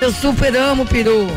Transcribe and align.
Eu 0.00 0.10
super 0.10 0.56
amo 0.56 0.86
peru. 0.86 1.28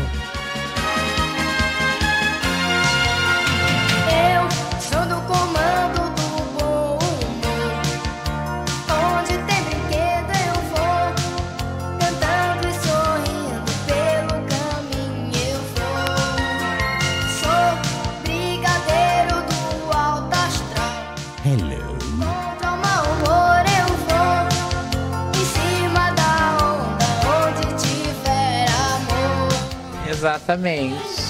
Exatamente. 30.44 31.23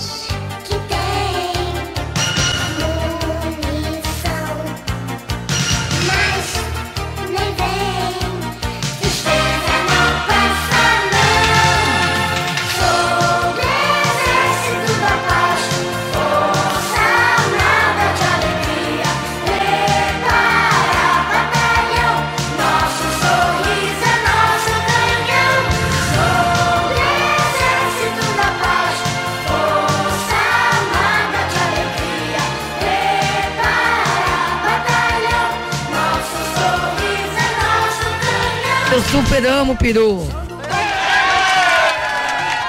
Amo 39.47 39.77
peru. 39.77 40.27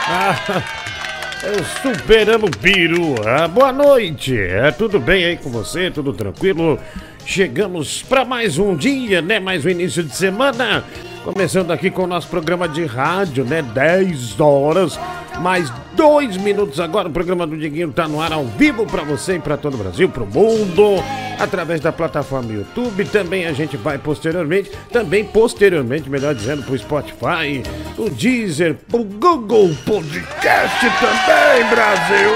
Ah, 0.07 0.35
superamos 1.81 2.51
Biru. 2.61 3.15
Ah, 3.25 3.47
boa 3.47 3.71
noite. 3.71 4.37
É, 4.37 4.71
tudo 4.71 4.99
bem 4.99 5.23
aí 5.23 5.37
com 5.37 5.49
você? 5.49 5.89
Tudo 5.89 6.11
tranquilo? 6.11 6.77
Chegamos 7.25 8.03
para 8.03 8.25
mais 8.25 8.57
um 8.57 8.75
dia, 8.75 9.21
né? 9.21 9.39
Mais 9.39 9.65
um 9.65 9.69
início 9.69 10.03
de 10.03 10.13
semana. 10.13 10.83
Começando 11.23 11.71
aqui 11.71 11.89
com 11.89 12.03
o 12.03 12.07
nosso 12.07 12.27
programa 12.27 12.67
de 12.67 12.85
rádio, 12.85 13.45
né? 13.45 13.61
10 13.61 14.39
horas, 14.39 14.99
mais 15.39 15.72
dois 15.94 16.38
minutos 16.38 16.80
agora. 16.80 17.08
O 17.08 17.11
programa 17.11 17.45
do 17.45 17.58
Diguinho 17.58 17.91
tá 17.91 18.08
no 18.08 18.22
ar 18.22 18.33
ao 18.33 18.45
vivo 18.45 18.86
para 18.86 19.03
você 19.03 19.36
e 19.36 19.39
para 19.39 19.58
todo 19.58 19.75
o 19.75 19.77
Brasil, 19.77 20.09
para 20.09 20.23
o 20.23 20.27
mundo, 20.27 21.03
através 21.39 21.81
da 21.81 21.92
plataforma 21.92 22.52
YouTube. 22.52 23.05
Também 23.05 23.45
a 23.45 23.53
gente 23.53 23.77
vai 23.77 23.97
posteriormente, 23.97 24.72
também 24.92 25.23
posteriormente, 25.23 26.09
melhor 26.09 26.33
dizendo, 26.33 26.64
pro 26.64 26.77
Spotify, 26.77 27.64
o 27.97 28.09
Deezer, 28.09 28.75
pro 28.89 29.03
Google 29.03 29.75
Podcast 29.86 30.80
também, 31.00 31.70
Brasil. 31.70 32.31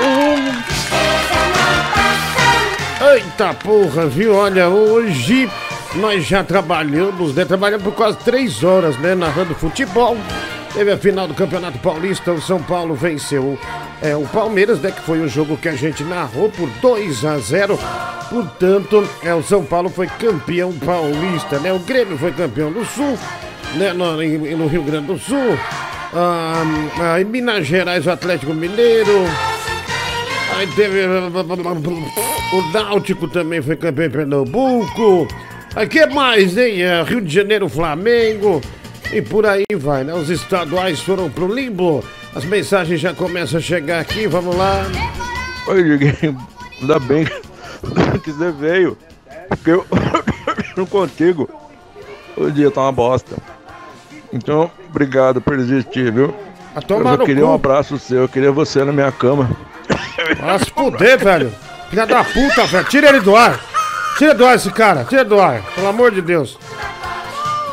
Eita 3.13 3.53
porra, 3.53 4.07
viu? 4.07 4.35
Olha, 4.35 4.67
hoje 4.67 5.49
nós 5.95 6.25
já 6.25 6.43
trabalhamos, 6.43 7.33
né? 7.33 7.45
Trabalhamos 7.45 7.83
por 7.83 7.93
quase 7.93 8.17
três 8.17 8.63
horas, 8.63 8.97
né? 8.99 9.15
Narrando 9.15 9.55
futebol. 9.55 10.17
Teve 10.73 10.91
a 10.91 10.97
final 10.97 11.27
do 11.27 11.33
Campeonato 11.33 11.79
Paulista, 11.79 12.31
o 12.31 12.41
São 12.41 12.61
Paulo 12.61 12.93
venceu 12.93 13.57
é, 14.01 14.15
o 14.15 14.23
Palmeiras, 14.23 14.79
né? 14.79 14.91
Que 14.91 15.01
foi 15.01 15.19
o 15.19 15.27
jogo 15.27 15.57
que 15.57 15.67
a 15.67 15.75
gente 15.75 16.03
narrou 16.03 16.49
por 16.49 16.69
2 16.81 17.25
a 17.25 17.37
0. 17.37 17.77
Portanto, 18.29 19.07
é, 19.23 19.33
o 19.33 19.41
São 19.41 19.65
Paulo 19.65 19.89
foi 19.89 20.07
campeão 20.07 20.71
paulista, 20.73 21.59
né? 21.59 21.73
O 21.73 21.79
Grêmio 21.79 22.17
foi 22.17 22.31
campeão 22.31 22.71
do 22.71 22.85
Sul, 22.85 23.17
né? 23.75 23.91
No, 23.93 24.11
no 24.13 24.67
Rio 24.67 24.83
Grande 24.83 25.07
do 25.07 25.17
Sul. 25.17 25.57
Ah, 26.13 26.63
ah, 26.99 27.21
em 27.21 27.25
Minas 27.25 27.65
Gerais, 27.65 28.05
o 28.05 28.11
Atlético 28.11 28.53
Mineiro. 28.53 29.25
Aí 30.55 30.67
teve. 30.67 31.05
O 32.51 32.71
Náutico 32.73 33.27
também 33.27 33.61
foi 33.61 33.75
campeão 33.75 34.07
em 34.07 34.11
Pernambuco. 34.11 35.27
Aí 35.75 35.87
que 35.87 36.05
mais, 36.07 36.57
hein? 36.57 36.81
É, 36.81 37.03
Rio 37.03 37.21
de 37.21 37.33
Janeiro, 37.33 37.69
Flamengo. 37.69 38.61
E 39.11 39.21
por 39.21 39.45
aí 39.45 39.65
vai, 39.75 40.03
né? 40.03 40.13
Os 40.13 40.29
estaduais 40.29 40.99
foram 40.99 41.29
pro 41.29 41.51
limbo. 41.53 42.03
As 42.35 42.45
mensagens 42.45 42.99
já 42.99 43.13
começam 43.13 43.57
a 43.57 43.61
chegar 43.61 43.99
aqui, 43.99 44.27
vamos 44.27 44.55
lá. 44.55 44.85
Oi, 45.67 45.83
Diguinho. 45.83 46.37
Ainda 46.79 46.99
bem 46.99 47.25
que 48.23 48.31
você 48.31 48.51
veio. 48.51 48.97
Porque 49.47 49.71
eu 49.71 49.85
não 50.77 50.85
contigo. 50.85 51.49
O 52.37 52.51
dia 52.51 52.69
tá 52.69 52.81
uma 52.81 52.91
bosta. 52.91 53.35
Então, 54.31 54.69
obrigado 54.89 55.41
por 55.41 55.57
existir, 55.57 56.11
viu? 56.11 56.33
Eu 56.75 57.03
só 57.03 57.17
queria 57.25 57.45
um 57.45 57.53
abraço 57.53 57.97
seu, 57.97 58.21
eu 58.21 58.29
queria 58.29 58.51
você 58.51 58.83
na 58.83 58.91
minha 58.93 59.11
cama. 59.11 59.49
Vai 60.39 60.59
se 60.59 60.69
fuder, 60.69 61.17
velho. 61.17 61.51
Filha 61.89 62.05
da 62.05 62.23
puta, 62.23 62.65
velho. 62.67 62.85
Tira 62.85 63.09
ele 63.09 63.21
do 63.21 63.35
ar. 63.35 63.59
Tira 64.17 64.35
do 64.35 64.45
ar 64.45 64.55
esse 64.55 64.69
cara. 64.69 65.03
Tira 65.03 65.25
do 65.25 65.39
ar. 65.41 65.61
Pelo 65.73 65.87
amor 65.87 66.11
de 66.11 66.21
Deus. 66.21 66.59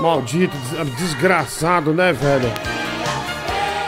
Maldito, 0.00 0.54
des- 0.56 0.96
desgraçado, 0.96 1.92
né, 1.94 2.12
velho? 2.12 2.48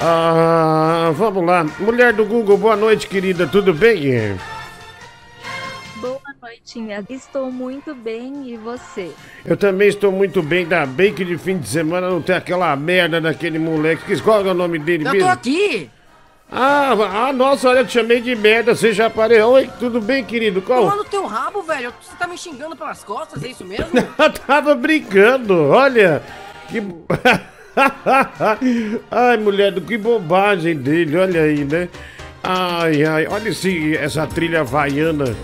Ah, 0.01 1.11
vamos 1.15 1.45
lá. 1.45 1.65
Mulher 1.79 2.13
do 2.13 2.25
Google, 2.25 2.57
boa 2.57 2.77
noite, 2.77 3.07
querida. 3.07 3.47
Tudo 3.47 3.75
bem? 3.75 4.37
Boa 6.01 6.21
noitinha, 6.41 7.05
estou 7.11 7.51
muito 7.51 7.95
bem 7.95 8.49
e 8.49 8.57
você? 8.57 9.11
Eu 9.45 9.57
também 9.57 9.89
estou 9.89 10.11
muito 10.13 10.41
bem. 10.43 10.61
Ainda 10.61 10.87
bem 10.87 11.13
que 11.13 11.25
de 11.25 11.37
fim 11.37 11.59
de 11.59 11.69
semana 11.69 12.09
não 12.09 12.23
tem 12.23 12.37
aquela 12.37 12.75
merda 12.77 13.21
daquele 13.21 13.59
moleque. 13.59 14.05
Que- 14.05 14.23
Qual 14.23 14.47
é 14.47 14.51
o 14.51 14.55
nome 14.55 14.79
dele 14.79 15.07
Eu 15.07 15.13
mesmo? 15.13 15.27
tô 15.27 15.33
aqui! 15.33 15.91
Ah, 16.51 17.29
ah, 17.29 17.33
nossa, 17.33 17.69
olha, 17.69 17.81
eu 17.81 17.87
te 17.87 17.93
chamei 17.93 18.23
de 18.23 18.35
merda. 18.35 18.75
Você 18.75 18.93
já 18.93 19.07
apareceu. 19.07 19.51
Oi, 19.51 19.71
tudo 19.79 20.01
bem, 20.01 20.25
querido? 20.25 20.63
Qual? 20.63 20.85
Tomando 20.85 21.05
teu 21.05 21.27
rabo, 21.27 21.63
velho. 21.63 21.93
Você 22.01 22.17
tá 22.19 22.27
me 22.27 22.39
xingando 22.39 22.75
pelas 22.75 23.05
costas, 23.05 23.43
é 23.43 23.49
isso 23.49 23.65
mesmo? 23.65 23.91
Eu 24.19 24.33
tava 24.33 24.75
brincando, 24.75 25.69
olha. 25.69 26.23
Que. 26.69 26.81
ai, 29.11 29.37
mulher, 29.37 29.73
do 29.73 29.83
que 29.83 29.99
bobagem 29.99 30.77
dele, 30.77 31.19
olha 31.19 31.43
aí, 31.43 31.65
né? 31.65 31.89
Ai, 32.43 33.05
ai, 33.05 33.27
olha 33.27 33.51
esse, 33.51 33.95
essa 33.97 34.27
trilha 34.27 34.61
havaiana, 34.61 35.37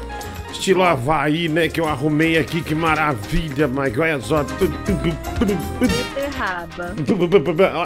estilo 0.50 0.82
Havaí, 0.82 1.48
né? 1.48 1.68
Que 1.68 1.80
eu 1.80 1.86
arrumei 1.86 2.38
aqui, 2.38 2.62
que 2.62 2.74
maravilha, 2.74 3.68
Mike. 3.68 4.00
Olha 4.00 4.20
só. 4.20 4.42
Beterraba. 5.78 6.94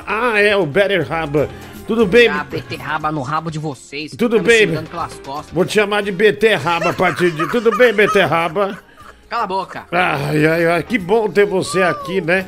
Ah, 0.07 0.41
é, 0.41 0.57
o 0.57 0.65
Better 0.65 1.07
Raba. 1.09 1.49
Tudo 1.89 2.05
bem? 2.05 2.29
Ah, 2.29 2.45
beterraba 2.45 3.11
no 3.11 3.23
rabo 3.23 3.51
de 3.51 3.59
vocês. 3.59 4.11
Tudo 4.15 4.37
tá 4.37 4.43
bem. 4.43 4.69
xingando 4.69 4.91
pelas 4.91 5.15
costas. 5.21 5.55
Vou 5.55 5.65
te 5.65 5.73
chamar 5.73 6.03
de 6.03 6.13
Beterraba 6.13 6.91
a 6.91 6.93
partir 6.93 7.31
de. 7.31 7.49
Tudo 7.49 7.75
bem, 7.79 7.95
Beterraba? 7.95 8.79
Cala 9.27 9.45
a 9.45 9.47
boca. 9.47 9.87
Ai, 9.91 10.47
ai, 10.47 10.67
ai, 10.67 10.83
que 10.83 10.99
bom 10.99 11.31
ter 11.31 11.47
você 11.47 11.83
aqui, 11.83 12.21
né? 12.21 12.47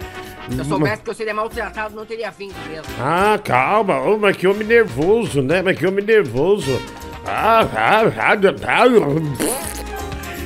Se 0.51 0.59
eu 0.59 0.65
soubesse 0.67 1.03
que 1.03 1.09
eu 1.09 1.15
seria 1.15 1.33
maltratado, 1.33 1.97
não 1.97 2.05
teria 2.05 2.31
vindo 2.31 2.55
mesmo. 2.69 2.85
Ah, 3.01 3.41
calma, 3.43 3.99
Ô, 4.03 4.19
mas 4.19 4.37
que 4.37 4.47
homem 4.47 4.67
nervoso, 4.67 5.41
né? 5.41 5.63
Mas 5.63 5.79
que 5.79 5.87
homem 5.87 6.05
nervoso. 6.05 6.79
Ah, 7.27 7.67
ah, 7.75 8.03
ah, 8.19 8.35
ah, 8.67 8.85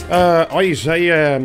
ah, 0.09 0.49
olha, 0.53 0.66
isso 0.66 0.88
aí 0.88 1.11
é. 1.11 1.41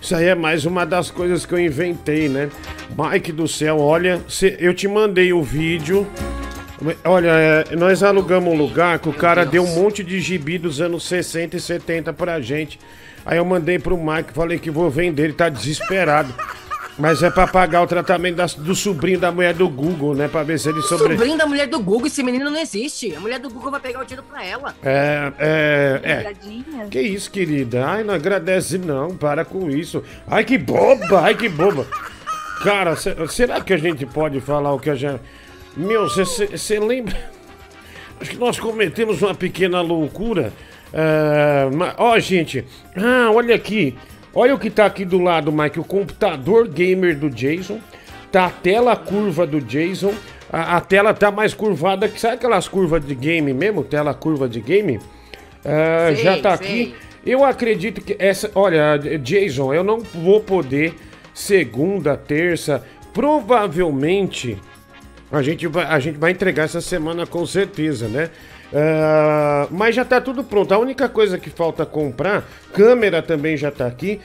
Isso 0.00 0.16
aí 0.16 0.26
é 0.26 0.34
mais 0.34 0.64
uma 0.64 0.86
das 0.86 1.10
coisas 1.10 1.44
que 1.44 1.52
eu 1.52 1.58
inventei, 1.58 2.26
né? 2.26 2.48
Mike 2.96 3.32
do 3.32 3.46
céu, 3.46 3.80
olha, 3.80 4.22
eu 4.58 4.72
te 4.72 4.88
mandei 4.88 5.34
o 5.34 5.42
vídeo. 5.42 6.06
Olha, 7.04 7.28
é, 7.70 7.76
nós 7.76 8.02
alugamos 8.02 8.52
um 8.52 8.56
lugar 8.56 8.98
que 8.98 9.08
o 9.08 9.12
cara 9.12 9.44
deu 9.46 9.64
um 9.64 9.74
monte 9.74 10.04
de 10.04 10.20
gibi 10.20 10.58
dos 10.58 10.80
anos 10.80 11.06
60 11.08 11.56
e 11.56 11.60
70 11.60 12.12
pra 12.12 12.40
gente. 12.40 12.78
Aí 13.24 13.38
eu 13.38 13.44
mandei 13.44 13.78
pro 13.78 13.96
Mike, 13.96 14.32
falei 14.32 14.58
que 14.58 14.70
vou 14.70 14.90
vender, 14.90 15.24
ele 15.24 15.32
tá 15.32 15.48
desesperado. 15.48 16.32
Mas 16.98 17.22
é 17.22 17.28
pra 17.30 17.46
pagar 17.46 17.82
o 17.82 17.86
tratamento 17.86 18.36
das- 18.36 18.54
do 18.54 18.74
sobrinho 18.74 19.18
da 19.18 19.30
mulher 19.30 19.52
do 19.52 19.68
Google, 19.68 20.14
né? 20.14 20.28
Pra 20.28 20.42
ver 20.42 20.58
se 20.58 20.70
ele 20.70 20.80
sobre... 20.80 21.12
Sobrinho 21.14 21.36
da 21.36 21.44
mulher 21.46 21.66
do 21.66 21.78
Google, 21.78 22.06
esse 22.06 22.22
menino 22.22 22.48
não 22.50 22.58
existe. 22.58 23.14
A 23.14 23.20
mulher 23.20 23.38
do 23.38 23.50
Google 23.50 23.70
vai 23.70 23.80
pegar 23.80 24.00
o 24.00 24.04
tiro 24.06 24.22
pra 24.22 24.42
ela. 24.42 24.74
É, 24.82 25.30
é, 25.38 26.00
é. 26.02 26.86
Que 26.90 26.98
isso, 27.02 27.30
querida? 27.30 27.84
Ai, 27.86 28.02
não 28.02 28.14
agradece 28.14 28.78
não, 28.78 29.14
para 29.14 29.44
com 29.44 29.68
isso. 29.70 30.02
Ai, 30.26 30.42
que 30.42 30.56
boba, 30.56 31.20
ai, 31.20 31.34
que 31.34 31.50
boba. 31.50 31.86
Cara, 32.64 32.96
se- 32.96 33.14
será 33.28 33.60
que 33.60 33.74
a 33.74 33.76
gente 33.76 34.06
pode 34.06 34.40
falar 34.40 34.72
o 34.72 34.78
que 34.80 34.88
a 34.88 34.94
gente... 34.94 35.20
Meu, 35.76 36.08
você 36.08 36.78
lembra... 36.78 37.16
Acho 38.18 38.30
que 38.30 38.38
nós 38.38 38.58
cometemos 38.58 39.20
uma 39.20 39.34
pequena 39.34 39.82
loucura. 39.82 40.50
Ah, 40.92 41.68
mas- 41.72 41.94
Ó, 41.98 42.18
gente. 42.18 42.64
Ah, 42.96 43.30
olha 43.30 43.54
aqui. 43.54 43.94
Olha 44.34 44.54
o 44.54 44.58
que 44.58 44.70
tá 44.70 44.86
aqui 44.86 45.04
do 45.04 45.18
lado, 45.22 45.52
Mike. 45.52 45.78
O 45.78 45.84
computador 45.84 46.66
gamer 46.66 47.14
do 47.18 47.28
Jason. 47.28 47.78
Tá 48.32 48.46
a 48.46 48.50
tela 48.50 48.96
curva 48.96 49.46
do 49.46 49.60
Jason. 49.60 50.14
A, 50.50 50.78
a 50.78 50.80
tela 50.80 51.12
tá 51.12 51.30
mais 51.30 51.52
curvada 51.52 52.08
que. 52.08 52.18
Sabe 52.18 52.36
aquelas 52.36 52.66
curvas 52.68 53.04
de 53.04 53.14
game 53.14 53.52
mesmo? 53.52 53.84
Tela 53.84 54.14
curva 54.14 54.48
de 54.48 54.60
game? 54.62 54.98
Ah, 55.62 56.06
Sei, 56.14 56.24
já 56.24 56.38
tá 56.38 56.56
sei. 56.56 56.66
aqui. 56.66 56.94
Eu 57.26 57.44
acredito 57.44 58.00
que 58.00 58.16
essa. 58.18 58.50
Olha, 58.54 58.96
Jason, 59.22 59.74
eu 59.74 59.84
não 59.84 60.00
vou 60.00 60.40
poder 60.40 60.94
segunda, 61.34 62.16
terça. 62.16 62.82
Provavelmente 63.12 64.56
a 65.30 65.42
gente 65.42 65.66
vai, 65.66 65.84
a 65.86 65.98
gente 65.98 66.18
vai 66.18 66.30
entregar 66.30 66.64
essa 66.64 66.80
semana 66.80 67.26
com 67.26 67.44
certeza, 67.46 68.08
né? 68.08 68.30
Ah, 68.72 69.66
mas 69.70 69.94
já 69.94 70.04
tá 70.04 70.20
tudo 70.20 70.42
pronto. 70.44 70.72
A 70.72 70.78
única 70.78 71.08
coisa 71.08 71.38
que 71.38 71.50
falta 71.50 71.84
comprar, 71.86 72.48
câmera 72.72 73.22
também 73.22 73.56
já 73.56 73.70
tá 73.70 73.86
aqui. 73.86 74.20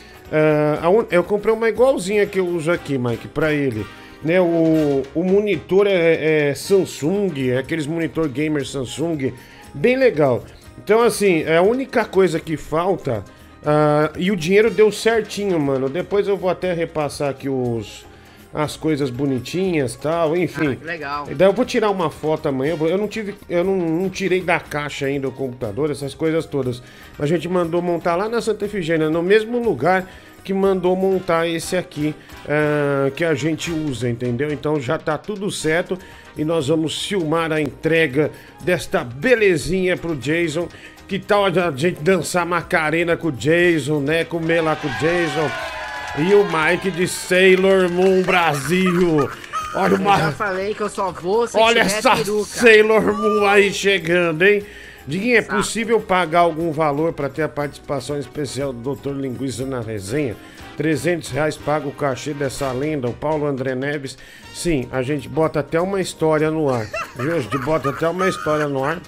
Un- 0.90 1.06
eu 1.12 1.24
comprei 1.24 1.54
uma 1.54 1.70
igualzinha 1.70 2.26
que 2.26 2.40
eu 2.40 2.48
uso 2.48 2.72
aqui, 2.72 2.98
Mike, 2.98 3.28
pra 3.28 3.54
ele. 3.54 3.86
Né, 4.24 4.40
o, 4.40 5.02
o 5.16 5.24
monitor 5.24 5.88
é, 5.88 6.50
é 6.50 6.54
Samsung, 6.56 7.50
é 7.50 7.58
aqueles 7.58 7.88
monitor 7.88 8.28
gamer 8.30 8.64
Samsung, 8.68 9.34
bem 9.74 9.98
legal. 9.98 10.44
Então, 10.84 11.02
assim, 11.02 11.42
é 11.42 11.58
a 11.58 11.62
única 11.64 12.06
coisa 12.06 12.40
que 12.40 12.56
falta. 12.56 13.24
ah, 13.66 14.12
e 14.18 14.32
o 14.32 14.36
dinheiro 14.36 14.70
deu 14.70 14.92
certinho, 14.92 15.60
mano. 15.60 15.90
Depois 15.90 16.28
eu 16.28 16.38
vou 16.38 16.50
até 16.52 16.72
repassar 16.74 17.30
aqui 17.30 17.50
os, 17.50 18.06
as 18.54 18.76
coisas 18.76 19.10
bonitinhas 19.10 19.96
tal, 19.96 20.36
enfim. 20.36 20.74
Ah, 20.74 20.76
que 20.76 20.86
legal. 20.86 21.28
Daí 21.36 21.48
eu 21.48 21.54
vou 21.54 21.66
tirar 21.66 21.90
uma 21.90 22.10
foto 22.10 22.50
amanhã. 22.50 22.76
eu 22.80 22.98
não 22.98 23.08
tive. 23.08 23.36
Eu 23.50 23.64
não, 23.64 23.76
não 23.76 24.10
tirei 24.10 24.42
da 24.42 24.60
caixa 24.60 25.06
ainda 25.06 25.28
o 25.28 25.32
computador, 25.32 25.90
essas 25.90 26.14
coisas 26.14 26.46
todas. 26.46 26.82
A 27.18 27.26
gente 27.26 27.48
mandou 27.48 27.82
montar 27.82 28.16
lá 28.16 28.28
na 28.28 28.42
Santa 28.42 28.66
Efigênia, 28.66 29.10
no 29.10 29.24
mesmo 29.24 29.62
lugar 29.64 30.08
que 30.44 30.54
mandou 30.54 30.96
montar 30.96 31.48
esse 31.48 31.78
aqui 31.78 32.16
ah, 32.48 33.12
que 33.16 33.24
a 33.24 33.34
gente 33.34 33.72
usa, 33.72 34.10
entendeu? 34.10 34.52
Então 34.52 34.80
já 34.80 34.98
tá 34.98 35.18
tudo 35.18 35.50
certo 35.52 35.98
e 36.38 36.44
nós 36.44 36.68
vamos 36.68 37.06
filmar 37.06 37.52
a 37.52 37.62
entrega 37.62 38.32
desta 38.62 39.04
belezinha 39.04 39.96
pro 39.96 40.16
Jason. 40.16 40.68
Que 41.08 41.20
tal 41.20 41.46
a 41.46 41.72
gente 41.76 42.02
dançar 42.02 42.46
Macarena 42.46 43.18
com 43.18 43.28
o 43.28 43.32
Jason, 43.32 44.00
né? 44.00 44.24
Comer 44.24 44.62
lá 44.62 44.76
com 44.76 44.88
o 44.88 44.92
Jason. 44.92 45.81
E 46.18 46.34
o 46.36 46.46
Mike 46.46 46.92
de 46.92 47.08
Sailor 47.08 47.90
Moon 47.90 48.22
Brasil. 48.22 49.30
Olha 49.74 49.96
o 49.96 49.98
Eu 49.98 50.04
já 50.04 50.32
falei 50.34 50.74
que 50.74 50.82
eu 50.82 50.90
só 50.90 51.12
vou 51.12 51.48
se 51.48 51.58
Olha 51.58 51.82
essa 51.82 52.16
peruca. 52.18 52.46
Sailor 52.46 53.18
Moon 53.18 53.46
aí 53.46 53.74
chegando, 53.74 54.42
hein? 54.44 54.66
Diguinho, 55.08 55.38
é 55.38 55.42
possível 55.42 56.00
pagar 56.00 56.40
algum 56.42 56.72
valor 56.72 57.14
para 57.14 57.30
ter 57.30 57.44
a 57.44 57.50
participação 57.50 58.20
especial 58.20 58.72
do 58.74 58.96
Dr. 58.96 59.12
Linguiça 59.12 59.66
na 59.66 59.80
resenha? 59.80 60.36
300 60.78 61.30
reais 61.30 61.58
paga 61.58 61.88
o 61.88 61.92
cachê 61.92 62.34
dessa 62.34 62.72
lenda, 62.72 63.08
o 63.08 63.14
Paulo 63.14 63.46
André 63.46 63.76
Neves. 63.76 64.18
Sim, 64.54 64.88
a 64.92 65.02
gente 65.02 65.30
bota 65.30 65.60
até 65.60 65.80
uma 65.80 66.02
história 66.02 66.52
no 66.52 66.70
ar. 66.70 66.88
Viu? 67.16 67.36
A 67.36 67.40
gente 67.40 67.58
bota 67.58 67.90
até 67.90 68.08
uma 68.08 68.28
história 68.28 68.68
no 68.68 68.84
ar. 68.84 69.00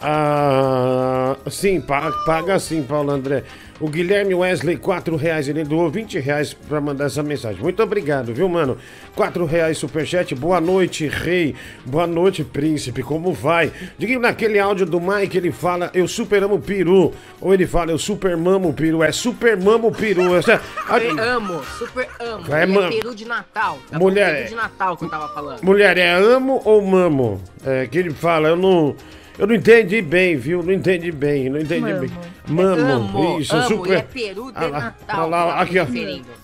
Ah, 0.00 1.36
sim, 1.50 1.80
paga, 1.80 2.12
paga 2.24 2.58
sim, 2.58 2.82
Paulo 2.82 3.10
André. 3.10 3.44
O 3.82 3.88
Guilherme 3.88 4.32
Wesley, 4.32 4.76
4 4.76 5.16
reais. 5.16 5.48
Ele 5.48 5.64
doou 5.64 5.90
20 5.90 6.16
reais 6.20 6.54
pra 6.54 6.80
mandar 6.80 7.06
essa 7.06 7.20
mensagem. 7.20 7.60
Muito 7.60 7.82
obrigado, 7.82 8.32
viu, 8.32 8.48
mano? 8.48 8.78
4 9.16 9.44
reais 9.44 9.76
superchat. 9.76 10.32
Boa 10.36 10.60
noite, 10.60 11.08
rei. 11.08 11.56
Boa 11.84 12.06
noite, 12.06 12.44
príncipe. 12.44 13.02
Como 13.02 13.32
vai? 13.32 13.72
Diga 13.98 14.16
naquele 14.20 14.60
áudio 14.60 14.86
do 14.86 15.00
Mike, 15.00 15.36
ele 15.36 15.50
fala, 15.50 15.90
eu 15.92 16.06
super 16.06 16.44
amo 16.44 16.54
o 16.54 16.60
peru. 16.60 17.12
Ou 17.40 17.52
ele 17.52 17.66
fala, 17.66 17.90
eu 17.90 17.98
super 17.98 18.36
mamo 18.36 18.68
o 18.68 18.72
peru. 18.72 19.02
É 19.02 19.10
super 19.10 19.56
mamo 19.56 19.88
o 19.88 19.92
peru. 19.92 20.32
Essa- 20.38 20.60
Eu 21.02 21.18
amo, 21.20 21.60
super 21.76 22.06
amo. 22.20 22.54
É, 22.54 22.64
mano. 22.64 22.88
peru 22.88 23.14
de 23.16 23.24
Natal. 23.24 23.80
Tá 23.90 23.98
Mulher? 23.98 24.32
Peru 24.32 24.44
é- 24.44 24.48
de 24.48 24.54
Natal 24.54 24.96
que 24.96 25.04
eu 25.06 25.10
tava 25.10 25.26
falando. 25.34 25.60
Mulher, 25.64 25.98
é 25.98 26.08
amo 26.12 26.62
ou 26.64 26.80
mamo? 26.80 27.42
É 27.66 27.84
que 27.88 27.98
ele 27.98 28.10
fala, 28.10 28.48
eu 28.50 28.56
não. 28.56 28.94
Eu 29.36 29.46
não 29.48 29.54
entendi 29.56 30.00
bem, 30.02 30.36
viu? 30.36 30.62
Não 30.62 30.72
entendi 30.72 31.10
bem, 31.10 31.48
não 31.50 31.58
entendi 31.58 31.80
Mamo. 31.80 32.00
bem. 32.00 32.10
Mamo, 32.46 32.92
amo, 32.92 33.40
isso, 33.40 33.54
amo, 33.54 33.68
super. 33.68 33.92
e 33.92 33.94
é 33.94 34.02
peru 34.02 34.50
de 34.50 34.58
Ah 34.58 34.66
lá, 34.66 34.80
Natal. 34.80 35.20
ah 35.20 35.26
lá, 35.26 35.60
aqui, 35.60 35.78
ó. 35.78 35.86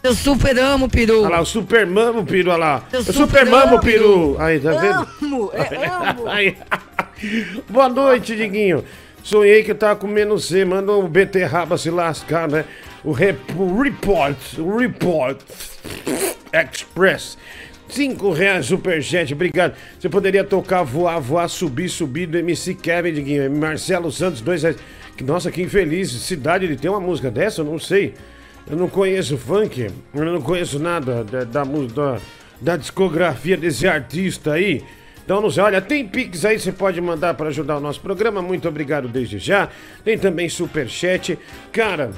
Eu 0.02 0.14
super 0.14 0.56
amo, 0.58 0.88
peru. 0.88 1.22
Olha 1.22 1.28
lá, 1.30 1.40
o 1.40 1.46
super 1.46 1.86
mamo, 1.86 2.24
peru, 2.24 2.50
olha 2.50 2.58
lá. 2.58 2.84
Eu 2.92 3.00
O 3.00 3.04
super 3.04 3.44
mamo, 3.46 3.74
amo, 3.74 3.80
peru. 3.80 4.36
Aí, 4.38 4.60
tá 4.60 4.70
vendo? 4.72 5.08
Amo, 5.22 5.50
é 5.52 5.86
amo. 5.86 6.28
Aí. 6.30 6.56
Boa 7.68 7.88
noite, 7.88 8.36
Diguinho. 8.36 8.84
Sonhei 9.24 9.64
que 9.64 9.72
eu 9.72 9.74
tava 9.74 9.96
comendo 9.96 10.38
C, 10.38 10.64
manda 10.64 10.92
um 10.92 11.08
beterraba 11.08 11.76
se 11.76 11.90
lascar, 11.90 12.48
né? 12.48 12.64
O, 13.04 13.10
rep, 13.12 13.38
o 13.56 13.82
report, 13.82 14.36
o 14.58 14.76
report 14.76 15.40
express. 16.52 17.36
Cinco 17.88 18.32
reais 18.32 18.66
superchat, 18.66 19.32
obrigado. 19.32 19.74
Você 19.98 20.08
poderia 20.08 20.44
tocar 20.44 20.82
voar, 20.82 21.18
voar, 21.20 21.48
subir, 21.48 21.88
subir 21.88 22.26
do 22.26 22.38
MC 22.38 22.74
Kevin, 22.74 23.14
Diguinho. 23.14 23.50
Marcelo 23.50 24.12
Santos, 24.12 24.40
dois 24.40 24.62
reais. 24.62 24.76
Nossa, 25.24 25.50
que 25.50 25.62
infeliz. 25.62 26.10
Cidade, 26.10 26.64
ele 26.64 26.76
tem 26.76 26.90
uma 26.90 27.00
música 27.00 27.30
dessa? 27.30 27.60
Eu 27.60 27.64
não 27.64 27.78
sei. 27.78 28.14
Eu 28.70 28.76
não 28.76 28.88
conheço 28.88 29.38
funk, 29.38 29.90
eu 30.14 30.24
não 30.24 30.42
conheço 30.42 30.78
nada 30.78 31.24
da, 31.24 31.42
da, 31.42 31.64
da, 31.64 32.18
da 32.60 32.76
discografia 32.76 33.56
desse 33.56 33.88
artista 33.88 34.52
aí. 34.52 34.84
Então, 35.24 35.40
não 35.40 35.50
sei, 35.50 35.62
olha, 35.62 35.80
tem 35.80 36.06
Pix 36.06 36.44
aí, 36.44 36.58
você 36.58 36.72
pode 36.72 37.00
mandar 37.00 37.34
para 37.34 37.48
ajudar 37.48 37.78
o 37.78 37.80
nosso 37.80 38.00
programa. 38.00 38.42
Muito 38.42 38.68
obrigado 38.68 39.08
desde 39.08 39.38
já. 39.38 39.68
Tem 40.04 40.18
também 40.18 40.48
Superchat. 40.48 41.38
Cara, 41.72 42.12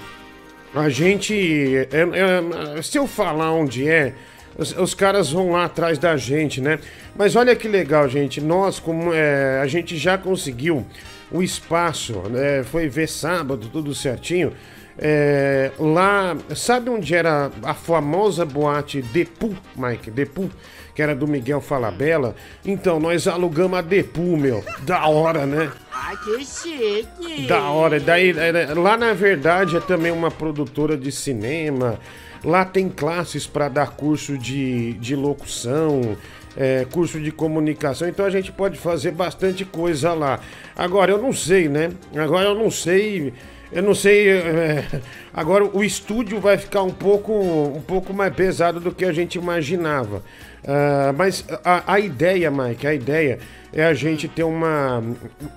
a 0.74 0.88
gente. 0.88 1.88
é- 1.90 2.78
é- 2.78 2.82
se 2.82 2.98
eu 2.98 3.06
falar 3.06 3.52
onde 3.52 3.88
é, 3.88 4.14
os, 4.56 4.76
os 4.76 4.94
caras 4.94 5.30
vão 5.30 5.50
lá 5.52 5.64
atrás 5.64 5.98
da 5.98 6.16
gente, 6.16 6.60
né? 6.60 6.78
Mas 7.16 7.34
olha 7.36 7.54
que 7.56 7.66
legal, 7.68 8.08
gente. 8.08 8.40
Nós, 8.40 8.78
como 8.78 9.12
é, 9.12 9.60
a 9.60 9.66
gente 9.66 9.96
já 9.96 10.16
conseguiu 10.16 10.86
o 11.30 11.42
espaço, 11.42 12.14
né? 12.28 12.62
Foi 12.64 12.88
ver 12.88 13.08
sábado, 13.08 13.68
tudo 13.72 13.94
certinho. 13.94 14.52
É, 14.98 15.70
lá, 15.78 16.36
sabe 16.54 16.90
onde 16.90 17.14
era 17.14 17.50
a 17.62 17.72
famosa 17.72 18.44
boate 18.44 19.00
Depu, 19.00 19.56
Mike? 19.74 20.10
Depu, 20.10 20.50
que 20.94 21.00
era 21.00 21.14
do 21.14 21.26
Miguel 21.26 21.60
Falabella? 21.60 22.34
Então, 22.64 23.00
nós 23.00 23.26
alugamos 23.26 23.78
a 23.78 23.82
Depu, 23.82 24.36
meu. 24.36 24.62
Da 24.82 25.06
hora, 25.06 25.46
né? 25.46 25.70
Ai, 25.90 26.16
que 26.18 26.44
chique. 26.44 27.46
Da 27.46 27.70
hora. 27.70 27.98
Daí, 27.98 28.30
é, 28.30 28.74
lá 28.74 28.96
na 28.96 29.14
verdade 29.14 29.76
é 29.76 29.80
também 29.80 30.12
uma 30.12 30.30
produtora 30.30 30.96
de 30.96 31.10
cinema. 31.10 31.98
Lá 32.44 32.64
tem 32.64 32.88
classes 32.88 33.46
para 33.46 33.68
dar 33.68 33.90
curso 33.90 34.36
de, 34.36 34.94
de 34.94 35.14
locução, 35.14 36.16
é, 36.60 36.86
curso 36.92 37.18
de 37.18 37.32
comunicação. 37.32 38.06
Então 38.06 38.26
a 38.26 38.30
gente 38.30 38.52
pode 38.52 38.78
fazer 38.78 39.12
bastante 39.12 39.64
coisa 39.64 40.12
lá. 40.12 40.40
Agora 40.76 41.10
eu 41.10 41.18
não 41.18 41.32
sei, 41.32 41.70
né? 41.70 41.90
Agora 42.14 42.50
eu 42.50 42.54
não 42.54 42.70
sei. 42.70 43.32
Eu 43.72 43.82
não 43.82 43.94
sei. 43.94 44.28
é, 44.28 44.84
agora 45.32 45.64
o 45.64 45.82
estúdio 45.82 46.38
vai 46.38 46.58
ficar 46.58 46.82
um 46.82 46.90
pouco, 46.90 47.32
um 47.32 47.80
pouco 47.80 48.12
mais 48.12 48.34
pesado 48.34 48.78
do 48.78 48.92
que 48.92 49.06
a 49.06 49.12
gente 49.12 49.38
imaginava. 49.38 50.22
Ah, 50.66 51.14
mas 51.16 51.44
a, 51.64 51.94
a 51.94 52.00
ideia, 52.00 52.50
Mike, 52.50 52.86
a 52.86 52.94
ideia 52.94 53.38
é 53.72 53.84
a 53.84 53.94
gente 53.94 54.28
ter 54.28 54.42
uma. 54.42 55.02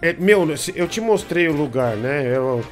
é, 0.01 0.13
meu, 0.13 0.47
eu 0.75 0.87
te 0.87 1.01
mostrei 1.01 1.47
o 1.49 1.53
lugar, 1.53 1.97
né? 1.97 2.35
Eu, 2.35 2.63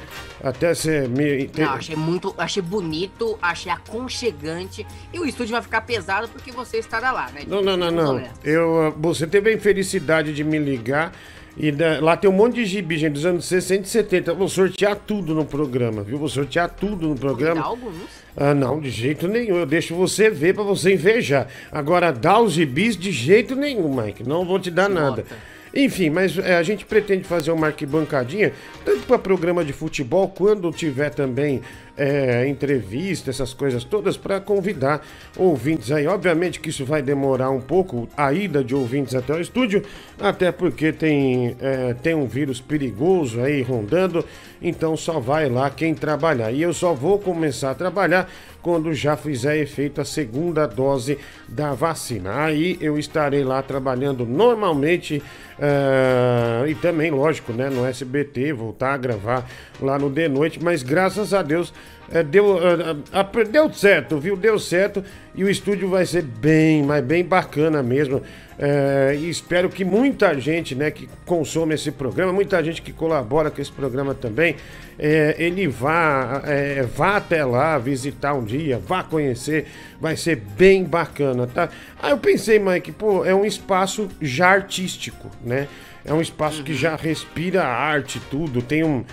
até 0.42 0.74
você 0.74 1.06
me. 1.08 1.48
Não, 1.56 1.70
achei 1.70 1.96
muito, 1.96 2.34
achei 2.36 2.62
bonito, 2.62 3.38
achei 3.40 3.70
aconchegante. 3.72 4.86
E 5.12 5.18
o 5.18 5.24
estúdio 5.26 5.52
vai 5.52 5.62
ficar 5.62 5.80
pesado 5.82 6.28
porque 6.28 6.50
você 6.52 6.78
estará 6.78 7.12
lá, 7.12 7.30
né? 7.32 7.42
Não, 7.46 7.62
não, 7.62 7.76
não, 7.76 7.90
não. 7.90 8.10
honestos. 8.16 8.38
Eu, 8.44 8.86
ah, 8.88 8.90
você 8.96 9.26
teve 9.26 9.50
a 9.50 9.52
infelicidade 9.52 10.32
de 10.34 10.44
me 10.44 10.58
ligar. 10.58 11.12
E 11.54 11.70
da- 11.70 12.00
lá 12.00 12.16
tem 12.16 12.30
um 12.30 12.32
monte 12.32 12.54
de 12.54 12.64
gibi, 12.64 12.96
gente, 12.96 13.12
dos 13.12 13.26
anos 13.26 13.44
60 13.44 13.82
e 13.86 13.88
70. 13.90 14.30
Eu 14.30 14.36
vou 14.36 14.48
sortear 14.48 14.96
tudo 14.96 15.34
no 15.34 15.44
programa, 15.44 16.02
viu? 16.02 16.16
Vou 16.16 16.28
sortear 16.28 16.70
tudo 16.70 17.08
no 17.08 17.14
Dá 17.14 17.20
programa. 17.20 17.62
alguns. 17.62 17.94
Ah, 18.34 18.54
não, 18.54 18.80
de 18.80 18.88
jeito 18.88 19.28
nenhum. 19.28 19.56
Eu 19.58 19.66
deixo 19.66 19.94
você 19.94 20.30
ver 20.30 20.54
pra 20.54 20.62
você 20.64 20.94
invejar. 20.94 21.48
Agora, 21.70 22.10
dar 22.10 22.40
os 22.40 22.54
gibis 22.54 22.96
de 22.96 23.12
jeito 23.12 23.54
nenhum, 23.54 23.94
Mike. 24.02 24.26
Não 24.26 24.46
vou 24.46 24.58
te 24.58 24.70
dar 24.70 24.88
nada. 24.88 25.26
Enfim, 25.74 26.10
mas 26.10 26.36
é, 26.38 26.56
a 26.56 26.62
gente 26.62 26.84
pretende 26.84 27.24
fazer 27.24 27.50
uma 27.50 27.68
arquibancadinha, 27.68 28.52
tanto 28.84 29.06
para 29.06 29.18
programa 29.18 29.64
de 29.64 29.72
futebol, 29.72 30.28
quando 30.28 30.70
tiver 30.70 31.10
também 31.10 31.62
é, 31.96 32.46
entrevista, 32.46 33.30
essas 33.30 33.54
coisas 33.54 33.84
todas, 33.84 34.16
para 34.16 34.40
convidar 34.40 35.06
ouvintes 35.36 35.90
aí. 35.90 36.06
Obviamente 36.06 36.60
que 36.60 36.70
isso 36.70 36.84
vai 36.84 37.00
demorar 37.00 37.50
um 37.50 37.60
pouco, 37.60 38.08
a 38.16 38.32
ida 38.32 38.62
de 38.62 38.74
ouvintes 38.74 39.14
até 39.14 39.34
o 39.34 39.40
estúdio, 39.40 39.82
até 40.20 40.52
porque 40.52 40.92
tem, 40.92 41.56
é, 41.60 41.94
tem 41.94 42.14
um 42.14 42.26
vírus 42.26 42.60
perigoso 42.60 43.40
aí 43.40 43.62
rondando, 43.62 44.24
então 44.62 44.96
só 44.96 45.18
vai 45.18 45.48
lá 45.48 45.68
quem 45.70 45.94
trabalhar. 45.94 46.52
E 46.52 46.62
eu 46.62 46.72
só 46.72 46.94
vou 46.94 47.18
começar 47.18 47.72
a 47.72 47.74
trabalhar 47.74 48.30
quando 48.62 48.94
já 48.94 49.16
fizer 49.16 49.58
efeito 49.58 50.00
a 50.00 50.04
segunda 50.04 50.66
dose 50.66 51.18
da 51.48 51.74
vacina. 51.74 52.44
Aí 52.44 52.78
eu 52.80 52.98
estarei 52.98 53.42
lá 53.42 53.60
trabalhando 53.60 54.24
normalmente 54.24 55.22
eh, 55.58 56.64
e 56.68 56.74
também, 56.76 57.10
lógico, 57.10 57.52
né, 57.52 57.68
no 57.68 57.84
SBT, 57.84 58.52
voltar 58.52 58.94
a 58.94 58.96
gravar 58.96 59.48
lá 59.80 59.98
no 59.98 60.08
De 60.08 60.28
Noite, 60.28 60.62
mas 60.62 60.82
graças 60.82 61.34
a 61.34 61.42
Deus 61.42 61.74
é, 62.10 62.22
deu, 62.22 62.58
é, 62.58 63.44
deu 63.44 63.72
certo, 63.72 64.18
viu? 64.18 64.36
Deu 64.36 64.58
certo 64.58 65.02
e 65.34 65.42
o 65.42 65.48
estúdio 65.48 65.88
vai 65.88 66.04
ser 66.04 66.22
bem, 66.22 66.82
mas 66.82 67.02
bem 67.02 67.24
bacana 67.24 67.82
mesmo. 67.82 68.22
É, 68.64 69.16
e 69.18 69.28
espero 69.28 69.68
que 69.68 69.84
muita 69.84 70.38
gente, 70.38 70.72
né, 70.76 70.88
que 70.88 71.08
consome 71.26 71.74
esse 71.74 71.90
programa, 71.90 72.32
muita 72.32 72.62
gente 72.62 72.80
que 72.80 72.92
colabora 72.92 73.50
com 73.50 73.60
esse 73.60 73.72
programa 73.72 74.14
também, 74.14 74.54
é, 74.96 75.34
ele 75.36 75.66
vá, 75.66 76.40
é, 76.46 76.82
vá 76.82 77.16
até 77.16 77.44
lá 77.44 77.76
visitar 77.76 78.34
um 78.34 78.44
dia, 78.44 78.78
vá 78.78 79.02
conhecer, 79.02 79.66
vai 80.00 80.16
ser 80.16 80.36
bem 80.36 80.84
bacana, 80.84 81.48
tá? 81.48 81.70
Aí 82.00 82.12
eu 82.12 82.18
pensei, 82.18 82.60
Mike, 82.60 82.92
pô, 82.92 83.24
é 83.24 83.34
um 83.34 83.44
espaço 83.44 84.08
já 84.20 84.50
artístico, 84.50 85.28
né? 85.44 85.66
É 86.04 86.14
um 86.14 86.20
espaço 86.20 86.62
que 86.62 86.72
já 86.72 86.94
respira 86.94 87.64
arte, 87.64 88.22
tudo, 88.30 88.62
tem 88.62 88.84
um, 88.84 89.04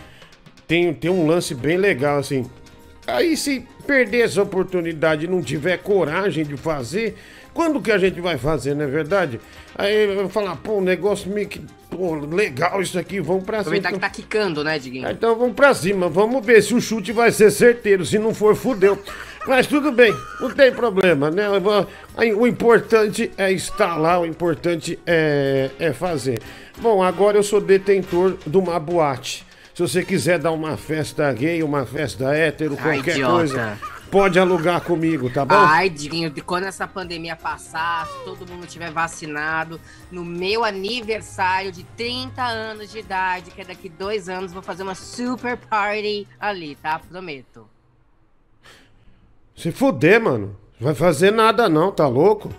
tem, 0.68 0.94
tem 0.94 1.10
um 1.10 1.26
lance 1.26 1.56
bem 1.56 1.76
legal, 1.76 2.20
assim. 2.20 2.46
Aí 3.08 3.36
se 3.36 3.66
perder 3.88 4.26
essa 4.26 4.44
oportunidade 4.44 5.26
e 5.26 5.28
não 5.28 5.42
tiver 5.42 5.78
coragem 5.80 6.46
de 6.46 6.56
fazer, 6.56 7.16
quando 7.60 7.82
que 7.82 7.92
a 7.92 7.98
gente 7.98 8.22
vai 8.22 8.38
fazer, 8.38 8.74
não 8.74 8.86
é 8.86 8.88
verdade? 8.88 9.38
Aí 9.78 10.06
eu 10.06 10.16
vou 10.16 10.30
falar, 10.30 10.56
pô, 10.56 10.78
um 10.78 10.82
negócio 10.82 11.30
meio 11.30 11.46
que. 11.46 11.62
Pô, 11.90 12.16
legal 12.16 12.82
isso 12.82 12.98
aqui, 12.98 13.20
vamos 13.20 13.44
pra 13.44 13.58
cima. 13.58 13.76
Aproveitar 13.76 13.92
que 13.92 14.00
tá 14.00 14.10
quicando, 14.10 14.64
né, 14.64 14.80
Diguinho? 14.80 15.10
Então 15.12 15.36
vamos 15.36 15.54
pra 15.58 15.74
cima, 15.74 16.08
vamos 16.08 16.46
ver 16.46 16.64
se 16.64 16.74
o 16.74 16.80
chute 16.80 17.12
vai 17.12 17.34
ser 17.34 17.52
certeiro. 17.52 18.06
Se 18.06 18.18
não 18.18 18.34
for, 18.34 18.56
fudeu. 18.56 18.98
Mas 19.46 19.68
tudo 19.68 19.92
bem, 19.92 20.16
não 20.40 20.50
tem 20.52 20.72
problema, 20.72 21.30
né? 21.30 21.48
O 22.38 22.48
importante 22.48 23.30
é 23.38 23.52
estar 23.52 23.98
lá, 23.98 24.18
o 24.22 24.26
importante 24.26 24.98
é, 25.06 25.70
é 25.78 25.92
fazer. 25.92 26.42
Bom, 26.78 27.04
agora 27.04 27.38
eu 27.38 27.44
sou 27.44 27.60
detentor 27.60 28.38
de 28.48 28.58
uma 28.58 28.80
boate. 28.80 29.46
Se 29.76 29.82
você 29.82 30.02
quiser 30.02 30.40
dar 30.40 30.52
uma 30.52 30.78
festa 30.78 31.30
gay, 31.34 31.62
uma 31.62 31.86
festa 31.86 32.34
hétero, 32.34 32.78
Ai, 32.80 32.96
qualquer 32.96 33.16
idiota. 33.16 33.34
coisa, 33.34 33.78
pode 34.12 34.40
alugar 34.40 34.82
comigo, 34.82 35.30
tá 35.30 35.46
bom? 35.46 35.56
Ai, 35.56 35.90
Diguinho, 35.90 36.30
de 36.30 36.42
quando 36.42 36.66
essa 36.66 36.88
pandemia 36.88 37.36
passar, 37.36 38.08
todo 38.26 38.48
mundo 38.48 38.66
tiver 38.68 38.92
vacinado, 38.92 39.80
no 40.12 40.26
meu 40.26 40.64
aniversário 40.64 41.72
de 41.72 41.84
30 41.84 42.42
anos 42.44 42.92
de 42.92 43.00
idade, 43.00 43.52
que 43.52 43.62
é 43.62 43.66
daqui 43.66 43.90
dois 43.90 44.28
anos, 44.28 44.52
vou 44.52 44.62
fazer 44.62 44.84
uma 44.84 44.96
super 44.96 45.58
party 45.58 46.28
ali, 46.40 46.76
tá? 46.76 47.00
Prometo. 47.00 47.68
Se 49.56 49.72
fuder, 49.72 50.22
mano. 50.22 50.56
Vai 50.80 50.96
fazer 50.96 51.32
nada 51.32 51.68
não, 51.68 51.92
tá 51.92 52.08
louco? 52.08 52.50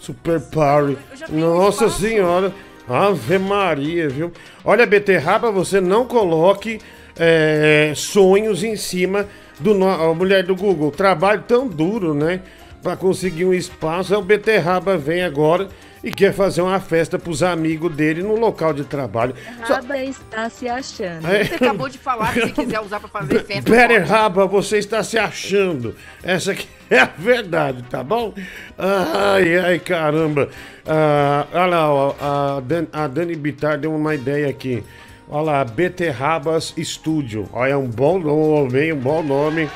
Super 0.00 0.40
Party. 0.40 0.98
Nossa 1.30 1.88
senhora. 1.88 2.52
Ave 2.88 3.38
Maria, 3.38 4.08
viu? 4.08 4.32
Olha, 4.64 4.86
beterraba, 4.86 5.50
você 5.50 5.80
não 5.80 6.06
coloque 6.06 6.80
é, 7.16 7.92
sonhos 7.94 8.62
em 8.62 8.76
cima 8.76 9.28
do 9.60 9.74
no- 9.74 9.88
a 9.88 10.14
mulher 10.14 10.42
do 10.44 10.54
Google. 10.54 10.90
Trabalho 10.90 11.42
tão 11.46 11.66
duro, 11.66 12.14
né? 12.14 12.40
Pra 12.82 12.96
conseguir 12.96 13.44
um 13.44 13.54
espaço. 13.54 14.14
Aí 14.14 14.20
o 14.20 14.22
beterraba 14.22 14.96
vem 14.96 15.22
agora 15.24 15.68
e 16.04 16.10
quer 16.12 16.32
fazer 16.32 16.60
uma 16.62 16.78
festa 16.78 17.18
pros 17.18 17.42
amigos 17.42 17.92
dele 17.92 18.22
no 18.22 18.36
local 18.36 18.72
de 18.72 18.84
trabalho. 18.84 19.34
Só- 19.66 19.74
Raba 19.74 19.96
está 19.98 20.48
se 20.48 20.68
achando. 20.68 21.26
É. 21.26 21.42
Você 21.44 21.54
acabou 21.56 21.88
de 21.88 21.98
falar 21.98 22.32
que 22.32 22.42
se 22.42 22.52
quiser 22.52 22.80
usar 22.80 23.00
pra 23.00 23.08
fazer 23.08 23.42
festa. 23.44 23.68
Better 23.70 24.00
pode. 24.02 24.10
Raba, 24.10 24.46
você 24.46 24.78
está 24.78 25.02
se 25.02 25.18
achando. 25.18 25.96
Essa 26.22 26.52
aqui 26.52 26.68
é 26.88 27.00
a 27.00 27.06
verdade, 27.18 27.82
tá 27.90 28.04
bom? 28.04 28.32
Ai, 28.78 29.58
ai, 29.58 29.78
caramba. 29.80 30.48
Ah, 30.86 31.46
olha 31.52 31.66
lá, 31.66 31.92
ó, 31.92 32.14
a, 32.20 32.60
Dan- 32.60 32.86
a 32.92 33.08
Dani 33.08 33.34
Bittar 33.34 33.78
deu 33.78 33.92
uma 33.92 34.14
ideia 34.14 34.48
aqui. 34.48 34.84
Olha 35.28 35.42
lá, 35.42 35.64
Beterrabas 35.64 36.72
Studio. 36.78 37.48
Olha, 37.52 37.72
é 37.72 37.76
um 37.76 37.88
bom 37.88 38.18
nome, 38.18 38.80
hein? 38.80 38.92
Um 38.92 38.98
bom 39.00 39.22
nome. 39.22 39.68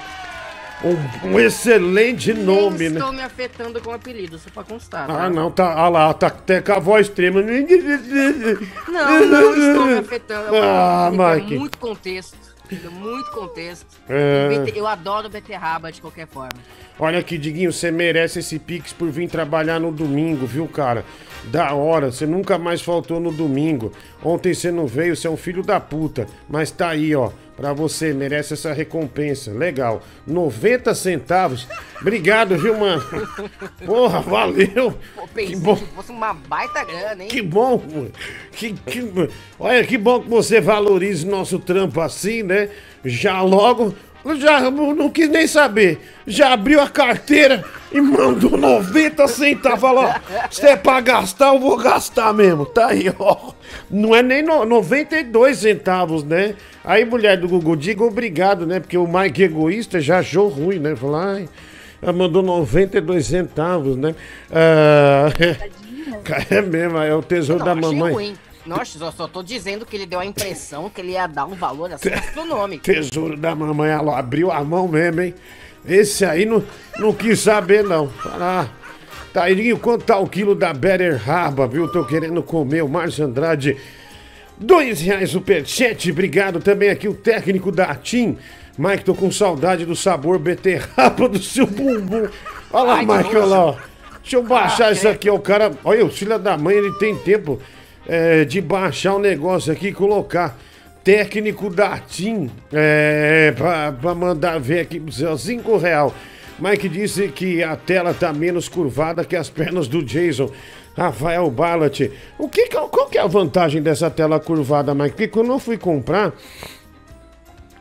Um, 0.83 1.29
um 1.35 1.39
excelente 1.41 2.33
nome, 2.33 2.79
Nem 2.79 2.91
né? 2.91 2.99
estou 3.01 3.13
me 3.13 3.21
afetando 3.21 3.83
com 3.83 3.91
o 3.91 3.93
apelido, 3.95 4.39
só 4.39 4.49
pra 4.49 4.63
constar. 4.65 5.07
tá? 5.09 5.25
Ah, 5.25 5.29
não, 5.29 5.51
tá. 5.51 5.75
Olha 5.77 5.89
lá, 5.91 6.15
tá 6.15 6.29
até 6.29 6.63
com 6.63 6.73
a 6.73 6.79
voz 6.79 7.07
trema. 7.09 7.43
Não, 7.43 9.27
não 9.27 9.57
estou 9.57 9.87
me 9.87 9.99
afetando. 9.99 10.55
É 10.57 10.61
Ah, 10.65 11.11
uma- 11.13 11.35
Mike. 11.35 11.55
é 11.55 11.59
muito 11.59 11.77
contexto. 11.79 12.39
é 12.73 12.89
Muito 12.89 13.31
contexto. 13.33 13.87
É. 14.09 14.73
Eu 14.75 14.87
adoro 14.87 15.29
beterraba 15.29 15.93
de 15.93 16.01
qualquer 16.01 16.27
forma. 16.27 16.51
Olha 16.99 17.19
aqui, 17.19 17.37
Diguinho, 17.37 17.73
você 17.73 17.91
merece 17.91 18.39
esse 18.39 18.59
Pix 18.59 18.93
por 18.93 19.11
vir 19.11 19.29
trabalhar 19.29 19.79
no 19.81 19.91
domingo, 19.91 20.47
viu, 20.47 20.67
cara? 20.69 21.05
Da 21.45 21.73
hora, 21.75 22.13
você 22.13 22.27
nunca 22.27 22.59
mais 22.59 22.81
faltou 22.83 23.19
no 23.19 23.33
domingo. 23.33 23.93
Ontem 24.23 24.53
você 24.55 24.71
não 24.71 24.87
veio, 24.87 25.17
você 25.17 25.27
é 25.27 25.31
um 25.31 25.37
filho 25.37 25.63
da 25.63 25.81
puta. 25.81 26.27
Mas 26.49 26.71
tá 26.71 26.91
aí, 26.91 27.15
ó, 27.17 27.31
pra 27.57 27.73
você, 27.73 28.13
merece 28.13 28.53
essa 28.55 28.73
recompensa. 28.73 29.51
Legal. 29.51 30.03
90 30.27 30.95
centavos. 30.95 31.67
Obrigado, 32.01 32.57
viu, 32.57 32.79
mano? 32.79 33.03
Porra, 33.85 34.21
valeu. 34.21 34.95
Pô, 35.15 35.27
Que 35.35 35.57
bom. 35.57 35.77
que 35.77 35.87
fosse 35.87 36.13
uma 36.13 36.35
baita 36.35 36.85
grana, 36.85 37.23
hein? 37.23 37.29
Que 37.29 37.43
bom, 37.43 37.83
que, 38.53 38.73
que, 38.75 39.31
olha, 39.59 39.85
que 39.85 39.97
bom 39.99 40.21
que 40.21 40.29
você 40.29 40.61
valorize 40.61 41.27
nosso 41.27 41.59
trampo 41.59 42.01
assim, 42.01 42.43
né? 42.43 42.69
Já 43.05 43.41
logo, 43.43 43.95
já 44.39 44.71
não, 44.71 45.09
quis 45.11 45.29
nem 45.29 45.47
saber. 45.47 46.01
Já 46.27 46.53
abriu 46.53 46.81
a 46.81 46.89
carteira 46.89 47.65
e 47.93 48.01
mandou 48.01 48.57
90 48.57 49.27
centavos. 49.29 49.81
Falou, 49.81 50.09
se 50.51 50.67
é 50.67 50.77
pra 50.77 51.01
gastar, 51.01 51.55
eu 51.55 51.59
vou 51.59 51.77
gastar 51.77 52.33
mesmo. 52.33 52.67
Tá 52.67 52.89
aí, 52.89 53.13
ó. 53.19 53.53
Não 53.91 54.15
é 54.15 54.23
nem 54.23 54.43
no, 54.43 54.65
92 54.65 55.59
centavos, 55.59 56.23
né? 56.23 56.55
Aí, 56.85 57.05
mulher 57.05 57.37
do 57.39 57.49
Google, 57.49 57.77
diga 57.77 58.05
obrigado, 58.05 58.67
né? 58.67 58.81
Porque 58.81 58.97
o 58.99 59.07
Mike 59.07 59.43
egoísta 59.43 60.01
já 60.01 60.19
achou 60.19 60.49
ruim, 60.49 60.79
né? 60.79 60.95
Falou, 60.95 61.17
ai, 61.17 61.49
ela 62.03 62.13
mandou 62.13 62.43
92 62.43 63.27
centavos, 63.27 63.97
né? 63.97 64.15
Ah, 64.51 65.29
é 66.51 66.61
mesmo, 66.63 66.99
é 66.99 67.15
o 67.15 67.23
tesouro 67.23 67.65
Não, 67.65 67.67
da 67.67 67.75
mamãe. 67.75 68.13
ruim. 68.13 68.35
Nossa, 68.67 68.99
eu 69.03 69.11
só 69.13 69.27
tô 69.27 69.43
dizendo 69.43 69.87
que 69.87 69.97
ele 69.97 70.07
deu 70.07 70.21
a 70.21 70.25
impressão 70.27 70.91
que 70.91 71.01
ele 71.01 71.13
ia 71.13 71.27
dar 71.27 71.47
um 71.47 71.55
valor 71.55 71.93
assim 71.93 72.11
astronômico. 72.11 72.85
Tesouro 72.85 73.37
da 73.37 73.55
mamãe, 73.55 73.91
ela 73.91 74.19
abriu 74.19 74.51
a 74.53 74.63
mão 74.63 74.87
mesmo, 74.87 75.23
hein? 75.23 75.35
Esse 75.87 76.25
aí 76.27 76.45
não, 76.45 76.63
não 76.99 77.13
quis 77.13 77.41
saber, 77.41 77.83
não. 77.83 78.13
Ah, 78.27 78.67
Tairinho, 79.33 79.79
quanto 79.79 80.05
tá 80.05 80.19
o 80.19 80.29
quilo 80.29 80.55
da 80.55 80.75
Better 80.75 81.17
Raba, 81.17 81.67
viu? 81.67 81.91
Tô 81.91 82.05
querendo 82.05 82.43
comer 82.43 82.83
o 82.83 82.89
Márcio 82.89 83.25
Andrade. 83.25 83.77
Dois 84.59 85.01
reais 85.01 85.31
superchat, 85.31 86.11
obrigado 86.11 86.61
também 86.61 86.91
aqui 86.91 87.09
o 87.09 87.15
técnico 87.15 87.73
da 87.73 87.85
Atim. 87.87 88.37
Mike, 88.77 89.05
tô 89.05 89.15
com 89.15 89.31
saudade 89.31 89.87
do 89.87 89.97
sabor 89.97 90.39
beterraba 90.39 91.29
do 91.29 91.39
seu 91.43 91.67
bumbum. 91.67 92.29
Olha 92.71 92.83
lá, 92.85 92.95
Ai, 92.97 93.07
Mike, 93.07 93.37
olha 93.37 93.45
lá. 93.47 93.65
ó. 93.67 93.77
Deixa 94.23 94.37
eu 94.37 94.43
baixar 94.43 94.89
Ah, 94.89 94.93
isso 94.93 95.09
aqui, 95.09 95.31
ó. 95.31 95.35
O 95.35 95.41
cara. 95.41 95.73
Olha, 95.83 96.05
o 96.05 96.11
filho 96.11 96.39
da 96.39 96.59
mãe, 96.59 96.77
ele 96.77 96.93
tem 96.99 97.17
tempo 97.17 97.59
é, 98.13 98.45
de 98.45 98.61
baixar 98.61 99.15
o 99.15 99.19
negócio 99.21 99.73
aqui 99.73 99.89
e 99.89 99.93
colocar. 99.93 100.59
Técnico 101.05 101.71
da 101.71 101.97
TIM 101.99 102.51
é, 102.73 103.55
pra 103.57 104.15
mandar 104.15 104.59
ver 104.59 104.81
aqui 104.81 104.99
pro 104.99 105.13
seu 105.13 105.37
real. 105.79 106.13
Mike 106.59 106.89
disse 106.91 107.29
que 107.29 107.63
a 107.63 107.75
tela 107.77 108.13
tá 108.13 108.33
menos 108.35 108.69
curvada 108.69 109.25
que 109.25 109.35
as 109.37 109.49
pernas 109.49 109.87
do 109.89 110.03
Jason. 110.03 110.51
Rafael 110.97 111.49
Ballat. 111.51 112.11
O 112.37 112.49
que, 112.49 112.67
que- 112.67 112.77
qual 112.77 113.09
que 113.09 113.17
é 113.17 113.23
a 113.23 113.27
vantagem 113.27 113.81
dessa 113.81 114.11
tela 114.11 114.39
curvada, 114.41 114.93
Mike? 114.93 115.11
Porque 115.11 115.29
quando 115.29 115.53
eu 115.53 115.59
fui 115.59 115.79
comprar, 115.79 116.33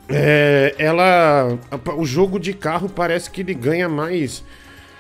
é, 0.08 0.74
ela. 0.78 1.58
O 1.98 2.06
jogo 2.06 2.40
de 2.40 2.54
carro 2.54 2.88
parece 2.88 3.30
que 3.30 3.42
ele 3.42 3.54
ganha 3.54 3.90
mais. 3.90 4.44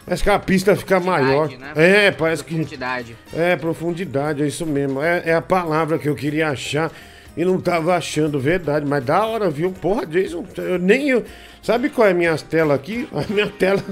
Parece 0.09 0.23
que 0.23 0.29
a 0.31 0.39
pista 0.39 0.75
fica 0.75 0.99
maior. 0.99 1.47
né? 1.49 1.71
É, 1.75 2.09
parece 2.11 2.43
que. 2.43 2.55
Profundidade. 2.55 3.15
É, 3.31 3.55
profundidade, 3.55 4.41
é 4.41 4.47
isso 4.47 4.65
mesmo. 4.65 5.03
É, 5.03 5.21
é 5.23 5.33
a 5.35 5.41
palavra 5.41 5.99
que 5.99 6.09
eu 6.09 6.15
queria 6.15 6.49
achar 6.49 6.91
e 7.37 7.45
não 7.45 7.61
tava 7.61 7.95
achando 7.95 8.39
verdade. 8.39 8.87
Mas 8.87 9.05
da 9.05 9.23
hora, 9.23 9.51
viu? 9.51 9.71
Porra, 9.71 10.07
Jason, 10.07 10.43
eu 10.57 10.79
nem 10.79 11.09
eu. 11.09 11.23
Sabe 11.61 11.89
qual 11.89 12.07
é 12.07 12.11
a 12.11 12.15
minha 12.15 12.35
tela 12.37 12.73
aqui? 12.73 13.07
A 13.13 13.31
minha 13.31 13.45
tela. 13.47 13.83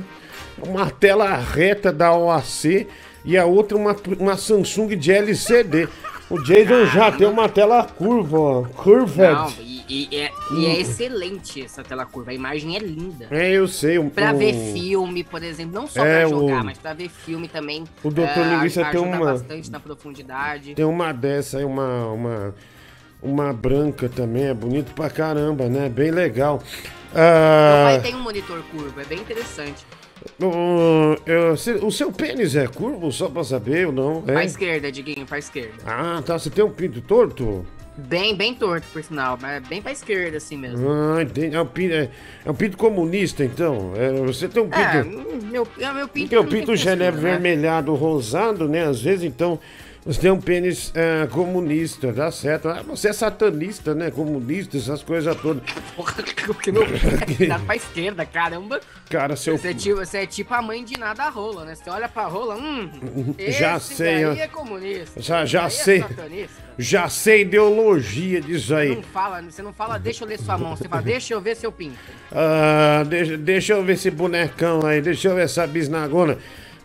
Uma 0.58 0.90
tela 0.90 1.36
reta 1.38 1.92
da 1.92 2.12
OAC 2.12 2.88
e 3.28 3.38
a 3.38 3.46
outra 3.46 3.78
uma, 3.78 3.96
uma 4.20 4.36
Samsung 4.38 4.96
de 4.98 5.12
LCD. 5.12 5.88
O 6.30 6.42
Jason 6.42 6.86
já 6.88 7.10
tem 7.12 7.26
uma 7.28 7.48
tela 7.48 7.84
curva, 7.86 8.38
ó. 8.38 8.62
Não, 9.16 9.50
e, 9.62 10.10
e 10.12 10.16
é, 10.18 10.30
e 10.58 10.66
é 10.66 10.80
excelente 10.82 11.62
essa 11.64 11.82
tela 11.84 12.06
curva. 12.06 12.32
A 12.32 12.34
imagem 12.34 12.76
é 12.76 12.80
linda. 12.80 13.28
É, 13.32 13.52
eu 13.52 13.66
sei. 13.66 13.98
O, 13.98 14.10
Pra 14.10 14.34
o- 14.34 14.38
ver 14.38 14.54
filme, 14.74 15.24
por 15.24 15.42
exemplo, 15.42 15.74
não 15.74 15.88
só 15.88 16.06
É, 16.06 16.22
pra 16.22 16.30
jogar, 16.30 16.62
o- 16.62 16.66
mas 16.66 16.78
pra 16.78 16.94
ver 16.94 17.08
filme 17.10 17.48
também. 17.48 17.86
O 18.04 18.10
Dr. 18.12 18.22
é, 18.24 18.44
Linguiça 18.56 18.84
tem 18.86 19.00
uma- 19.00 19.18
bastante 19.20 19.72
na 19.72 19.80
profundidade. 19.80 20.74
Tem 20.76 20.84
uma 20.84 21.14
dessa 21.14 21.60
aí, 21.60 21.64
uma, 21.64 22.08
uma, 22.12 22.56
uma 23.24 23.54
branca 23.54 24.10
também, 24.10 24.48
é 24.48 24.54
bonito 24.54 24.94
pra 24.94 25.10
caramba, 25.10 25.70
né? 25.70 25.88
Bem 25.88 26.12
legal. 26.12 26.62
Meu 27.14 27.24
Ah, 27.24 27.84
pai 27.86 28.02
tem 28.02 28.16
um 28.16 28.22
monitor 28.22 28.62
curvo, 28.70 29.00
é 29.00 29.06
bem 29.06 29.20
interessante. 29.20 29.86
Se- 31.58 31.72
o 31.84 31.92
seu 31.92 32.12
pênis 32.12 32.56
é 32.56 32.68
curvo, 32.68 33.12
só 33.12 33.28
pra 33.30 33.44
saber 33.44 33.88
ou 33.88 33.94
não? 33.94 34.22
Pra 34.22 34.42
É? 34.42 34.46
esquerda, 34.46 34.92
Diguinho, 34.92 35.26
pra 35.26 35.40
esquerda. 35.40 35.74
Ah, 35.86 36.22
tá. 36.26 36.38
Você 36.38 36.50
tem 36.50 36.64
um 36.64 36.70
pinto 36.70 37.02
torto? 37.02 37.66
Bem, 38.00 38.36
bem 38.36 38.54
torto, 38.54 38.86
por 38.94 39.04
sinal, 39.04 39.40
mas 39.42 39.68
bem 39.68 39.82
pra 39.82 39.92
esquerda, 39.92 40.38
assim 40.38 40.56
mesmo. 40.56 40.88
Ah, 40.88 41.24
entendi. 41.24 41.56
É 41.56 41.60
um 41.62 41.66
pinto, 41.66 41.94
é, 41.96 42.10
é 42.46 42.52
um 42.52 42.54
pinto 42.54 42.78
comunista, 42.78 43.44
então. 43.44 43.94
É, 43.96 44.12
você 44.22 44.48
tem 44.48 44.62
um 44.62 44.70
pinto. 44.70 44.80
É, 44.80 45.04
meu, 45.04 45.68
é, 45.80 45.94
meu 45.94 46.08
pinto. 46.08 46.44
Pinto 46.46 46.76
já 46.76 46.92
é 46.92 46.96
né? 46.96 47.10
vermelhado, 47.10 47.96
rosado, 47.96 48.68
né? 48.70 48.84
Às 48.86 49.02
vezes, 49.02 49.24
então, 49.24 49.60
você 50.08 50.22
tem 50.22 50.32
um 50.32 50.40
pênis 50.40 50.92
é, 50.96 51.28
comunista, 51.28 52.14
dá 52.14 52.32
certo. 52.32 52.70
Ah, 52.70 52.82
você 52.82 53.10
é 53.10 53.14
satanista, 53.14 53.94
né? 53.94 54.10
Comunista, 54.10 54.78
essas 54.78 55.04
coisas 55.04 55.36
todas. 55.42 55.62
Porra, 55.96 56.14
porque 56.46 56.72
meu 56.72 56.84
é 56.84 57.46
dá 57.48 57.60
pra 57.60 57.76
esquerda, 57.76 58.26
caramba. 58.26 58.80
Cara, 59.10 59.36
seu. 59.36 59.58
Você 59.58 59.70
é, 59.70 59.74
tipo, 59.74 59.98
você 59.98 60.20
é 60.20 60.26
tipo 60.26 60.54
a 60.54 60.62
mãe 60.62 60.84
de 60.84 60.98
nada 60.98 61.28
rola, 61.30 61.66
né? 61.66 61.76
Você 61.76 61.90
olha 61.90 62.08
pra 62.08 62.26
rola, 62.26 62.56
hum. 62.56 62.90
Já 63.60 63.80
sei, 63.80 64.24
daí 64.26 64.40
é 64.40 64.48
comunista. 64.48 65.22
Já- 65.22 65.46
já 65.46 65.62
daí 65.64 65.72
sei. 65.72 66.00
É. 66.02 66.48
Já 66.80 67.10
sei 67.10 67.42
ideologia 67.42 68.40
disso 68.40 68.74
aí. 68.76 68.96
Não 68.96 69.04
fala, 69.04 69.42
você 69.42 69.62
não 69.62 69.74
fala, 69.74 69.98
deixa 69.98 70.24
eu 70.24 70.28
ler 70.28 70.40
sua 70.40 70.58
mão, 70.58 70.76
você 70.76 70.88
fala, 70.88 71.02
deixa 71.02 71.34
eu 71.34 71.42
ver 71.42 71.56
seu 71.56 71.72
pinto. 71.72 71.98
Ah, 72.32 73.04
deixa, 73.06 73.36
deixa 73.36 73.74
eu 73.74 73.84
ver 73.84 73.94
esse 73.94 74.10
bonecão 74.10 74.86
aí, 74.86 75.02
deixa 75.02 75.28
eu 75.28 75.36
ver 75.36 75.46
essa 75.46 75.68
bisnagona. 75.68 76.38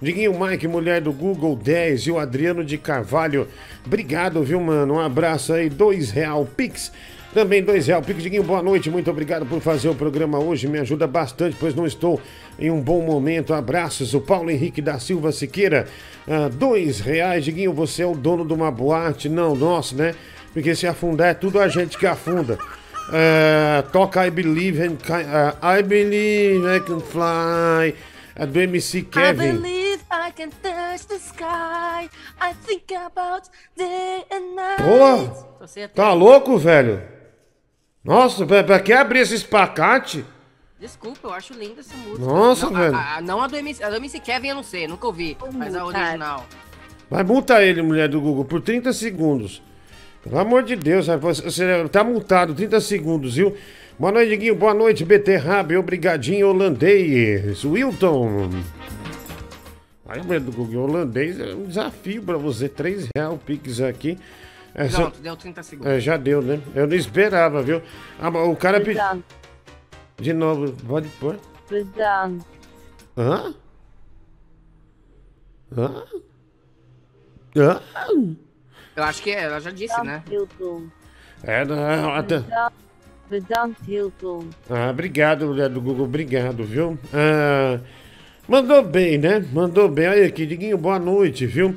Diguinho 0.02 0.34
Mike, 0.38 0.66
mulher 0.66 1.00
do 1.00 1.12
Google 1.12 1.54
10 1.54 2.00
e 2.08 2.10
o 2.10 2.18
Adriano 2.18 2.64
de 2.64 2.76
Carvalho. 2.76 3.46
Obrigado, 3.86 4.42
viu, 4.42 4.60
mano? 4.60 4.94
Um 4.94 5.00
abraço 5.00 5.52
aí, 5.52 5.68
dois 5.70 6.10
real 6.10 6.44
Pix. 6.44 6.90
Também 7.32 7.62
dois 7.62 7.86
real 7.86 8.02
Pix. 8.02 8.20
Diguinho, 8.20 8.42
boa 8.42 8.60
noite. 8.62 8.90
Muito 8.90 9.08
obrigado 9.10 9.46
por 9.46 9.60
fazer 9.60 9.88
o 9.88 9.94
programa 9.94 10.40
hoje. 10.40 10.66
Me 10.66 10.80
ajuda 10.80 11.06
bastante, 11.06 11.56
pois 11.58 11.72
não 11.74 11.86
estou 11.86 12.20
em 12.58 12.68
um 12.70 12.80
bom 12.80 13.00
momento. 13.00 13.54
Abraços. 13.54 14.12
O 14.12 14.20
Paulo 14.20 14.50
Henrique 14.50 14.82
da 14.82 14.98
Silva 14.98 15.30
Siqueira. 15.30 15.86
Ah, 16.28 16.50
dois 16.52 16.98
reais. 16.98 17.44
Diguinho, 17.44 17.72
você 17.72 18.02
é 18.02 18.06
o 18.06 18.14
dono 18.14 18.44
de 18.44 18.52
uma 18.52 18.72
boate? 18.72 19.28
Não, 19.28 19.54
nosso, 19.54 19.94
né? 19.96 20.14
Porque 20.52 20.74
se 20.74 20.84
afundar 20.86 21.28
é 21.28 21.34
tudo 21.34 21.60
a 21.60 21.68
gente 21.68 21.96
que 21.96 22.06
afunda. 22.06 22.58
É, 23.12 23.82
toca 23.92 24.26
I 24.26 24.30
Believe 24.30 24.88
Ki- 24.96 25.12
é, 25.12 25.78
I 25.78 25.82
Believe 25.82 26.76
I 26.76 26.80
Can 26.80 27.00
Fly. 27.00 27.94
É 28.34 28.46
do 28.46 28.58
MC 28.60 29.02
Kevin. 29.02 29.56
believe 29.58 30.02
I 30.10 30.32
can 30.34 30.48
touch 30.50 31.06
the 31.06 31.16
sky. 31.16 32.08
I 32.40 32.54
think 32.66 32.94
about 32.94 33.48
day 33.76 34.24
and 34.30 34.54
night. 34.54 35.88
Tá 35.94 36.12
louco, 36.12 36.56
velho? 36.58 37.02
Nossa, 38.04 38.44
pra, 38.46 38.64
pra 38.64 38.80
que 38.80 38.92
abrir 38.92 39.20
esse 39.20 39.34
espacate? 39.34 40.24
Desculpa, 40.80 41.28
eu 41.28 41.32
acho 41.34 41.54
linda 41.54 41.80
essa 41.80 41.94
música. 41.96 42.24
Nossa, 42.26 42.66
não, 42.68 42.76
velho. 42.80 42.96
A, 42.96 43.16
a- 43.16 43.20
não 43.20 43.40
a 43.40 43.46
do, 43.46 43.56
MC, 43.56 43.82
a 43.84 43.88
do 43.90 43.96
MC 43.96 44.18
Kevin 44.18 44.48
eu 44.48 44.54
não 44.56 44.62
sei, 44.64 44.88
nunca 44.88 45.06
ouvi. 45.06 45.36
Mas 45.52 45.76
a 45.76 45.84
original. 45.84 46.44
Vai 47.08 47.22
multar 47.22 47.62
ele, 47.62 47.82
mulher 47.82 48.08
do 48.08 48.20
Google, 48.20 48.44
por 48.44 48.60
30 48.60 48.92
segundos. 48.92 49.62
Pelo 50.24 50.38
amor 50.38 50.62
de 50.62 50.74
Deus, 50.74 51.06
você 51.06 51.88
tá 51.88 52.02
multado 52.02 52.54
30 52.54 52.80
segundos, 52.80 53.34
viu? 53.36 53.56
Boa 54.02 54.10
noite, 54.10 54.30
Diguinho. 54.30 54.56
Boa 54.56 54.74
noite, 54.74 55.04
Beterrabe. 55.04 55.76
Obrigadinho, 55.76 56.48
holandês. 56.48 57.62
Wilton. 57.64 58.50
Aí, 60.08 60.20
Google, 60.40 60.82
holandês 60.82 61.38
é 61.38 61.54
um 61.54 61.66
desafio 61.66 62.20
pra 62.20 62.36
você. 62.36 62.68
3 62.68 63.06
reais 63.14 63.32
o 63.32 63.38
Pix 63.38 63.80
aqui. 63.80 64.18
É, 64.74 64.88
só- 64.88 65.02
Pronto, 65.02 65.20
deu 65.20 65.36
30 65.36 65.62
segundos. 65.62 65.92
é, 65.92 66.00
já 66.00 66.16
deu, 66.16 66.42
né? 66.42 66.60
Eu 66.74 66.88
não 66.88 66.96
esperava, 66.96 67.62
viu? 67.62 67.80
Ah, 68.18 68.28
mas 68.28 68.48
o 68.48 68.56
cara 68.56 68.80
pediu. 68.80 69.22
De 70.16 70.32
novo, 70.32 70.72
pode 70.84 71.06
pôr. 71.20 71.38
verdade. 71.70 72.40
Hã? 73.16 73.54
Hã? 75.78 76.04
Hã? 77.56 77.80
Eu 78.96 79.04
acho 79.04 79.22
que 79.22 79.30
é, 79.30 79.44
ela 79.44 79.60
já 79.60 79.70
disse, 79.70 80.02
né? 80.02 80.24
Hilton. 80.28 80.88
É, 81.44 81.64
não, 81.64 82.12
até- 82.14 82.42
Verdade, 83.32 83.74
Hilton. 83.88 84.44
Ah, 84.68 84.90
obrigado, 84.90 85.46
mulher 85.46 85.70
do 85.70 85.80
Google, 85.80 86.04
obrigado, 86.04 86.64
viu? 86.64 86.98
Ah, 87.14 87.78
mandou 88.46 88.82
bem, 88.82 89.16
né? 89.16 89.42
Mandou 89.50 89.88
bem. 89.88 90.06
Aí 90.06 90.24
aqui, 90.26 90.44
Diguinho, 90.44 90.76
boa 90.76 90.98
noite, 90.98 91.46
viu? 91.46 91.74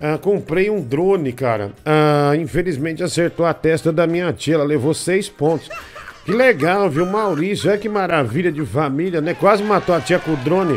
Ah, 0.00 0.18
comprei 0.18 0.68
um 0.68 0.82
drone, 0.82 1.32
cara. 1.32 1.70
Ah, 1.84 2.32
infelizmente 2.36 3.04
acertou 3.04 3.46
a 3.46 3.54
testa 3.54 3.92
da 3.92 4.04
minha 4.04 4.32
tia, 4.32 4.54
ela 4.54 4.64
levou 4.64 4.92
seis 4.92 5.28
pontos. 5.28 5.68
Que 6.24 6.32
legal, 6.32 6.90
viu, 6.90 7.06
Maurício? 7.06 7.70
Olha 7.70 7.78
que 7.78 7.88
maravilha 7.88 8.50
de 8.50 8.66
família, 8.66 9.20
né? 9.20 9.32
Quase 9.32 9.62
matou 9.62 9.94
a 9.94 10.00
tia 10.00 10.18
com 10.18 10.32
o 10.32 10.36
drone. 10.38 10.76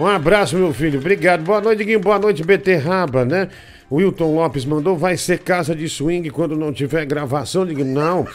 Um 0.00 0.06
abraço, 0.06 0.56
meu 0.56 0.74
filho. 0.74 0.98
Obrigado. 0.98 1.44
Boa 1.44 1.60
noite, 1.60 1.78
Diguinho. 1.78 2.00
Boa 2.00 2.18
noite, 2.18 2.42
Beterraba, 2.42 3.24
né? 3.24 3.50
Wilton 3.88 4.34
Lopes 4.34 4.64
mandou, 4.64 4.96
vai 4.96 5.16
ser 5.16 5.38
casa 5.38 5.76
de 5.76 5.88
swing 5.88 6.28
quando 6.30 6.56
não 6.56 6.72
tiver 6.72 7.06
gravação. 7.06 7.64
Digo, 7.64 7.84
não. 7.84 8.26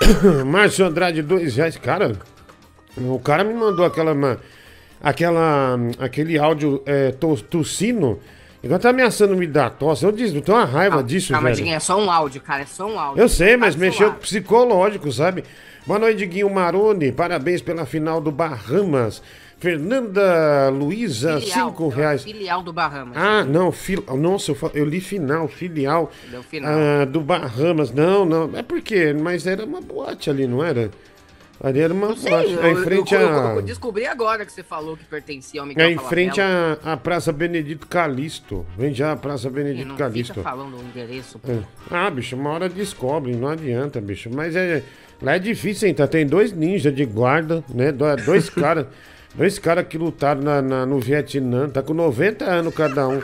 Márcio 0.46 0.84
Andrade, 0.86 1.22
dois 1.22 1.56
reais. 1.56 1.76
Cara, 1.76 2.12
o 2.96 3.18
cara 3.18 3.44
me 3.44 3.54
mandou 3.54 3.84
aquela. 3.84 4.38
aquela 5.02 5.78
aquele 5.98 6.38
áudio 6.38 6.82
é, 6.86 7.10
to- 7.12 7.42
tossindo. 7.42 8.20
Igual 8.62 8.80
tá 8.80 8.90
ameaçando 8.90 9.36
me 9.36 9.46
dar 9.46 9.70
tosse. 9.70 10.04
Eu 10.04 10.10
disse, 10.12 10.34
eu 10.34 10.42
tenho 10.42 10.58
uma 10.58 10.64
raiva 10.64 11.02
disso, 11.02 11.32
Calma, 11.32 11.44
velho. 11.48 11.56
Diguinho, 11.56 11.76
é 11.76 11.80
só 11.80 12.00
um 12.00 12.10
áudio, 12.10 12.40
cara, 12.40 12.62
é 12.62 12.66
só 12.66 12.86
um 12.86 12.98
áudio. 12.98 13.22
Eu 13.22 13.28
sei, 13.28 13.56
mas 13.56 13.74
Tá 13.74 13.80
mexeu 13.80 14.12
com 14.12 14.18
psicológico, 14.18 15.12
sabe? 15.12 15.44
Boa 15.86 16.00
noite, 16.00 16.18
Diguinho 16.18 16.50
Maroni. 16.52 17.12
Parabéns 17.12 17.62
pela 17.62 17.86
final 17.86 18.20
do 18.20 18.32
Bahamas. 18.32 19.22
Fernanda 19.58 20.68
Luiza, 20.70 21.40
Filial, 21.40 21.68
cinco 21.70 21.90
é 21.92 21.96
reais. 21.96 22.22
Filial 22.22 22.62
do 22.62 22.72
Bahamas. 22.72 23.16
Ah, 23.16 23.42
não, 23.44 23.72
fil... 23.72 24.04
nossa, 24.16 24.50
eu, 24.50 24.54
fa- 24.54 24.70
eu 24.74 24.84
li 24.84 25.00
final, 25.00 25.48
filial 25.48 26.12
Deu 26.30 26.42
final. 26.42 26.70
ah, 26.72 27.04
do 27.04 27.20
Bahamas. 27.20 27.90
Não, 27.90 28.24
não, 28.24 28.50
é 28.56 28.62
porque, 28.62 29.12
mas 29.14 29.46
era 29.46 29.64
uma 29.64 29.80
boate 29.80 30.28
ali, 30.30 30.46
não 30.46 30.62
era? 30.62 30.90
Ali 31.58 31.80
era 31.80 31.92
uma 31.94 32.14
Sei, 32.14 32.30
boate, 32.30 32.52
eu, 32.52 32.62
é 32.64 32.70
em 32.70 32.76
frente 32.76 33.14
eu- 33.14 33.20
a... 33.28 33.54
eu 33.54 33.62
descobri 33.62 34.06
agora 34.06 34.44
que 34.44 34.52
você 34.52 34.62
falou 34.62 34.94
que 34.94 35.04
pertencia 35.04 35.60
ao 35.62 35.66
Miguel 35.66 35.86
É 35.86 35.90
em 35.90 35.96
frente 35.98 36.38
à 36.38 36.76
à 36.84 36.96
Praça 36.98 37.32
Benedito 37.32 37.86
Calixto. 37.86 38.66
Vem 38.76 38.92
já 38.92 39.12
a 39.12 39.16
Praça 39.16 39.48
Benedito 39.48 39.88
não 39.88 39.96
Calixto. 39.96 40.34
fica 40.34 40.48
falando 40.50 40.76
o 40.76 40.82
endereço. 40.82 41.40
É. 41.48 41.58
Ah, 41.90 42.10
bicho, 42.10 42.36
uma 42.36 42.50
hora 42.50 42.68
descobre, 42.68 43.34
não 43.34 43.48
adianta, 43.48 44.02
bicho. 44.02 44.28
Mas 44.30 44.54
é. 44.54 44.82
Lá 45.22 45.36
é 45.36 45.38
difícil, 45.38 45.88
hein? 45.88 45.94
Tá? 45.94 46.06
Tem 46.06 46.26
dois 46.26 46.52
ninjas 46.52 46.94
de 46.94 47.06
guarda, 47.06 47.64
né? 47.72 47.90
Do- 47.90 48.16
Dois 48.16 48.50
caras. 48.50 48.86
Dois 49.36 49.58
caras 49.58 49.86
que 49.88 49.98
lutaram 49.98 50.40
na, 50.42 50.62
na- 50.62 50.86
no 50.86 50.98
Vietnã. 50.98 51.68
Tá 51.68 51.82
com 51.82 51.92
90 51.94 52.44
anos 52.44 52.74
cada 52.74 53.06
um. 53.08 53.20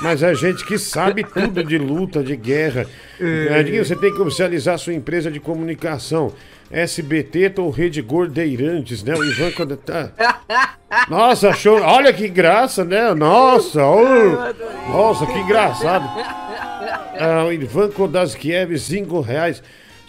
Mas 0.00 0.22
é 0.22 0.32
gente 0.34 0.64
que 0.64 0.78
sabe 0.78 1.24
tudo 1.24 1.62
de 1.64 1.76
luta, 1.76 2.22
de 2.22 2.36
guerra. 2.36 2.86
É, 3.20 3.62
Diguinho, 3.62 3.84
você 3.84 3.96
tem 3.96 4.14
que 4.14 4.20
oficializar 4.20 4.78
sua 4.78 4.94
empresa 4.94 5.30
de 5.30 5.40
comunicação. 5.40 6.32
SBT 6.70 7.52
ou 7.58 7.68
Rede 7.70 8.00
Gordeirantes, 8.00 9.02
né? 9.02 9.12
O 9.14 9.24
Ivan 9.24 9.50
quando 9.50 9.76
tá. 9.76 10.10
Nossa, 11.08 11.52
show. 11.52 11.80
Olha 11.82 12.12
que 12.12 12.28
graça, 12.28 12.84
né? 12.84 13.12
Nossa, 13.14 13.84
ô. 13.84 14.04
nossa, 14.88 15.26
que 15.26 15.38
engraçado. 15.40 16.08
Ah, 17.18 17.44
o 17.46 17.52
Ivan 17.52 17.90
Kodaskiev, 17.90 18.78
5 18.78 19.20
reais. 19.20 19.60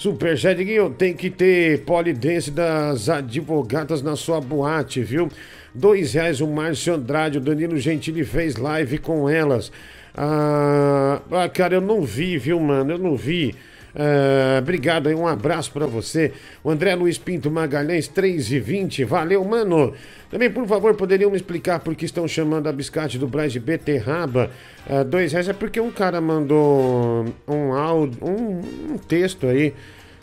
Superchat, 0.01 0.57
Diguinho, 0.57 0.89
tem 0.89 1.13
que 1.13 1.29
ter 1.29 1.81
polidense 1.81 2.49
das 2.49 3.07
advogadas 3.07 4.01
na 4.01 4.15
sua 4.15 4.41
boate, 4.41 5.03
viu? 5.03 5.29
Dois 5.75 6.13
reais 6.13 6.41
o 6.41 6.47
Márcio 6.47 6.95
Andrade, 6.95 7.37
o 7.37 7.41
Danilo 7.41 7.77
Gentili 7.77 8.25
fez 8.25 8.55
live 8.55 8.97
com 8.97 9.29
elas. 9.29 9.71
Ah, 10.17 11.21
ah, 11.31 11.47
cara, 11.47 11.75
eu 11.75 11.81
não 11.81 12.01
vi, 12.01 12.35
viu, 12.39 12.59
mano? 12.59 12.93
Eu 12.93 12.97
não 12.97 13.15
vi. 13.15 13.53
Ah, 13.95 14.60
obrigado 14.60 15.08
aí, 15.08 15.15
um 15.15 15.27
abraço 15.27 15.71
pra 15.71 15.86
você. 15.86 16.32
O 16.63 16.69
André 16.69 16.95
Luiz 16.95 17.17
Pinto 17.17 17.51
Magalhães, 17.51 18.08
3 18.08 18.51
e 18.51 18.60
20 18.60 19.04
Valeu, 19.04 19.43
mano. 19.43 19.93
Também, 20.30 20.49
por 20.49 20.65
favor, 20.65 20.95
poderiam 20.95 21.30
me 21.30 21.36
explicar 21.36 21.80
por 21.82 21.93
que 21.93 22.06
estão 22.06 22.25
chamando 22.27 22.67
a 22.67 22.71
biscate 22.71 23.17
do 23.17 23.27
Braz 23.27 23.51
de 23.51 23.60
beterraba? 23.60 24.49
Ah, 24.89 25.04
dois 25.04 25.32
reais 25.34 25.49
é 25.49 25.54
porque 25.54 25.80
um 25.80 25.91
cara 25.91 26.21
mandou 26.21 27.25
um 27.47 27.73
áudio, 27.73 28.17
um, 28.23 28.93
um 28.93 28.97
texto 28.97 29.45
aí 29.47 29.73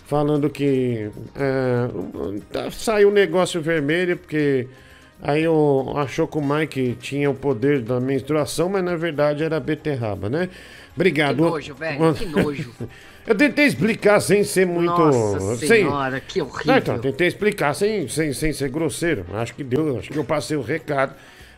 falando 0.07 0.49
que 0.49 1.11
tá- 2.51 2.71
saiu 2.71 3.11
um 3.11 3.13
negócio 3.13 3.61
vermelho 3.61 4.17
porque 4.17 4.67
aí 5.23 5.43
eu, 5.43 5.93
achou 5.97 6.27
que 6.27 6.39
o 6.39 6.43
Mike 6.43 6.97
tinha 7.01 7.29
o 7.31 7.35
poder 7.35 7.83
da 7.83 8.01
menstruação, 8.01 8.71
mas 8.71 8.83
na 8.83 8.97
verdade 8.97 9.45
era 9.45 9.61
beterraba, 9.61 10.31
né? 10.31 10.47
Que 10.49 10.53
Obrigado. 10.95 11.37
nojo, 11.43 11.75
velho, 11.75 12.15
que 12.15 12.25
nojo. 12.27 12.73
Eu 13.29 13.35
tentei 13.35 13.67
explicar 13.67 14.21
sem 14.21 14.43
ser 14.43 14.67
muito. 14.67 14.99
Nossa 14.99 15.57
sem... 15.57 15.69
senhora, 15.69 16.19
que 16.19 16.41
horrível. 16.41 16.73
Não, 16.73 16.79
então, 16.79 16.99
tentei 16.99 17.27
explicar 17.27 17.75
sem, 17.75 18.09
sem, 18.09 18.33
sem 18.33 18.55
ser 18.55 18.71
grosseiro. 18.71 19.27
Acho 19.35 19.55
que 19.55 19.63
deu, 19.63 19.99
acho 19.99 20.09
que 20.09 20.17
eu 20.17 20.25
passei 20.25 20.57
o 20.57 20.63
recado. 20.63 21.15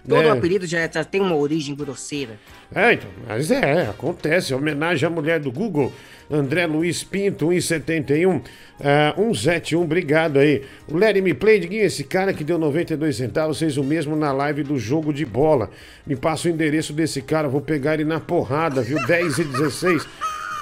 Todo 0.09 0.23
né? 0.23 0.31
apelido 0.31 0.67
já 0.67 0.89
já 0.91 1.05
tem 1.05 1.21
uma 1.21 1.37
origem 1.37 1.77
grosseira. 1.77 2.33
É, 2.75 2.95
então, 2.95 3.09
mas 3.25 3.53
é, 3.53 3.83
acontece. 3.83 4.53
Homenagem 4.53 5.07
à 5.07 5.11
mulher 5.11 5.39
do 5.39 5.53
Google, 5.53 5.93
André 6.29 6.67
Luiz 6.67 7.05
Pinto, 7.05 7.53
171, 7.53 8.41
é, 8.81 9.13
171, 9.15 9.83
obrigado 9.83 10.39
aí. 10.41 10.65
O 10.89 10.97
Larry 10.97 11.23
Me 11.23 11.35
Play, 11.35 11.61
Diguinho, 11.61 11.85
esse 11.85 12.03
cara 12.03 12.33
que 12.33 12.43
deu 12.43 12.59
92 12.59 13.15
centavos, 13.15 13.61
fez 13.61 13.77
o 13.77 13.85
mesmo 13.85 14.17
na 14.17 14.33
live 14.33 14.65
do 14.65 14.77
jogo 14.77 15.13
de 15.13 15.25
bola. 15.25 15.71
Me 16.05 16.17
passa 16.17 16.49
o 16.49 16.51
endereço 16.51 16.93
desse 16.93 17.23
cara, 17.23 17.49
vou 17.49 17.61
pegar 17.61 17.95
ele 17.95 18.05
na 18.05 18.19
porrada, 18.19 18.83
viu? 18.83 18.99
10 19.07 19.39
e 19.39 19.45
16. 19.45 20.09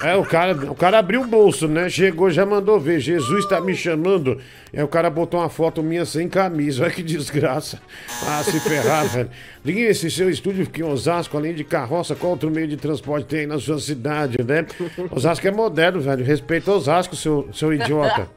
É, 0.02 0.14
o 0.14 0.24
cara, 0.24 0.52
o 0.70 0.74
cara 0.76 0.98
abriu 0.98 1.22
o 1.22 1.26
bolso, 1.26 1.66
né? 1.66 1.88
Chegou, 1.88 2.30
já 2.30 2.46
mandou 2.46 2.78
ver. 2.78 3.00
Jesus 3.00 3.46
tá 3.46 3.60
me 3.60 3.74
chamando. 3.74 4.40
Aí 4.72 4.82
o 4.82 4.86
cara 4.86 5.10
botou 5.10 5.40
uma 5.40 5.48
foto 5.48 5.82
minha 5.82 6.04
sem 6.04 6.28
camisa. 6.28 6.84
Olha 6.84 6.92
que 6.92 7.02
desgraça. 7.02 7.80
Ah, 8.24 8.42
se 8.44 8.60
ferrar, 8.60 9.06
velho. 9.10 9.28
Ligue 9.64 9.82
esse 9.82 10.08
seu 10.10 10.30
estúdio 10.30 10.64
fica 10.66 10.82
em 10.82 10.84
Osasco, 10.84 11.36
além 11.36 11.52
de 11.52 11.64
carroça, 11.64 12.14
qual 12.14 12.32
outro 12.32 12.50
meio 12.50 12.68
de 12.68 12.76
transporte 12.76 13.26
tem 13.26 13.40
aí 13.40 13.46
na 13.46 13.58
sua 13.58 13.80
cidade, 13.80 14.38
né? 14.44 14.66
Osasco 15.10 15.46
é 15.46 15.50
moderno, 15.50 16.00
velho. 16.00 16.24
Respeita 16.24 16.70
Osasco, 16.70 17.16
seu, 17.16 17.48
seu 17.52 17.72
idiota. 17.72 18.28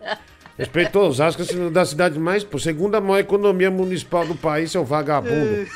Respeita 0.58 1.00
Osasco, 1.00 1.44
é 1.44 1.70
da 1.70 1.86
cidade 1.86 2.20
mais, 2.20 2.44
por 2.44 2.60
segunda 2.60 3.00
maior 3.00 3.20
economia 3.20 3.72
municipal 3.72 4.26
do 4.26 4.36
país, 4.36 4.72
seu 4.72 4.84
vagabundo. 4.84 5.68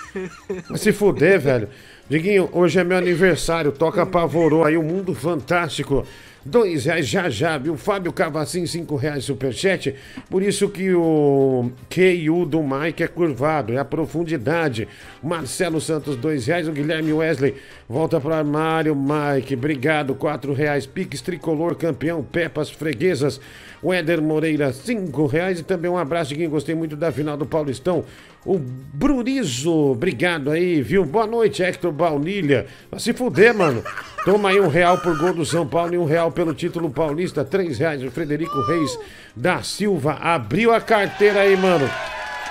Vai 0.67 0.77
se 0.77 0.91
fuder, 0.91 1.39
velho. 1.39 1.69
Diguinho, 2.07 2.47
hoje 2.51 2.79
é 2.79 2.83
meu 2.83 2.97
aniversário, 2.99 3.71
toca 3.71 4.05
pavorou 4.05 4.63
aí, 4.63 4.77
o 4.77 4.81
um 4.81 4.83
mundo 4.83 5.15
fantástico. 5.15 6.05
Dois 6.47 6.85
reais 6.85 7.07
já 7.07 7.27
já, 7.27 7.57
viu? 7.57 7.75
Fábio 7.75 8.13
Cavacim, 8.13 8.67
cinco 8.67 8.95
reais 8.95 9.23
superchat. 9.23 9.95
Por 10.29 10.43
isso 10.43 10.69
que 10.69 10.93
o 10.93 11.71
QU 11.89 12.45
do 12.45 12.61
Mike 12.61 13.01
é 13.01 13.07
curvado, 13.07 13.73
é 13.73 13.79
a 13.79 13.83
profundidade. 13.83 14.87
Marcelo 15.23 15.81
Santos, 15.81 16.15
dois 16.15 16.45
reais. 16.45 16.67
O 16.67 16.71
Guilherme 16.71 17.11
Wesley 17.11 17.55
volta 17.89 18.21
para 18.21 18.37
armário. 18.37 18.95
Mike, 18.95 19.55
obrigado, 19.55 20.13
quatro 20.13 20.53
reais. 20.53 20.85
Pix 20.85 21.19
Tricolor, 21.21 21.73
campeão, 21.73 22.21
Pepas 22.21 22.69
Freguesas. 22.69 23.41
O 23.81 23.91
Éder 23.91 24.21
Moreira, 24.21 24.71
cinco 24.71 25.25
reais. 25.25 25.59
E 25.59 25.63
também 25.63 25.89
um 25.89 25.97
abraço 25.97 26.35
quem 26.35 26.47
gostei 26.47 26.75
muito 26.75 26.95
da 26.95 27.11
final 27.11 27.35
do 27.35 27.47
Paulistão. 27.47 28.05
O 28.45 28.59
Brurizo, 28.59 29.73
obrigado 29.91 30.51
aí, 30.51 30.79
viu? 30.79 31.03
Boa 31.03 31.25
noite, 31.25 31.63
Hector 31.63 31.91
Baunilha. 31.91 32.67
Vai 32.91 32.99
se 32.99 33.11
fuder, 33.11 33.55
mano. 33.55 33.83
Toma 34.23 34.49
aí 34.49 34.61
um 34.61 34.67
real 34.67 34.99
por 34.99 35.17
gol 35.17 35.33
do 35.33 35.43
São 35.43 35.65
Paulo 35.65 35.95
e 35.95 35.97
um 35.97 36.05
real 36.05 36.31
pelo 36.31 36.53
título 36.53 36.91
paulista. 36.91 37.43
Três 37.43 37.79
reais 37.79 38.03
o 38.03 38.11
Frederico 38.11 38.61
Reis 38.61 38.99
da 39.35 39.63
Silva. 39.63 40.13
Abriu 40.21 40.71
a 40.71 40.79
carteira 40.79 41.39
aí, 41.39 41.57
mano. 41.57 41.89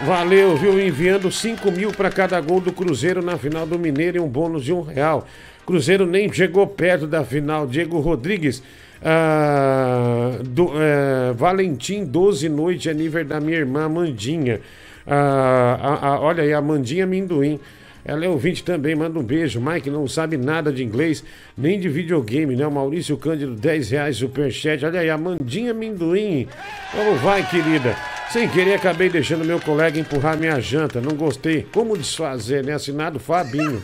Valeu, 0.03 0.57
viu? 0.57 0.81
Enviando 0.81 1.31
5 1.31 1.71
mil 1.71 1.93
para 1.93 2.11
cada 2.11 2.41
gol 2.41 2.61
do 2.61 2.73
Cruzeiro 2.73 3.23
na 3.23 3.39
final 3.39 3.65
do 3.65 3.79
Mineiro 3.79 4.17
e 4.17 4.21
um 4.21 4.29
bônus 4.29 4.65
de 4.65 4.73
um 4.73 4.83
real. 4.83 5.25
Cruzeiro 5.65 6.07
nem 6.07 6.31
chegou 6.33 6.67
perto 6.67 7.07
da 7.07 7.25
final. 7.25 7.69
Diego 7.69 8.01
Rodrigues. 8.01 8.61
Ah, 9.01 10.39
do, 10.45 10.73
eh, 10.75 11.33
Valentim, 11.37 12.05
12 12.05 12.49
noite, 12.49 12.91
aniversário 12.91 13.29
da 13.29 13.41
minha 13.41 13.59
irmã 13.59 13.89
Mandinha. 13.89 14.61
Ah, 15.07 15.79
a, 15.81 16.09
a, 16.09 16.21
olha 16.21 16.43
aí, 16.43 16.53
a 16.53 16.61
Mandinha 16.61 17.07
Minduim. 17.07 17.61
Ela 18.05 18.27
é 18.27 18.29
ouvinte 18.29 18.63
também, 18.63 18.95
manda 18.95 19.19
um 19.19 19.23
beijo. 19.23 19.61
Mike 19.61 19.89
não 19.89 20.07
sabe 20.07 20.37
nada 20.37 20.71
de 20.71 20.85
inglês, 20.85 21.25
nem 21.57 21.81
de 21.81 21.89
videogame, 21.89 22.55
né? 22.55 22.67
O 22.67 22.71
Maurício 22.71 23.17
Cândido, 23.17 23.55
10 23.55 23.91
reais, 23.91 24.17
superchat. 24.19 24.85
Olha 24.85 25.01
aí, 25.01 25.09
a 25.09 25.17
Mandinha 25.17 25.73
Minduim. 25.73 26.47
Como 26.93 27.17
vai, 27.17 27.43
querida? 27.49 27.97
Sem 28.31 28.47
querer, 28.49 28.75
acabei 28.75 29.09
deixando 29.09 29.45
meu 29.45 29.59
colega 29.59 29.99
empurrar 29.99 30.37
minha 30.37 30.61
janta. 30.61 31.01
Não 31.01 31.17
gostei. 31.17 31.67
Como 31.73 31.97
desfazer, 31.97 32.63
né? 32.63 32.75
Assinado 32.75 33.19
Fabinho. 33.19 33.83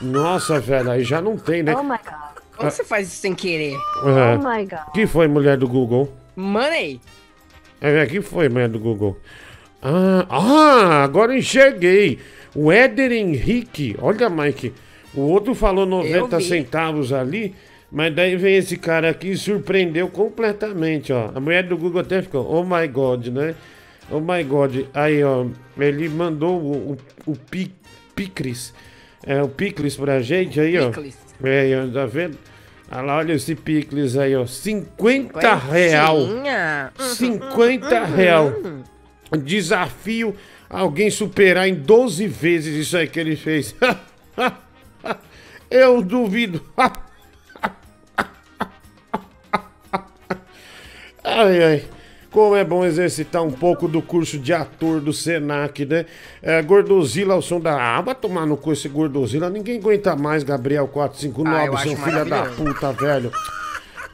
Nossa, 0.00 0.60
velho, 0.60 0.90
aí 0.90 1.02
já 1.02 1.20
não 1.20 1.36
tem, 1.36 1.62
né? 1.62 1.74
Oh 1.74 1.82
my 1.82 1.90
god. 1.90 2.34
Como 2.56 2.70
você 2.70 2.84
faz 2.84 3.08
isso 3.08 3.16
sem 3.16 3.34
querer? 3.34 3.72
É. 3.72 3.78
Oh 4.36 4.38
my 4.38 4.64
god. 4.64 4.92
que 4.92 5.06
foi, 5.06 5.26
mulher 5.26 5.56
do 5.56 5.66
Google? 5.66 6.12
Money! 6.36 7.00
É, 7.80 8.06
que 8.06 8.20
foi, 8.20 8.48
mulher 8.48 8.68
do 8.68 8.78
Google? 8.78 9.18
Ah, 9.84 10.26
ah, 10.30 11.04
agora 11.04 11.36
enxerguei. 11.36 12.18
O 12.54 12.72
Éder 12.72 13.12
Henrique, 13.12 13.94
olha, 14.00 14.30
Mike, 14.30 14.72
o 15.12 15.20
outro 15.20 15.54
falou 15.54 15.84
90 15.84 16.38
vi. 16.38 16.44
centavos 16.44 17.12
ali, 17.12 17.54
mas 17.92 18.14
daí 18.14 18.34
vem 18.36 18.56
esse 18.56 18.78
cara 18.78 19.10
aqui 19.10 19.32
e 19.32 19.36
surpreendeu 19.36 20.08
completamente, 20.08 21.12
ó. 21.12 21.30
A 21.34 21.38
mulher 21.38 21.64
do 21.64 21.76
Google 21.76 22.00
até 22.00 22.22
ficou, 22.22 22.50
oh 22.50 22.64
my 22.64 22.88
god, 22.88 23.26
né? 23.26 23.54
Oh 24.10 24.20
my 24.20 24.42
god. 24.44 24.86
Aí, 24.94 25.22
ó, 25.22 25.46
ele 25.78 26.08
mandou 26.08 26.58
o, 26.60 26.92
o, 26.92 27.32
o 27.32 27.36
pi, 27.36 27.70
Picris, 28.14 28.72
é, 29.26 29.42
o 29.42 29.48
Picris 29.48 29.96
pra 29.96 30.22
gente 30.22 30.58
aí, 30.60 30.78
ó. 30.78 30.88
Picles. 30.88 31.18
É, 31.42 31.60
aí, 31.60 31.74
ó, 31.76 31.86
tá 31.92 32.06
vendo? 32.06 32.38
Olha 32.90 33.02
lá, 33.02 33.16
olha 33.18 33.32
esse 33.34 33.54
Picles 33.54 34.16
aí, 34.16 34.34
ó. 34.34 34.46
50 34.46 35.54
real. 35.54 36.16
Quentinha. 36.16 36.92
50 36.98 38.04
real. 38.04 38.52
Desafio 39.42 40.34
alguém 40.68 41.10
superar 41.10 41.68
em 41.68 41.74
12 41.74 42.26
vezes 42.26 42.74
isso 42.74 42.96
aí 42.96 43.06
que 43.06 43.20
ele 43.20 43.36
fez. 43.36 43.74
Eu 45.70 46.02
duvido. 46.02 46.62
Ai, 51.26 51.62
ai. 51.64 51.84
Como 52.30 52.54
é 52.54 52.62
bom 52.62 52.84
exercitar 52.84 53.42
um 53.42 53.50
pouco 53.50 53.88
do 53.88 54.02
curso 54.02 54.38
de 54.38 54.52
ator 54.52 55.00
do 55.00 55.12
Senac, 55.12 55.86
né? 55.86 56.04
É, 56.42 56.60
Gordozila 56.60 57.32
ao 57.32 57.40
som 57.40 57.58
da 57.58 57.96
aba, 57.96 58.14
tomar 58.14 58.44
no 58.44 58.56
cu 58.56 58.72
esse 58.72 58.88
Gordozila. 58.88 59.48
Ninguém 59.48 59.78
aguenta 59.78 60.14
mais, 60.14 60.42
Gabriel 60.42 60.86
459, 60.86 61.56
Ah, 61.56 61.66
eu 61.66 61.78
seu 61.78 61.96
filho 61.96 62.24
da 62.26 62.44
puta, 62.46 62.92
velho. 62.92 63.32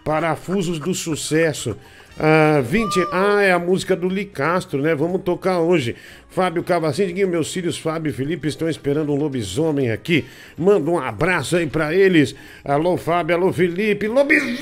Parafusos 0.04 0.78
do 0.78 0.94
sucesso. 0.94 1.76
Ah, 2.22 2.61
20. 2.61 3.09
Ah, 3.11 3.40
é 3.40 3.50
a 3.50 3.59
música 3.59 3.96
do 3.96 4.06
Licastro, 4.06 4.83
né? 4.83 4.94
Vamos 4.94 5.22
tocar 5.22 5.61
hoje. 5.61 5.96
Fábio 6.28 6.62
Cavacim, 6.62 7.06
Diguinho, 7.06 7.26
meus 7.28 7.50
filhos 7.50 7.78
Fábio 7.78 8.11
e 8.11 8.12
Felipe 8.12 8.46
estão 8.46 8.68
esperando 8.68 9.11
um 9.11 9.16
lobisomem 9.16 9.90
aqui. 9.90 10.26
Manda 10.56 10.90
um 10.90 10.98
abraço 10.98 11.56
aí 11.56 11.66
pra 11.66 11.94
eles. 11.94 12.35
Alô, 12.62 12.98
Fábio, 12.98 13.35
alô, 13.35 13.50
Felipe. 13.50 14.06
Lobisomens! 14.06 14.61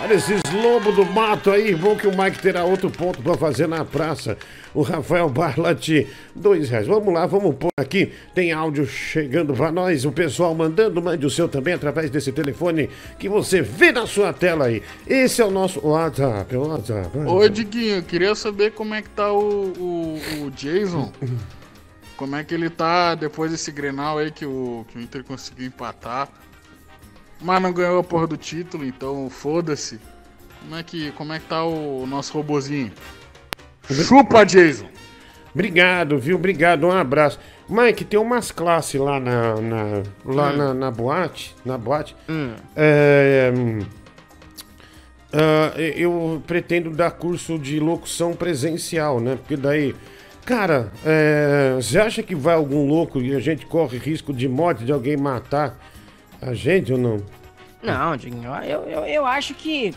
Olha 0.00 0.14
esses 0.14 0.40
lobos 0.52 0.94
do 0.96 1.04
mato 1.04 1.50
aí. 1.50 1.74
Bom 1.74 1.94
que 1.96 2.06
o 2.06 2.16
Mike 2.16 2.40
terá 2.40 2.64
outro 2.64 2.90
ponto 2.90 3.22
pra 3.22 3.34
fazer 3.34 3.68
na 3.68 3.84
praça. 3.84 4.36
O 4.74 4.82
Rafael 4.82 5.28
Barlati, 5.28 6.08
dois 6.34 6.70
reais. 6.70 6.86
Vamos 6.86 7.12
lá, 7.12 7.26
vamos 7.26 7.54
pôr 7.54 7.70
aqui. 7.76 8.12
Tem 8.34 8.52
áudio 8.52 8.86
chegando 8.86 9.54
pra 9.54 9.70
nós. 9.70 10.04
O 10.04 10.10
pessoal 10.10 10.54
mandando, 10.54 11.00
mande 11.00 11.24
o 11.26 11.30
seu 11.30 11.48
também 11.48 11.74
através 11.74 12.10
desse 12.10 12.32
telefone 12.32 12.90
que 13.18 13.28
você 13.28 13.62
vê 13.62 13.92
na 13.92 14.06
sua 14.06 14.32
tela 14.32 14.66
aí. 14.66 14.82
Esse 15.06 15.40
é 15.40 15.44
o 15.44 15.50
nosso 15.50 15.86
WhatsApp. 15.86 16.56
o 16.56 16.66
WhatsApp. 16.68 17.18
Ô, 17.18 17.48
Diguinho, 17.48 17.96
eu 17.96 18.02
queria 18.02 18.34
saber 18.34 18.72
como 18.72 18.94
é 18.94 19.02
que 19.02 19.10
tá 19.10 19.32
o, 19.32 19.72
o, 19.78 20.20
o 20.46 20.50
Jason. 20.50 21.12
Como 22.16 22.34
é 22.36 22.42
que 22.42 22.54
ele 22.54 22.70
tá 22.70 23.14
depois 23.14 23.50
desse 23.50 23.70
Grenal 23.70 24.18
aí 24.18 24.30
que 24.30 24.46
o, 24.46 24.84
que 24.88 24.98
o 24.98 25.00
Inter 25.00 25.22
conseguiu 25.22 25.66
empatar. 25.66 26.28
Mas 27.42 27.60
não 27.60 27.72
ganhou 27.72 27.98
a 27.98 28.04
porra 28.04 28.26
do 28.26 28.36
título, 28.36 28.84
então 28.84 29.28
foda-se. 29.28 29.98
Como 30.60 30.76
é 30.76 30.82
que, 30.82 31.10
como 31.12 31.32
é 31.32 31.38
que 31.40 31.46
tá 31.46 31.64
o 31.64 32.06
nosso 32.06 32.32
robozinho? 32.34 32.92
Chupa, 33.90 34.44
Jason! 34.44 34.86
Obrigado, 35.52 36.18
viu? 36.18 36.36
Obrigado, 36.36 36.86
um 36.86 36.92
abraço. 36.92 37.38
Mike, 37.68 38.04
tem 38.04 38.18
umas 38.18 38.50
classes 38.50 38.98
lá 39.00 39.18
na, 39.20 39.56
na- 39.60 40.02
lá 40.24 40.52
na, 40.52 40.72
na 40.74 40.90
boate, 40.90 41.54
na 41.64 41.76
boate. 41.76 42.14
É, 42.76 43.52
hum, 43.54 43.80
ah, 45.32 45.72
eu 45.78 46.42
pretendo 46.46 46.90
dar 46.90 47.10
curso 47.10 47.58
de 47.58 47.80
locução 47.80 48.34
presencial, 48.34 49.20
né? 49.20 49.36
Porque 49.36 49.56
daí, 49.56 49.94
cara, 50.44 50.90
é, 51.04 51.74
você 51.76 51.98
acha 51.98 52.22
que 52.22 52.34
vai 52.34 52.54
algum 52.54 52.86
louco 52.86 53.20
e 53.20 53.34
a 53.34 53.40
gente 53.40 53.66
corre 53.66 53.98
risco 53.98 54.32
de 54.32 54.48
morte, 54.48 54.84
de 54.84 54.92
alguém 54.92 55.16
matar 55.16 55.78
a 56.42 56.52
gente 56.54 56.92
ou 56.92 56.98
não? 56.98 57.22
Não, 57.82 58.16
Diguinho, 58.16 58.52
eu, 58.64 58.82
eu, 58.82 59.04
eu 59.06 59.26
acho 59.26 59.54
que. 59.54 59.94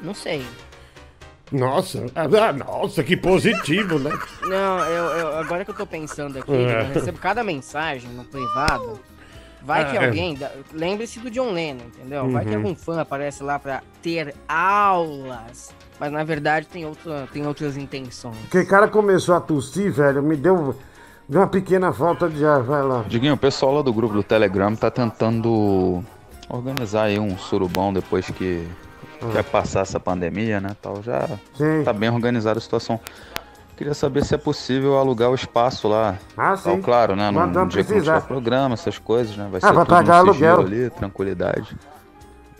Não 0.00 0.14
sei. 0.14 0.44
Nossa, 1.50 2.04
ah, 2.14 2.52
nossa, 2.52 3.02
que 3.02 3.16
positivo, 3.16 3.98
né? 3.98 4.10
Não, 4.44 4.80
eu, 4.84 5.04
eu- 5.18 5.36
agora 5.38 5.64
que 5.64 5.70
eu 5.70 5.74
tô 5.74 5.86
pensando 5.86 6.38
aqui, 6.38 6.52
É. 6.52 6.82
eu 6.82 6.92
recebo 6.92 7.18
cada 7.18 7.42
mensagem 7.42 8.10
no 8.10 8.22
privado. 8.24 9.00
Vai 9.62 9.90
que 9.90 9.96
Ah, 9.96 10.02
é. 10.02 10.06
alguém. 10.06 10.34
dá- 10.34 10.50
Lembre-se 10.72 11.18
do 11.20 11.30
John 11.30 11.52
Lennon, 11.52 11.86
entendeu? 11.86 12.28
Vai 12.30 12.44
que 12.44 12.50
Uhum. 12.50 12.56
algum 12.58 12.74
fã 12.74 13.00
aparece 13.00 13.42
lá 13.42 13.58
pra 13.58 13.82
ter 14.02 14.34
aulas. 14.46 15.74
Mas 15.98 16.12
na 16.12 16.22
verdade 16.22 16.66
tem, 16.66 16.84
outra, 16.84 17.26
tem 17.32 17.46
outras 17.46 17.76
intenções. 17.78 18.36
Porque 18.42 18.60
o 18.60 18.68
cara 18.68 18.86
começou 18.86 19.34
a 19.34 19.40
tossir, 19.40 19.90
velho, 19.90 20.22
me 20.22 20.36
deu, 20.36 20.76
deu 21.28 21.40
uma 21.40 21.46
pequena 21.46 21.92
falta 21.92 22.28
de 22.28 22.44
ar, 22.44 22.62
vai 22.62 22.82
lá. 22.82 23.04
Diguinho, 23.06 23.34
o 23.34 23.38
pessoal 23.38 23.74
lá 23.74 23.82
do 23.82 23.92
grupo 23.92 24.14
do 24.14 24.22
Telegram 24.22 24.74
tá 24.74 24.90
tentando 24.90 26.02
organizar 26.48 27.04
aí 27.04 27.18
um 27.18 27.36
surubão 27.36 27.92
depois 27.92 28.30
que 28.30 28.66
quer 29.32 29.44
passar 29.44 29.80
essa 29.80 30.00
pandemia, 30.00 30.60
né? 30.60 30.76
Tal, 30.80 31.02
já 31.02 31.28
Sim. 31.54 31.82
tá 31.84 31.92
bem 31.92 32.10
organizada 32.10 32.58
a 32.58 32.62
situação. 32.62 32.98
Queria 33.76 33.94
saber 33.94 34.24
se 34.24 34.34
é 34.34 34.38
possível 34.38 34.98
alugar 34.98 35.30
o 35.30 35.34
espaço 35.36 35.86
lá. 35.86 36.16
Ah, 36.36 36.56
Tal, 36.56 36.74
sim. 36.74 36.82
claro, 36.82 37.14
né? 37.14 37.30
Dia 37.30 37.46
que 37.46 37.54
não 37.58 37.68
precisar. 37.68 38.14
tiver 38.20 38.26
programa, 38.26 38.74
essas 38.74 38.98
coisas, 38.98 39.36
né? 39.36 39.46
Vai 39.50 39.60
Ah, 39.62 39.68
ser 39.68 39.72
vai 39.72 39.84
tudo 39.84 39.94
pagar 39.94 40.24
sigilo 40.26 40.46
aluguel. 40.48 40.60
ali, 40.66 40.90
tranquilidade. 40.90 41.76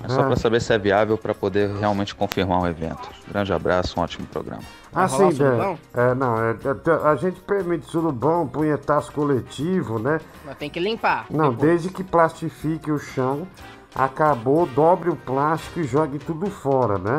É 0.03 0.09
só 0.09 0.21
Ah. 0.21 0.25
pra 0.27 0.37
saber 0.37 0.61
se 0.61 0.73
é 0.73 0.79
viável 0.79 1.19
pra 1.19 1.35
poder 1.35 1.69
realmente 1.77 2.15
confirmar 2.15 2.61
o 2.63 2.67
evento. 2.67 3.09
Grande 3.27 3.53
abraço, 3.53 3.99
um 3.99 4.03
ótimo 4.03 4.27
programa. 4.29 4.63
Vai 4.93 5.07
rolar 5.09 5.29
o 5.29 5.33
né? 5.73 5.79
É, 5.95 6.15
não, 6.15 6.37
é, 6.41 6.51
é, 6.53 7.09
a 7.09 7.17
gente 7.17 7.41
permite 7.41 7.87
surubão, 7.87 8.47
punhetaço 8.47 9.11
coletivo, 9.13 9.99
né? 9.99 10.21
Mas 10.47 10.57
tem 10.57 10.71
que 10.71 10.79
limpar. 10.79 11.27
Não, 11.29 11.51
depois. 11.51 11.69
desde 11.71 11.89
que 11.91 12.05
plastifique 12.05 12.91
o 12.93 12.99
chão, 12.99 13.47
acabou, 13.95 14.67
dobre 14.67 15.11
o 15.11 15.17
plástico 15.17 15.81
e 15.81 15.85
jogue 15.85 16.19
tudo 16.19 16.47
fora, 16.49 16.97
né? 16.99 17.19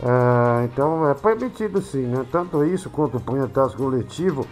É, 0.00 0.64
então 0.64 1.08
é 1.08 1.14
permitido 1.14 1.82
sim, 1.82 2.06
né? 2.06 2.24
Tanto 2.30 2.64
isso 2.64 2.88
quanto 2.88 3.16
o 3.16 3.20
punhetaço 3.20 3.76
coletivo, 3.76 4.46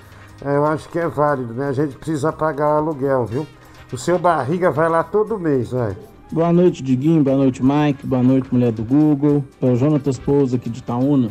é, 0.45 0.57
eu 0.57 0.67
acho 0.67 0.89
que 0.89 0.99
é 0.99 1.07
válido, 1.09 1.55
né? 1.55 1.69
A 1.69 1.73
gente 1.73 1.97
precisa 1.97 2.33
pagar 2.33 2.69
o 2.75 2.77
aluguel, 2.79 3.25
viu? 3.27 3.47
O 3.93 3.99
seu 3.99 4.19
barriga 4.19 4.71
vai 4.71 4.89
lá 4.89 5.03
todo 5.03 5.39
mês, 5.39 5.71
vai. 5.71 5.97
Boa 6.33 6.53
noite, 6.53 6.83
Diguinho. 6.83 7.23
Boa 7.25 7.37
noite, 7.37 7.61
Mike. 7.63 8.07
Boa 8.07 8.23
noite, 8.23 8.49
mulher 8.53 8.71
do 8.73 8.85
Google. 8.85 9.45
É 9.61 9.67
o 9.67 9.75
Jonatas 9.77 10.19
Pouso 10.19 10.57
aqui 10.57 10.71
de 10.71 10.79
Itaúna. 10.79 11.29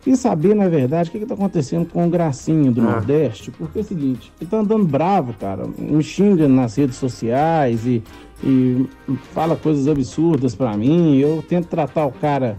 Queria 0.00 0.16
saber, 0.16 0.54
na 0.54 0.68
verdade, 0.68 1.08
o 1.08 1.12
que 1.12 1.18
está 1.18 1.34
acontecendo 1.34 1.86
com 1.86 2.06
o 2.06 2.10
Gracinho 2.10 2.72
do 2.72 2.80
Ah. 2.80 2.84
Nordeste, 2.84 3.50
porque 3.52 3.78
é 3.78 3.82
o 3.82 3.84
seguinte, 3.84 4.32
ele 4.40 4.50
tá 4.50 4.58
andando 4.58 4.84
bravo, 4.84 5.32
cara, 5.34 5.64
me 5.78 6.02
xinga 6.02 6.48
nas 6.48 6.74
redes 6.74 6.96
sociais 6.96 7.86
e, 7.86 8.02
e 8.42 8.84
fala 9.32 9.54
coisas 9.54 9.86
absurdas 9.86 10.56
pra 10.56 10.76
mim. 10.76 11.18
Eu 11.18 11.44
tento 11.48 11.66
tratar 11.68 12.06
o 12.06 12.10
cara 12.10 12.56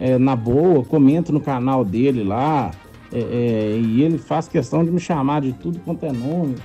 é, 0.00 0.18
na 0.18 0.34
boa, 0.34 0.82
comento 0.84 1.32
no 1.32 1.40
canal 1.40 1.84
dele 1.84 2.24
lá, 2.24 2.72
é, 3.12 3.20
é, 3.20 3.80
e 3.80 4.02
ele 4.02 4.18
faz 4.18 4.48
questão 4.48 4.84
de 4.84 4.90
me 4.90 4.98
chamar 4.98 5.42
de 5.42 5.52
tudo 5.52 5.78
quanto 5.84 6.04
é 6.06 6.10
nome. 6.12 6.56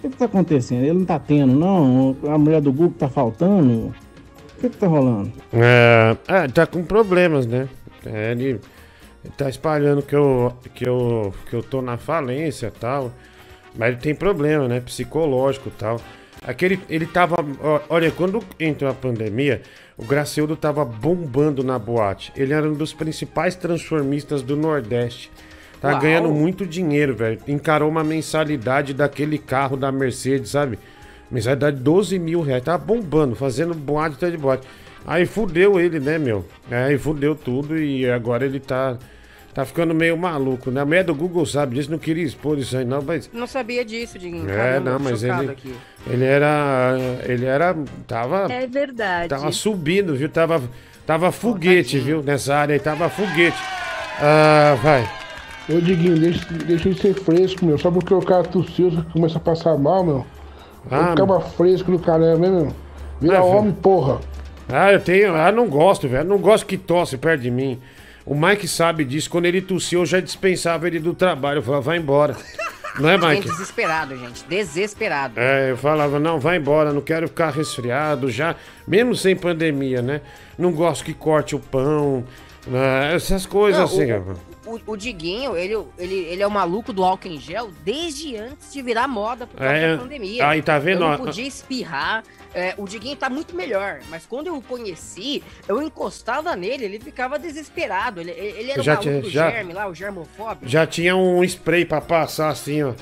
O 0.00 0.02
que, 0.02 0.08
que 0.08 0.16
tá 0.16 0.24
acontecendo? 0.24 0.82
Ele 0.82 0.98
não 0.98 1.04
tá 1.04 1.18
tendo, 1.18 1.52
não? 1.52 2.16
A 2.26 2.38
mulher 2.38 2.62
do 2.62 2.72
Google 2.72 2.94
tá 2.98 3.06
faltando? 3.06 3.88
O 3.88 4.60
que, 4.60 4.70
que 4.70 4.76
tá 4.78 4.86
rolando? 4.86 5.30
É, 5.52 6.16
é, 6.26 6.48
tá 6.48 6.66
com 6.66 6.82
problemas, 6.82 7.46
né? 7.46 7.68
É, 8.06 8.32
ele, 8.32 8.60
ele 9.22 9.34
tá 9.36 9.50
espalhando 9.50 10.00
que 10.00 10.16
eu, 10.16 10.54
que, 10.74 10.88
eu, 10.88 11.34
que 11.50 11.54
eu 11.54 11.62
tô 11.62 11.82
na 11.82 11.98
falência 11.98 12.68
e 12.68 12.70
tal. 12.70 13.12
Mas 13.76 13.90
ele 13.90 13.98
tem 13.98 14.14
problema, 14.14 14.66
né? 14.66 14.80
Psicológico 14.80 15.68
e 15.68 15.72
tal. 15.72 16.00
Aquele, 16.42 16.80
ele 16.88 17.04
tava. 17.04 17.36
Olha, 17.90 18.10
quando 18.10 18.42
entrou 18.58 18.90
a 18.90 18.94
pandemia, 18.94 19.60
o 19.98 20.04
Graceudo 20.06 20.56
tava 20.56 20.82
bombando 20.82 21.62
na 21.62 21.78
boate. 21.78 22.32
Ele 22.34 22.54
era 22.54 22.66
um 22.66 22.72
dos 22.72 22.94
principais 22.94 23.54
transformistas 23.54 24.40
do 24.40 24.56
Nordeste. 24.56 25.30
Tá 25.80 25.92
Uau. 25.92 26.00
ganhando 26.00 26.28
muito 26.30 26.66
dinheiro, 26.66 27.14
velho. 27.16 27.38
Encarou 27.48 27.88
uma 27.88 28.04
mensalidade 28.04 28.92
daquele 28.92 29.38
carro 29.38 29.76
da 29.76 29.90
Mercedes, 29.90 30.50
sabe? 30.50 30.78
Mensalidade 31.30 31.78
de 31.78 31.82
12 31.82 32.18
mil 32.18 32.42
reais. 32.42 32.62
Tava 32.62 32.78
bombando, 32.84 33.34
fazendo 33.34 33.72
boate 33.74 34.16
atrás 34.16 34.32
de 34.32 34.38
boate. 34.38 34.66
Aí 35.06 35.24
fudeu 35.24 35.80
ele, 35.80 35.98
né, 35.98 36.18
meu? 36.18 36.44
Aí 36.70 36.98
fudeu 36.98 37.34
tudo 37.34 37.78
e 37.78 38.08
agora 38.10 38.44
ele 38.44 38.60
tá. 38.60 38.98
Tá 39.52 39.64
ficando 39.64 39.92
meio 39.92 40.16
maluco, 40.16 40.70
né? 40.70 40.80
A 40.80 40.84
mulher 40.84 41.02
do 41.02 41.12
Google 41.12 41.44
sabe 41.44 41.74
disso, 41.74 41.90
não 41.90 41.98
queria 41.98 42.22
expor 42.22 42.56
isso 42.56 42.76
aí, 42.76 42.84
não, 42.84 43.02
mas. 43.02 43.28
Não 43.32 43.48
sabia 43.48 43.84
disso, 43.84 44.16
Diguinho. 44.16 44.48
É, 44.48 44.56
Caramba, 44.56 44.90
não, 44.92 44.98
mas 45.00 45.24
ele. 45.24 45.50
aqui. 45.50 45.74
Ele 46.06 46.24
era. 46.24 46.96
Ele 47.24 47.46
era. 47.46 47.76
Tava. 48.06 48.46
É 48.52 48.66
verdade. 48.68 49.28
Tava 49.28 49.50
subindo, 49.50 50.14
viu? 50.14 50.28
Tava, 50.28 50.62
tava 51.04 51.32
foguete, 51.32 51.98
viu? 51.98 52.22
Nessa 52.22 52.54
área 52.54 52.74
aí, 52.74 52.78
tava 52.78 53.08
foguete. 53.08 53.58
Ah, 54.20 54.78
vai. 54.80 55.19
Ô 55.72 55.80
Diguinho, 55.80 56.18
deixa, 56.18 56.44
deixa 56.66 56.88
ele 56.88 56.98
ser 57.00 57.14
fresco, 57.14 57.64
meu. 57.64 57.78
Só 57.78 57.90
porque 57.90 58.12
o 58.12 58.20
cara 58.20 58.42
tossiu, 58.44 58.90
você 58.90 59.02
começa 59.12 59.38
a 59.38 59.40
passar 59.40 59.76
mal, 59.78 60.04
meu. 60.04 60.26
Ah, 60.90 61.10
Ficava 61.10 61.40
fresco 61.40 61.90
do 61.92 61.98
caramba, 61.98 62.46
hein, 62.46 62.52
meu? 62.52 62.74
Vira 63.20 63.38
Ah, 63.38 63.42
filho. 63.42 63.54
homem, 63.56 63.72
porra. 63.72 64.20
Ah, 64.68 64.92
eu 64.92 65.00
tenho. 65.00 65.34
Ah, 65.34 65.52
não 65.52 65.68
gosto, 65.68 66.08
velho. 66.08 66.28
Não 66.28 66.38
gosto 66.38 66.64
que 66.66 66.76
tosse 66.76 67.16
perto 67.18 67.42
de 67.42 67.50
mim. 67.50 67.78
O 68.24 68.34
Mike 68.34 68.66
sabe 68.66 69.04
disso. 69.04 69.28
Quando 69.30 69.46
ele 69.46 69.60
tossiu, 69.60 70.00
eu 70.00 70.06
já 70.06 70.20
dispensava 70.20 70.86
ele 70.86 70.98
do 70.98 71.12
trabalho. 71.14 71.58
Eu 71.58 71.62
falava, 71.62 71.82
vai 71.82 71.98
embora. 71.98 72.36
Não 72.98 73.08
é, 73.08 73.16
Mike? 73.16 73.48
desesperado, 73.48 74.16
gente. 74.16 74.44
Desesperado. 74.48 75.34
É, 75.36 75.70
eu 75.70 75.76
falava, 75.76 76.18
não, 76.18 76.40
vai 76.40 76.56
embora, 76.56 76.92
não 76.92 77.00
quero 77.00 77.28
ficar 77.28 77.50
resfriado 77.50 78.28
já, 78.30 78.56
mesmo 78.86 79.14
sem 79.14 79.36
pandemia, 79.36 80.02
né? 80.02 80.20
Não 80.58 80.72
gosto 80.72 81.04
que 81.04 81.14
corte 81.14 81.54
o 81.54 81.60
pão, 81.60 82.24
né? 82.66 83.14
essas 83.14 83.46
coisas 83.46 83.78
Não, 83.78 83.86
assim. 83.86 84.12
o, 84.12 84.36
o, 84.66 84.78
o 84.92 84.96
Diguinho, 84.96 85.56
ele, 85.56 85.74
ele, 85.98 86.14
ele 86.14 86.42
é 86.42 86.46
o 86.46 86.50
maluco 86.50 86.92
do 86.92 87.02
álcool 87.02 87.28
em 87.28 87.40
gel 87.40 87.70
desde 87.84 88.36
antes 88.36 88.72
de 88.72 88.82
virar 88.82 89.08
moda 89.08 89.46
por 89.46 89.56
causa 89.58 89.72
É, 89.74 89.96
da 89.96 90.02
pandemia. 90.02 90.46
aí 90.48 90.60
tá 90.62 90.78
vendo, 90.78 91.02
Eu 91.04 91.08
não 91.10 91.16
podia 91.18 91.46
espirrar. 91.46 92.22
é, 92.54 92.74
o 92.76 92.84
Diguinho 92.86 93.16
tá 93.16 93.30
muito 93.30 93.54
melhor, 93.56 94.00
mas 94.10 94.26
quando 94.26 94.48
eu 94.48 94.56
o 94.56 94.62
conheci, 94.62 95.42
eu 95.68 95.80
encostava 95.80 96.54
nele, 96.56 96.84
ele 96.84 96.98
ficava 97.00 97.38
desesperado. 97.38 98.20
Ele, 98.20 98.32
ele 98.32 98.70
era 98.72 98.82
Já 98.82 98.92
o 98.92 98.96
maluco 98.96 99.10
tinha- 99.10 99.22
do 99.22 99.30
já- 99.30 99.50
germe 99.50 99.72
lá, 99.72 99.88
o 99.88 99.94
germofóbico. 99.94 100.68
Já 100.68 100.86
tinha 100.86 101.16
um 101.16 101.42
spray 101.44 101.84
pra 101.84 102.00
passar 102.00 102.48
assim, 102.50 102.82
ó. 102.82 102.92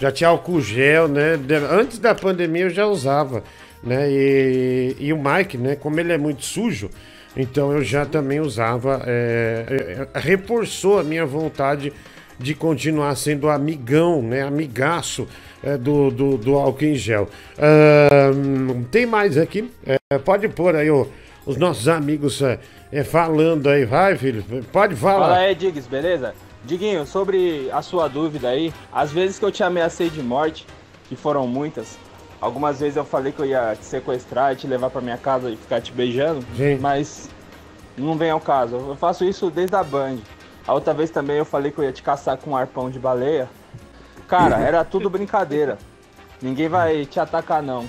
Já 0.00 0.10
tinha 0.10 0.28
álcool 0.28 0.60
gel, 0.60 1.06
né? 1.06 1.38
Antes 1.70 1.98
da 2.00 2.14
pandemia 2.14 2.62
eu 2.64 2.70
já 2.70 2.84
usava, 2.86 3.44
né? 3.82 4.10
E, 4.10 4.96
e 4.98 5.12
o 5.12 5.16
Mike, 5.22 5.56
né? 5.56 5.76
Como 5.76 6.00
ele 6.00 6.12
é 6.12 6.18
muito 6.18 6.44
sujo, 6.44 6.90
então 7.36 7.72
eu 7.72 7.82
já 7.82 8.06
também 8.06 8.40
usava. 8.40 9.02
é, 9.06 10.06
é, 10.14 10.18
reforçou 10.18 10.98
a 10.98 11.02
minha 11.04 11.26
vontade 11.26 11.92
de 12.38 12.54
continuar 12.54 13.14
sendo 13.16 13.48
amigão, 13.48 14.22
né? 14.22 14.42
Amigaço 14.42 15.28
é, 15.62 15.76
do, 15.76 16.10
do, 16.10 16.36
do 16.36 16.54
álcool 16.54 16.84
em 16.84 16.94
gel. 16.94 17.28
Tem 18.90 19.06
mais 19.06 19.38
aqui. 19.38 19.70
É, 19.86 20.18
pode 20.18 20.48
pôr 20.48 20.76
aí 20.76 20.90
ó, 20.90 21.06
os 21.46 21.56
nossos 21.56 21.88
amigos 21.88 22.40
é, 22.42 22.58
é, 22.90 23.04
falando 23.04 23.68
aí. 23.68 23.84
Vai, 23.84 24.16
filho. 24.16 24.44
Pode 24.72 24.94
falar. 24.96 25.26
Fala 25.26 25.38
aí, 25.38 25.54
Diggs, 25.54 25.88
beleza? 25.88 26.34
Diguinho, 26.64 27.06
sobre 27.06 27.68
a 27.70 27.82
sua 27.82 28.08
dúvida 28.08 28.48
aí, 28.48 28.72
às 28.90 29.12
vezes 29.12 29.38
que 29.38 29.44
eu 29.44 29.52
te 29.52 29.62
ameacei 29.62 30.08
de 30.08 30.22
morte, 30.22 30.66
que 31.08 31.14
foram 31.14 31.46
muitas, 31.46 31.98
algumas 32.40 32.80
vezes 32.80 32.96
eu 32.96 33.04
falei 33.04 33.32
que 33.32 33.40
eu 33.40 33.46
ia 33.46 33.76
te 33.76 33.84
sequestrar 33.84 34.52
e 34.52 34.56
te 34.56 34.66
levar 34.66 34.90
pra 34.90 35.00
minha 35.00 35.18
casa 35.18 35.50
e 35.50 35.56
ficar 35.56 35.80
te 35.80 35.92
beijando, 35.92 36.44
mas 36.80 37.28
não 37.96 38.16
vem 38.16 38.30
ao 38.30 38.40
caso. 38.40 38.76
Eu 38.76 38.96
faço 38.96 39.24
isso 39.24 39.50
desde 39.50 39.76
a 39.76 39.82
Band. 39.82 40.18
A 40.66 40.72
outra 40.72 40.94
vez 40.94 41.10
também 41.10 41.36
eu 41.36 41.44
falei 41.44 41.70
que 41.70 41.78
eu 41.78 41.84
ia 41.84 41.92
te 41.92 42.02
caçar 42.02 42.36
com 42.38 42.50
um 42.50 42.56
arpão 42.56 42.90
de 42.90 42.98
baleia. 42.98 43.48
Cara, 44.26 44.58
era 44.58 44.84
tudo 44.84 45.10
brincadeira. 45.10 45.78
Ninguém 46.40 46.68
vai 46.68 47.04
te 47.04 47.20
atacar 47.20 47.62
não. 47.62 47.86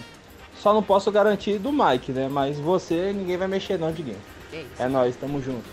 Só 0.57 0.73
não 0.73 0.83
posso 0.83 1.11
garantir 1.11 1.57
do 1.57 1.71
Mike, 1.71 2.11
né? 2.11 2.27
Mas 2.29 2.59
você, 2.59 3.13
ninguém 3.13 3.37
vai 3.37 3.47
mexer 3.47 3.77
não, 3.77 3.91
Diguinho. 3.91 4.17
É 4.79 4.87
nóis, 4.87 5.15
tamo 5.15 5.41
junto. 5.41 5.65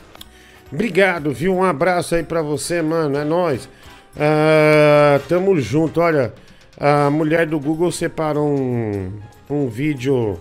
Obrigado, 0.73 1.33
viu? 1.33 1.55
Um 1.55 1.63
abraço 1.63 2.15
aí 2.15 2.23
pra 2.23 2.43
você, 2.43 2.83
mano. 2.83 3.17
É 3.17 3.25
nóis. 3.25 3.69
Ah, 4.19 5.21
tamo 5.29 5.59
junto. 5.61 6.01
Olha, 6.01 6.33
a 6.79 7.11
mulher 7.11 7.47
do 7.47 7.59
Google 7.59 7.93
separou 7.93 8.49
um, 8.49 9.13
um 9.49 9.69
vídeo. 9.69 10.39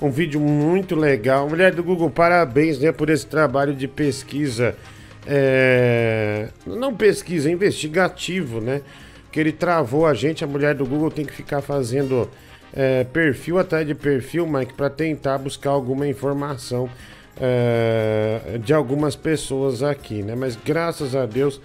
Um 0.00 0.10
vídeo 0.10 0.40
muito 0.40 0.96
legal. 0.96 1.48
Mulher 1.48 1.72
do 1.72 1.82
Google, 1.82 2.10
parabéns 2.10 2.80
né, 2.80 2.90
por 2.90 3.08
esse 3.08 3.26
trabalho 3.26 3.72
de 3.74 3.86
pesquisa. 3.86 4.74
é, 5.26 6.48
não 6.66 6.94
pesquisa, 6.94 7.50
investigativo, 7.50 8.60
né? 8.60 8.82
Que 9.30 9.40
ele 9.40 9.52
travou 9.52 10.06
a 10.06 10.12
gente. 10.12 10.44
A 10.44 10.46
mulher 10.46 10.74
do 10.74 10.84
Google 10.84 11.10
tem 11.10 11.24
que 11.24 11.32
ficar 11.32 11.62
fazendo 11.62 12.28
é, 12.72 13.04
perfil 13.04 13.58
atrás 13.58 13.86
de 13.86 13.94
perfil, 13.94 14.46
Mike, 14.46 14.74
para 14.74 14.90
tentar 14.90 15.38
buscar 15.38 15.70
alguma 15.70 16.06
informação 16.06 16.90
é, 17.40 18.58
de 18.62 18.74
algumas 18.74 19.16
pessoas 19.16 19.82
aqui, 19.82 20.22
né? 20.22 20.34
Mas 20.34 20.56
graças 20.56 21.14
a 21.14 21.24
Deus 21.24 21.60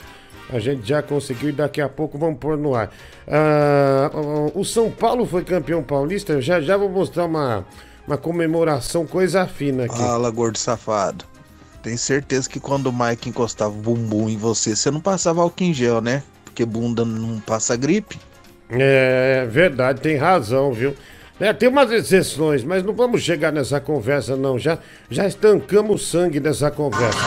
a 0.52 0.60
gente 0.60 0.88
já 0.88 1.02
conseguiu 1.02 1.50
e 1.50 1.54
daqui 1.54 1.82
a 1.82 1.88
pouco 1.88 2.18
vamos 2.18 2.40
pôr 2.40 2.58
no 2.58 2.76
ar. 2.76 2.92
Ah, 3.28 4.12
o 4.56 4.64
São 4.66 4.90
Paulo 4.90 5.26
foi 5.26 5.44
campeão 5.44 5.84
paulista, 5.84 6.34
eu 6.34 6.42
já 6.42 6.60
já 6.60 6.76
vou 6.76 6.90
mostrar 6.90 7.26
uma, 7.26 7.66
uma 8.08 8.18
comemoração, 8.18 9.06
coisa 9.06 9.46
fina 9.46 9.86
aqui. 9.86 9.98
Fala, 9.98 10.30
gordo 10.32 10.58
safado. 10.58 11.26
Tenho 11.82 11.98
certeza 11.98 12.50
que 12.50 12.60
quando 12.60 12.88
o 12.88 12.94
Mike 12.94 13.30
encostava 13.30 13.74
o 13.74 13.78
bumbum 13.78 14.28
em 14.30 14.38
você, 14.38 14.76
você 14.76 14.92
não 14.92 15.00
passava 15.00 15.42
álcool 15.42 15.64
em 15.64 15.74
gel, 15.74 16.02
né? 16.02 16.24
Porque 16.44 16.66
bunda 16.66 17.06
não 17.06 17.40
passa 17.40 17.76
gripe. 17.78 18.20
É 18.70 19.48
verdade, 19.50 20.02
tem 20.02 20.18
razão, 20.18 20.74
viu? 20.74 20.94
É, 21.40 21.54
tem 21.54 21.70
umas 21.70 21.90
exceções, 21.90 22.66
mas 22.66 22.84
não 22.84 22.94
vamos 22.94 23.22
chegar 23.22 23.52
nessa 23.52 23.80
conversa, 23.80 24.36
não. 24.36 24.60
Já, 24.60 24.78
já 25.10 25.26
estancamos 25.26 26.02
o 26.02 26.06
sangue 26.06 26.40
dessa 26.40 26.70
conversa. 26.70 27.18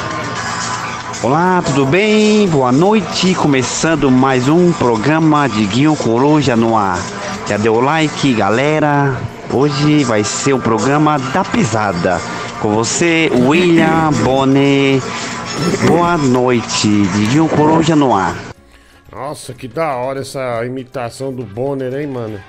Olá, 1.23 1.63
tudo 1.65 1.87
bem? 1.87 2.49
Boa 2.49 2.73
noite. 2.73 3.35
Começando 3.35 4.11
mais 4.11 4.49
um 4.49 4.73
programa 4.73 5.49
de 5.49 5.65
Guinho 5.67 5.97
Coruja 5.97 6.57
no 6.57 6.77
ar. 6.77 6.99
Já 7.47 7.57
deu 7.57 7.81
like, 7.81 8.35
galera? 8.35 9.17
Hoje 9.53 10.03
vai 10.05 10.25
ser 10.25 10.53
o 10.53 10.59
programa 10.59 11.19
da 11.19 11.45
pesada. 11.45 12.19
Com 12.61 12.71
você, 12.75 13.31
William 13.33 14.11
Bonner. 14.25 15.01
Boa 15.87 16.17
noite, 16.17 16.89
Diguinho 16.89 17.49
Coruja 17.49 17.95
no 17.95 18.15
ar. 18.17 18.35
Nossa, 19.11 19.53
que 19.53 19.69
da 19.69 19.95
hora 19.97 20.21
essa 20.21 20.65
imitação 20.65 21.33
do 21.33 21.45
Bonner, 21.45 21.95
hein, 21.95 22.07
mano? 22.07 22.41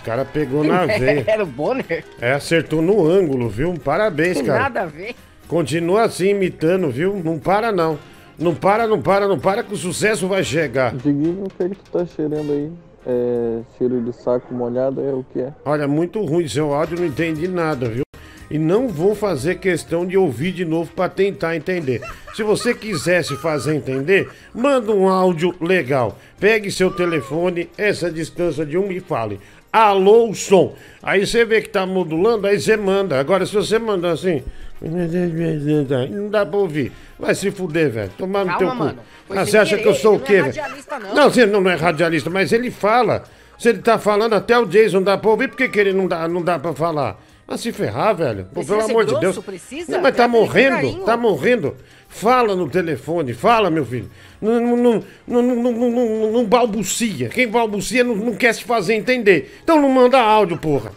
O 0.00 0.04
cara 0.04 0.24
pegou 0.24 0.64
na 0.64 0.86
veia. 0.86 1.24
Era 1.26 1.42
o 1.44 1.46
Bonner? 1.46 2.04
É, 2.20 2.32
acertou 2.32 2.80
no 2.80 3.06
ângulo, 3.06 3.48
viu? 3.48 3.74
Parabéns, 3.84 4.38
Tem 4.38 4.46
cara. 4.46 4.60
nada 4.60 4.82
a 4.82 4.86
ver. 4.86 5.14
Continua 5.50 6.02
assim 6.02 6.28
imitando, 6.28 6.88
viu? 6.90 7.20
Não 7.24 7.36
para 7.36 7.72
não. 7.72 7.98
Não 8.38 8.54
para, 8.54 8.86
não 8.86 9.02
para, 9.02 9.26
não 9.26 9.36
para 9.36 9.64
que 9.64 9.74
o 9.74 9.76
sucesso 9.76 10.28
vai 10.28 10.44
chegar. 10.44 10.94
Diguinho, 10.94 11.42
o 11.42 11.50
que, 11.50 11.64
é 11.64 11.68
que 11.68 11.74
tu 11.74 11.90
tá 11.90 12.06
cheirando 12.06 12.52
aí? 12.52 12.70
É, 13.04 13.58
cheiro 13.76 14.00
de 14.00 14.12
saco 14.12 14.54
molhado 14.54 15.00
é 15.00 15.12
o 15.12 15.24
que 15.24 15.40
é? 15.40 15.52
Olha, 15.64 15.88
muito 15.88 16.24
ruim 16.24 16.46
seu 16.46 16.72
áudio, 16.72 17.00
não 17.00 17.04
entendi 17.04 17.48
nada, 17.48 17.88
viu? 17.88 18.04
E 18.48 18.58
não 18.58 18.86
vou 18.86 19.12
fazer 19.16 19.56
questão 19.56 20.06
de 20.06 20.16
ouvir 20.16 20.52
de 20.52 20.64
novo 20.64 20.92
para 20.94 21.08
tentar 21.08 21.56
entender. 21.56 22.00
Se 22.32 22.44
você 22.44 22.72
quisesse 22.72 23.34
fazer 23.34 23.74
entender, 23.74 24.30
manda 24.54 24.92
um 24.92 25.08
áudio 25.08 25.52
legal. 25.60 26.16
Pegue 26.38 26.70
seu 26.70 26.92
telefone, 26.92 27.68
essa 27.76 28.08
distância 28.08 28.64
de 28.64 28.78
um 28.78 28.92
e 28.92 29.00
fale. 29.00 29.40
Alô, 29.72 30.32
som. 30.32 30.74
Aí 31.02 31.26
você 31.26 31.44
vê 31.44 31.60
que 31.60 31.68
tá 31.68 31.84
modulando, 31.84 32.46
aí 32.46 32.60
você 32.60 32.76
manda. 32.76 33.18
Agora, 33.18 33.44
se 33.44 33.52
você 33.52 33.80
mandar 33.80 34.12
assim. 34.12 34.44
Não 34.82 36.28
dá 36.30 36.46
pra 36.46 36.58
ouvir. 36.58 36.92
Vai 37.18 37.34
se 37.34 37.50
fuder, 37.50 37.90
velho. 37.90 38.10
Tomar 38.16 38.44
no 38.44 38.50
Calma, 38.52 38.58
teu 38.58 38.68
cu. 38.70 38.76
mano. 38.76 38.98
Foi 39.26 39.36
Ah, 39.36 39.42
sem 39.44 39.50
você 39.52 39.58
acha 39.58 39.70
querer, 39.70 39.82
que 39.82 39.88
eu 39.88 39.94
sou 39.94 40.16
o 40.16 40.20
quê, 40.20 40.38
não 40.40 40.46
é 40.46 40.50
velho? 40.50 40.62
radialista, 40.62 40.98
não. 40.98 41.14
Não, 41.14 41.30
você 41.30 41.46
não 41.46 41.70
é 41.70 41.74
radialista, 41.74 42.30
mas 42.30 42.52
ele 42.52 42.70
fala. 42.70 43.24
Se 43.58 43.68
ele 43.68 43.78
tá 43.82 43.98
falando 43.98 44.32
até 44.34 44.58
o 44.58 44.64
Jason 44.64 45.02
dá 45.02 45.18
pra 45.18 45.30
ouvir, 45.30 45.48
por 45.48 45.56
que, 45.58 45.68
que 45.68 45.78
ele 45.78 45.92
não 45.92 46.06
dá, 46.08 46.26
não 46.26 46.42
dá 46.42 46.58
pra 46.58 46.72
falar? 46.72 47.20
Ah, 47.46 47.58
se 47.58 47.72
ferrar, 47.72 48.14
velho. 48.14 48.44
Pô, 48.44 48.60
Precisa 48.64 48.74
pelo 48.76 48.86
ser 48.86 48.90
amor 48.92 49.04
de 49.04 49.10
grosso? 49.10 49.20
Deus. 49.42 49.44
Precisa? 49.44 49.92
Não, 49.92 50.00
mas 50.00 50.16
tá 50.16 50.22
Trata 50.24 50.30
ele 50.30 50.32
com 50.38 50.46
morrendo, 50.46 50.74
carinho. 50.76 51.04
tá 51.04 51.16
morrendo. 51.16 51.76
Fala 52.08 52.56
no 52.56 52.68
telefone, 52.70 53.34
fala, 53.34 53.68
meu 53.70 53.84
filho. 53.84 54.08
Não, 54.40 54.60
não, 54.60 54.76
não, 54.76 55.04
não, 55.26 55.42
não, 55.42 55.56
não, 55.56 55.72
não- 55.72 55.90
não- 55.90 56.32
não 56.32 56.44
balbucia. 56.46 57.28
Quem 57.28 57.46
balbucia 57.48 58.02
não, 58.02 58.14
não 58.16 58.34
quer 58.34 58.54
se 58.54 58.64
fazer 58.64 58.94
entender. 58.94 59.58
Então 59.62 59.80
não 59.82 59.88
manda 59.90 60.18
áudio, 60.18 60.56
porra. 60.56 60.92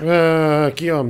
Ah, 0.00 0.66
aqui, 0.68 0.90
ó. 0.90 1.04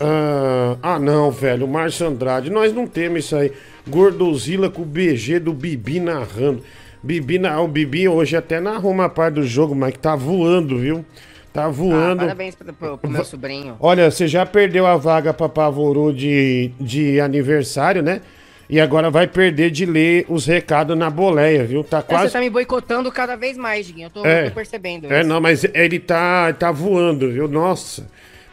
Ah, 0.00 0.76
ah, 0.82 0.98
não, 0.98 1.30
velho. 1.30 1.66
Márcio 1.66 2.06
Andrade. 2.06 2.50
Nós 2.50 2.72
não 2.72 2.86
temos 2.86 3.24
isso 3.24 3.36
aí. 3.36 3.52
Gordozila 3.88 4.68
com 4.70 4.82
o 4.82 4.84
BG 4.84 5.38
do 5.40 5.52
Bibi 5.52 5.98
narrando. 6.00 6.62
Bibi, 7.02 7.38
na, 7.38 7.60
o 7.60 7.68
Bibi 7.68 8.08
hoje 8.08 8.36
até 8.36 8.60
narrou 8.60 8.90
uma 8.90 9.08
parte 9.08 9.34
do 9.34 9.44
jogo, 9.44 9.74
mas 9.74 9.92
que 9.92 9.98
tá 10.00 10.16
voando, 10.16 10.78
viu? 10.78 11.04
Tá 11.52 11.64
Ah, 11.64 11.68
voando. 11.68 12.18
parabéns 12.20 12.54
pro, 12.54 12.72
pro- 12.72 12.98
pro 12.98 13.10
meu 13.10 13.24
sobrinho. 13.24 13.76
Olha, 13.80 14.10
você 14.10 14.26
já 14.28 14.44
perdeu 14.44 14.84
a 14.86 14.96
vaga 14.96 15.32
pra 15.32 15.48
Pavorô 15.48 16.12
de, 16.12 16.72
de 16.80 17.20
aniversário, 17.20 18.02
né? 18.02 18.20
E 18.68 18.78
agora 18.80 19.10
vai 19.10 19.26
perder 19.26 19.70
de 19.70 19.86
ler 19.86 20.26
os 20.28 20.44
recados 20.44 20.96
na 20.98 21.08
boleia, 21.08 21.64
viu? 21.64 21.82
Tá 21.82 21.98
É, 22.00 22.02
quase. 22.02 22.26
Você 22.26 22.32
tá 22.34 22.40
me 22.40 22.50
boicotando 22.50 23.10
cada 23.10 23.34
vez 23.36 23.56
mais, 23.56 23.86
Diguinho. 23.86 24.06
Eu 24.06 24.10
tô, 24.10 24.26
É. 24.26 24.50
tô 24.50 24.54
percebendo 24.56 25.10
É, 25.10 25.20
isso. 25.20 25.28
não, 25.28 25.40
mas 25.40 25.64
ele 25.72 25.98
tá, 25.98 26.52
tá 26.52 26.70
voando, 26.70 27.30
viu? 27.30 27.48
Nossa. 27.48 28.06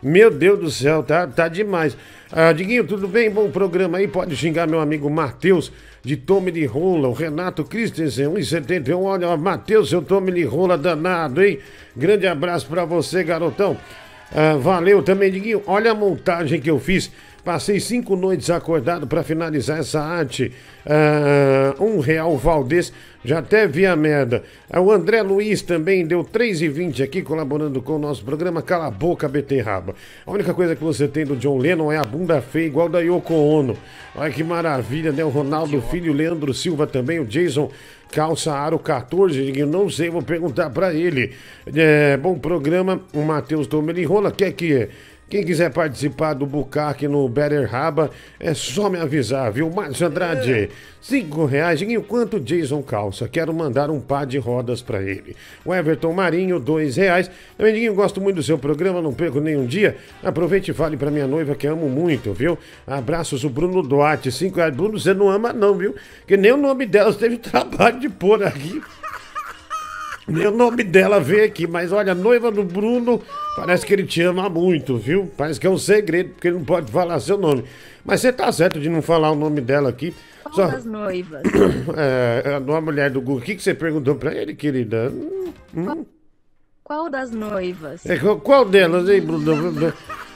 Meu 0.07 0.29
Deus 0.29 0.59
do 0.59 0.69
céu, 0.69 1.01
tá, 1.01 1.25
tá 1.25 1.47
demais. 1.47 1.97
Ah, 2.31 2.53
Diguinho, 2.53 2.83
tudo 2.85 3.07
bem? 3.07 3.27
Bom 3.27 3.49
programa 3.49 3.97
aí. 3.97 4.07
Pode 4.07 4.35
xingar 4.35 4.67
meu 4.67 4.79
amigo 4.79 5.09
Matheus, 5.09 5.71
de 6.03 6.15
Tome 6.15 6.51
de 6.51 6.63
Rola, 6.63 7.07
o 7.07 7.11
Renato 7.11 7.63
Christensen, 7.63 8.27
1,71. 8.27 9.01
Olha, 9.01 9.35
Matheus, 9.35 9.89
seu 9.89 10.03
Tome 10.03 10.31
de 10.31 10.43
Rola 10.43 10.77
danado, 10.77 11.43
hein? 11.43 11.57
Grande 11.97 12.27
abraço 12.27 12.67
pra 12.67 12.85
você, 12.85 13.23
garotão. 13.23 13.75
Ah, 14.31 14.55
valeu 14.57 15.01
também, 15.01 15.31
Diguinho. 15.31 15.63
Olha 15.65 15.89
a 15.89 15.95
montagem 15.95 16.61
que 16.61 16.69
eu 16.69 16.79
fiz. 16.79 17.11
Passei 17.45 17.79
cinco 17.79 18.15
noites 18.15 18.49
acordado 18.49 19.05
para 19.05 19.21
finalizar 19.21 19.77
essa 19.77 20.01
arte. 20.01 20.51
Ah, 20.83 21.75
um 21.79 21.99
real 21.99 22.35
Valdez, 22.35 22.91
já 23.23 23.37
até 23.37 23.67
vi 23.67 23.85
a 23.85 23.95
merda. 23.95 24.41
Ah, 24.67 24.81
o 24.81 24.91
André 24.91 25.21
Luiz 25.21 25.61
também 25.61 26.07
deu 26.07 26.23
3,20 26.23 27.03
aqui 27.03 27.21
colaborando 27.21 27.83
com 27.83 27.97
o 27.97 27.99
nosso 27.99 28.25
programa. 28.25 28.63
Cala 28.63 28.87
a 28.87 28.91
boca, 28.91 29.29
beterraba. 29.29 29.93
A 30.25 30.31
única 30.31 30.55
coisa 30.55 30.75
que 30.75 30.83
você 30.83 31.07
tem 31.07 31.23
do 31.23 31.35
John 31.35 31.59
Lennon 31.59 31.91
é 31.91 31.97
a 31.97 32.03
bunda 32.03 32.41
feia, 32.41 32.65
igual 32.65 32.89
da 32.89 32.99
Yoko 32.99 33.35
Ono. 33.35 33.77
Olha 34.15 34.31
que 34.31 34.43
maravilha, 34.43 35.11
né? 35.11 35.23
O 35.23 35.29
Ronaldo 35.29 35.79
Filho, 35.83 36.11
o 36.11 36.15
Leandro 36.15 36.51
Silva 36.51 36.87
também, 36.87 37.19
o 37.19 37.25
Jason 37.25 37.69
Calça 38.11 38.53
Aro 38.53 38.79
14, 38.79 39.51
eu 39.55 39.67
não 39.67 39.89
sei, 39.89 40.09
vou 40.09 40.21
perguntar 40.21 40.69
pra 40.69 40.93
ele. 40.93 41.33
É, 41.75 42.15
bom 42.17 42.39
programa, 42.39 43.01
o 43.13 43.21
Matheus 43.21 43.67
Domelinrola, 43.67 44.31
quer 44.31 44.51
que 44.53 44.89
quem 45.27 45.43
quiser 45.43 45.71
participar 45.71 46.35
do 46.35 46.45
Bucaque 46.45 47.07
no 47.07 47.27
Better 47.27 47.67
Raba, 47.67 48.11
é 48.39 48.53
só 48.53 48.89
me 48.89 48.99
avisar, 48.99 49.51
viu? 49.51 49.69
Márcio 49.71 50.05
Andrade, 50.05 50.69
cinco 51.01 51.45
reais. 51.45 51.79
Diguinho, 51.79 52.03
quanto 52.03 52.39
Jason 52.39 52.83
calça? 52.83 53.27
Quero 53.27 53.51
mandar 53.51 53.89
um 53.89 53.99
par 53.99 54.27
de 54.27 54.37
rodas 54.37 54.83
pra 54.83 55.01
ele. 55.01 55.35
O 55.65 55.73
Everton 55.73 56.13
Marinho, 56.13 56.59
dois 56.59 56.95
reais. 56.95 57.29
Também, 57.57 57.73
Diguinho, 57.73 57.95
gosto 57.95 58.21
muito 58.21 58.35
do 58.35 58.43
seu 58.43 58.59
programa, 58.59 59.01
não 59.01 59.13
perco 59.13 59.39
nenhum 59.39 59.65
dia. 59.65 59.97
Aproveite 60.23 60.69
e 60.69 60.73
fale 60.75 60.95
pra 60.95 61.09
minha 61.09 61.25
noiva 61.25 61.55
que 61.55 61.65
amo 61.65 61.89
muito, 61.89 62.31
viu? 62.31 62.55
Abraços, 62.85 63.43
o 63.43 63.49
Bruno 63.49 63.81
Duarte, 63.81 64.31
cinco 64.31 64.57
reais. 64.57 64.75
Bruno, 64.75 64.99
você 64.99 65.13
não 65.13 65.29
ama 65.29 65.51
não, 65.51 65.73
viu? 65.73 65.95
Que 66.27 66.37
nem 66.37 66.51
o 66.51 66.57
nome 66.57 66.85
dela 66.85 67.11
você 67.11 67.17
teve 67.17 67.37
trabalho 67.37 67.99
de 67.99 68.09
pôr 68.09 68.43
aqui. 68.43 68.79
Nem 70.27 70.47
o 70.47 70.51
nome 70.51 70.83
dela 70.83 71.19
veio 71.19 71.45
aqui, 71.45 71.67
mas 71.67 71.91
olha, 71.91 72.15
noiva 72.15 72.51
do 72.51 72.63
Bruno, 72.63 73.21
parece 73.55 73.85
que 73.85 73.93
ele 73.93 74.03
te 74.03 74.21
ama 74.21 74.49
muito, 74.49 74.97
viu? 74.97 75.31
Parece 75.37 75.59
que 75.59 75.67
é 75.67 75.69
um 75.69 75.77
segredo, 75.77 76.31
porque 76.31 76.47
ele 76.47 76.57
não 76.57 76.65
pode 76.65 76.91
falar 76.91 77.19
seu 77.19 77.37
nome. 77.37 77.63
Mas 78.03 78.21
você 78.21 78.33
tá 78.33 78.51
certo 78.51 78.79
de 78.79 78.89
não 78.89 79.01
falar 79.01 79.31
o 79.31 79.35
nome 79.35 79.61
dela 79.61 79.89
aqui. 79.89 80.15
Qual 80.43 80.55
Só... 80.55 80.67
das 80.67 80.85
noivas? 80.85 81.43
É, 81.95 82.55
a 82.55 82.81
mulher 82.81 83.11
do 83.11 83.21
Google. 83.21 83.37
O 83.37 83.41
que, 83.41 83.55
que 83.55 83.63
você 83.63 83.73
perguntou 83.73 84.15
pra 84.15 84.33
ele, 84.33 84.55
querida? 84.55 85.11
Hum, 85.11 85.53
hum. 85.75 86.05
Qual 86.83 87.09
das 87.09 87.31
noivas? 87.31 88.05
É, 88.05 88.17
qual, 88.17 88.39
qual 88.39 88.65
delas, 88.65 89.09
hein, 89.09 89.21
Bruno? 89.21 89.93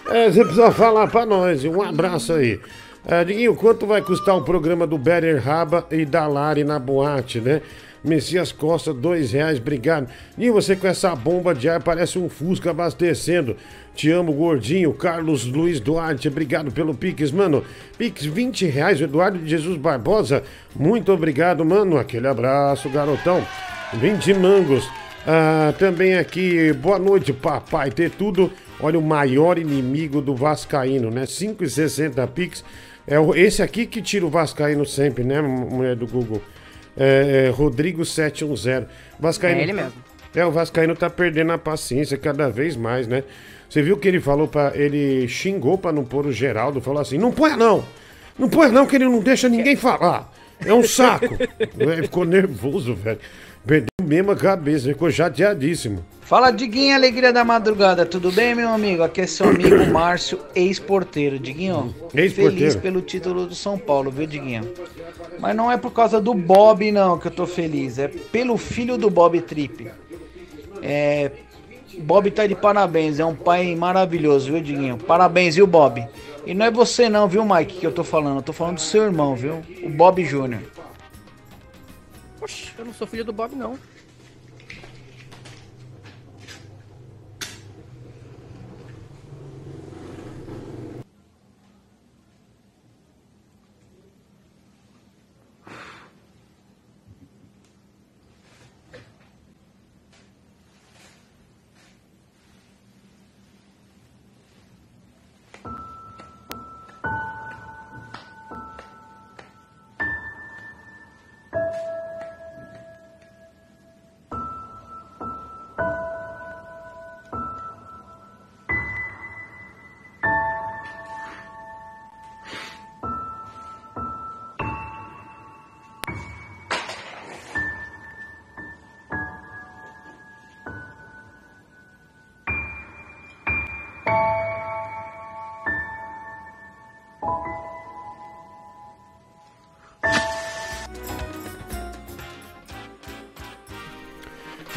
É, 0.10 0.32
você 0.32 0.41
precisa 0.41 0.71
falar 0.71 1.08
pra 1.08 1.25
nós. 1.25 1.63
Um 1.63 1.82
abraço 1.82 2.34
aí. 2.34 2.60
É, 3.06 3.23
Diguinho, 3.23 3.56
quanto 3.56 3.86
vai 3.86 4.02
custar 4.02 4.36
o 4.36 4.43
programa 4.43 4.86
do 4.86 4.97
Better 4.97 5.43
Raba 5.43 5.86
e 5.91 6.06
da 6.06 6.28
Lari 6.28 6.63
na 6.63 6.80
boate, 6.80 7.39
né? 7.39 7.62
Messias 8.03 8.51
Costa, 8.51 8.93
dois 8.93 9.31
reais, 9.31 9.59
obrigado. 9.59 10.09
E 10.38 10.49
você 10.49 10.75
com 10.75 10.88
essa 10.88 11.15
bomba 11.15 11.53
de 11.53 11.67
ar 11.67 11.81
parece 11.81 12.17
um 12.17 12.29
Fusca 12.29 12.71
abastecendo. 12.71 13.55
Te 13.95 14.09
amo, 14.09 14.31
gordinho. 14.31 14.93
Carlos 14.93 15.45
Luiz 15.45 15.79
Duarte, 15.79 16.27
obrigado 16.27 16.71
pelo 16.71 16.93
Pix, 16.93 17.31
mano. 17.31 17.63
Pix, 17.97 18.23
20 18.25 18.65
reais, 18.65 19.01
Eduardo 19.01 19.45
Jesus 19.45 19.77
Barbosa. 19.77 20.43
Muito 20.75 21.12
obrigado, 21.12 21.65
mano. 21.65 21.97
Aquele 21.97 22.27
abraço, 22.27 22.89
garotão. 22.89 23.45
20 23.93 24.33
mangos. 24.35 24.89
Ah, 25.27 25.73
também 25.77 26.15
aqui, 26.15 26.71
boa 26.73 26.97
noite, 26.97 27.33
papai. 27.33 27.91
Ter 27.91 28.09
tudo, 28.12 28.51
olha, 28.79 28.97
o 28.97 29.01
maior 29.01 29.59
inimigo 29.59 30.21
do 30.21 30.33
Vascaíno, 30.33 31.12
né? 31.12 31.23
5,60 31.25 32.25
Pix. 32.27 32.63
É 33.05 33.15
esse 33.39 33.62
aqui 33.63 33.85
que 33.85 34.01
tira 34.01 34.25
o 34.25 34.29
Vascaíno 34.29 34.85
sempre, 34.85 35.23
né, 35.23 35.41
mulher 35.41 35.95
do 35.95 36.05
Google? 36.05 36.41
É, 36.99 37.47
é, 37.47 37.49
Rodrigo 37.49 38.03
710. 38.03 38.85
Vascaíno. 39.19 39.59
É 39.59 39.63
ele 39.63 39.73
mesmo. 39.73 39.93
É, 40.35 40.45
o 40.45 40.51
Vascaíno 40.51 40.95
tá 40.95 41.09
perdendo 41.09 41.51
a 41.53 41.57
paciência 41.57 42.17
cada 42.17 42.49
vez 42.49 42.75
mais, 42.75 43.07
né? 43.07 43.23
Você 43.69 43.81
viu 43.81 43.97
que 43.97 44.07
ele 44.07 44.19
falou 44.19 44.47
para 44.47 44.75
Ele 44.75 45.27
xingou 45.27 45.77
pra 45.77 45.91
não 45.91 46.03
pôr 46.03 46.25
o 46.25 46.31
Geraldo, 46.31 46.81
falou 46.81 47.01
assim: 47.01 47.17
não 47.17 47.31
põe 47.31 47.55
não! 47.55 47.83
Não 48.38 48.49
põe 48.49 48.71
não, 48.71 48.85
que 48.85 48.95
ele 48.95 49.05
não 49.05 49.19
deixa 49.19 49.49
ninguém 49.49 49.75
falar. 49.75 50.31
É 50.65 50.73
um 50.73 50.83
saco. 50.83 51.38
Ele 51.77 52.03
ficou 52.03 52.23
nervoso, 52.23 52.95
velho. 52.95 53.19
Perdeu 53.65 53.89
mesmo 54.01 54.31
a 54.31 54.35
cabeça, 54.35 54.88
ficou 54.88 55.12
chateadíssimo. 55.12 56.05
Fala, 56.29 56.51
Diguinho, 56.51 56.93
alegria 56.93 57.33
da 57.33 57.43
madrugada, 57.43 58.05
tudo 58.05 58.31
bem, 58.31 58.53
meu 58.53 58.69
amigo? 58.69 59.01
Aqui 59.01 59.21
é 59.21 59.25
seu 59.25 59.49
amigo 59.49 59.87
Márcio, 59.91 60.39
ex-porteiro. 60.53 61.39
Diguinho, 61.39 61.95
Ex-porteiro. 62.13 62.33
feliz 62.35 62.75
pelo 62.75 63.01
título 63.01 63.47
do 63.47 63.55
São 63.55 63.79
Paulo, 63.79 64.11
viu, 64.11 64.27
Diguinho? 64.27 64.71
Mas 65.39 65.55
não 65.55 65.71
é 65.71 65.75
por 65.75 65.91
causa 65.91 66.21
do 66.21 66.35
Bob, 66.35 66.91
não, 66.91 67.17
que 67.17 67.25
eu 67.25 67.31
tô 67.31 67.47
feliz. 67.47 67.97
É 67.97 68.07
pelo 68.07 68.57
filho 68.57 68.95
do 68.95 69.09
Bob 69.09 69.41
Trip. 69.41 69.91
É. 70.83 71.31
Bob 71.97 72.29
tá 72.29 72.45
de 72.45 72.53
parabéns, 72.53 73.17
é 73.17 73.25
um 73.25 73.33
pai 73.33 73.75
maravilhoso, 73.75 74.51
viu, 74.51 74.61
Diguinho? 74.61 74.99
Parabéns, 74.99 75.55
viu, 75.55 75.65
Bob? 75.65 76.07
E 76.45 76.53
não 76.53 76.67
é 76.67 76.69
você 76.69 77.09
não, 77.09 77.27
viu, 77.27 77.43
Mike, 77.43 77.79
que 77.79 77.87
eu 77.87 77.91
tô 77.91 78.03
falando. 78.03 78.35
Eu 78.37 78.43
tô 78.43 78.53
falando 78.53 78.75
do 78.75 78.81
seu 78.81 79.01
irmão, 79.01 79.35
viu? 79.35 79.63
O 79.81 79.89
Bob 79.89 80.23
Júnior. 80.23 80.61
Oxe, 82.39 82.69
eu 82.77 82.85
não 82.85 82.93
sou 82.93 83.07
filho 83.07 83.25
do 83.25 83.33
Bob, 83.33 83.55
não. 83.55 83.79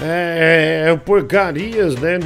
É, 0.04 0.86
é 0.90 0.96
porcarias, 0.96 1.94
né? 1.96 2.18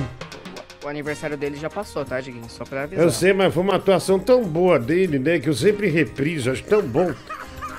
O 0.85 0.89
aniversário 0.89 1.37
dele 1.37 1.57
já 1.57 1.69
passou, 1.69 2.05
tá, 2.05 2.21
Diguinho? 2.21 2.49
Só 2.49 2.65
pra 2.65 2.85
avisar. 2.85 3.05
Eu 3.05 3.11
sei, 3.11 3.33
mas 3.33 3.53
foi 3.53 3.63
uma 3.63 3.75
atuação 3.77 4.19
tão 4.19 4.43
boa 4.45 4.79
dele, 4.79 5.19
né? 5.19 5.39
Que 5.41 5.49
eu 5.49 5.55
sempre 5.55 5.89
repriso, 5.89 6.51
acho 6.51 6.63
tão 6.65 6.81
bom. 6.81 7.13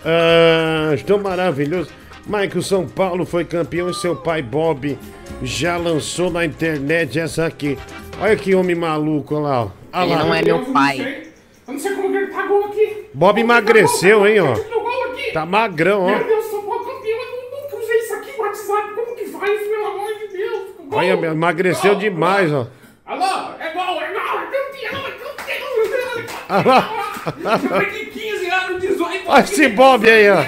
Ah, 0.05 0.89
acho 0.93 1.05
tão 1.05 1.17
maravilhoso. 1.17 1.89
Michael 2.25 2.61
São 2.61 2.85
Paulo 2.85 3.25
foi 3.25 3.45
campeão 3.45 3.89
e 3.89 3.93
seu 3.93 4.13
pai 4.15 4.41
Bob 4.41 4.97
já 5.41 5.77
lançou 5.77 6.29
na 6.29 6.45
internet 6.45 7.17
essa 7.17 7.45
aqui. 7.45 7.77
Olha 8.19 8.35
que 8.35 8.53
homem 8.53 8.75
maluco 8.75 9.35
olha 9.35 9.43
lá. 9.43 9.63
ó. 9.63 9.69
Olha 9.93 10.05
Ele 10.05 10.13
lá. 10.15 10.23
não 10.25 10.33
é 10.35 10.41
meu 10.41 10.65
pai. 10.73 11.23
Eu 11.65 11.73
não 11.73 11.79
sei 11.79 11.95
como 11.95 12.11
que 12.11 12.17
ele 12.17 12.27
pagou 12.27 12.65
aqui. 12.65 13.05
Bob 13.13 13.39
emagreceu, 13.39 14.27
hein, 14.27 14.41
ó. 14.41 14.51
Aqui. 14.51 15.31
Tá 15.33 15.45
magrão, 15.45 16.01
ó. 16.03 16.07
Meu 16.17 16.27
Deus, 16.27 16.45
São 16.47 16.61
Paulo 16.63 16.83
campeão. 16.85 17.19
Eu 17.19 17.61
nunca 17.63 17.77
usei 17.77 17.97
isso 17.99 18.13
aqui 18.15 18.31
no 18.37 18.43
WhatsApp. 18.43 18.93
Como 18.95 19.15
que 19.15 19.25
faz, 19.27 19.59
pelo 19.61 19.85
amor 19.85 20.13
de 20.19 20.27
Deus? 20.37 20.61
Gol. 20.77 20.86
Olha, 20.97 21.27
emagreceu 21.27 21.95
demais, 21.95 22.51
ó. 22.51 22.67
Alô? 23.05 23.51
É 23.59 23.71
gol, 23.73 24.01
é. 24.01 24.05
É 24.05 24.11
campeão, 24.11 25.07
é 25.07 25.11
campeão. 25.11 26.37
Olha 26.49 26.67
lá. 26.67 27.57
Depois 27.57 27.93
de 27.93 28.05
15 28.05 28.49
anos, 28.49 28.81
18 28.81 29.23
Olha 29.27 29.43
esse 29.43 29.67
Bob 29.69 30.09
aí, 30.09 30.29
ó. 30.29 30.43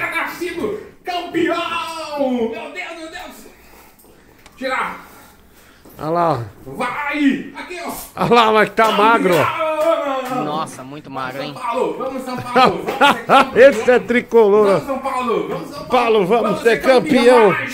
Campeão. 1.03 2.19
Meu 2.19 2.49
Deus, 2.49 2.97
meu 2.97 3.09
Deus. 3.11 3.47
Tirar. 4.57 5.05
Olha 5.99 6.09
lá. 6.09 6.45
Vai. 6.65 7.53
Aqui, 7.55 7.79
ó. 7.85 7.91
Olha 8.23 8.33
lá, 8.33 8.51
mas 8.51 8.69
tá 8.69 8.91
magro. 8.91 9.35
Nossa, 10.45 10.83
muito 10.83 11.09
magro, 11.09 11.41
hein? 11.41 11.53
São 11.53 11.61
Paulo, 11.61 11.97
vamos 11.97 12.23
São 12.23 12.37
Paulo. 12.37 12.85
Esse 13.55 13.91
é 13.91 13.99
tricolor. 13.99 14.67
Vamos. 14.67 14.85
São 14.85 14.99
Paulo, 14.99 15.47
vamos 15.47 15.69
São 15.69 15.85
Paulo. 15.85 15.89
Paulo, 15.89 16.25
vamos 16.25 16.61
ser 16.61 16.81
campeão. 16.81 17.51
A 17.51 17.65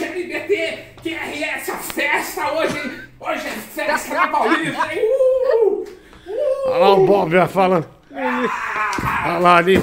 festa 2.36 2.52
hoje, 2.54 2.78
hein? 2.78 2.92
Hoje 3.20 3.48
é 3.48 3.52
festa 3.52 4.14
na 4.14 4.28
Paulista, 4.28 4.94
hein? 4.94 5.00
Uh! 5.04 5.86
Olha 6.68 6.78
lá 6.78 6.94
o 6.96 7.06
Bob 7.06 7.36
ó, 7.38 7.48
falando. 7.48 7.88
Olha 8.12 9.38
lá 9.40 9.58
ali. 9.58 9.76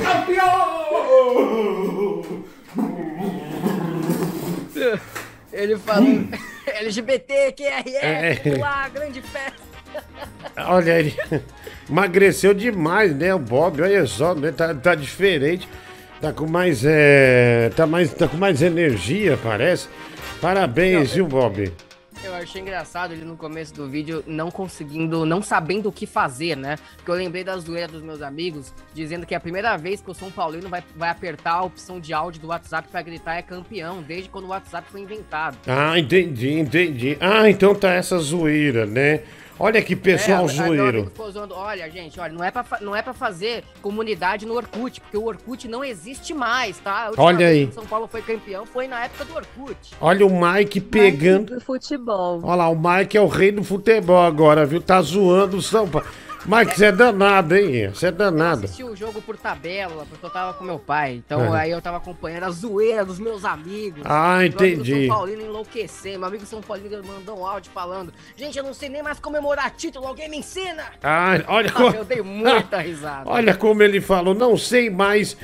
Ele 5.53 5.77
falou 5.79 6.25
LGBT, 6.67 7.53
QRS, 7.53 7.97
É. 8.03 8.59
lá, 8.59 8.89
grande 8.89 9.23
festa. 9.23 9.63
Olha 10.57 10.99
ele. 10.99 11.15
Emagreceu 11.89 12.55
demais, 12.55 13.15
né? 13.15 13.35
O 13.35 13.39
Bob, 13.39 13.83
olha 13.83 14.07
só, 14.07 14.35
né? 14.35 14.53
Tá, 14.53 14.75
tá 14.75 14.95
diferente. 14.95 15.69
Tá 16.21 16.33
com 16.33 16.47
mais. 16.47 16.83
É, 16.85 17.71
tá 17.77 17.87
mais. 17.87 18.13
Tá 18.15 18.27
com 18.29 18.37
mais 18.37 18.63
energia, 18.63 19.39
parece. 19.43 19.89
Parabéns, 20.41 21.13
viu, 21.13 21.27
Bob? 21.27 21.71
Eu 22.25 22.35
achei 22.35 22.61
engraçado 22.63 23.13
ele 23.13 23.25
no 23.25 23.37
começo 23.37 23.75
do 23.75 23.89
vídeo 23.89 24.23
não 24.29 24.49
conseguindo, 24.49 25.27
não 25.27 25.43
sabendo 25.43 25.89
o 25.89 25.93
que 25.93 26.07
fazer, 26.07 26.57
né? 26.57 26.77
Porque 26.97 27.11
eu 27.11 27.17
lembrei 27.17 27.43
da 27.43 27.57
zoeira 27.57 27.89
dos 27.89 28.01
meus 28.01 28.23
amigos, 28.23 28.73
dizendo 28.95 29.27
que 29.27 29.35
a 29.35 29.41
primeira 29.41 29.77
vez 29.77 30.01
que 30.01 30.11
o 30.11 30.15
São 30.15 30.31
Paulino 30.31 30.69
vai, 30.69 30.85
vai 30.95 31.11
apertar 31.11 31.55
a 31.55 31.63
opção 31.65 31.99
de 31.99 32.13
áudio 32.13 32.41
do 32.41 32.49
WhatsApp 32.49 32.89
pra 32.89 33.03
gritar 33.03 33.35
é 33.35 33.43
campeão, 33.43 34.03
desde 34.03 34.29
quando 34.29 34.45
o 34.45 34.49
WhatsApp 34.49 34.87
foi 34.91 35.01
inventado. 35.01 35.59
Ah, 35.67 35.99
entendi, 35.99 36.53
entendi. 36.53 37.17
Ah, 37.21 37.51
então 37.51 37.75
tá 37.75 37.93
essa 37.93 38.17
zoeira, 38.19 38.87
né? 38.87 39.23
Olha 39.65 39.81
que 39.81 39.95
pessoal 39.95 40.47
É, 40.47 40.49
zoeiro. 40.49 41.13
olha, 41.55 41.89
gente, 41.89 42.19
olha, 42.19 42.33
não 42.33 42.43
é, 42.43 42.51
pra, 42.51 42.65
não 42.81 42.97
é 42.97 43.01
pra 43.01 43.15
fazer 43.15 43.63
comunidade 43.81 44.45
no 44.45 44.55
Orkut, 44.55 45.01
porque 45.01 45.17
o 45.17 45.25
Orkut 45.25 45.69
não 45.69 45.85
existe 45.85 46.35
mais, 46.35 46.79
tá? 46.79 47.13
Olha 47.17 47.47
aí. 47.47 47.71
São 47.73 47.87
Paulo 47.87 48.09
foi 48.09 48.23
campeão 48.23 48.67
foi 48.67 48.89
na 48.89 49.05
época 49.05 49.25
do 49.25 49.37
Orkut. 49.37 49.77
Olha 50.01 50.27
o 50.27 50.31
Mike 50.31 50.81
pegando. 50.81 51.55
Do 51.55 51.61
futebol. 51.61 52.41
Olha 52.43 52.57
lá, 52.57 52.69
o 52.71 52.77
Mike 52.77 53.17
é 53.17 53.21
o 53.21 53.29
rei 53.29 53.53
do 53.53 53.63
futebol 53.63 54.19
agora, 54.21 54.67
viu? 54.67 54.81
Tá 54.81 55.01
zoando 55.01 55.59
o 55.59 55.63
São 55.63 55.89
Paulo. 55.89 56.09
Mike, 56.45 56.77
você 56.77 56.87
é 56.87 56.93
danado, 56.93 57.55
hein? 57.57 57.89
Você 57.91 58.07
é 58.07 58.11
danado. 58.11 58.65
assisti 58.65 58.83
o 58.83 58.97
jogo 58.97 59.23
por 59.23 59.37
tabela, 59.37 60.05
porque 60.09 60.27
eu 60.27 60.31
tava 60.31 60.53
com 60.55 60.65
meu 60.65 60.79
pai. 60.79 61.23
Então 61.25 61.41
Aham. 61.41 61.57
aí 61.57 61.71
eu 61.71 61.81
tava 61.81 61.99
acompanhando 61.99 62.45
a 62.45 62.51
zoeira 62.51 63.05
dos 63.05 63.21
meus 63.21 63.45
amigos. 63.45 64.03
Ah, 64.05 64.39
Meu 64.39 64.47
amigo 64.49 64.57
entendi. 64.57 65.07
São 65.07 65.17
Paulino 65.17 65.43
enlouquecer. 65.43 66.19
Meu 66.19 66.27
amigo 66.27 66.45
São 66.45 66.61
Paulino 66.61 67.01
mandou 67.05 67.39
um 67.39 67.47
áudio 67.47 67.71
falando: 67.73 68.13
Gente, 68.37 68.59
eu 68.59 68.65
não 68.65 68.75
sei 68.75 68.89
nem 68.89 69.03
mais 69.05 69.21
comemorar 69.21 69.71
título, 69.71 70.05
alguém 70.07 70.29
me 70.29 70.39
ensina! 70.39 70.85
Ah, 71.03 71.35
olha 71.47 71.69
Ah, 71.73 71.73
como... 71.73 71.95
eu 71.97 72.05
dei 72.05 72.21
muita 72.23 72.79
risada. 72.79 73.23
Olha 73.31 73.55
como 73.55 73.83
ele 73.83 74.01
falou, 74.01 74.35
não 74.35 74.57
sei 74.59 74.91
mais 74.91 75.37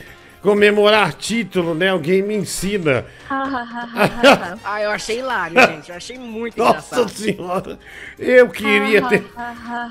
comemorar 0.43 1.13
título, 1.13 1.75
né? 1.75 1.89
Alguém 1.89 2.23
me 2.23 2.35
ensina. 2.35 3.05
ah, 3.29 4.83
eu 4.83 4.91
achei 4.91 5.19
hilário, 5.19 5.61
gente. 5.69 5.91
Eu 5.91 5.97
achei 5.97 6.19
muito 6.19 6.59
Nossa 6.59 7.01
engraçado. 7.01 7.11
senhora, 7.11 7.79
eu 8.19 8.49
queria 8.49 9.03
ter, 9.09 9.25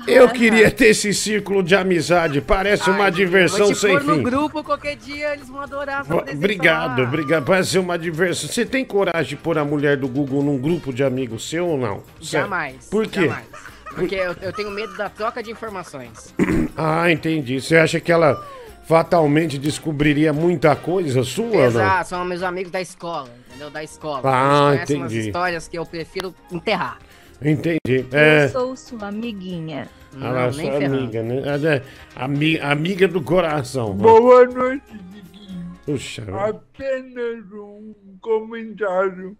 eu 0.06 0.28
queria 0.28 0.70
ter 0.70 0.86
esse 0.86 1.12
círculo 1.12 1.62
de 1.62 1.74
amizade. 1.74 2.40
Parece 2.40 2.90
uma 2.90 3.10
diversão 3.10 3.74
sem 3.74 3.98
pôr 3.98 4.04
no 4.04 4.14
fim. 4.16 4.22
grupo, 4.22 4.64
qualquer 4.64 4.96
dia 4.96 5.34
eles 5.34 5.48
vão 5.48 5.60
adorar. 5.60 6.04
Obrigado, 6.32 7.02
obrigado. 7.02 7.44
Parece 7.44 7.70
ser 7.70 7.78
uma 7.78 7.98
diversão. 7.98 8.48
Você 8.48 8.64
tem 8.64 8.84
coragem 8.84 9.28
de 9.30 9.36
pôr 9.36 9.58
a 9.58 9.64
mulher 9.64 9.96
do 9.96 10.08
Google 10.08 10.42
num 10.42 10.58
grupo 10.58 10.92
de 10.92 11.04
amigos 11.04 11.48
seu 11.48 11.66
ou 11.66 11.78
não? 11.78 12.02
Sério. 12.22 12.46
Jamais. 12.46 12.88
Por 12.90 13.06
quê? 13.06 13.26
Jamais. 13.26 13.46
Porque 13.94 14.14
eu, 14.14 14.34
eu 14.40 14.52
tenho 14.52 14.70
medo 14.70 14.96
da 14.96 15.08
troca 15.08 15.42
de 15.42 15.50
informações. 15.50 16.34
Ah, 16.80 17.10
entendi. 17.10 17.60
Você 17.60 17.76
acha 17.76 17.98
que 17.98 18.12
ela 18.12 18.40
fatalmente 18.88 19.58
descobriria 19.58 20.32
muita 20.32 20.74
coisa 20.74 21.22
sua 21.22 21.44
não? 21.46 21.64
Exato, 21.66 22.08
são 22.08 22.24
meus 22.24 22.42
amigos 22.42 22.72
da 22.72 22.80
escola, 22.80 23.28
entendeu? 23.46 23.70
Da 23.70 23.84
escola. 23.84 24.22
Ah, 24.24 24.68
Eles 24.68 24.74
conhecem 24.76 24.96
umas 24.96 25.12
entendi. 25.12 25.26
histórias 25.28 25.68
que 25.68 25.78
eu 25.78 25.84
prefiro 25.84 26.34
enterrar. 26.50 26.98
Entendi. 27.40 27.78
Eu 28.10 28.18
É. 28.18 28.48
sou 28.48 28.74
sua 28.74 29.08
amiguinha. 29.08 29.86
Ah, 30.18 30.30
lá, 30.30 30.52
sua 30.52 30.76
amiga, 30.76 31.22
né? 31.22 31.36
É, 31.76 31.82
ami- 32.16 32.58
amiga 32.60 33.06
do 33.06 33.22
coração. 33.22 33.92
Boa 33.94 34.46
noite, 34.46 34.82
Diguinho. 35.12 35.70
Puxa. 35.84 36.24
Apenas 36.48 37.44
um 37.52 37.94
comentário 38.22 39.36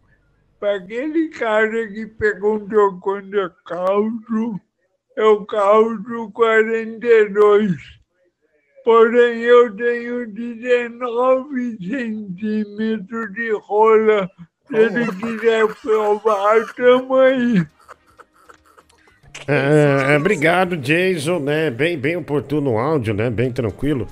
para 0.61 0.77
aquele 0.77 1.31
cara 1.31 1.89
que 1.89 2.07
perguntou 2.07 2.99
quando 3.01 3.35
é 3.41 3.51
calço. 3.67 4.61
Eu 5.17 5.45
calço 5.47 6.31
42. 6.35 7.98
Porém, 8.89 9.43
eu 9.43 9.71
tenho 9.77 10.27
19 10.33 11.77
centímetros 11.77 13.35
de 13.35 13.53
rola. 13.61 14.31
Se 14.67 14.77
ele 14.77 15.07
quiser 15.13 15.67
provar, 15.83 16.65
tamo 16.75 17.17
aí. 17.17 17.67
É, 19.47 20.15
é, 20.15 20.17
obrigado, 20.17 20.75
Jason, 20.75 21.39
né? 21.39 21.71
Bem, 21.71 21.99
bem 21.99 22.17
oportuno 22.17 22.73
o 22.73 22.79
áudio, 22.79 23.13
né? 23.13 23.29
Bem 23.29 23.53
tranquilo. 23.53 24.09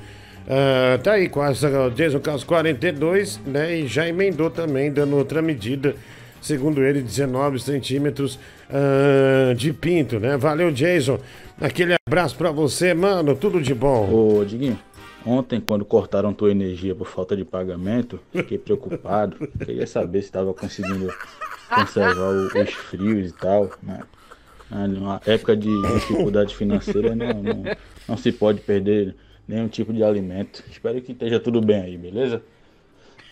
Ah, 0.46 0.98
tá 1.02 1.12
aí, 1.12 1.30
quase 1.30 1.64
o 1.66 1.88
Jason 1.88 2.20
Carlos 2.20 2.44
42, 2.44 3.40
né? 3.46 3.78
E 3.78 3.86
já 3.86 4.06
emendou 4.06 4.50
também, 4.50 4.92
dando 4.92 5.16
outra 5.16 5.40
medida, 5.40 5.96
segundo 6.38 6.84
ele, 6.84 7.00
19 7.00 7.60
centímetros 7.60 8.38
ah, 8.68 9.54
de 9.54 9.72
pinto, 9.72 10.20
né? 10.20 10.36
Valeu, 10.36 10.70
Jason. 10.70 11.18
Aquele 11.60 11.94
abraço 12.06 12.36
pra 12.36 12.50
você, 12.50 12.92
mano. 12.94 13.34
Tudo 13.34 13.60
de 13.60 13.74
bom. 13.74 14.38
Ô, 14.40 14.44
Diguinho, 14.44 14.78
ontem 15.24 15.60
quando 15.60 15.84
cortaram 15.84 16.32
tua 16.32 16.50
energia 16.50 16.94
por 16.94 17.06
falta 17.08 17.36
de 17.36 17.44
pagamento, 17.44 18.20
fiquei 18.32 18.58
preocupado. 18.58 19.36
Queria 19.64 19.86
saber 19.86 20.20
se 20.22 20.26
estava 20.28 20.52
conseguindo 20.52 21.12
conservar 21.74 22.30
o- 22.30 22.46
os 22.62 22.70
frios 22.74 23.30
e 23.30 23.32
tal, 23.32 23.70
né? 23.82 24.00
Ah, 24.70 24.86
Numa 24.86 25.20
época 25.24 25.56
de 25.56 25.68
dificuldade 25.94 26.54
financeira 26.54 27.14
não, 27.14 27.42
não, 27.42 27.62
não 28.08 28.16
se 28.16 28.32
pode 28.32 28.60
perder 28.60 29.14
nenhum 29.46 29.68
tipo 29.68 29.92
de 29.92 30.02
alimento. 30.02 30.62
Espero 30.70 31.00
que 31.00 31.12
esteja 31.12 31.38
tudo 31.38 31.60
bem 31.60 31.80
aí, 31.80 31.96
beleza? 31.96 32.42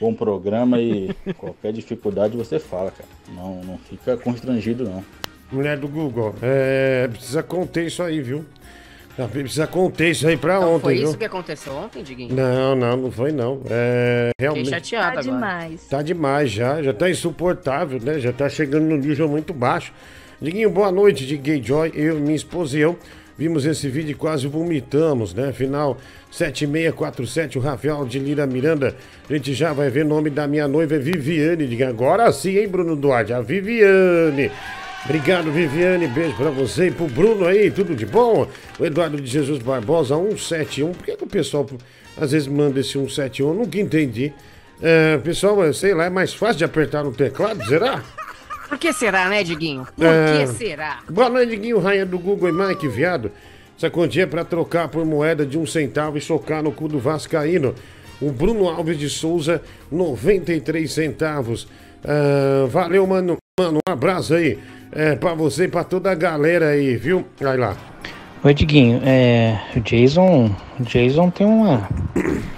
Bom 0.00 0.14
programa 0.14 0.80
e 0.80 1.12
qualquer 1.36 1.72
dificuldade 1.72 2.36
você 2.36 2.58
fala, 2.60 2.90
cara. 2.92 3.08
Não, 3.34 3.62
não 3.64 3.78
fica 3.78 4.16
constrangido 4.16 4.84
não. 4.84 5.04
Mulher 5.54 5.78
do 5.78 5.86
Google, 5.88 6.34
é, 6.42 7.08
precisa 7.10 7.42
conter 7.42 7.86
isso 7.86 8.02
aí, 8.02 8.20
viu? 8.20 8.44
Precisa 9.30 9.66
conter 9.68 10.10
isso 10.10 10.26
aí 10.26 10.36
pra 10.36 10.58
ontem, 10.58 10.82
Foi 10.82 10.94
viu? 10.96 11.04
isso 11.04 11.16
que 11.16 11.24
aconteceu 11.24 11.72
ontem, 11.72 12.02
Diguinho? 12.02 12.34
Não, 12.34 12.74
não, 12.74 12.96
não 12.96 13.12
foi 13.12 13.30
não. 13.30 13.60
É, 13.70 14.30
realmente. 14.40 14.68
chateado 14.70 15.14
Tá 15.14 15.20
agora. 15.20 15.34
demais. 15.36 15.86
Tá 15.86 16.02
demais 16.02 16.50
já, 16.50 16.82
já 16.82 16.92
tá 16.92 17.08
insuportável, 17.08 18.00
né? 18.02 18.18
Já 18.18 18.32
tá 18.32 18.48
chegando 18.48 18.84
num 18.86 18.96
nível 18.96 19.28
muito 19.28 19.52
baixo. 19.52 19.92
Diguinho, 20.42 20.68
boa 20.68 20.90
noite 20.90 21.24
de 21.24 21.36
Gay 21.36 21.62
Joy. 21.62 21.92
Eu, 21.94 22.18
minha 22.18 22.34
esposa 22.34 22.76
e 22.76 22.80
eu 22.80 22.98
vimos 23.38 23.64
esse 23.64 23.88
vídeo 23.88 24.10
e 24.10 24.14
quase 24.14 24.48
vomitamos, 24.48 25.32
né? 25.32 25.52
Final 25.52 25.96
7647, 26.32 27.56
o 27.56 27.60
Rafael 27.60 28.04
de 28.04 28.18
Lira 28.18 28.46
Miranda. 28.48 28.96
A 29.30 29.32
gente 29.32 29.54
já 29.54 29.72
vai 29.72 29.90
ver 29.90 30.04
o 30.04 30.08
nome 30.08 30.28
da 30.28 30.48
minha 30.48 30.66
noiva, 30.66 30.96
é 30.96 30.98
Viviane. 30.98 31.68
Diga, 31.68 31.88
agora 31.88 32.32
sim, 32.32 32.58
hein, 32.58 32.66
Bruno 32.66 32.96
Duarte? 32.96 33.32
A 33.32 33.40
Viviane. 33.40 34.50
Obrigado, 35.04 35.52
Viviane. 35.52 36.06
Beijo 36.08 36.34
pra 36.36 36.50
você 36.50 36.86
e 36.86 36.90
pro 36.90 37.06
Bruno 37.06 37.46
aí. 37.46 37.70
Tudo 37.70 37.94
de 37.94 38.06
bom? 38.06 38.48
O 38.78 38.84
Eduardo 38.86 39.20
de 39.20 39.26
Jesus 39.30 39.60
Barbosa, 39.62 40.16
171. 40.16 40.92
Por 40.92 41.04
que, 41.04 41.16
que 41.16 41.24
o 41.24 41.26
pessoal 41.26 41.66
às 42.18 42.32
vezes 42.32 42.48
manda 42.48 42.80
esse 42.80 42.90
171? 42.92 43.48
Eu 43.48 43.54
nunca 43.54 43.78
entendi. 43.78 44.32
É, 44.80 45.18
pessoal, 45.18 45.72
sei 45.74 45.94
lá, 45.94 46.06
é 46.06 46.10
mais 46.10 46.32
fácil 46.32 46.56
de 46.58 46.64
apertar 46.64 47.04
no 47.04 47.12
teclado, 47.12 47.64
será? 47.66 48.02
Por 48.68 48.78
que 48.78 48.92
será, 48.92 49.28
né, 49.28 49.44
Diguinho? 49.44 49.86
Por 49.94 50.06
É. 50.06 50.38
que 50.46 50.46
será? 50.54 51.00
Boa 51.08 51.28
noite, 51.28 51.50
Diguinho, 51.50 51.78
rainha 51.78 52.06
do 52.06 52.18
Google 52.18 52.48
e 52.48 52.52
Mike, 52.52 52.88
viado. 52.88 53.30
Essa 53.76 53.90
quantia 53.90 54.22
é 54.22 54.26
pra 54.26 54.44
trocar 54.44 54.88
por 54.88 55.04
moeda 55.04 55.44
de 55.44 55.58
um 55.58 55.66
centavo 55.66 56.16
e 56.16 56.20
socar 56.20 56.62
no 56.62 56.72
cu 56.72 56.88
do 56.88 56.98
Vascaíno. 56.98 57.74
O 58.20 58.30
Bruno 58.32 58.68
Alves 58.68 58.98
de 58.98 59.10
Souza, 59.10 59.60
93 59.92 60.90
centavos. 60.90 61.68
Ah, 62.04 62.66
valeu, 62.70 63.06
mano. 63.06 63.36
Mano, 63.60 63.78
um 63.88 63.92
abraço 63.92 64.34
aí. 64.34 64.58
É, 64.94 65.16
pra 65.16 65.34
você 65.34 65.64
e 65.64 65.68
pra 65.68 65.82
toda 65.84 66.10
a 66.10 66.14
galera 66.14 66.68
aí, 66.68 66.96
viu? 66.96 67.26
Vai 67.40 67.56
lá. 67.56 67.76
Oi, 68.44 68.54
Diguinho. 68.54 69.00
É, 69.04 69.58
o 69.76 69.80
Jason, 69.80 70.50
o 70.78 70.82
Jason 70.84 71.30
tem 71.30 71.46
uma. 71.46 71.88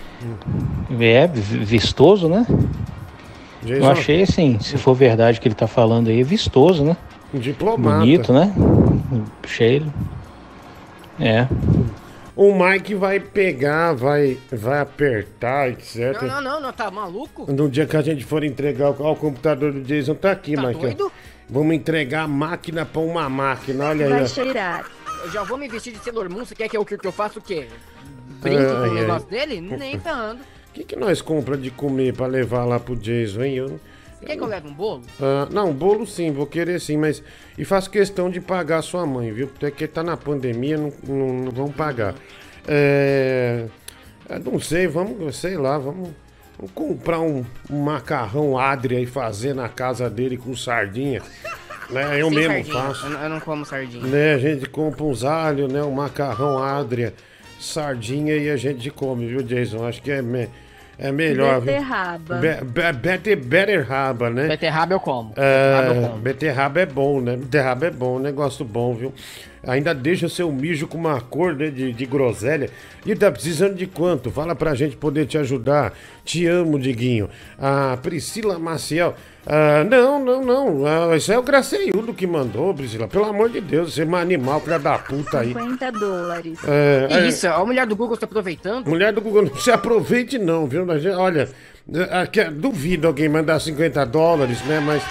É 0.98 1.26
vi- 1.26 1.64
vistoso, 1.64 2.28
né? 2.28 2.46
Jason- 3.62 3.84
Eu 3.84 3.90
achei 3.90 4.22
assim, 4.22 4.58
se 4.60 4.78
for 4.78 4.94
verdade 4.94 5.40
que 5.40 5.48
ele 5.48 5.54
tá 5.54 5.66
falando 5.66 6.08
aí, 6.08 6.22
vistoso, 6.22 6.84
né? 6.84 6.96
Um 7.34 7.38
diplomata. 7.38 7.98
Bonito, 7.98 8.32
né? 8.32 8.52
Achei 9.44 9.76
ele. 9.76 9.92
É. 11.20 11.46
O 12.36 12.52
Mike 12.54 12.94
vai 12.94 13.18
pegar, 13.18 13.94
vai, 13.94 14.36
vai 14.52 14.80
apertar, 14.80 15.70
etc. 15.70 16.20
Não, 16.20 16.28
não, 16.28 16.42
não, 16.42 16.60
não, 16.60 16.72
tá 16.72 16.90
maluco? 16.90 17.50
No 17.50 17.66
dia 17.68 17.86
que 17.86 17.96
a 17.96 18.02
gente 18.02 18.24
for 18.26 18.44
entregar 18.44 18.90
o, 18.90 18.96
ó, 19.02 19.12
o 19.12 19.16
computador 19.16 19.72
do 19.72 19.80
Jason, 19.80 20.14
tá 20.14 20.32
aqui, 20.32 20.54
Tá 20.54 20.62
Mike. 20.62 20.80
doido? 20.80 21.10
Vamos 21.48 21.74
entregar 21.74 22.22
a 22.24 22.28
máquina 22.28 22.84
pra 22.84 23.00
uma 23.00 23.28
máquina, 23.30 23.86
olha 23.86 24.04
aí. 24.06 24.12
Vai 24.12 24.26
cheirar. 24.26 24.84
Eu 25.24 25.30
já 25.30 25.42
vou 25.44 25.56
me 25.56 25.66
vestir 25.66 25.94
de 25.94 25.98
Sailor 26.00 26.28
Moon, 26.30 26.44
você 26.44 26.54
quer 26.54 26.68
que 26.68 26.76
eu, 26.76 26.84
que 26.84 27.06
eu 27.06 27.12
faça 27.12 27.38
o 27.38 27.42
quê? 27.42 27.68
Brinque 28.42 28.64
com 28.64 28.70
Ai, 28.70 28.88
o 28.88 28.92
ai. 28.92 29.00
negócio 29.00 29.28
dele? 29.30 29.60
Nem 29.60 29.98
ferrando. 29.98 30.40
O 30.42 30.72
que, 30.74 30.84
que 30.84 30.94
nós 30.96 31.22
compra 31.22 31.56
de 31.56 31.70
comer 31.70 32.12
pra 32.12 32.26
levar 32.26 32.66
lá 32.66 32.78
pro 32.78 32.94
Jason, 32.94 33.44
hein? 33.44 33.54
Eu, 33.54 33.80
quer 34.26 34.36
que 34.36 34.42
eu 34.42 34.46
leve 34.46 34.68
um 34.68 34.74
bolo? 34.74 35.02
Ah, 35.20 35.48
não, 35.50 35.72
bolo 35.72 36.06
sim, 36.06 36.30
vou 36.32 36.46
querer 36.46 36.80
sim, 36.80 36.96
mas. 36.96 37.22
E 37.56 37.64
faço 37.64 37.88
questão 37.90 38.28
de 38.28 38.40
pagar 38.40 38.78
a 38.78 38.82
sua 38.82 39.06
mãe, 39.06 39.32
viu? 39.32 39.48
Porque 39.48 39.86
tá 39.86 40.02
na 40.02 40.16
pandemia, 40.16 40.76
não, 40.76 40.92
não, 41.06 41.32
não 41.44 41.50
vão 41.52 41.70
pagar. 41.70 42.14
É. 42.66 43.66
Não 44.44 44.58
sei, 44.58 44.86
vamos, 44.88 45.36
sei 45.36 45.56
lá, 45.56 45.78
vamos, 45.78 46.10
vamos 46.58 46.72
comprar 46.74 47.20
um, 47.20 47.44
um 47.70 47.80
macarrão 47.80 48.58
Adria 48.58 49.00
e 49.00 49.06
fazer 49.06 49.54
na 49.54 49.68
casa 49.68 50.10
dele 50.10 50.36
com 50.36 50.54
sardinha. 50.56 51.22
Né? 51.88 52.20
Eu 52.20 52.28
Sem 52.28 52.36
mesmo 52.38 52.52
sardinha. 52.54 52.74
faço. 52.74 53.06
Eu, 53.06 53.10
não- 53.10 53.22
eu 53.22 53.28
não 53.30 53.40
como 53.40 53.64
sardinha. 53.64 54.04
Né? 54.04 54.34
A 54.34 54.38
gente 54.38 54.68
compra 54.68 55.04
uns 55.04 55.22
alhos, 55.22 55.72
né? 55.72 55.80
Um 55.84 55.92
macarrão 55.92 56.58
Adria, 56.60 57.14
sardinha 57.60 58.36
e 58.36 58.50
a 58.50 58.56
gente 58.56 58.90
come, 58.90 59.26
viu, 59.26 59.42
Jason? 59.42 59.86
Acho 59.86 60.02
que 60.02 60.10
é, 60.10 60.20
me- 60.20 60.48
é 60.98 61.12
melhor, 61.12 61.60
viu? 61.60 61.72
Beterraba. 61.72 62.36
Be, 62.36 62.64
be, 62.64 62.92
beter, 62.92 63.36
beterraba, 63.36 64.30
né? 64.30 64.48
Beterraba 64.48 64.94
eu 64.94 65.00
como. 65.00 65.32
É, 65.36 65.42
Beterraba 65.42 65.94
eu 65.94 66.08
como. 66.08 66.22
beterraba 66.22 66.80
é 66.80 66.86
bom, 66.86 67.20
né? 67.20 67.36
Beterraba 67.36 67.86
é 67.86 67.90
bom, 67.90 68.18
negócio 68.18 68.64
bom, 68.64 68.94
viu? 68.94 69.12
Ainda 69.66 69.92
deixa 69.92 70.28
seu 70.28 70.50
mijo 70.50 70.86
com 70.86 70.96
uma 70.96 71.20
cor 71.20 71.54
né, 71.54 71.68
de, 71.70 71.92
de 71.92 72.06
groselha. 72.06 72.70
E 73.04 73.14
tá 73.14 73.30
precisando 73.30 73.74
de 73.74 73.86
quanto? 73.86 74.30
Fala 74.30 74.54
pra 74.54 74.74
gente 74.74 74.96
poder 74.96 75.26
te 75.26 75.36
ajudar. 75.36 75.92
Te 76.24 76.46
amo, 76.46 76.78
Diguinho. 76.78 77.28
A 77.58 77.98
Priscila 78.00 78.58
Maciel. 78.58 79.14
Ah, 79.46 79.84
não, 79.84 80.22
não, 80.22 80.44
não. 80.44 80.86
Ah, 80.86 81.16
isso 81.16 81.32
é 81.32 81.38
o 81.38 81.42
Graceiudo 81.42 82.12
que 82.12 82.26
mandou, 82.26 82.74
Priscila. 82.74 83.06
Pelo 83.06 83.26
amor 83.26 83.48
de 83.48 83.60
Deus, 83.60 83.94
você 83.94 84.02
é 84.02 84.04
um 84.04 84.16
animal, 84.16 84.60
filha 84.60 84.78
da 84.78 84.98
puta 84.98 85.38
aí. 85.38 85.48
50 85.48 85.92
dólares. 85.92 86.58
É, 86.66 87.06
é, 87.10 87.28
isso, 87.28 87.46
a 87.46 87.64
mulher 87.64 87.86
do 87.86 87.94
Google 87.94 88.16
tá 88.16 88.26
aproveitando? 88.26 88.88
Mulher 88.88 89.12
do 89.12 89.20
Google, 89.20 89.44
não 89.44 89.56
se 89.56 89.70
aproveite 89.70 90.36
não, 90.36 90.66
viu? 90.66 90.84
Olha, 91.16 91.48
aqui, 92.10 92.42
duvido 92.44 93.06
alguém 93.06 93.28
mandar 93.28 93.60
50 93.60 94.04
dólares, 94.04 94.60
né? 94.64 94.80
Mas. 94.80 95.02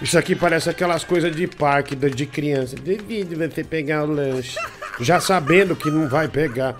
Isso 0.00 0.16
aqui 0.16 0.36
parece 0.36 0.70
aquelas 0.70 1.02
coisas 1.02 1.34
de 1.34 1.48
parque 1.48 1.96
de, 1.96 2.08
de 2.10 2.26
criança. 2.26 2.76
Duvido 2.76 3.36
você 3.36 3.64
pegar 3.64 4.04
o 4.04 4.06
lanche. 4.06 4.56
Já 5.00 5.18
sabendo 5.18 5.74
que 5.74 5.90
não 5.90 6.08
vai 6.08 6.28
pegar. 6.28 6.76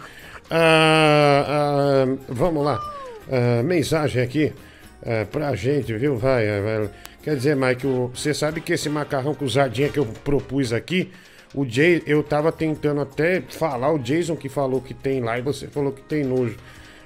Ah, 0.48 1.44
ah, 1.48 2.16
vamos 2.28 2.64
lá. 2.64 2.78
Ah, 3.28 3.62
mensagem 3.64 4.22
aqui 4.22 4.52
ah, 5.04 5.26
pra 5.30 5.54
gente, 5.54 5.92
viu? 5.96 6.16
Vai, 6.16 6.48
ah, 6.48 6.60
vai. 6.60 6.90
Quer 7.22 7.36
dizer, 7.36 7.56
Mike, 7.56 7.86
você 8.14 8.34
sabe 8.34 8.60
que 8.60 8.72
esse 8.72 8.88
macarrão 8.88 9.34
com 9.34 9.48
sardinha 9.48 9.88
que 9.88 9.98
eu 9.98 10.04
propus 10.06 10.72
aqui, 10.72 11.10
o 11.54 11.64
Jay, 11.64 12.02
eu 12.06 12.22
tava 12.22 12.50
tentando 12.52 13.00
até 13.00 13.40
falar, 13.40 13.92
o 13.92 13.98
Jason 13.98 14.36
que 14.36 14.48
falou 14.48 14.80
que 14.80 14.92
tem 14.92 15.20
lá 15.20 15.38
e 15.38 15.42
você 15.42 15.66
falou 15.68 15.92
que 15.92 16.02
tem 16.02 16.24
nojo. 16.24 16.56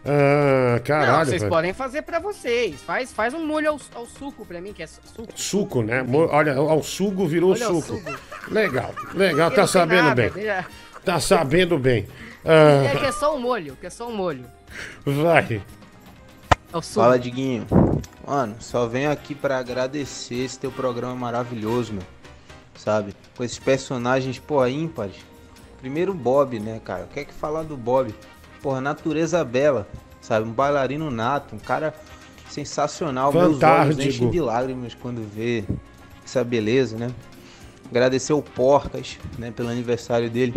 Ah, 0.05 0.75
não, 0.77 0.85
caralho, 0.85 1.27
vocês 1.27 1.43
velho. 1.43 1.51
podem 1.53 1.73
fazer 1.75 2.03
pra 2.03 2.19
vocês. 2.19 2.81
Faz, 2.81 3.13
faz 3.13 3.35
um 3.35 3.45
molho 3.47 3.69
ao, 3.71 3.81
ao 3.95 4.07
suco 4.07 4.47
pra 4.47 4.61
mim, 4.61 4.73
que 4.73 4.83
é 4.83 4.87
suco. 4.87 5.29
Suco, 5.35 5.83
né? 5.83 6.05
Olha, 6.31 6.55
ao 6.57 6.83
sugo 6.83 7.27
virou 7.27 7.51
Olha 7.51 7.67
suco. 7.67 7.83
suco. 7.83 8.13
Legal, 8.51 8.95
legal, 9.15 9.51
tá 9.51 9.61
não 9.63 9.67
sabendo 9.69 10.03
nada, 10.05 10.23
bem. 10.23 10.31
deixa- 10.31 10.67
Tá 11.05 11.21
sabendo 11.21 11.79
bem. 11.79 12.07
É 12.45 12.97
que 12.97 13.05
Ah, 13.05 13.09
é 13.09 13.13
só 13.13 13.37
um 13.37 13.41
molho, 13.41 13.77
que 13.81 13.87
é 13.87 13.91
só 13.91 14.09
um 14.09 14.17
molho. 14.17 14.45
vai. 15.05 15.61
É. 16.73 16.81
Fala, 16.83 17.19
Diguinho. 17.19 17.67
Mano, 18.27 18.57
só 18.61 18.87
venho 18.87 19.11
aqui 19.11 19.35
pra 19.35 19.59
agradecer 19.59 20.45
esse 20.45 20.59
teu 20.59 20.71
programa 20.71 21.15
maravilhoso, 21.15 21.95
meu. 21.95 22.03
Sabe? 22.77 23.15
Com 23.37 23.43
esses 23.43 23.59
personagens, 23.59 24.39
pô, 24.39 24.67
ímpares. 24.67 25.17
Primeiro 25.81 26.13
o 26.13 26.15
Bob, 26.15 26.59
né, 26.59 26.81
cara? 26.85 27.05
O 27.05 27.09
que 27.09 27.21
é 27.21 27.25
que 27.25 27.33
falar 27.33 27.63
do 27.63 27.77
Bob? 27.77 28.15
Porra, 28.63 28.81
natureza 28.81 29.43
bela, 29.45 29.89
sabe? 30.21 30.49
Um 30.49 30.53
bailarino 30.53 31.11
nato, 31.11 31.55
um 31.55 31.59
cara 31.59 31.95
sensacional. 32.51 33.33
Meus 33.33 33.45
olhos 33.45 33.61
Fantástico. 33.61 34.03
enchem 34.03 34.31
de 34.31 34.41
lágrimas 34.41 34.95
quando 34.95 35.27
vê 35.29 35.65
essa 36.25 36.45
beleza, 36.45 36.97
né? 36.97 37.11
Agradecer 37.91 38.33
o 38.33 38.43
Porcas, 38.43 39.19
né, 39.39 39.51
pelo 39.51 39.71
aniversário 39.71 40.29
dele. 40.29 40.55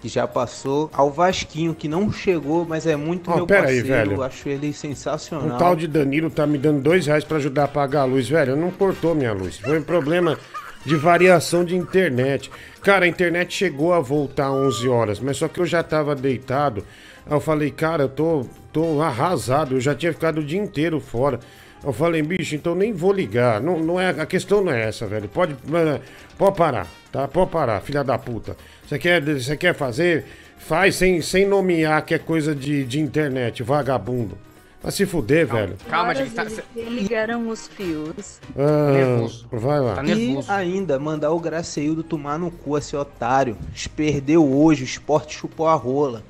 Que 0.00 0.08
já 0.08 0.26
passou. 0.26 0.90
Ao 0.92 1.10
Vasquinho, 1.10 1.74
que 1.74 1.86
não 1.86 2.10
chegou, 2.10 2.64
mas 2.66 2.86
é 2.86 2.96
muito 2.96 3.30
Ó, 3.30 3.36
meu 3.36 3.46
pera 3.46 3.68
aí, 3.68 3.78
parceiro. 3.82 4.10
velho. 4.10 4.22
Acho 4.22 4.48
ele 4.48 4.72
sensacional. 4.72 5.46
Um 5.46 5.58
tal 5.58 5.76
de 5.76 5.86
Danilo 5.86 6.30
tá 6.30 6.46
me 6.46 6.56
dando 6.56 6.80
dois 6.80 7.06
reais 7.06 7.22
pra 7.24 7.36
ajudar 7.36 7.62
a 7.62 7.64
apagar 7.66 8.02
a 8.02 8.06
luz, 8.06 8.28
velho. 8.28 8.56
Não 8.56 8.70
cortou 8.70 9.14
minha 9.14 9.32
luz. 9.32 9.58
Foi 9.58 9.78
um 9.78 9.82
problema 9.82 10.38
de 10.86 10.96
variação 10.96 11.64
de 11.64 11.76
internet. 11.76 12.50
Cara, 12.82 13.04
a 13.04 13.08
internet 13.08 13.52
chegou 13.52 13.92
a 13.92 14.00
voltar 14.00 14.46
às 14.46 14.52
11 14.54 14.88
horas, 14.88 15.20
mas 15.20 15.36
só 15.36 15.48
que 15.48 15.60
eu 15.60 15.66
já 15.66 15.82
tava 15.82 16.14
deitado. 16.14 16.82
Aí 17.26 17.34
eu 17.34 17.40
falei, 17.40 17.70
cara, 17.70 18.04
eu 18.04 18.08
tô, 18.08 18.46
tô 18.72 19.02
arrasado. 19.02 19.74
Eu 19.74 19.80
já 19.80 19.94
tinha 19.94 20.12
ficado 20.12 20.38
o 20.38 20.44
dia 20.44 20.58
inteiro 20.58 20.98
fora. 20.98 21.38
Eu 21.84 21.92
falei, 21.92 22.22
bicho, 22.22 22.54
então 22.54 22.74
nem 22.74 22.92
vou 22.92 23.12
ligar. 23.12 23.60
Não, 23.60 23.78
não 23.78 24.00
é, 24.00 24.10
a 24.10 24.26
questão 24.26 24.62
não 24.62 24.72
é 24.72 24.88
essa, 24.88 25.06
velho. 25.06 25.28
Pode, 25.28 25.52
eh, 25.52 26.00
pode 26.36 26.56
parar, 26.56 26.86
tá? 27.10 27.26
Pode 27.28 27.50
parar, 27.50 27.80
filha 27.80 28.04
da 28.04 28.18
puta. 28.18 28.56
Você 28.90 28.98
quer, 28.98 29.22
você 29.22 29.56
quer 29.56 29.72
fazer? 29.72 30.24
Faz 30.58 30.96
sem, 30.96 31.22
sem 31.22 31.46
nomear 31.46 32.04
que 32.04 32.12
é 32.12 32.18
coisa 32.18 32.52
de, 32.56 32.84
de 32.84 32.98
internet, 32.98 33.62
vagabundo. 33.62 34.36
Vai 34.82 34.90
se 34.90 35.06
fuder, 35.06 35.46
velho. 35.46 35.76
Calma, 35.88 36.12
gente. 36.12 36.32
Tá, 36.32 36.44
ligaram 36.74 37.48
os 37.48 37.68
fios. 37.68 38.40
Ah, 38.58 38.90
Nervoso. 38.90 39.46
Vai 39.52 39.78
lá. 39.78 39.94
Tá 39.94 40.02
e 40.02 40.12
nervoso. 40.12 40.50
ainda 40.50 40.98
mandar 40.98 41.30
o 41.30 41.38
Graceildo 41.38 42.02
tomar 42.02 42.36
no 42.36 42.50
cu 42.50 42.76
esse 42.76 42.96
otário. 42.96 43.56
Perdeu 43.94 44.44
hoje, 44.44 44.82
o 44.82 44.84
esporte 44.86 45.36
chupou 45.36 45.68
a 45.68 45.74
rola. 45.74 46.24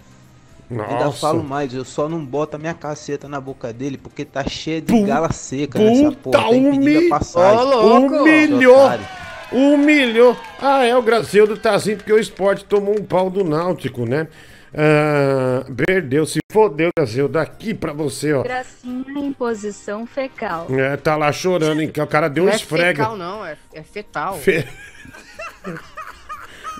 Ainda 0.70 1.06
Nossa. 1.06 1.18
falo 1.18 1.42
mais, 1.42 1.72
eu 1.72 1.84
só 1.84 2.10
não 2.10 2.22
boto 2.22 2.56
a 2.56 2.58
minha 2.58 2.74
caceta 2.74 3.26
na 3.26 3.40
boca 3.40 3.72
dele 3.72 3.96
porque 3.96 4.22
tá 4.22 4.44
cheia 4.46 4.82
de 4.82 4.92
Pu- 4.92 5.06
gala 5.06 5.32
seca 5.32 5.78
nessa 5.78 6.12
porra. 6.12 6.42
Tem 6.50 6.62
pedido 6.62 6.76
humi- 6.98 7.06
a 7.06 7.08
passagem. 7.08 7.58
Ô, 7.58 7.64
louco! 7.64 8.14
humilhou! 8.16 8.90
Humilhou! 9.52 10.36
Ah, 10.60 10.84
é, 10.84 10.96
o 10.96 11.02
Graceudo 11.02 11.56
tá 11.56 11.74
assim 11.74 11.96
porque 11.96 12.12
o 12.12 12.18
esporte 12.18 12.64
tomou 12.64 12.98
um 12.98 13.02
pau 13.04 13.28
do 13.30 13.42
Náutico, 13.44 14.04
né? 14.06 14.28
Ah, 14.72 15.64
perdeu, 15.86 16.24
se 16.24 16.38
fodeu, 16.52 16.90
Graceudo. 16.96 17.32
Daqui 17.34 17.74
pra 17.74 17.92
você, 17.92 18.32
ó. 18.32 18.42
Gracinha 18.42 19.04
em 19.16 19.32
posição 19.32 20.06
fecal. 20.06 20.66
É, 20.70 20.96
tá 20.96 21.16
lá 21.16 21.32
chorando, 21.32 21.80
hein? 21.82 21.90
Que 21.90 22.00
o 22.00 22.06
cara 22.06 22.28
deu 22.28 22.44
um 22.44 22.46
não 22.46 22.52
é 22.52 22.56
esfrega. 22.56 23.02
fecal, 23.02 23.16
não, 23.16 23.44
é, 23.44 23.56
é 23.74 23.82
fetal. 23.82 24.36
Fe- 24.36 24.66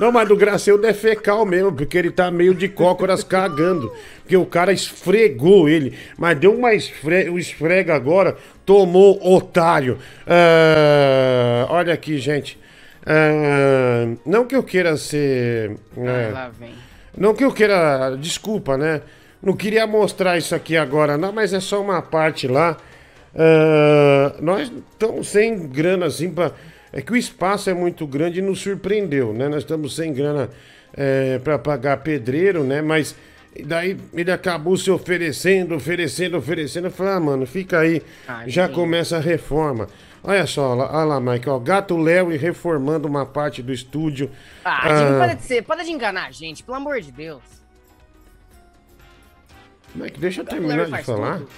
Não, 0.01 0.11
mas 0.11 0.27
do 0.27 0.35
Graceudo 0.35 0.87
é 0.87 0.95
fecal 0.95 1.45
mesmo, 1.45 1.73
porque 1.73 1.99
ele 1.99 2.11
tá 2.11 2.31
meio 2.31 2.55
de 2.55 2.71
cócoras 2.71 3.23
cagando. 3.23 3.93
Porque 4.23 4.35
o 4.35 4.47
cara 4.47 4.73
esfregou 4.73 5.69
ele. 5.69 5.93
Mas 6.17 6.39
deu 6.39 6.55
uma 6.55 6.73
esfre... 6.73 7.29
um 7.29 7.39
esfrega 7.39 7.95
agora, 7.95 8.35
tomou 8.65 9.21
otário. 9.23 9.99
Ah, 10.27 11.67
olha 11.69 11.93
aqui, 11.93 12.17
gente. 12.17 12.59
Ah, 13.05 14.11
não 14.25 14.47
que 14.47 14.57
eu 14.57 14.63
queira 14.63 14.97
ser. 14.97 15.77
Ah, 15.99 16.33
lá 16.33 16.49
vem. 16.49 16.71
não 17.15 17.35
que 17.35 17.45
eu 17.45 17.53
queira. 17.53 18.17
Desculpa, 18.19 18.79
né? 18.79 19.03
Não 19.43 19.55
queria 19.55 19.87
mostrar 19.87 20.39
isso 20.39 20.55
aqui 20.55 20.79
agora, 20.79 21.19
não, 21.19 21.33
mas 21.33 21.53
é 21.53 21.61
só 21.61 21.79
uma 21.79 22.01
parte 22.01 22.49
lá. 22.49 22.75
Ah, 23.37 24.35
nós 24.41 24.73
estamos 24.93 25.29
sem 25.29 25.69
grana 25.69 26.07
assim 26.07 26.31
pra. 26.31 26.53
É 26.93 27.01
que 27.01 27.13
o 27.13 27.17
espaço 27.17 27.71
é 27.71 27.75
muito 27.75 28.07
grande 28.07 28.41
e 28.41 28.43
nos 28.43 28.61
surpreendeu, 28.61 29.33
né? 29.33 29.49
Nós 29.49 29.59
estamos 29.63 29.95
sem 29.95 30.13
grana 30.13 30.51
é, 30.93 31.39
para 31.39 31.59
pagar 31.59 31.99
pedreiro, 31.99 32.65
né? 32.65 32.83
Mas 32.83 33.15
daí 33.65 33.97
ele 34.13 34.31
acabou 34.33 34.77
se 34.77 34.91
oferecendo, 34.91 35.75
oferecendo, 35.75 36.37
oferecendo. 36.37 36.89
Eu 36.89 36.91
falei, 36.91 37.13
ah, 37.15 37.21
mano, 37.21 37.47
fica 37.47 37.79
aí. 37.79 38.03
Ah, 38.27 38.43
Já 38.47 38.69
começa 38.69 39.17
a 39.17 39.21
reforma. 39.21 39.89
Olha 40.23 40.47
só, 40.47 40.77
olha 40.77 41.05
lá, 41.05 41.21
ó. 41.47 41.59
Gato 41.59 41.97
Léo 41.97 42.33
e 42.33 42.37
reformando 42.37 43.09
uma 43.09 43.25
parte 43.25 43.63
do 43.63 43.73
estúdio. 43.73 44.31
Ah, 44.65 44.81
Ah, 44.85 45.19
para 45.19 45.35
de 45.35 45.45
ser, 45.45 45.63
para 45.63 45.83
de 45.83 45.91
enganar 45.91 46.27
a 46.27 46.31
gente, 46.31 46.63
pelo 46.63 46.77
amor 46.77 47.01
de 47.01 47.11
Deus. 47.11 47.43
Mike, 49.95 50.21
deixa 50.21 50.43
eu 50.43 50.45
terminar 50.45 50.87
de 50.87 51.03
falar. 51.05 51.39
tudo. 51.39 51.49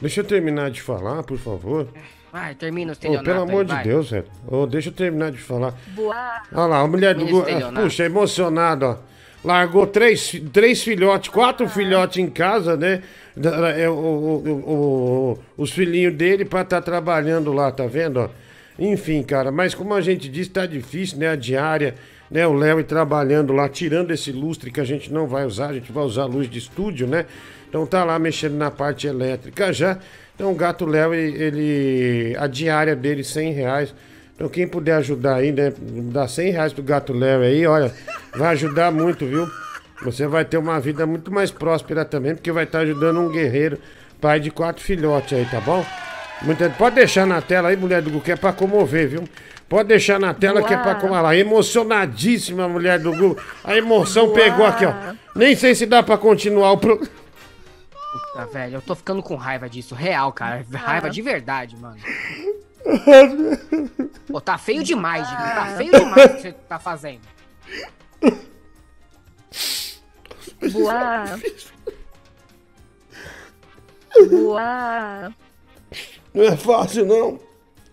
Deixa 0.00 0.20
eu 0.20 0.24
terminar 0.24 0.70
de 0.70 0.80
falar, 0.82 1.22
por 1.22 1.38
favor. 1.38 1.88
Vai, 2.36 2.54
termina 2.54 2.88
o 2.88 2.90
Ô, 2.90 2.92
estelionato 2.92 3.24
pelo 3.24 3.42
amor 3.44 3.60
aí, 3.60 3.66
de 3.66 3.72
vai. 3.72 3.84
Deus, 3.84 4.10
velho. 4.10 4.24
Ô, 4.46 4.66
deixa 4.66 4.90
eu 4.90 4.92
terminar 4.92 5.30
de 5.32 5.38
falar. 5.38 5.72
Boa. 5.94 6.42
Olha 6.52 6.66
lá, 6.66 6.80
a 6.80 6.86
mulher 6.86 7.14
do. 7.14 7.24
Estelionato. 7.24 7.80
Puxa, 7.80 8.04
emocionada, 8.04 8.86
ó. 8.90 8.96
Largou 9.42 9.86
três, 9.86 10.38
três 10.52 10.82
filhotes, 10.82 11.30
quatro 11.30 11.66
filhotes 11.66 12.18
em 12.18 12.28
casa, 12.28 12.76
né? 12.76 13.00
É, 13.78 13.88
o- 13.88 13.92
o- 13.94 14.48
o- 14.48 14.70
o- 14.72 15.38
os 15.62 15.70
filhinhos 15.70 16.12
dele 16.14 16.44
pra 16.44 16.60
estar 16.60 16.82
trabalhando 16.82 17.54
lá, 17.54 17.70
tá 17.72 17.86
vendo? 17.86 18.18
ó? 18.20 18.28
Enfim, 18.78 19.22
cara, 19.22 19.50
mas 19.50 19.74
como 19.74 19.94
a 19.94 20.02
gente 20.02 20.28
disse, 20.28 20.50
tá 20.50 20.66
difícil, 20.66 21.16
né? 21.18 21.28
A 21.28 21.36
diária, 21.36 21.94
né? 22.30 22.46
O 22.46 22.52
Léo 22.52 22.80
ir 22.80 22.84
trabalhando 22.84 23.54
lá, 23.54 23.66
tirando 23.66 24.10
esse 24.10 24.30
lustre 24.30 24.70
que 24.70 24.80
a 24.80 24.84
gente 24.84 25.10
não 25.10 25.26
vai 25.26 25.46
usar, 25.46 25.68
a 25.70 25.72
gente 25.72 25.90
vai 25.90 26.04
usar 26.04 26.26
luz 26.26 26.50
de 26.50 26.58
estúdio, 26.58 27.06
né? 27.06 27.24
Então 27.68 27.84
tá 27.86 28.04
lá 28.04 28.18
mexendo 28.18 28.54
na 28.54 28.70
parte 28.70 29.06
elétrica 29.06 29.72
já. 29.72 29.98
Então 30.34 30.50
o 30.52 30.54
gato 30.54 30.84
Léo, 30.86 31.14
ele, 31.14 32.36
a 32.38 32.46
diária 32.46 32.94
dele, 32.94 33.24
100 33.24 33.52
reais. 33.52 33.94
Então 34.34 34.48
quem 34.48 34.66
puder 34.66 34.96
ajudar 34.96 35.36
aí, 35.36 35.50
né? 35.50 35.72
Dá 36.12 36.28
100 36.28 36.50
reais 36.52 36.72
pro 36.72 36.82
gato 36.82 37.12
Léo 37.12 37.40
aí, 37.42 37.66
olha, 37.66 37.92
vai 38.34 38.48
ajudar 38.52 38.90
muito, 38.92 39.24
viu? 39.26 39.48
Você 40.02 40.26
vai 40.26 40.44
ter 40.44 40.58
uma 40.58 40.78
vida 40.78 41.06
muito 41.06 41.32
mais 41.32 41.50
próspera 41.50 42.04
também, 42.04 42.34
porque 42.34 42.52
vai 42.52 42.64
estar 42.64 42.80
ajudando 42.80 43.18
um 43.18 43.30
guerreiro, 43.30 43.78
pai 44.20 44.38
de 44.38 44.50
quatro 44.50 44.82
filhotes 44.84 45.32
aí, 45.38 45.46
tá 45.46 45.58
bom? 45.60 45.84
Muita- 46.42 46.68
Pode 46.68 46.96
deixar 46.96 47.26
na 47.26 47.40
tela 47.40 47.70
aí, 47.70 47.76
mulher 47.78 48.02
do 48.02 48.10
Google, 48.10 48.20
que 48.20 48.32
é 48.32 48.36
pra 48.36 48.52
comover, 48.52 49.08
viu? 49.08 49.24
Pode 49.70 49.88
deixar 49.88 50.20
na 50.20 50.34
tela 50.34 50.62
que 50.62 50.72
é 50.72 50.76
pra 50.76 50.94
comover. 50.96 51.22
Lá, 51.22 51.34
emocionadíssima 51.34 52.64
a 52.64 52.68
mulher 52.68 52.98
do 52.98 53.10
Google. 53.10 53.38
A 53.64 53.74
emoção 53.74 54.32
pegou 54.34 54.66
aqui, 54.66 54.84
ó. 54.84 54.92
Nem 55.34 55.56
sei 55.56 55.74
se 55.74 55.86
dá 55.86 56.02
pra 56.02 56.18
continuar 56.18 56.72
o 56.72 56.76
programa. 56.78 57.08
Puta, 58.32 58.46
velho, 58.46 58.76
eu 58.76 58.82
tô 58.82 58.94
ficando 58.94 59.22
com 59.22 59.34
raiva 59.36 59.68
disso, 59.68 59.94
real, 59.94 60.32
cara. 60.32 60.64
Raiva 60.72 61.10
de 61.10 61.20
verdade, 61.22 61.76
mano. 61.76 61.98
Pô, 64.28 64.40
tá 64.40 64.56
feio 64.56 64.82
demais, 64.82 65.28
Diguinho. 65.28 65.54
Tá 65.54 65.66
feio 65.76 65.90
demais 65.92 66.24
o 66.24 66.34
que 66.34 66.40
você 66.42 66.52
tá 66.52 66.78
fazendo. 66.78 67.20
Boa. 70.72 71.24
Boa. 74.30 75.34
Não 76.32 76.44
é 76.44 76.56
fácil, 76.56 77.06
não. 77.06 77.40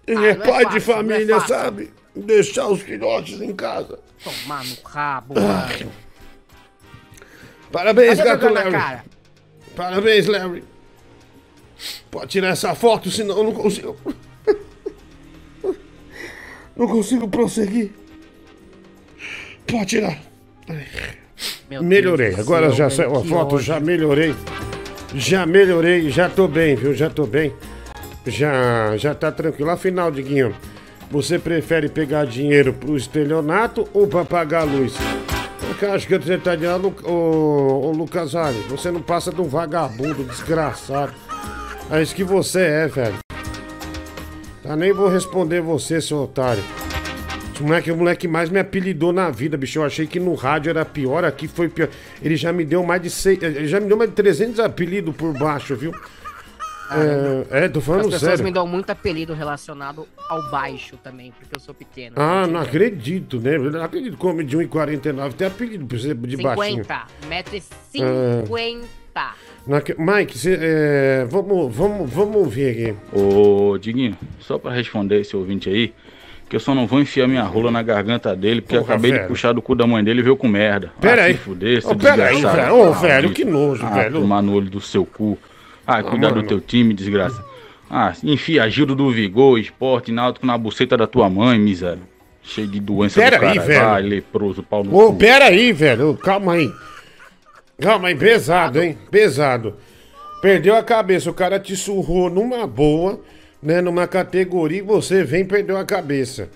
Ele 0.06 0.26
é 0.28 0.36
não 0.36 0.44
é 0.44 0.48
pai 0.48 0.66
de 0.66 0.80
fácil, 0.80 1.04
não 1.04 1.12
é 1.12 1.16
família, 1.16 1.40
fácil. 1.40 1.56
sabe? 1.56 1.94
Deixar 2.16 2.68
os 2.68 2.82
filhotes 2.82 3.42
em 3.42 3.54
casa. 3.56 4.00
Tomar 4.24 4.64
no 4.64 4.76
rabo, 4.84 5.34
Ah. 5.38 5.68
mano. 5.70 5.92
Parabéns, 7.72 8.18
Cadê 8.20 8.30
gato 8.30 8.72
cara? 8.72 9.06
Parabéns, 9.76 10.28
Larry. 10.28 10.64
Pode 12.12 12.28
tirar 12.32 12.50
essa 12.50 12.76
foto, 12.76 13.10
senão 13.10 13.38
eu 13.38 13.44
não 13.44 13.52
consigo. 13.54 13.98
Não 16.76 16.88
consigo 16.88 17.28
prosseguir. 17.28 17.92
Pode 19.68 19.86
tirar. 19.86 20.20
Meu 21.70 21.84
melhorei. 21.84 22.30
Deus 22.30 22.40
Agora 22.40 22.68
céu, 22.68 22.76
já 22.76 22.90
saiu 22.90 23.16
a 23.16 23.24
foto, 23.24 23.56
ódio. 23.56 23.60
já 23.60 23.80
melhorei. 23.80 24.36
Já 25.16 25.46
melhorei, 25.46 26.10
já 26.10 26.30
tô 26.30 26.48
bem, 26.48 26.76
viu? 26.76 26.94
Já 26.94 27.10
tô 27.10 27.26
bem. 27.26 27.54
Já, 28.26 28.98
já 28.98 29.14
tá 29.14 29.32
tranquilo. 29.32 29.70
Afinal, 29.70 30.10
Diguinho, 30.12 30.56
você 31.12 31.38
prefere 31.38 31.90
pegar 31.90 32.26
dinheiro 32.26 32.74
pro 32.74 32.98
estelionato 32.98 33.88
ou 33.94 34.08
pra 34.08 34.26
pagar 34.26 34.62
a 34.62 34.64
luz? 34.64 34.94
Acho 35.94 36.08
que 36.08 36.18
você 36.18 36.38
tá 36.38 36.56
dizendo, 36.56 36.94
ô, 37.04 37.88
ô 37.88 37.92
Lucas 37.92 38.36
Ali, 38.36 38.60
você 38.70 38.90
não 38.90 39.02
passa 39.02 39.32
de 39.32 39.42
um 39.42 39.48
vagabundo 39.48 40.24
desgraçado. 40.24 41.14
É 41.92 42.02
isso 42.02 42.16
que 42.16 42.24
você 42.24 42.62
é, 42.62 42.88
velho. 42.88 43.16
Tá, 44.64 44.76
nem 44.76 44.94
vou 44.94 45.10
responder 45.10 45.62
você, 45.62 46.00
seu 46.00 46.20
otário. 46.24 46.64
Esse 47.54 47.62
moleque 47.62 47.90
é 47.90 47.94
o 47.94 47.98
moleque 47.98 48.22
que 48.22 48.28
mais 48.28 48.50
me 48.50 48.60
apelidou 48.60 49.12
na 49.14 49.30
vida, 49.30 49.58
bicho. 49.58 49.80
Eu 49.80 49.84
achei 49.84 50.08
que 50.08 50.20
no 50.20 50.34
rádio 50.34 50.70
era 50.70 50.84
pior, 50.86 51.24
aqui 51.24 51.48
foi 51.48 51.70
pior. 51.70 51.90
Ele 52.22 52.36
já 52.36 52.52
me 52.52 52.66
deu 52.66 52.84
mais 52.84 53.02
de 53.02 53.10
seis, 53.10 53.42
ele 53.44 53.68
já 53.68 53.80
me 53.80 53.88
deu 53.88 53.98
mais 53.98 54.10
de 54.10 54.16
300 54.16 54.60
apelidos 54.60 55.16
por 55.16 55.34
baixo, 55.38 55.76
viu? 55.76 55.92
É, 57.52 57.66
é, 57.66 57.70
tô 57.70 57.80
As 57.80 57.86
falando 57.86 58.04
pessoas 58.06 58.22
sério. 58.22 58.44
me 58.44 58.52
dão 58.52 58.68
muito 58.68 58.90
apelido 58.90 59.34
relacionado 59.34 60.08
ao 60.30 60.50
baixo 60.50 60.98
também, 60.98 61.32
porque 61.40 61.56
eu 61.56 61.60
sou 61.60 61.74
pequeno. 61.74 62.16
Ah, 62.18 62.46
não 62.48 62.60
acredito, 62.60 63.40
né? 63.40 63.56
Eu 63.56 63.72
não 63.72 63.84
acredito 63.84 64.18
que 64.18 64.26
homem 64.26 64.46
de 64.46 64.58
1,49 64.58 65.34
tem 65.34 65.48
apelido 65.48 65.86
pra 65.86 65.98
você 65.98 66.14
de 66.14 66.38
baixinho. 66.38 66.84
50, 66.84 67.04
metro 67.28 67.56
e 67.56 67.60
Ah. 67.60 68.42
50. 68.44 69.36
Não 69.68 69.78
acre- 69.78 69.96
Mike, 69.98 70.38
cê, 70.38 70.58
é, 70.60 71.26
vamos, 71.30 71.74
vamos, 71.74 72.10
vamos 72.12 72.36
ouvir 72.36 72.70
aqui. 72.70 72.96
Ô, 73.18 73.78
Diguinho, 73.78 74.18
só 74.40 74.58
pra 74.58 74.72
responder 74.72 75.22
esse 75.22 75.36
ouvinte 75.36 75.70
aí, 75.70 75.94
que 76.50 76.56
eu 76.56 76.60
só 76.60 76.74
não 76.76 76.86
vou 76.88 77.00
enfiar 77.00 77.28
minha 77.28 77.44
rola 77.44 77.72
na 77.72 77.82
garganta 77.82 78.36
dele, 78.36 78.62
porque 78.62 78.76
eu 78.76 78.82
Porra, 78.82 78.94
acabei 78.96 79.12
velho. 79.12 79.24
de 79.24 79.28
puxar 79.30 79.54
do 79.54 79.62
cu 79.62 79.76
da 79.76 79.88
mãe 79.88 80.04
dele 80.04 80.20
e 80.20 80.24
veio 80.24 80.36
com 80.36 80.48
merda. 80.48 80.92
Pera 81.00 81.22
ah, 81.22 81.26
aí. 81.26 81.34
Se 81.34 81.40
fuder, 81.40 81.82
seu 81.82 81.92
Ô, 81.92 81.96
pera 81.96 82.26
aí, 82.28 82.42
velho. 82.42 82.76
Ô, 82.76 82.92
velho, 82.94 83.32
que 83.32 83.46
nojo, 83.46 83.86
ah, 83.86 83.90
velho. 83.90 84.20
tomar 84.20 84.42
no 84.42 84.54
olho 84.54 84.70
do 84.70 84.82
seu 84.82 85.06
cu. 85.06 85.38
Ah, 85.86 86.02
cuidar 86.04 86.32
do 86.32 86.44
teu 86.44 86.60
time, 86.62 86.94
desgraça. 86.94 87.44
Ah, 87.90 88.14
enfia 88.24 88.70
Gildo 88.70 88.96
do 88.96 89.12
Vigor, 89.12 89.60
esporte 89.60 90.12
náutico 90.12 90.46
na 90.46 90.58
buceta 90.58 90.98
da 90.98 91.06
tua 91.06 91.30
mãe, 91.30 91.60
miséria. 91.60 92.02
Cheio 92.42 92.68
de 92.68 92.80
doença 92.80 93.20
Pera 93.22 93.38
do 93.40 93.46
aí, 93.46 93.56
cara. 93.56 93.68
velho. 93.68 93.86
Vai, 93.86 94.02
leproso, 94.02 94.64
pau 94.64 94.84
no 94.84 94.96
Ô, 94.98 95.08
cu. 95.12 95.18
pera 95.18 95.46
aí, 95.46 95.72
velho. 95.72 96.16
Calma 96.18 96.54
aí. 96.54 96.72
Calma 97.80 98.08
aí, 98.10 98.16
pesado, 98.16 98.82
hein? 98.82 98.98
Pesado. 99.10 99.76
Perdeu 100.42 100.76
a 100.76 100.84
cabeça, 100.84 101.30
o 101.30 101.34
cara 101.34 101.60
te 101.60 101.76
surrou 101.76 102.30
numa 102.30 102.68
boa, 102.68 103.22
né? 103.62 103.80
Numa 103.82 104.08
categoria 104.08 104.80
e 104.80 104.82
você 104.82 105.24
vem 105.24 105.42
e 105.42 105.46
perdeu 105.46 105.78
a 105.78 105.86
cabeça. 105.86 106.50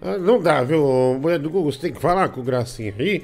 Ah, 0.00 0.18
Não 0.18 0.40
dá, 0.40 0.62
viu? 0.62 1.18
Mulher 1.20 1.38
do 1.38 1.50
Google, 1.50 1.72
você 1.72 1.78
tem 1.80 1.92
que 1.92 2.00
falar 2.00 2.28
com 2.28 2.40
o 2.40 2.44
Gracinha 2.44 2.94
aí, 2.98 3.22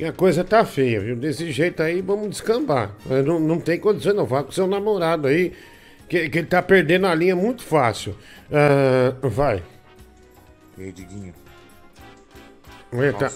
que 0.00 0.06
a 0.06 0.12
coisa 0.14 0.42
tá 0.42 0.64
feia, 0.64 0.98
viu? 0.98 1.14
Desse 1.14 1.52
jeito 1.52 1.82
aí, 1.82 2.00
vamos 2.00 2.30
descambar. 2.30 2.92
Não, 3.04 3.38
não 3.38 3.60
tem 3.60 3.78
condição, 3.78 4.14
não. 4.14 4.26
Fala 4.26 4.44
com 4.44 4.50
seu 4.50 4.66
namorado 4.66 5.28
aí, 5.28 5.52
que, 6.08 6.26
que 6.30 6.38
ele 6.38 6.46
tá 6.46 6.62
perdendo 6.62 7.06
a 7.06 7.14
linha 7.14 7.36
muito 7.36 7.62
fácil. 7.62 8.16
Ah, 8.50 9.14
vai. 9.20 9.62
E 10.78 10.84
aí, 10.84 10.92
Diguinho? 10.92 11.34
Ué, 12.94 13.12
tá, 13.12 13.30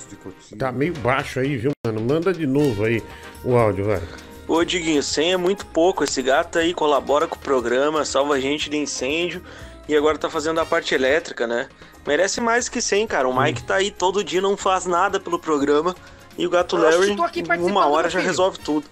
tá 0.59 0.73
meio 0.73 0.95
baixo 0.95 1.39
aí, 1.39 1.59
viu, 1.59 1.73
mano? 1.87 2.01
Manda 2.01 2.33
de 2.33 2.47
novo 2.47 2.87
aí 2.87 3.03
o 3.45 3.55
áudio, 3.57 3.85
vai. 3.85 4.01
Ô 4.49 4.65
Diguinho, 4.65 5.03
100 5.03 5.33
é 5.35 5.37
muito 5.37 5.67
pouco. 5.67 6.03
Esse 6.03 6.23
gato 6.23 6.59
aí 6.59 6.73
colabora 6.73 7.29
com 7.29 7.37
o 7.37 7.41
programa, 7.41 8.07
salva 8.07 8.37
a 8.37 8.41
gente 8.41 8.71
de 8.71 8.79
incêndio 8.79 9.43
e 9.87 9.95
agora 9.95 10.17
tá 10.17 10.31
fazendo 10.31 10.61
a 10.61 10.65
parte 10.65 10.95
elétrica, 10.95 11.47
né? 11.47 11.69
Merece 12.07 12.41
mais 12.41 12.71
que 12.71 12.81
100, 12.81 13.07
cara. 13.07 13.29
O 13.29 13.39
Mike 13.39 13.65
tá 13.65 13.75
aí 13.75 13.91
todo 13.91 14.25
dia, 14.25 14.41
não 14.41 14.57
faz 14.57 14.87
nada 14.87 15.21
pelo 15.21 15.39
programa 15.39 15.95
e 16.37 16.47
o 16.47 16.51
gato 16.51 16.77
Larry, 16.77 17.17
uma 17.61 17.87
hora 17.87 18.09
já 18.09 18.19
filho. 18.19 18.29
resolve 18.31 18.59
tudo. 18.59 18.87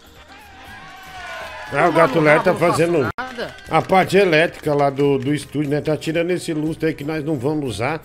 Ah, 1.74 1.88
o 1.88 1.92
Gato 1.92 2.20
Léo 2.20 2.42
tá 2.42 2.54
fazendo 2.54 2.98
nada. 3.18 3.56
a 3.70 3.80
parte 3.80 4.18
elétrica 4.18 4.74
lá 4.74 4.90
do, 4.90 5.16
do 5.18 5.34
estúdio, 5.34 5.70
né? 5.70 5.80
Tá 5.80 5.96
tirando 5.96 6.30
esse 6.30 6.52
lustre 6.52 6.88
aí 6.88 6.94
que 6.94 7.02
nós 7.02 7.24
não 7.24 7.34
vamos 7.36 7.66
usar. 7.76 8.02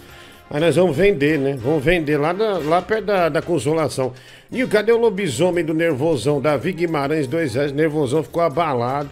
Aí 0.50 0.62
nós 0.62 0.78
vamos 0.78 0.96
vender, 0.96 1.38
né? 1.38 1.58
Vamos 1.62 1.84
vender 1.84 2.16
lá, 2.18 2.32
na- 2.32 2.60
lá 2.60 2.82
perto 2.82 3.04
da, 3.08 3.28
da 3.28 3.42
Consolação. 3.42 4.14
E 4.50 4.64
o- 4.64 4.70
cadê 4.70 4.94
o 4.94 4.98
lobisomem 4.98 5.66
do 5.66 5.74
Nervosão? 5.74 6.40
Davi 6.40 6.72
Guimarães, 6.72 7.28
dois 7.28 7.56
reais. 7.56 7.74
Nervosão 7.74 8.24
ficou 8.24 8.42
abalado. 8.42 9.10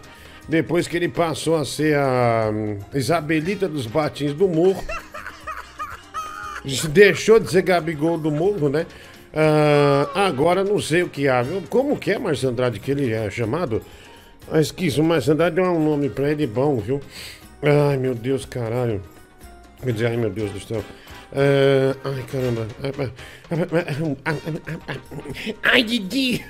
Depois 0.48 0.88
que 0.88 0.96
ele 0.96 1.08
passou 1.08 1.56
a 1.56 1.64
ser 1.66 1.94
a 1.94 2.48
hum, 2.50 2.78
Isabelita 2.94 3.68
dos 3.68 3.84
Batins 3.86 4.32
do 4.32 4.48
Morro. 4.48 4.82
Deixou 6.88 7.38
de 7.38 7.50
ser 7.50 7.60
Gabigol 7.62 8.16
do 8.16 8.30
Morro, 8.30 8.70
né? 8.70 8.86
Ah, 9.34 10.08
agora 10.26 10.64
não 10.64 10.80
sei 10.80 11.02
o 11.02 11.08
que 11.08 11.28
há. 11.28 11.44
Como 11.68 11.96
que 11.96 12.12
é, 12.12 12.18
Marcio 12.18 12.48
Andrade, 12.48 12.80
que 12.80 12.90
ele 12.90 13.12
é 13.12 13.30
chamado? 13.30 13.82
Ah, 14.50 14.60
esqueci, 14.60 15.00
o 15.00 15.04
Marcio 15.04 15.32
Andrade 15.32 15.56
deu 15.56 15.64
um 15.64 15.84
nome 15.84 16.08
pra 16.08 16.30
ele 16.30 16.46
bom, 16.46 16.78
viu? 16.78 17.00
Ai, 17.62 17.96
meu 17.96 18.14
Deus, 18.14 18.44
caralho. 18.44 19.02
Quer 19.82 19.92
dizer, 19.92 20.06
ai, 20.06 20.16
meu 20.16 20.30
Deus 20.30 20.50
do 20.50 20.60
céu. 20.60 20.82
Ah, 21.32 21.96
ai, 22.04 22.24
caramba. 22.30 22.66
Ai, 25.62 25.82
Didi. 25.82 26.44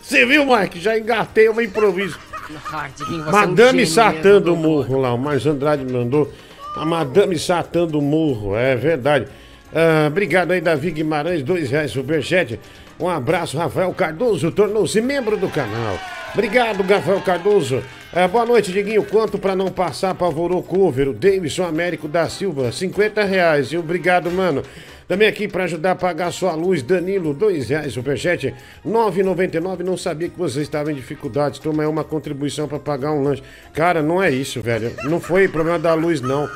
Você 0.00 0.24
viu, 0.24 0.46
Mike? 0.46 0.80
Já 0.80 0.98
engatei 0.98 1.48
uma 1.48 1.62
improviso. 1.62 2.18
Você 2.48 3.04
é 3.04 3.16
um 3.16 3.30
Madame 3.30 3.86
Satã 3.86 4.40
do 4.40 4.56
Morro 4.56 5.00
lá, 5.00 5.14
o 5.14 5.18
Marcos 5.18 5.46
Andrade 5.46 5.84
mandou. 5.90 6.32
A 6.76 6.84
Madame 6.84 7.38
Satã 7.38 7.86
do 7.86 8.02
Morro, 8.02 8.56
é 8.56 8.74
verdade. 8.74 9.28
Ah, 9.74 10.06
obrigado 10.06 10.52
aí, 10.52 10.60
Davi 10.60 10.92
Guimarães, 10.92 11.42
dois 11.42 11.68
reais 11.68 11.90
superchat. 11.90 12.60
Um 13.00 13.08
abraço, 13.08 13.58
Rafael 13.58 13.92
Cardoso, 13.92 14.52
tornou-se 14.52 15.00
membro 15.00 15.36
do 15.36 15.48
canal. 15.48 15.98
Obrigado, 16.32 16.82
Rafael 16.82 17.20
Cardoso. 17.20 17.82
É, 18.12 18.28
boa 18.28 18.46
noite, 18.46 18.70
Diguinho. 18.70 19.04
Quanto 19.04 19.36
para 19.36 19.56
não 19.56 19.72
passar 19.72 20.14
pavorou 20.14 20.62
cover? 20.62 21.08
O 21.08 21.12
Davidson 21.12 21.64
Américo 21.64 22.06
da 22.06 22.28
Silva, 22.28 22.70
50 22.70 23.24
reais. 23.24 23.72
E 23.72 23.76
obrigado, 23.76 24.30
mano. 24.30 24.62
Também 25.08 25.28
aqui 25.28 25.48
para 25.48 25.64
ajudar 25.64 25.90
a 25.90 25.96
pagar 25.96 26.32
sua 26.32 26.54
luz, 26.54 26.80
Danilo, 26.80 27.34
dois 27.34 27.68
reais, 27.68 27.92
superchat, 27.92 28.54
9,99. 28.86 29.80
Não 29.80 29.96
sabia 29.96 30.28
que 30.28 30.38
você 30.38 30.62
estava 30.62 30.92
em 30.92 30.94
dificuldades. 30.94 31.58
Toma 31.58 31.82
aí 31.82 31.88
uma 31.88 32.04
contribuição 32.04 32.68
para 32.68 32.78
pagar 32.78 33.12
um 33.12 33.22
lanche. 33.22 33.42
Cara, 33.72 34.02
não 34.02 34.22
é 34.22 34.30
isso, 34.30 34.62
velho. 34.62 34.92
Não 35.04 35.20
foi 35.20 35.48
problema 35.48 35.78
da 35.78 35.94
luz, 35.94 36.20
não. 36.20 36.48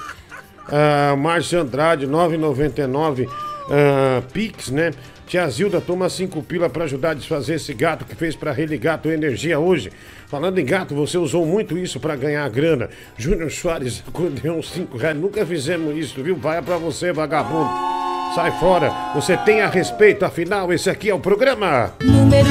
Ah, 0.70 1.16
Márcio 1.16 1.60
Andrade, 1.60 2.06
9,99. 2.06 3.28
Ah, 3.70 4.22
Pix, 4.32 4.70
né? 4.70 4.92
Tia 5.28 5.46
Zilda 5.50 5.78
toma 5.78 6.08
cinco 6.08 6.42
pila 6.42 6.70
para 6.70 6.84
ajudar 6.84 7.10
a 7.10 7.14
desfazer 7.14 7.56
esse 7.56 7.74
gato 7.74 8.06
que 8.06 8.14
fez 8.14 8.34
para 8.34 8.50
religar 8.50 8.94
a 8.94 8.98
tua 8.98 9.12
energia 9.12 9.58
hoje. 9.58 9.92
Falando 10.26 10.58
em 10.58 10.64
gato, 10.64 10.94
você 10.94 11.18
usou 11.18 11.44
muito 11.44 11.76
isso 11.76 12.00
para 12.00 12.16
ganhar 12.16 12.48
grana. 12.48 12.88
Júnior 13.18 13.50
Soares 13.50 14.02
uns 14.44 14.70
cinco 14.70 14.96
reais. 14.96 15.16
Nunca 15.16 15.44
fizemos 15.44 15.94
isso, 15.94 16.22
viu? 16.22 16.34
Vai 16.34 16.62
para 16.62 16.78
você, 16.78 17.12
vagabundo. 17.12 18.07
Sai 18.34 18.50
fora. 18.52 18.92
Você 19.14 19.36
tem 19.36 19.62
a 19.62 19.68
respeito, 19.68 20.24
afinal, 20.24 20.72
esse 20.72 20.88
aqui 20.88 21.10
é 21.10 21.14
o 21.14 21.18
programa 21.18 21.92
Número 22.00 22.48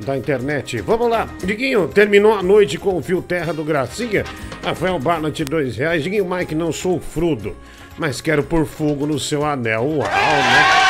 1. 0.00 0.04
da 0.04 0.16
internet. 0.16 0.80
Vamos 0.80 1.10
lá, 1.10 1.28
Diguinho, 1.44 1.88
terminou 1.88 2.34
a 2.34 2.42
noite 2.42 2.78
com 2.78 2.96
o 2.96 3.02
fio 3.02 3.20
terra 3.20 3.52
do 3.52 3.64
Gracinha. 3.64 4.24
Rafael 4.64 4.98
Barnett, 4.98 5.44
dois 5.44 5.76
reais. 5.76 6.02
Diguinho 6.02 6.24
Mike, 6.28 6.54
não 6.54 6.72
sou 6.72 7.00
frudo, 7.00 7.54
mas 7.98 8.20
quero 8.20 8.42
pôr 8.42 8.64
fogo 8.64 9.06
no 9.06 9.18
seu 9.18 9.44
anel. 9.44 9.84
Uau, 9.84 9.98
né? 9.98 10.87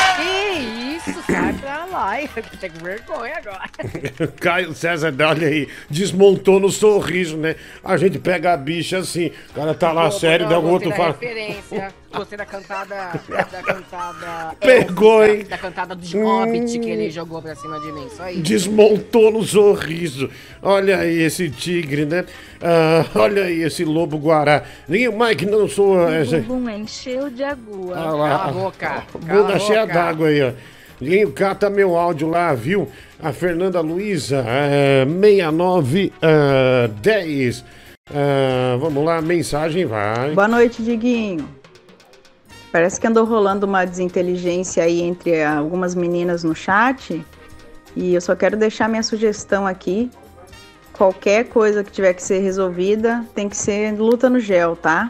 Que 1.13 1.19
isso, 1.19 1.23
sai 1.31 1.53
pra 1.53 1.85
lá. 1.85 2.21
Eu 2.21 2.27
tenho 2.59 2.73
vergonha 2.81 3.37
agora. 3.37 3.69
Caio 4.39 4.73
César, 4.73 5.13
olha 5.27 5.47
aí, 5.47 5.67
desmontou 5.89 6.59
no 6.59 6.69
sorriso, 6.69 7.37
né? 7.37 7.55
A 7.83 7.97
gente 7.97 8.19
pega 8.19 8.53
a 8.53 8.57
bicha 8.57 8.99
assim, 8.99 9.31
o 9.51 9.53
cara 9.53 9.73
tá 9.73 9.91
lá 9.91 10.09
sério, 10.11 10.47
daí 10.47 10.57
o 10.57 10.61
Gostei 10.61 10.73
outro 10.73 10.89
da 10.89 10.95
fala. 10.95 11.11
referência. 11.19 11.93
Gostei 12.11 12.37
da 12.37 12.45
cantada. 12.45 12.95
Da 13.27 13.63
cantada. 13.63 14.55
Pegou, 14.59 15.23
hein? 15.23 15.45
Da 15.47 15.57
cantada 15.57 15.95
dos 15.95 16.11
Hobbit 16.13 16.79
que 16.79 16.89
ele 16.89 17.11
jogou 17.11 17.39
pra 17.41 17.55
cima 17.55 17.79
de 17.79 17.91
mim. 17.91 18.07
Só 18.09 18.27
isso. 18.29 18.41
Desmontou 18.41 19.31
no 19.31 19.43
sorriso. 19.43 20.29
Olha 20.61 20.97
aí 20.97 21.21
esse 21.21 21.49
tigre, 21.51 22.05
né? 22.05 22.25
Ah, 22.61 23.05
olha 23.13 23.43
aí 23.43 23.61
esse 23.61 23.85
lobo 23.85 24.17
guará. 24.17 24.63
Ninguém, 24.87 25.11
Mike, 25.11 25.45
não 25.45 25.67
sou. 25.67 25.97
O 25.97 26.41
bumbum 26.41 26.69
encheu 26.69 27.29
de 27.29 27.43
agua. 27.43 27.95
Ah 27.95 28.11
lá, 28.11 28.29
Cala 28.29 28.49
a 28.49 28.51
boca. 28.53 29.03
Bunda 29.13 29.27
Cala 29.27 29.55
a 29.55 29.59
cheia 29.59 29.85
d'água 29.85 30.27
aí, 30.29 30.41
ó. 30.41 30.51
Ninguém 30.99 31.31
cata 31.31 31.69
meu 31.69 31.95
áudio 31.95 32.27
lá, 32.27 32.53
viu? 32.53 32.87
A 33.21 33.31
Fernanda 33.31 33.79
Luiza, 33.79 34.43
é, 34.45 35.05
69 35.05 36.13
ah, 36.21 36.89
10. 37.01 37.63
Ah, 38.11 38.77
vamos 38.79 39.05
lá, 39.05 39.21
mensagem 39.21 39.85
vai. 39.85 40.31
Boa 40.31 40.47
noite, 40.47 40.83
Diguinho. 40.83 41.47
Parece 42.71 42.99
que 42.99 43.07
andou 43.07 43.25
rolando 43.25 43.65
uma 43.65 43.85
desinteligência 43.85 44.83
aí 44.83 45.01
entre 45.01 45.43
algumas 45.43 45.95
meninas 45.95 46.43
no 46.43 46.53
chat. 46.53 47.25
E 47.95 48.13
eu 48.13 48.21
só 48.21 48.35
quero 48.35 48.57
deixar 48.57 48.87
minha 48.87 49.01
sugestão 49.01 49.65
aqui. 49.65 50.11
Qualquer 50.93 51.45
coisa 51.45 51.83
que 51.83 51.91
tiver 51.91 52.13
que 52.13 52.21
ser 52.21 52.39
resolvida 52.39 53.25
tem 53.33 53.47
que 53.47 53.55
ser 53.55 53.93
luta 53.93 54.29
no 54.29 54.39
gel, 54.39 54.75
tá? 54.75 55.09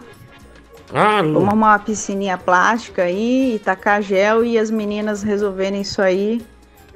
Ah, 0.94 1.22
Lu. 1.22 1.34
Vamos 1.34 1.50
arrumar 1.50 1.68
uma 1.74 1.80
piscininha 1.80 2.38
plástica 2.38 3.04
aí 3.04 3.56
e 3.56 3.60
tacar 3.60 4.02
gel 4.02 4.44
e 4.44 4.58
as 4.58 4.72
meninas 4.72 5.22
resolverem 5.22 5.82
isso 5.82 6.02
aí 6.02 6.42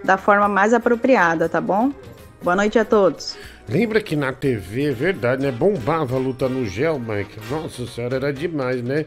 da 0.04 0.18
forma 0.18 0.48
mais 0.48 0.74
apropriada, 0.74 1.48
tá 1.48 1.62
bom? 1.62 1.92
Boa 2.42 2.56
noite 2.56 2.78
a 2.78 2.84
todos. 2.84 3.38
Lembra 3.70 4.02
que 4.02 4.16
na 4.16 4.34
TV, 4.34 4.90
é 4.90 4.92
verdade, 4.92 5.42
né? 5.42 5.52
Bombava 5.52 6.16
a 6.16 6.20
luta 6.20 6.50
no 6.50 6.66
gel, 6.66 7.00
Mike. 7.00 7.40
Nossa 7.50 7.88
senhora, 7.88 8.18
era 8.18 8.34
demais, 8.34 8.84
né? 8.84 9.06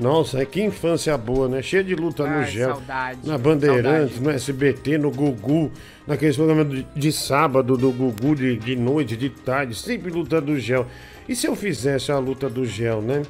Nossa, 0.00 0.42
que 0.46 0.62
infância 0.62 1.14
boa, 1.18 1.48
né? 1.48 1.60
Cheia 1.60 1.84
de 1.84 1.94
luta 1.94 2.26
no 2.26 2.38
Ai, 2.38 2.46
gel. 2.46 2.70
saudade, 2.76 3.18
Na 3.28 3.36
Bandeirantes, 3.36 4.18
no 4.18 4.30
SBT, 4.30 4.96
no 4.96 5.10
Gugu, 5.10 5.70
naqueles 6.06 6.34
programas 6.34 6.70
de, 6.70 6.86
de 6.96 7.12
sábado 7.12 7.76
do 7.76 7.92
Gugu, 7.92 8.34
de, 8.34 8.56
de 8.56 8.74
noite, 8.74 9.18
de 9.18 9.28
tarde, 9.28 9.74
sempre 9.74 10.10
luta 10.10 10.40
do 10.40 10.58
gel. 10.58 10.86
E 11.28 11.36
se 11.36 11.46
eu 11.46 11.54
fizesse 11.54 12.10
a 12.10 12.18
luta 12.18 12.48
do 12.48 12.64
gel, 12.64 13.02
né? 13.02 13.22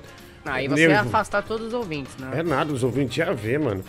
Aí 0.45 0.67
você 0.69 0.83
Meu- 0.83 0.91
ia 0.91 1.01
afastar 1.03 1.43
todos 1.43 1.69
os 1.69 1.75
ouvintes, 1.75 2.17
né? 2.19 2.31
É 2.35 2.43
nada, 2.43 2.73
os 2.73 2.83
ouvintes 2.83 3.17
iam 3.19 3.35
ver, 3.35 3.59
mano. 3.59 3.83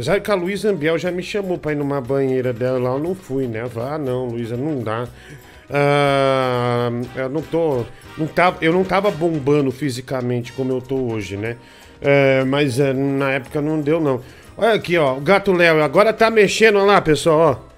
Sabe 0.00 0.20
que 0.20 0.30
a 0.30 0.34
Luísa 0.34 0.70
Ambiel 0.70 0.98
já 0.98 1.10
me 1.12 1.22
chamou 1.22 1.58
pra 1.58 1.72
ir 1.72 1.76
numa 1.76 2.00
banheira 2.00 2.52
dela 2.52 2.78
lá, 2.78 2.90
eu 2.90 2.98
não 2.98 3.14
fui, 3.14 3.46
né? 3.46 3.62
Eu 3.62 3.70
falei, 3.70 3.88
ah, 3.90 3.98
não, 3.98 4.26
Luísa, 4.26 4.56
não 4.56 4.82
dá. 4.82 5.06
Ah, 5.70 6.90
eu 7.16 7.28
não 7.28 7.42
tô. 7.42 7.84
Não 8.18 8.26
tava, 8.26 8.58
eu 8.60 8.72
não 8.72 8.84
tava 8.84 9.10
bombando 9.10 9.70
fisicamente 9.70 10.52
como 10.52 10.72
eu 10.72 10.80
tô 10.80 10.96
hoje, 10.96 11.36
né? 11.36 11.56
É, 12.00 12.44
mas 12.44 12.78
é, 12.80 12.92
na 12.92 13.32
época 13.32 13.60
não 13.60 13.80
deu, 13.80 14.00
não. 14.00 14.20
Olha 14.56 14.74
aqui, 14.74 14.98
ó, 14.98 15.16
o 15.16 15.20
gato 15.20 15.52
Léo, 15.52 15.82
agora 15.82 16.12
tá 16.12 16.30
mexendo 16.30 16.76
olha 16.76 16.86
lá, 16.92 17.00
pessoal, 17.00 17.38
ó. 17.68 17.72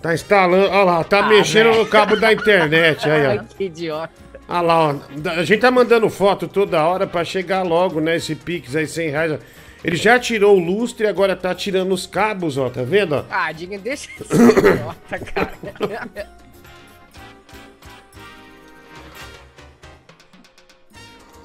Tá 0.00 0.14
instalando, 0.14 0.68
olha 0.68 0.84
lá, 0.84 1.04
tá 1.04 1.20
Ah, 1.24 1.28
mexendo 1.28 1.70
velho. 1.70 1.78
no 1.84 1.86
cabo 1.86 2.16
da 2.16 2.32
internet, 2.32 3.08
aí, 3.08 3.26
ó. 3.26 3.30
Ai, 3.30 3.40
que 3.56 3.64
idiota. 3.64 4.23
Olha 4.48 4.60
lá, 4.60 4.88
ó. 4.90 4.96
A 5.38 5.44
gente 5.44 5.60
tá 5.60 5.70
mandando 5.70 6.08
foto 6.10 6.46
toda 6.46 6.82
hora 6.84 7.06
pra 7.06 7.24
chegar 7.24 7.62
logo, 7.62 8.00
né? 8.00 8.16
Esse 8.16 8.34
Pix 8.34 8.76
aí, 8.76 8.86
100 8.86 9.10
reais. 9.10 9.38
Ele 9.82 9.96
já 9.96 10.18
tirou 10.18 10.56
o 10.56 10.60
lustre 10.60 11.06
e 11.06 11.08
agora 11.08 11.36
tá 11.36 11.54
tirando 11.54 11.92
os 11.92 12.06
cabos, 12.06 12.56
ó. 12.56 12.68
Tá 12.70 12.82
vendo, 12.82 13.16
ó? 13.16 13.24
Ah, 13.30 13.52
diga, 13.52 13.78
deixa 13.78 14.08
esse 14.20 14.34
idiota, 14.34 15.18
cara. 15.18 15.52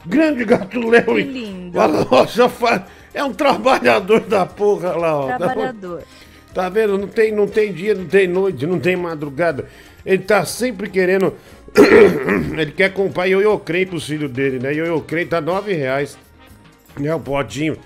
Grande 0.06 0.45
gato 0.45 0.80
Léo. 0.89 1.06
Que 1.16 1.24
lindo. 1.24 1.78
Olha 1.78 2.00
lá, 2.00 2.08
ó, 2.10 2.26
só 2.28 2.50
É 3.14 3.24
um 3.24 3.34
trabalhador 3.34 4.22
da 4.22 4.45
porra 4.45 4.95
lá, 4.95 5.16
ó. 5.18 5.28
Tá- 5.28 5.38
Trabalhador. 5.38 6.04
Tá 6.54 6.70
vendo? 6.70 6.97
Não 6.97 7.08
tem, 7.08 7.32
não 7.32 7.47
tem 7.47 7.72
dia, 7.72 7.93
não 7.93 8.06
tem 8.08 8.28
noite, 8.28 8.66
não 8.66 8.80
tem 8.80 8.95
madrugada. 8.95 9.68
Ele 10.06 10.24
tá 10.24 10.45
sempre 10.45 10.89
querendo. 10.89 11.36
Ele 12.57 12.72
quer 12.72 12.93
comprar 12.93 13.28
ioiocrem 13.28 13.86
pros 13.86 14.05
filhos 14.05 14.32
dele, 14.32 14.59
né? 14.59 14.74
Ioiocrem 14.74 15.26
tá 15.26 15.39
nove 15.41 15.74
reais. 15.74 16.17
Né? 16.99 17.13
O 17.13 17.20
potinho. 17.20 17.78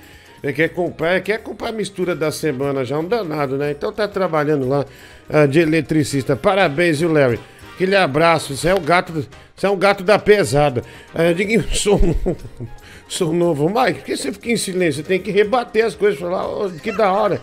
Ele 0.43 0.51
quer 0.51 0.69
comprar, 0.69 1.13
ele 1.13 1.21
quer 1.21 1.37
comprar 1.41 1.69
a 1.69 1.71
mistura 1.71 2.13
da 2.13 2.29
semana 2.29 2.83
já, 2.83 2.99
um 2.99 3.07
danado, 3.07 3.57
né? 3.57 3.71
Então 3.71 3.93
tá 3.93 4.09
trabalhando 4.09 4.67
lá 4.67 4.85
ah, 5.29 5.45
de 5.45 5.59
eletricista. 5.59 6.35
Parabéns, 6.35 6.99
viu, 6.99 7.13
Larry? 7.13 7.39
Aquele 7.73 7.95
abraço, 7.95 8.55
você 8.55 8.67
é 8.67 8.73
o 8.75 8.79
gato, 8.81 9.25
você 9.55 9.65
é 9.65 9.69
um 9.69 9.77
gato 9.77 10.03
da 10.03 10.19
pesada. 10.19 10.83
Ah, 11.15 11.31
Diguinho, 11.31 11.63
sou 11.73 11.97
sou 13.07 13.31
novo. 13.31 13.69
Mike, 13.69 13.99
por 13.99 14.05
que 14.05 14.17
você 14.17 14.33
fica 14.33 14.51
em 14.51 14.57
silêncio? 14.57 15.01
Você 15.01 15.07
tem 15.07 15.19
que 15.19 15.31
rebater 15.31 15.85
as 15.85 15.95
coisas, 15.95 16.19
falar, 16.19 16.45
"Ô, 16.45 16.69
que 16.69 16.91
da 16.91 17.11
hora. 17.11 17.39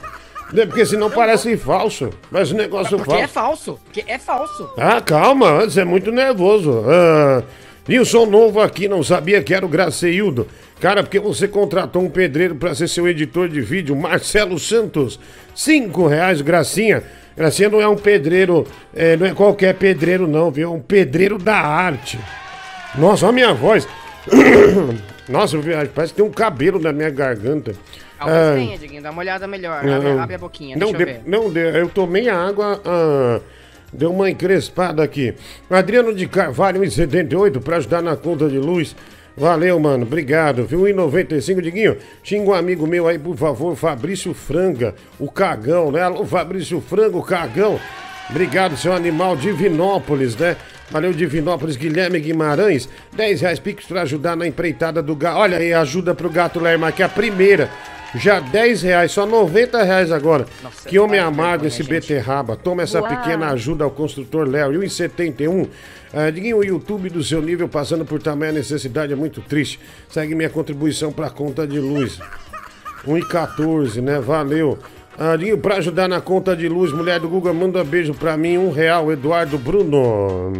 Porque 0.51 0.84
senão 0.84 1.11
parece 1.11 1.57
falso. 1.57 2.11
Mas 2.30 2.51
o 2.51 2.55
negócio 2.55 2.96
Porque 2.96 3.11
falso. 3.11 3.24
é 3.24 3.26
falso. 3.28 3.80
Porque 3.84 4.05
é 4.07 4.18
falso. 4.18 4.70
Ah, 4.76 5.01
calma, 5.01 5.61
você 5.61 5.80
é 5.80 5.84
muito 5.84 6.11
nervoso. 6.11 6.84
Ah, 6.86 7.42
Nilson 7.86 8.26
Novo 8.26 8.61
aqui, 8.61 8.88
não 8.88 9.03
sabia 9.03 9.42
que 9.42 9.55
era 9.55 9.64
o 9.64 9.68
Graceildo. 9.68 10.46
Cara, 10.80 11.03
porque 11.03 11.18
você 11.18 11.46
contratou 11.46 12.03
um 12.03 12.11
pedreiro 12.11 12.55
para 12.55 12.74
ser 12.74 12.88
seu 12.88 13.07
editor 13.09 13.48
de 13.48 13.61
vídeo, 13.61 13.94
Marcelo 13.96 14.59
Santos. 14.59 15.18
Cinco 15.55 16.07
reais, 16.07 16.40
Gracinha. 16.40 17.03
Gracinha 17.36 17.68
não 17.68 17.80
é 17.80 17.88
um 17.88 17.96
pedreiro, 17.96 18.66
é, 18.94 19.16
não 19.16 19.26
é 19.26 19.32
qualquer 19.34 19.74
pedreiro 19.74 20.26
não, 20.26 20.51
viu? 20.51 20.68
É 20.68 20.72
um 20.72 20.80
pedreiro 20.80 21.38
da 21.38 21.57
arte. 21.57 22.18
Nossa, 22.96 23.24
olha 23.26 23.30
a 23.30 23.34
minha 23.34 23.55
voz. 23.55 23.86
Nossa, 25.31 25.57
vi- 25.59 25.72
parece 25.95 26.12
que 26.12 26.20
tem 26.20 26.24
um 26.28 26.31
cabelo 26.33 26.78
na 26.78 26.93
minha 26.93 27.11
garganta. 27.11 27.72
Talvez 28.18 28.39
Ah, 28.39 28.55
tenha, 28.55 28.78
Diguinho. 28.78 29.03
Dá 29.03 29.11
uma 29.11 29.20
olhada 29.20 29.47
melhor. 29.47 29.83
não, 29.83 30.20
Abre, 30.20 30.35
a 30.35 30.39
boquinha, 30.39 30.76
não, 30.76 30.93
deixa 30.93 31.03
eu 31.03 31.07
ver. 31.07 31.22
Não, 31.24 31.53
eu 31.57 31.89
tomei 31.89 32.28
a 32.28 32.37
água, 32.37 32.81
ah, 32.85 33.41
deu 33.93 34.12
uma 34.12 34.28
encrespada 34.28 35.03
aqui. 35.03 35.35
Adriano 35.70 36.14
de 36.14 36.26
Carvalho, 36.26 36.81
1,78, 36.83 37.61
para 37.61 37.76
ajudar 37.78 38.03
na 38.03 38.16
conta 38.16 38.49
de 38.49 38.59
luz. 38.59 38.95
Valeu, 39.37 39.78
mano, 39.81 40.03
obrigado. 40.05 40.66
Viu? 40.66 40.81
1,95, 40.83 41.62
Diguinho. 41.62 41.97
Xinga 42.22 42.51
um 42.51 42.53
amigo 42.55 42.87
meu 42.87 43.07
aí, 43.09 43.18
por 43.18 43.37
favor, 43.37 43.74
Fabrício 43.76 44.35
Franga, 44.35 44.95
o 45.18 45.31
cagão, 45.31 45.91
né? 45.93 46.03
Alô, 46.03 46.26
Fabrício 46.26 46.81
Franga, 46.81 47.16
o 47.16 47.22
cagão. 47.22 47.81
Obrigado, 48.31 48.76
seu 48.76 48.93
animal, 48.93 49.37
Divinópolis, 49.37 50.37
né? 50.37 50.57
Valeu, 50.91 51.12
Divinópolis, 51.12 51.76
Guilherme 51.76 52.20
Guimarães. 52.20 52.89
10 53.12 53.41
reais 53.41 53.59
Pix 53.59 53.85
pra 53.87 54.03
ajudar 54.03 54.37
na 54.37 54.47
empreitada 54.47 55.03
do 55.03 55.16
gato. 55.16 55.39
Olha 55.39 55.59
aí, 55.59 55.72
ajuda 55.72 56.14
pro 56.14 56.31
gato 56.31 56.61
Lerma, 56.61 56.93
que 56.93 57.03
é 57.03 57.07
a 57.07 57.09
primeira. 57.09 57.68
Já 58.14 58.41
10 58.41 58.83
reais, 58.83 59.12
só 59.12 59.24
90 59.26 59.83
reais 59.83 60.11
agora. 60.11 60.47
que 60.87 60.99
homem 60.99 61.20
amargo 61.20 61.66
esse 61.66 61.83
beterraba. 61.83 62.57
Toma 62.57 62.83
essa 62.83 63.01
Uau. 63.01 63.09
pequena 63.09 63.51
ajuda 63.51 63.85
ao 63.85 63.91
construtor 63.91 64.49
Léo. 64.49 64.72
E 64.74 64.78
o 64.78 64.83
1,71. 64.83 65.68
Ah, 66.12 66.31
Diguinho, 66.31 66.59
o 66.59 66.64
YouTube 66.64 67.09
do 67.09 67.22
seu 67.22 67.41
nível 67.41 67.68
passando 67.68 68.05
por 68.05 68.20
tamanha 68.20 68.53
necessidade 68.53 69.12
é 69.12 69.16
muito 69.16 69.41
triste. 69.41 69.78
Segue 70.09 70.35
minha 70.35 70.51
contribuição 70.51 71.12
pra 71.12 71.31
conta 71.31 71.66
de 71.66 71.78
luz. 71.78 72.18
1,14, 73.07 74.01
né? 74.01 74.18
Valeu. 74.18 74.78
Ah, 75.23 75.37
Dinho, 75.37 75.59
pra 75.59 75.77
ajudar 75.77 76.09
na 76.09 76.18
conta 76.18 76.57
de 76.57 76.66
luz, 76.66 76.93
mulher 76.93 77.21
do 77.21 77.29
Google, 77.29 77.53
manda 77.53 77.85
beijo 77.85 78.14
pra 78.14 78.39
mim, 78.39 78.57
um 78.57 78.71
real, 78.71 79.12
Eduardo 79.12 79.59
Bruno. 79.59 80.51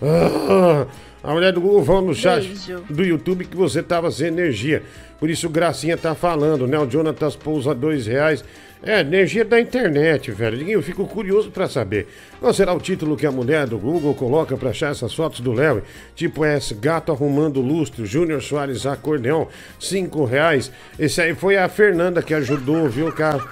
Ah, 0.00 0.86
a 1.20 1.32
mulher 1.32 1.52
do 1.52 1.60
Google 1.60 1.84
falou 1.84 2.02
no 2.02 2.14
chat 2.14 2.46
Beijo. 2.46 2.84
do 2.88 3.02
YouTube 3.02 3.44
que 3.46 3.56
você 3.56 3.82
tava 3.82 4.08
sem 4.12 4.28
energia. 4.28 4.84
Por 5.18 5.28
isso 5.28 5.48
Gracinha 5.48 5.96
tá 5.96 6.14
falando, 6.14 6.64
né? 6.68 6.78
O 6.78 6.88
Jonatas 6.88 7.34
pousa 7.34 7.74
dois 7.74 8.06
reais. 8.06 8.44
É, 8.86 9.00
energia 9.00 9.46
da 9.46 9.58
internet, 9.58 10.30
velho. 10.30 10.68
Eu 10.68 10.82
fico 10.82 11.06
curioso 11.06 11.50
pra 11.50 11.66
saber. 11.66 12.06
Qual 12.38 12.52
será 12.52 12.74
o 12.74 12.78
título 12.78 13.16
que 13.16 13.26
a 13.26 13.32
mulher 13.32 13.66
do 13.66 13.78
Google 13.78 14.14
coloca 14.14 14.58
pra 14.58 14.70
achar 14.70 14.90
essas 14.90 15.14
fotos 15.14 15.40
do 15.40 15.52
Léo? 15.52 15.82
Tipo, 16.14 16.44
esse 16.44 16.74
gato 16.74 17.10
arrumando 17.10 17.62
lustre, 17.62 18.04
Júnior 18.04 18.42
Soares 18.42 18.84
acordeão, 18.84 19.48
cinco 19.80 20.26
reais. 20.26 20.70
Esse 20.98 21.22
aí 21.22 21.34
foi 21.34 21.56
a 21.56 21.66
Fernanda 21.66 22.22
que 22.22 22.34
ajudou, 22.34 22.86
viu, 22.86 23.10
cara? 23.10 23.42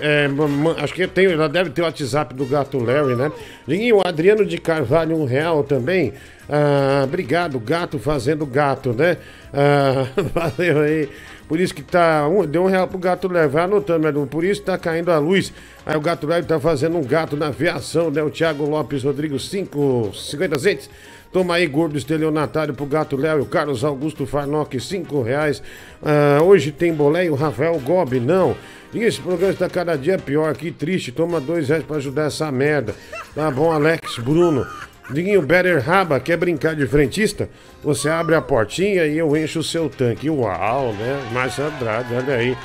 É, 0.00 0.26
é, 0.26 0.82
acho 0.82 0.94
que 0.94 1.06
tem, 1.08 1.26
ela 1.26 1.48
deve 1.48 1.70
ter 1.70 1.82
o 1.82 1.84
WhatsApp 1.84 2.32
do 2.32 2.46
gato 2.46 2.78
Larry, 2.78 3.16
né? 3.16 3.32
Diguinho, 3.66 3.96
o 3.96 4.06
Adriano 4.06 4.46
de 4.46 4.58
Carvalho, 4.58 5.16
um 5.16 5.24
real 5.24 5.64
também. 5.64 6.12
Ah, 6.48 7.02
obrigado, 7.04 7.60
gato 7.60 7.98
fazendo 7.98 8.46
gato, 8.46 8.92
né? 8.92 9.18
Ah, 9.52 10.06
valeu 10.34 10.80
aí. 10.80 11.08
Por 11.46 11.58
isso 11.58 11.74
que 11.74 11.82
tá. 11.82 12.28
Um, 12.28 12.44
deu 12.46 12.62
um 12.64 12.66
real 12.66 12.86
pro 12.86 12.98
gato 12.98 13.26
Larry, 13.26 13.48
vai 13.48 13.64
anotando, 13.64 14.10
mas 14.12 14.28
por 14.28 14.44
isso 14.44 14.62
tá 14.62 14.76
caindo 14.76 15.10
a 15.10 15.18
luz. 15.18 15.52
Aí 15.84 15.96
o 15.96 16.00
gato 16.00 16.26
Larry 16.26 16.44
tá 16.44 16.60
fazendo 16.60 16.98
um 16.98 17.04
gato 17.04 17.36
na 17.36 17.46
aviação, 17.46 18.10
né? 18.10 18.22
O 18.22 18.30
Thiago 18.30 18.68
Lopes 18.68 19.02
Rodrigo, 19.02 19.38
5, 19.38 20.12
50 20.14 20.58
centes. 20.58 20.90
Toma 21.32 21.56
aí, 21.56 21.66
gordo 21.66 21.96
estelionatário 21.96 22.72
pro 22.72 22.86
Gato 22.86 23.14
Léo. 23.16 23.42
O 23.42 23.46
Carlos 23.46 23.84
Augusto 23.84 24.24
Farnock, 24.26 24.78
5 24.80 25.22
reais. 25.22 25.62
Ah, 26.02 26.42
hoje 26.42 26.72
tem 26.72 26.92
bolé 26.92 27.26
e 27.26 27.30
o 27.30 27.34
Rafael 27.34 27.78
Gobi, 27.80 28.20
não. 28.20 28.56
E 28.92 29.00
esse 29.00 29.20
programa 29.20 29.52
está 29.52 29.68
cada 29.68 29.96
dia 29.96 30.18
pior, 30.18 30.54
que 30.54 30.70
triste. 30.70 31.12
Toma 31.12 31.40
dois 31.40 31.68
reais 31.68 31.84
pra 31.84 31.96
ajudar 31.96 32.26
essa 32.26 32.50
merda. 32.50 32.94
Tá 33.34 33.50
bom, 33.50 33.70
Alex 33.70 34.18
Bruno. 34.18 34.66
Diguinho 35.10 35.40
Better 35.42 35.82
Raba, 35.82 36.20
quer 36.20 36.36
brincar 36.36 36.76
de 36.76 36.86
frentista? 36.86 37.48
Você 37.82 38.08
abre 38.10 38.34
a 38.34 38.42
portinha 38.42 39.06
e 39.06 39.16
eu 39.16 39.34
encho 39.36 39.60
o 39.60 39.64
seu 39.64 39.88
tanque. 39.88 40.28
Uau, 40.28 40.92
né? 40.92 41.28
Márcio 41.32 41.64
Andrade, 41.64 42.14
olha 42.14 42.34
aí. 42.34 42.56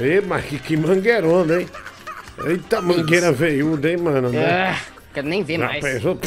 Ei, 0.00 0.20
mas 0.20 0.44
que, 0.44 0.58
que 0.58 0.76
mangueirona, 0.76 1.60
hein? 1.60 1.68
Eita, 2.46 2.80
mangueira 2.80 3.30
veiuda, 3.30 3.88
hein, 3.90 3.98
mano? 3.98 4.30
né? 4.30 4.42
É, 4.42 4.76
quero 5.14 5.28
nem 5.28 5.44
ver 5.44 5.58
Já 5.58 5.66
mais. 5.66 5.80
pensou? 5.84 6.18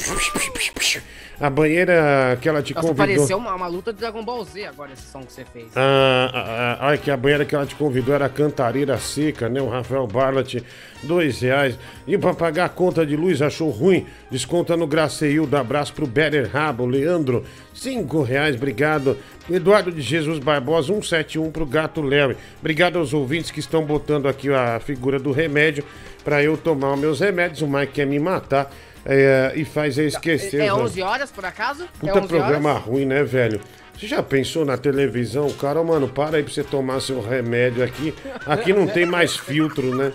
A 1.39 1.49
banheira 1.49 2.37
que 2.41 2.47
ela 2.47 2.61
te 2.61 2.73
Nossa, 2.73 2.87
convidou. 2.87 3.15
pareceu 3.15 3.37
uma, 3.37 3.53
uma 3.53 3.67
luta 3.67 3.91
de 3.91 3.99
Dragon 3.99 4.23
Ball 4.23 4.43
Z 4.45 4.65
agora, 4.65 4.93
esse 4.93 5.03
som 5.03 5.21
que 5.21 5.33
você 5.33 5.43
fez. 5.45 5.67
Ah, 5.75 6.31
ah, 6.33 6.91
ah, 6.91 6.97
que 6.97 7.11
a 7.11 7.17
banheira 7.17 7.43
que 7.43 7.53
ela 7.53 7.65
te 7.65 7.75
convidou 7.75 8.15
era 8.15 8.29
cantareira 8.29 8.97
seca, 8.97 9.49
né? 9.49 9.61
O 9.61 9.67
Rafael 9.67 10.07
Barlat, 10.07 10.55
dois 11.03 11.39
reais. 11.41 11.77
E 12.07 12.17
pra 12.17 12.33
pagar 12.33 12.65
a 12.65 12.69
conta 12.69 13.05
de 13.05 13.15
luz, 13.15 13.41
achou 13.41 13.69
ruim? 13.69 14.05
Desconta 14.31 14.77
no 14.77 14.87
Graceildo. 14.87 15.57
Abraço 15.57 15.93
pro 15.93 16.07
Better 16.07 16.49
Rabo, 16.51 16.85
Leandro, 16.85 17.43
cinco 17.73 18.21
reais, 18.21 18.55
obrigado. 18.55 19.17
Eduardo 19.49 19.91
de 19.91 20.01
Jesus 20.01 20.39
Barbosa, 20.39 20.87
171 20.87 21.51
pro 21.51 21.65
Gato 21.65 22.01
Léo. 22.01 22.35
Obrigado 22.59 22.97
aos 22.97 23.13
ouvintes 23.13 23.51
que 23.51 23.59
estão 23.59 23.83
botando 23.83 24.27
aqui 24.27 24.51
a 24.51 24.79
figura 24.79 25.19
do 25.19 25.31
remédio 25.31 25.83
pra 26.23 26.41
eu 26.41 26.57
tomar 26.57 26.93
os 26.93 26.99
meus 26.99 27.19
remédios. 27.19 27.61
O 27.61 27.67
Mike 27.67 27.93
quer 27.93 28.07
me 28.07 28.17
matar 28.17 28.71
é, 29.05 29.53
e 29.55 29.63
faz 29.63 29.97
eu 29.97 30.07
esquecer. 30.07 30.61
É 30.61 30.73
os 30.73 30.79
11 30.91 31.01
horas, 31.01 31.31
por 31.31 31.45
acaso? 31.45 31.83
é 31.83 31.87
Puta 31.99 32.19
11 32.19 32.27
programa 32.27 32.71
horas? 32.71 32.83
ruim, 32.83 33.05
né, 33.05 33.23
velho? 33.23 33.61
Você 33.97 34.07
já 34.07 34.21
pensou 34.21 34.65
na 34.65 34.75
televisão? 34.77 35.49
Cara, 35.53 35.81
mano, 35.83 36.07
para 36.09 36.37
aí 36.37 36.43
pra 36.43 36.51
você 36.51 36.63
tomar 36.63 36.99
seu 37.01 37.21
remédio 37.21 37.83
aqui. 37.83 38.13
Aqui 38.45 38.73
não 38.73 38.87
tem 38.87 39.05
mais 39.05 39.37
filtro, 39.37 39.95
né? 39.95 40.11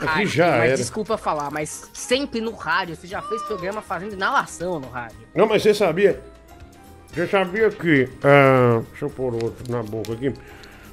Aqui 0.00 0.08
Ai, 0.20 0.26
já 0.26 0.46
mas 0.58 0.68
era. 0.68 0.76
desculpa 0.76 1.18
falar, 1.18 1.50
mas 1.50 1.90
sempre 1.92 2.40
no 2.40 2.52
rádio, 2.52 2.94
você 2.94 3.06
já 3.08 3.20
fez 3.20 3.42
programa 3.42 3.82
fazendo 3.82 4.12
inalação 4.14 4.78
no 4.78 4.88
rádio. 4.88 5.18
Não, 5.34 5.44
mas 5.46 5.60
você 5.62 5.74
sabia? 5.74 6.20
Você 7.12 7.26
sabia 7.26 7.68
que. 7.68 8.08
ah, 8.22 8.80
deixa 8.90 9.04
eu 9.06 9.10
pôr 9.10 9.34
outro 9.34 9.70
na 9.70 9.82
boca 9.82 10.12
aqui. 10.12 10.32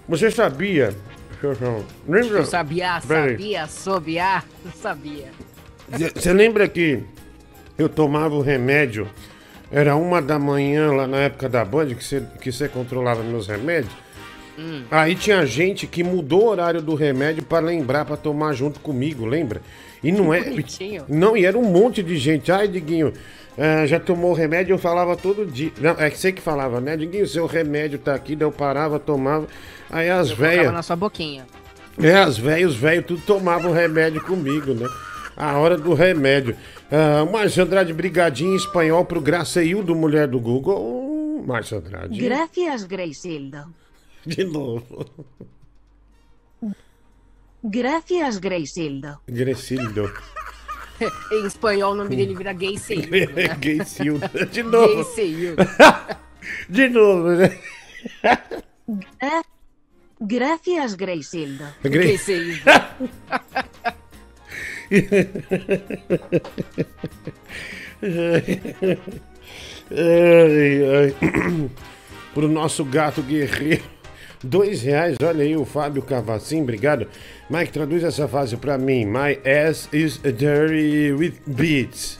Você 0.09 0.31
sabia. 0.31 0.93
Deixa 1.29 1.45
eu 1.47 1.55
só- 1.55 1.83
Lembra? 2.07 2.37
Eu 2.39 2.45
sabia, 2.45 2.99
sabia, 3.01 3.67
sabia, 3.67 4.43
sabia. 4.81 5.27
Você 6.15 6.33
lembra 6.33 6.67
que 6.67 7.03
eu 7.77 7.89
tomava 7.89 8.35
o 8.35 8.41
remédio? 8.41 9.09
Era 9.71 9.95
uma 9.95 10.21
da 10.21 10.37
manhã 10.39 10.91
lá 10.91 11.07
na 11.07 11.17
época 11.17 11.49
da 11.49 11.65
Band 11.65 11.87
que 11.95 12.03
você, 12.03 12.23
que 12.39 12.69
controlava 12.69 13.23
meus 13.23 13.47
remédios? 13.47 13.93
Hum. 14.57 14.83
Aí 14.89 15.15
tinha 15.15 15.45
gente 15.45 15.85
que 15.85 16.03
mudou 16.03 16.43
o 16.43 16.47
horário 16.47 16.81
do 16.81 16.95
remédio 16.95 17.43
pra 17.43 17.59
lembrar 17.59 18.05
pra 18.05 18.15
tomar 18.15 18.53
junto 18.53 18.79
comigo, 18.79 19.25
lembra? 19.25 19.61
E 20.01 20.11
não 20.11 20.33
é. 20.33 20.43
Não, 21.09 21.35
e 21.35 21.45
era 21.45 21.57
um 21.57 21.63
monte 21.63 22.01
de 22.01 22.17
gente. 22.17 22.51
Ai, 22.51 22.67
Diguinho, 22.67 23.11
ah, 23.57 23.85
já 23.85 23.99
tomou 23.99 24.31
o 24.31 24.33
remédio? 24.33 24.73
Eu 24.73 24.77
falava 24.77 25.15
todo 25.17 25.45
dia. 25.45 25.71
Não, 25.79 25.91
é 25.97 26.09
que 26.09 26.17
você 26.17 26.31
que 26.31 26.41
falava, 26.41 26.79
né? 26.79 26.95
Diguinho, 26.95 27.27
seu 27.27 27.45
remédio 27.45 27.99
tá 27.99 28.13
aqui, 28.13 28.35
daí 28.35 28.47
eu 28.47 28.51
parava, 28.51 28.99
tomava. 28.99 29.47
Aí 29.89 30.09
as 30.09 30.31
velhas. 30.31 30.71
na 30.71 30.83
sua 30.83 30.95
boquinha. 30.95 31.45
É, 32.01 32.13
as 32.13 32.37
velhas, 32.37 32.71
os 32.71 32.77
velhos 32.77 33.05
tudo 33.05 33.21
tomavam 33.21 33.71
remédio 33.71 34.21
comigo, 34.21 34.73
né? 34.73 34.87
A 35.35 35.57
hora 35.57 35.77
do 35.77 35.93
remédio. 35.93 36.55
Ah, 36.91 37.25
Márcio 37.25 37.63
Andrade, 37.63 37.93
brigadinho 37.93 38.53
em 38.53 38.55
espanhol 38.55 39.05
pro 39.05 39.19
Graceildo, 39.21 39.95
mulher 39.95 40.27
do 40.27 40.39
Google. 40.39 41.43
Márcio 41.45 41.77
Andrade. 41.77 42.19
Gracias, 42.19 42.83
Greisildo. 42.83 43.73
De 44.25 44.43
novo. 44.43 45.05
Gracias, 47.63 48.37
Greisildo. 48.37 49.19
Grecildo. 49.27 50.11
em 51.31 51.45
espanhol 51.45 51.91
o 51.93 51.95
nome 51.95 52.15
dele 52.15 52.35
vira 52.35 52.53
gay 52.53 52.77
seio. 52.77 53.09
Né? 53.09 53.47
Gay 53.59 53.83
Sildo. 53.85 54.29
De 54.51 54.63
novo. 54.63 54.95
Gay 54.95 55.03
seio. 55.03 55.55
De 56.69 56.89
novo, 56.89 57.29
né? 57.31 57.59
Gra- 59.19 59.43
Gracias, 60.21 60.93
Gay 60.95 61.23
seio. 61.23 61.73
Ai, 69.91 70.83
ai. 70.95 71.69
Pro 72.33 72.47
nosso 72.47 72.83
gato 72.83 73.21
guerreiro. 73.21 73.83
Dois 74.43 74.83
reais, 74.83 75.17
olha 75.23 75.43
aí 75.43 75.55
o 75.57 75.65
Fábio 75.65 76.03
Cavacim, 76.03 76.61
obrigado. 76.61 77.07
Mike, 77.49 77.71
traduz 77.71 78.03
essa 78.03 78.27
frase 78.27 78.55
pra 78.57 78.77
mim. 78.77 79.05
My 79.05 79.39
ass 79.43 79.89
is 79.91 80.17
dirty 80.19 81.13
with 81.13 81.33
beats. 81.47 82.19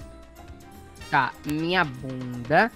Tá, 1.12 1.32
minha 1.46 1.84
bunda 1.84 2.72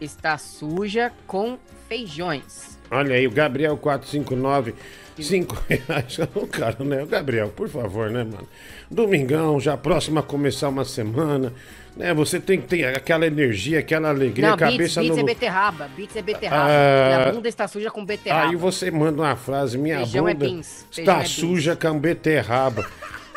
está 0.00 0.38
suja 0.38 1.12
com 1.26 1.58
feijões. 1.88 2.78
Olha 2.90 3.16
aí, 3.16 3.26
o 3.26 3.30
Gabriel 3.30 3.76
459, 3.76 4.74
5 5.22 5.64
reais. 5.68 6.18
O 6.34 6.46
cara, 6.46 6.76
né? 6.80 7.06
Gabriel, 7.08 7.48
por 7.48 7.68
favor, 7.68 8.10
né, 8.10 8.24
mano? 8.24 8.48
Domingão, 8.90 9.58
já 9.58 9.76
próximo 9.76 10.18
a 10.18 10.22
começar 10.22 10.68
uma 10.68 10.84
semana. 10.84 11.52
Né? 11.96 12.12
Você 12.12 12.38
tem 12.38 12.60
que 12.60 12.68
ter 12.68 12.84
aquela 12.84 13.26
energia, 13.26 13.78
aquela 13.78 14.10
alegria, 14.10 14.50
Não, 14.50 14.56
beats, 14.56 14.72
cabeça 14.72 15.00
beats 15.00 15.16
no. 15.16 15.22
é 15.22 15.26
beterraba. 15.26 15.90
Beats 15.96 16.16
é 16.16 16.22
beterraba. 16.22 16.70
Ah. 16.70 17.18
Minha 17.18 17.32
bunda 17.32 17.48
está 17.48 17.66
suja 17.66 17.90
com 17.90 18.04
beterraba. 18.04 18.50
Aí 18.50 18.56
você 18.56 18.90
manda 18.90 19.22
uma 19.22 19.34
frase, 19.36 19.78
minha 19.78 19.98
Feijão 19.98 20.28
é 20.28 20.34
bunda 20.34 20.46
feijão 20.46 20.64
está 20.90 21.20
é 21.20 21.24
suja 21.24 21.74
com 21.74 21.98
beterraba. 21.98 22.86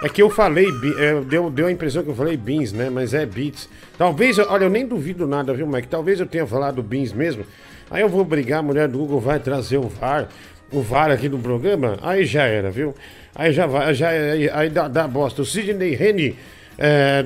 É 0.02 0.08
que 0.08 0.22
eu 0.22 0.30
falei, 0.30 0.68
é, 0.98 1.20
deu, 1.22 1.50
deu 1.50 1.68
a 1.68 1.72
impressão 1.72 2.04
que 2.04 2.10
eu 2.10 2.16
falei 2.16 2.38
beans, 2.38 2.72
né? 2.72 2.90
Mas 2.90 3.14
é 3.14 3.26
beats. 3.26 3.68
Talvez, 3.98 4.40
olha, 4.40 4.64
eu 4.64 4.70
nem 4.70 4.86
duvido 4.88 5.28
nada, 5.28 5.54
viu, 5.54 5.68
Mike? 5.68 5.90
Talvez 5.90 6.20
eu 6.20 6.26
tenha 6.26 6.48
falado 6.48 6.82
beans 6.82 7.12
mesmo. 7.12 7.46
Aí 7.92 8.02
eu 8.02 8.08
vou 8.08 8.24
brigar, 8.24 8.60
a 8.60 8.64
mulher 8.64 8.88
do 8.88 8.98
Google 8.98 9.20
vai 9.20 9.40
trazer 9.40 9.78
o 9.78 9.90
VAR, 9.90 10.30
o 10.72 10.82
VAR 10.82 11.12
aqui 11.12 11.28
no 11.30 11.40
programa, 11.40 11.98
aí 12.02 12.26
já 12.26 12.44
era, 12.44 12.70
viu? 12.70 12.94
Aí 13.36 13.54
já 13.54 13.66
vai, 13.66 13.94
já 13.94 14.10
aí, 14.10 14.50
aí 14.50 14.70
dá, 14.70 14.88
dá 14.88 15.08
bosta. 15.08 15.42
O 15.42 15.46
Sidney 15.46 15.96
Reni, 15.96 16.36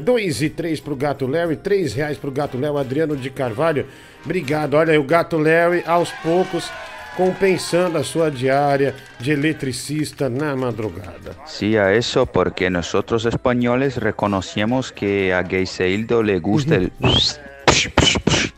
2 0.03 0.41
e 0.41 0.49
3 0.49 0.79
pro 0.79 0.95
Gato 0.95 1.27
Léo, 1.27 1.55
3 1.55 1.93
reais 1.93 2.17
pro 2.17 2.31
Gato 2.31 2.57
Léo, 2.57 2.77
Adriano 2.77 3.15
de 3.15 3.29
Carvalho. 3.29 3.85
Obrigado. 4.23 4.75
Olha 4.75 4.91
aí, 4.91 4.97
o 4.97 5.03
Gato 5.03 5.37
Léo, 5.37 5.81
aos 5.85 6.11
poucos, 6.23 6.71
compensando 7.15 7.97
a 7.97 8.03
sua 8.03 8.31
diária 8.31 8.95
de 9.19 9.31
eletricista 9.31 10.29
na 10.29 10.55
madrugada. 10.55 11.35
Sí, 11.45 11.77
a 11.77 11.93
eso 11.93 12.25
porque 12.25 12.69
nosotros 12.69 13.25
españoles 13.25 13.97
reconocemos 13.97 14.91
que 14.91 15.31
a 15.31 15.43
Geiseildo 15.43 16.23
le 16.23 16.39
gusta 16.39 16.75
el... 16.75 16.91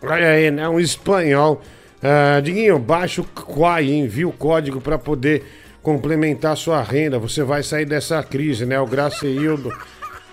Olha 0.01 0.29
aí, 0.29 0.51
né? 0.51 0.67
Um 0.69 0.79
espanhol. 0.79 1.61
Ah, 2.07 2.39
Diguinho, 2.39 2.77
baixa 2.77 3.21
o 3.21 3.25
Quai, 3.25 3.85
envia 3.91 4.27
o 4.27 4.31
código 4.31 4.79
para 4.79 4.95
poder 4.97 5.43
complementar 5.81 6.55
sua 6.55 6.83
renda. 6.83 7.17
Você 7.17 7.41
vai 7.43 7.63
sair 7.63 7.85
dessa 7.85 8.21
crise, 8.21 8.63
né? 8.63 8.79
O 8.79 8.85
Graceildo 8.85 9.71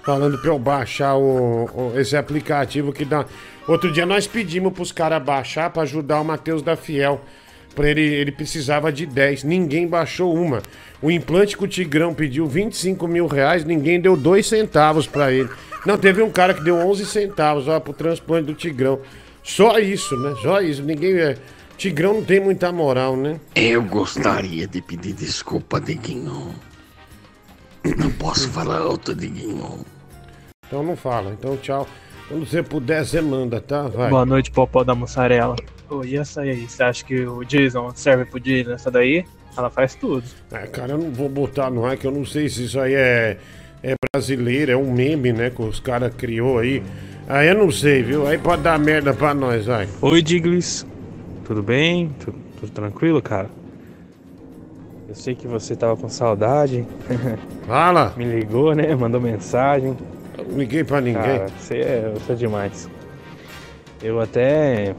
falando 0.04 0.36
para 0.38 0.50
eu 0.50 0.58
baixar 0.58 1.14
o, 1.16 1.64
o- 1.64 1.92
esse 1.98 2.14
aplicativo 2.14 2.92
que 2.92 3.06
dá. 3.06 3.24
Outro 3.66 3.90
dia 3.90 4.04
nós 4.04 4.26
pedimos 4.26 4.74
pros 4.74 4.92
caras 4.92 5.22
baixar 5.22 5.70
para 5.70 5.82
ajudar 5.84 6.20
o 6.20 6.24
Matheus 6.24 6.60
da 6.60 6.76
Fiel. 6.76 7.22
Pra 7.74 7.88
ele, 7.88 8.02
ele 8.02 8.30
precisava 8.32 8.92
de 8.92 9.06
10, 9.06 9.44
ninguém 9.44 9.86
baixou 9.88 10.34
uma. 10.34 10.60
O 11.00 11.10
implante 11.10 11.56
que 11.56 11.64
o 11.64 11.68
Tigrão 11.68 12.12
pediu 12.12 12.46
25 12.46 13.08
mil 13.08 13.26
reais, 13.26 13.64
ninguém 13.64 13.98
deu 13.98 14.14
2 14.14 14.46
centavos 14.46 15.06
pra 15.06 15.32
ele. 15.32 15.48
Não, 15.86 15.96
teve 15.96 16.22
um 16.22 16.30
cara 16.30 16.52
que 16.52 16.62
deu 16.62 16.76
11 16.76 17.06
centavos 17.06 17.66
ó, 17.68 17.80
pro 17.80 17.94
transplante 17.94 18.44
do 18.44 18.52
Tigrão. 18.54 19.00
Só 19.42 19.78
isso, 19.78 20.14
né? 20.18 20.34
Só 20.42 20.60
isso. 20.60 20.82
Ninguém. 20.82 21.14
É... 21.18 21.36
Tigrão 21.76 22.14
não 22.14 22.24
tem 22.24 22.40
muita 22.40 22.70
moral, 22.70 23.16
né? 23.16 23.40
Eu 23.54 23.82
gostaria 23.82 24.66
de 24.66 24.80
pedir 24.80 25.12
desculpa, 25.12 25.80
Diguinho. 25.80 26.54
Não 27.96 28.10
posso 28.12 28.48
falar 28.50 28.78
alto, 28.78 29.14
Diguinho. 29.14 29.84
Então 30.66 30.82
não 30.82 30.96
fala. 30.96 31.32
Então 31.32 31.56
tchau. 31.56 31.86
Quando 32.28 32.46
você 32.46 32.62
puder, 32.62 33.04
você 33.04 33.20
manda, 33.20 33.60
tá? 33.60 33.88
Vai. 33.88 34.08
Boa 34.08 34.24
noite, 34.24 34.50
Popó 34.50 34.84
da 34.84 34.94
Mussarela. 34.94 35.56
Ô, 35.90 36.04
e 36.04 36.16
essa 36.16 36.42
aí? 36.42 36.66
Você 36.66 36.82
acha 36.82 37.04
que 37.04 37.26
o 37.26 37.44
Jason 37.44 37.92
serve 37.94 38.24
pro 38.24 38.40
Jason? 38.40 38.72
Essa 38.72 38.90
daí, 38.90 39.24
ela 39.56 39.68
faz 39.68 39.94
tudo. 39.94 40.24
É, 40.50 40.66
cara, 40.66 40.92
eu 40.92 40.98
não 40.98 41.10
vou 41.10 41.28
botar 41.28 41.70
no 41.70 41.84
ar, 41.84 41.96
que 41.96 42.06
eu 42.06 42.12
não 42.12 42.24
sei 42.24 42.48
se 42.48 42.64
isso 42.64 42.80
aí 42.80 42.94
é, 42.94 43.36
é 43.82 43.94
brasileiro, 44.14 44.72
é 44.72 44.76
um 44.76 44.90
meme, 44.92 45.32
né? 45.32 45.50
Que 45.50 45.60
os 45.60 45.80
caras 45.80 46.14
criou 46.14 46.58
aí. 46.58 46.82
Aí 47.28 47.48
eu 47.48 47.54
não 47.54 47.70
sei, 47.70 48.02
viu? 48.02 48.26
Aí 48.26 48.38
pode 48.38 48.62
dar 48.62 48.78
merda 48.78 49.12
pra 49.12 49.34
nós, 49.34 49.66
vai. 49.66 49.88
Oi, 50.00 50.22
Diglis. 50.22 50.86
Tudo 51.44 51.62
bem? 51.62 52.10
Tu- 52.20 52.34
Tudo 52.60 52.72
tranquilo, 52.72 53.20
cara? 53.20 53.48
Eu 55.08 55.14
sei 55.14 55.34
que 55.34 55.46
você 55.46 55.74
tava 55.76 55.96
com 55.96 56.08
saudade. 56.08 56.86
Fala! 57.66 58.14
Me 58.16 58.24
ligou, 58.24 58.74
né? 58.74 58.94
Mandou 58.94 59.20
mensagem. 59.20 59.96
Eu 60.38 60.44
não 60.44 60.56
liguei 60.58 60.84
pra 60.84 61.00
ninguém. 61.00 61.22
Cara, 61.22 61.48
você 61.58 61.78
é, 61.78 62.12
você 62.14 62.32
é 62.32 62.34
demais. 62.36 62.88
Eu 64.02 64.20
até 64.20 64.94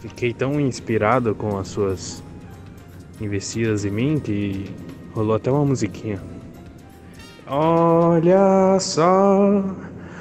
fiquei 0.00 0.32
tão 0.34 0.60
inspirado 0.60 1.34
com 1.34 1.56
as 1.58 1.68
suas 1.68 2.22
investidas 3.20 3.84
em 3.84 3.90
mim 3.90 4.20
que 4.20 4.66
rolou 5.14 5.34
até 5.34 5.50
uma 5.50 5.64
musiquinha. 5.64 6.20
Olha 7.46 8.78
só, 8.78 9.64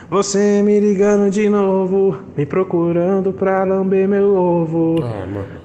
você 0.09 0.61
me 0.63 0.79
ligando 0.79 1.29
de 1.29 1.49
novo, 1.49 2.17
me 2.35 2.45
procurando 2.45 3.33
pra 3.33 3.63
lamber 3.65 4.07
meu 4.07 4.35
ovo. 4.35 5.03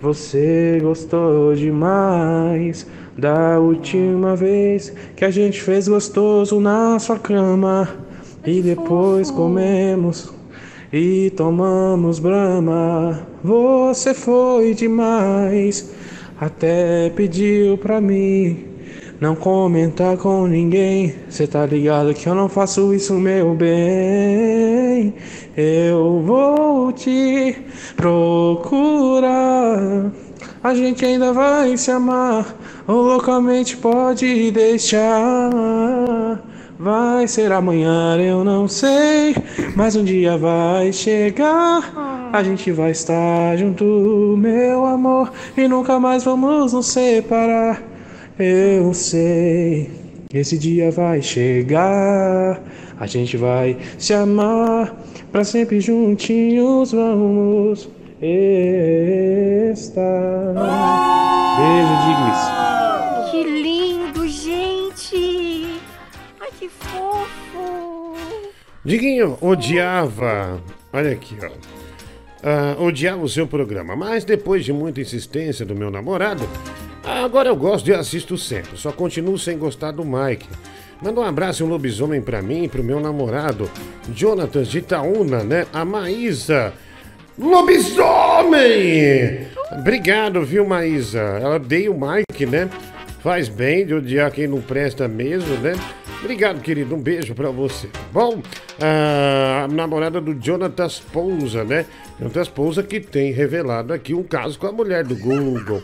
Você 0.01 0.79
gostou 0.83 1.55
demais 1.55 2.87
da 3.17 3.61
última 3.61 4.35
vez 4.35 4.93
que 5.15 5.25
a 5.25 5.31
gente 5.31 5.63
fez 5.63 5.87
gostoso 5.87 6.61
na 6.61 6.99
sua 6.99 7.19
cama. 7.19 7.89
E 8.45 8.61
depois 8.61 9.31
comemos 9.31 10.35
e 10.93 11.31
tomamos 11.37 12.19
brama. 12.19 13.25
Você 13.45 14.13
foi 14.13 14.75
demais, 14.75 15.95
até 16.41 17.11
pediu 17.11 17.79
pra 17.79 18.01
mim 18.01 18.72
não 19.23 19.35
comentar 19.37 20.17
com 20.17 20.49
ninguém. 20.49 21.15
Cê 21.29 21.47
tá 21.47 21.65
ligado 21.65 22.13
que 22.13 22.29
eu 22.29 22.35
não 22.35 22.49
faço 22.49 22.93
isso, 22.93 23.15
meu 23.15 23.55
bem. 23.55 25.15
Eu 25.57 26.21
vou 26.27 26.91
te 26.93 27.57
procurar. 27.95 29.79
A 30.61 30.75
gente 30.75 31.05
ainda 31.05 31.33
vai 31.33 31.77
se 31.77 31.93
amar, 31.93 32.53
ou 32.89 33.01
loucamente 33.01 33.77
pode 33.77 34.51
deixar. 34.51 35.53
Vai 36.77 37.29
ser 37.29 37.53
amanhã, 37.53 38.17
eu 38.21 38.43
não 38.43 38.67
sei, 38.67 39.37
mas 39.77 39.95
um 39.95 40.03
dia 40.03 40.37
vai 40.37 40.93
chegar. 40.93 42.31
A 42.33 42.43
gente 42.43 42.73
vai 42.73 42.91
estar 42.91 43.57
junto, 43.57 43.85
meu 44.37 44.85
amor, 44.85 45.31
e 45.57 45.69
nunca 45.69 46.01
mais 46.01 46.25
vamos 46.25 46.73
nos 46.73 46.87
separar. 46.87 47.92
Eu 48.39 48.95
sei, 48.95 49.91
esse 50.33 50.57
dia 50.57 50.91
vai 50.91 51.21
chegar. 51.21 52.63
A 52.99 53.07
gente 53.07 53.37
vai 53.37 53.77
se 53.99 54.15
amar, 54.15 54.97
pra 55.31 55.45
sempre 55.45 55.81
juntinhos 55.81 56.93
vamos 56.93 57.91
estar. 59.75 60.03
Beijo, 61.59 61.95
Diglis. 62.07 63.31
Que 63.31 63.43
lindo, 63.63 64.27
gente! 64.29 65.81
Ai, 66.41 66.49
que 66.59 66.69
fofo! 66.69 68.17
Diguinho 68.85 69.37
odiava. 69.41 70.59
Olha 70.93 71.13
aqui, 71.13 71.37
ó. 71.43 71.51
Ah, 72.43 72.77
odiava 72.81 73.23
o 73.23 73.29
seu 73.29 73.47
programa, 73.47 73.95
mas 73.95 74.25
depois 74.25 74.65
de 74.65 74.73
muita 74.73 75.01
insistência 75.01 75.67
do 75.67 75.75
meu 75.77 75.91
namorado, 75.91 76.49
agora 77.05 77.49
eu 77.49 77.57
gosto 77.57 77.89
e 77.89 77.95
assisto 77.95 78.39
sempre. 78.39 78.77
Só 78.77 78.93
continuo 78.93 79.39
sem 79.39 79.59
gostar 79.59 79.91
do 79.91 80.05
Mike. 80.05 80.47
Manda 81.01 81.21
um 81.21 81.25
abraço 81.25 81.63
e 81.63 81.67
um 81.67 81.69
lobisomem 81.69 82.23
pra 82.23 82.41
mim 82.41 82.65
e 82.65 82.69
pro 82.69 82.85
meu 82.85 83.01
namorado, 83.01 83.69
Jonatas 84.15 84.69
de 84.69 84.79
Itaúna, 84.79 85.43
né? 85.43 85.67
A 85.73 85.85
Maísa. 85.85 86.73
Lobisomem! 87.37 89.49
Obrigado, 89.73 90.45
viu, 90.45 90.65
Maísa? 90.65 91.19
Ela 91.19 91.57
odeia 91.57 91.91
o 91.91 91.99
Mike, 91.99 92.47
né? 92.47 92.71
Faz 93.21 93.49
bem 93.49 93.87
de 93.87 93.95
odiar 93.95 94.31
quem 94.31 94.47
não 94.47 94.61
presta 94.61 95.09
mesmo, 95.09 95.57
né? 95.57 95.73
Obrigado, 96.21 96.61
querido. 96.61 96.95
Um 96.95 97.01
beijo 97.01 97.35
pra 97.35 97.51
você. 97.51 97.89
Bom, 98.13 98.41
a 98.81 99.67
namorada 99.67 100.21
do 100.21 100.37
Jonatas 100.41 101.01
Pousa, 101.01 101.65
né? 101.65 101.85
Jonatas 102.19 102.49
Pousa 102.49 102.83
que 102.83 103.01
tem 103.01 103.33
revelado 103.33 103.93
aqui 103.93 104.15
um 104.15 104.23
caso 104.23 104.57
com 104.57 104.69
a 104.69 104.73
mulher 104.73 105.05
do 105.05 105.17
Google. 105.17 105.83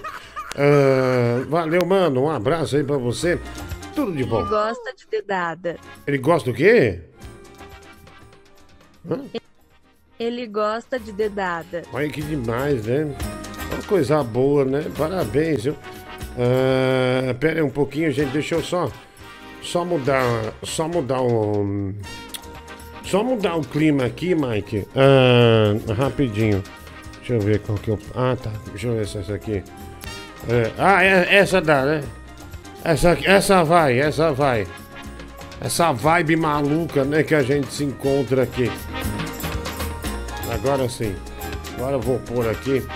Ah, 0.59 1.45
valeu, 1.49 1.87
mano. 1.87 2.25
Um 2.25 2.31
abraço 2.31 2.77
aí 2.77 2.83
pra 2.83 2.97
você. 2.97 3.39
Tudo 3.95 4.13
de 4.13 4.25
bom. 4.25 4.41
Ele 4.41 4.49
gosta 4.49 4.95
de 4.95 5.07
dedada. 5.09 5.77
Ele 6.07 6.19
gosta 6.19 6.51
do 6.51 6.57
quê? 6.57 7.01
Hã? 9.09 9.21
Ele 10.19 10.47
gosta 10.49 10.99
de 10.99 11.13
dedada. 11.13 11.83
Olha 11.93 12.09
que 12.09 12.21
demais, 12.21 12.87
né? 12.87 13.05
Uma 13.73 13.83
coisa 13.85 14.23
boa, 14.25 14.65
né? 14.65 14.85
Parabéns, 14.97 15.65
viu? 15.65 15.77
Ah, 16.37 17.35
pera 17.35 17.61
aí 17.61 17.63
um 17.63 17.71
pouquinho, 17.71 18.11
gente. 18.11 18.33
Deixa 18.33 18.57
eu 18.57 18.63
só. 18.63 18.91
Só 19.63 19.85
mudar. 19.85 20.55
Só 20.65 20.89
mudar 20.89 21.23
o. 21.23 21.95
Só 23.05 23.23
mudar 23.23 23.57
o 23.57 23.63
clima 23.63 24.05
aqui, 24.05 24.35
Mike. 24.35 24.89
Ah, 24.97 25.95
rapidinho. 25.95 26.63
Deixa 27.19 27.35
eu 27.35 27.41
ver 27.41 27.61
qual 27.61 27.79
que 27.79 27.91
eu. 27.91 27.99
Ah, 28.15 28.37
tá. 28.37 28.51
Deixa 28.71 28.89
eu 28.89 28.97
ver 28.97 29.07
se 29.07 29.19
essa 29.19 29.35
aqui. 29.35 29.63
É, 30.49 30.71
ah, 30.79 31.03
é- 31.03 31.37
essa 31.37 31.61
dá, 31.61 31.85
né? 31.85 32.05
Essa, 32.85 33.19
essa 33.25 33.65
vai, 33.65 33.99
essa 33.99 34.33
vai. 34.33 34.67
Essa 35.61 35.93
vibe 35.93 36.37
maluca, 36.37 37.05
né, 37.05 37.23
que 37.23 37.35
a 37.35 37.43
gente 37.43 37.73
se 37.73 37.85
encontra 37.85 38.45
aqui. 38.45 38.71
Agora 40.53 40.89
sim. 40.89 41.15
Agora 41.75 41.97
eu 41.97 42.01
vou 42.01 42.19
pôr 42.21 42.49
aqui. 42.49 42.87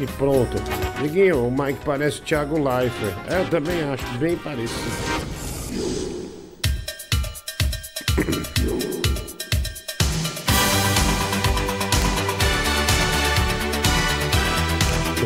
E 0.00 0.06
pronto. 0.18 0.56
Diguinho, 1.02 1.46
o 1.46 1.50
Mike 1.50 1.80
parece 1.84 2.20
o 2.20 2.22
Thiago 2.22 2.56
Leifert. 2.56 3.14
É, 3.28 3.40
eu 3.40 3.48
também 3.48 3.82
acho 3.82 4.06
bem 4.18 4.36
parecido. 4.36 5.17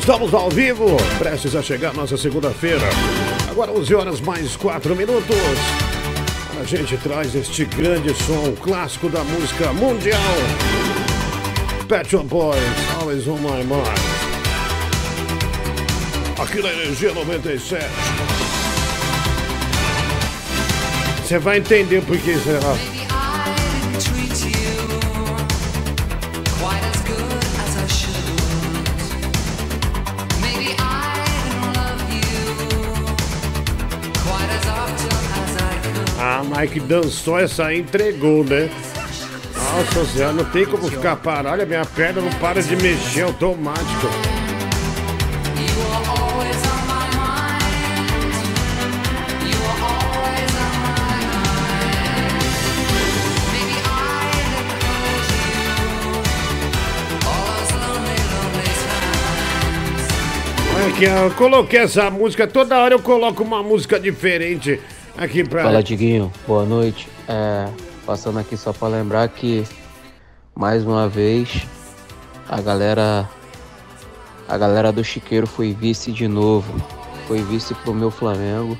Estamos 0.02 0.34
ao 0.34 0.50
vivo, 0.50 0.96
prestes 1.16 1.54
a 1.54 1.62
chegar 1.62 1.94
nossa 1.94 2.16
segunda-feira. 2.16 2.82
Agora 3.48 3.70
11 3.70 3.94
horas 3.94 4.20
mais 4.20 4.56
4 4.56 4.96
minutos. 4.96 5.36
A 6.60 6.64
gente 6.64 6.96
traz 6.96 7.32
este 7.36 7.64
grande 7.64 8.12
som 8.12 8.52
clássico 8.56 9.08
da 9.08 9.22
música 9.22 9.72
mundial. 9.72 10.18
Pet 11.86 12.10
Shop 12.10 12.26
Boys, 12.26 12.58
Always 12.98 13.28
on 13.28 13.36
My 13.36 13.62
Mind. 13.62 13.86
Aqui 16.36 16.60
na 16.60 16.72
Energia 16.72 17.14
97. 17.14 17.86
Você 21.24 21.38
vai 21.38 21.58
entender 21.58 22.02
por 22.02 22.18
que 22.18 22.36
será. 22.40 23.01
Mike 36.62 36.78
dançou 36.78 37.40
essa 37.40 37.66
aí, 37.66 37.80
entregou, 37.80 38.44
né? 38.44 38.70
Nossa 39.52 40.04
senhora, 40.04 40.32
não 40.32 40.44
tem 40.44 40.64
como 40.64 40.88
ficar 40.88 41.16
parado. 41.16 41.48
Olha, 41.48 41.66
minha 41.66 41.84
perna 41.84 42.20
não 42.20 42.30
para 42.34 42.62
de 42.62 42.76
mexer 42.76 43.22
automático. 43.22 44.06
Times. 44.06 44.42
Aqui, 60.86 61.04
eu 61.04 61.30
coloquei 61.32 61.80
essa 61.80 62.08
música, 62.10 62.46
toda 62.46 62.78
hora 62.78 62.94
eu 62.94 63.00
coloco 63.00 63.42
uma 63.42 63.62
música 63.62 63.98
diferente 63.98 64.80
aqui 65.16 65.44
pra. 65.44 65.62
Fala, 65.62 65.82
Diguinho. 65.82 66.32
Boa 66.46 66.64
noite. 66.64 67.08
É, 67.28 67.68
passando 68.04 68.38
aqui 68.38 68.56
só 68.56 68.72
pra 68.72 68.88
lembrar 68.88 69.28
que, 69.28 69.64
mais 70.54 70.84
uma 70.84 71.08
vez, 71.08 71.66
a 72.48 72.60
galera. 72.60 73.28
A 74.48 74.58
galera 74.58 74.92
do 74.92 75.02
Chiqueiro 75.02 75.46
foi 75.46 75.72
vice 75.72 76.12
de 76.12 76.28
novo. 76.28 76.74
Foi 77.26 77.42
vice 77.42 77.74
pro 77.74 77.94
meu 77.94 78.10
Flamengo, 78.10 78.76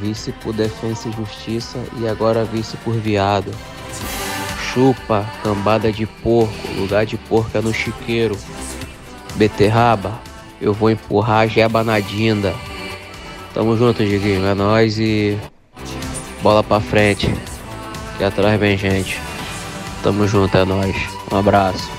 vice 0.00 0.32
por 0.32 0.52
Defensa 0.52 1.08
e 1.08 1.12
Justiça 1.12 1.78
e 1.98 2.08
agora 2.08 2.44
vice 2.44 2.76
por 2.78 2.94
Viado. 2.94 3.52
Chupa, 4.72 5.26
cambada 5.42 5.92
de 5.92 6.06
porco, 6.06 6.54
lugar 6.76 7.04
de 7.04 7.16
porco 7.16 7.56
é 7.56 7.60
no 7.60 7.72
Chiqueiro. 7.72 8.36
Beterraba, 9.34 10.18
eu 10.60 10.72
vou 10.72 10.90
empurrar 10.90 11.40
a 11.40 11.46
jeba 11.46 11.84
na 11.84 12.00
dinda. 12.00 12.54
Tamo 13.54 13.76
junto, 13.76 14.04
Diguinho. 14.04 14.46
É 14.46 14.54
nóis 14.54 14.98
e. 14.98 15.38
Bola 16.42 16.62
pra 16.62 16.80
frente. 16.80 17.26
Aqui 18.14 18.24
atrás 18.24 18.58
vem 18.58 18.76
gente. 18.76 19.18
Tamo 20.02 20.26
junto, 20.26 20.56
é 20.56 20.64
nóis. 20.64 20.96
Um 21.32 21.36
abraço. 21.36 21.90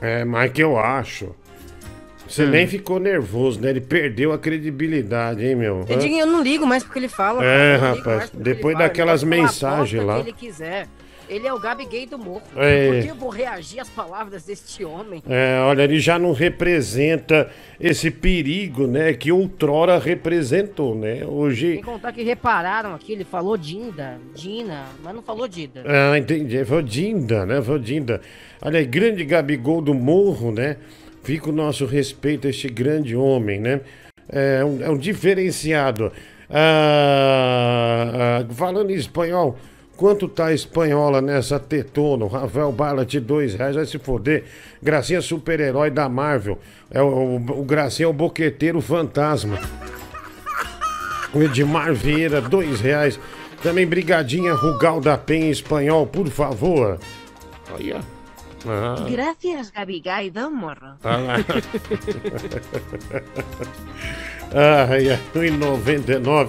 É, 0.00 0.24
mas 0.24 0.52
que 0.52 0.62
eu 0.62 0.78
acho. 0.78 1.34
Você 2.28 2.44
Hum. 2.44 2.50
nem 2.50 2.66
ficou 2.66 2.98
nervoso, 2.98 3.60
né? 3.60 3.70
Ele 3.70 3.80
perdeu 3.80 4.32
a 4.32 4.38
credibilidade, 4.38 5.44
hein, 5.46 5.54
meu? 5.54 5.84
Eu, 5.88 5.98
digo, 5.98 6.14
eu 6.16 6.26
não 6.26 6.42
ligo 6.42 6.66
mais 6.66 6.82
porque 6.82 6.98
ele 6.98 7.08
fala. 7.08 7.44
É, 7.44 7.76
rapaz, 7.76 8.30
depois 8.34 8.76
daquelas 8.76 9.22
mensagens 9.22 10.02
lá. 10.04 10.14
que 10.16 10.20
ele 10.20 10.32
quiser. 10.32 10.88
Ele 11.28 11.46
é 11.46 11.52
o 11.52 11.58
Gabi 11.58 11.86
gay 11.86 12.06
do 12.06 12.18
morro. 12.18 12.42
É. 12.56 12.88
Por 12.88 13.02
que 13.02 13.08
eu 13.08 13.14
vou 13.14 13.28
reagir 13.28 13.80
às 13.80 13.88
palavras 13.88 14.44
deste 14.44 14.84
homem? 14.84 15.22
É, 15.28 15.58
olha, 15.60 15.82
ele 15.82 15.98
já 15.98 16.18
não 16.18 16.32
representa 16.32 17.50
esse 17.80 18.10
perigo, 18.10 18.86
né? 18.86 19.12
Que 19.14 19.32
outrora 19.32 19.98
representou, 19.98 20.94
né? 20.94 21.24
Hoje. 21.24 21.74
Sem 21.74 21.82
contar 21.82 22.12
que 22.12 22.22
repararam 22.22 22.94
aqui, 22.94 23.12
ele 23.12 23.24
falou 23.24 23.56
Dinda, 23.56 24.18
Dina, 24.34 24.86
mas 25.02 25.14
não 25.14 25.22
falou 25.22 25.48
Dida. 25.48 25.82
Ah, 25.86 26.18
entendi. 26.18 26.64
Foi 26.64 26.78
o 26.78 26.82
Dinda, 26.82 27.46
né? 27.46 27.58
O 27.58 27.78
Dinda. 27.78 28.20
Olha 28.60 28.78
aí, 28.78 28.86
grande 28.86 29.24
Gabigol 29.24 29.80
do 29.80 29.94
Morro, 29.94 30.52
né? 30.52 30.76
Fica 31.22 31.48
o 31.48 31.52
nosso 31.52 31.86
respeito 31.86 32.46
a 32.46 32.50
este 32.50 32.68
grande 32.68 33.16
homem, 33.16 33.58
né? 33.58 33.80
É 34.28 34.64
um, 34.64 34.82
é 34.82 34.90
um 34.90 34.98
diferenciado. 34.98 36.12
Ah, 36.50 38.40
ah, 38.42 38.54
falando 38.54 38.90
em 38.90 38.94
espanhol, 38.94 39.58
quanto 39.96 40.28
tá 40.28 40.46
a 40.46 40.52
espanhola 40.54 41.20
nessa 41.20 41.58
tetona? 41.58 42.24
O 42.24 42.28
Rafael 42.28 42.72
Ballat, 42.72 43.14
dois 43.20 43.54
reais, 43.54 43.76
vai 43.76 43.86
se 43.86 43.98
foder. 43.98 44.44
Gracinha 44.82 45.20
super-herói 45.20 45.90
da 45.90 46.08
Marvel. 46.08 46.58
É 46.90 47.00
o, 47.02 47.06
o, 47.06 47.60
o 47.60 47.64
Gracinha 47.64 48.06
é 48.06 48.08
o 48.08 48.12
boqueteiro 48.12 48.80
fantasma. 48.80 49.58
O 51.32 51.42
Edmar 51.42 51.92
Vieira, 51.94 52.40
dois 52.40 52.80
reais. 52.80 53.18
Também 53.62 53.86
Brigadinha 53.86 54.52
Rugal 54.54 55.00
da 55.00 55.16
Penha 55.16 55.50
espanhol, 55.50 56.06
por 56.06 56.28
favor. 56.28 56.98
Olha. 57.72 58.00
Ah, 58.66 59.04
Gracias, 59.10 59.70
Gabigay 59.70 60.30
do 60.30 60.50
Morro. 60.50 60.96
tá 61.02 61.16
lá. 61.18 61.36
Ai, 64.88 65.10
ai, 65.10 65.20
1,99. 65.34 66.48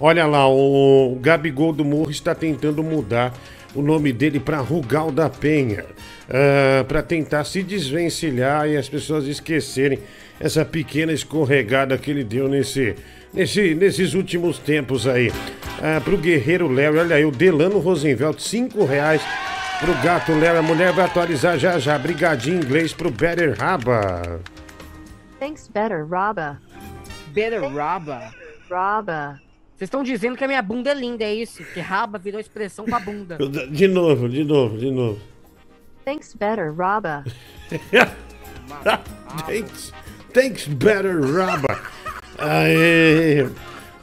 Olha 0.00 0.26
lá, 0.26 0.48
o 0.48 1.18
Gabigol 1.20 1.72
do 1.72 1.84
Morro 1.84 2.10
está 2.10 2.34
tentando 2.34 2.82
mudar 2.82 3.34
o 3.74 3.82
nome 3.82 4.12
dele 4.12 4.40
para 4.40 4.58
Rugal 4.58 5.12
da 5.12 5.28
Penha. 5.28 5.84
para 6.88 7.02
tentar 7.02 7.44
se 7.44 7.62
desvencilhar 7.62 8.68
e 8.68 8.76
as 8.76 8.88
pessoas 8.88 9.26
esquecerem 9.26 9.98
essa 10.38 10.64
pequena 10.64 11.12
escorregada 11.12 11.98
que 11.98 12.10
ele 12.10 12.24
deu 12.24 12.48
nesse, 12.48 12.96
nesse, 13.34 13.74
nesses 13.74 14.14
últimos 14.14 14.58
tempos 14.58 15.06
aí. 15.06 15.30
Ah, 15.82 16.00
pro 16.02 16.16
Guerreiro 16.16 16.68
Léo, 16.68 16.98
olha 16.98 17.16
aí, 17.16 17.24
o 17.24 17.30
Delano 17.30 17.78
Rosenveld, 17.78 18.42
5 18.42 18.84
reais 18.84 19.20
pro 19.80 19.94
Gato 20.02 20.32
Léo. 20.32 20.58
A 20.58 20.62
mulher 20.62 20.92
vai 20.92 21.04
atualizar 21.04 21.58
já 21.58 21.78
já. 21.78 21.98
Brigadinho 21.98 22.56
em 22.56 22.64
inglês 22.64 22.92
pro 22.92 23.10
Better 23.10 23.56
Raba. 23.58 24.40
Thanks 25.38 25.68
better, 25.68 26.06
Raba. 26.06 26.60
Better 27.32 27.62
Raba. 27.62 28.30
Raba. 28.70 29.40
Vocês 29.80 29.88
estão 29.88 30.02
dizendo 30.02 30.36
que 30.36 30.44
a 30.44 30.46
minha 30.46 30.60
bunda 30.60 30.90
é 30.90 30.94
linda, 30.94 31.24
é 31.24 31.34
isso? 31.34 31.64
Que 31.72 31.80
raba 31.80 32.18
virou 32.18 32.38
expressão 32.38 32.84
pra 32.84 33.00
bunda. 33.00 33.38
De 33.70 33.88
novo, 33.88 34.28
de 34.28 34.44
novo, 34.44 34.76
de 34.76 34.90
novo. 34.90 35.18
Thanks 36.04 36.34
better, 36.34 36.74
Raba. 36.76 37.24
thanks, 39.46 39.90
thanks 40.34 40.66
better, 40.66 41.18
Raba. 41.22 41.80
Aê, 42.38 43.48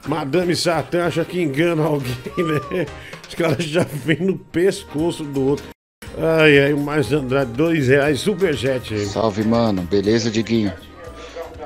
Madame 0.07 0.55
Satã 0.55 1.05
acha 1.05 1.23
que 1.23 1.43
engana 1.43 1.83
alguém, 1.83 2.15
né? 2.37 2.87
Os 3.29 3.35
caras 3.35 3.63
já 3.63 3.83
vêm 3.83 4.17
no 4.21 4.35
pescoço 4.35 5.23
do 5.23 5.45
outro. 5.45 5.65
Ai, 6.17 6.57
ai, 6.57 6.73
o 6.73 6.79
Mais 6.79 7.13
Andrade, 7.13 7.51
dois 7.51 7.87
reais, 7.87 8.19
superchat 8.21 8.95
aí. 8.95 9.05
Salve, 9.05 9.43
mano. 9.43 9.83
Beleza, 9.83 10.31
Diguinho? 10.31 10.73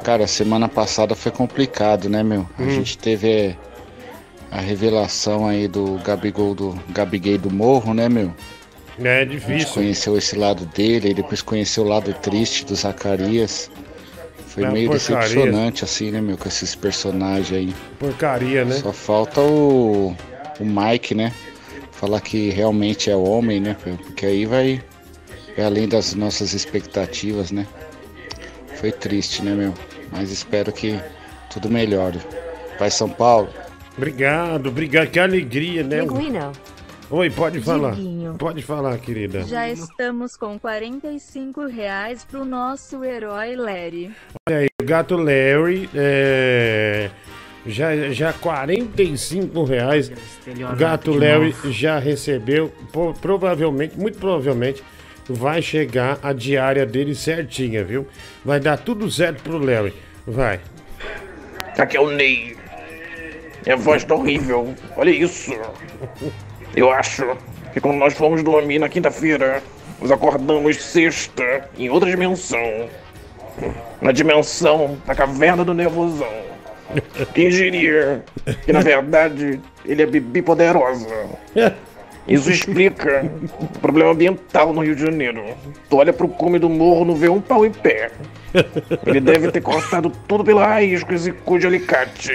Cara, 0.03 0.27
semana 0.27 0.67
passada 0.67 1.15
foi 1.15 1.31
complicado, 1.31 2.09
né, 2.09 2.21
meu? 2.23 2.45
A 2.59 2.63
Hum. 2.63 2.69
gente 2.71 2.97
teve 2.97 3.55
a 4.51 4.59
revelação 4.61 5.47
aí 5.47 5.67
do 5.67 5.97
Gabigol 5.99 6.55
do 6.55 6.83
Gabigay 6.89 7.37
do 7.39 7.51
Morro, 7.51 7.93
né, 7.93 8.09
meu? 8.09 8.35
É 9.03 9.25
A 9.47 9.49
gente 9.49 9.65
difícil. 9.65 9.73
conheceu 9.73 10.17
esse 10.17 10.35
lado 10.37 10.65
dele, 10.67 11.09
e 11.11 11.13
depois 11.15 11.41
conheceu 11.41 11.83
o 11.83 11.87
lado 11.87 12.13
triste 12.15 12.65
do 12.65 12.75
Zacarias. 12.75 13.71
Foi 14.45 14.63
É 14.63 14.67
meio 14.67 14.89
porcaria. 14.89 14.91
decepcionante, 14.91 15.83
assim, 15.83 16.11
né, 16.11 16.21
meu, 16.21 16.37
com 16.37 16.47
esses 16.49 16.75
personagens 16.75 17.51
aí. 17.53 17.75
Porcaria, 17.97 18.65
né? 18.65 18.83
Só 18.83 18.93
falta 18.93 19.41
o, 19.41 20.15
o 20.59 20.65
Mike, 20.65 21.15
né? 21.15 21.33
Falar 21.91 22.21
que 22.21 22.49
realmente 22.49 23.09
é 23.09 23.15
homem, 23.15 23.59
né? 23.61 23.75
Porque 23.75 24.25
aí 24.25 24.45
vai, 24.45 24.83
vai 25.55 25.65
além 25.65 25.87
das 25.87 26.13
nossas 26.15 26.53
expectativas, 26.53 27.51
né? 27.51 27.67
Foi 28.75 28.91
triste, 28.91 29.43
né, 29.43 29.53
meu? 29.55 29.73
Mas 30.11 30.31
espero 30.31 30.73
que 30.73 30.99
tudo 31.49 31.69
melhore. 31.69 32.19
Vai 32.79 32.91
São 32.91 33.09
Paulo. 33.09 33.49
Obrigado, 33.97 34.69
obrigado. 34.69 35.09
Que 35.09 35.19
alegria, 35.19 35.83
né? 35.83 36.01
Linguino. 36.01 36.51
Oi, 37.09 37.29
pode 37.29 37.59
falar. 37.59 37.91
Diguinho. 37.93 38.35
Pode 38.35 38.61
falar, 38.61 38.97
querida. 38.97 39.43
Já 39.43 39.69
estamos 39.69 40.37
com 40.37 40.57
45 40.57 41.65
reais 41.65 42.23
pro 42.23 42.45
nosso 42.45 43.03
herói 43.03 43.55
Larry. 43.57 44.13
Olha 44.47 44.59
aí, 44.59 44.67
o 44.81 44.85
gato 44.85 45.17
Larry, 45.17 45.89
é, 45.93 47.09
já, 47.65 48.09
já 48.11 48.31
45 48.31 49.63
reais. 49.65 50.09
O 50.71 50.75
gato 50.77 51.11
Larry 51.11 51.51
novo. 51.51 51.71
já 51.71 51.99
recebeu, 51.99 52.71
provavelmente, 53.21 53.99
muito 53.99 54.17
provavelmente, 54.17 54.81
vai 55.29 55.61
chegar 55.61 56.17
a 56.23 56.31
diária 56.31 56.85
dele 56.85 57.13
certinha, 57.13 57.83
viu? 57.83 58.07
Vai 58.45 58.61
dar 58.61 58.77
tudo 58.77 59.11
certo 59.11 59.43
pro 59.43 59.57
Larry. 59.57 59.93
Vai. 60.25 60.61
Aqui 61.77 61.97
é 61.97 61.99
o 61.99 62.09
Ney. 62.09 62.60
Minha 63.65 63.77
voz 63.77 64.03
tá 64.03 64.15
horrível. 64.15 64.73
Olha 64.97 65.09
isso. 65.09 65.53
Eu 66.75 66.91
acho 66.91 67.37
que 67.73 67.79
quando 67.79 67.97
nós 67.97 68.13
fomos 68.13 68.43
dormir 68.43 68.79
na 68.79 68.89
quinta-feira, 68.89 69.61
nos 69.99 70.11
acordamos 70.11 70.81
sexta 70.81 71.69
em 71.77 71.89
outra 71.89 72.09
dimensão. 72.09 72.89
Na 74.01 74.11
dimensão 74.11 74.97
da 75.05 75.13
caverna 75.13 75.63
do 75.63 75.73
nervosão. 75.73 76.51
Quem 77.33 77.49
diria 77.49 78.23
que 78.65 78.73
na 78.73 78.81
verdade 78.81 79.61
ele 79.85 80.01
é 80.01 80.05
Bibi 80.05 80.41
Poderosa. 80.41 81.07
Isso 82.27 82.51
explica 82.51 83.29
o 83.59 83.67
problema 83.79 84.11
ambiental 84.11 84.71
no 84.73 84.81
Rio 84.81 84.95
de 84.95 85.01
Janeiro. 85.01 85.43
Tu 85.89 85.97
olha 85.97 86.13
pro 86.13 86.27
cume 86.27 86.59
do 86.59 86.69
morro, 86.69 87.05
não 87.05 87.15
vê 87.15 87.27
um 87.27 87.41
pau 87.41 87.65
em 87.65 87.71
pé. 87.71 88.11
Ele 89.05 89.19
deve 89.19 89.51
ter 89.51 89.61
cortado 89.61 90.11
tudo 90.27 90.43
pela 90.43 90.65
raiz 90.65 91.03
com 91.03 91.13
esse 91.13 91.31
cu 91.31 91.57
de 91.57 91.67
alicate. 91.67 92.33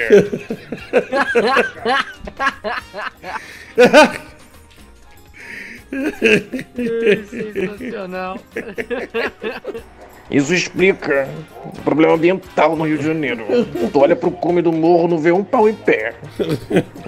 Sensacional. 7.31 8.39
Isso 10.31 10.53
explica 10.53 11.29
o 11.65 11.83
problema 11.83 12.15
ambiental 12.15 12.75
no 12.77 12.85
Rio 12.85 12.99
de 12.99 13.05
Janeiro. 13.07 13.45
Tu 13.93 13.99
olha 13.99 14.17
pro 14.17 14.31
cume 14.31 14.61
do 14.61 14.73
morro, 14.73 15.09
não 15.09 15.19
vê 15.19 15.31
um 15.33 15.45
pau 15.45 15.69
em 15.69 15.75
pé. 15.75 16.15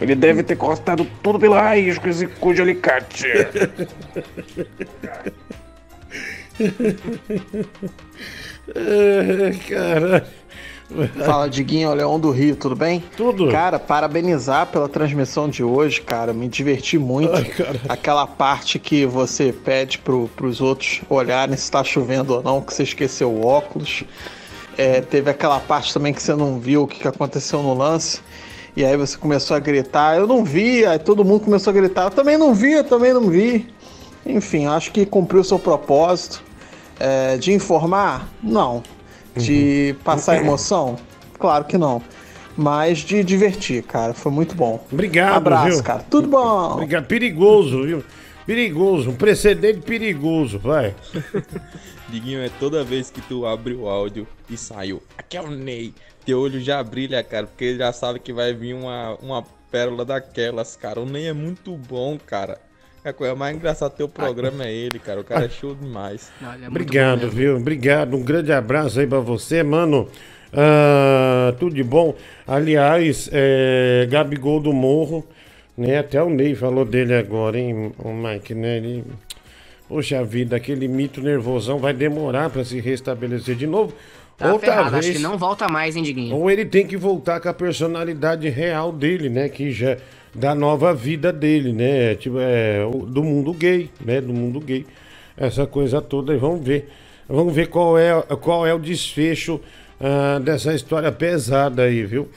Ele 0.00 0.14
deve 0.14 0.42
ter 0.42 0.56
cortado 0.56 1.06
tudo 1.22 1.38
pela 1.38 1.60
raiz 1.60 1.98
com 1.98 2.08
esse 2.08 2.26
cu 2.26 2.54
de 2.54 2.62
alicate. 2.62 3.26
Caralho. 9.68 10.26
Fala, 11.24 11.48
Diguinho, 11.48 11.92
Leão 11.92 12.18
do 12.18 12.30
Rio, 12.30 12.56
tudo 12.56 12.74
bem? 12.74 13.04
Tudo. 13.16 13.50
Cara, 13.50 13.78
parabenizar 13.78 14.66
pela 14.68 14.88
transmissão 14.88 15.48
de 15.48 15.62
hoje, 15.62 16.00
cara. 16.00 16.32
Me 16.32 16.48
diverti 16.48 16.98
muito. 16.98 17.32
Aquela 17.88 18.26
parte 18.26 18.78
que 18.78 19.04
você 19.04 19.52
pede 19.52 19.98
pro, 19.98 20.28
pros 20.34 20.60
outros 20.60 21.02
olharem 21.08 21.56
se 21.56 21.70
tá 21.70 21.84
chovendo 21.84 22.36
ou 22.36 22.42
não, 22.42 22.62
que 22.62 22.72
você 22.72 22.84
esqueceu 22.84 23.30
o 23.30 23.44
óculos. 23.44 24.02
É, 24.78 25.00
teve 25.00 25.30
aquela 25.30 25.60
parte 25.60 25.92
também 25.92 26.14
que 26.14 26.22
você 26.22 26.34
não 26.34 26.58
viu 26.58 26.84
o 26.84 26.86
que, 26.86 27.00
que 27.00 27.08
aconteceu 27.08 27.62
no 27.62 27.74
lance. 27.74 28.20
E 28.74 28.84
aí 28.84 28.96
você 28.96 29.16
começou 29.16 29.56
a 29.56 29.60
gritar, 29.60 30.16
eu 30.16 30.26
não 30.26 30.44
vi, 30.44 30.86
aí 30.86 30.98
todo 30.98 31.24
mundo 31.24 31.44
começou 31.44 31.70
a 31.72 31.74
gritar, 31.74 32.04
eu 32.04 32.10
também 32.10 32.38
não 32.38 32.54
vi, 32.54 32.72
eu 32.72 32.84
também 32.84 33.12
não 33.12 33.28
vi. 33.28 33.68
Enfim, 34.24 34.66
acho 34.66 34.92
que 34.92 35.04
cumpriu 35.04 35.40
o 35.40 35.44
seu 35.44 35.58
propósito. 35.58 36.42
É, 37.00 37.36
de 37.36 37.52
informar? 37.52 38.28
Não. 38.42 38.82
De 39.44 39.96
passar 40.04 40.36
emoção? 40.36 40.96
Claro 41.38 41.64
que 41.64 41.78
não. 41.78 42.02
Mas 42.56 42.98
de 42.98 43.22
divertir, 43.22 43.82
cara. 43.84 44.12
Foi 44.12 44.32
muito 44.32 44.54
bom. 44.54 44.84
Obrigado, 44.90 45.36
Abraço, 45.36 45.74
viu? 45.76 45.82
cara. 45.82 46.02
Tudo 46.10 46.28
bom. 46.28 46.72
Obrigado. 46.72 47.06
Perigoso, 47.06 47.84
viu? 47.84 48.04
Perigoso. 48.44 49.10
Um 49.10 49.14
precedente 49.14 49.80
perigoso, 49.80 50.58
vai. 50.58 50.94
Diguinho, 52.08 52.40
é 52.42 52.48
toda 52.58 52.82
vez 52.82 53.10
que 53.10 53.20
tu 53.20 53.46
abre 53.46 53.74
o 53.74 53.88
áudio 53.88 54.26
e 54.48 54.56
saiu. 54.56 55.02
Aqui 55.16 55.36
é 55.36 55.42
o 55.42 55.50
Ney. 55.50 55.94
Teu 56.24 56.40
olho 56.40 56.60
já 56.60 56.82
brilha, 56.82 57.22
cara, 57.22 57.46
porque 57.46 57.64
ele 57.64 57.78
já 57.78 57.92
sabe 57.92 58.18
que 58.18 58.32
vai 58.32 58.52
vir 58.54 58.74
uma, 58.74 59.14
uma 59.22 59.44
pérola 59.70 60.04
daquelas, 60.04 60.76
cara. 60.76 61.00
O 61.00 61.06
Ney 61.06 61.26
é 61.28 61.32
muito 61.32 61.76
bom, 61.76 62.18
cara. 62.18 62.58
A 63.04 63.12
coisa 63.12 63.34
mais 63.34 63.56
engraçada 63.56 63.90
do 63.92 63.96
teu 63.96 64.08
programa 64.08 64.64
é 64.64 64.72
ele, 64.72 64.98
cara. 64.98 65.20
O 65.20 65.24
cara 65.24 65.44
é 65.46 65.48
show 65.48 65.74
demais. 65.74 66.30
Obrigado, 66.66 67.30
viu? 67.30 67.56
Obrigado. 67.56 68.16
Um 68.16 68.22
grande 68.22 68.52
abraço 68.52 69.00
aí 69.00 69.06
pra 69.06 69.20
você, 69.20 69.62
mano. 69.62 70.08
Ah, 70.52 71.54
tudo 71.58 71.74
de 71.74 71.82
bom. 71.84 72.14
Aliás, 72.46 73.28
é, 73.32 74.06
Gabigol 74.10 74.60
do 74.60 74.72
Morro, 74.72 75.24
né? 75.76 75.98
Até 75.98 76.22
o 76.22 76.28
Ney 76.28 76.54
falou 76.54 76.84
dele 76.84 77.14
agora, 77.14 77.58
hein, 77.58 77.92
o 77.98 78.12
Mike, 78.12 78.54
né? 78.54 78.78
Ele, 78.78 79.04
poxa 79.88 80.22
vida, 80.24 80.56
aquele 80.56 80.88
mito 80.88 81.20
nervosão 81.22 81.78
vai 81.78 81.92
demorar 81.92 82.50
pra 82.50 82.64
se 82.64 82.80
restabelecer 82.80 83.54
de 83.56 83.66
novo. 83.66 83.94
Tá 84.36 84.52
Ou 84.52 84.58
ferrado, 84.58 84.82
talvez- 84.90 85.06
acho 85.06 85.16
que 85.16 85.22
não 85.22 85.36
volta 85.36 85.66
mais, 85.68 85.96
hein, 85.96 86.02
Diguinho? 86.02 86.34
ou 86.36 86.48
ele 86.50 86.64
tem 86.64 86.86
que 86.86 86.96
voltar 86.96 87.40
com 87.40 87.48
a 87.48 87.54
personalidade 87.54 88.48
real 88.48 88.92
dele, 88.92 89.28
né? 89.28 89.48
Que 89.48 89.70
já 89.72 89.96
da 90.34 90.54
nova 90.54 90.94
vida 90.94 91.32
dele, 91.32 91.72
né? 91.72 92.14
Tipo, 92.14 92.38
é, 92.38 92.80
do 93.06 93.22
mundo 93.22 93.52
gay, 93.52 93.90
né? 94.00 94.20
Do 94.20 94.32
mundo 94.32 94.60
gay. 94.60 94.86
Essa 95.36 95.66
coisa 95.66 96.00
toda. 96.00 96.34
E 96.34 96.36
vamos 96.36 96.64
ver. 96.64 96.88
Vamos 97.28 97.54
ver 97.54 97.68
qual 97.68 97.98
é, 97.98 98.10
qual 98.40 98.66
é 98.66 98.72
o 98.72 98.78
desfecho 98.78 99.60
ah, 100.00 100.38
dessa 100.38 100.74
história 100.74 101.12
pesada 101.12 101.82
aí, 101.82 102.04
viu? 102.04 102.28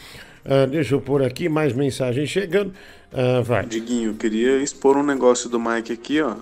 Ah, 0.45 0.65
deixa 0.65 0.95
eu 0.95 1.01
pôr 1.01 1.23
aqui 1.23 1.47
mais 1.47 1.73
mensagens 1.73 2.30
chegando. 2.30 2.73
Ah, 3.13 3.41
vai. 3.41 3.65
Diguinho, 3.65 4.11
eu 4.11 4.15
queria 4.15 4.57
expor 4.57 4.97
um 4.97 5.03
negócio 5.03 5.49
do 5.49 5.59
Mike 5.59 5.93
aqui, 5.93 6.22
ó. 6.22 6.35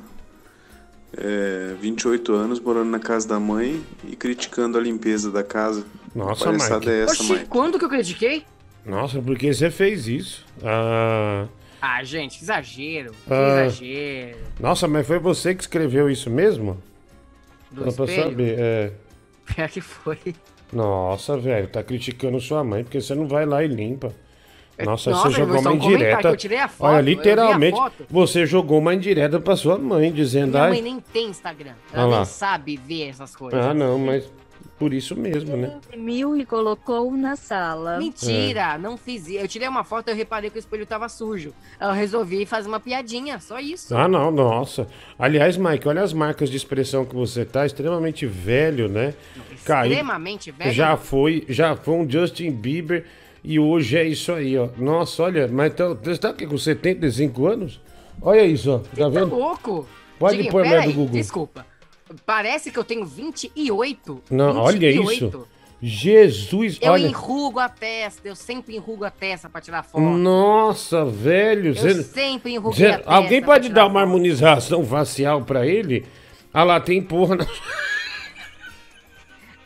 É, 1.18 1.74
28 1.82 2.34
anos, 2.34 2.60
morando 2.60 2.90
na 2.90 3.00
casa 3.00 3.28
da 3.28 3.40
mãe 3.40 3.82
e 4.08 4.16
criticando 4.16 4.78
a 4.78 4.82
limpeza 4.82 5.32
da 5.32 5.44
casa. 5.44 5.84
Nossa, 6.16 6.52
Mike. 6.52 6.90
é 6.90 7.04
essa, 7.04 7.14
Oxi, 7.14 7.34
Mike? 7.34 7.46
quando 7.46 7.80
que 7.80 7.86
eu 7.86 7.90
critiquei? 7.90 8.44
Nossa, 8.90 9.22
por 9.22 9.38
que 9.38 9.54
você 9.54 9.70
fez 9.70 10.08
isso? 10.08 10.46
Ah, 10.64 11.46
Ah, 11.82 12.04
gente, 12.04 12.38
que 12.38 12.44
exagero. 12.44 13.12
Que 13.12 13.34
Ah. 13.34 13.66
exagero. 13.66 14.38
nossa, 14.60 14.88
mas 14.88 15.08
foi 15.08 15.18
você 15.20 15.56
que 15.56 15.62
escreveu 15.62 16.10
isso 16.10 16.30
mesmo? 16.30 16.78
Do 17.72 17.82
pra 17.94 18.06
espelho? 18.06 18.24
saber, 18.32 18.56
é. 18.60 18.92
Pior 19.56 19.70
que 19.70 19.80
foi. 19.82 20.18
Nossa, 20.74 21.38
velho, 21.38 21.68
tá 21.68 21.82
criticando 21.84 22.40
sua 22.42 22.64
mãe 22.64 22.84
porque 22.84 23.00
você 23.02 23.16
não 23.16 23.28
vai 23.28 23.46
lá 23.46 23.64
e 23.64 23.68
limpa. 23.68 24.14
Nossa, 24.86 25.10
Nossa, 25.12 25.30
você 25.30 25.36
jogou 25.38 25.60
uma 25.60 25.72
um 25.72 25.76
indireta. 25.76 26.22
que 26.22 26.28
eu 26.28 26.38
tirei 26.38 26.58
a 26.58 26.68
foto, 26.70 26.92
Olha, 26.94 27.02
literalmente, 27.02 27.78
você 28.10 28.46
jogou 28.46 28.80
uma 28.80 28.94
indireta 28.94 29.38
pra 29.40 29.56
sua 29.58 29.78
mãe, 29.78 30.10
dizendo. 30.12 30.52
Minha 30.52 30.64
"Ai, 30.64 30.70
mãe 30.70 30.82
nem 30.82 31.00
tem 31.02 31.28
Instagram. 31.28 31.74
Ela 31.92 32.14
Ah 32.16 32.18
nem 32.18 32.26
sabe 32.26 32.78
ver 32.78 33.10
essas 33.10 33.36
coisas. 33.36 33.60
Ah, 33.60 33.74
não, 33.74 34.00
mas 34.00 34.32
por 34.80 34.94
isso 34.94 35.16
mesmo, 35.16 35.58
né? 35.58 35.74
Imprimiu 35.86 36.36
e 36.38 36.46
colocou 36.46 37.12
na 37.12 37.36
sala. 37.36 37.98
Mentira, 38.00 38.78
não 38.78 38.96
fiz 38.98 39.28
isso. 39.28 39.38
Eu 39.40 39.48
tirei 39.48 39.68
uma 39.68 39.84
foto 39.84 40.08
e 40.08 40.12
eu 40.12 40.16
reparei 40.16 40.50
que 40.50 40.58
o 40.58 40.60
espelho 40.60 40.86
tava 40.86 41.10
sujo. 41.10 41.54
Eu 41.80 41.92
resolvi 41.92 42.46
fazer 42.46 42.68
uma 42.70 42.80
piadinha, 42.80 43.40
só 43.40 43.60
isso. 43.60 43.96
Ah, 43.96 44.08
não, 44.08 44.32
nossa. 44.32 44.88
Aliás, 45.18 45.58
Mike, 45.58 45.88
olha 45.88 46.02
as 46.02 46.14
marcas 46.14 46.50
de 46.50 46.56
expressão 46.58 47.06
que 47.06 47.14
você 47.14 47.44
tá, 47.46 47.66
extremamente 47.66 48.26
velho, 48.26 48.88
né? 48.88 49.14
Caiu- 49.66 49.92
Extremamente 49.92 50.52
velho. 50.52 50.72
Já 50.72 50.96
foi, 50.96 51.44
já 51.50 51.76
foi 51.76 51.94
um 51.96 52.10
Justin 52.10 52.52
Bieber 52.52 53.06
e 53.44 53.60
hoje 53.60 53.98
é 53.98 54.08
isso 54.08 54.32
aí, 54.32 54.58
ó. 54.58 54.70
Nossa, 54.78 55.24
olha, 55.24 55.48
mas 55.48 55.74
tá, 55.74 55.90
você 55.94 56.18
tá 56.18 56.30
aqui 56.30 56.48
com 56.48 56.58
75 56.58 57.46
anos? 57.48 57.82
Olha 58.22 58.44
isso, 58.46 58.72
ó. 58.72 58.78
Tá 58.80 58.86
Tá 58.98 59.10
vendo? 59.10 59.36
louco? 59.36 59.88
Pode 60.18 60.36
Diguinho, 60.36 60.52
pôr 60.52 60.66
mulher 60.66 60.82
do 60.84 60.88
aí, 60.90 60.94
Google. 60.94 61.14
Desculpa. 61.14 61.66
Parece 62.26 62.72
que 62.72 62.78
eu 62.80 62.84
tenho 62.84 63.06
28. 63.06 64.22
Não, 64.32 64.58
olha 64.58 64.92
28. 64.92 65.12
isso. 65.26 65.48
Jesus, 65.82 66.78
Eu 66.82 66.92
olha. 66.92 67.08
enrugo 67.08 67.58
a 67.58 67.70
testa, 67.70 68.28
eu 68.28 68.36
sempre 68.36 68.76
enrugo 68.76 69.06
a 69.06 69.10
testa 69.10 69.50
pra 69.50 69.62
tirar 69.62 69.82
foto. 69.84 70.02
Nossa, 70.02 71.06
velho. 71.06 71.70
Eu 71.74 72.04
sempre 72.04 72.52
enruguei 72.54 72.78
você- 72.80 72.86
a 72.88 72.98
testa 72.98 73.14
Alguém 73.14 73.42
pode 73.42 73.70
dar 73.70 73.86
uma 73.88 74.02
harmonização 74.02 74.84
facial 74.86 75.44
pra 75.44 75.66
ele? 75.66 76.06
Ah 76.54 76.64
lá, 76.64 76.80
tem 76.82 77.02
porra 77.02 77.38
na... 77.38 77.46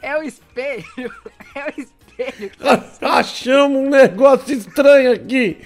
É 0.01 0.17
o 0.17 0.23
espelho. 0.23 0.83
É 1.55 1.65
o 1.67 1.81
espelho. 1.81 2.51
Achamos 3.01 3.77
um 3.77 3.89
negócio 3.89 4.53
estranho 4.55 5.13
aqui. 5.13 5.57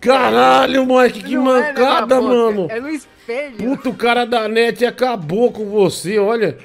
Caralho, 0.00 0.84
Mike, 0.86 1.22
que 1.22 1.34
Não 1.36 1.56
é 1.56 1.68
mancada, 1.72 2.20
boca, 2.20 2.34
mano. 2.34 2.66
É 2.70 2.78
no 2.80 2.88
espelho. 2.90 3.12
Puta, 3.58 3.88
o 3.88 3.94
cara 3.94 4.24
da 4.24 4.48
net 4.48 4.84
acabou 4.84 5.52
com 5.52 5.64
você, 5.66 6.18
olha. 6.18 6.58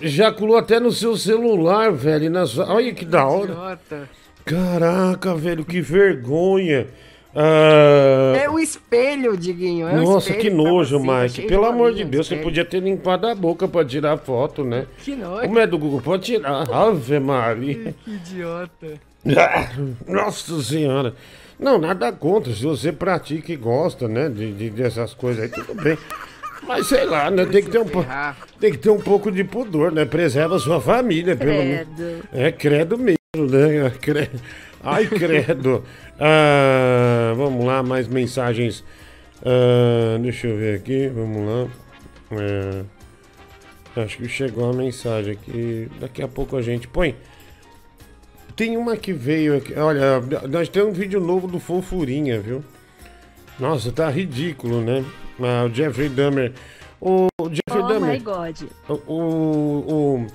Ejaculou 0.00 0.56
até 0.56 0.78
no 0.78 0.92
seu 0.92 1.16
celular, 1.16 1.92
velho. 1.92 2.30
Na 2.30 2.46
sua... 2.46 2.72
Olha 2.72 2.92
que 2.94 3.04
da 3.04 3.26
hora. 3.26 3.78
Caraca, 4.44 5.34
velho, 5.34 5.64
que 5.64 5.80
vergonha. 5.80 6.86
Ah, 7.34 8.34
É 8.36 8.50
o 8.50 8.58
espelho, 8.58 9.36
Diguinho. 9.36 9.86
É 9.88 9.94
Nossa, 9.94 10.30
espelho 10.30 10.40
que 10.40 10.50
nojo, 10.50 10.98
Mike. 10.98 11.42
Pelo 11.42 11.66
amor 11.66 11.94
de 11.94 12.04
Deus, 12.04 12.26
você 12.26 12.36
podia 12.36 12.64
ter 12.64 12.80
limpado 12.82 13.26
a 13.28 13.34
boca 13.34 13.68
pra 13.68 13.84
tirar 13.84 14.16
foto, 14.18 14.64
né? 14.64 14.86
Que 15.04 15.14
nojo. 15.14 15.42
Como 15.42 15.58
é 15.58 15.66
do 15.66 15.78
Google? 15.78 16.00
Pode 16.00 16.24
tirar. 16.24 16.68
Ave 16.72 17.20
Maria. 17.20 17.94
Que 18.04 18.10
idiota. 18.10 18.94
Nossa 20.08 20.60
senhora. 20.62 21.14
Não, 21.60 21.78
nada 21.78 22.10
contra. 22.12 22.52
Se 22.54 22.64
você 22.64 22.90
pratica 22.90 23.52
e 23.52 23.56
gosta, 23.56 24.08
né? 24.08 24.28
De, 24.28 24.52
de- 24.52 24.70
dessas 24.70 25.12
coisas 25.14 25.42
aí, 25.44 25.48
tudo 25.50 25.74
bem. 25.82 25.96
Mas 26.66 26.86
sei 26.86 27.04
lá, 27.04 27.30
né? 27.30 27.44
Tem 27.46 27.62
que 27.62 27.70
ter 27.70 27.78
um, 27.78 27.84
po- 27.86 28.04
tem 28.58 28.70
que 28.72 28.78
ter 28.78 28.90
um 28.90 29.00
pouco 29.00 29.30
de 29.30 29.44
pudor, 29.44 29.92
né? 29.92 30.04
Preserva 30.04 30.56
a 30.56 30.58
sua 30.58 30.80
família, 30.80 31.36
pelo 31.36 31.52
menos. 31.52 31.86
Credo. 31.96 32.22
É 32.32 32.52
credo 32.52 32.96
mesmo, 32.98 33.16
né? 33.50 33.92
Ai, 34.82 35.06
credo. 35.06 35.84
Ah, 36.18 37.34
vamos 37.36 37.64
lá, 37.64 37.82
mais 37.82 38.08
mensagens. 38.08 38.82
Ah, 39.44 40.18
deixa 40.20 40.46
eu 40.46 40.56
ver 40.56 40.76
aqui, 40.76 41.08
vamos 41.08 41.46
lá. 41.46 41.68
É, 43.96 44.02
acho 44.02 44.16
que 44.18 44.28
chegou 44.28 44.70
a 44.70 44.72
mensagem 44.72 45.32
aqui. 45.32 45.88
Daqui 46.00 46.22
a 46.22 46.28
pouco 46.28 46.56
a 46.56 46.62
gente 46.62 46.86
põe. 46.88 47.14
Tem 48.60 48.76
uma 48.76 48.94
que 48.94 49.10
veio 49.10 49.56
aqui. 49.56 49.72
Olha, 49.72 50.20
nós 50.46 50.68
temos 50.68 50.90
um 50.90 50.92
vídeo 50.92 51.18
novo 51.18 51.48
do 51.48 51.58
Fofurinha, 51.58 52.38
viu? 52.38 52.62
Nossa, 53.58 53.90
tá 53.90 54.10
ridículo, 54.10 54.82
né? 54.82 55.02
Ah, 55.40 55.64
o 55.64 55.74
Jeffrey 55.74 56.10
Dahmer. 56.10 56.52
O 57.00 57.26
Jeffrey 57.44 57.82
Oh 57.82 57.88
Dahmer. 57.88 58.12
my 58.12 58.18
god. 58.18 58.60
O, 58.86 58.92
o, 59.14 59.94
o- 60.18 60.26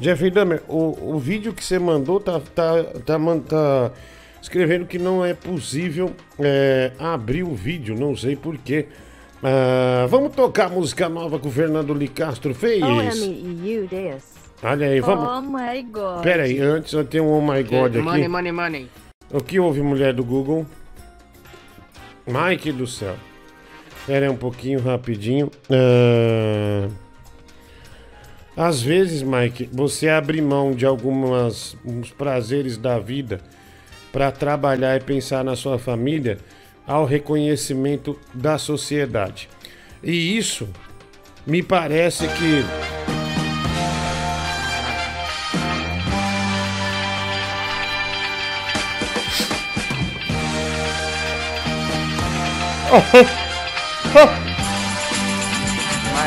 Jeffrey 0.00 0.28
Dahmer, 0.28 0.60
o, 0.66 1.14
o 1.14 1.18
vídeo 1.20 1.52
que 1.52 1.64
você 1.64 1.78
mandou 1.78 2.18
tá, 2.18 2.40
tá, 2.40 2.82
tá, 3.06 3.16
tá 3.48 3.92
escrevendo 4.42 4.84
que 4.84 4.98
não 4.98 5.24
é 5.24 5.32
possível 5.32 6.10
é, 6.40 6.90
abrir 6.98 7.44
o 7.44 7.54
vídeo, 7.54 7.94
não 7.94 8.16
sei 8.16 8.34
porquê. 8.34 8.86
Ah, 9.40 10.04
vamos 10.10 10.34
tocar 10.34 10.66
a 10.66 10.68
música 10.68 11.08
nova 11.08 11.38
que 11.38 11.46
o 11.46 11.50
Fernando 11.52 11.94
Licastro 11.94 12.56
fez? 12.56 12.82
OMEU 12.82 13.86
this. 13.86 14.31
Olha 14.62 14.86
aí, 14.86 15.00
vamos. 15.00 15.28
Oh 15.28 15.40
my 15.40 15.82
god. 15.82 16.22
Pera 16.22 16.44
aí, 16.44 16.60
antes 16.60 16.92
eu 16.92 17.04
tenho 17.04 17.24
um 17.24 17.32
Oh 17.38 17.40
My 17.40 17.62
God 17.64 17.96
aqui. 17.96 17.98
Money, 17.98 18.28
money, 18.28 18.52
money. 18.52 18.88
O 19.30 19.40
que 19.40 19.58
houve, 19.58 19.82
mulher 19.82 20.12
do 20.14 20.22
Google? 20.22 20.64
Mike 22.26 22.70
do 22.70 22.86
céu. 22.86 23.16
Pera 24.06 24.26
aí 24.26 24.30
um 24.30 24.36
pouquinho, 24.36 24.80
rapidinho. 24.80 25.50
Ah, 25.68 26.88
Às 28.56 28.80
vezes, 28.80 29.22
Mike, 29.22 29.68
você 29.72 30.08
abre 30.08 30.40
mão 30.40 30.72
de 30.72 30.86
algumas 30.86 31.76
uns 31.84 32.10
prazeres 32.10 32.76
da 32.76 33.00
vida 33.00 33.40
para 34.12 34.30
trabalhar 34.30 34.96
e 34.96 35.00
pensar 35.00 35.42
na 35.42 35.56
sua 35.56 35.78
família 35.78 36.38
ao 36.86 37.04
reconhecimento 37.04 38.16
da 38.32 38.58
sociedade. 38.58 39.48
E 40.02 40.36
isso 40.36 40.68
me 41.44 41.62
parece 41.62 42.28
que 42.28 42.62
Mais 52.92 53.00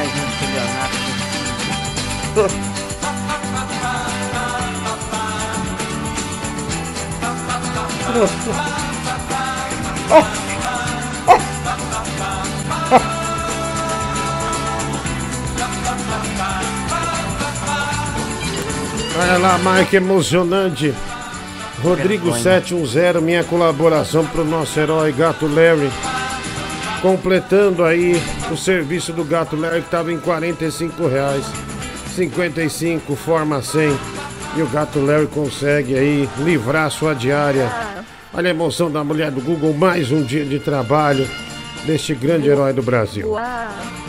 um 0.10 0.26
estelionato. 0.32 0.98
Olha 19.20 19.38
lá, 19.38 19.60
Mike, 19.60 19.96
emocionante. 19.98 20.96
Rodrigo 21.84 22.32
Vergonha. 22.32 22.42
710, 22.42 23.22
minha 23.22 23.44
colaboração 23.44 24.26
pro 24.26 24.44
nosso 24.44 24.80
herói 24.80 25.12
Gato 25.12 25.46
Larry. 25.46 25.92
Completando 27.06 27.86
aí 27.86 28.19
o 28.52 28.57
serviço 28.57 29.14
do 29.14 29.23
Gato 29.23 29.56
Larry 29.56 29.84
que 29.84 29.91
tava 29.91 30.11
em 30.11 30.19
45 30.19 31.06
reais. 31.06 31.45
55, 32.15 33.15
forma 33.15 33.61
100. 33.61 33.95
E 34.57 34.64
o 34.64 34.68
Gato 34.68 34.99
Larry 34.99 35.27
consegue 35.27 35.95
aí 35.95 36.27
livrar 36.40 36.90
sua 36.90 37.14
diária. 37.14 37.72
Olha 38.34 38.48
a 38.48 38.49
emoção 38.49 38.90
da 38.90 39.03
mulher 39.03 39.30
do 39.30 39.40
Google, 39.40 39.72
mais 39.76 40.11
um 40.11 40.23
dia 40.23 40.44
de 40.44 40.57
trabalho 40.57 41.30
deste 41.86 42.15
grande 42.15 42.49
herói 42.49 42.73
do 42.73 42.82
Brasil. 42.82 43.36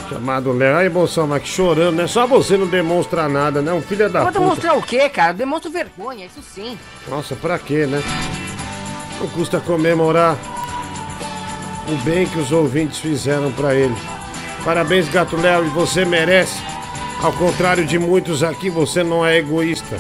Chamado 0.08 0.50
Léo. 0.52 0.78
A 0.78 0.84
emoção, 0.86 1.26
Mike, 1.26 1.46
chorando, 1.46 1.96
né? 1.96 2.06
Só 2.06 2.26
você 2.26 2.56
não 2.56 2.66
demonstra 2.66 3.28
nada, 3.28 3.60
né? 3.60 3.74
Um 3.74 3.82
filho 3.82 4.08
da 4.08 4.22
Vou 4.22 4.28
puta. 4.32 4.40
demonstrar 4.40 4.74
o 4.74 4.80
quê, 4.80 5.06
cara? 5.10 5.34
Demonstro 5.34 5.70
vergonha, 5.70 6.24
isso 6.24 6.40
sim. 6.54 6.78
Nossa, 7.06 7.36
pra 7.36 7.58
quê, 7.58 7.84
né? 7.84 8.02
Não 9.20 9.28
custa 9.28 9.60
comemorar 9.60 10.34
o 11.88 11.96
bem 12.04 12.26
que 12.26 12.38
os 12.38 12.52
ouvintes 12.52 12.98
fizeram 12.98 13.52
pra 13.52 13.74
ele. 13.74 13.96
Parabéns, 14.64 15.08
Gato 15.08 15.36
Léo, 15.36 15.64
e 15.64 15.68
você 15.68 16.04
merece. 16.04 16.60
Ao 17.22 17.32
contrário 17.32 17.84
de 17.84 17.98
muitos 17.98 18.42
aqui, 18.42 18.68
você 18.68 19.02
não 19.02 19.24
é 19.24 19.38
egoísta. 19.38 19.96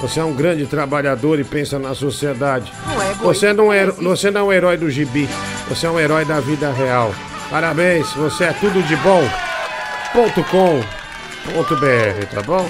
Você 0.00 0.20
é 0.20 0.24
um 0.24 0.32
grande 0.32 0.66
trabalhador 0.66 1.38
e 1.38 1.44
pensa 1.44 1.78
na 1.78 1.94
sociedade. 1.94 2.72
Não 2.86 3.02
é 3.02 3.14
Você 3.14 3.52
não 3.52 3.72
é, 3.72 3.86
você 3.86 4.30
não 4.30 4.40
é 4.40 4.44
um 4.44 4.52
herói 4.52 4.76
do 4.76 4.90
gibi. 4.90 5.28
Você 5.68 5.86
é 5.86 5.90
um 5.90 5.98
herói 5.98 6.24
da 6.24 6.40
vida 6.40 6.70
real. 6.72 7.14
Parabéns, 7.50 8.12
você 8.12 8.44
é 8.44 8.52
tudo 8.52 8.82
de 8.82 8.96
bom. 8.96 9.22
Ponto 10.12 10.42
com 10.44 10.80
ponto 11.52 11.76
BR, 11.76 12.26
tá 12.30 12.42
bom? 12.42 12.66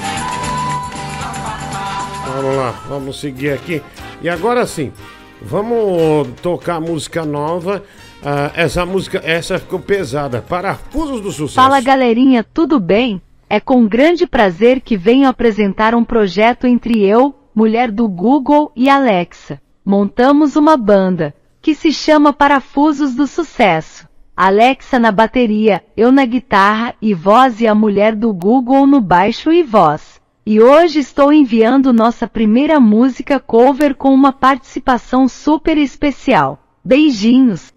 Vamos 2.27 2.57
lá, 2.57 2.75
vamos 2.89 3.21
seguir 3.21 3.53
aqui. 3.53 3.83
E 4.21 4.29
agora 4.29 4.67
sim, 4.67 4.93
vamos 5.41 6.29
tocar 6.43 6.81
música 6.81 7.25
nova. 7.25 7.83
Ah, 8.25 8.51
essa 8.55 8.85
música, 8.85 9.21
essa 9.25 9.59
ficou 9.59 9.79
pesada. 9.79 10.43
Parafusos 10.43 11.21
do 11.21 11.31
sucesso. 11.31 11.55
Fala 11.55 11.81
galerinha, 11.81 12.45
tudo 12.45 12.81
bem? 12.81 13.21
É 13.49 13.61
com 13.61 13.87
grande 13.87 14.27
prazer 14.27 14.81
que 14.81 14.97
venho 14.97 15.29
apresentar 15.29 15.95
um 15.95 16.03
projeto 16.03 16.67
entre 16.67 17.05
eu, 17.05 17.35
mulher 17.55 17.91
do 17.91 18.09
Google 18.09 18.73
e 18.75 18.89
Alexa. 18.89 19.61
Montamos 19.85 20.57
uma 20.57 20.77
banda, 20.77 21.33
que 21.63 21.75
se 21.75 21.93
chama 21.93 22.33
Parafusos 22.33 23.15
do 23.15 23.27
Sucesso. 23.27 24.09
Alexa 24.37 24.99
na 24.99 25.13
bateria, 25.13 25.83
eu 25.97 26.11
na 26.11 26.27
guitarra 26.27 26.95
e 27.01 27.15
voz 27.15 27.61
e 27.61 27.67
a 27.67 27.75
mulher 27.75 28.15
do 28.15 28.35
Google 28.35 28.87
no 28.87 29.01
baixo 29.01 29.53
e 29.53 29.63
voz. 29.63 30.21
E 30.45 30.61
hoje 30.61 30.99
estou 30.99 31.33
enviando 31.33 31.93
nossa 31.93 32.27
primeira 32.27 32.79
música 32.79 33.41
cover 33.41 33.95
com 33.95 34.13
uma 34.13 34.33
participação 34.33 35.29
super 35.29 35.79
especial. 35.79 36.59
Beijinhos! 36.85 37.76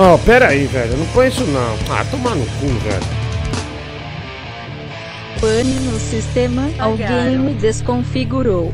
Ó, 0.00 0.16
pera 0.18 0.48
aí, 0.48 0.64
velho. 0.66 0.96
Não 0.96 1.06
põe 1.06 1.26
isso 1.26 1.44
não. 1.44 1.74
Ah, 1.90 2.04
toma 2.08 2.32
no 2.32 2.46
cu, 2.46 2.68
velho. 2.68 3.28
Pane 5.40 5.74
no 5.80 5.98
sistema, 5.98 6.70
alguém 6.78 7.36
me 7.36 7.54
desconfigurou. 7.54 8.72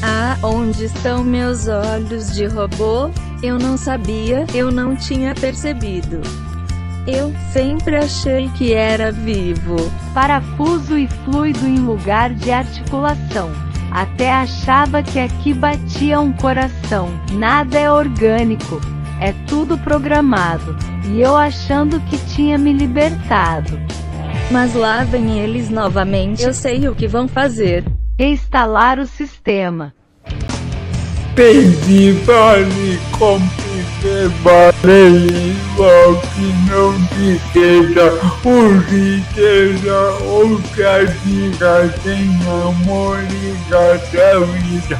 Ah, 0.00 0.38
onde 0.44 0.84
estão 0.84 1.24
meus 1.24 1.66
olhos 1.66 2.32
de 2.32 2.46
robô? 2.46 3.10
Eu 3.42 3.58
não 3.58 3.76
sabia, 3.76 4.46
eu 4.54 4.70
não 4.70 4.94
tinha 4.94 5.34
percebido. 5.34 6.20
Eu 7.04 7.34
sempre 7.52 7.96
achei 7.96 8.48
que 8.50 8.72
era 8.72 9.10
vivo. 9.10 9.76
Parafuso 10.14 10.96
e 10.96 11.08
fluido 11.24 11.66
em 11.66 11.80
lugar 11.80 12.32
de 12.32 12.52
articulação. 12.52 13.50
Até 13.90 14.30
achava 14.30 15.02
que 15.02 15.18
aqui 15.18 15.52
batia 15.52 16.20
um 16.20 16.32
coração. 16.32 17.08
Nada 17.32 17.76
é 17.76 17.90
orgânico. 17.90 18.80
É 19.20 19.34
tudo 19.46 19.76
programado. 19.76 20.74
E 21.04 21.20
eu 21.20 21.36
achando 21.36 22.00
que 22.00 22.16
tinha 22.34 22.56
me 22.56 22.72
libertado. 22.72 23.78
Mas 24.50 24.74
lá 24.74 25.04
vem 25.04 25.38
eles 25.38 25.68
novamente. 25.68 26.42
Eu 26.42 26.54
sei 26.54 26.88
o 26.88 26.94
que 26.94 27.06
vão 27.06 27.28
fazer. 27.28 27.84
Reinstalar 28.18 28.98
o 28.98 29.06
sistema. 29.06 29.92
Me 31.36 32.98
compreender 33.18 33.80
que 36.34 36.46
não 36.70 36.92
te 37.08 37.38
seja 37.52 38.12
o 38.44 38.82
que 38.88 39.22
seja 39.34 40.00
outra 40.24 41.06
diga 41.24 41.92
sem 42.02 42.24
amor 42.46 43.18
e 43.22 43.70
gata 43.70 44.40
vida. 44.40 44.98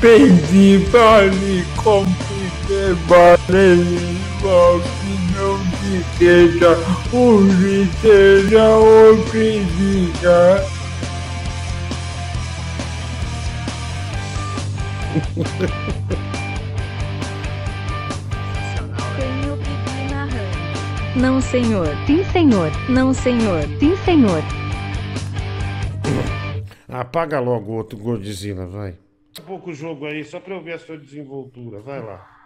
Pedi 0.00 0.84
para 0.90 1.26
me 2.70 2.94
compreender 3.08 4.20
que 5.00 5.14
não 5.34 5.58
te 5.70 6.18
seja 6.18 6.72
o 7.12 7.42
que 7.58 7.88
seja 8.00 8.68
outra 8.68 9.40
diga. 9.76 10.64
Tenho 19.16 19.56
Pipi 19.56 20.14
narrando. 20.14 21.16
Não, 21.16 21.40
senhor. 21.40 21.88
Sim, 22.06 22.24
senhor. 22.32 22.70
Não, 22.88 23.12
senhor. 23.12 23.64
Sim, 23.80 23.96
senhor. 24.04 24.42
Apaga 26.88 27.40
logo 27.40 27.72
o 27.72 27.76
outro 27.76 27.98
Godzilla, 27.98 28.66
vai. 28.66 28.96
Um 29.38 29.42
pouco 29.42 29.70
o 29.70 29.74
jogo 29.74 30.06
aí, 30.06 30.24
só 30.24 30.38
pra 30.38 30.54
eu 30.54 30.62
ver 30.62 30.74
a 30.74 30.78
sua 30.78 30.96
desenvoltura. 30.96 31.80
Vai 31.80 32.00
lá. 32.00 32.39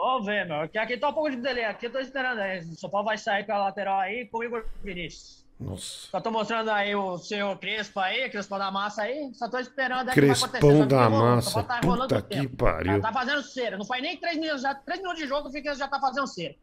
Ô, 0.00 0.22
vê, 0.22 0.44
meu, 0.44 0.60
aqui, 0.60 0.78
aqui 0.78 0.96
tá 0.96 1.08
um 1.08 1.12
pouco 1.12 1.28
de 1.28 1.36
delay, 1.38 1.64
aqui 1.64 1.86
eu 1.86 1.92
tô 1.92 1.98
esperando 1.98 2.38
aí. 2.38 2.60
O 2.60 2.76
São 2.78 2.88
Paulo 2.88 3.06
vai 3.06 3.18
sair 3.18 3.44
pela 3.44 3.64
lateral 3.64 3.98
aí 3.98 4.26
com 4.26 4.38
o 4.38 4.44
Igor 4.44 4.64
Vinícius. 4.80 5.44
Nossa. 5.58 6.06
Só 6.08 6.20
tô 6.20 6.30
mostrando 6.30 6.70
aí 6.70 6.94
o 6.94 7.18
senhor 7.18 7.58
Crespo 7.58 7.98
aí, 7.98 8.30
Crespão 8.30 8.60
da 8.60 8.70
Massa 8.70 9.02
aí. 9.02 9.34
Só 9.34 9.48
tô 9.48 9.58
esperando 9.58 10.08
aí 10.08 10.12
o 10.12 10.14
que 10.14 10.20
vai 10.20 10.30
acontecer. 10.36 10.60
Crespão 10.60 10.86
da 10.86 11.08
o 11.08 11.10
São 11.10 11.20
massa. 11.20 11.62
tá 11.64 11.80
Puta 11.80 12.18
o 12.18 12.22
que 12.22 12.36
tempo. 12.36 12.56
pariu. 12.56 13.00
Tá, 13.00 13.08
tá 13.08 13.12
fazendo 13.12 13.42
cera. 13.42 13.76
Não 13.76 13.84
faz 13.84 14.00
nem 14.00 14.16
três 14.16 14.38
minutos, 14.38 14.62
já, 14.62 14.72
três 14.72 15.00
minutos 15.00 15.20
de 15.20 15.26
jogo, 15.26 15.50
fica, 15.50 15.74
já 15.74 15.88
tá 15.88 15.98
fazendo 15.98 16.28
cera. 16.28 16.54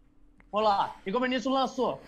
Vamos 0.50 0.70
lá. 0.70 0.96
Igor 1.06 1.22
Vinícius 1.22 1.54
lançou. 1.54 2.02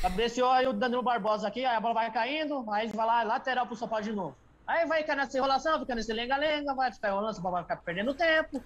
Cabeceou 0.00 0.50
aí 0.50 0.66
o 0.66 0.72
Danilo 0.72 1.02
Barbosa 1.02 1.46
aqui, 1.46 1.62
aí 1.62 1.76
a 1.76 1.80
bola 1.80 1.92
vai 1.92 2.10
caindo, 2.10 2.64
aí 2.72 2.88
vai 2.88 3.06
lá, 3.06 3.22
lateral 3.22 3.66
pro 3.66 3.76
São 3.76 3.86
Paulo 3.86 4.04
de 4.04 4.12
novo. 4.12 4.34
Aí 4.66 4.86
vai 4.86 5.02
ficar 5.02 5.16
nessa 5.16 5.36
enrolação, 5.36 5.78
fica 5.80 5.94
nesse 5.94 6.12
lenga-lenga, 6.12 6.72
vai 6.74 6.90
ficar 6.90 7.08
enrolando, 7.08 7.34
São 7.34 7.42
Paulo 7.42 7.56
vai 7.56 7.64
ficar 7.64 7.76
perdendo 7.76 8.14
tempo. 8.14 8.62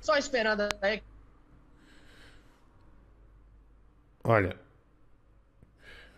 Só 0.00 0.16
esperando 0.16 0.66
aí 0.80 1.02
Olha. 4.28 4.54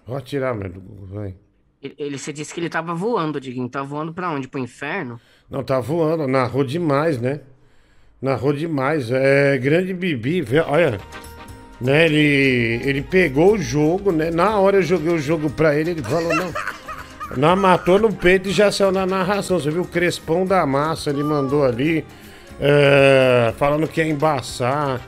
Vou 0.05 0.20
tirar, 0.20 0.53
meu. 0.53 0.73
Vai. 1.12 1.37
Ele, 1.81 1.95
ele 1.97 2.19
você 2.19 2.32
disse 2.32 2.53
que 2.53 2.59
ele 2.59 2.69
tava 2.69 2.93
voando, 2.93 3.41
Diguinho. 3.41 3.69
Tá 3.69 3.85
voando 3.85 4.12
pra 4.12 4.31
onde? 4.31 4.49
Pro 4.49 4.59
inferno? 4.59 5.20
Não, 5.49 5.62
tá 5.62 5.78
voando. 5.78 6.27
Narrou 6.27 6.65
demais, 6.65 7.20
né? 7.20 7.41
Narrou 8.20 8.53
demais. 8.53 9.12
É 9.12 9.57
grande 9.59 9.95
Bibi, 9.95 10.43
olha. 10.66 11.01
Né, 11.81 12.05
ele, 12.07 12.82
ele 12.85 13.01
pegou 13.01 13.55
o 13.55 13.59
jogo, 13.59 14.11
né? 14.11 14.31
Na 14.31 14.59
hora 14.59 14.78
eu 14.78 14.82
joguei 14.82 15.15
o 15.15 15.19
jogo 15.19 15.49
pra 15.49 15.74
ele, 15.74 15.93
ele 15.93 16.03
falou, 16.03 16.35
não. 16.35 16.53
Não, 17.37 17.55
matou 17.55 17.97
no 17.97 18.12
peito 18.12 18.49
e 18.49 18.53
já 18.53 18.73
saiu 18.73 18.91
na 18.91 19.07
narração. 19.07 19.61
Você 19.61 19.70
viu 19.70 19.82
o 19.82 19.87
Crespão 19.87 20.45
da 20.45 20.66
Massa, 20.66 21.11
ele 21.11 21.23
mandou 21.23 21.65
ali. 21.65 22.05
é, 22.61 23.55
falando 23.57 23.87
que 23.87 24.01
ia 24.01 24.09
embaçar. 24.09 25.01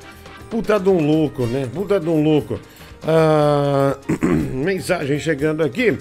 Puta 0.49 0.79
de 0.79 0.89
um 0.89 1.05
louco, 1.05 1.47
né? 1.47 1.69
Puta 1.75 1.99
de 1.99 2.09
um 2.09 2.23
louco. 2.23 2.61
Ah, 3.05 3.97
mensagem 4.53 5.19
chegando 5.19 5.63
aqui. 5.63 5.99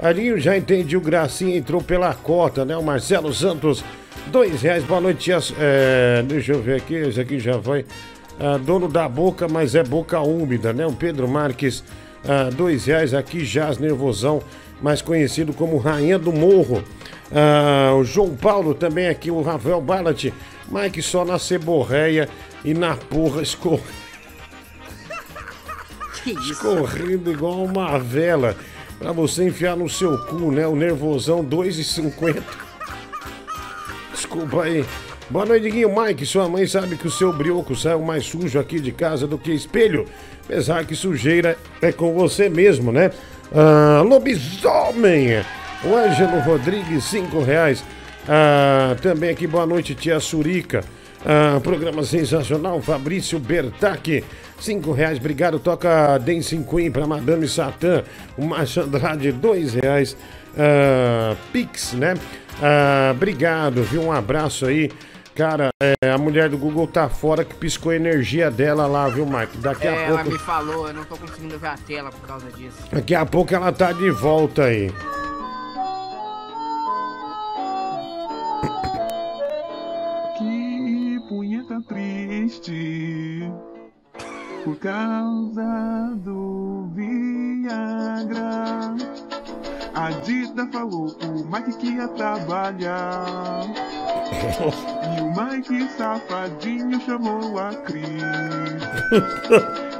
Arinho, 0.00 0.38
já 0.40 0.56
entendi, 0.56 0.96
o 0.96 1.00
Gracinha 1.00 1.56
entrou 1.56 1.80
pela 1.80 2.12
cota, 2.14 2.64
né? 2.64 2.76
O 2.76 2.82
Marcelo 2.82 3.32
Santos, 3.32 3.84
dois 4.26 4.60
reais, 4.62 4.82
boa 4.82 5.00
noite. 5.00 5.30
é, 5.58 6.22
deixa 6.26 6.52
eu 6.52 6.60
ver 6.62 6.76
aqui, 6.76 6.94
esse 6.94 7.20
aqui 7.20 7.38
já 7.38 7.60
foi. 7.62 7.84
Ah, 8.40 8.58
dono 8.58 8.88
da 8.88 9.08
boca, 9.08 9.46
mas 9.46 9.74
é 9.74 9.84
boca 9.84 10.18
úmida, 10.20 10.72
né? 10.72 10.84
O 10.84 10.92
Pedro 10.92 11.28
Marques, 11.28 11.84
ah, 12.24 12.50
dois 12.52 12.86
reais 12.86 13.14
aqui, 13.14 13.42
Jazz 13.42 13.78
Nervosão. 13.78 14.42
mais 14.80 15.00
conhecido 15.00 15.52
como 15.52 15.78
Rainha 15.78 16.18
do 16.18 16.32
Morro. 16.32 16.82
Ah, 17.30 17.94
o 17.94 18.02
João 18.02 18.34
Paulo 18.34 18.74
também 18.74 19.06
aqui, 19.06 19.30
o 19.30 19.42
Rafael 19.42 19.80
Ballat. 19.80 20.32
Mike 20.68 21.00
só 21.02 21.24
na 21.24 21.38
ceborreia 21.38 22.28
e 22.64 22.74
na 22.74 22.96
porra 22.96 23.42
escor... 23.42 23.78
Que 26.22 26.32
isso? 26.32 26.52
escorrendo 26.52 27.30
igual 27.30 27.64
uma 27.64 27.98
vela. 27.98 28.56
Pra 28.98 29.12
você 29.12 29.44
enfiar 29.44 29.76
no 29.76 29.88
seu 29.88 30.16
cu, 30.26 30.52
né? 30.52 30.66
O 30.66 30.76
nervosão 30.76 31.44
2,50. 31.44 32.42
Desculpa 34.12 34.62
aí. 34.62 34.84
Boa 35.28 35.44
noite, 35.46 35.68
Guinho. 35.70 35.94
Mike, 35.94 36.24
sua 36.26 36.48
mãe 36.48 36.66
sabe 36.66 36.96
que 36.96 37.06
o 37.06 37.10
seu 37.10 37.32
brioco 37.32 37.74
saiu 37.74 38.00
mais 38.02 38.24
sujo 38.24 38.58
aqui 38.58 38.78
de 38.78 38.92
casa 38.92 39.26
do 39.26 39.38
que 39.38 39.52
espelho. 39.52 40.06
Apesar 40.44 40.84
que 40.84 40.94
sujeira 40.94 41.56
é 41.80 41.90
com 41.90 42.12
você 42.14 42.48
mesmo, 42.48 42.92
né? 42.92 43.10
Ah, 43.54 44.02
lobisomem. 44.02 45.44
O 45.84 45.96
Ângelo 45.96 46.38
Rodrigues, 46.40 47.04
cinco 47.04 47.42
reais. 47.42 47.82
Ah, 48.28 48.94
também 49.02 49.30
aqui, 49.30 49.46
boa 49.46 49.66
noite, 49.66 49.94
tia 49.94 50.20
Surica. 50.20 50.84
Ah, 51.24 51.60
programa 51.62 52.02
sensacional, 52.02 52.80
Fabrício 52.82 53.38
Bertac, 53.38 54.24
cinco 54.58 54.90
reais, 54.92 55.18
obrigado. 55.18 55.58
Toca 55.60 56.18
Dancing 56.18 56.64
Queen 56.64 56.90
pra 56.90 57.06
Madame 57.06 57.46
Satã. 57.48 58.02
O 58.36 58.44
Márcio 58.44 58.82
Andrade, 58.82 59.30
dois 59.30 59.74
reais. 59.74 60.16
Ah, 60.58 61.36
Pix, 61.52 61.92
né? 61.92 62.14
Ah, 62.60 63.12
obrigado, 63.14 63.82
viu? 63.84 64.02
Um 64.02 64.12
abraço 64.12 64.66
aí. 64.66 64.90
Cara, 65.34 65.70
é, 65.82 66.10
a 66.10 66.18
mulher 66.18 66.50
do 66.50 66.58
Google 66.58 66.86
tá 66.86 67.08
fora 67.08 67.42
que 67.42 67.54
piscou 67.54 67.90
a 67.92 67.96
energia 67.96 68.50
dela 68.50 68.86
lá, 68.86 69.08
viu, 69.08 69.24
Mike? 69.24 69.56
Daqui 69.58 69.88
a 69.88 69.92
É, 69.94 70.04
ela 70.08 70.16
pouco. 70.18 70.30
me 70.32 70.38
falou, 70.38 70.88
eu 70.88 70.92
não 70.92 71.04
tô 71.04 71.16
conseguindo 71.16 71.58
ver 71.58 71.68
a 71.68 71.76
tela 71.76 72.10
por 72.10 72.26
causa 72.28 72.46
disso. 72.50 72.76
Daqui 72.92 73.14
a 73.14 73.24
pouco 73.24 73.54
ela 73.54 73.72
tá 73.72 73.92
de 73.92 74.10
volta 74.10 74.64
aí. 74.64 74.92
Por 84.64 84.76
causa 84.76 86.14
do 86.16 86.88
Viagra. 86.94 88.94
A 89.94 90.10
Dita 90.24 90.66
falou 90.68 91.14
o 91.22 91.44
Mike 91.44 91.76
que 91.78 91.90
ia 91.90 92.08
trabalhar. 92.08 93.66
E 95.12 95.20
o 95.20 95.28
Mike 95.28 95.90
safadinho 95.90 96.98
chamou 97.02 97.58
a 97.58 97.74
Cris. 97.74 98.06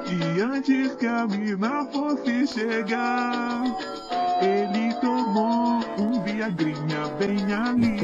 E 0.09 0.41
antes 0.41 0.95
que 0.95 1.07
a 1.07 1.27
mina 1.27 1.85
fosse 1.93 2.47
chegar, 2.47 3.63
ele 4.41 4.95
tomou 5.03 5.81
um 5.99 6.23
Viagrinha 6.23 7.09
bem 7.19 7.45
ali. 7.53 7.99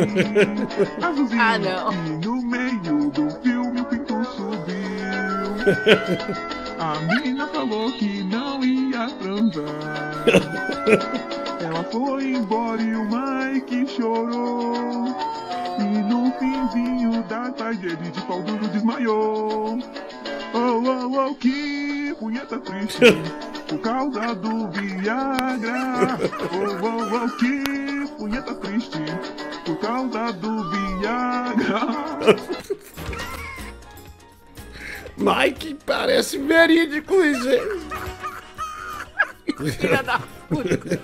Azulzinho. 1.03 1.41
Ah, 1.43 1.59
não. 1.59 1.93
E 1.93 2.27
no 2.27 2.43
meio 2.43 3.11
do 3.11 3.31
filme. 3.41 3.58
A 6.79 7.01
mina 7.01 7.47
falou 7.49 7.93
que 7.93 8.23
não 8.23 8.63
ia 8.65 9.09
transar. 9.19 10.25
Ela 11.61 11.85
foi 11.85 12.35
embora 12.35 12.81
e 12.81 12.95
o 12.95 13.05
Mike 13.05 13.87
chorou. 13.89 15.07
E 15.79 15.83
no 15.83 16.33
finzinho 16.39 17.23
da 17.25 17.51
tarde 17.51 17.87
ele 17.87 18.11
de 18.11 18.21
pau 18.23 18.43
duro 18.43 18.67
desmaiou. 18.69 19.79
Oh, 20.55 20.83
oh, 20.83 21.29
oh, 21.31 21.35
que 21.35 22.15
punheta 22.19 22.59
triste 22.61 23.01
por 23.69 23.79
causa 23.81 24.35
do 24.37 24.69
Viagra. 24.71 26.19
Oh, 26.53 26.87
oh, 26.87 27.25
oh, 27.25 27.29
que 27.37 28.07
punheta 28.17 28.55
triste 28.55 29.05
por 29.67 29.77
causa 29.79 30.33
do 30.33 30.71
Viagra. 30.71 31.81
Mike, 35.19 35.77
parece 35.85 36.39
verídico 36.39 37.15
isso, 37.25 37.49
hein? 37.51 37.61
Filha 39.79 40.03
da 40.03 40.21
puta. 40.49 41.01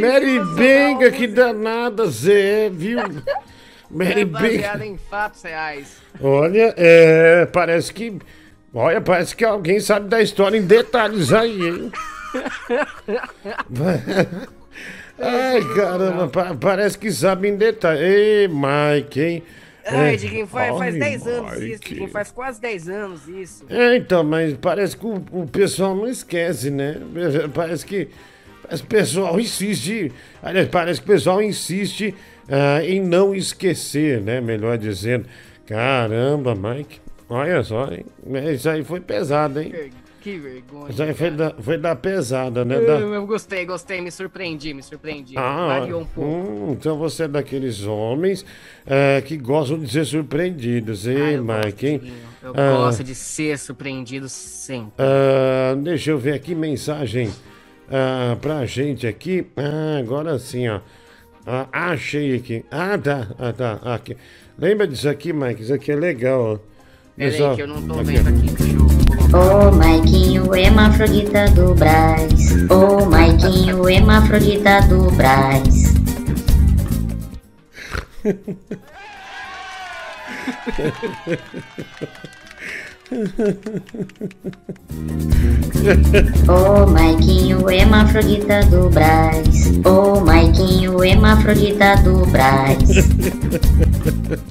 Mary. 0.00 0.38
Benga, 0.54 1.10
que 1.10 1.26
danada, 1.26 2.06
Zé, 2.06 2.70
viu? 2.70 2.98
Mary 3.90 4.20
É 4.20 4.24
baseada 4.24 4.78
Benga. 4.78 4.86
em 4.86 4.98
fatos 4.98 5.42
reais. 5.42 5.96
Olha, 6.20 6.72
é, 6.76 7.46
parece 7.46 7.92
que. 7.92 8.18
Olha, 8.72 9.00
parece 9.00 9.34
que 9.34 9.44
alguém 9.44 9.80
sabe 9.80 10.08
da 10.08 10.20
história 10.22 10.56
em 10.58 10.62
detalhes 10.66 11.32
aí, 11.32 11.60
hein? 11.66 11.92
Ai, 15.18 15.62
caramba, 15.74 16.28
pa- 16.28 16.54
parece 16.54 16.98
que 16.98 17.10
sabe 17.10 17.48
em 17.48 17.56
detalhes. 17.56 18.02
Ei, 18.02 18.48
Mike, 18.48 19.20
hein? 19.20 19.42
Ai, 19.86 20.14
É. 20.14 20.16
Diguinho, 20.16 20.46
faz, 20.46 20.76
faz 20.76 20.94
Ai, 20.94 21.00
10 21.00 21.26
anos 21.26 21.52
isso, 21.52 21.62
Mike. 21.62 21.88
Diguinho, 21.88 22.08
faz 22.08 22.30
quase 22.30 22.60
10 22.60 22.88
anos 22.88 23.28
isso. 23.28 23.64
É, 23.68 23.96
então, 23.96 24.24
mas 24.24 24.54
parece 24.54 24.96
que 24.96 25.06
o, 25.06 25.24
o 25.32 25.46
pessoal 25.46 25.94
não 25.94 26.08
esquece, 26.08 26.70
né? 26.70 26.96
Parece 27.54 27.86
que 27.86 28.08
o 28.70 28.84
pessoal 28.86 29.38
insiste. 29.38 30.12
Aliás, 30.42 30.68
parece 30.68 31.00
que 31.00 31.08
o 31.08 31.12
pessoal 31.12 31.42
insiste 31.42 32.14
ah, 32.48 32.82
em 32.84 33.00
não 33.00 33.34
esquecer, 33.34 34.20
né? 34.20 34.40
Melhor 34.40 34.76
dizendo. 34.76 35.26
Caramba, 35.66 36.54
Mike. 36.54 37.00
Olha 37.28 37.62
só, 37.62 37.88
hein? 37.92 38.04
Isso 38.52 38.68
aí 38.68 38.84
foi 38.84 39.00
pesado, 39.00 39.60
hein? 39.60 39.72
Que 40.26 40.38
vergonha. 40.38 40.88
Aí 41.06 41.14
foi 41.14 41.30
da, 41.30 41.54
foi 41.54 41.78
da 41.78 41.94
pesada, 41.94 42.64
né? 42.64 42.74
Eu, 42.78 42.84
Da- 42.84 42.98
eu 42.98 43.24
gostei, 43.28 43.64
gostei, 43.64 44.00
me 44.00 44.10
surpreendi, 44.10 44.74
me 44.74 44.82
surpreendi. 44.82 45.34
Ah, 45.38 45.78
Variou 45.78 46.00
um 46.00 46.04
pouco. 46.04 46.28
hum, 46.28 46.72
então 46.72 46.98
você 46.98 47.22
é 47.22 47.28
daqueles 47.28 47.84
homens 47.84 48.44
eh, 48.84 49.22
que 49.24 49.36
gostam 49.36 49.78
de 49.78 49.88
ser 49.88 50.04
surpreendidos, 50.04 51.06
hein, 51.06 51.38
Mike, 51.40 51.86
hein? 51.86 52.12
Eu 52.42 52.50
Ah, 52.56 52.72
gosto 52.76 53.04
de 53.04 53.14
ser 53.14 53.56
surpreendido 53.56 54.28
sempre. 54.28 54.94
Ah, 54.98 55.76
deixa 55.76 56.10
eu 56.10 56.18
ver 56.18 56.32
aqui 56.32 56.56
mensagem 56.56 57.30
ah, 57.88 58.36
pra 58.40 58.66
gente 58.66 59.06
aqui. 59.06 59.46
Ah, 59.56 59.98
agora 60.00 60.40
sim, 60.40 60.66
ó. 60.66 60.80
Ah, 61.46 61.68
achei 61.70 62.34
aqui. 62.34 62.64
Ah, 62.68 62.98
tá. 62.98 63.28
Ah, 63.38 63.52
tá. 63.52 63.74
Aqui. 63.94 64.16
Lembra 64.58 64.88
disso 64.88 65.08
aqui, 65.08 65.32
Mike? 65.32 65.62
Isso 65.62 65.72
aqui 65.72 65.92
é 65.92 65.94
legal, 65.94 66.54
ó. 66.54 66.58
Peraí 67.16 67.54
que 67.54 67.62
eu 67.62 67.68
não 67.68 67.86
tô 67.86 68.02
vendo 68.02 68.28
aqui, 68.28 68.75
eu 69.36 69.68
Ô 69.68 69.70
Maiquinho, 69.72 70.54
hermafrodita 70.54 71.50
do 71.50 71.74
Braz. 71.74 72.70
Ô 72.70 73.04
Maiquinho, 73.06 73.88
hermafrodita 73.88 74.80
do 74.88 75.10
Braz. 75.12 75.94
Ô 86.48 86.86
Maiquinho, 86.86 87.70
hermafrodita 87.70 88.60
do 88.66 88.88
Braz. 88.88 89.70
Ô 89.84 90.20
Maiquinho, 90.20 91.04
hermafrodita 91.04 91.96
do 91.96 92.26
Braz. 92.26 92.78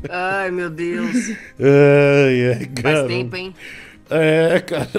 Ai, 0.09 0.51
meu 0.51 0.69
Deus. 0.69 1.31
Ai, 1.59 2.53
ai, 2.53 2.65
cara. 2.67 2.97
Faz 2.97 3.07
tempo, 3.07 3.35
hein? 3.35 3.53
É, 4.09 4.59
cara. 4.59 4.87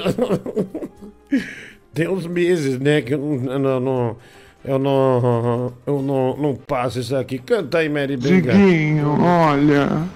Tem 1.94 2.08
uns 2.08 2.26
meses, 2.26 2.78
né, 2.78 3.00
que 3.00 3.14
eu 3.14 3.18
não, 3.18 3.52
eu 3.52 3.80
não, 3.80 4.16
eu 4.62 4.78
não, 4.78 5.72
eu 5.86 6.02
não, 6.02 6.36
não 6.36 6.54
passo 6.54 7.00
isso 7.00 7.16
aqui. 7.16 7.38
Canta 7.38 7.78
aí, 7.78 7.88
Mary 7.88 8.16
Benga. 8.16 8.52
Diguinho, 8.52 9.18
olha. 9.18 10.06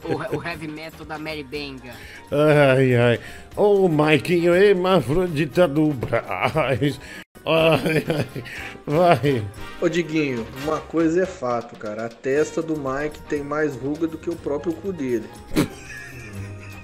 O, 0.05 0.37
o 0.37 0.43
heavy 0.47 0.69
metal 0.69 1.05
da 1.07 1.19
Mary 1.19 1.43
Benga. 1.43 1.93
Ai, 2.31 2.95
ai. 2.97 3.21
Ô, 3.57 3.89
Maiquinho, 3.89 4.55
hermafrodita 4.55 5.67
do 5.67 5.89
Braz. 5.89 7.01
Ai, 7.45 8.05
ai. 8.09 8.43
Vai. 8.87 9.45
Ô 9.81 9.89
Diguinho, 9.89 10.47
uma 10.65 10.79
coisa 10.81 11.23
é 11.23 11.27
fato, 11.27 11.77
cara. 11.77 12.07
A 12.07 12.09
testa 12.09 12.63
do 12.63 12.75
Mike 12.77 13.21
tem 13.29 13.43
mais 13.43 13.75
ruga 13.77 14.07
do 14.07 14.17
que 14.19 14.31
o 14.31 14.37
próprio 14.37 14.73
cu 14.75 14.93
dele. 14.93 15.29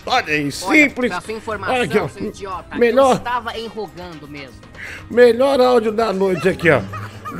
Olha 0.06 0.32
aí, 0.32 0.42
Olha, 0.44 0.50
simples. 0.50 1.10
pra 1.10 1.20
sua 1.20 1.34
informação, 1.34 1.74
Olha 1.74 1.84
aqui, 1.84 1.98
ó. 1.98 2.08
seu 2.08 2.26
idiota, 2.28 2.74
eu 2.74 2.78
Melhor, 2.78 3.16
estava 3.16 3.58
enrugando 3.58 4.26
mesmo. 4.26 4.54
melhor 5.10 5.60
áudio 5.60 5.92
da 5.92 6.12
noite 6.14 6.48
aqui, 6.48 6.70
ó. 6.70 6.80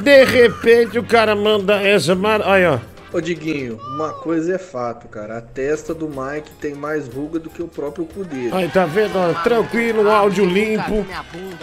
De 0.03 0.25
repente 0.25 0.99
o 0.99 1.05
cara 1.05 1.35
manda 1.35 1.81
essa. 1.83 2.15
Mar... 2.15 2.43
Aí, 2.43 2.67
ó. 2.67 2.79
Ô 3.11 3.23
Diguinho, 3.23 3.81
uma 3.95 4.13
coisa 4.13 4.57
é 4.57 4.59
fato, 4.59 5.09
cara. 5.09 5.39
A 5.39 5.41
testa 5.41 5.95
do 5.95 6.09
Mike 6.09 6.51
tem 6.61 6.75
mais 6.75 7.09
ruga 7.09 7.39
do 7.39 7.49
que 7.49 7.63
o 7.63 7.67
próprio 7.67 8.05
cu 8.05 8.23
dele. 8.23 8.51
Aí, 8.53 8.69
tá 8.69 8.85
vendo? 8.85 9.17
ó, 9.17 9.33
Tranquilo, 9.43 10.11
áudio 10.11 10.45
limpo, 10.45 11.07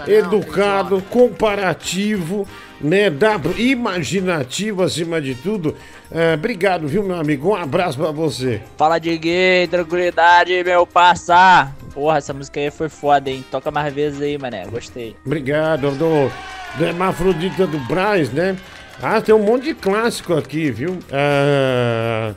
educado, 0.07 1.03
comparativo, 1.03 2.47
né? 2.81 3.11
Dá, 3.11 3.39
imaginativo 3.57 4.81
acima 4.81 5.21
de 5.21 5.35
tudo. 5.35 5.75
É, 6.11 6.33
obrigado, 6.33 6.87
viu, 6.87 7.03
meu 7.03 7.17
amigo? 7.17 7.49
Um 7.49 7.55
abraço 7.55 7.99
pra 7.99 8.09
você. 8.09 8.61
Fala 8.75 8.97
de 8.97 9.15
gay, 9.15 9.67
tranquilidade, 9.67 10.63
meu 10.63 10.87
parça. 10.87 11.71
Porra, 11.93 12.17
essa 12.17 12.33
música 12.33 12.59
aí 12.59 12.71
foi 12.71 12.89
foda, 12.89 13.29
hein? 13.29 13.45
Toca 13.51 13.69
mais 13.69 13.93
vezes 13.93 14.19
aí, 14.19 14.35
mané. 14.35 14.65
Gostei. 14.65 15.15
Obrigado, 15.23 15.91
do, 15.91 16.31
do 16.77 16.85
Hermafrodita 16.85 17.65
do 17.65 17.79
Braz, 17.79 18.31
né? 18.31 18.55
Ah, 19.01 19.19
tem 19.21 19.35
um 19.35 19.43
monte 19.43 19.65
de 19.65 19.73
clássico 19.73 20.33
aqui, 20.33 20.71
viu? 20.71 20.99
Ah, 21.11 22.33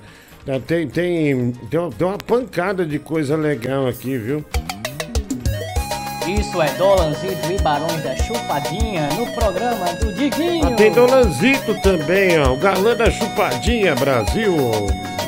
tem, 0.67 0.89
tem, 0.89 1.53
tem, 1.53 1.91
tem 1.91 2.07
uma 2.07 2.19
pancada 2.19 2.85
de 2.85 2.99
coisa 2.99 3.37
legal 3.37 3.87
aqui, 3.87 4.17
viu? 4.17 4.45
Isso 6.59 6.63
é 6.67 6.75
Dolanzito 6.75 7.53
e 7.53 7.63
Barões 7.63 8.03
da 8.03 8.17
Chupadinha 8.17 9.09
no 9.17 9.31
programa 9.31 9.93
do 9.93 10.13
Diguinho. 10.13 10.67
Ah, 10.67 10.73
tem 10.73 10.91
Dolanzito 10.91 11.73
também, 11.83 12.37
ó. 12.41 12.53
O 12.53 12.57
galã 12.57 12.97
da 12.97 13.09
chupadinha, 13.09 13.95
Brasil. 13.95 14.57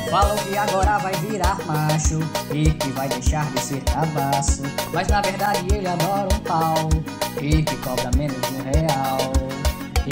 Falam 0.09 0.35
que 0.35 0.57
agora 0.57 0.97
vai 0.97 1.13
virar 1.13 1.57
macho 1.65 2.19
e 2.53 2.71
que 2.71 2.89
vai 2.89 3.07
deixar 3.07 3.49
de 3.53 3.61
ser 3.61 3.81
cabaço. 3.83 4.63
Mas 4.91 5.07
na 5.07 5.21
verdade 5.21 5.65
ele 5.73 5.87
adora 5.87 6.27
um 6.35 6.39
pau 6.39 6.89
e 7.41 7.63
que 7.63 7.77
cobra 7.77 8.11
menos 8.17 8.35
de 8.35 8.55
um 8.55 8.63
real. 8.63 9.17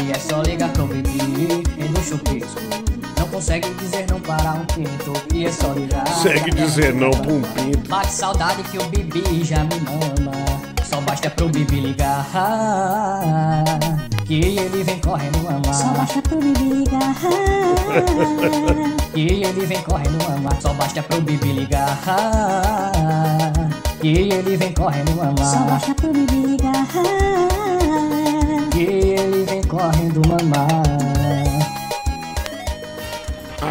E 0.01 0.11
é 0.13 0.19
só 0.19 0.41
ligar 0.41 0.71
pro 0.71 0.85
bebê 0.85 1.63
e 1.77 1.83
do 1.83 2.01
chupisco. 2.01 2.61
Não 3.19 3.27
consegue 3.27 3.69
dizer 3.73 4.05
não 4.09 4.21
para 4.21 4.53
um 4.53 4.65
pinto. 4.67 5.11
E 5.35 5.45
é 5.45 5.51
só 5.51 5.73
ligar. 5.73 6.05
Consegue 6.05 6.51
dizer 6.51 6.93
não 6.93 7.11
pra 7.11 7.33
um 7.33 7.41
pinto. 7.41 7.89
Bate 7.89 8.13
saudade 8.13 8.63
que 8.63 8.77
o 8.77 8.83
Bibi 8.85 9.43
já 9.43 9.65
me 9.65 9.81
mama. 9.81 10.59
Só 10.90 10.99
basta 11.02 11.30
pro 11.30 11.48
Bibi 11.49 11.82
ligar. 11.82 12.26
Que 14.26 14.40
ele 14.57 14.84
vem 14.84 14.99
correndo 14.99 15.48
amar. 15.48 15.74
Só 15.74 15.86
basta 15.94 16.22
pro 16.22 16.40
Bibi 16.40 16.64
ligar. 16.64 17.16
Que 19.14 19.22
ele 19.22 19.66
vem 19.68 19.82
correndo 19.84 20.26
amar. 20.26 20.60
Só 20.60 20.74
basta 20.74 21.03
pro 21.03 21.22
Bibi 21.22 21.52
ligar. 21.53 21.99
Que 24.02 24.07
ele 24.07 24.57
vem 24.57 24.74
correndo 24.74 25.22
amar. 25.22 25.45
Só 25.45 25.60
basta 25.60 25.94
pro 25.94 26.11
Bibi 26.11 26.36
ligar. 26.36 26.88
Que 28.72 28.84
ele 28.84 29.45
vem 29.45 29.61
correndo 29.61 30.22
mamar. 30.28 30.89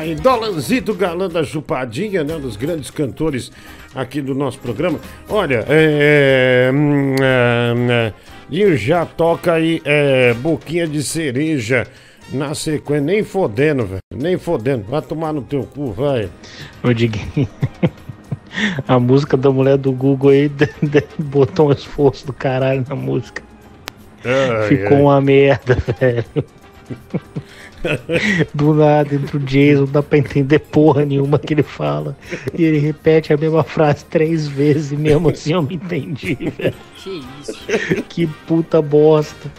Aí, 0.09 0.15
Dolanzito, 0.15 0.95
galã 0.95 1.29
da 1.29 1.45
chupadinha, 1.45 2.25
né? 2.25 2.35
Um 2.37 2.41
dos 2.41 2.57
grandes 2.57 2.91
cantores 2.91 3.53
aqui 3.95 4.23
do 4.23 4.35
nosso 4.35 4.59
programa. 4.59 4.99
Olha, 5.29 5.67
é. 5.69 6.71
hum, 6.73 7.15
é, 7.21 7.75
é, 8.07 8.13
E 8.51 8.75
já 8.75 9.05
toca 9.05 9.53
aí, 9.53 9.83
é. 9.85 10.33
Boquinha 10.33 10.87
de 10.89 11.03
cereja 11.03 11.87
na 12.33 12.55
sequência. 12.55 13.05
Nem 13.05 13.23
fodendo, 13.23 13.85
velho. 13.85 14.01
Nem 14.15 14.39
fodendo. 14.39 14.85
Vai 14.89 15.03
tomar 15.03 15.35
no 15.35 15.43
teu 15.43 15.65
cu, 15.65 15.93
vai. 15.93 16.31
Ô 16.83 16.91
Diguinho. 16.95 17.47
A 18.89 18.99
música 18.99 19.37
da 19.37 19.51
mulher 19.51 19.77
do 19.77 19.93
Google 19.93 20.31
aí 20.31 20.49
de- 20.49 20.67
de- 20.89 21.05
botou 21.19 21.69
um 21.69 21.73
esforço 21.73 22.25
do 22.27 22.33
caralho 22.33 22.83
na 22.89 22.97
música. 22.97 23.43
Ai, 24.25 24.69
Ficou 24.69 24.97
ai. 24.97 25.03
uma 25.03 25.21
merda, 25.21 25.77
velho. 26.01 26.25
Do 28.55 28.75
nada, 28.75 29.15
entre 29.15 29.37
o 29.37 29.41
Jason, 29.41 29.81
não 29.81 29.93
dá 29.93 30.03
pra 30.03 30.19
entender 30.19 30.59
porra 30.59 31.05
nenhuma 31.05 31.39
que 31.39 31.55
ele 31.55 31.63
fala. 31.63 32.17
E 32.57 32.65
ele 32.65 32.79
repete 32.79 33.33
a 33.33 33.37
mesma 33.37 33.63
frase 33.63 34.05
três 34.05 34.47
vezes 34.47 34.93
e 34.93 34.97
mesmo 34.97 35.29
assim 35.31 35.53
eu 35.53 35.63
não 35.63 35.71
entendi, 35.71 36.35
velho. 36.57 36.75
Que 36.97 37.23
isso? 37.41 38.03
Que 38.09 38.27
puta 38.27 38.81
bosta. 38.83 39.51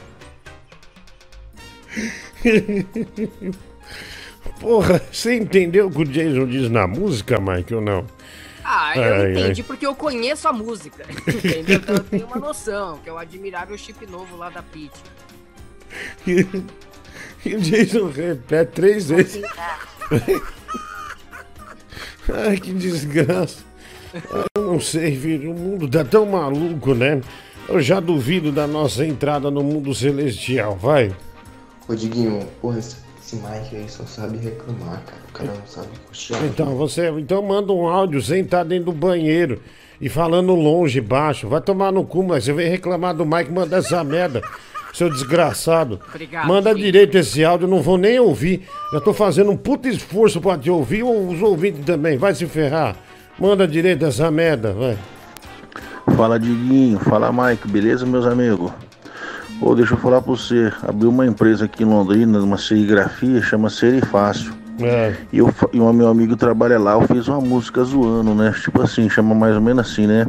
Porra, 4.59 5.01
você 5.11 5.35
entendeu 5.37 5.87
o 5.87 5.91
que 5.91 6.01
o 6.01 6.05
Jason 6.05 6.45
diz 6.47 6.69
na 6.69 6.87
música, 6.87 7.39
Mike, 7.39 7.73
ou 7.73 7.81
não? 7.81 8.05
Ah, 8.63 8.95
eu 8.95 9.03
Ai, 9.03 9.31
entendi 9.31 9.61
ai. 9.61 9.67
porque 9.67 9.85
eu 9.85 9.95
conheço 9.95 10.47
a 10.47 10.53
música. 10.53 11.03
Entendeu? 11.27 11.77
Então 11.77 11.95
eu 11.95 12.03
tenho 12.03 12.25
uma 12.27 12.37
noção, 12.37 12.99
que 12.99 13.09
é 13.09 13.13
o 13.13 13.17
admirável 13.17 13.75
chip 13.77 14.05
novo 14.05 14.35
lá 14.37 14.49
da 14.49 14.61
Pit. 14.61 14.93
E, 17.45 17.49
e 17.49 17.55
o 17.55 17.59
Jason 17.59 18.09
repete 18.09 18.71
três 18.73 19.09
vezes. 19.09 19.41
Ai, 22.33 22.57
que 22.57 22.73
desgraça. 22.73 23.63
Eu 24.55 24.63
não 24.63 24.79
sei, 24.79 25.15
filho. 25.15 25.51
O 25.51 25.53
mundo 25.53 25.87
tá 25.87 26.03
tão 26.03 26.25
maluco, 26.25 26.93
né? 26.93 27.21
Eu 27.67 27.81
já 27.81 27.99
duvido 27.99 28.51
da 28.51 28.65
nossa 28.65 29.05
entrada 29.05 29.51
no 29.51 29.63
mundo 29.63 29.93
celestial, 29.93 30.75
vai. 30.75 31.15
Ô 31.87 31.93
Diguinho, 31.93 32.45
porra, 32.61 32.79
esse, 32.79 32.97
Mike 33.35 33.75
aí 33.75 33.87
só 33.87 34.03
sabe 34.05 34.37
reclamar, 34.37 35.03
cara. 35.05 35.21
O 35.29 35.31
cara 35.31 35.53
não 35.53 35.67
sabe 35.67 35.87
a 36.41 36.45
Então, 36.45 36.75
você 36.75 37.09
então 37.11 37.41
manda 37.43 37.71
um 37.71 37.87
áudio 37.87 38.21
sem 38.21 38.41
estar 38.41 38.63
dentro 38.63 38.85
do 38.85 38.91
banheiro 38.91 39.61
e 40.01 40.09
falando 40.09 40.55
longe, 40.55 40.99
baixo. 40.99 41.47
Vai 41.47 41.61
tomar 41.61 41.91
no 41.91 42.03
cu, 42.03 42.23
mas 42.23 42.43
você 42.43 42.53
vem 42.53 42.69
reclamar 42.69 43.15
do 43.15 43.25
Mike, 43.25 43.51
manda 43.51 43.77
essa 43.77 44.03
merda, 44.03 44.41
seu 44.93 45.09
desgraçado. 45.09 45.99
Obrigado, 46.09 46.47
manda 46.47 46.69
filho. 46.71 46.85
direito 46.85 47.17
esse 47.17 47.43
áudio, 47.43 47.65
eu 47.65 47.69
não 47.69 47.81
vou 47.81 47.97
nem 47.97 48.19
ouvir. 48.19 48.67
Já 48.91 48.99
tô 48.99 49.13
fazendo 49.13 49.51
um 49.51 49.57
puta 49.57 49.87
esforço 49.87 50.41
pra 50.41 50.57
te 50.57 50.69
ouvir, 50.69 51.03
ou 51.03 51.27
os 51.27 51.41
ouvintes 51.41 51.85
também, 51.85 52.17
vai 52.17 52.33
se 52.33 52.45
ferrar. 52.45 52.95
Manda 53.39 53.67
direito 53.67 54.05
essa 54.05 54.29
merda, 54.29 54.73
vai. 54.73 54.97
Fala 56.15 56.39
Diguinho, 56.39 56.99
fala 56.99 57.31
Mike, 57.31 57.67
beleza 57.67 58.05
meus 58.05 58.25
amigos? 58.25 58.71
Ô, 59.61 59.75
deixa 59.75 59.93
eu 59.93 59.97
falar 59.97 60.21
pra 60.21 60.31
você, 60.31 60.71
abri 60.81 61.05
uma 61.07 61.25
empresa 61.25 61.65
aqui 61.65 61.83
em 61.83 61.85
Londrina, 61.85 62.39
uma 62.39 62.57
serigrafia, 62.57 63.41
chama 63.41 63.69
Serifácil. 63.69 64.53
É. 64.81 65.13
E, 65.31 65.39
eu, 65.39 65.53
e 65.73 65.79
o 65.79 65.93
meu 65.93 66.07
amigo 66.07 66.37
trabalha 66.37 66.79
lá, 66.79 66.93
eu 66.93 67.01
fiz 67.01 67.27
uma 67.27 67.41
música 67.41 67.83
zoando, 67.83 68.33
né? 68.33 68.53
Tipo 68.63 68.81
assim, 68.81 69.09
chama 69.09 69.35
mais 69.35 69.55
ou 69.55 69.61
menos 69.61 69.85
assim, 69.85 70.07
né? 70.07 70.27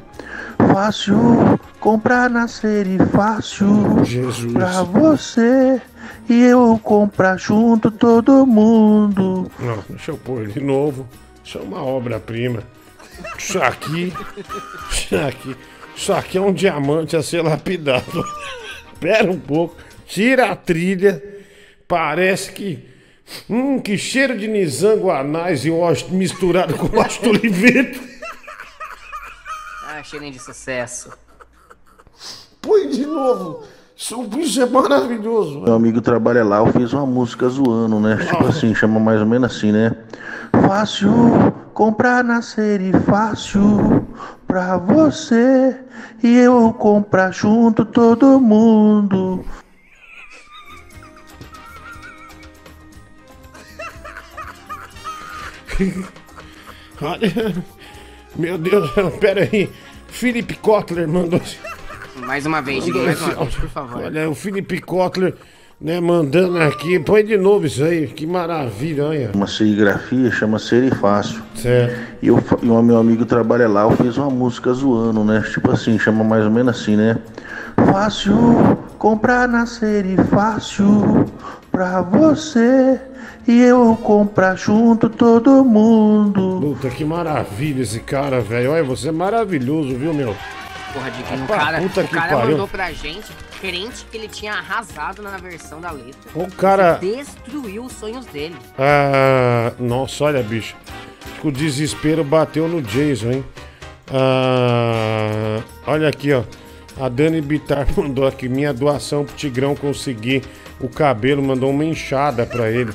Fácil, 0.72 1.58
comprar 1.80 2.30
na 2.30 2.46
Serifácil. 2.46 4.04
Jesus. 4.04 4.52
Pra 4.52 4.82
você 4.82 5.80
e 6.28 6.42
eu 6.42 6.78
comprar 6.82 7.36
junto 7.36 7.90
todo 7.90 8.46
mundo. 8.46 9.50
Não, 9.58 9.84
deixa 9.88 10.12
eu 10.12 10.16
pôr 10.16 10.46
de 10.46 10.60
novo. 10.60 11.08
Isso 11.44 11.58
é 11.58 11.60
uma 11.60 11.82
obra-prima. 11.82 12.62
Isso 13.36 13.60
aqui. 13.60 14.12
Isso 14.90 15.16
aqui. 15.16 15.56
Isso 15.96 16.12
aqui 16.12 16.38
é 16.38 16.40
um 16.40 16.52
diamante 16.52 17.16
a 17.16 17.22
ser 17.22 17.42
lapidado. 17.42 18.24
Espera 18.92 19.30
um 19.30 19.38
pouco. 19.38 19.76
Tira 20.06 20.52
a 20.52 20.56
trilha. 20.56 21.22
Parece 21.88 22.52
que. 22.52 22.88
Hum, 23.48 23.78
que 23.78 23.96
cheiro 23.96 24.36
de 24.36 24.48
nizango 24.48 25.10
anais 25.10 25.64
e 25.64 25.70
misturado 26.10 26.74
com 26.74 26.96
Washington 26.96 27.30
Oliveira. 27.30 27.92
Cheirinho 30.04 30.32
de 30.32 30.38
sucesso. 30.38 31.10
Põe 32.60 32.88
de 32.88 33.06
novo. 33.06 33.64
Isso, 33.96 34.22
bicho 34.22 34.62
é 34.62 34.66
maravilhoso. 34.66 35.60
Meu 35.60 35.74
amigo 35.74 36.00
trabalha 36.00 36.42
lá, 36.42 36.58
eu 36.58 36.72
fiz 36.72 36.92
uma 36.92 37.04
música 37.04 37.48
zoando, 37.48 38.00
né? 38.00 38.16
Tipo 38.16 38.46
assim, 38.46 38.74
chama 38.74 38.98
mais 38.98 39.20
ou 39.20 39.26
menos 39.26 39.54
assim, 39.54 39.72
né? 39.72 39.94
Fácil, 40.66 41.12
comprar 41.74 42.24
na 42.24 42.40
série 42.40 42.92
fácil 43.00 44.06
pra 44.46 44.78
você 44.78 45.78
e 46.22 46.34
eu 46.38 46.72
comprar 46.72 47.30
junto 47.30 47.84
todo 47.84 48.40
mundo. 48.40 49.44
Olha. 57.02 57.64
Meu 58.36 58.56
Deus, 58.56 58.90
pera 59.18 59.42
aí. 59.42 59.70
Felipe 60.10 60.54
Kotler 60.54 61.08
mandou. 61.08 61.40
Mais 62.16 62.44
uma 62.44 62.60
vez, 62.60 62.86
mandou 62.86 63.04
mais 63.04 63.20
uma 63.20 63.34
vez, 63.34 63.54
por 63.54 63.68
favor. 63.68 64.02
Olha, 64.04 64.28
o 64.28 64.34
Felipe 64.34 64.80
Kotler, 64.80 65.34
né, 65.80 65.98
mandando 66.00 66.58
aqui. 66.58 66.98
Põe 66.98 67.24
de 67.24 67.36
novo 67.36 67.66
isso 67.66 67.82
aí. 67.82 68.06
Que 68.06 68.26
maravilha, 68.26 69.06
olha. 69.06 69.30
Uma 69.34 69.46
serigrafia 69.46 70.30
chama 70.30 70.58
Serifácil. 70.58 71.40
Certo. 71.54 71.96
E, 72.22 72.28
eu, 72.28 72.42
e 72.62 72.68
o 72.68 72.82
meu 72.82 72.98
amigo 72.98 73.24
trabalha 73.24 73.68
lá, 73.68 73.82
eu 73.82 73.92
fiz 73.92 74.16
uma 74.16 74.30
música 74.30 74.72
zoando, 74.72 75.24
né? 75.24 75.42
Tipo 75.52 75.70
assim, 75.70 75.98
chama 75.98 76.22
mais 76.22 76.44
ou 76.44 76.50
menos 76.50 76.78
assim, 76.78 76.96
né? 76.96 77.16
Fácil, 77.76 78.78
comprar 79.00 79.48
na 79.48 79.64
série 79.64 80.14
fácil 80.24 81.24
pra 81.72 82.02
você 82.02 83.00
e 83.48 83.62
eu 83.62 83.96
comprar 84.02 84.54
junto 84.56 85.08
todo 85.08 85.64
mundo. 85.64 86.58
Puta, 86.60 86.90
que 86.90 87.02
maravilha 87.02 87.80
esse 87.82 87.98
cara, 88.00 88.42
velho. 88.42 88.72
Olha, 88.72 88.84
você 88.84 89.08
é 89.08 89.12
maravilhoso, 89.12 89.96
viu, 89.96 90.12
meu? 90.12 90.36
Porra, 90.92 91.10
Diguinho, 91.12 91.38
o 91.38 91.40
Rapaz, 91.46 91.62
cara, 91.64 91.80
puta 91.80 92.00
o 92.02 92.04
que 92.08 92.14
cara 92.14 92.32
pariu. 92.36 92.50
mandou 92.50 92.68
pra 92.68 92.92
gente, 92.92 93.32
crente 93.58 94.04
que 94.10 94.18
ele 94.18 94.28
tinha 94.28 94.52
arrasado 94.52 95.22
na 95.22 95.38
versão 95.38 95.80
da 95.80 95.90
letra. 95.92 96.18
O 96.34 96.50
cara- 96.52 96.98
destruiu 97.00 97.84
os 97.84 97.92
sonhos 97.92 98.26
dele. 98.26 98.56
Ah, 98.78 99.72
nossa, 99.78 100.24
olha, 100.24 100.42
bicho. 100.42 100.76
Acho 101.32 101.40
que 101.40 101.48
o 101.48 101.52
desespero 101.52 102.22
bateu 102.22 102.68
no 102.68 102.82
Jason, 102.82 103.30
hein? 103.30 103.44
Ah, 104.12 105.60
olha 105.86 106.08
aqui, 106.08 106.32
ó. 106.34 106.42
A 107.00 107.08
Dani 107.08 107.40
Bitar 107.40 107.86
mandou 107.96 108.26
aqui 108.26 108.48
minha 108.48 108.72
doação 108.72 109.24
pro 109.24 109.34
Tigrão 109.34 109.74
conseguir 109.74 110.42
o 110.78 110.88
cabelo, 110.88 111.42
mandou 111.42 111.70
uma 111.70 111.84
enxada 111.84 112.44
pra 112.44 112.70
ele. 112.70 112.92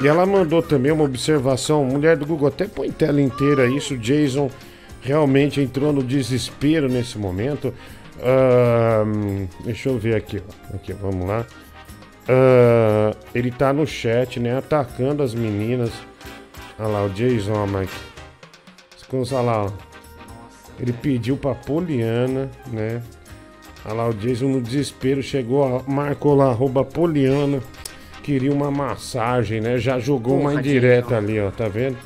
E 0.00 0.08
ela 0.08 0.24
mandou 0.24 0.62
também 0.62 0.90
uma 0.90 1.04
observação, 1.04 1.84
mulher 1.84 2.16
do 2.16 2.24
Google, 2.24 2.48
até 2.48 2.66
põe 2.66 2.90
tela 2.90 3.20
inteira 3.20 3.66
isso, 3.66 3.96
Jason 3.98 4.50
realmente 5.02 5.60
entrou 5.60 5.92
no 5.92 6.02
desespero 6.02 6.88
nesse 6.88 7.18
momento. 7.18 7.72
Ah, 8.20 9.04
deixa 9.64 9.88
eu 9.88 9.98
ver 9.98 10.16
aqui, 10.16 10.42
ó. 10.42 10.76
aqui, 10.76 10.92
vamos 10.94 11.28
lá. 11.28 11.46
Ah, 12.28 13.14
ele 13.34 13.50
tá 13.50 13.72
no 13.72 13.86
chat, 13.86 14.40
né? 14.40 14.56
Atacando 14.56 15.22
as 15.22 15.34
meninas. 15.34 15.92
Olha 16.78 16.88
lá, 16.88 17.04
o 17.04 17.10
Jason, 17.10 17.66
Mike. 17.66 17.92
Olha 19.12 19.40
lá, 19.40 19.64
ó. 19.66 19.95
Ele 20.78 20.92
pediu 20.92 21.36
pra 21.36 21.54
Poliana, 21.54 22.50
né? 22.66 23.02
Olha 23.84 23.94
lá, 23.94 24.08
o 24.08 24.14
Jason 24.14 24.48
no 24.48 24.60
desespero 24.60 25.22
chegou, 25.22 25.60
ó, 25.60 25.90
marcou 25.90 26.34
lá, 26.34 26.46
arroba 26.46 26.84
Poliana. 26.84 27.60
Queria 28.22 28.52
uma 28.52 28.70
massagem, 28.70 29.60
né? 29.60 29.78
Já 29.78 29.98
jogou 29.98 30.34
uma 30.34 30.50
Porra, 30.50 30.60
indireta 30.60 31.16
ali, 31.16 31.40
ó, 31.40 31.50
tá 31.50 31.68
vendo? 31.68 31.96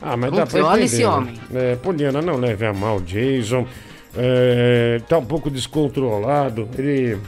Ah, 0.00 0.16
mas 0.16 0.32
dá 0.32 0.46
pra 0.46 0.60
entender. 0.60 0.84
esse 0.84 1.02
né? 1.02 1.08
homem. 1.08 1.40
É, 1.54 1.76
Poliana 1.76 2.20
não 2.20 2.36
leve 2.36 2.66
a 2.66 2.72
mal, 2.72 3.00
Jason. 3.00 3.66
É, 4.14 5.00
tá 5.08 5.18
um 5.18 5.24
pouco 5.24 5.50
descontrolado. 5.50 6.68
Ele 6.76 7.18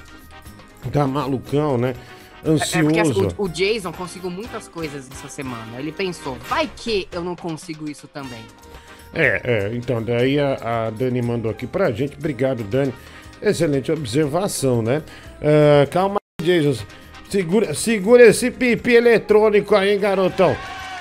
tá 0.92 1.06
malucão, 1.06 1.78
né? 1.78 1.94
É 2.44 2.50
porque 2.50 2.62
assim, 2.62 3.00
Ansioso. 3.00 3.34
o, 3.38 3.44
o 3.44 3.48
Jason 3.48 3.90
conseguiu 3.92 4.30
muitas 4.30 4.68
coisas 4.68 5.08
essa 5.10 5.28
semana. 5.28 5.78
Ele 5.78 5.90
pensou, 5.90 6.36
vai 6.46 6.70
que 6.76 7.08
eu 7.10 7.24
não 7.24 7.34
consigo 7.34 7.88
isso 7.88 8.06
também. 8.06 8.42
É, 9.14 9.40
é, 9.44 9.70
então, 9.74 10.02
daí 10.02 10.38
a, 10.38 10.86
a 10.86 10.90
Dani 10.90 11.22
mandou 11.22 11.50
aqui 11.50 11.66
pra 11.66 11.90
gente. 11.92 12.16
Obrigado, 12.16 12.62
Dani. 12.64 12.92
Excelente 13.40 13.92
observação, 13.92 14.82
né? 14.82 15.02
Ah, 15.42 15.86
calma 15.90 16.18
aí, 16.40 16.46
Jason. 16.46 16.84
Segura, 17.28 17.74
segura 17.74 18.22
esse 18.24 18.50
pipi 18.50 18.94
eletrônico 18.94 19.74
aí, 19.74 19.98
garotão. 19.98 20.56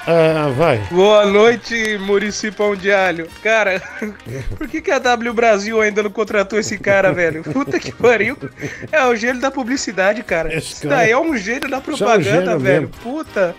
Ah, 0.06 0.52
vai. 0.58 0.80
Boa 0.92 1.26
noite, 1.26 1.98
Murici 2.00 2.52
Pão 2.52 2.76
de 2.76 2.92
Alho. 2.92 3.28
Cara, 3.42 3.82
por 4.58 4.68
que, 4.68 4.82
que 4.82 4.92
a 4.92 5.00
W 5.00 5.34
Brasil 5.34 5.80
ainda 5.80 6.04
não 6.04 6.12
contratou 6.12 6.60
esse 6.60 6.78
cara, 6.78 7.14
velho? 7.14 7.42
Puta 7.44 7.80
que 7.80 7.92
pariu. 7.94 8.38
É 8.92 9.06
o 9.06 9.16
gênio 9.16 9.40
da 9.42 9.50
publicidade, 9.50 10.22
cara. 10.22 10.54
Isso 10.54 10.86
daí 10.86 11.12
é 11.12 11.18
um 11.18 11.38
gênio 11.38 11.62
da 11.62 11.68
Isso 11.68 11.76
é 11.76 11.78
um 11.78 11.82
propaganda, 11.82 12.58
velho. 12.58 12.82
mesmo. 12.82 12.88
Puta. 13.02 13.56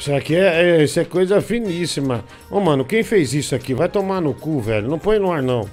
Isso 0.00 0.14
aqui 0.14 0.34
é, 0.34 0.78
é- 0.78 0.82
isso 0.82 0.98
é 0.98 1.04
coisa 1.04 1.42
finíssima. 1.42 2.24
Ô, 2.50 2.58
mano, 2.58 2.86
quem 2.86 3.02
fez 3.02 3.34
isso 3.34 3.54
aqui? 3.54 3.74
Vai 3.74 3.86
tomar 3.86 4.18
no 4.22 4.32
cu, 4.32 4.58
velho. 4.58 4.88
Não 4.88 4.98
põe 4.98 5.18
no 5.18 5.30
ar, 5.30 5.42
não. 5.42 5.68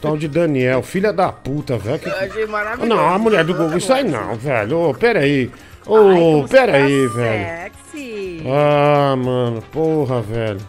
Tal 0.00 0.16
de 0.16 0.28
Daniel, 0.28 0.80
filha 0.80 1.12
da 1.12 1.32
puta, 1.32 1.76
velho. 1.76 1.98
Que... 1.98 2.08
Eu 2.08 2.16
achei 2.16 2.46
maravilhoso. 2.46 2.88
Não, 2.88 3.08
a 3.08 3.18
mulher 3.18 3.44
do 3.44 3.54
Google, 3.54 3.78
isso 3.78 3.92
aí 3.92 4.04
não, 4.04 4.36
velho. 4.36 4.78
Ô, 4.90 4.94
peraí. 4.94 5.50
Ô, 5.84 6.46
peraí, 6.48 7.06
velho. 7.08 7.72
Sexy. 7.90 8.44
Ah, 8.46 9.16
mano, 9.16 9.60
porra, 9.72 10.20
velho. 10.22 10.60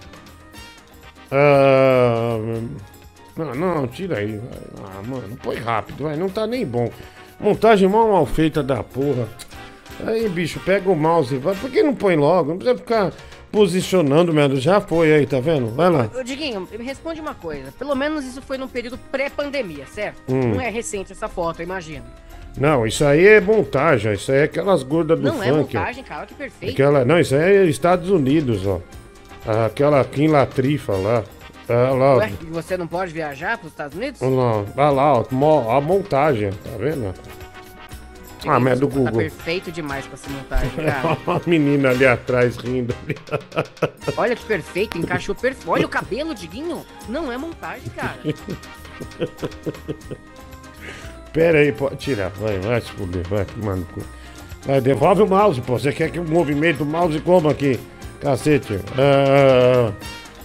Ah, 1.32 2.40
não, 3.38 3.54
não, 3.54 3.88
tira 3.88 4.18
aí. 4.18 4.42
Ah, 4.84 5.02
mano, 5.06 5.38
põe 5.44 5.58
rápido, 5.58 6.06
vai. 6.06 6.16
Não 6.16 6.28
tá 6.28 6.48
nem 6.48 6.66
bom. 6.66 6.90
Montagem 7.40 7.88
mal 7.88 8.10
mal 8.10 8.26
feita 8.26 8.64
da 8.64 8.82
porra. 8.84 9.28
Aí, 10.06 10.28
bicho, 10.30 10.60
pega 10.62 10.90
o 10.90 10.96
mouse 10.96 11.36
e 11.36 11.38
vai. 11.38 11.56
Por 11.56 11.70
que 11.70 11.84
não 11.84 11.94
põe 11.94 12.16
logo? 12.16 12.52
Não 12.52 12.58
precisa 12.58 12.78
ficar 12.78 13.14
posicionando, 13.52 14.34
merda. 14.34 14.56
Já 14.56 14.80
foi 14.80 15.14
aí, 15.14 15.26
tá 15.26 15.40
vendo? 15.40 15.68
Vai 15.76 15.90
lá. 15.90 16.10
Ô, 16.18 16.24
Diguinho, 16.24 16.68
me 16.72 16.84
responde 16.84 17.20
uma 17.20 17.34
coisa. 17.34 17.72
Pelo 17.78 17.96
menos 17.96 18.26
isso 18.26 18.42
foi 18.42 18.58
num 18.58 18.68
período 18.68 18.98
pré-pandemia, 19.12 19.86
certo? 19.88 20.22
Hum. 20.30 20.54
Não 20.56 20.62
é 20.62 20.70
recente 20.70 21.12
essa 21.12 21.28
foto, 21.28 21.60
eu 21.60 21.64
imagino. 21.64 22.06
Não, 22.58 22.86
isso 22.86 23.06
aí 23.06 23.26
é 23.28 23.42
montagem. 23.42 24.14
Isso 24.14 24.32
aí 24.32 24.40
é 24.40 24.44
aquelas 24.44 24.84
gordas 24.84 25.20
do 25.20 25.26
não 25.26 25.36
funk. 25.36 25.48
é 25.48 25.52
ó. 25.52 25.56
montagem, 25.58 26.04
cara, 26.04 26.26
que 26.26 26.34
perfeito. 26.34 26.74
Aquela, 26.74 27.06
não, 27.06 27.20
isso 27.20 27.36
aí 27.36 27.58
é 27.58 27.66
Estados 27.66 28.10
Unidos, 28.10 28.66
ó. 28.66 28.82
Aquela 29.66 30.04
Kim 30.04 30.28
Latrifa 30.28 30.94
lá. 30.94 31.24
Ah, 31.68 31.94
lá. 31.94 32.16
Ué, 32.16 32.32
você 32.50 32.76
não 32.76 32.88
pode 32.88 33.14
viajar 33.14 33.58
pros 33.58 33.72
Estados 33.72 33.96
Unidos? 33.96 34.20
Lá, 34.22 34.64
vai 34.76 34.92
lá, 34.92 35.14
ó, 35.14 35.78
a 35.78 35.80
montagem, 35.80 36.50
tá 36.50 36.72
vendo? 36.80 37.14
Ah, 38.48 38.60
mas 38.60 38.74
é 38.74 38.76
do 38.78 38.88
Tá 38.88 38.96
Google. 38.96 39.18
perfeito 39.18 39.72
demais 39.72 40.06
pra 40.06 40.14
essa 40.16 40.30
montagem, 40.30 40.70
cara. 40.72 41.18
a 41.28 41.42
menina 41.50 41.90
ali 41.90 42.06
atrás 42.06 42.56
rindo. 42.58 42.96
Olha 44.18 44.36
que 44.36 44.46
perfeito, 44.46 44.98
encaixou 44.98 45.36
perfeito. 45.36 45.70
Olha 45.70 45.86
o 45.86 45.90
cabelo, 45.90 46.34
Diguinho. 46.34 46.86
Não 47.08 47.32
é 47.32 47.38
montagem, 47.38 47.90
cara. 47.90 48.18
Pera 51.34 51.60
aí, 51.60 51.72
pode 51.72 51.98
tirar. 51.98 52.30
Vai, 52.30 52.58
vai 52.60 52.82
se 52.82 52.92
fuder, 52.92 53.28
vai, 53.28 53.46
mano. 53.64 53.86
Vai, 54.66 54.82
devolve 54.82 55.22
o 55.22 55.28
mouse, 55.28 55.62
pô. 55.62 55.78
Você 55.78 55.92
quer 55.92 56.10
que 56.12 56.20
o 56.20 56.28
movimento 56.28 56.78
do 56.80 56.86
mouse 56.86 57.20
como 57.22 57.50
aqui? 57.50 57.80
Cacete. 58.22 58.80
Ah, 58.98 59.92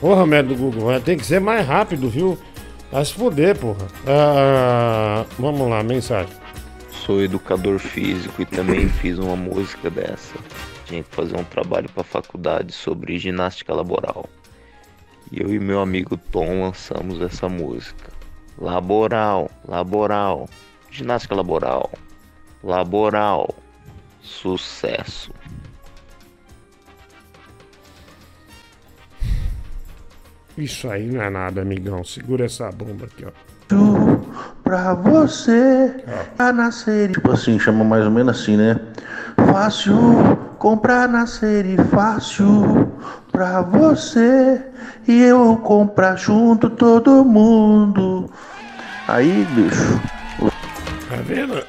porra, 0.01 0.27
merda 0.27 0.51
do 0.55 0.57
Google. 0.57 1.01
Tem 1.01 1.16
que 1.16 1.25
ser 1.25 1.41
mais 1.41 1.66
rápido, 1.66 2.09
viu? 2.09 2.39
Vai 2.93 3.05
se 3.05 3.15
fuder, 3.15 3.57
porra. 3.59 3.87
Ah, 4.07 5.25
vamos 5.39 5.69
lá, 5.69 5.83
mensagem. 5.83 6.33
Sou 7.05 7.22
educador 7.22 7.78
físico 7.78 8.40
e 8.40 8.47
também 8.47 8.89
fiz 8.89 9.18
uma 9.18 9.36
música 9.36 9.90
dessa. 9.90 10.39
Tinha 10.86 11.02
que 11.02 11.14
fazer 11.14 11.36
um 11.36 11.44
trabalho 11.44 11.86
para 11.90 12.02
faculdade 12.02 12.72
sobre 12.72 13.18
ginástica 13.18 13.74
laboral. 13.74 14.24
E 15.31 15.43
eu 15.43 15.52
e 15.52 15.60
meu 15.60 15.81
amigo 15.81 16.16
Tom 16.16 16.62
lançamos 16.62 17.20
essa 17.20 17.47
música. 17.47 18.10
Laboral, 18.56 19.51
laboral, 19.68 20.48
ginástica 20.90 21.35
laboral, 21.35 21.90
laboral, 22.62 23.55
sucesso. 24.22 25.31
Isso 30.56 30.89
aí 30.89 31.06
não 31.06 31.20
é 31.20 31.28
nada, 31.28 31.60
amigão. 31.60 32.02
Segura 32.02 32.47
essa 32.47 32.70
bomba 32.70 33.05
aqui, 33.05 33.26
ó. 33.26 34.03
Pra 34.62 34.94
você 34.94 36.05
a 36.39 36.52
nascer. 36.52 37.12
Tipo 37.12 37.32
assim, 37.32 37.59
chama 37.59 37.85
mais 37.85 38.05
ou 38.05 38.11
menos 38.11 38.40
assim, 38.40 38.56
né? 38.56 38.78
Fácil 39.51 39.94
comprar 40.59 41.09
na 41.09 41.27
série 41.27 41.77
fácil 41.90 42.90
pra 43.31 43.61
você 43.61 44.62
e 45.06 45.23
eu 45.23 45.56
comprar 45.56 46.16
junto 46.16 46.70
todo 46.70 47.24
mundo. 47.24 48.31
Aí, 49.06 49.47
bicho. 49.51 50.01
Tá 51.09 51.16
vendo? 51.23 51.62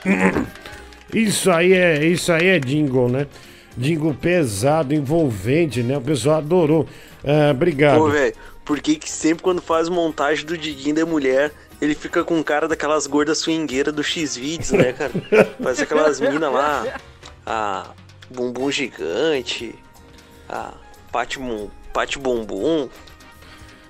Isso 1.14 1.52
aí 1.52 1.74
é, 1.74 2.06
isso 2.06 2.32
aí 2.32 2.48
é 2.48 2.60
jingle, 2.60 3.10
né? 3.10 3.28
Jingle 3.78 4.14
pesado, 4.14 4.94
envolvente, 4.94 5.84
né? 5.84 5.98
O 5.98 6.02
pessoal 6.02 6.38
adorou. 6.38 6.88
Ah, 7.24 7.52
obrigado. 7.52 7.98
Pô, 7.98 8.10
velho, 8.10 8.34
por 8.64 8.80
que 8.80 8.96
que 8.96 9.10
sempre 9.10 9.44
quando 9.44 9.62
faz 9.62 9.90
montagem 9.90 10.46
do 10.46 10.58
Diguinho 10.58 10.96
da 10.96 11.06
mulher, 11.06 11.52
ele 11.82 11.96
fica 11.96 12.24
com 12.24 12.44
cara 12.44 12.68
daquelas 12.68 13.08
gordas 13.08 13.40
swingueiras 13.40 13.94
do 13.94 14.04
X-Videos, 14.04 14.72
né, 14.72 14.94
cara? 14.94 15.12
Parece 15.62 15.84
aquelas 15.84 16.20
minas 16.20 16.52
lá, 16.52 16.98
a 17.46 17.88
Bumbum 18.30 18.72
Gigante, 18.72 19.76
a 20.50 20.74
Pati, 21.12 21.40
Pati 21.94 22.20
Bumbum. 22.20 22.90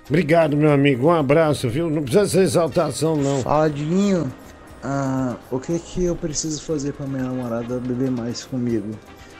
Obrigado, 0.07 0.55
meu 0.55 0.71
amigo. 0.71 1.07
Um 1.07 1.13
abraço, 1.13 1.67
viu? 1.67 1.89
Não 1.89 2.03
precisa 2.03 2.27
ser 2.27 2.41
exaltação, 2.41 3.15
não. 3.15 3.41
Fala, 3.41 3.69
Diguinho. 3.69 4.31
Ah, 4.83 5.35
o 5.49 5.59
que 5.59 5.79
que 5.79 6.03
eu 6.03 6.15
preciso 6.15 6.61
fazer 6.61 6.93
pra 6.93 7.07
minha 7.07 7.23
namorada 7.23 7.79
beber 7.79 8.11
mais 8.11 8.43
comigo? 8.43 8.91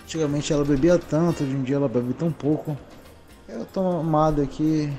Antigamente 0.04 0.52
ela 0.52 0.66
bebia 0.66 0.98
tanto, 0.98 1.44
hoje 1.44 1.54
em 1.54 1.62
dia 1.62 1.76
ela 1.76 1.88
bebe 1.88 2.14
tão 2.14 2.32
pouco. 2.32 2.76
Eu 3.48 3.64
tô 3.66 3.80
amado 4.00 4.42
aqui, 4.42 4.92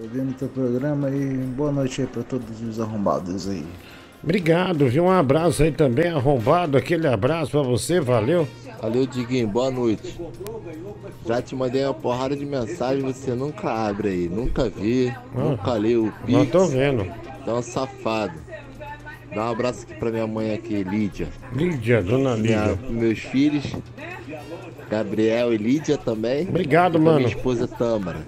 ouvindo 0.00 0.34
teu 0.34 0.48
programa 0.48 1.10
e 1.10 1.36
boa 1.56 1.72
noite 1.72 2.00
aí 2.02 2.06
pra 2.06 2.22
todos 2.22 2.60
os 2.62 2.80
arrombados 2.80 3.48
aí. 3.48 3.64
Obrigado, 4.22 4.88
viu? 4.88 5.04
Um 5.04 5.10
abraço 5.10 5.62
aí 5.62 5.70
também, 5.70 6.08
arrombado. 6.10 6.76
Aquele 6.76 7.06
abraço 7.06 7.52
pra 7.52 7.62
você, 7.62 8.00
valeu. 8.00 8.48
Valeu, 8.80 9.06
Diguinho, 9.06 9.46
boa 9.46 9.70
noite. 9.70 10.20
Já 11.26 11.40
te 11.42 11.54
mandei 11.54 11.84
uma 11.84 11.94
porrada 11.94 12.34
de 12.36 12.44
mensagem, 12.44 13.02
você 13.02 13.32
nunca 13.34 13.70
abre 13.70 14.08
aí, 14.08 14.28
nunca 14.28 14.68
vê, 14.68 15.12
nunca 15.34 15.72
leu 15.74 16.06
o 16.06 16.12
Pix. 16.26 16.32
Não 16.38 16.46
tô 16.46 16.66
vendo. 16.66 17.06
Então, 17.42 17.62
safado. 17.62 18.34
Dá 19.34 19.44
um 19.46 19.50
abraço 19.50 19.82
aqui 19.84 19.94
pra 19.94 20.10
minha 20.10 20.26
mãe 20.26 20.52
aqui, 20.54 20.82
Lídia. 20.82 21.28
Lídia, 21.52 22.02
dona 22.02 22.36
Minha- 22.36 22.66
Lídia. 22.72 22.90
meus 22.90 23.18
filhos, 23.18 23.64
Gabriel 24.90 25.52
e 25.52 25.58
Lídia 25.58 25.96
também. 25.98 26.48
Obrigado, 26.48 26.96
E 26.98 27.00
mano. 27.00 27.18
Minha 27.18 27.28
esposa 27.28 27.68
Tâmara. 27.68 28.20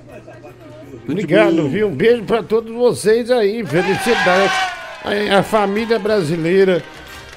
Obrigado, 1.12 1.68
viu? 1.68 1.88
Um 1.88 1.94
beijo 1.94 2.22
pra 2.24 2.42
todos 2.42 2.72
vocês 2.74 3.30
aí. 3.30 3.64
Felicidade. 3.64 4.52
a, 5.38 5.42
família 5.42 5.98
brasileira 5.98 6.82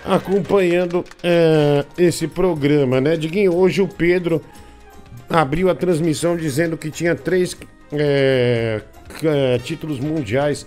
acompanhando 0.06 1.04
eh, 1.24 1.86
esse 1.98 2.28
programa, 2.28 3.00
né? 3.00 3.16
Diguinho, 3.16 3.56
hoje 3.56 3.82
o 3.82 3.88
Pedro 3.88 4.42
abriu 5.30 5.70
a 5.70 5.76
transmissão 5.76 6.36
dizendo 6.36 6.78
que 6.78 6.92
tinha 6.92 7.16
três 7.16 7.56
eh, 7.94 8.82
c- 9.20 9.62
títulos 9.64 10.00
mundiais 10.02 10.66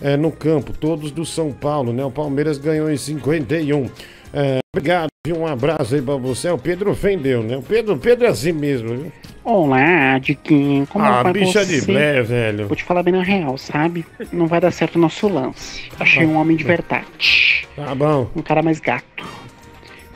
eh, 0.00 0.16
no 0.16 0.32
campo, 0.32 0.72
todos 0.72 1.10
do 1.10 1.24
São 1.26 1.52
Paulo, 1.52 1.92
né? 1.92 2.02
O 2.04 2.10
Palmeiras 2.10 2.56
ganhou 2.56 2.90
em 2.90 2.96
51. 2.96 3.90
Eh, 4.32 4.61
obrigado, 4.74 5.08
viu? 5.26 5.36
um 5.38 5.46
abraço 5.46 5.94
aí 5.94 6.00
pra 6.00 6.16
você. 6.16 6.48
O 6.50 6.56
Pedro 6.56 6.90
ofendeu, 6.92 7.42
né? 7.42 7.58
O 7.58 7.62
Pedro, 7.62 7.94
o 7.94 7.98
Pedro 7.98 8.26
é 8.26 8.30
assim 8.30 8.52
mesmo, 8.52 8.88
viu? 8.88 9.12
Olá, 9.44 10.18
Diquinho, 10.18 10.86
como 10.86 11.04
Ah, 11.04 11.22
vai 11.22 11.32
bicha 11.34 11.62
você? 11.62 11.80
de 11.80 11.86
Blair, 11.86 12.24
velho. 12.24 12.68
Vou 12.68 12.76
te 12.76 12.82
falar 12.84 13.02
bem 13.02 13.12
na 13.12 13.22
real, 13.22 13.58
sabe? 13.58 14.06
Não 14.32 14.46
vai 14.46 14.60
dar 14.62 14.70
certo 14.70 14.96
o 14.96 14.98
nosso 14.98 15.28
lance. 15.28 15.90
Achei 16.00 16.24
um 16.24 16.36
homem 16.36 16.56
de 16.56 16.64
verdade. 16.64 17.68
Tá 17.76 17.94
bom. 17.94 18.30
Um 18.34 18.40
cara 18.40 18.62
mais 18.62 18.80
gato. 18.80 19.26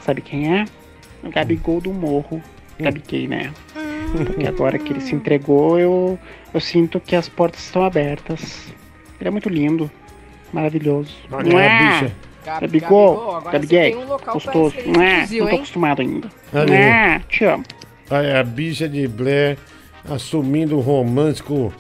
Sabe 0.01 0.23
quem 0.23 0.57
é? 0.59 0.65
O 1.23 1.29
Gabigol 1.31 1.81
do 1.81 1.93
Morro. 1.93 2.41
Gabi 2.79 3.03
Gay, 3.07 3.27
né? 3.29 3.53
Porque 4.13 4.47
agora 4.47 4.79
que 4.79 4.91
ele 4.93 5.01
se 5.01 5.15
entregou, 5.15 5.79
eu, 5.79 6.19
eu 6.55 6.61
sinto 6.61 6.99
que 7.01 7.15
as 7.15 7.29
portas 7.29 7.61
estão 7.63 7.85
abertas. 7.85 8.73
Ele 9.21 9.29
é 9.29 9.31
muito 9.31 9.49
lindo. 9.51 9.91
Maravilhoso. 10.53 11.15
Olha 11.31 11.53
Não 11.53 11.59
é? 11.61 12.01
bicha. 12.01 12.13
Gabi- 12.47 12.67
Gabigol, 12.81 13.15
Gabigol, 13.15 13.37
agora 13.37 13.53
Gabi 13.53 13.67
você 13.67 13.77
Gay, 13.77 13.91
tem 13.93 13.97
um 14.01 14.07
local 14.09 14.19
pra 14.19 14.33
gostoso. 14.33 14.75
ser 14.75 14.87
Não 14.89 15.03
é? 15.03 15.21
Não 15.21 15.27
tô 15.29 15.49
hein? 15.49 15.55
acostumado 15.57 16.03
ainda. 16.03 16.29
Aí. 16.55 16.73
é? 16.73 17.21
Te 17.29 17.45
amo. 17.45 17.65
Olha, 18.11 18.41
a 18.41 18.45
bicha 18.45 18.89
de 18.89 19.07
Blair 19.09 19.59
assumindo 20.09 20.77
o 20.77 20.81
romance 20.81 21.43
com, 21.43 21.73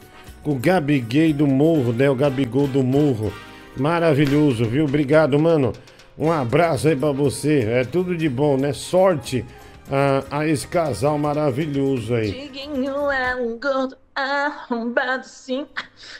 com 0.42 0.50
o 0.50 0.54
Gabi 0.56 0.98
Gay 1.00 1.32
do 1.32 1.46
Morro, 1.46 1.92
né? 1.92 2.10
O 2.10 2.14
Gabigol 2.16 2.66
do 2.66 2.82
Morro. 2.82 3.32
Maravilhoso, 3.76 4.64
viu? 4.64 4.84
Obrigado, 4.84 5.38
mano. 5.38 5.72
Um 6.18 6.32
abraço 6.32 6.88
aí 6.88 6.96
pra 6.96 7.12
você. 7.12 7.60
É 7.68 7.84
tudo 7.84 8.16
de 8.16 8.28
bom, 8.28 8.56
né? 8.56 8.72
Sorte 8.72 9.44
a, 9.90 10.38
a 10.38 10.46
esse 10.46 10.66
casal 10.66 11.18
maravilhoso 11.18 12.14
aí. 12.14 12.30
Diguinho 12.30 13.10
é 13.10 13.36
um 13.36 13.58
gordo 13.58 13.96
arrombado 14.14 15.26
sim. 15.26 15.66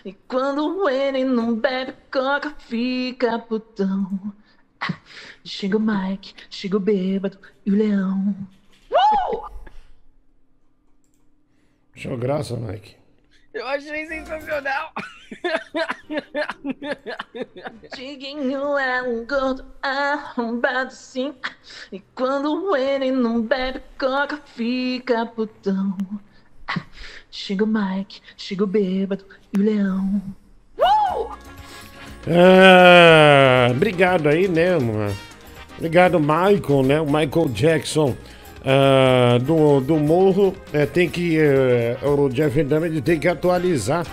E 0.05 0.13
quando 0.13 0.89
ele 0.89 1.25
não 1.25 1.55
bebe 1.55 1.95
coca, 2.11 2.55
fica 2.59 3.39
putão. 3.39 4.33
Chega 5.45 5.77
o 5.77 5.81
Mike, 5.81 6.35
chega 6.51 6.77
o 6.77 6.81
bêbado 6.81 7.39
e 7.65 7.71
o 7.71 7.77
leão. 7.77 8.37
Uh! 8.91 9.47
Show 11.95 12.17
graça, 12.17 12.57
Mike. 12.57 12.96
Eu 13.57 13.67
achei 13.67 14.07
sensacional. 14.07 14.93
Diguinho 17.97 18.77
é 18.77 19.03
um 19.03 19.27
gordo 19.27 19.65
arrombado 19.83 20.93
sim. 20.93 21.35
E 21.91 22.01
quando 22.15 22.77
ele 22.77 23.11
não 23.11 23.41
bebe 23.41 23.81
coca, 23.99 24.43
fica 24.45 25.25
putão. 25.25 25.97
Chega 27.31 27.65
o 27.65 27.67
Mike, 27.67 28.21
chega 28.37 28.63
o 28.63 28.67
bêbado 28.67 29.25
e 29.57 29.59
o 29.59 29.63
leão. 29.63 30.23
Uh! 30.79 31.35
Ah, 32.29 33.69
obrigado 33.71 34.29
aí, 34.29 34.47
né, 34.49 34.79
mano? 34.79 35.17
Obrigado, 35.79 36.21
Michael, 36.21 36.83
né? 36.85 37.01
O 37.01 37.07
Michael 37.07 37.49
Jackson 37.49 38.15
ah, 38.67 39.39
do, 39.39 39.81
do 39.81 39.97
Morro. 39.97 40.53
É, 40.73 40.85
tem 40.85 41.09
que. 41.09 41.39
eh, 41.39 41.97
o 42.03 42.29
Jeff 42.29 42.65
Dahmer 42.65 43.01
tem 43.01 43.19
que 43.19 43.29
atualizar. 43.29 44.05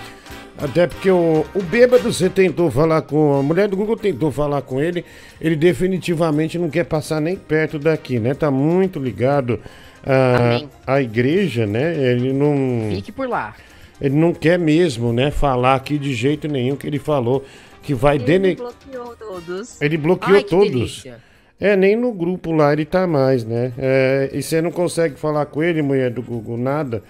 Até 0.56 0.86
porque 0.86 1.10
o, 1.10 1.44
o 1.56 1.64
bêbado, 1.64 2.14
você 2.14 2.30
tentou 2.30 2.70
falar 2.70 3.02
com. 3.02 3.40
A 3.40 3.42
mulher 3.42 3.68
do 3.68 3.76
Google 3.76 3.98
tentou 3.98 4.32
falar 4.32 4.62
com 4.62 4.80
ele. 4.80 5.04
Ele 5.42 5.56
definitivamente 5.56 6.60
não 6.60 6.70
quer 6.70 6.84
passar 6.86 7.20
nem 7.20 7.36
perto 7.36 7.80
daqui, 7.80 8.20
né? 8.20 8.36
Tá 8.36 8.52
muito 8.52 9.00
ligado 9.00 9.60
à, 10.06 10.36
Amém. 10.56 10.70
à 10.86 11.02
igreja, 11.02 11.66
né? 11.66 11.96
Ele 12.12 12.32
não. 12.32 12.90
Fique 12.92 13.12
por 13.12 13.28
lá. 13.28 13.56
Ele 14.00 14.16
não 14.16 14.34
quer 14.34 14.60
mesmo, 14.60 15.14
né, 15.14 15.32
falar 15.32 15.76
aqui 15.76 15.98
de 15.98 16.14
jeito 16.14 16.48
nenhum 16.48 16.76
que 16.76 16.86
ele 16.86 17.00
falou 17.00 17.46
que 17.82 17.94
vai 17.94 18.18
dene... 18.20 18.56
bloqueou 18.56 19.16
todos. 19.16 19.82
Ele 19.82 19.98
bloqueou 19.98 20.38
Ai, 20.38 20.44
que 20.44 20.50
todos. 20.50 20.72
delícia. 20.72 21.18
É, 21.64 21.78
nem 21.78 21.96
no 21.96 22.12
grupo 22.12 22.52
lá 22.52 22.74
ele 22.74 22.84
tá 22.84 23.08
mais, 23.08 23.46
né? 23.46 23.72
É, 23.78 24.30
e 24.34 24.44
você 24.44 24.62
não 24.62 24.70
consegue 24.70 25.16
falar 25.16 25.46
com 25.46 25.64
ele, 25.64 25.82
mulher 25.82 26.12
do 26.12 26.22
Google, 26.22 26.58
nada. 26.58 27.02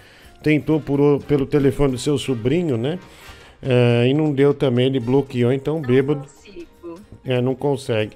Tentou 0.43 0.79
por, 0.79 1.23
pelo 1.23 1.47
telefone 1.47 1.93
do 1.93 1.97
seu 1.97 2.19
sobrinho, 2.19 2.77
né? 2.77 2.99
É, 3.63 4.07
e 4.07 4.13
não 4.13 4.31
deu 4.31 4.53
também, 4.53 4.85
ele 4.85 4.99
bloqueou, 4.99 5.51
então 5.51 5.81
bêbado. 5.81 6.27
É, 7.25 7.41
não 7.41 7.55
consegue. 7.55 8.11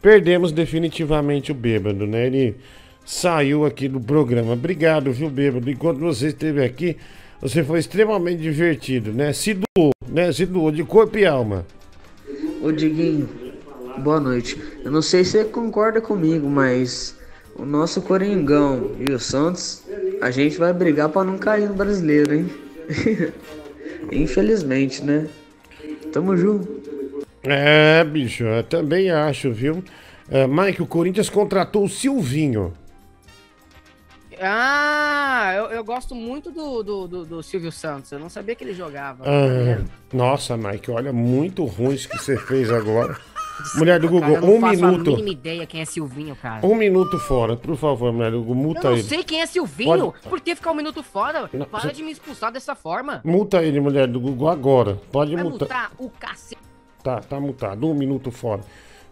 Perdemos 0.00 0.50
definitivamente 0.50 1.52
o 1.52 1.54
bêbado, 1.54 2.06
né? 2.06 2.26
Ele 2.26 2.56
saiu 3.04 3.66
aqui 3.66 3.86
do 3.86 4.00
programa. 4.00 4.54
Obrigado, 4.54 5.12
viu, 5.12 5.28
bêbado? 5.28 5.70
Enquanto 5.70 5.98
você 5.98 6.28
esteve 6.28 6.64
aqui, 6.64 6.96
você 7.38 7.62
foi 7.62 7.80
extremamente 7.80 8.40
divertido, 8.40 9.12
né? 9.12 9.34
Se 9.34 9.52
doou, 9.52 9.92
né? 10.08 10.32
Se 10.32 10.46
doou 10.46 10.72
de 10.72 10.84
corpo 10.84 11.18
e 11.18 11.26
alma. 11.26 11.66
Ô 12.62 12.72
Diguinho, 12.72 13.28
boa 13.98 14.20
noite. 14.20 14.60
Eu 14.84 14.90
não 14.90 15.02
sei 15.02 15.24
se 15.24 15.32
você 15.32 15.44
concorda 15.44 16.00
comigo, 16.00 16.48
mas 16.48 17.16
o 17.54 17.64
nosso 17.64 18.00
Coringão 18.02 18.92
e 18.98 19.12
o 19.12 19.18
Santos, 19.18 19.82
a 20.20 20.30
gente 20.30 20.56
vai 20.58 20.72
brigar 20.72 21.08
pra 21.08 21.24
não 21.24 21.38
cair 21.38 21.68
no 21.68 21.74
brasileiro, 21.74 22.34
hein? 22.34 22.50
Infelizmente, 24.10 25.02
né? 25.04 25.28
Tamo 26.12 26.36
junto. 26.36 26.82
É, 27.42 28.04
bicho, 28.04 28.44
eu 28.44 28.62
também 28.62 29.10
acho, 29.10 29.52
viu? 29.52 29.82
É, 30.30 30.46
Mike, 30.46 30.82
o 30.82 30.86
Corinthians 30.86 31.28
contratou 31.28 31.84
o 31.84 31.88
Silvinho. 31.88 32.72
Ah, 34.40 35.52
eu, 35.54 35.66
eu 35.66 35.84
gosto 35.84 36.14
muito 36.14 36.50
do, 36.50 36.82
do, 36.82 37.06
do, 37.06 37.24
do 37.24 37.42
Silvio 37.42 37.70
Santos. 37.70 38.10
Eu 38.10 38.18
não 38.18 38.28
sabia 38.28 38.54
que 38.54 38.64
ele 38.64 38.74
jogava. 38.74 39.24
Ah, 39.24 39.84
nossa, 40.12 40.56
Mike, 40.56 40.90
olha, 40.90 41.12
muito 41.12 41.64
ruim 41.64 41.94
isso 41.94 42.08
que 42.08 42.18
você 42.18 42.36
fez 42.36 42.70
agora. 42.70 43.16
Mulher 43.76 43.98
do 44.00 44.08
Google, 44.08 44.20
Cara, 44.34 44.46
eu 44.46 44.60
não 44.60 44.68
um 44.68 44.70
minuto. 44.70 45.10
mínima 45.12 45.28
ideia 45.30 45.66
quem 45.66 45.80
é 45.80 45.84
Silvinho, 45.84 46.36
cara. 46.36 46.66
Um 46.66 46.74
minuto 46.74 47.18
fora, 47.18 47.56
por 47.56 47.76
favor, 47.76 48.12
mulher 48.12 48.30
do 48.32 48.38
Google, 48.40 48.54
multa 48.54 48.80
Eu 48.86 48.90
não 48.90 48.98
ele. 48.98 49.02
sei 49.08 49.22
quem 49.24 49.40
é 49.40 49.46
Silvinho. 49.46 50.12
Pode- 50.12 50.28
Por 50.28 50.40
que 50.40 50.54
ficar 50.54 50.72
um 50.72 50.74
minuto 50.74 51.02
fora? 51.02 51.48
Não, 51.52 51.66
Para 51.66 51.80
você- 51.80 51.92
de 51.92 52.02
me 52.02 52.12
expulsar 52.12 52.50
dessa 52.52 52.74
forma. 52.74 53.20
Multa 53.24 53.62
ele, 53.62 53.80
mulher 53.80 54.06
do 54.08 54.20
Google, 54.20 54.48
agora. 54.48 54.98
Pode 55.10 55.34
Vai 55.34 55.42
multar. 55.44 55.68
multar 55.68 55.92
o 55.98 56.10
cacete. 56.10 56.60
Tá, 57.02 57.20
tá 57.20 57.38
multado. 57.40 57.88
Um 57.88 57.94
minuto 57.94 58.30
fora. 58.30 58.60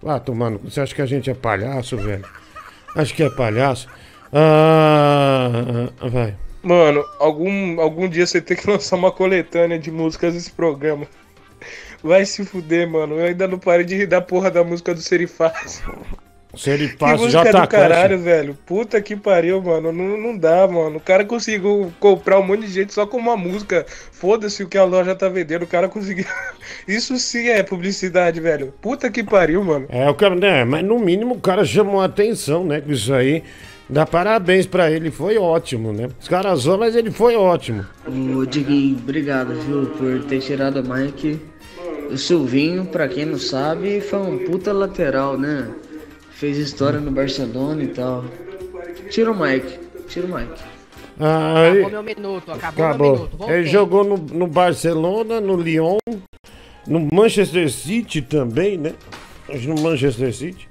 Vá 0.03 0.19
tomando. 0.21 0.59
Você 0.65 0.81
acha 0.81 0.95
que 0.95 1.03
a 1.03 1.07
gente 1.07 1.29
é 1.31 1.35
palhaço, 1.35 1.97
velho? 1.97 2.25
Acho 2.97 3.15
que 3.15 3.23
é 3.23 3.31
palhaço. 3.31 3.89
Ah, 4.33 5.89
vai. 6.11 6.35
Mano, 6.63 7.03
algum, 7.19 7.81
algum 7.81 8.09
dia 8.09 8.27
você 8.27 8.41
tem 8.41 8.57
que 8.57 8.69
lançar 8.71 8.97
uma 8.97 9.11
coletânea 9.11 9.79
de 9.79 9.91
músicas 9.91 10.35
desse 10.35 10.51
programa. 10.53 11.07
Vai 12.03 12.25
se 12.25 12.45
fuder, 12.45 12.89
mano. 12.89 13.17
Eu 13.19 13.27
ainda 13.27 13.47
não 13.47 13.59
parei 13.59 13.85
de 13.85 13.97
rir 13.97 14.07
da 14.07 14.21
porra 14.21 14.51
da 14.51 14.65
música 14.65 14.95
do 14.95 15.01
Serifaz. 15.01 15.83
Se 16.57 16.71
ele 16.71 16.89
Que 16.89 16.97
passa, 16.97 17.17
música 17.17 17.45
já 17.45 17.53
tá 17.53 17.61
do 17.63 17.69
caralho, 17.69 18.19
velho. 18.19 18.59
Puta 18.67 19.01
que 19.01 19.15
pariu, 19.15 19.63
mano. 19.63 19.93
Não, 19.93 20.17
não 20.17 20.37
dá, 20.37 20.67
mano. 20.67 20.97
O 20.97 21.01
cara 21.01 21.25
conseguiu 21.25 21.93
comprar 22.01 22.41
um 22.41 22.43
monte 22.43 22.63
de 22.63 22.73
gente 22.73 22.93
só 22.93 23.07
com 23.07 23.19
uma 23.19 23.37
música. 23.37 23.87
Foda-se 23.87 24.63
o 24.63 24.69
que 24.69 24.77
a 24.77 24.85
loja 24.85 25.15
tá 25.15 25.29
vendendo. 25.29 25.63
O 25.63 25.69
cara 25.69 25.89
conseguiu. 25.89 26.25
Isso 26.89 27.17
sim 27.19 27.49
é 27.49 27.63
publicidade, 27.63 28.41
velho. 28.41 28.75
Puta 28.81 29.11
que 29.11 29.23
pariu, 29.23 29.63
mano. 29.63 29.87
É, 29.91 30.11
o 30.11 30.15
cara, 30.15 30.35
né, 30.35 30.65
mas 30.65 30.85
no 30.85 30.99
mínimo 30.99 31.35
o 31.35 31.41
cara 31.41 31.65
chamou 31.65 32.01
a 32.01 32.07
atenção, 32.07 32.65
né, 32.65 32.81
com 32.81 32.91
isso 32.91 33.15
aí. 33.15 33.45
Dá 33.89 34.07
parabéns 34.07 34.67
pra 34.67 34.89
ele, 34.89 35.11
foi 35.11 35.37
ótimo, 35.37 35.93
né? 35.93 36.09
Os 36.21 36.29
caras 36.29 36.65
mas 36.65 36.95
ele 36.95 37.11
foi 37.11 37.35
ótimo. 37.35 37.85
Ô 38.07 38.45
Diguinho, 38.47 38.97
obrigado, 38.97 39.53
viu, 39.63 39.87
por 39.87 40.25
ter 40.29 40.39
tirado 40.39 40.81
o 40.81 40.89
Mike. 40.89 41.41
O 42.13 42.17
Silvinho, 42.19 42.87
pra 42.87 43.07
quem 43.09 43.25
não 43.27 43.39
sabe, 43.39 44.01
foi 44.01 44.19
um 44.19 44.39
puta 44.45 44.73
lateral, 44.73 45.39
né? 45.39 45.69
Fez 46.33 46.57
história 46.59 46.99
no 46.99 47.11
Barcelona 47.11 47.83
e 47.85 47.89
tal. 47.89 48.25
Tira 49.11 49.31
o 49.31 49.39
Mike, 49.39 49.79
tira 50.09 50.27
o 50.27 50.35
Mike. 50.35 50.61
Ah, 51.21 51.51
Acabou 51.63 51.77
ele- 51.83 51.91
meu 51.91 52.03
minuto, 52.03 52.51
acabou, 52.53 52.77
meu 52.85 52.89
Acabou. 52.89 53.13
minuto. 53.13 53.37
Voltei. 53.37 53.57
Ele 53.59 53.67
jogou 53.67 54.05
no, 54.05 54.17
no 54.17 54.47
Barcelona, 54.47 55.41
no 55.41 55.57
Lyon, 55.57 55.99
no 56.87 57.09
Manchester 57.13 57.71
City 57.71 58.23
também, 58.23 58.79
né? 58.79 58.95
No 59.67 59.75
Manchester 59.83 60.35
City. 60.35 60.69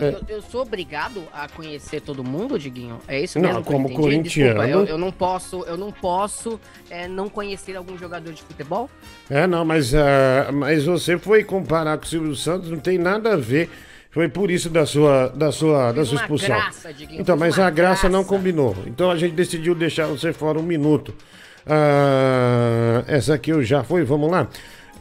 Eu, 0.00 0.10
eu- 0.12 0.20
eu 0.36 0.42
sou 0.42 0.62
obrigado 0.62 1.22
a 1.32 1.48
conhecer 1.48 2.00
todo 2.00 2.22
mundo, 2.24 2.58
Diguinho? 2.58 2.98
É 3.06 3.20
isso 3.20 3.38
Não, 3.38 3.48
mesmo? 3.48 3.62
que 3.62 3.68
eu 3.68 3.72
como 3.72 3.86
entendi? 3.86 4.00
corintiano. 4.02 4.60
Desculpa, 4.60 4.88
eu, 4.88 4.94
eu 4.94 4.98
não 4.98 5.12
posso, 5.12 5.62
eu 5.64 5.76
não 5.76 5.92
posso 5.92 6.60
é, 6.90 7.06
não 7.08 7.28
conhecer 7.28 7.76
algum 7.76 7.96
jogador 7.98 8.32
de 8.32 8.42
futebol? 8.42 8.88
É, 9.28 9.46
não, 9.46 9.64
mas, 9.64 9.94
ah, 9.94 10.50
mas 10.52 10.84
você 10.84 11.18
foi 11.18 11.44
comparar 11.44 11.98
com 11.98 12.04
o 12.04 12.08
Silvio 12.08 12.34
Santos, 12.36 12.70
não 12.70 12.78
tem 12.78 12.98
nada 12.98 13.34
a 13.34 13.36
ver. 13.36 13.68
Foi 14.12 14.28
por 14.28 14.50
isso 14.50 14.68
da 14.68 14.84
sua, 14.84 15.28
da 15.28 15.52
sua, 15.52 15.92
da 15.92 16.04
sua 16.04 16.16
expulsão. 16.20 16.48
graça, 16.48 16.92
Diguinho, 16.92 17.20
então, 17.20 17.36
mas 17.36 17.58
a 17.60 17.70
graça 17.70 18.08
não 18.08 18.20
graça. 18.24 18.28
combinou. 18.28 18.74
Então 18.86 19.08
a 19.08 19.16
gente 19.16 19.34
decidiu 19.36 19.72
deixar 19.72 20.06
você 20.08 20.32
fora 20.32 20.58
um 20.58 20.64
minuto. 20.64 21.14
Ah, 21.64 23.04
essa 23.06 23.34
aqui 23.34 23.50
eu 23.50 23.62
já 23.62 23.82
foi, 23.82 24.02
vamos 24.04 24.30
lá. 24.30 24.48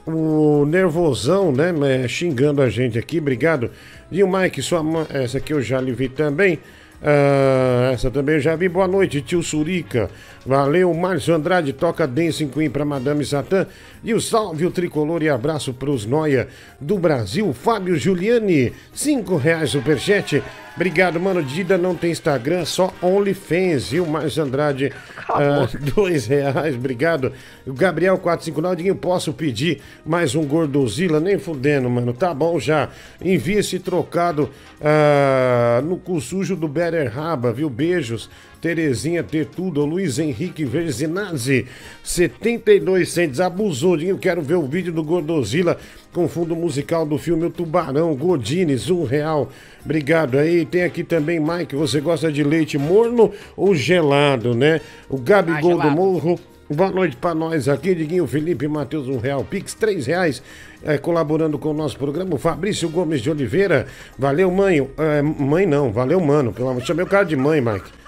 o 0.06 0.66
Nervosão, 0.66 1.52
né, 1.52 1.72
é, 2.04 2.08
xingando 2.08 2.62
a 2.62 2.70
gente 2.70 2.98
aqui, 2.98 3.20
obrigado. 3.20 3.70
E 4.12 4.24
o 4.24 4.28
Mike, 4.28 4.62
sua 4.62 4.82
mãe, 4.82 5.06
essa 5.10 5.38
aqui 5.38 5.54
eu 5.54 5.62
já 5.62 5.80
lhe 5.80 5.92
vi 5.92 6.10
também. 6.10 6.60
Ah, 7.02 7.92
essa 7.94 8.12
também 8.12 8.36
eu 8.36 8.42
já 8.42 8.56
vi. 8.56 8.68
Boa 8.68 8.88
noite, 8.88 9.22
tio 9.22 9.42
Surica. 9.42 10.10
Valeu, 10.46 10.94
Márcio 10.94 11.34
Andrade, 11.34 11.74
toca 11.74 12.08
Dancing 12.08 12.50
Queen 12.50 12.70
pra 12.70 12.84
Madame 12.84 13.24
Satã. 13.24 13.68
E 14.04 14.14
o 14.14 14.20
salve 14.20 14.66
o 14.66 14.72
tricolor 14.72 15.22
e 15.24 15.30
abraço 15.30 15.74
pros 15.74 16.06
Noia 16.06 16.48
do 16.80 16.98
Brasil. 16.98 17.54
Fábio 17.54 17.96
Giuliani, 17.96 18.74
cinco 18.94 19.38
reais 19.38 19.70
superchat. 19.70 20.44
Obrigado, 20.80 21.20
mano. 21.20 21.44
Dida 21.44 21.78
não 21.78 21.94
tem 21.94 22.10
Instagram, 22.10 22.64
só 22.64 22.94
OnlyFans, 23.02 23.90
viu? 23.90 24.06
Márcio 24.06 24.44
Andrade, 24.44 24.94
ah, 25.28 25.68
dois 25.94 26.26
reais, 26.26 26.74
obrigado. 26.74 27.34
O 27.68 27.74
Gabriel 27.74 28.18
459, 28.18 28.78
Diguinho, 28.78 28.96
posso 28.96 29.34
pedir 29.34 29.82
mais 30.06 30.36
um 30.36 30.46
Gordozila? 30.46 31.20
Nem 31.20 31.38
fudendo, 31.38 31.90
mano. 31.90 32.14
Tá 32.14 32.34
bom 32.34 32.58
já. 32.62 32.88
Envia 33.22 33.60
esse 33.60 33.78
trocado 33.78 34.50
ah, 34.80 35.82
no 35.84 35.98
cu 35.98 36.22
sujo 36.22 36.56
do 36.56 36.70
Better 36.70 37.14
Raba, 37.14 37.52
viu? 37.52 37.70
Beijos. 37.70 38.30
Terezinha 38.62 39.24
Tetudo, 39.24 39.86
Luiz 39.86 40.20
Henrique 40.20 40.66
Verzinazzi, 40.66 41.66
72 42.04 43.10
centes, 43.10 43.40
abusou, 43.40 43.98
quero 44.20 44.42
ver 44.42 44.56
o 44.56 44.68
vídeo 44.68 44.92
do 44.92 45.04
Gordozila 45.04 45.78
com 46.14 46.28
fundo 46.28 46.56
musical 46.56 47.06
do 47.06 47.18
filme 47.18 47.46
O 47.46 47.50
Tubarão, 47.50 48.16
Godines, 48.16 48.90
um 48.90 49.04
real, 49.04 49.50
obrigado 49.84 50.38
aí, 50.38 50.66
tem 50.66 50.84
aqui 50.84 51.04
também, 51.04 51.40
Mike, 51.40 51.76
você 51.76 52.02
gosta 52.02 52.32
de 52.32 52.44
leite 52.44 52.78
morno 52.78 53.32
ou 53.56 53.74
gelado, 53.74 54.54
né? 54.54 54.82
O 55.08 55.18
Gabigol 55.18 55.78
do 55.80 55.92
Morro, 55.92 56.40
Boa 56.72 56.92
noite 56.92 57.16
pra 57.16 57.34
nós 57.34 57.68
aqui, 57.68 57.96
Diguinho 57.96 58.28
Felipe 58.28 58.68
Matheus, 58.68 59.08
um 59.08 59.18
real, 59.18 59.44
Pix, 59.44 59.74
três 59.74 60.06
reais, 60.06 60.44
é, 60.84 61.00
colaborando 61.00 61.58
com 61.58 61.70
o 61.70 61.74
nosso 61.74 61.98
programa, 61.98 62.36
o 62.36 62.38
Fabrício 62.38 62.88
Gomes 62.90 63.22
de 63.22 63.32
Oliveira, 63.32 63.88
valeu 64.16 64.52
mãe, 64.52 64.88
é, 64.96 65.20
mãe 65.24 65.66
não, 65.66 65.92
valeu 65.92 66.22
mano, 66.22 66.54
pelo 66.54 66.70
amor, 66.70 66.84
chamei 66.84 67.04
o 67.04 67.08
cara 67.08 67.24
de 67.24 67.36
mãe, 67.36 67.60
Mike. 67.60 67.99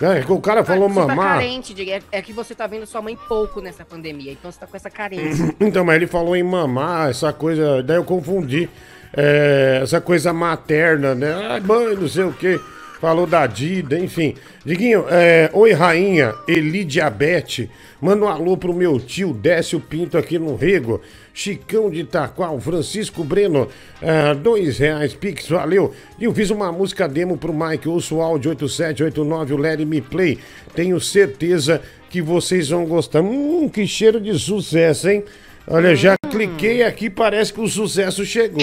É, 0.00 0.24
o 0.32 0.40
cara 0.40 0.64
falou 0.64 0.88
você 0.88 0.94
tá 1.00 1.06
mamar. 1.06 1.34
carente, 1.34 1.74
Diego. 1.74 1.90
É, 1.90 2.18
é 2.18 2.22
que 2.22 2.32
você 2.32 2.54
tá 2.54 2.66
vendo 2.66 2.86
sua 2.86 3.02
mãe 3.02 3.18
pouco 3.28 3.60
nessa 3.60 3.84
pandemia, 3.84 4.32
então 4.32 4.50
você 4.50 4.58
tá 4.58 4.66
com 4.66 4.76
essa 4.76 4.90
carência. 4.90 5.54
Então, 5.60 5.84
mas 5.84 5.96
ele 5.96 6.06
falou 6.06 6.34
em 6.34 6.42
mamar, 6.42 7.10
essa 7.10 7.32
coisa, 7.32 7.82
daí 7.82 7.96
eu 7.96 8.04
confundi. 8.04 8.68
É, 9.14 9.80
essa 9.82 10.00
coisa 10.00 10.32
materna, 10.32 11.14
né? 11.14 11.34
Ai, 11.50 11.60
mãe, 11.60 11.96
não 11.96 12.08
sei 12.08 12.24
o 12.24 12.32
quê. 12.32 12.58
Falou 13.00 13.26
da 13.26 13.46
Dida, 13.46 13.98
enfim. 13.98 14.34
Diguinho, 14.64 15.06
é, 15.08 15.48
oi 15.54 15.72
rainha, 15.72 16.34
Eli 16.46 16.84
Diabete. 16.84 17.70
Manda 17.98 18.26
um 18.26 18.28
alô 18.28 18.58
pro 18.58 18.74
meu 18.74 19.00
tio 19.00 19.32
Décio 19.32 19.80
Pinto 19.80 20.18
aqui 20.18 20.38
no 20.38 20.54
Rego. 20.54 21.00
Chicão 21.32 21.90
de 21.90 22.00
Itaqual, 22.00 22.60
Francisco 22.60 23.24
Breno, 23.24 23.68
ah, 24.02 24.34
dois 24.34 24.78
reais, 24.78 25.14
Pix, 25.14 25.48
valeu. 25.48 25.94
E 26.18 26.24
eu 26.24 26.34
fiz 26.34 26.50
uma 26.50 26.70
música 26.70 27.08
demo 27.08 27.38
pro 27.38 27.54
Mike, 27.54 27.88
ouço 27.88 28.16
o 28.16 28.20
áudio 28.20 28.50
8789, 28.50 29.54
o 29.54 29.56
Let 29.56 29.80
Me 29.86 30.02
Play. 30.02 30.38
Tenho 30.74 31.00
certeza 31.00 31.80
que 32.10 32.20
vocês 32.20 32.68
vão 32.68 32.84
gostar. 32.84 33.22
Hum, 33.22 33.68
que 33.68 33.86
cheiro 33.86 34.20
de 34.20 34.38
sucesso, 34.38 35.08
hein? 35.08 35.24
Olha, 35.66 35.94
já 35.94 36.16
cliquei 36.30 36.82
aqui, 36.82 37.08
parece 37.08 37.52
que 37.52 37.60
o 37.60 37.68
sucesso 37.68 38.26
chegou. 38.26 38.60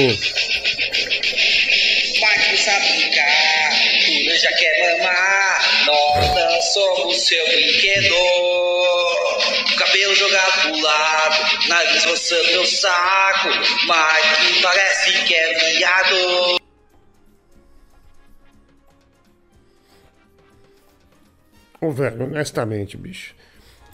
Não 6.78 6.96
somos 6.96 7.18
seu 7.28 7.46
brinquedo. 7.48 8.16
Cabelo 9.78 10.16
jogado 10.16 10.62
pro 10.62 10.82
lado, 10.82 11.68
nariz 11.68 12.06
roçando 12.06 12.48
meu 12.52 12.66
saco, 12.66 13.48
Mike 13.50 14.62
parece 14.62 15.26
que 15.26 15.36
é 15.36 15.54
viado. 15.78 16.58
Ô, 21.80 21.92
velho, 21.92 22.24
honestamente, 22.24 22.98
bicho. 22.98 23.36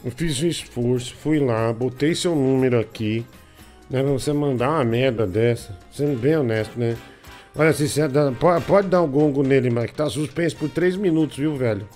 Eu 0.06 0.12
fiz 0.12 0.42
um 0.42 0.48
esforço, 0.48 1.16
fui 1.16 1.40
lá, 1.40 1.72
botei 1.74 2.16
seu 2.16 2.34
número 2.34 2.80
aqui, 2.80 3.26
né? 3.90 4.02
Pra 4.02 4.12
você 4.12 4.32
mandar 4.32 4.70
uma 4.70 4.86
merda 4.86 5.28
dessa. 5.28 5.78
Sendo 5.92 6.18
bem 6.18 6.38
honesto, 6.38 6.80
né? 6.80 6.98
Olha, 7.56 7.70
assim, 7.70 7.88
você 7.88 8.02
pode 8.66 8.88
dar 8.88 9.02
um 9.02 9.08
gongo 9.08 9.44
nele, 9.44 9.70
mas 9.70 9.88
que 9.88 9.96
tá 9.96 10.10
suspenso 10.10 10.56
por 10.56 10.70
3 10.70 10.96
minutos, 10.96 11.38
viu, 11.38 11.56
velho? 11.56 11.88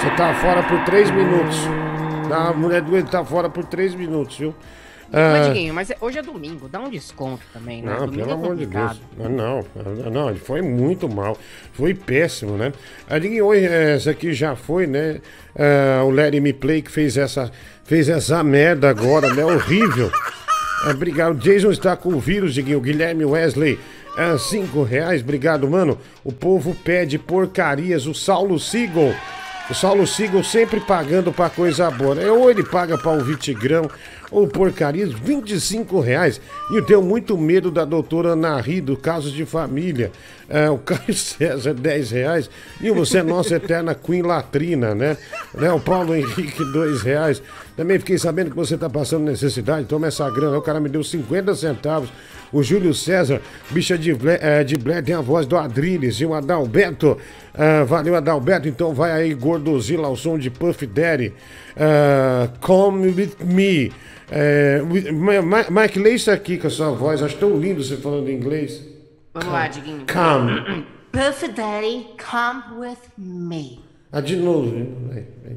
Você 0.00 0.10
tá 0.16 0.34
fora 0.34 0.62
por 0.62 0.82
3 0.84 1.10
minutos. 1.10 1.56
Tá, 2.28 2.48
A 2.48 2.52
mulher 2.52 2.80
doente 2.80 3.10
tá 3.10 3.24
fora 3.24 3.50
por 3.50 3.64
3 3.64 3.94
minutos, 3.94 4.38
viu? 4.38 4.54
Mas, 5.12 5.46
Ah, 5.46 5.48
Diguinho, 5.48 5.74
mas 5.74 5.90
é- 5.90 5.96
hoje 6.00 6.18
é 6.18 6.22
domingo, 6.22 6.68
dá 6.68 6.78
um 6.78 6.88
desconto 6.88 7.42
também, 7.52 7.82
né? 7.82 7.90
não, 7.90 8.06
domingo 8.06 8.22
pelo 8.24 8.30
é 8.30 8.34
amor 8.34 8.56
de 8.56 8.66
Deus. 8.66 9.00
Ah, 9.18 9.28
Não, 9.28 9.58
ah, 10.06 10.10
não, 10.10 10.30
ele 10.30 10.38
foi 10.38 10.62
muito 10.62 11.08
mal. 11.08 11.36
Foi 11.72 11.92
péssimo, 11.92 12.56
né? 12.56 12.72
A 13.08 13.18
Diguinho, 13.18 13.46
oi, 13.46 13.64
eh, 13.64 13.96
essa 13.96 14.12
aqui 14.12 14.32
já 14.32 14.54
foi, 14.54 14.86
né? 14.86 15.20
Ah, 15.58 16.04
o 16.04 16.10
Let 16.10 16.32
Me 16.40 16.52
Play 16.52 16.80
que 16.80 16.90
fez 16.92 17.16
essa, 17.16 17.50
fez 17.84 18.08
essa 18.08 18.42
merda 18.44 18.88
agora, 18.88 19.34
né? 19.34 19.44
Horrível. 19.44 20.10
Obrigado. 20.88 21.34
Jason 21.38 21.72
está 21.72 21.96
com 21.96 22.10
o 22.10 22.20
vírus, 22.20 22.54
Diguinho. 22.54 22.80
Guilherme 22.80 23.24
Wesley. 23.24 23.78
Ah, 24.16 24.38
cinco 24.38 24.82
reais, 24.84 25.20
obrigado, 25.22 25.68
mano. 25.68 25.98
O 26.24 26.32
povo 26.32 26.74
pede 26.84 27.18
porcarias. 27.18 28.06
O 28.06 28.14
Saulo 28.14 28.58
Seagull. 28.60 29.14
O 29.70 29.74
Saulo 29.74 30.04
Seagull 30.04 30.42
sempre 30.42 30.80
pagando 30.80 31.32
pra 31.32 31.48
coisa 31.48 31.88
boa. 31.90 32.16
né? 32.16 32.28
Ou 32.28 32.50
ele 32.50 32.64
paga 32.64 32.98
pra 32.98 33.12
ouvir 33.12 33.36
Tigrão, 33.36 33.88
ou 34.30 34.46
porcarias, 34.46 35.12
25 35.12 36.00
reais. 36.00 36.40
E 36.70 36.76
eu 36.76 36.84
tenho 36.84 37.02
muito 37.02 37.36
medo 37.36 37.70
da 37.70 37.84
doutora 37.84 38.36
Nari, 38.36 38.80
do 38.80 38.96
Casos 38.96 39.32
de 39.32 39.44
Família. 39.44 40.12
É, 40.48 40.70
o 40.70 40.78
Caio 40.78 41.12
César, 41.14 41.74
10 41.74 42.10
reais. 42.10 42.50
E 42.80 42.90
você 42.90 43.18
é 43.18 43.22
nossa 43.22 43.56
eterna 43.56 43.94
Queen 43.94 44.22
Latrina, 44.22 44.94
né? 44.94 45.16
né? 45.54 45.72
O 45.72 45.80
Paulo 45.80 46.14
Henrique, 46.14 46.64
2 46.72 47.02
reais. 47.02 47.42
Também 47.76 47.98
fiquei 47.98 48.18
sabendo 48.18 48.50
que 48.50 48.56
você 48.56 48.76
tá 48.76 48.88
passando 48.88 49.24
necessidade, 49.24 49.86
toma 49.86 50.06
essa 50.06 50.28
grana. 50.30 50.58
O 50.58 50.62
cara 50.62 50.80
me 50.80 50.88
deu 50.88 51.02
50 51.02 51.54
centavos. 51.54 52.10
O 52.52 52.64
Júlio 52.64 52.92
César, 52.92 53.40
bicha 53.70 53.96
de 53.96 54.12
Blé, 54.12 54.38
eh, 54.42 54.64
de 54.64 54.76
tem 55.04 55.14
a 55.14 55.20
voz 55.20 55.46
do 55.46 55.56
Adriles 55.56 56.16
e 56.16 56.26
o 56.26 56.34
Adalberto. 56.34 57.16
ah, 57.54 57.84
valeu, 57.84 58.16
Adalberto. 58.16 58.66
Então 58.66 58.92
vai 58.92 59.12
aí, 59.12 59.34
Gordozila, 59.34 60.08
ao 60.08 60.16
som 60.16 60.36
de 60.36 60.50
Puff 60.50 60.84
Daddy. 60.84 61.32
Ah, 61.76 62.48
come 62.60 63.08
with 63.08 63.36
me. 63.44 63.92
Ma- 65.42 65.82
Mike, 65.82 65.98
lê 65.98 66.14
isso 66.14 66.30
aqui 66.30 66.56
com 66.58 66.66
a 66.66 66.70
sua 66.70 66.90
voz. 66.90 67.22
Acho 67.22 67.36
tão 67.36 67.58
lindo 67.58 67.82
você 67.82 67.96
falando 67.96 68.30
inglês. 68.30 68.82
Vamos 69.34 69.52
lá, 69.52 69.68
Diguinho. 69.68 70.06
Come. 70.06 70.86
Puff 71.12 71.48
Daddy, 71.48 72.06
come 72.18 72.62
with 72.80 72.98
me. 73.18 73.80
Ah, 74.12 74.20
de 74.20 74.36
novo. 74.36 74.70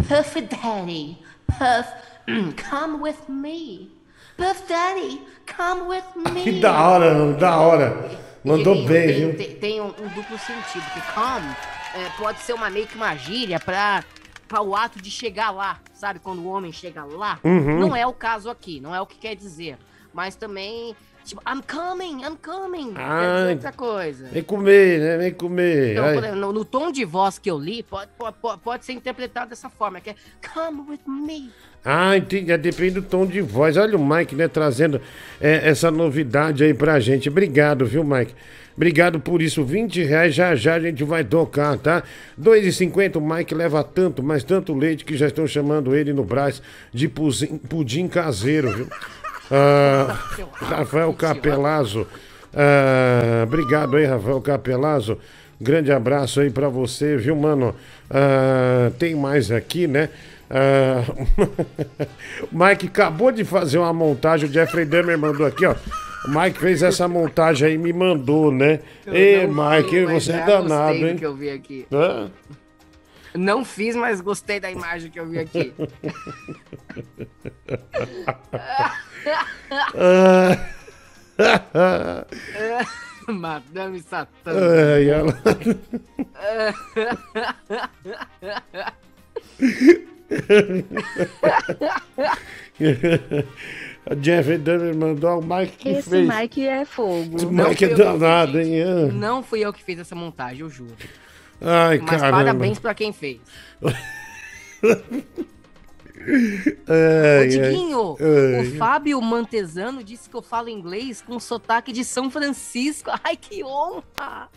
Puff 0.07 0.41
Daddy, 0.41 1.17
Puff, 1.47 1.89
come 2.69 2.97
with 3.03 3.29
me. 3.29 3.91
Puff 4.37 4.63
Daddy, 4.67 5.21
come 5.55 5.81
with 5.89 6.03
me. 6.33 6.41
Que 6.43 6.59
da 6.59 6.87
hora, 6.87 7.13
mano, 7.13 7.37
da 7.37 7.57
hora. 7.57 8.11
Mandou 8.43 8.75
Diguinho, 8.75 8.89
bem, 8.89 9.07
tem, 9.07 9.15
viu? 9.19 9.37
Tem, 9.37 9.55
tem 9.55 9.81
um, 9.81 9.85
um 9.85 10.07
duplo 10.07 10.37
sentido, 10.39 10.83
que 10.93 11.01
come 11.13 11.47
é, 11.95 12.09
pode 12.17 12.39
ser 12.39 12.53
uma 12.53 12.69
meio 12.69 12.87
que 12.87 12.95
uma 12.95 13.15
gíria 13.15 13.59
pra, 13.59 14.03
pra 14.47 14.61
o 14.61 14.75
ato 14.75 15.01
de 15.01 15.09
chegar 15.09 15.51
lá, 15.51 15.79
sabe? 15.93 16.19
Quando 16.19 16.39
o 16.39 16.47
homem 16.47 16.71
chega 16.71 17.03
lá. 17.03 17.39
Uhum. 17.43 17.79
Não 17.79 17.95
é 17.95 18.05
o 18.05 18.13
caso 18.13 18.49
aqui, 18.49 18.79
não 18.79 18.93
é 18.93 19.01
o 19.01 19.05
que 19.05 19.17
quer 19.17 19.35
dizer. 19.35 19.77
Mas 20.13 20.35
também, 20.35 20.95
tipo, 21.25 21.41
I'm 21.47 21.61
coming, 21.63 22.21
I'm 22.23 22.35
coming. 22.37 22.93
Ai, 22.95 23.53
outra 23.53 23.71
coisa. 23.71 24.27
Vem 24.27 24.43
comer, 24.43 24.99
né? 24.99 25.17
Vem 25.17 25.33
comer. 25.33 25.93
Então, 25.93 26.35
no, 26.35 26.53
no 26.53 26.63
tom 26.63 26.91
de 26.91 27.03
voz 27.03 27.39
que 27.39 27.49
eu 27.49 27.57
li, 27.57 27.81
pode, 27.81 28.11
pode, 28.17 28.35
pode- 28.39 28.61
pode 28.61 28.85
ser 28.85 28.93
interpretado 28.93 29.49
dessa 29.49 29.69
forma, 29.71 29.99
que 29.99 30.11
é 30.11 30.15
Come 30.53 30.81
with 30.91 30.99
me. 31.07 31.49
Ah, 31.83 32.15
entendi. 32.15 32.51
É, 32.51 32.57
Depende 32.57 32.91
do 32.91 33.01
tom 33.01 33.25
de 33.25 33.41
voz. 33.41 33.75
Olha 33.75 33.97
o 33.97 34.05
Mike, 34.05 34.35
né, 34.35 34.47
trazendo 34.47 35.01
é, 35.41 35.67
essa 35.67 35.89
novidade 35.89 36.63
aí 36.63 36.73
pra 36.75 36.99
gente. 36.99 37.27
Obrigado, 37.27 37.85
viu, 37.85 38.03
Mike? 38.03 38.35
Obrigado 38.75 39.19
por 39.19 39.41
isso. 39.41 39.63
20 39.63 40.03
reais 40.03 40.33
já 40.33 40.55
já 40.55 40.75
a 40.75 40.79
gente 40.79 41.03
vai 41.03 41.23
tocar, 41.23 41.77
tá? 41.77 42.03
2,50 42.41 43.17
o 43.17 43.21
Mike 43.21 43.53
leva 43.53 43.83
tanto, 43.83 44.23
mas 44.23 44.43
tanto 44.43 44.73
leite 44.73 45.05
que 45.05 45.15
já 45.15 45.27
estão 45.27 45.45
chamando 45.45 45.95
ele 45.95 46.13
no 46.13 46.23
Brás 46.23 46.61
de 46.91 47.07
pudim, 47.07 47.57
pudim 47.57 48.07
caseiro, 48.07 48.71
viu? 48.71 48.87
Ah, 49.51 50.17
Rafael 50.53 51.13
Capelazzo. 51.13 52.07
Ah, 52.53 53.43
obrigado 53.43 53.97
aí, 53.97 54.05
Rafael 54.05 54.41
Capelazzo. 54.41 55.17
Grande 55.61 55.91
abraço 55.91 56.41
aí 56.41 56.49
pra 56.49 56.67
você, 56.67 57.15
viu, 57.15 57.35
mano? 57.35 57.75
Ah, 58.09 58.91
tem 58.97 59.15
mais 59.15 59.51
aqui, 59.51 59.87
né? 59.87 60.09
O 62.51 62.51
Mike 62.51 62.87
acabou 62.87 63.31
de 63.31 63.43
fazer 63.43 63.79
uma 63.79 63.91
montagem, 63.91 64.47
o 64.47 64.53
Jeffrey 64.53 64.85
Dahmer 64.85 65.17
mandou 65.17 65.47
aqui, 65.47 65.65
ó. 65.65 65.73
O 66.25 66.29
Mike 66.29 66.59
fez 66.59 66.81
essa 66.81 67.07
montagem 67.07 67.67
aí 67.67 67.73
e 67.73 67.77
me 67.77 67.91
mandou, 67.91 68.51
né? 68.51 68.79
Ei, 69.05 69.43
Eu 69.43 69.51
não 69.51 69.69
Mike, 69.71 69.89
vi, 69.91 70.05
você 70.05 70.31
é 70.31 70.45
danado, 70.45 71.07
hein? 71.07 71.17
que 71.17 71.25
eu 71.25 71.35
vi 71.35 71.49
aqui. 71.49 71.85
Hã? 71.91 72.31
Não 73.35 73.65
fiz, 73.65 73.95
mas 73.95 74.21
gostei 74.21 74.59
da 74.59 74.71
imagem 74.71 75.09
que 75.09 75.19
eu 75.19 75.25
vi 75.25 75.39
aqui. 75.39 75.73
Madame 83.27 83.99
Satã. 84.01 84.51
Ai, 84.51 85.09
ela... 85.09 85.33
A 94.05 94.15
Jeff 94.15 94.57
Dunner 94.57 94.95
mandou 94.95 95.39
o 95.39 95.41
Mike 95.45 95.77
que 95.77 95.89
Esse 95.89 96.09
fez. 96.09 96.27
Mike 96.27 96.67
é 96.67 96.83
fogo. 96.83 97.37
Esse 97.37 97.45
Não 97.45 97.69
Mike 97.69 97.85
é 97.85 97.95
danado, 97.95 98.59
hein? 98.59 98.81
Ah. 98.83 99.11
Não 99.13 99.41
fui 99.41 99.61
eu 99.61 99.71
que 99.71 99.81
fiz 99.83 99.97
essa 99.99 100.13
montagem, 100.13 100.59
eu 100.59 100.69
juro. 100.69 100.95
Ai, 101.61 101.99
Mas 101.99 102.09
caramba. 102.21 102.37
parabéns 102.37 102.79
pra 102.79 102.93
quem 102.93 103.13
fez. 103.13 103.39
Ai, 106.87 107.45
Ô, 107.45 107.49
Diguinho, 107.49 108.17
ai, 108.19 108.55
ai. 108.59 108.67
o 108.67 108.77
Fábio 108.77 109.21
Mantesano 109.21 110.01
disse 110.03 110.29
que 110.29 110.35
eu 110.35 110.41
falo 110.41 110.69
inglês 110.69 111.21
com 111.21 111.37
sotaque 111.39 111.91
de 111.91 112.05
São 112.05 112.29
Francisco. 112.31 113.09
Ai, 113.23 113.35
que 113.35 113.63
honra! 113.63 114.49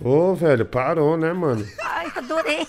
Ô, 0.00 0.34
velho, 0.34 0.66
parou, 0.66 1.16
né, 1.16 1.32
mano? 1.32 1.66
Ai, 1.82 2.12
adorei! 2.14 2.66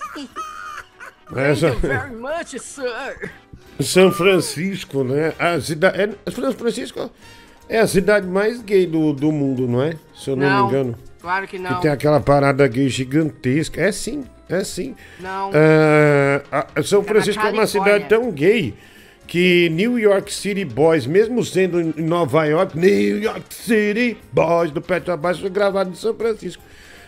Essa... 1.36 1.70
Thank 1.72 1.82
you 1.84 1.88
very 1.88 2.16
much, 2.16 2.58
sir! 2.58 3.30
São 3.80 4.12
Francisco, 4.12 5.02
né? 5.04 5.32
A 5.38 5.60
cidade. 5.60 5.98
É, 6.26 6.30
São 6.30 6.52
Francisco 6.52 7.10
é 7.68 7.78
a 7.78 7.86
cidade 7.86 8.26
mais 8.26 8.60
gay 8.62 8.86
do, 8.86 9.12
do 9.12 9.30
mundo, 9.32 9.66
não 9.66 9.82
é? 9.82 9.94
Se 10.14 10.30
eu 10.30 10.36
não, 10.36 10.48
Não, 10.48 10.62
me 10.66 10.68
engano. 10.72 10.98
claro 11.20 11.46
que 11.48 11.58
não. 11.58 11.76
Que 11.76 11.82
tem 11.82 11.90
aquela 11.90 12.20
parada 12.20 12.66
gay 12.68 12.88
gigantesca. 12.88 13.80
É 13.80 13.90
sim, 13.92 14.24
é 14.48 14.62
sim. 14.64 14.94
Não. 15.18 15.50
É, 15.54 16.42
a- 16.52 16.66
São 16.82 17.00
Fica 17.02 17.14
na 17.14 17.20
Francisco 17.20 17.46
é 17.46 17.50
uma 17.52 17.66
cidade 17.66 18.04
tão 18.08 18.30
gay 18.30 18.74
que 19.26 19.70
New 19.70 19.96
York 19.98 20.32
City 20.34 20.64
Boys, 20.64 21.06
mesmo 21.06 21.44
sendo 21.44 21.80
em 21.80 22.02
Nova 22.02 22.44
York, 22.46 22.76
New 22.76 23.22
York 23.22 23.44
City 23.54 24.18
Boys 24.32 24.72
do 24.72 24.82
Pet 24.82 25.06
Boys 25.16 25.38
foi 25.38 25.48
gravado 25.50 25.90
em 25.90 25.94
São 25.94 26.12
Francisco. 26.14 26.62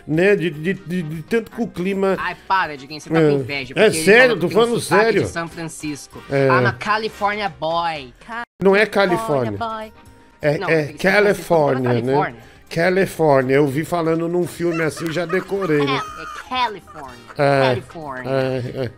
Né? 0.05 0.35
De, 0.35 0.49
de, 0.49 0.73
de- 0.73 1.01
de 1.03 1.21
tanto 1.23 1.49
que 1.51 1.61
o 1.61 1.67
clima. 1.67 2.15
Ai, 2.19 2.35
para, 2.47 2.75
Diguinho, 2.75 2.99
você 2.99 3.09
tá 3.09 3.19
É. 3.19 3.29
com 3.29 3.35
inveja. 3.37 3.73
É 3.73 3.83
porque 3.85 3.97
ele 3.97 4.05
sério, 4.05 4.39
tô 4.39 4.47
um 4.47 4.49
falando 4.49 4.79
sério. 4.81 5.21
de 5.23 5.27
São 5.29 5.47
Francisco. 5.47 6.21
É. 6.29 6.47
I'm 6.47 6.65
a 6.65 6.73
California 6.73 7.47
boy. 7.49 8.13
Não 8.61 8.75
é 8.75 8.85
Califórnia. 8.85 9.57
boy. 9.57 9.93
É, 10.41 10.57
Não, 10.57 10.67
é 10.67 10.75
ser 10.75 10.83
Francisco, 10.83 10.97
Califórnia, 10.97 11.89
é 11.89 11.93
né? 11.93 12.01
Califórnia. 12.01 12.41
Califórnia. 12.69 13.55
Eu 13.55 13.67
vi 13.67 13.85
falando 13.85 14.27
num 14.27 14.45
filme 14.45 14.81
assim, 14.83 15.09
já 15.11 15.25
decorei, 15.25 15.85
né? 15.85 16.01
É 16.19 16.49
California. 16.49 17.17
É, 17.37 17.61
California. 17.61 18.29
é, 18.31 18.85
é. 18.85 18.91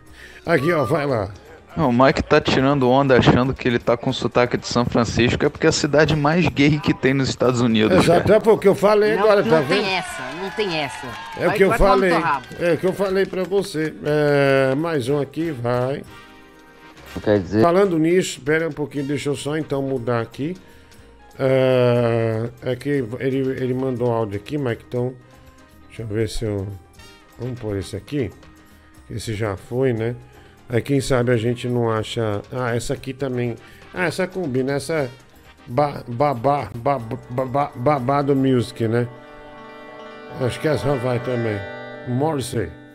Aqui, 0.44 0.72
ó, 0.72 0.84
vai 0.84 1.06
lá. 1.06 1.30
Não, 1.76 1.90
o 1.90 1.92
Mike 1.92 2.22
tá 2.22 2.40
tirando 2.40 2.88
onda 2.88 3.18
achando 3.18 3.52
que 3.52 3.68
ele 3.68 3.78
tá 3.78 3.98
com 3.98 4.10
sotaque 4.10 4.56
de 4.56 4.66
São 4.66 4.86
Francisco, 4.86 5.44
é 5.44 5.48
porque 5.50 5.66
é 5.66 5.68
a 5.68 5.72
cidade 5.72 6.16
mais 6.16 6.48
gay 6.48 6.78
que 6.78 6.94
tem 6.94 7.12
nos 7.12 7.28
Estados 7.28 7.60
Unidos. 7.60 7.98
Exato, 7.98 8.32
é 8.32 8.38
o 8.38 8.58
que 8.58 8.66
eu 8.66 8.74
falei 8.74 9.14
não 9.14 9.24
agora, 9.24 9.42
não 9.42 9.50
tá 9.50 9.58
tem 9.58 9.68
vendo? 9.68 9.88
essa, 9.88 10.22
não 10.40 10.50
tem 10.50 10.76
essa. 10.78 11.06
É 11.38 11.48
o 11.48 11.52
que 11.52 11.64
eu 11.64 11.72
falei. 11.74 12.12
É 12.58 12.72
o 12.72 12.78
que 12.78 12.86
eu 12.86 12.92
falei 12.94 13.26
pra 13.26 13.42
você. 13.42 13.94
É, 14.04 14.74
mais 14.74 15.10
um 15.10 15.20
aqui, 15.20 15.50
vai. 15.50 16.02
Quer 17.22 17.40
dizer. 17.40 17.62
Falando 17.62 17.98
nisso, 17.98 18.38
espera 18.38 18.68
um 18.68 18.72
pouquinho, 18.72 19.04
deixa 19.04 19.28
eu 19.28 19.36
só 19.36 19.56
então 19.58 19.82
mudar 19.82 20.22
aqui. 20.22 20.56
É, 21.38 22.48
é 22.62 22.76
que 22.76 23.04
ele, 23.20 23.38
ele 23.50 23.74
mandou 23.74 24.10
áudio 24.10 24.40
aqui, 24.40 24.56
Mike, 24.56 24.84
então. 24.88 25.12
Deixa 25.88 26.02
eu 26.02 26.06
ver 26.06 26.28
se 26.28 26.44
eu. 26.44 26.66
Vamos 27.38 27.60
pôr 27.60 27.76
esse 27.76 27.94
aqui. 27.94 28.30
Esse 29.10 29.34
já 29.34 29.56
foi, 29.58 29.92
né? 29.92 30.16
Aí 30.68 30.82
quem 30.82 31.00
sabe 31.00 31.32
a 31.32 31.36
gente 31.36 31.68
não 31.68 31.90
acha. 31.90 32.42
Ah, 32.52 32.74
essa 32.74 32.94
aqui 32.94 33.12
também. 33.12 33.56
Ah, 33.94 34.06
essa 34.06 34.26
combina, 34.26 34.72
essa 34.72 34.92
é 34.94 35.10
ba, 35.66 36.02
babá, 36.06 36.70
ba, 36.74 36.98
ba, 36.98 37.72
babado 37.74 38.34
music, 38.34 38.86
né? 38.88 39.08
Acho 40.40 40.60
que 40.60 40.68
essa 40.68 40.94
vai 40.96 41.18
também. 41.20 41.58
Morrissey. 42.08 42.85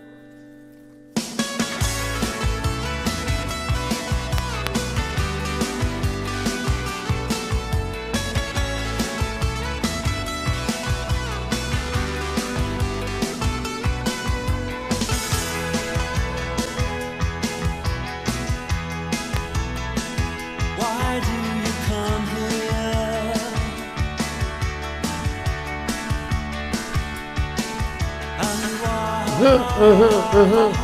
You 30.33 30.71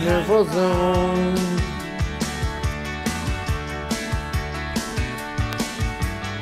Nervosão. 0.00 1.34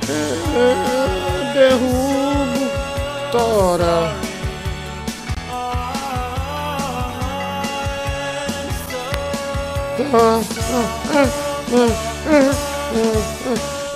É, 0.09 1.52
Derrubo, 1.52 2.70
tora. 3.32 4.28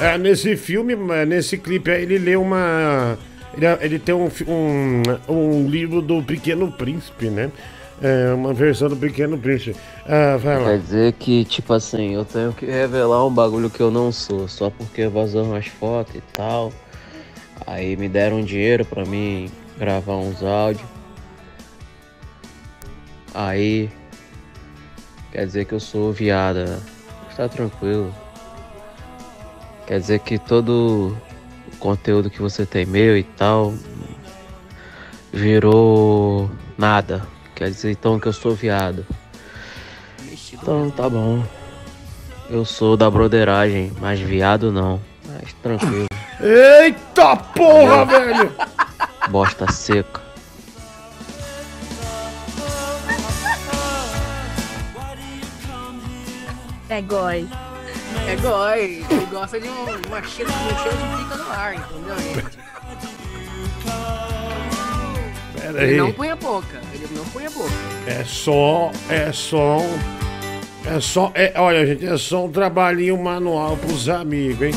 É, 0.01 0.19
nesse 0.19 0.57
filme, 0.57 0.97
nesse 1.27 1.57
clipe 1.57 1.91
aí, 1.91 2.03
ele 2.03 2.19
lê 2.19 2.37
uma. 2.37 3.17
Ele, 3.55 3.67
ele 3.81 3.99
tem 3.99 4.15
um, 4.15 4.29
um, 4.49 5.03
um 5.29 5.69
livro 5.69 6.01
do 6.01 6.23
Pequeno 6.23 6.71
Príncipe, 6.73 7.27
né? 7.29 7.51
É, 8.01 8.33
uma 8.33 8.53
versão 8.53 8.89
do 8.89 8.97
Pequeno 8.97 9.39
Príncipe. 9.39 9.79
Ah, 10.07 10.37
vai 10.37 10.59
lá. 10.59 10.71
Quer 10.71 10.79
dizer 10.79 11.13
que, 11.15 11.45
tipo 11.45 11.73
assim, 11.73 12.15
eu 12.15 12.25
tenho 12.25 12.53
que 12.53 12.67
revelar 12.67 13.25
um 13.25 13.33
bagulho 13.33 13.71
que 13.71 13.81
eu 13.81 13.91
não 13.91 14.11
sou, 14.11 14.49
só 14.49 14.71
porque 14.71 15.07
vazou 15.07 15.45
umas 15.45 15.67
fotos 15.67 16.15
e 16.17 16.23
tal. 16.33 16.73
Aí 17.67 17.97
me 17.97 18.09
deram 18.09 18.43
dinheiro 18.43 18.85
pra 18.85 19.05
mim 19.05 19.51
gravar 19.79 20.17
uns 20.17 20.43
áudios. 20.43 20.87
Aí. 23.35 23.91
Quer 25.31 25.47
dizer 25.47 25.65
que 25.65 25.73
eu 25.73 25.81
sou 25.81 26.13
viada. 26.13 26.65
né? 26.65 26.81
Mas 27.27 27.37
Tá 27.37 27.49
tranquilo. 27.49 28.13
Quer 29.87 30.01
dizer 30.01 30.19
que 30.21 30.39
todo 30.39 31.17
conteúdo 31.83 32.31
que 32.31 32.41
você 32.41 32.65
tem 32.65 32.87
meu 32.87 33.19
e 33.19 33.25
tal. 33.25 33.75
Virou 35.33 36.49
nada. 36.79 37.27
Quer 37.57 37.71
dizer 37.71 37.91
então 37.91 38.21
que 38.21 38.29
eu 38.29 38.33
sou 38.33 38.55
viado. 38.55 39.05
Então 40.53 40.89
tá 40.91 41.11
bom. 41.11 41.43
Eu 42.49 42.65
sou 42.65 42.97
da 42.97 43.11
broderagem, 43.11 43.93
mas 44.01 44.21
viado 44.21 44.71
não. 44.71 45.01
Mas 45.27 45.53
tranquilo. 45.55 46.07
Eita 46.41 47.37
porra, 47.37 48.05
velho! 48.05 48.53
Bosta 49.29 49.71
seca. 49.73 50.23
É 56.89 57.01
goi. 57.01 57.49
É 58.29 58.37
goi. 58.37 59.05
Ele 59.11 59.27
gosta 59.31 59.61
de 59.61 59.69
um, 59.69 59.85
uma 60.09 60.23
cheira, 60.23 60.51
um 60.51 60.79
cheiro 60.83 60.97
de 60.97 61.25
pica 61.25 61.37
no 61.37 61.51
ar, 61.51 61.75
entendeu, 61.75 62.19
gente? 62.19 62.59
Pera 65.61 65.83
Ele 65.83 65.93
aí. 65.93 65.97
não 65.97 66.13
põe 66.13 66.31
a 66.31 66.37
boca. 66.37 66.81
Ele 66.93 67.09
não 67.15 67.25
põe 67.27 67.47
a 67.47 67.51
boca. 67.51 67.71
É 68.07 68.25
só, 68.25 68.91
é 69.09 69.33
só, 69.33 69.79
é 70.85 71.01
só, 71.01 71.31
é, 71.35 71.53
olha 71.57 71.87
gente, 71.87 72.07
é 72.07 72.17
só 72.17 72.45
um 72.47 72.51
trabalhinho 72.51 73.17
manual 73.23 73.77
pros 73.77 74.09
amigos, 74.09 74.67
hein? 74.69 74.75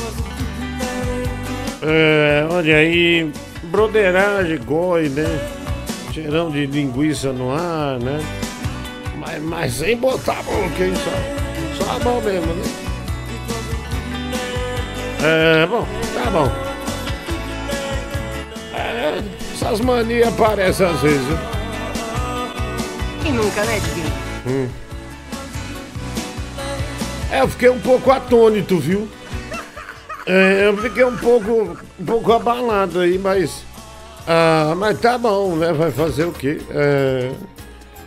É, 1.81 2.47
olha 2.49 2.77
aí, 2.77 3.31
broderagem, 3.63 4.57
goi, 4.59 5.09
né? 5.09 5.25
Cheirão 6.13 6.49
de 6.49 6.65
linguiça 6.65 7.31
no 7.33 7.51
ar, 7.51 7.99
né? 7.99 8.19
Mas, 9.17 9.41
mas 9.43 9.73
sem 9.73 9.97
botar 9.97 10.39
a 10.39 10.43
boca, 10.43 10.83
hein? 10.85 10.93
Só, 11.77 11.83
só 11.85 11.91
a 11.91 11.99
mão 11.99 12.21
mesmo, 12.21 12.53
né? 12.53 12.84
É, 15.27 15.65
bom, 15.65 15.87
tá 16.13 16.29
bom. 16.29 16.51
É, 18.75 19.23
essas 19.55 19.79
manias 19.81 20.27
aparecem 20.27 20.85
às 20.85 20.99
vezes, 21.01 21.25
viu? 21.25 21.37
Quem 23.23 23.33
nunca, 23.33 23.63
né, 23.63 23.79
Diguinho? 23.79 24.13
Hum. 24.45 24.69
É, 27.31 27.41
eu 27.41 27.47
fiquei 27.47 27.69
um 27.69 27.79
pouco 27.79 28.11
atônito, 28.11 28.77
viu? 28.77 29.07
É, 30.27 30.67
eu 30.67 30.77
fiquei 30.77 31.03
um 31.03 31.17
pouco, 31.17 31.75
um 31.99 32.05
pouco 32.05 32.31
abalado 32.31 32.99
aí, 32.99 33.17
mas 33.17 33.63
Ah, 34.27 34.73
mas 34.77 34.99
tá 34.99 35.17
bom, 35.17 35.55
né? 35.55 35.73
Vai 35.73 35.91
fazer 35.91 36.25
o 36.25 36.31
quê? 36.31 36.61
É, 36.69 37.31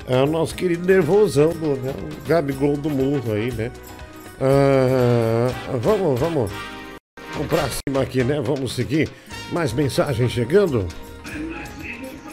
é 0.06 0.16
o 0.22 0.26
nosso 0.26 0.54
querido 0.54 0.86
nervosão 0.86 1.50
do 1.50 1.76
né? 1.76 1.92
o 2.00 2.28
Gabigol 2.28 2.76
do 2.76 2.88
Murro 2.90 3.32
aí, 3.32 3.52
né? 3.52 3.72
Ah, 4.40 5.48
vamos, 5.80 6.20
vamos. 6.20 6.77
Vamos 7.38 7.52
pra 7.52 7.68
cima 7.68 8.02
aqui, 8.02 8.24
né? 8.24 8.40
Vamos 8.40 8.74
seguir. 8.74 9.08
Mais 9.52 9.72
mensagens 9.72 10.32
chegando? 10.32 10.88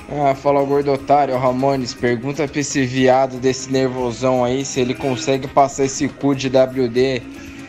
Ah, 0.10 0.34
fala 0.34 0.60
o 0.64 0.66
gordo 0.66 0.92
otário, 0.92 1.38
Ramones. 1.38 1.94
Pergunta 1.94 2.48
pra 2.48 2.60
esse 2.60 2.84
viado 2.88 3.38
desse 3.38 3.72
nervosão 3.72 4.44
aí 4.44 4.66
se 4.66 4.80
ele 4.80 4.96
consegue 4.96 5.48
passar 5.48 5.86
esse 5.86 6.08
cu 6.08 6.34
de 6.34 6.48
WD 6.48 7.22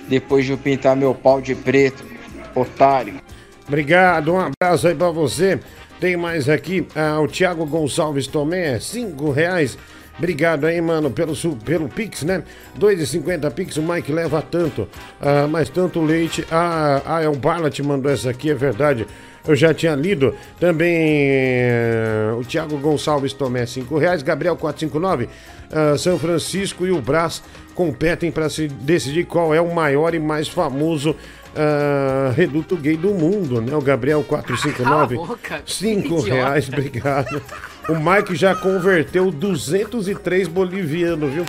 depois 0.08 0.46
de 0.46 0.52
eu 0.52 0.56
pintar 0.56 0.96
meu 0.96 1.14
pau 1.14 1.38
de 1.38 1.54
preto. 1.54 2.02
Otário. 2.54 3.20
Obrigado, 3.68 4.32
um 4.32 4.40
abraço 4.40 4.88
aí 4.88 4.94
pra 4.94 5.10
você. 5.10 5.60
Tem 6.00 6.16
mais 6.16 6.48
aqui, 6.48 6.88
ah, 6.96 7.20
o 7.20 7.28
Thiago 7.28 7.66
Gonçalves 7.66 8.26
Tomé, 8.26 8.80
cinco 8.80 9.30
reais. 9.30 9.76
Obrigado 10.18 10.64
aí, 10.64 10.80
mano, 10.80 11.10
pelo, 11.10 11.34
pelo 11.64 11.88
Pix, 11.88 12.22
né? 12.22 12.42
2,50 12.78 13.50
Pix, 13.52 13.76
o 13.76 13.82
Mike 13.82 14.10
leva 14.10 14.40
tanto, 14.40 14.88
ah, 15.20 15.46
mas 15.48 15.68
tanto 15.68 16.00
leite. 16.00 16.46
Ah, 16.50 17.02
ah, 17.04 17.22
é 17.22 17.28
o 17.28 17.36
Bala 17.36 17.68
te 17.70 17.82
mandou 17.82 18.10
essa 18.10 18.30
aqui, 18.30 18.50
é 18.50 18.54
verdade. 18.54 19.06
Eu 19.46 19.54
já 19.54 19.72
tinha 19.72 19.94
lido. 19.94 20.34
Também 20.58 20.96
eh, 20.98 22.32
o 22.36 22.42
Thiago 22.44 22.76
Gonçalves 22.78 23.32
Tomé, 23.32 23.64
5 23.64 23.96
reais. 23.96 24.22
Gabriel 24.22 24.56
459. 24.56 25.28
ah, 25.70 25.96
São 25.96 26.18
Francisco 26.18 26.84
e 26.84 26.90
o 26.90 27.00
Brás 27.00 27.42
competem 27.74 28.32
para 28.32 28.48
se 28.48 28.66
decidir 28.66 29.24
qual 29.24 29.54
é 29.54 29.60
o 29.60 29.72
maior 29.72 30.14
e 30.14 30.18
mais 30.18 30.48
famoso 30.48 31.14
ah, 31.54 32.32
reduto 32.34 32.76
gay 32.76 32.96
do 32.96 33.10
mundo, 33.14 33.60
né? 33.60 33.74
O 33.76 33.80
Gabriel 33.80 34.24
459. 34.24 34.84
Cala 34.84 35.24
a 35.24 35.26
boca, 35.28 35.62
que 35.64 35.72
5 35.72 36.00
idiota. 36.06 36.34
reais, 36.34 36.68
obrigado. 36.72 37.42
O 37.88 37.94
Mike 37.94 38.34
já 38.34 38.52
converteu 38.52 39.30
203 39.30 40.48
bolivianos, 40.48 41.32
viu? 41.32 41.44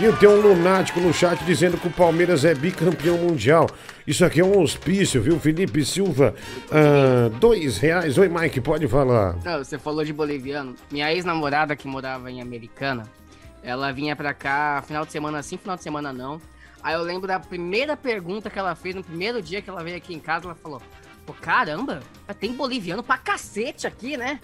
E 0.00 0.10
tem 0.16 0.28
um 0.28 0.40
lunático 0.40 1.00
no 1.00 1.12
chat 1.12 1.44
dizendo 1.44 1.76
que 1.76 1.88
o 1.88 1.90
Palmeiras 1.90 2.44
é 2.44 2.54
bicampeão 2.54 3.18
mundial. 3.18 3.68
Isso 4.06 4.24
aqui 4.24 4.40
é 4.40 4.44
um 4.44 4.60
hospício, 4.60 5.20
viu? 5.20 5.38
Felipe 5.40 5.84
Silva, 5.84 6.34
ah, 6.70 7.28
dois 7.40 7.78
reais. 7.78 8.16
Oi, 8.16 8.28
Mike, 8.28 8.60
pode 8.60 8.86
falar. 8.86 9.36
Não, 9.44 9.58
você 9.58 9.76
falou 9.76 10.04
de 10.04 10.12
boliviano. 10.12 10.76
Minha 10.90 11.12
ex-namorada 11.12 11.74
que 11.74 11.88
morava 11.88 12.30
em 12.30 12.40
Americana, 12.40 13.02
ela 13.60 13.92
vinha 13.92 14.14
pra 14.14 14.32
cá 14.32 14.82
final 14.86 15.04
de 15.04 15.10
semana 15.10 15.42
sim, 15.42 15.56
final 15.56 15.76
de 15.76 15.82
semana 15.82 16.12
não. 16.12 16.40
Aí 16.80 16.94
eu 16.94 17.02
lembro 17.02 17.26
da 17.26 17.40
primeira 17.40 17.96
pergunta 17.96 18.48
que 18.48 18.58
ela 18.58 18.76
fez 18.76 18.94
no 18.94 19.02
primeiro 19.02 19.42
dia 19.42 19.60
que 19.60 19.68
ela 19.68 19.82
veio 19.82 19.96
aqui 19.96 20.14
em 20.14 20.20
casa, 20.20 20.46
ela 20.46 20.54
falou: 20.54 20.80
Pô, 21.26 21.32
caramba, 21.32 22.00
tem 22.40 22.52
boliviano 22.52 23.02
pra 23.02 23.18
cacete 23.18 23.86
aqui, 23.86 24.16
né? 24.16 24.40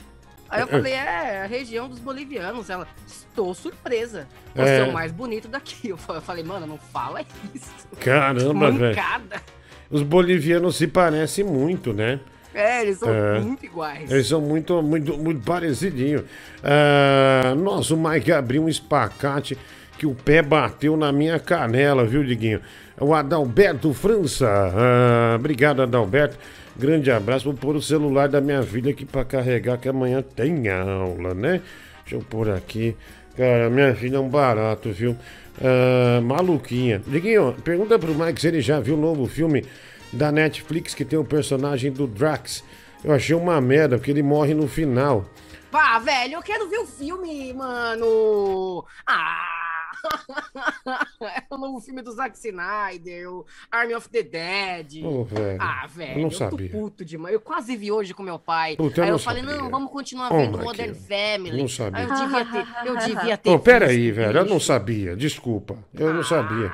Aí 0.50 0.60
eu 0.62 0.66
falei, 0.66 0.92
é, 0.94 1.42
a 1.42 1.46
região 1.46 1.88
dos 1.88 1.98
bolivianos. 1.98 2.70
Ela, 2.70 2.86
estou 3.06 3.54
surpresa. 3.54 4.26
Você 4.54 4.62
é, 4.68 4.78
É. 4.78 4.84
o 4.84 4.92
mais 4.92 5.12
bonito 5.12 5.46
daqui. 5.48 5.88
Eu 5.90 5.96
fa- 5.96 6.14
eu 6.14 6.22
falei, 6.22 6.42
mano, 6.44 6.66
não 6.66 6.78
fala 6.78 7.20
isso. 7.54 7.70
Caramba, 8.00 8.70
velho. 8.70 8.96
Mancada. 8.96 9.42
Os 9.90 10.02
bolivianos 10.02 10.76
se 10.76 10.86
parecem 10.86 11.44
muito, 11.44 11.92
né? 11.92 12.20
É, 12.54 12.82
eles 12.82 12.98
são 12.98 13.08
É. 13.12 13.38
muito 13.40 13.64
iguais. 13.64 14.10
Eles 14.10 14.26
são 14.26 14.40
muito, 14.40 14.82
muito, 14.82 15.16
muito 15.18 15.40
parecidinhos. 15.44 16.22
Ah, 16.64 17.54
nossa, 17.56 17.94
o 17.94 17.96
Mike 17.96 18.32
abriu 18.32 18.64
um 18.64 18.68
espacate 18.68 19.56
que 19.96 20.06
o 20.06 20.14
pé 20.14 20.42
bateu 20.42 20.96
na 20.96 21.10
minha 21.12 21.38
canela, 21.38 22.04
viu, 22.04 22.24
Diguinho? 22.24 22.60
O 23.00 23.14
Adalberto 23.14 23.92
França. 23.94 24.46
Ah, 24.48 25.36
obrigado, 25.36 25.82
Adalberto. 25.82 26.36
Grande 26.78 27.10
abraço. 27.10 27.44
Vou 27.46 27.54
pôr 27.54 27.76
o 27.76 27.82
celular 27.82 28.28
da 28.28 28.40
minha 28.40 28.62
filha 28.62 28.92
aqui 28.92 29.04
pra 29.04 29.24
carregar, 29.24 29.78
que 29.78 29.88
amanhã 29.88 30.22
tem 30.22 30.68
aula, 30.68 31.34
né? 31.34 31.60
Deixa 32.02 32.16
eu 32.16 32.20
pôr 32.20 32.50
aqui. 32.50 32.96
Cara, 33.36 33.68
minha 33.68 33.94
filha 33.94 34.16
é 34.16 34.20
um 34.20 34.28
barato, 34.28 34.90
viu? 34.90 35.16
Ah, 35.60 36.20
maluquinha. 36.20 37.02
Diguinho, 37.06 37.54
pergunta 37.64 37.98
pro 37.98 38.14
Mike 38.14 38.40
se 38.40 38.48
ele 38.48 38.60
já 38.60 38.80
viu 38.80 38.94
o 38.94 39.00
novo 39.00 39.26
filme 39.26 39.64
da 40.12 40.30
Netflix 40.32 40.94
que 40.94 41.04
tem 41.04 41.18
o 41.18 41.24
personagem 41.24 41.92
do 41.92 42.06
Drax. 42.06 42.64
Eu 43.04 43.12
achei 43.12 43.34
uma 43.34 43.60
merda, 43.60 43.96
porque 43.96 44.10
ele 44.10 44.22
morre 44.22 44.54
no 44.54 44.68
final. 44.68 45.24
Pá, 45.70 45.98
velho, 45.98 46.34
eu 46.34 46.42
quero 46.42 46.68
ver 46.68 46.78
o 46.78 46.86
filme, 46.86 47.52
mano. 47.52 48.84
Ah! 49.06 49.57
é 51.22 51.42
o 51.50 51.58
novo 51.58 51.80
filme 51.80 52.02
do 52.02 52.12
Zack 52.12 52.36
Snyder, 52.36 53.30
o 53.32 53.46
Army 53.70 53.94
of 53.94 54.08
the 54.08 54.22
Dead. 54.22 55.04
Ô, 55.04 55.24
velho, 55.24 55.58
ah, 55.60 55.80
eu 55.84 55.88
velho, 55.88 56.14
não 56.16 56.28
eu, 56.28 56.30
sabia. 56.30 56.70
tô 56.70 56.78
puto 56.78 57.04
demais. 57.04 57.34
Eu 57.34 57.40
quase 57.40 57.76
vi 57.76 57.90
hoje 57.90 58.14
com 58.14 58.22
meu 58.22 58.38
pai. 58.38 58.76
Puta, 58.76 59.00
eu 59.00 59.04
Aí 59.04 59.10
eu 59.10 59.18
falei, 59.18 59.42
sabia. 59.42 59.58
não, 59.58 59.70
vamos 59.70 59.90
continuar 59.90 60.28
vendo 60.30 60.58
Marquinhos, 60.58 60.64
Modern 60.64 60.94
Family. 60.94 61.60
não 61.60 61.68
sabia. 61.68 61.98
Aí 62.00 62.06
eu 62.08 62.14
devia 62.16 62.44
ter, 62.46 62.88
eu 62.88 62.96
devia 63.16 63.36
ter 63.38 63.50
Ô, 63.50 63.58
pera 63.58 63.86
visto, 63.86 63.98
aí, 63.98 64.10
velho, 64.12 64.38
eu 64.38 64.44
não 64.46 64.60
sabia, 64.60 65.16
desculpa. 65.16 65.78
Eu 65.94 66.12
não 66.14 66.22
sabia. 66.22 66.72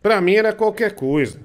Pra 0.00 0.20
mim 0.20 0.34
era 0.34 0.52
qualquer 0.52 0.94
coisa. 0.94 1.40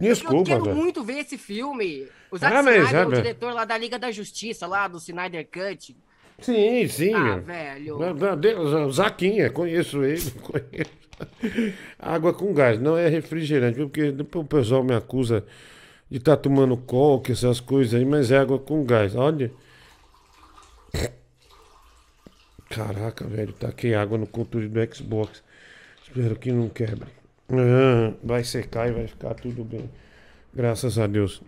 Eu 0.00 0.14
Desculpa, 0.14 0.44
quero 0.50 0.64
velho. 0.64 0.76
muito 0.76 1.02
ver 1.02 1.18
esse 1.20 1.36
filme. 1.36 2.06
O 2.30 2.38
Zack 2.38 2.54
Ah, 2.54 2.62
mas, 2.62 2.76
Snyder 2.76 2.94
é 3.00 3.02
ah, 3.02 3.08
o 3.08 3.12
diretor 3.12 3.52
lá 3.52 3.64
da 3.64 3.76
Liga 3.76 3.98
da 3.98 4.12
Justiça, 4.12 4.64
lá 4.66 4.86
do 4.86 4.98
Snyder 4.98 5.48
Cut. 5.50 5.96
Sim, 6.40 6.86
sim. 6.88 7.14
Ah, 7.14 7.36
velho. 7.38 8.90
Zaquinha, 8.92 9.50
conheço 9.50 10.02
ele, 10.04 10.30
conheço. 10.42 10.98
Água 11.98 12.32
com 12.32 12.54
gás, 12.54 12.80
não 12.80 12.96
é 12.96 13.08
refrigerante, 13.08 13.76
porque 13.76 14.12
depois 14.12 14.44
o 14.44 14.48
pessoal 14.48 14.84
me 14.84 14.94
acusa 14.94 15.44
de 16.10 16.18
estar 16.18 16.36
tomando 16.36 16.76
coca, 16.76 17.32
essas 17.32 17.60
coisas 17.60 17.94
aí, 17.94 18.04
mas 18.04 18.30
é 18.30 18.38
água 18.38 18.58
com 18.58 18.84
gás. 18.84 19.16
Olha. 19.16 19.50
Caraca, 22.70 23.26
velho, 23.26 23.52
taquei 23.52 23.94
água 23.94 24.18
no 24.18 24.26
controle 24.26 24.68
do 24.68 24.94
Xbox. 24.94 25.42
Espero 26.02 26.36
que 26.36 26.52
não 26.52 26.68
quebre. 26.68 27.08
Ah, 27.50 28.12
vai 28.22 28.44
secar 28.44 28.88
e 28.88 28.92
vai 28.92 29.06
ficar 29.06 29.34
tudo 29.34 29.64
bem. 29.64 29.90
Graças 30.54 30.98
a 30.98 31.06
Deus. 31.06 31.42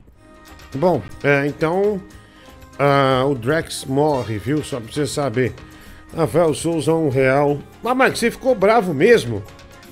Bom, 0.75 1.03
é, 1.23 1.47
então. 1.47 2.01
Ah, 2.81 3.25
o 3.27 3.35
Drex 3.35 3.85
morre, 3.85 4.39
viu? 4.39 4.63
Só 4.65 4.81
pra 4.81 4.93
você 4.93 5.07
saber. 5.07 5.55
Rafael 6.17 6.53
Souza, 6.55 6.93
um 6.95 7.09
real. 7.09 7.61
Mas, 7.83 7.97
Mike, 7.97 8.19
você 8.19 8.31
ficou 8.31 8.55
bravo 8.55 8.93
mesmo? 8.95 9.43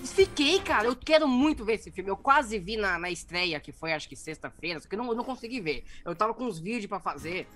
Fiquei, 0.04 0.58
cara. 0.60 0.86
Eu 0.86 0.96
quero 0.96 1.28
muito 1.28 1.64
ver 1.64 1.74
esse 1.74 1.90
filme. 1.92 2.10
Eu 2.10 2.16
quase 2.16 2.58
vi 2.58 2.76
na, 2.76 2.98
na 2.98 3.08
estreia, 3.10 3.60
que 3.60 3.70
foi 3.70 3.92
acho 3.92 4.08
que 4.08 4.16
sexta-feira, 4.16 4.80
só 4.80 4.88
que 4.88 4.96
eu 4.96 4.98
não, 4.98 5.06
eu 5.10 5.14
não 5.14 5.22
consegui 5.22 5.60
ver. 5.60 5.84
Eu 6.04 6.14
tava 6.16 6.34
com 6.34 6.44
uns 6.44 6.58
vídeos 6.58 6.86
pra 6.86 6.98
fazer. 6.98 7.46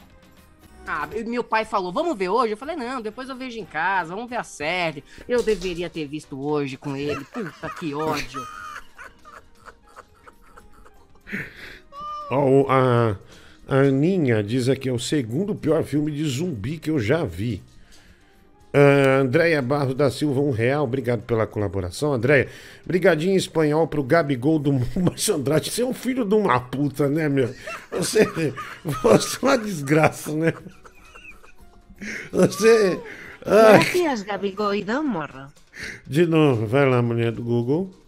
Ah, 0.86 1.08
meu 1.26 1.42
pai 1.44 1.64
falou, 1.64 1.92
vamos 1.92 2.16
ver 2.16 2.28
hoje? 2.28 2.52
Eu 2.52 2.56
falei, 2.56 2.76
não, 2.76 3.00
depois 3.00 3.28
eu 3.28 3.36
vejo 3.36 3.58
em 3.58 3.64
casa, 3.64 4.14
vamos 4.14 4.28
ver 4.30 4.36
a 4.36 4.44
série. 4.44 5.02
Eu 5.28 5.42
deveria 5.42 5.88
ter 5.88 6.06
visto 6.06 6.40
hoje 6.40 6.76
com 6.76 6.96
ele. 6.96 7.24
Puta, 7.24 7.70
que 7.70 7.94
ódio. 7.94 8.46
Ó, 12.30 12.38
o- 12.38 13.16
a, 13.68 13.76
Aninha 13.80 14.42
diz 14.42 14.68
aqui, 14.68 14.88
é 14.88 14.92
o 14.92 14.98
segundo 14.98 15.54
pior 15.54 15.82
filme 15.84 16.10
de 16.10 16.24
zumbi 16.24 16.78
que 16.78 16.90
eu 16.90 16.98
já 16.98 17.24
vi. 17.24 17.62
Ah, 18.74 19.18
Andréia 19.20 19.60
Barros 19.60 19.94
da 19.94 20.10
Silva, 20.10 20.40
um 20.40 20.50
real, 20.50 20.84
obrigado 20.84 21.22
pela 21.22 21.46
colaboração. 21.46 22.14
Andréia, 22.14 22.48
brigadinho 22.86 23.34
em 23.34 23.36
espanhol 23.36 23.86
pro 23.86 24.02
Gabigol 24.02 24.58
do 24.58 24.72
Márcio 24.72 25.34
Andrade. 25.36 25.70
Você 25.70 25.82
é 25.82 25.86
um 25.86 25.92
filho 25.92 26.24
de 26.24 26.34
uma 26.34 26.58
puta, 26.58 27.08
né, 27.08 27.28
meu? 27.28 27.54
Você, 27.90 28.24
você 28.84 29.36
é 29.36 29.38
uma 29.42 29.58
desgraça, 29.58 30.32
né? 30.32 30.54
Você... 32.32 32.98
Ai, 33.44 33.78
Gracias, 33.78 34.22
Gabigol 34.22 34.80
do 34.82 35.02
Morro. 35.02 35.52
de 36.06 36.26
novo, 36.26 36.66
vai 36.66 36.88
lá, 36.88 37.02
mulher 37.02 37.32
do 37.32 37.42
Google. 37.42 38.01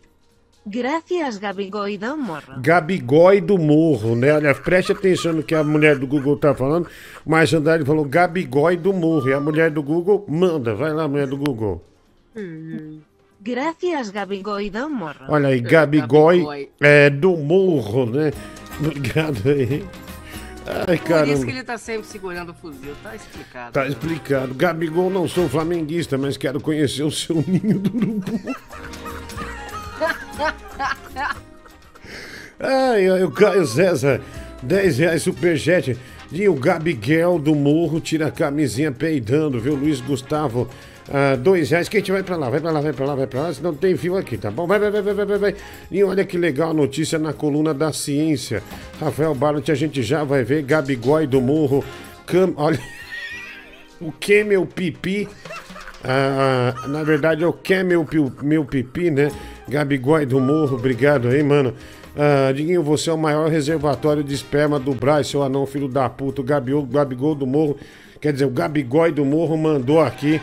Gracias, 0.66 1.36
Gabigol 1.36 1.99
do 1.99 2.16
Morro. 2.16 2.61
Gabigói 2.61 3.41
do 3.41 3.59
Morro, 3.59 4.16
né? 4.16 4.32
Olha, 4.32 4.55
preste 4.55 4.93
atenção 4.93 5.35
no 5.35 5.43
que 5.43 5.55
a 5.55 5.62
mulher 5.62 5.99
do 5.99 6.07
Google 6.07 6.39
tá 6.39 6.55
falando. 6.55 6.89
Mas 7.24 7.53
Andrade 7.53 7.85
falou 7.85 8.05
Gabigói 8.05 8.77
do 8.77 8.93
Morro. 8.93 9.28
E 9.28 9.35
a 9.35 9.41
mulher 9.41 9.70
do 9.70 9.82
Google 9.82 10.24
manda. 10.27 10.74
Vai 10.74 10.93
lá, 10.93 11.07
mulher 11.07 11.27
do 11.27 11.36
Google. 11.36 11.85
Hum. 12.35 13.01
Gracias, 13.41 14.09
Gabigol 14.09 14.70
do 14.70 14.89
Morro. 14.89 15.27
Olha 15.28 15.49
aí, 15.49 15.61
Gabigói 15.61 16.70
é, 16.81 17.11
do 17.11 17.36
Morro, 17.36 18.07
né? 18.07 18.32
Obrigado 18.81 19.43
aí. 19.47 19.85
Ai, 20.66 20.97
Por 20.97 21.28
isso 21.28 21.45
que 21.45 21.51
ele 21.51 21.62
tá 21.62 21.77
sempre 21.77 22.07
segurando 22.07 22.53
o 22.53 22.55
fuzil, 22.55 22.95
tá 23.03 23.15
explicado. 23.15 23.73
Tá 23.73 23.86
explicado. 23.86 24.55
Gabigol, 24.55 25.11
não 25.11 25.28
sou 25.28 25.47
flamenguista, 25.47 26.16
mas 26.16 26.39
quero 26.39 26.59
conhecer 26.59 27.03
o 27.03 27.11
seu 27.11 27.45
ninho 27.47 27.78
do 27.78 27.95
urubu. 27.95 28.41
Ai, 32.59 33.23
o 33.23 33.31
Caio 33.31 33.66
César, 33.66 34.20
10 34.62 34.98
reais 34.98 35.23
superchat. 35.23 35.97
E 36.32 36.48
o 36.48 36.55
Gabiguel 36.55 37.39
do 37.39 37.55
Morro 37.55 38.01
tira 38.01 38.27
a 38.27 38.31
camisinha 38.31 38.90
peidando, 38.90 39.61
viu? 39.61 39.74
Luiz 39.74 40.01
Gustavo, 40.01 40.69
ah, 41.12 41.36
dois 41.36 41.70
reais. 41.70 41.89
Que 41.89 41.98
a 41.98 42.01
gente 42.01 42.11
vai 42.12 42.23
pra 42.23 42.36
lá, 42.36 42.51
vai 42.51 42.61
pra 42.61 42.70
lá, 42.70 42.81
vai 42.81 42.93
pra 42.93 43.06
lá, 43.06 43.15
vai 43.15 43.27
pra 43.27 43.43
lá, 43.43 43.55
senão 43.55 43.74
tem 43.74 43.97
fio 43.97 44.16
aqui, 44.16 44.36
tá 44.36 44.51
bom? 44.51 44.66
Vai, 44.66 44.78
vai, 44.78 44.90
vai, 44.90 45.02
vai, 45.02 45.15
vai, 45.15 45.39
vai. 45.39 45.55
E 45.90 46.02
olha 46.02 46.24
que 46.24 46.36
legal 46.36 46.70
a 46.70 46.74
notícia 46.74 47.19
na 47.19 47.32
coluna 47.32 47.73
da 47.74 47.93
ciência. 47.93 48.62
Rafael 49.01 49.35
Barlet, 49.35 49.70
a 49.70 49.74
gente 49.74 50.02
já 50.02 50.24
vai 50.24 50.43
ver 50.43 50.62
Gabigói 50.62 51.27
do 51.27 51.40
Morro 51.40 51.85
cam... 52.27 52.52
Olha. 52.56 52.78
O 54.01 54.11
que 54.11 54.43
meu 54.43 54.66
pipi. 54.66 55.28
Ah, 56.02 56.74
na 56.89 57.02
verdade 57.05 57.43
é 57.44 57.47
o 57.47 57.52
que 57.52 57.82
meu, 57.82 58.06
meu 58.43 58.65
pipi, 58.65 59.11
né? 59.11 59.31
Gabigói 59.69 60.27
do 60.27 60.41
Morro, 60.41 60.77
obrigado 60.77 61.28
aí, 61.28 61.43
mano. 61.43 61.74
Ah, 62.16 62.53
Diguinho, 62.53 62.82
você 62.82 63.11
é 63.11 63.12
o 63.12 63.19
maior 63.19 63.49
reservatório 63.49 64.23
de 64.23 64.35
esperma 64.35 64.78
do 64.78 64.95
Braz, 64.95 65.27
seu 65.27 65.43
anão 65.43 65.66
filho 65.66 65.89
da 65.89 66.09
puta. 66.09 66.41
O 66.41 66.45
Gabigol, 66.45 66.85
Gabigol 66.86 67.35
do 67.35 67.47
Morro, 67.47 67.77
quer 68.20 68.32
dizer, 68.32 68.45
o 68.45 68.51
Gabigói 68.51 69.11
do 69.11 69.24
Morro 69.24 69.57
mandou 69.57 70.01
aqui, 70.01 70.41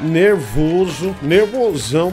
nervoso, 0.00 1.14
nervosão, 1.22 2.12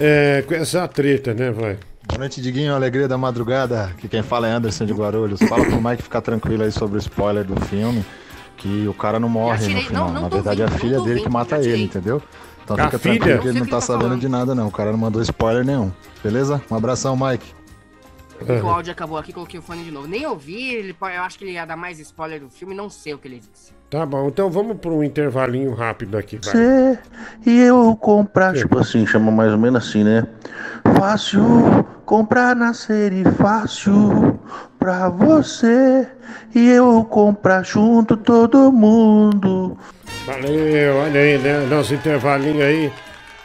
é, 0.00 0.42
com 0.46 0.54
essa 0.54 0.86
treta, 0.88 1.34
né, 1.34 1.50
vai? 1.50 1.76
Boa 2.08 2.20
noite, 2.20 2.40
Diguinho. 2.40 2.74
Alegria 2.74 3.06
da 3.06 3.18
madrugada. 3.18 3.84
Aqui 3.84 4.08
quem 4.08 4.22
fala 4.22 4.48
é 4.48 4.52
Anderson 4.52 4.86
de 4.86 4.94
Guarulhos. 4.94 5.40
Fala 5.42 5.64
pro 5.66 5.82
Mike 5.82 6.02
ficar 6.02 6.22
tranquilo 6.22 6.62
aí 6.62 6.72
sobre 6.72 6.96
o 6.96 7.00
spoiler 7.00 7.44
do 7.44 7.60
filme. 7.66 8.02
Que 8.56 8.88
o 8.88 8.94
cara 8.94 9.20
não 9.20 9.28
morre 9.28 9.58
tirei- 9.58 9.74
no 9.74 9.80
final. 9.82 10.06
não, 10.06 10.14
não 10.14 10.22
Na 10.22 10.28
verdade, 10.28 10.62
é 10.62 10.64
a 10.64 10.68
filha 10.68 11.00
dele 11.00 11.20
que 11.20 11.28
mata 11.28 11.58
ele, 11.58 11.84
entendeu? 11.84 12.20
Então 12.68 12.76
A 12.84 12.84
fica 12.90 12.98
filha? 12.98 13.18
tranquilo 13.18 13.40
que 13.42 13.48
ele 13.48 13.60
não 13.60 13.66
tá 13.66 13.76
tá 13.76 13.80
sabendo 13.80 14.16
de 14.18 14.28
nada, 14.28 14.54
não. 14.54 14.66
O 14.68 14.70
cara 14.70 14.90
não 14.92 14.98
mandou 14.98 15.22
spoiler 15.22 15.64
nenhum. 15.64 15.90
Beleza? 16.22 16.60
Um 16.70 16.76
abração, 16.76 17.16
Mike. 17.16 17.57
O 18.62 18.68
áudio 18.68 18.92
acabou 18.92 19.18
aqui, 19.18 19.32
coloquei 19.32 19.58
o 19.58 19.62
fone 19.62 19.84
de 19.84 19.90
novo. 19.90 20.06
Nem 20.06 20.26
ouvi, 20.26 20.74
ele, 20.74 20.96
eu 21.00 21.22
acho 21.22 21.38
que 21.38 21.44
ele 21.44 21.52
ia 21.52 21.64
dar 21.64 21.76
mais 21.76 21.98
spoiler 21.98 22.40
do 22.40 22.48
filme, 22.48 22.74
não 22.74 22.88
sei 22.88 23.14
o 23.14 23.18
que 23.18 23.26
ele 23.26 23.40
disse. 23.40 23.72
Tá 23.90 24.04
bom, 24.04 24.28
então 24.28 24.50
vamos 24.50 24.76
para 24.78 24.90
um 24.90 25.02
intervalinho 25.02 25.74
rápido 25.74 26.18
aqui, 26.18 26.38
vai. 26.44 26.52
Você 26.52 26.98
e 27.46 27.58
eu 27.60 27.96
comprar, 27.96 28.54
tipo 28.54 28.78
assim, 28.78 29.06
chama 29.06 29.32
mais 29.32 29.50
ou 29.50 29.58
menos 29.58 29.86
assim, 29.86 30.04
né? 30.04 30.26
Fácil 30.98 31.42
comprar 32.04 32.54
na 32.54 32.74
série 32.74 33.24
fácil 33.32 34.38
pra 34.78 35.08
você 35.08 36.06
e 36.54 36.68
eu 36.68 37.04
comprar 37.04 37.64
junto 37.64 38.16
todo 38.16 38.70
mundo. 38.70 39.76
Valeu, 40.26 40.96
olha 40.96 41.20
aí, 41.20 41.38
né? 41.38 41.66
Nosso 41.66 41.94
intervalinho 41.94 42.62
aí, 42.62 42.92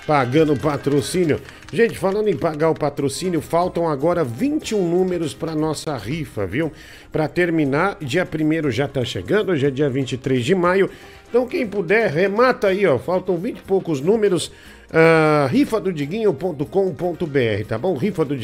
pagando 0.05 0.57
patrocínio. 0.57 1.39
Gente, 1.71 1.97
falando 1.97 2.27
em 2.27 2.37
pagar 2.37 2.69
o 2.69 2.75
patrocínio, 2.75 3.41
faltam 3.41 3.87
agora 3.87 4.23
21 4.23 4.87
números 4.87 5.33
para 5.33 5.55
nossa 5.55 5.97
rifa, 5.97 6.45
viu? 6.45 6.71
Para 7.11 7.27
terminar, 7.27 7.97
dia 8.01 8.27
1 8.27 8.71
já 8.71 8.87
tá 8.87 9.03
chegando, 9.03 9.51
hoje 9.51 9.65
é 9.65 9.71
dia 9.71 9.89
23 9.89 10.43
de 10.43 10.53
maio. 10.53 10.89
Então, 11.29 11.47
quem 11.47 11.65
puder, 11.65 12.11
remata 12.11 12.67
aí, 12.67 12.85
ó. 12.85 12.99
Faltam 12.99 13.37
20 13.37 13.57
e 13.57 13.61
poucos 13.61 13.99
números. 13.99 14.51
Uh, 14.89 15.47
rifadodiguinho.com.br, 15.49 17.65
tá 17.67 17.79
bom? 17.79 17.97
Rifa 17.97 18.23
do. 18.23 18.35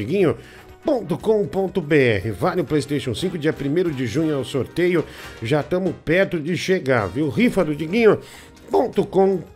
.com.br 1.21 2.31
Vale 2.39 2.61
o 2.61 2.65
PlayStation 2.65 3.13
5, 3.13 3.37
dia 3.37 3.53
1 3.53 3.91
de 3.91 4.07
junho 4.07 4.31
é 4.31 4.37
o 4.37 4.45
sorteio. 4.45 5.03
Já 5.43 5.59
estamos 5.59 5.93
perto 6.05 6.39
de 6.39 6.55
chegar, 6.55 7.07
viu? 7.07 7.29
Rifa 7.29 7.65
do 7.65 7.75
Diguinho. 7.75 8.19
.com.br 8.71 9.49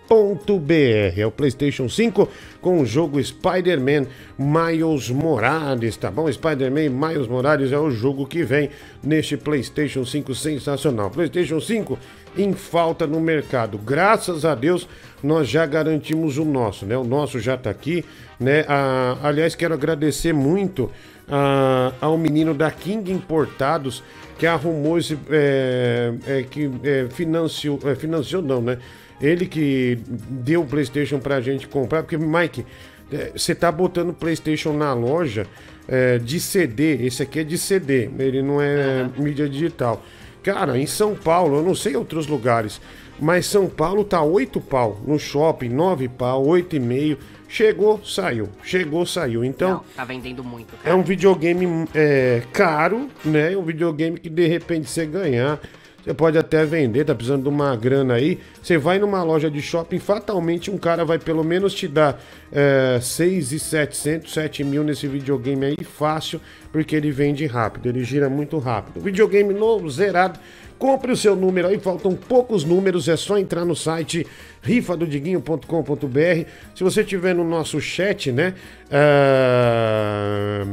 é 1.17 1.25
o 1.25 1.31
PlayStation 1.31 1.87
5 1.87 2.27
com 2.61 2.81
o 2.81 2.85
jogo 2.85 3.23
Spider-Man 3.23 4.07
Miles 4.37 5.09
Morales, 5.09 5.97
tá 5.97 6.11
bom? 6.11 6.31
Spider-Man 6.31 6.89
Miles 6.89 7.27
Morales 7.27 7.71
é 7.71 7.77
o 7.77 7.89
jogo 7.91 8.25
que 8.25 8.43
vem 8.43 8.69
neste 9.03 9.37
PlayStation 9.37 10.05
5 10.05 10.33
sensacional. 10.35 11.09
PlayStation 11.09 11.59
5 11.59 11.97
em 12.37 12.53
falta 12.53 13.05
no 13.05 13.19
mercado. 13.19 13.77
Graças 13.77 14.45
a 14.45 14.55
Deus 14.55 14.87
nós 15.21 15.47
já 15.47 15.65
garantimos 15.65 16.37
o 16.37 16.45
nosso, 16.45 16.85
né? 16.85 16.97
O 16.97 17.03
nosso 17.03 17.39
já 17.39 17.55
tá 17.55 17.69
aqui, 17.69 18.03
né? 18.39 18.65
Ah, 18.67 19.17
aliás, 19.23 19.55
quero 19.55 19.73
agradecer 19.73 20.33
muito 20.33 20.91
ah, 21.29 21.93
ao 22.01 22.17
menino 22.17 22.53
da 22.53 22.69
King 22.69 23.11
Importados 23.11 24.03
que 24.37 24.47
arrumou 24.47 24.97
esse. 24.97 25.17
É, 25.29 26.13
é, 26.27 26.43
que 26.43 26.69
é, 26.83 27.07
financiou. 27.09 27.79
Financiou 27.97 28.41
não, 28.41 28.61
né? 28.61 28.77
Ele 29.23 29.45
que 29.45 29.97
deu 30.07 30.61
o 30.61 30.65
PlayStation 30.65 31.17
pra 31.17 31.39
gente 31.39 31.65
comprar, 31.65 32.03
porque, 32.03 32.17
Mike, 32.17 32.65
é, 33.09 33.31
você 33.33 33.55
tá 33.55 33.71
botando 33.71 34.13
PlayStation 34.13 34.73
na 34.73 34.93
loja 34.93 35.47
é, 35.87 36.17
de 36.17 36.41
CD. 36.41 37.05
Esse 37.05 37.23
aqui 37.23 37.39
é 37.39 37.43
de 37.45 37.57
CD, 37.57 38.09
ele 38.19 38.41
não 38.41 38.61
é 38.61 39.09
mídia 39.17 39.47
digital. 39.47 40.03
Cara, 40.43 40.77
em 40.77 40.85
São 40.85 41.15
Paulo, 41.15 41.59
eu 41.59 41.63
não 41.63 41.73
sei 41.73 41.95
outros 41.95 42.27
lugares, 42.27 42.81
mas 43.17 43.45
São 43.45 43.69
Paulo 43.69 44.03
tá 44.03 44.21
8 44.21 44.59
pau. 44.59 45.01
No 45.07 45.17
shopping, 45.17 45.69
9 45.69 46.09
pau, 46.09 46.43
8,5. 46.45 47.17
Chegou, 47.47 48.03
saiu. 48.03 48.49
Chegou, 48.61 49.05
saiu. 49.05 49.45
Então. 49.45 49.69
Não, 49.69 49.83
tá 49.95 50.03
vendendo 50.03 50.43
muito. 50.43 50.73
É 50.83 50.93
um 50.93 51.01
videogame 51.01 51.87
é, 51.95 52.41
caro, 52.51 53.07
né? 53.23 53.53
É 53.53 53.57
um 53.57 53.63
videogame 53.63 54.19
que 54.19 54.29
de 54.29 54.47
repente 54.47 54.89
você 54.89 55.05
ganhar, 55.05 55.61
você 56.03 56.13
pode 56.13 56.37
até 56.37 56.65
vender, 56.65 57.05
tá 57.05 57.15
precisando 57.15 57.43
de 57.43 57.49
uma 57.49 57.73
grana 57.77 58.15
aí. 58.15 58.37
Você 58.61 58.77
vai 58.77 58.99
numa 58.99 59.23
loja 59.23 59.49
de 59.49 59.61
shopping, 59.61 59.99
fatalmente 59.99 60.69
um 60.69 60.77
cara 60.77 61.05
vai 61.05 61.17
pelo 61.17 61.45
menos 61.45 61.73
te 61.73 61.87
dar 61.87 62.21
é, 62.51 62.99
6,700, 63.01 64.33
7 64.33 64.65
mil 64.65 64.83
nesse 64.83 65.07
videogame 65.07 65.65
aí, 65.65 65.77
fácil, 65.83 66.41
porque 66.73 66.93
ele 66.93 67.09
vende 67.09 67.45
rápido, 67.45 67.87
ele 67.87 68.03
gira 68.03 68.29
muito 68.29 68.57
rápido. 68.57 68.99
Videogame 68.99 69.53
novo, 69.53 69.89
zerado. 69.89 70.37
Compre 70.77 71.13
o 71.13 71.15
seu 71.15 71.37
número 71.37 71.69
aí, 71.69 71.79
faltam 71.79 72.13
poucos 72.13 72.65
números, 72.65 73.07
é 73.07 73.15
só 73.15 73.37
entrar 73.37 73.63
no 73.63 73.73
site 73.73 74.27
rifadodiguinho.com.br. 74.61 76.49
Se 76.75 76.83
você 76.83 77.05
tiver 77.05 77.33
no 77.33 77.45
nosso 77.45 77.79
chat, 77.79 78.29
né? 78.29 78.53
ah, 78.91 80.65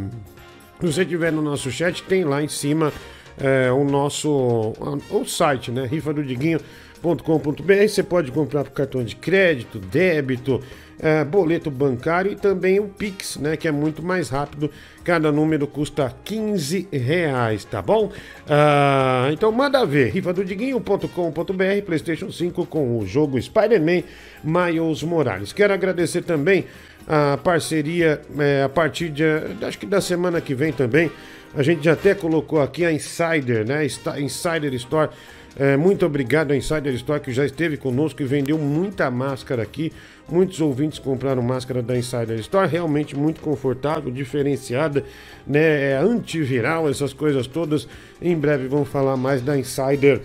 se 0.80 0.86
você 0.86 1.04
tiver 1.04 1.30
no 1.30 1.40
nosso 1.40 1.70
chat, 1.70 2.02
tem 2.02 2.24
lá 2.24 2.42
em 2.42 2.48
cima 2.48 2.92
é, 3.40 3.72
o 3.72 3.84
nosso 3.84 4.74
o 5.10 5.24
site, 5.24 5.70
né? 5.70 5.86
rifadodiguinho.com.br. 5.86 7.88
Você 7.88 8.02
pode 8.02 8.30
comprar 8.30 8.64
por 8.64 8.72
cartão 8.72 9.02
de 9.02 9.16
crédito, 9.16 9.78
débito, 9.78 10.60
é, 10.98 11.24
boleto 11.24 11.70
bancário 11.70 12.32
e 12.32 12.36
também 12.36 12.78
o 12.78 12.88
Pix, 12.88 13.38
né? 13.38 13.56
Que 13.56 13.66
é 13.66 13.72
muito 13.72 14.02
mais 14.02 14.28
rápido. 14.28 14.70
Cada 15.02 15.32
número 15.32 15.66
custa 15.66 16.14
15 16.24 16.88
reais, 16.92 17.64
tá 17.64 17.80
bom? 17.80 18.12
Ah, 18.46 19.30
então 19.32 19.50
manda 19.50 19.84
ver, 19.86 20.12
rifadodiguinho.com.br, 20.12 21.82
PlayStation 21.86 22.30
5 22.30 22.66
com 22.66 22.98
o 22.98 23.06
jogo 23.06 23.40
Spider-Man 23.40 24.02
Miles 24.44 25.02
Morales. 25.02 25.54
Quero 25.54 25.72
agradecer 25.72 26.22
também 26.22 26.66
a 27.08 27.38
parceria 27.38 28.20
é, 28.38 28.62
a 28.62 28.68
partir 28.68 29.08
de 29.08 29.24
acho 29.62 29.78
que 29.78 29.86
da 29.86 30.00
semana 30.00 30.40
que 30.40 30.54
vem 30.54 30.72
também. 30.72 31.10
A 31.54 31.62
gente 31.62 31.84
já 31.84 31.94
até 31.94 32.14
colocou 32.14 32.60
aqui 32.60 32.84
a 32.84 32.92
Insider, 32.92 33.66
né? 33.66 33.84
Insider 33.84 34.72
Store. 34.74 35.10
É, 35.58 35.76
muito 35.76 36.06
obrigado 36.06 36.52
a 36.52 36.56
Insider 36.56 36.94
Store 36.94 37.20
que 37.20 37.32
já 37.32 37.44
esteve 37.44 37.76
conosco 37.76 38.22
e 38.22 38.24
vendeu 38.24 38.56
muita 38.56 39.10
máscara 39.10 39.60
aqui. 39.60 39.92
Muitos 40.28 40.60
ouvintes 40.60 41.00
compraram 41.00 41.42
máscara 41.42 41.82
da 41.82 41.98
Insider 41.98 42.38
Store, 42.38 42.68
realmente 42.68 43.16
muito 43.16 43.40
confortável, 43.40 44.12
diferenciada, 44.12 45.04
né? 45.44 45.90
É 45.90 45.96
antiviral, 45.96 46.88
essas 46.88 47.12
coisas 47.12 47.48
todas. 47.48 47.88
Em 48.22 48.36
breve 48.36 48.68
vamos 48.68 48.88
falar 48.88 49.16
mais 49.16 49.42
da 49.42 49.58
Insider 49.58 50.20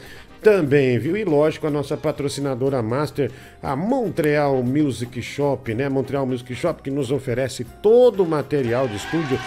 também, 0.46 1.00
viu? 1.00 1.18
E 1.18 1.26
lógico, 1.26 1.66
a 1.66 1.72
nossa 1.72 1.98
patrocinadora 1.98 2.80
master, 2.84 3.32
a 3.66 3.76
Montreal 3.76 4.62
Music 4.64 5.22
Shop, 5.22 5.74
né? 5.74 5.90
Montreal 5.90 6.26
Music 6.26 6.54
Shop 6.56 6.82
que 6.84 6.92
nos 6.92 7.12
oferece 7.12 7.64
todo 7.82 8.24
o 8.24 8.28
material 8.28 8.88
de 8.88 8.96
estúdio, 8.98 9.40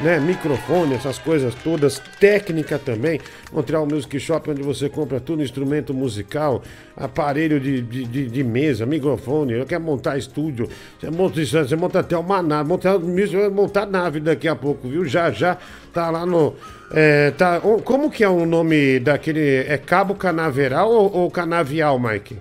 né? 0.00 0.20
Microfone, 0.20 0.94
essas 0.94 1.18
coisas 1.18 1.54
todas, 1.56 2.00
técnica 2.20 2.78
também. 2.78 3.20
Montreal 3.52 3.84
Music 3.84 4.18
Shop, 4.20 4.48
onde 4.48 4.62
você 4.62 4.88
compra 4.88 5.18
tudo, 5.18 5.42
instrumento 5.42 5.92
musical, 5.92 6.62
aparelho 6.96 7.58
de, 7.58 7.82
de, 7.82 8.04
de- 8.04 8.26
de 8.28 8.44
mesa, 8.44 8.86
microfone, 8.86 9.64
quer 9.66 9.80
montar 9.80 10.16
estúdio, 10.18 10.68
você 11.00 11.10
monta, 11.10 11.44
você 11.44 11.76
monta 11.76 11.98
até 12.00 12.16
uma 12.16 12.40
nave, 12.42 12.68
montar, 12.68 12.96
vai 12.98 13.48
montar 13.48 13.86
nave 13.86 14.20
daqui 14.20 14.46
a 14.46 14.54
pouco, 14.54 14.88
viu? 14.88 15.04
Já 15.04 15.32
já 15.32 15.58
tá 15.92 16.10
lá 16.10 16.24
no. 16.24 16.54
é, 16.92 17.32
tá, 17.32 17.60
como 17.84 18.08
que 18.10 18.22
é 18.22 18.28
o 18.28 18.46
nome 18.46 19.00
daquele. 19.00 19.64
É 19.66 19.76
Cabo 19.78 20.14
Canaveral 20.14 20.88
ou, 20.90 21.12
ou 21.12 21.30
Canavial, 21.30 21.98
Mike? 21.98 22.36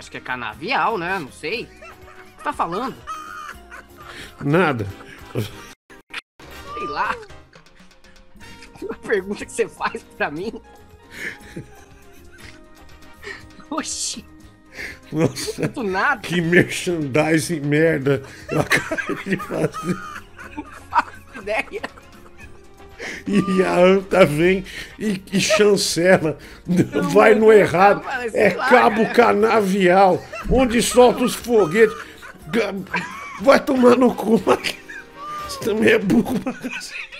Acho 0.00 0.10
que 0.10 0.16
é 0.16 0.20
canavial, 0.20 0.96
né? 0.96 1.18
Não 1.18 1.30
sei. 1.30 1.64
O 1.64 1.66
que 1.66 1.76
você 2.38 2.42
tá 2.42 2.54
falando? 2.54 2.96
Nada. 4.42 4.86
Sei 5.34 6.86
lá. 6.88 7.14
Uma 8.80 8.94
pergunta 8.94 9.44
que 9.44 9.52
você 9.52 9.68
faz 9.68 10.02
pra 10.16 10.30
mim. 10.30 10.58
Oxi. 13.68 14.24
Nossa, 15.12 15.68
Do 15.68 15.82
nada. 15.82 16.22
que 16.22 16.40
merchandising 16.40 17.60
merda 17.60 18.22
eu 18.50 18.60
acabei 18.60 19.16
de 19.26 19.36
fazer. 19.36 19.98
Ideia. 21.36 21.82
E 23.26 23.62
a 23.62 23.76
Anta 23.78 24.24
vem 24.26 24.64
e, 24.98 25.22
e 25.32 25.40
chancela. 25.40 26.38
Vai 27.12 27.34
no 27.34 27.52
errado. 27.52 28.02
mas 28.04 28.34
É 28.34 28.50
Cabo 28.50 29.02
cara. 29.06 29.14
Canavial, 29.14 30.22
onde 30.50 30.82
solta 30.82 31.24
os 31.24 31.34
foguetes. 31.34 31.96
Vai 33.40 33.60
tomar 33.60 33.96
no 33.96 34.14
cu, 34.14 34.32
Mike. 34.46 34.76
Você 35.48 35.60
também 35.60 35.90
é 35.90 35.98
burro 35.98 36.38
cacete. 36.40 37.10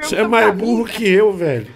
Você 0.00 0.16
é 0.16 0.26
mais 0.26 0.54
burro 0.54 0.84
que 0.84 1.08
eu, 1.08 1.32
velho. 1.32 1.66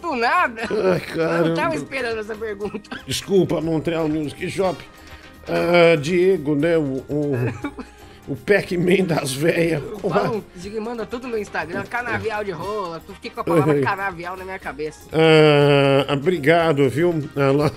Do 0.00 0.16
nada. 0.16 0.62
Ai, 0.62 1.02
Eu 1.40 1.48
não 1.48 1.54
tava 1.54 1.74
esperando 1.74 2.18
essa 2.18 2.34
pergunta. 2.34 2.80
Desculpa, 3.06 3.60
Montreal 3.60 4.08
Music 4.08 4.50
Shop. 4.50 4.82
Ah, 5.46 5.96
Diego, 5.96 6.54
né? 6.54 6.78
O, 6.78 7.04
o, 7.08 7.34
o 8.26 8.34
Pac-Man 8.34 9.04
das 9.06 9.32
velhas. 9.32 9.82
Diga, 10.56 10.80
manda 10.80 11.04
tudo 11.04 11.28
no 11.28 11.36
Instagram, 11.38 11.84
canavial 11.84 12.42
de 12.42 12.50
rola. 12.52 13.00
Tu 13.06 13.12
fiquei 13.14 13.30
com 13.30 13.40
a 13.40 13.44
palavra 13.44 13.80
canavial 13.82 14.36
na 14.36 14.44
minha 14.44 14.58
cabeça. 14.58 15.00
Ah, 15.12 16.12
obrigado, 16.12 16.88
viu? 16.88 17.12
Ela- 17.36 17.70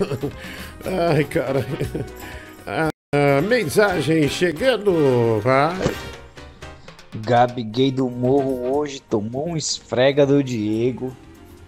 Ai, 1.16 1.24
cara. 1.26 1.66
Ah, 2.66 3.42
mensagem 3.42 4.28
chegando, 4.30 5.40
vai. 5.42 5.76
Gabi 7.16 7.64
gay 7.64 7.92
do 7.92 8.10
morro 8.10 8.76
hoje 8.78 9.02
tomou 9.02 9.50
um 9.50 9.58
esfrega 9.58 10.26
do 10.26 10.44
Diego. 10.44 11.16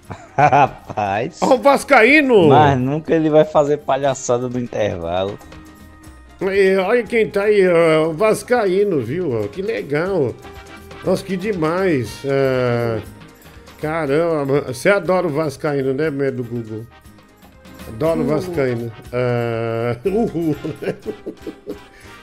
Rapaz. 0.38 1.39
Ó, 1.41 1.56
o 1.56 1.57
Vascaíno! 1.57 2.47
Mas 2.49 2.80
nunca 2.80 3.14
ele 3.14 3.30
vai 3.30 3.45
fazer 3.45 3.77
palhaçada 3.77 4.47
no 4.49 4.60
intervalo. 4.60 5.38
E 6.41 6.78
olha 6.78 7.03
quem 7.03 7.30
tá 7.30 7.44
aí, 7.44 7.68
ó, 7.68 8.07
o 8.10 8.14
Vascaíno, 8.14 9.02
viu? 9.02 9.49
Que 9.52 9.61
legal. 9.61 10.34
Nossa, 11.03 11.24
que 11.24 11.36
demais. 11.36 12.22
Ah, 12.26 13.02
caramba, 13.82 14.61
você 14.61 14.90
adora 14.90 15.28
o 15.28 15.30
Vascaíno, 15.30 15.94
né, 15.94 16.10
meu 16.10 16.32
do 16.32 16.44
Google? 16.44 16.86
Adoro 17.88 18.22
o. 18.22 18.26
Vascaíno. 18.26 18.91
Ah, 19.11 19.98
uhul. 20.06 20.56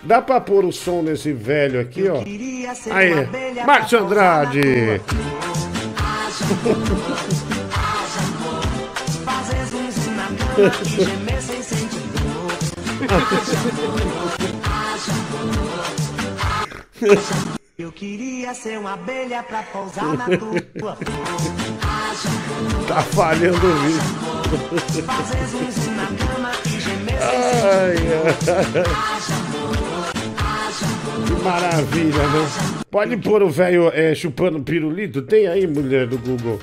Dá 0.02 0.22
pra 0.22 0.40
pôr 0.40 0.64
o 0.64 0.72
som 0.72 1.02
nesse 1.02 1.32
velho 1.32 1.80
aqui, 1.80 2.08
ó. 2.08 2.22
Aí, 2.90 3.12
Márcio 3.66 3.98
Andrade. 3.98 5.00
Eu 17.78 17.92
queria 17.92 18.54
ser 18.54 18.78
uma 18.78 18.94
abelha 18.94 19.42
pra 19.42 19.62
pousar 19.64 20.16
na 20.16 20.24
tua 20.24 20.96
Tá 22.88 23.02
falhando 23.02 23.66
o 23.66 23.74
vídeo. 23.82 24.00
Ai. 27.22 27.96
Que 31.26 31.32
maravilha, 31.44 32.26
né? 32.28 32.48
Pode 32.90 33.16
pôr 33.18 33.42
o 33.42 33.50
velho 33.50 33.90
é, 33.92 34.14
chupando 34.14 34.60
pirulito? 34.62 35.22
Tem 35.22 35.46
aí, 35.46 35.66
mulher 35.66 36.06
do 36.06 36.18
Google. 36.18 36.58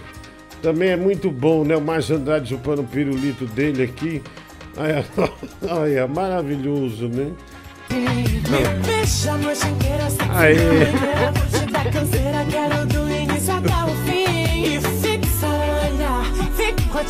Também 0.62 0.90
é 0.90 0.98
muito 0.98 1.30
bom, 1.30 1.64
né? 1.64 1.78
O 1.78 1.82
Márcio 1.82 2.16
Andrade 2.16 2.50
chupando 2.50 2.84
pirulito 2.84 3.46
dele 3.46 3.84
aqui. 3.84 4.22
Olha, 4.76 5.06
olha 5.70 6.08
maravilhoso, 6.08 7.08
né? 7.08 7.32
Me 8.54 8.64
deixa 8.86 9.32
a 9.32 9.38
noite 9.38 9.68
inteira 9.68 10.10
sem 10.10 10.30
Aê. 10.30 10.84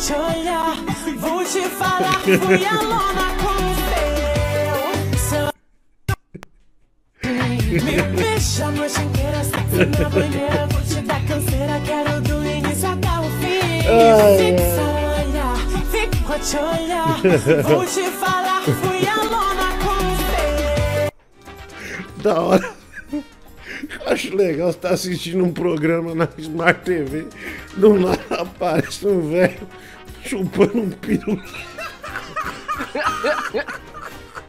banheira 0.04 0.74
Vou 1.18 1.44
te 1.44 1.62
falar, 1.68 2.20
fui 2.20 2.64
a 2.64 2.82
lona 2.82 3.34
com 3.42 3.54
seu 5.18 5.48
Me 7.72 8.02
deixa 8.16 8.64
a 8.64 8.70
noite 8.70 9.00
inteira 9.00 9.44
sem 9.44 9.86
na 9.86 10.08
banheira 10.08 10.66
Vou 10.70 10.82
te 10.82 11.00
dar 11.02 11.20
canseira, 11.26 11.80
quero 11.84 12.20
do 12.22 12.44
início 12.44 12.88
até 12.88 13.18
o 13.20 13.30
fim 13.40 13.82
fixa 14.38 14.80
a 14.80 14.84
olhar, 15.20 15.56
fico 15.90 16.32
a 16.32 16.38
te 16.38 16.56
olhar 16.56 17.20
Vou 17.62 17.84
te 17.84 18.10
falar, 18.10 18.62
fui 18.62 19.06
a 19.06 19.16
lona 19.16 19.54
com 19.54 19.60
o 19.60 19.63
Da 22.24 22.40
hora. 22.40 22.74
Acho 24.06 24.34
legal 24.34 24.72
você 24.72 24.78
tá 24.78 24.90
assistindo 24.90 25.44
um 25.44 25.52
programa 25.52 26.14
na 26.14 26.26
Smart 26.38 26.80
TV. 26.84 27.26
Do 27.76 27.94
nada 27.98 28.22
aparece 28.42 29.06
um 29.06 29.30
velho 29.30 29.68
chupando 30.24 30.80
um 30.80 30.90
pirulito. 30.90 31.52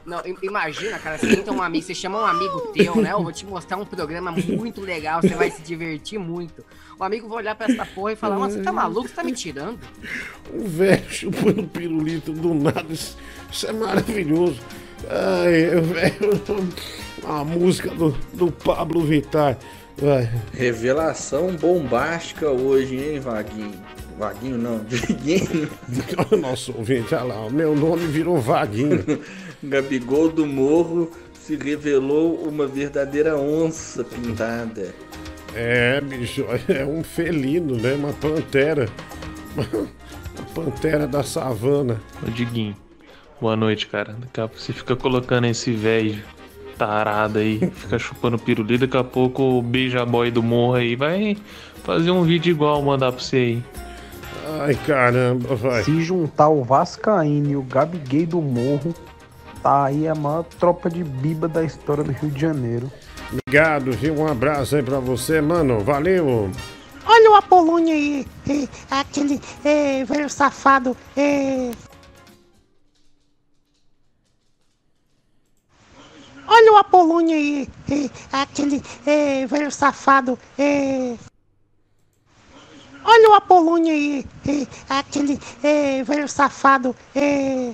Não, 0.06 0.22
im- 0.24 0.38
imagina, 0.44 1.00
cara, 1.00 1.18
você 1.18 1.34
entra 1.34 1.52
um 1.52 1.62
amigo, 1.62 1.84
você 1.84 1.96
chama 1.96 2.20
um 2.22 2.26
amigo 2.26 2.62
teu, 2.74 2.96
né? 2.98 3.12
Eu 3.12 3.24
vou 3.24 3.32
te 3.32 3.44
mostrar 3.46 3.76
um 3.78 3.86
programa 3.86 4.32
muito 4.32 4.80
legal, 4.80 5.20
você 5.22 5.34
vai 5.34 5.50
se 5.50 5.64
divertir 5.64 6.20
muito. 6.20 6.64
O 7.00 7.04
amigo 7.04 7.28
vai 7.28 7.40
olhar 7.40 7.56
pra 7.56 7.66
essa 7.72 7.86
porra 7.88 8.12
e 8.14 8.16
falar, 8.16 8.38
você 8.38 8.62
tá 8.62 8.72
maluco? 8.72 9.08
Você 9.08 9.16
tá 9.16 9.24
me 9.24 9.32
tirando? 9.34 9.80
Um 10.54 10.64
velho 10.68 11.10
chupando 11.10 11.64
pirulito 11.68 12.32
do 12.32 12.54
nada. 12.54 12.86
Isso, 12.94 13.18
isso 13.52 13.66
é 13.68 13.74
maravilhoso. 13.74 14.60
Ai, 15.10 15.82
velho. 15.82 16.70
A 17.24 17.44
música 17.44 17.90
do, 17.90 18.12
do 18.34 18.52
Pablo 18.52 19.02
Vittar. 19.02 19.58
Vai. 19.98 20.30
Revelação 20.54 21.56
bombástica 21.56 22.50
hoje, 22.50 22.98
hein, 22.98 23.20
Vaguinho? 23.20 23.74
Vaguinho 24.18 24.58
não, 24.58 24.80
Diguinho. 24.86 25.70
Nosso 26.40 26.74
ouvinte, 26.78 27.14
olha 27.16 27.24
lá, 27.24 27.46
o 27.46 27.52
meu 27.52 27.76
nome 27.76 28.06
virou 28.08 28.40
Vaguinho. 28.40 29.04
Gabigol 29.64 30.30
do 30.30 30.46
Morro 30.46 31.12
se 31.42 31.56
revelou 31.56 32.36
uma 32.48 32.68
verdadeira 32.68 33.38
onça 33.38 34.04
pintada. 34.04 34.94
É, 35.54 36.02
bicho, 36.02 36.46
é 36.68 36.86
um 36.86 37.04
felino, 37.04 37.78
né? 37.78 37.94
Uma 37.94 38.14
pantera. 38.14 38.90
Uma 40.36 40.66
pantera 40.66 41.08
da 41.08 41.24
savana. 41.24 42.02
Ô 42.26 42.30
Diguinho, 42.30 42.76
boa 43.46 43.56
noite, 43.56 43.86
cara. 43.86 44.16
Daqui 44.20 44.42
a 44.42 44.48
pouco 44.48 44.60
você 44.60 44.74
fica 44.74 44.96
colocando 44.96 45.46
esse 45.46 45.72
velho 45.72 46.20
tarado 46.80 47.38
aí, 47.38 47.60
fica 47.76 48.00
chupando 48.00 48.40
pirulito, 48.40 48.88
daqui 48.88 48.98
a 48.98 49.04
pouco 49.04 49.44
o 49.44 49.62
beija-boy 49.62 50.32
do 50.32 50.42
morro 50.42 50.74
aí 50.74 50.96
vai 50.96 51.38
fazer 51.84 52.10
um 52.10 52.24
vídeo 52.24 52.50
igual, 52.50 52.82
mandar 52.82 53.12
pra 53.12 53.22
você 53.22 53.36
aí. 53.36 53.64
Ai, 54.62 54.74
caramba, 54.88 55.56
vai. 55.56 55.84
Se 55.84 56.02
juntar 56.02 56.50
o 56.50 56.64
Vascaíno 56.64 57.52
e 57.52 57.56
o 57.56 57.62
Gabi 57.62 58.00
Gay 58.00 58.26
do 58.26 58.42
Morro, 58.42 58.96
tá 59.62 59.86
aí 59.86 60.08
a 60.08 60.16
maior 60.16 60.44
tropa 60.44 60.90
de 60.90 61.04
biba 61.04 61.48
da 61.48 61.64
história 61.64 62.04
do 62.04 62.12
Rio 62.12 62.32
de 62.32 62.42
Janeiro. 62.42 62.92
Obrigado, 63.32 63.92
viu? 63.92 64.16
Um 64.16 64.28
abraço 64.28 64.76
aí 64.76 64.82
pra 64.82 65.00
você, 65.00 65.40
mano. 65.40 65.82
Valeu. 65.82 66.50
Olha 67.06 67.32
o 67.32 67.36
Apolônio 67.36 67.94
aí, 67.94 68.26
é, 68.50 68.68
aquele 68.90 69.40
é, 69.64 70.04
velho 70.04 70.30
safado. 70.30 70.98
É... 71.16 71.70
Olha 76.48 76.74
o 76.74 76.78
Apolônio 76.78 77.36
aí, 77.36 77.68
é, 77.90 78.10
aquele 78.32 78.82
é, 79.06 79.46
velho 79.48 79.72
safado. 79.72 80.38
É... 80.58 81.16
Olha 83.04 83.30
o 83.30 83.34
Apolônio 83.34 83.92
aí, 83.92 84.26
é, 84.48 84.68
aquele 84.90 85.40
é, 85.64 86.04
velho 86.04 86.28
safado. 86.30 86.96
É... 87.16 87.74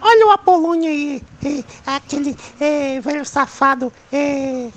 Olha 0.00 0.26
o 0.26 0.30
Apolônio 0.30 0.90
aí, 0.90 1.22
é, 1.44 1.64
aquele 1.86 2.36
é, 2.60 3.00
velho 3.00 3.24
safado. 3.24 3.92
É... 4.12 4.70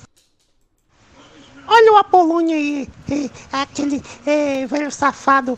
Olha 1.68 1.94
o 1.94 1.98
Apolônio 1.98 2.56
aí, 2.56 2.90
é, 3.12 3.30
aquele 3.52 4.04
é, 4.26 4.66
velho 4.68 4.92
safado. 4.92 5.58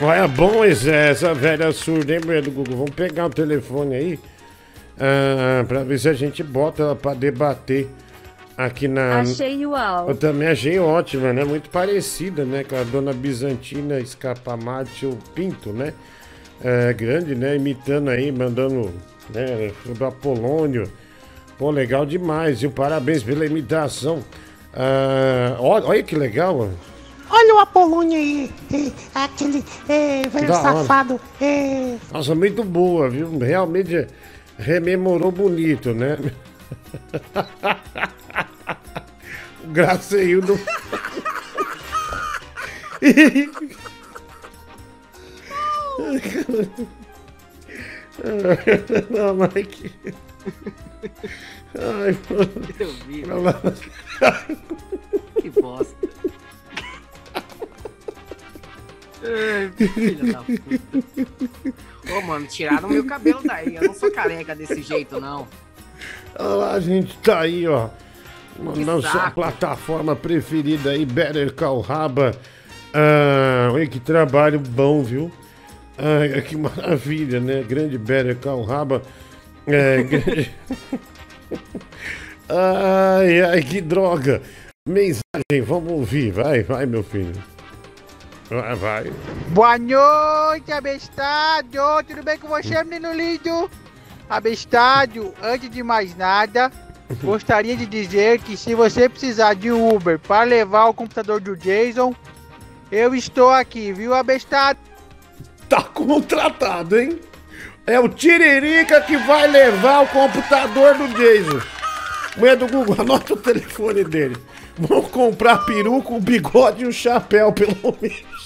É... 0.00 0.04
Olha, 0.04 0.28
bom 0.28 0.64
esse- 0.64 0.90
essa 0.90 1.34
velha 1.34 1.72
surda, 1.72 2.14
hein, 2.14 2.20
do 2.42 2.50
Google? 2.50 2.76
Vamos 2.76 2.94
pegar 2.94 3.26
o 3.26 3.30
telefone 3.30 3.94
aí 3.94 4.18
ah, 4.98 5.64
pra 5.66 5.82
ver 5.82 5.98
se 5.98 6.08
a 6.08 6.12
gente 6.12 6.42
bota 6.42 6.82
ela 6.82 6.96
pra 6.96 7.14
debater 7.14 7.88
aqui 8.56 8.88
na. 8.88 9.20
Achei 9.20 9.64
o 9.64 9.76
Eu 10.08 10.16
também 10.16 10.48
achei 10.48 10.78
ótima, 10.78 11.32
né? 11.32 11.44
Muito 11.44 11.70
parecida, 11.70 12.44
né? 12.44 12.64
Com 12.64 12.76
a 12.76 12.82
dona 12.82 13.12
Bizantina 13.12 14.00
Escapamátio 14.00 15.16
Pinto, 15.34 15.72
né? 15.72 15.92
É, 16.62 16.92
grande, 16.92 17.34
né? 17.36 17.54
Imitando 17.56 18.10
aí, 18.10 18.32
mandando 18.32 18.92
né? 19.32 19.70
do 19.86 20.04
Apolônio. 20.04 20.90
Pô, 21.56 21.70
legal 21.70 22.04
demais, 22.04 22.60
viu? 22.60 22.70
Parabéns 22.70 23.22
pela 23.22 23.46
imitação. 23.46 24.22
Ah, 24.74 25.56
olha, 25.60 25.86
olha 25.86 26.02
que 26.02 26.16
legal, 26.16 26.58
mano. 26.58 26.78
Olha 27.30 27.54
o 27.54 27.58
Apolônio 27.58 28.16
aí, 28.16 28.50
é, 28.72 28.90
aquele 29.14 29.64
é, 29.88 30.22
velho 30.28 30.48
Da 30.48 30.62
safado. 30.62 31.20
É... 31.40 31.96
Nossa, 32.12 32.34
muito 32.34 32.64
boa, 32.64 33.08
viu? 33.10 33.38
Realmente 33.38 34.06
rememorou 34.58 35.30
bonito, 35.30 35.92
né? 35.94 36.18
o 39.64 39.68
Graceio 39.68 40.40
do. 40.40 40.58
Não, 49.10 49.34
Mike. 49.34 49.92
Ai, 51.78 52.18
mano. 52.30 52.50
Eu 52.80 52.92
vi. 53.06 53.22
Que 55.40 55.50
bosta. 55.50 55.94
Filho 59.76 60.32
da 60.32 60.42
puta. 60.42 62.14
Ô, 62.16 62.20
mano, 62.22 62.46
tiraram 62.46 62.88
meu 62.88 63.04
cabelo 63.04 63.40
daí. 63.44 63.76
Eu 63.76 63.82
não 63.82 63.94
sou 63.94 64.10
careca 64.10 64.54
desse 64.54 64.82
jeito, 64.82 65.20
não. 65.20 65.46
Olha 66.38 66.48
lá, 66.48 66.72
a 66.72 66.80
gente 66.80 67.16
tá 67.18 67.40
aí, 67.40 67.66
ó. 67.66 67.88
Que 68.74 68.84
Na 68.84 69.00
sua 69.00 69.10
saco. 69.10 69.34
plataforma 69.36 70.16
preferida 70.16 70.90
aí, 70.90 71.04
Better 71.04 71.52
Call 71.54 71.80
Raba. 71.80 72.32
Ah, 72.92 73.70
olha 73.72 73.86
que 73.86 74.00
trabalho 74.00 74.58
bom, 74.58 75.02
viu? 75.02 75.30
Ai, 75.96 76.40
que 76.42 76.56
maravilha, 76.56 77.40
né? 77.40 77.62
Grande 77.62 77.98
Better 77.98 78.36
Call 78.36 78.62
Raba. 78.62 79.02
É, 79.66 80.02
grande... 80.02 80.50
ai, 82.48 83.42
ai, 83.42 83.62
que 83.62 83.80
droga. 83.80 84.40
Mensagem, 84.88 85.62
vamos 85.64 85.92
ouvir. 85.92 86.30
Vai, 86.32 86.62
vai, 86.62 86.86
meu 86.86 87.02
filho. 87.02 87.32
Vai, 88.50 88.74
vai. 88.76 89.12
Boa 89.48 89.78
noite, 89.78 90.72
abestádio! 90.72 91.82
Tudo 92.06 92.22
bem 92.22 92.38
com 92.38 92.48
você, 92.48 92.82
menino 92.82 93.12
lindo? 93.12 93.70
Abestádio, 94.28 95.34
antes 95.42 95.70
de 95.70 95.82
mais 95.82 96.16
nada, 96.16 96.72
gostaria 97.22 97.76
de 97.76 97.84
dizer 97.84 98.40
que 98.40 98.56
se 98.56 98.74
você 98.74 99.06
precisar 99.06 99.54
de 99.54 99.70
Uber 99.70 100.18
para 100.18 100.44
levar 100.44 100.86
o 100.86 100.94
computador 100.94 101.40
do 101.40 101.54
Jason, 101.56 102.14
eu 102.90 103.14
estou 103.14 103.50
aqui, 103.50 103.92
viu, 103.92 104.14
abestádio? 104.14 104.82
Tá 105.68 105.82
contratado, 105.82 106.98
hein? 106.98 107.20
É 107.86 108.00
o 108.00 108.08
Tiririca 108.08 109.02
que 109.02 109.18
vai 109.18 109.46
levar 109.46 110.04
o 110.04 110.06
computador 110.06 110.94
do 110.94 111.08
Jason. 111.08 111.60
Mulher 112.38 112.56
do 112.56 112.66
Google, 112.66 112.96
anota 112.98 113.34
o 113.34 113.36
telefone 113.36 114.04
dele. 114.04 114.36
Vamos 114.78 115.10
comprar 115.10 115.58
peruca, 115.66 116.12
um 116.12 116.20
bigode 116.20 116.84
e 116.84 116.86
um 116.86 116.92
chapéu, 116.92 117.52
pelo 117.52 117.96
menos. 118.00 118.37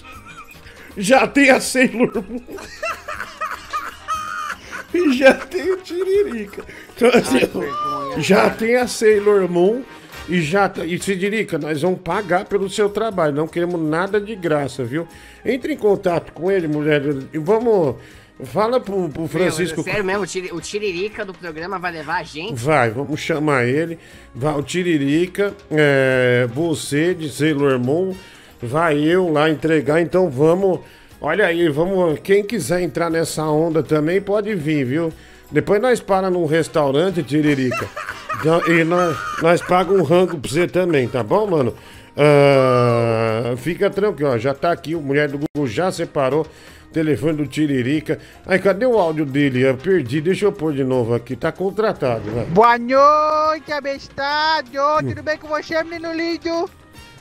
Já 0.96 1.26
tem 1.26 1.50
a 1.50 1.60
Sailor 1.60 2.24
Moon. 2.28 2.40
E 4.94 5.12
já 5.12 5.34
tem 5.34 5.72
o 5.72 5.78
Tiririca. 5.78 6.64
Então, 6.94 7.08
assim, 7.08 8.20
já 8.20 8.50
tem 8.50 8.76
a 8.76 8.86
Sailor 8.86 9.48
Moon 9.48 9.82
e 10.28 10.40
já 10.40 10.68
tá. 10.68 10.84
E 10.84 10.98
Tiririca, 10.98 11.58
nós 11.58 11.80
vamos 11.80 12.00
pagar 12.00 12.44
pelo 12.44 12.68
seu 12.68 12.88
trabalho. 12.90 13.34
Não 13.34 13.48
queremos 13.48 13.80
nada 13.80 14.20
de 14.20 14.36
graça, 14.36 14.84
viu? 14.84 15.06
Entre 15.44 15.72
em 15.72 15.76
contato 15.76 16.32
com 16.32 16.50
ele, 16.50 16.68
mulher. 16.68 17.02
E 17.32 17.38
vamos. 17.38 17.96
Fala 18.44 18.80
pro, 18.80 19.08
pro 19.08 19.28
Francisco. 19.28 19.76
Meu, 19.76 19.84
sério 19.84 20.04
mesmo, 20.04 20.56
o 20.56 20.60
tiririca 20.60 21.24
do 21.24 21.32
programa 21.32 21.78
vai 21.78 21.92
levar 21.92 22.16
a 22.16 22.22
gente? 22.22 22.54
Vai, 22.54 22.90
vamos 22.90 23.20
chamar 23.20 23.66
ele. 23.66 23.98
Vai 24.34 24.54
o 24.54 24.62
Tiririca, 24.62 25.54
é, 25.70 26.48
você 26.52 27.14
de 27.14 27.30
Sailor 27.30 27.78
Moon, 27.78 28.16
vai 28.62 28.98
eu 28.98 29.30
lá 29.30 29.50
entregar. 29.50 30.00
Então 30.00 30.30
vamos. 30.30 30.80
Olha 31.20 31.46
aí, 31.46 31.68
vamos. 31.68 32.20
Quem 32.20 32.44
quiser 32.44 32.80
entrar 32.80 33.10
nessa 33.10 33.44
onda 33.44 33.82
também 33.82 34.20
pode 34.20 34.54
vir, 34.54 34.84
viu? 34.84 35.12
Depois 35.50 35.80
nós 35.82 36.00
para 36.00 36.30
num 36.30 36.46
restaurante, 36.46 37.22
Tiririca. 37.22 37.88
Então, 38.40 38.60
e 38.66 38.82
nós, 38.82 39.16
nós 39.40 39.62
pagamos 39.62 40.00
um 40.00 40.04
rango 40.04 40.36
pra 40.36 40.50
você 40.50 40.66
também, 40.66 41.06
tá 41.06 41.22
bom, 41.22 41.46
mano? 41.46 41.74
Ah, 42.16 43.54
fica 43.56 43.88
tranquilo, 43.88 44.32
ó, 44.32 44.38
já 44.38 44.52
tá 44.52 44.72
aqui, 44.72 44.96
o 44.96 45.00
mulher 45.00 45.28
do 45.28 45.38
Google 45.38 45.68
já 45.68 45.92
separou 45.92 46.42
o 46.42 46.92
telefone 46.92 47.34
do 47.34 47.46
Tiririca. 47.46 48.18
Aí, 48.44 48.58
cadê 48.58 48.84
o 48.84 48.98
áudio 48.98 49.24
dele? 49.24 49.60
Eu 49.60 49.76
perdi, 49.76 50.20
deixa 50.20 50.46
eu 50.46 50.50
pôr 50.50 50.72
de 50.72 50.82
novo 50.82 51.14
aqui, 51.14 51.36
tá 51.36 51.52
contratado, 51.52 52.32
vai. 52.32 52.44
Boa 52.46 52.78
noite, 52.78 53.70
abestádio! 53.70 54.82
Tudo 55.06 55.22
bem 55.22 55.38
com 55.38 55.46
você, 55.46 55.80
menino 55.84 56.12
lindo? 56.12 56.68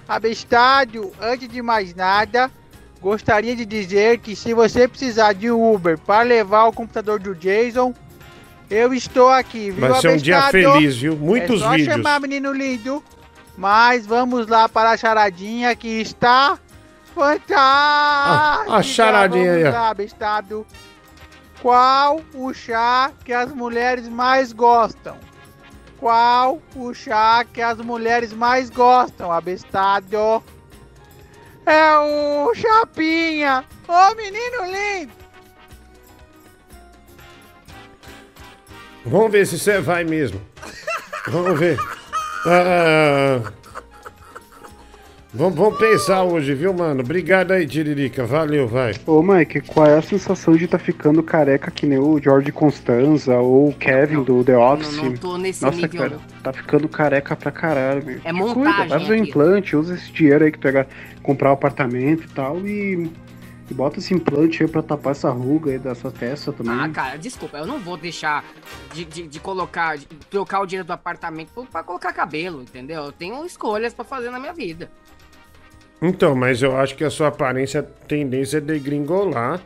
Abestádio, 0.07 1.11
antes 1.21 1.47
de 1.47 1.61
mais 1.61 1.93
nada, 1.95 2.51
gostaria 3.01 3.55
de 3.55 3.65
dizer 3.65 4.19
que 4.19 4.35
se 4.35 4.53
você 4.53 4.87
precisar 4.87 5.33
de 5.33 5.49
um 5.51 5.73
Uber 5.73 5.97
para 5.97 6.23
levar 6.23 6.65
o 6.65 6.73
computador 6.73 7.19
do 7.19 7.33
Jason, 7.35 7.93
eu 8.69 8.93
estou 8.93 9.29
aqui, 9.29 9.71
viu, 9.71 9.89
Vai 9.89 9.99
ser 9.99 10.11
um 10.11 10.17
dia 10.17 10.43
feliz, 10.43 10.97
viu? 10.97 11.15
Muitos 11.15 11.61
é 11.61 11.63
só 11.63 11.71
vídeos. 11.71 11.93
chamar, 11.93 12.19
menino 12.21 12.53
lindo. 12.53 13.03
Mas 13.57 14.05
vamos 14.05 14.47
lá 14.47 14.69
para 14.69 14.91
a 14.91 14.97
charadinha 14.97 15.75
que 15.75 15.87
está 16.01 16.57
fantástica. 17.13 17.55
Ah, 17.57 18.63
a 18.69 18.81
charadinha 18.81 19.53
aí, 19.53 19.63
lá, 19.63 19.89
abestado. 19.89 20.65
Qual 21.61 22.21
o 22.33 22.53
chá 22.53 23.11
que 23.23 23.33
as 23.33 23.53
mulheres 23.53 24.07
mais 24.07 24.51
gostam? 24.53 25.15
Qual 26.01 26.59
o 26.75 26.95
chá 26.95 27.45
que 27.45 27.61
as 27.61 27.77
mulheres 27.77 28.33
mais 28.33 28.71
gostam, 28.71 29.31
abestado? 29.31 30.43
É 31.63 31.95
o 31.99 32.51
Chapinha. 32.55 33.63
Ô, 33.87 34.15
menino 34.15 34.65
lindo. 34.65 35.13
Vamos 39.05 39.31
ver 39.31 39.45
se 39.45 39.59
você 39.59 39.79
vai 39.79 40.03
mesmo. 40.03 40.41
Vamos 41.27 41.59
ver. 41.59 41.77
Ah, 42.47 43.53
vamos, 45.33 45.55
vamos 45.57 45.79
pensar 45.79 46.23
hoje, 46.23 46.53
viu, 46.53 46.73
mano? 46.73 47.01
Obrigado 47.01 47.51
aí, 47.51 47.65
Tiririca. 47.65 48.25
Valeu, 48.25 48.67
vai. 48.67 48.93
Ô 49.05 49.21
Mike, 49.23 49.61
qual 49.61 49.87
é 49.87 49.97
a 49.97 50.01
sensação 50.01 50.55
de 50.55 50.65
estar 50.65 50.79
ficando 50.79 51.21
careca 51.23 51.71
que 51.71 51.85
nem 51.85 51.97
o 51.99 52.19
George 52.21 52.51
Constanza 52.51 53.37
ou 53.37 53.69
o 53.69 53.73
Kevin 53.73 54.23
do 54.23 54.43
The 54.43 54.57
Office? 54.57 54.97
não 54.97 55.13
tô 55.15 55.37
nesse 55.37 55.63
Nossa, 55.63 55.77
nível, 55.77 56.01
cara, 56.01 56.19
tá 56.43 56.53
ficando 56.53 56.87
careca 56.89 57.35
pra 57.35 57.51
caralho, 57.51 58.05
meu. 58.05 58.19
É 58.23 58.31
montagem 58.31 58.75
Cuida, 58.75 58.99
fazer 58.99 59.13
um 59.13 59.15
implante, 59.23 59.75
usa 59.75 59.95
esse 59.95 60.11
dinheiro 60.11 60.43
aí 60.45 60.51
que 60.51 60.59
tu 60.59 60.67
comprar 61.23 61.49
um 61.49 61.53
apartamento 61.53 62.23
e 62.23 62.27
tal 62.29 62.59
e, 62.65 63.09
e 63.69 63.73
bota 63.73 63.99
esse 63.99 64.13
implante 64.13 64.63
aí 64.63 64.69
pra 64.69 64.81
tapar 64.81 65.11
essa 65.11 65.29
ruga 65.29 65.71
aí 65.71 65.79
dessa 65.79 66.11
testa 66.11 66.51
também. 66.51 66.73
Ah, 66.73 66.89
cara, 66.89 67.17
desculpa, 67.17 67.57
eu 67.57 67.65
não 67.65 67.79
vou 67.79 67.95
deixar 67.95 68.43
de, 68.93 69.05
de, 69.05 69.27
de 69.27 69.39
colocar, 69.39 69.97
de 69.97 70.05
trocar 70.29 70.61
o 70.61 70.65
dinheiro 70.65 70.85
do 70.87 70.91
apartamento 70.93 71.51
pra- 71.53 71.63
pra 71.63 71.83
colocar 71.83 72.11
cabelo, 72.11 72.61
entendeu? 72.61 73.03
Eu 73.05 73.11
tenho 73.11 73.45
escolhas 73.45 73.93
pra 73.93 74.03
fazer 74.03 74.29
na 74.29 74.39
minha 74.39 74.53
vida. 74.53 74.89
Então, 76.01 76.35
mas 76.35 76.63
eu 76.63 76.75
acho 76.75 76.95
que 76.95 77.03
a 77.03 77.09
sua 77.11 77.27
aparência, 77.27 77.81
a 77.81 77.83
tendência 77.83 78.57
é 78.57 78.61
degringolar. 78.61 79.61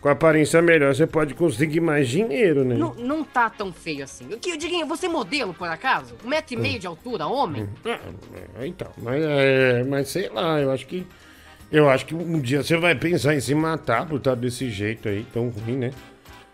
Com 0.00 0.08
a 0.08 0.12
aparência 0.12 0.62
melhor, 0.62 0.94
você 0.94 1.06
pode 1.06 1.34
conseguir 1.34 1.80
mais 1.80 2.08
dinheiro, 2.08 2.64
né? 2.64 2.74
Não, 2.74 2.94
não 2.94 3.22
tá 3.22 3.50
tão 3.50 3.70
feio 3.70 4.02
assim. 4.02 4.32
O 4.32 4.38
que, 4.38 4.56
Diguinho, 4.56 4.86
você 4.86 5.04
é 5.04 5.08
modelo, 5.10 5.52
por 5.52 5.68
acaso? 5.68 6.14
Um 6.24 6.28
metro 6.28 6.54
e 6.54 6.56
meio 6.56 6.78
de 6.78 6.86
altura, 6.86 7.26
homem? 7.26 7.68
É, 7.84 8.66
Então, 8.66 8.90
mas, 8.96 9.22
é, 9.22 9.84
mas 9.84 10.08
sei 10.08 10.30
lá, 10.30 10.58
eu 10.58 10.70
acho 10.70 10.86
que. 10.86 11.06
Eu 11.70 11.88
acho 11.90 12.06
que 12.06 12.14
um 12.14 12.40
dia 12.40 12.62
você 12.62 12.78
vai 12.78 12.94
pensar 12.94 13.34
em 13.34 13.40
se 13.40 13.54
matar 13.54 14.06
por 14.06 14.16
estar 14.16 14.34
desse 14.34 14.70
jeito 14.70 15.06
aí, 15.06 15.24
tão 15.34 15.50
ruim, 15.50 15.76
né? 15.76 15.90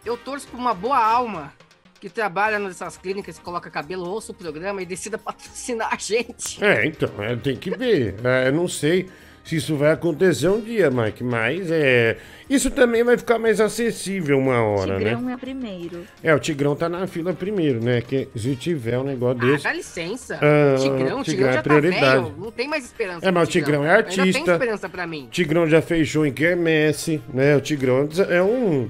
Eu 0.04 0.16
torço 0.16 0.48
por 0.48 0.58
uma 0.58 0.74
boa 0.74 0.98
alma 0.98 1.52
que 2.00 2.10
trabalha 2.10 2.58
nessas 2.58 2.96
clínicas, 2.96 3.38
coloca 3.38 3.70
cabelo, 3.70 4.08
ouça 4.08 4.32
o 4.32 4.34
programa 4.34 4.82
e 4.82 4.86
decida 4.86 5.16
patrocinar 5.18 5.88
a 5.94 5.96
gente. 5.96 6.62
É, 6.62 6.84
então, 6.84 7.10
é, 7.22 7.36
tem 7.36 7.56
que 7.56 7.70
ver. 7.70 8.16
É, 8.24 8.48
eu 8.48 8.52
não 8.52 8.66
sei 8.66 9.08
se 9.47 9.56
isso 9.56 9.77
vai 9.77 9.93
acontecer 9.93 10.48
um 10.48 10.60
dia, 10.60 10.90
Mike, 10.90 11.23
mas 11.23 11.70
é. 11.70 12.16
Isso 12.51 12.70
também 12.70 13.02
vai 13.05 13.16
ficar 13.16 13.39
mais 13.39 13.60
acessível 13.60 14.39
uma 14.39 14.60
hora, 14.60 14.98
né? 14.98 15.10
Tigrão 15.10 15.31
é 15.31 15.36
primeiro. 15.36 16.05
É, 16.23 16.35
o 16.35 16.39
Tigrão 16.39 16.74
tá 16.77 16.89
na 16.89 17.06
fila 17.06 17.32
primeiro, 17.32 17.82
né? 17.82 18.01
Que 18.01 18.28
se 18.36 18.55
tiver 18.56 18.98
um 18.98 19.05
negócio 19.05 19.39
Ah, 19.43 19.47
desse. 19.52 19.64
dá 19.64 19.73
licença. 19.73 20.39
Ah, 20.43 20.77
Tigrão, 20.78 20.98
Tigrão 20.98 21.23
Tigrão 21.23 21.48
é 21.48 21.52
já 21.55 21.62
prioridade. 21.62 22.01
tá 22.05 22.12
velho. 22.20 22.35
Não 22.39 22.51
tem 22.52 22.68
mais 22.68 22.85
esperança. 22.85 23.27
É, 23.27 23.31
mas 23.31 23.48
o 23.48 23.51
Tigrão 23.52 23.85
é 23.85 23.90
Ainda 23.90 24.02
tem 24.05 24.20
artista. 24.20 24.52
esperança 24.52 24.89
pra 24.89 25.06
mim. 25.06 25.28
Tigrão 25.31 25.66
já 25.68 25.81
fez 25.81 26.09
show 26.09 26.27
em 26.27 26.32
Quermesse, 26.32 27.23
né? 27.32 27.56
O 27.56 27.60
Tigrão 27.60 28.09
é 28.28 28.43
um. 28.43 28.89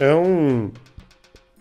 É 0.00 0.14
um. 0.14 0.70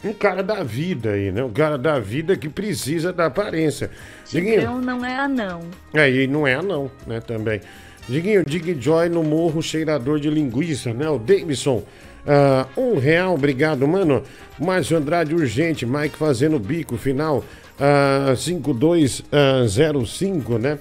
Um 0.04 0.12
cara 0.12 0.44
da 0.44 0.64
vida 0.64 1.12
aí, 1.12 1.32
né? 1.32 1.42
Um 1.44 1.54
cara 1.54 1.78
da 1.78 1.98
vida 1.98 2.36
que 2.36 2.50
precisa 2.50 3.14
da 3.14 3.28
aparência. 3.28 3.90
Diguinho. 4.30 4.56
Tigrão 4.60 4.82
não 4.82 5.06
é 5.06 5.16
anão. 5.18 5.62
É, 5.94 6.10
e 6.12 6.28
não 6.28 6.46
é 6.46 6.62
não, 6.62 6.92
né? 7.08 7.22
Também. 7.22 7.62
Diguinho, 8.08 8.46
Dig 8.46 8.78
Joy 8.80 9.10
no 9.10 9.24
morro 9.24 9.62
cheirador 9.62 10.20
de 10.20 10.30
linguiça, 10.30 10.94
né? 10.94 11.10
O 11.10 11.18
Davidson. 11.18 11.84
ah, 12.28 12.68
um 12.76 12.98
real, 12.98 13.34
obrigado, 13.34 13.88
mano. 13.88 14.24
Márcio 14.60 14.98
Andrade 14.98 15.34
urgente, 15.34 15.86
Mike 15.86 16.18
fazendo 16.18 16.60
bico, 16.60 16.98
final 16.98 17.44
ah, 17.80 18.34
5205, 18.36 20.58
né? 20.58 20.78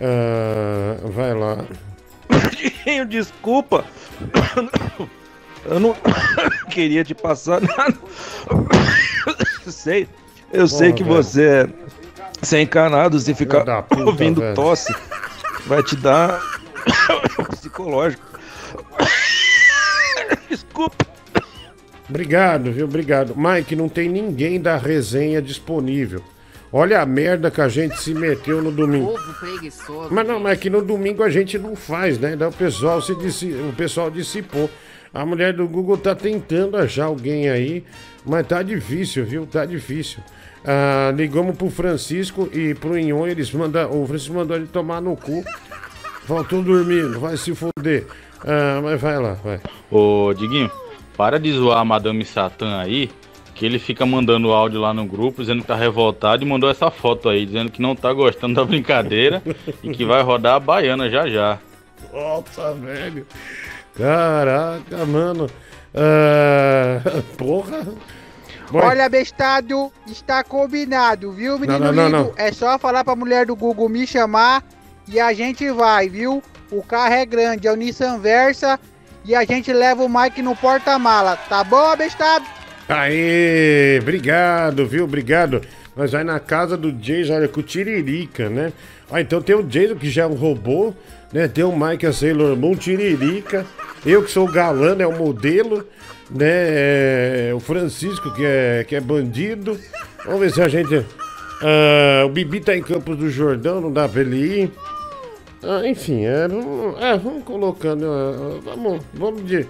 Ah, 0.00 0.96
vai 1.04 1.34
lá. 1.34 1.64
Diguinho, 2.56 3.06
desculpa. 3.06 3.84
Eu 5.64 5.80
não 5.80 5.96
queria 6.70 7.02
te 7.04 7.14
passar 7.14 7.60
nada. 7.60 7.96
sei, 9.66 10.06
eu 10.52 10.68
sei 10.68 10.92
que 10.92 11.02
velho. 11.02 11.16
você 11.16 11.42
é 11.42 11.66
sem 12.42 12.62
encanado, 12.62 13.18
se 13.18 13.34
ficar 13.34 13.82
puta, 13.82 14.04
ouvindo 14.04 14.40
velho. 14.40 14.54
tosse, 14.54 14.94
vai 15.66 15.82
te 15.82 15.96
dar 15.96 16.40
psicológico. 17.50 18.22
Desculpa. 20.48 21.06
Obrigado, 22.08 22.70
viu? 22.72 22.84
Obrigado. 22.84 23.34
Mike, 23.36 23.74
não 23.74 23.88
tem 23.88 24.08
ninguém 24.08 24.60
da 24.60 24.76
resenha 24.76 25.42
disponível. 25.42 26.22
Olha 26.72 27.00
a 27.00 27.06
merda 27.06 27.50
que 27.50 27.60
a 27.60 27.68
gente 27.68 28.00
se 28.00 28.12
meteu 28.14 28.62
no 28.62 28.70
domingo. 28.70 29.14
Preguiçoso. 29.40 30.08
Mas 30.12 30.26
não, 30.26 30.38
mas 30.38 30.52
é 30.52 30.60
que 30.60 30.68
no 30.70 30.82
domingo 30.82 31.22
a 31.22 31.30
gente 31.30 31.58
não 31.58 31.74
faz, 31.74 32.18
né? 32.18 32.36
Daí 32.36 32.48
o 32.48 32.52
pessoal 32.52 33.00
se 33.00 33.14
dissi- 33.16 33.52
o 33.52 33.72
pessoal 33.76 34.10
dissipou. 34.10 34.68
A 35.14 35.24
mulher 35.24 35.52
do 35.54 35.66
Google 35.66 35.96
tá 35.96 36.14
tentando 36.14 36.76
achar 36.76 37.06
alguém 37.06 37.48
aí, 37.48 37.84
mas 38.24 38.46
tá 38.46 38.62
difícil, 38.62 39.24
viu? 39.24 39.46
Tá 39.46 39.64
difícil. 39.64 40.18
Ah, 40.64 41.12
ligamos 41.16 41.56
pro 41.56 41.70
Francisco 41.70 42.48
e 42.52 42.74
pro 42.74 42.98
Inhon, 42.98 43.26
eles 43.26 43.50
mandam. 43.52 43.90
O 44.02 44.06
Francisco 44.06 44.34
mandou 44.34 44.56
ele 44.56 44.66
tomar 44.66 45.00
no 45.00 45.16
cu. 45.16 45.42
Faltou 46.26 46.60
dormindo, 46.60 47.20
vai 47.20 47.36
se 47.36 47.54
foder. 47.54 48.04
Ah, 48.44 48.80
mas 48.82 49.00
vai 49.00 49.16
lá, 49.16 49.34
vai. 49.34 49.60
Ô, 49.90 50.34
Diguinho, 50.34 50.70
para 51.16 51.38
de 51.38 51.52
zoar 51.52 51.78
a 51.78 51.84
Madame 51.84 52.24
Satã 52.24 52.80
aí, 52.80 53.10
que 53.54 53.64
ele 53.64 53.78
fica 53.78 54.04
mandando 54.04 54.52
áudio 54.52 54.80
lá 54.80 54.92
no 54.92 55.06
grupo, 55.06 55.40
dizendo 55.40 55.62
que 55.62 55.68
tá 55.68 55.76
revoltado 55.76 56.42
e 56.42 56.46
mandou 56.46 56.68
essa 56.68 56.90
foto 56.90 57.28
aí, 57.28 57.46
dizendo 57.46 57.70
que 57.70 57.80
não 57.80 57.94
tá 57.94 58.12
gostando 58.12 58.54
da 58.54 58.64
brincadeira 58.64 59.40
e 59.84 59.90
que 59.90 60.04
vai 60.04 60.20
rodar 60.22 60.56
a 60.56 60.60
baiana 60.60 61.08
já 61.08 61.28
já. 61.28 61.58
Nossa, 62.12 62.74
velho. 62.74 63.24
Caraca, 63.96 65.06
mano. 65.06 65.46
Ah, 65.94 67.00
porra. 67.38 67.86
Bom, 68.68 68.80
Olha, 68.80 69.08
bestado, 69.08 69.92
está 70.08 70.42
combinado, 70.42 71.30
viu, 71.30 71.56
menino 71.56 71.78
Não, 71.78 71.92
não, 71.92 72.08
não. 72.08 72.32
É 72.36 72.50
só 72.50 72.76
falar 72.80 73.04
pra 73.04 73.14
mulher 73.14 73.46
do 73.46 73.54
Google 73.54 73.88
me 73.88 74.04
chamar 74.08 74.64
e 75.08 75.20
a 75.20 75.32
gente 75.32 75.70
vai, 75.70 76.08
viu? 76.08 76.42
O 76.70 76.82
carro 76.82 77.14
é 77.14 77.24
grande, 77.24 77.68
é 77.68 77.72
o 77.72 77.76
Nissan 77.76 78.18
Versa 78.18 78.78
e 79.24 79.34
a 79.34 79.44
gente 79.44 79.72
leva 79.72 80.02
o 80.02 80.08
Mike 80.08 80.42
no 80.42 80.54
porta-mala, 80.54 81.36
tá 81.36 81.62
bom, 81.64 81.96
bestado? 81.96 82.44
Aê, 82.88 83.98
obrigado, 84.00 84.86
viu? 84.86 85.04
Obrigado. 85.04 85.62
Nós 85.96 86.12
vai 86.12 86.22
na 86.22 86.38
casa 86.38 86.76
do 86.76 86.92
Jason, 86.92 87.34
olha, 87.34 87.48
com 87.48 87.60
o 87.60 87.62
Tiririca, 87.62 88.48
né? 88.48 88.72
Ah, 89.10 89.20
então 89.20 89.40
tem 89.40 89.56
o 89.56 89.62
Jason, 89.62 89.96
que 89.96 90.10
já 90.10 90.22
é 90.22 90.26
um 90.26 90.34
robô, 90.34 90.92
né? 91.32 91.48
Tem 91.48 91.64
o 91.64 91.76
Mike, 91.76 92.06
a 92.06 92.12
Sailor 92.12 92.56
Moon, 92.56 92.76
Tiririca. 92.76 93.66
Eu, 94.04 94.22
que 94.22 94.30
sou 94.30 94.46
o 94.46 94.52
galã, 94.52 94.94
é 94.98 95.06
o 95.06 95.16
modelo, 95.16 95.84
né? 96.30 96.46
É, 96.48 97.52
o 97.54 97.60
Francisco, 97.60 98.32
que 98.34 98.44
é, 98.44 98.84
que 98.86 98.94
é 98.94 99.00
bandido. 99.00 99.80
Vamos 100.24 100.40
ver 100.40 100.52
se 100.52 100.62
a 100.62 100.68
gente... 100.68 101.04
Ah, 101.62 102.24
o 102.26 102.28
Bibi 102.28 102.60
tá 102.60 102.76
em 102.76 102.82
Campos 102.82 103.16
do 103.16 103.30
Jordão, 103.30 103.80
não 103.80 103.92
dá 103.92 104.08
pra 104.08 104.20
ele 104.20 104.36
ir. 104.36 104.72
Ah, 105.68 105.86
enfim, 105.88 106.24
é, 106.24 106.44
é, 107.00 107.16
vamos 107.18 107.42
colocando. 107.44 108.06
ah, 108.06 108.60
vamos, 108.64 109.02
vamos 109.12 109.46
de. 109.46 109.66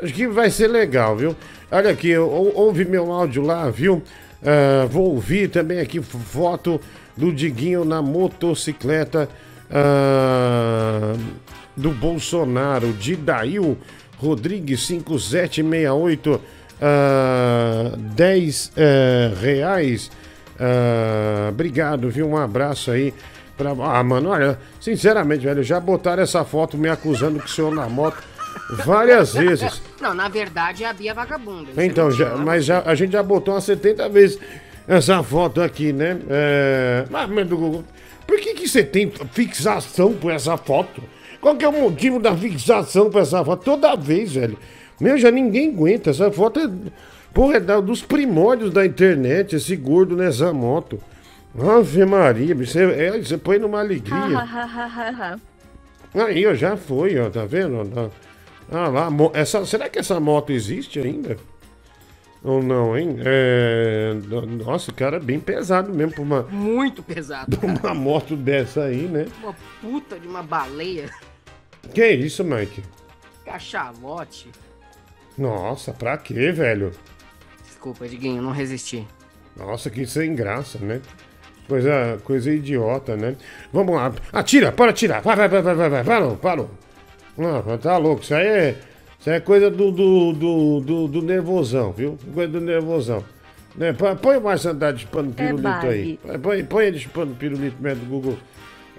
Acho 0.00 0.12
que 0.14 0.26
vai 0.28 0.50
ser 0.50 0.68
legal, 0.68 1.16
viu? 1.16 1.34
Olha 1.70 1.90
aqui, 1.90 2.16
ou- 2.16 2.52
ouve 2.54 2.84
meu 2.84 3.10
áudio 3.12 3.42
lá, 3.42 3.68
viu? 3.70 4.02
Ah, 4.44 4.86
vou 4.86 5.14
ouvir 5.14 5.48
também 5.50 5.80
aqui 5.80 6.00
foto 6.00 6.80
do 7.16 7.32
Diguinho 7.32 7.84
na 7.84 8.00
motocicleta 8.00 9.28
ah, 9.70 11.14
do 11.76 11.90
Bolsonaro, 11.90 12.92
de 12.92 13.16
Dail 13.16 13.76
Rodrigues 14.18 14.80
5768, 14.86 16.40
ah, 16.82 17.92
10 17.96 18.72
eh, 18.76 19.32
reais. 19.40 20.10
Ah, 20.58 21.48
obrigado, 21.50 22.10
viu? 22.10 22.28
Um 22.28 22.36
abraço 22.36 22.90
aí. 22.90 23.14
Pra... 23.58 23.72
Ah, 23.72 24.02
mano, 24.04 24.30
olha, 24.30 24.56
sinceramente, 24.80 25.44
velho, 25.44 25.64
já 25.64 25.80
botaram 25.80 26.22
essa 26.22 26.44
foto 26.44 26.78
me 26.78 26.88
acusando 26.88 27.40
que 27.40 27.46
o 27.46 27.48
senhor 27.48 27.74
na 27.74 27.88
moto 27.88 28.22
várias 28.84 29.34
vezes. 29.36 29.82
Não, 30.00 30.14
na 30.14 30.28
verdade 30.28 30.84
é 30.84 30.86
a 30.88 30.92
Bia 30.92 31.12
Vagabunda. 31.12 31.84
Então, 31.84 32.08
já, 32.12 32.36
mas 32.36 32.64
já, 32.64 32.82
a 32.86 32.94
gente 32.94 33.12
já 33.12 33.22
botou 33.22 33.54
umas 33.54 33.64
70 33.64 34.08
vezes 34.08 34.38
essa 34.86 35.22
foto 35.24 35.60
aqui, 35.60 35.92
né? 35.92 36.18
É... 36.30 37.04
Mas, 37.10 37.28
mas, 37.28 37.48
do 37.48 37.56
Google, 37.56 37.84
por 38.26 38.38
que, 38.38 38.54
que 38.54 38.68
você 38.68 38.84
tem 38.84 39.12
fixação 39.32 40.14
por 40.14 40.30
essa 40.30 40.56
foto? 40.56 41.02
Qual 41.40 41.56
que 41.56 41.64
é 41.64 41.68
o 41.68 41.72
motivo 41.72 42.20
da 42.20 42.36
fixação 42.36 43.10
por 43.10 43.22
essa 43.22 43.44
foto? 43.44 43.64
Toda 43.64 43.96
vez, 43.96 44.32
velho. 44.32 44.56
Meu, 45.00 45.18
já 45.18 45.30
ninguém 45.30 45.70
aguenta. 45.70 46.10
Essa 46.10 46.30
foto 46.30 46.60
é, 46.60 46.70
porra, 47.34 47.56
é 47.56 47.60
dos 47.60 48.02
primórdios 48.02 48.72
da 48.72 48.86
internet, 48.86 49.56
esse 49.56 49.74
gordo 49.76 50.16
nessa 50.16 50.52
moto. 50.52 51.00
Ave 51.60 52.04
Maria, 52.04 52.54
você, 52.54 52.84
é, 52.84 53.18
você 53.18 53.36
põe 53.38 53.58
numa 53.58 53.80
alegria. 53.80 54.16
Aí, 56.14 56.46
ó, 56.46 56.54
já 56.54 56.76
foi, 56.76 57.18
ó, 57.18 57.28
tá 57.30 57.44
vendo? 57.44 57.76
ó, 57.96 58.10
Ah 58.70 58.88
lá, 58.88 59.08
essa, 59.34 59.64
será 59.64 59.88
que 59.88 59.98
essa 59.98 60.20
moto 60.20 60.50
existe 60.50 60.98
ainda? 61.00 61.36
Ou 62.44 62.62
não, 62.62 62.96
hein? 62.96 63.16
É, 63.24 64.14
no- 64.26 64.46
nossa, 64.46 64.90
o 64.90 64.94
cara 64.94 65.16
é 65.16 65.20
bem 65.20 65.40
pesado 65.40 65.92
mesmo 65.92 66.12
pra 66.12 66.22
uma, 66.22 66.42
Muito 66.44 67.02
pesado. 67.02 67.56
pra 67.56 67.66
uma 67.66 67.94
moto 67.94 68.36
dessa 68.36 68.84
aí, 68.84 69.08
né? 69.08 69.26
Uma 69.42 69.54
puta 69.80 70.18
de 70.18 70.28
uma 70.28 70.42
baleia. 70.42 71.10
Que 71.92 72.06
isso, 72.10 72.44
Mike? 72.44 72.82
Cachalote. 73.44 74.50
Nossa, 75.36 75.92
pra 75.92 76.16
quê, 76.16 76.52
velho? 76.52 76.92
Desculpa, 77.66 78.06
Diguinho, 78.06 78.42
não 78.42 78.52
resisti. 78.52 79.06
Nossa, 79.56 79.90
que 79.90 80.06
sem 80.06 80.34
graça, 80.34 80.78
né? 80.78 81.00
Coisa, 81.68 82.18
coisa 82.24 82.50
idiota, 82.50 83.14
né? 83.16 83.36
Vamos 83.72 83.94
lá. 83.94 84.12
Atira, 84.32 84.72
para 84.72 84.90
atirar. 84.90 85.20
Vai, 85.22 85.36
vai, 85.36 85.48
vai, 85.48 85.62
vai, 85.62 85.74
vai, 85.74 85.90
vai. 85.90 86.04
Parou, 86.04 86.36
parou. 86.36 86.70
Não, 87.36 87.62
tá 87.78 87.96
louco. 87.98 88.22
Isso 88.22 88.34
aí 88.34 88.46
é, 88.46 88.74
isso 89.20 89.28
aí 89.28 89.36
é 89.36 89.40
coisa 89.40 89.70
do, 89.70 89.90
do, 89.92 90.32
do, 90.32 90.80
do, 90.80 91.08
do 91.08 91.22
nervosão, 91.22 91.92
viu? 91.92 92.18
Coisa 92.34 92.50
do 92.52 92.60
nervosão. 92.60 93.22
Né? 93.76 93.92
Põe- 93.92 94.16
Põe 94.16 94.36
o 94.38 94.40
Márcio 94.40 94.70
Andrade 94.70 95.02
chupando 95.02 95.30
pirulito 95.32 95.86
aí. 95.86 96.18
Põe, 96.42 96.64
põe 96.64 96.86
ele 96.86 96.98
chupando 96.98 97.34
pirulito 97.34 97.76
mesmo 97.80 98.04
do 98.04 98.10
Google. 98.10 98.38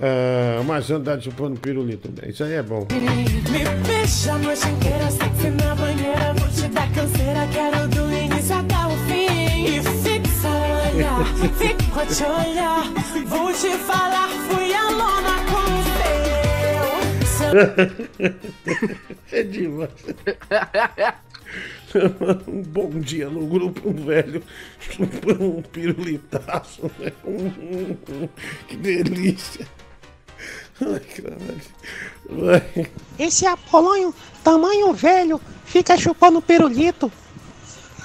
Ah, 0.02 0.60
o 0.62 0.64
Márcio 0.64 0.96
Andrade 0.96 1.24
chupando 1.26 1.60
pirulito. 1.60 2.10
Isso 2.28 2.44
aí 2.44 2.54
é 2.54 2.62
bom. 2.64 2.88
Me 2.92 3.88
beija 3.88 4.32
a 4.34 4.38
noite 4.38 4.68
inteira, 4.70 5.10
sexy 5.12 5.50
na 5.50 5.76
banheira. 5.76 6.34
Vou 6.38 6.48
te 6.50 6.68
dar 6.70 6.90
canseira, 6.94 7.48
quero 7.52 7.88
do 7.90 8.09
olhar, 11.00 11.26
fico 11.58 12.00
a 12.00 12.06
te 12.06 12.24
olhar. 12.24 12.84
Vou 13.26 13.54
te 13.54 13.78
falar, 13.78 14.28
fui 14.50 14.74
alona 14.74 15.40
com 15.50 15.64
o 17.20 17.26
seu. 17.38 18.36
é 19.32 19.44
demais. 19.44 19.90
um 22.48 22.62
bom 22.62 22.90
dia 23.00 23.30
no 23.30 23.48
grupo, 23.48 23.90
um 23.90 24.06
velho 24.06 24.44
chupando 24.80 25.58
um 25.58 25.62
pirulitaço. 25.62 26.92
né? 27.00 27.12
que 28.68 28.76
delícia. 28.76 29.66
Ai, 30.82 31.00
caralho. 31.00 31.62
Vai. 32.30 32.92
Esse 33.18 33.46
Apolônio, 33.46 34.14
tamanho 34.44 34.94
velho, 34.94 35.42
fica 35.66 35.98
chupando 35.98 36.42
pirulito. 36.42 37.12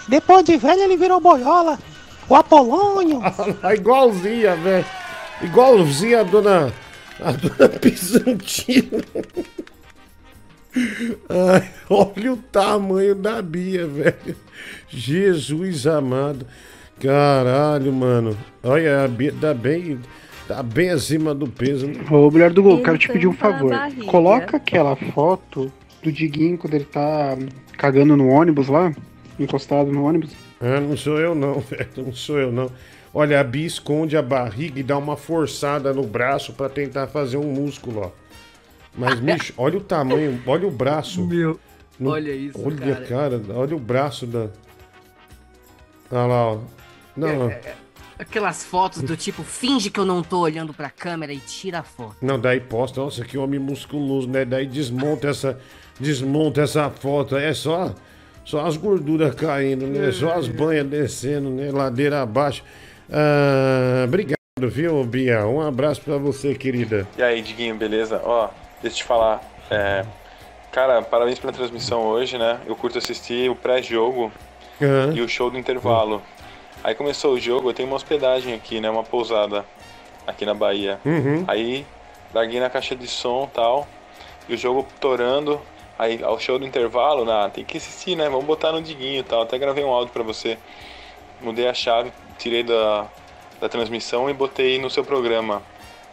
Depois 0.09 0.45
de 0.45 0.57
velho 0.57 0.83
ele 0.83 0.97
virou 0.97 1.21
boiola. 1.21 1.79
O 2.29 2.35
Apolônio. 2.35 3.21
Igualzinha, 3.75 4.57
velho. 4.57 4.87
Igualzinha 5.43 6.21
a 6.21 6.23
dona. 6.23 6.73
A 7.21 7.33
dona 7.33 7.69
Pisantina. 7.79 9.05
Ai, 11.29 11.71
olha 11.89 12.33
o 12.33 12.37
tamanho 12.37 13.15
da 13.15 13.41
Bia, 13.41 13.87
velho. 13.87 14.37
Jesus 14.89 15.87
amado. 15.87 16.47
Caralho, 17.01 17.93
mano. 17.93 18.37
Olha, 18.63 19.05
a 19.05 19.09
Bia 19.09 19.33
tá 19.41 19.55
bem. 19.55 20.01
Tá 20.49 20.63
bem 20.63 20.91
acima 20.91 21.35
do 21.35 21.47
peso. 21.49 21.87
né? 21.87 22.05
Ô, 22.11 22.31
mulher 22.31 22.53
do 22.53 22.63
Google, 22.63 22.83
quero 22.83 22.99
te 22.99 23.09
pedir 23.09 23.27
um 23.27 23.33
favor. 23.33 23.73
Coloca 24.07 24.59
aquela 24.59 24.95
foto 24.95 25.73
do 26.03 26.13
Diguinho 26.13 26.59
quando 26.59 26.75
ele 26.75 26.85
tá 26.85 27.37
cagando 27.79 28.15
no 28.15 28.29
ônibus 28.29 28.69
lá, 28.69 28.93
encostado 29.39 29.91
no 29.91 30.05
ônibus. 30.05 30.33
Ah, 30.61 30.81
não 30.81 30.97
sou 30.97 31.19
eu 31.19 31.35
não, 31.35 31.61
velho. 31.61 31.89
Não 31.97 32.13
sou 32.13 32.39
eu 32.39 32.51
não. 32.53 32.71
Olha, 33.13 33.39
a 33.41 33.45
Bia 33.45 33.67
esconde 33.67 34.17
a 34.17 34.23
barriga 34.23 34.81
e 34.81 34.83
dá 34.83 34.99
uma 34.99 35.17
forçada 35.17 35.93
no 35.93 36.03
braço 36.05 36.53
pra 36.53 36.69
tentar 36.69 37.07
fazer 37.07 37.37
um 37.37 37.53
músculo, 37.53 38.01
ó. 38.07 38.11
Mas, 38.97 39.19
bicho, 39.21 39.53
olha 39.57 39.79
o 39.79 39.81
tamanho, 39.81 40.43
olha 40.47 40.67
o 40.67 40.71
braço. 40.71 41.25
Meu, 41.27 41.59
No- 41.99 42.11
olha 42.11 42.33
isso, 42.33 42.61
Olha, 42.65 42.77
cara. 43.07 43.07
cara. 43.07 43.43
olha 43.55 43.77
o 43.77 43.79
braço 43.81 44.27
da. 44.27 44.49
Olha 46.11 46.27
lá, 46.27 46.53
ó. 46.53 46.59
Não, 47.17 47.51
É, 47.51 47.75
Aquelas 48.19 48.63
fotos 48.65 49.03
do 49.03 49.17
tipo, 49.17 49.43
finge 49.43 49.91
que 49.91 49.99
eu 49.99 50.05
não 50.07 50.23
tô 50.23 50.39
olhando 50.39 50.73
pra 50.73 50.89
câmera 50.89 51.33
e 51.33 51.39
tira 51.39 51.81
a 51.81 51.83
foto. 51.83 52.17
não, 52.23 52.39
daí 52.39 52.61
posta, 52.61 53.01
nossa, 53.01 53.25
que 53.25 53.37
homem 53.37 53.59
musculoso, 53.59 54.29
né? 54.29 54.45
Daí 54.45 54.67
desmonta 54.69 55.29
essa, 55.29 55.59
desmonta 55.99 56.63
essa 56.63 56.89
foto. 56.91 57.37
É 57.37 57.53
só, 57.53 57.93
só 58.45 58.67
as 58.67 58.77
gorduras 58.77 59.35
caindo, 59.35 59.87
né? 59.87 60.11
Só 60.13 60.33
as 60.35 60.49
banhas 60.49 60.87
descendo, 60.87 61.51
né? 61.51 61.71
Ladeira 61.73 62.23
abaixo. 62.23 62.63
Ah, 63.11 64.05
obrigado, 64.05 64.37
viu, 64.63 65.03
Bia? 65.05 65.47
Um 65.47 65.61
abraço 65.61 66.01
pra 66.01 66.17
você, 66.17 66.55
querida. 66.55 67.07
E 67.17 67.23
aí, 67.23 67.41
Diguinho, 67.43 67.75
beleza? 67.75 68.21
Ó, 68.25 68.49
deixa 68.83 68.97
eu 68.97 68.99
te 68.99 69.05
falar. 69.05 69.41
é, 69.71 70.05
Cara, 70.73 71.01
parabéns 71.03 71.39
pela 71.39 71.53
transmissão 71.53 72.03
hoje, 72.03 72.37
né? 72.37 72.59
Eu 72.67 72.75
curto 72.75 72.99
assistir 72.99 73.49
o 73.49 73.55
pré-jogo 73.55 74.33
Aham. 74.83 75.13
e 75.15 75.21
o 75.21 75.29
show 75.29 75.49
do 75.49 75.57
intervalo. 75.57 76.21
Aí 76.83 76.95
começou 76.97 77.35
o 77.35 77.41
jogo, 77.41 77.71
eu 77.71 77.73
tenho 77.73 77.89
uma 77.89 77.95
hospedagem 77.97 78.53
aqui, 78.55 78.81
né? 78.81 78.91
Uma 78.91 79.05
pousada 79.05 79.65
aqui 80.27 80.45
na 80.45 80.53
Bahia. 80.53 80.99
Uhum. 81.05 81.45
Aí 81.47 81.87
larguei 82.35 82.59
na 82.59 82.69
caixa 82.69 82.97
de 82.97 83.07
som 83.07 83.49
e 83.51 83.55
tal. 83.55 83.89
E 84.49 84.55
o 84.55 84.59
jogo 84.59 84.85
torando. 85.01 85.61
Aí 85.99 86.23
ao 86.23 86.39
show 86.39 86.59
do 86.59 86.67
intervalo, 86.67 87.25
na, 87.25 87.49
tem 87.49 87.65
que 87.65 87.77
assistir, 87.77 88.17
né? 88.17 88.29
Vamos 88.29 88.45
botar 88.45 88.73
no 88.73 88.83
diguinho 88.83 89.21
e 89.21 89.23
tal. 89.23 89.43
Até 89.43 89.59
gravei 89.59 89.85
um 89.85 89.91
áudio 89.91 90.13
pra 90.13 90.23
você. 90.23 90.59
Mudei 91.41 91.69
a 91.69 91.75
chave, 91.75 92.13
tirei 92.39 92.63
da, 92.63 93.07
da 93.61 93.69
transmissão 93.69 94.29
e 94.29 94.33
botei 94.33 94.79
no 94.79 94.91
seu 94.91 95.05
programa. 95.05 95.63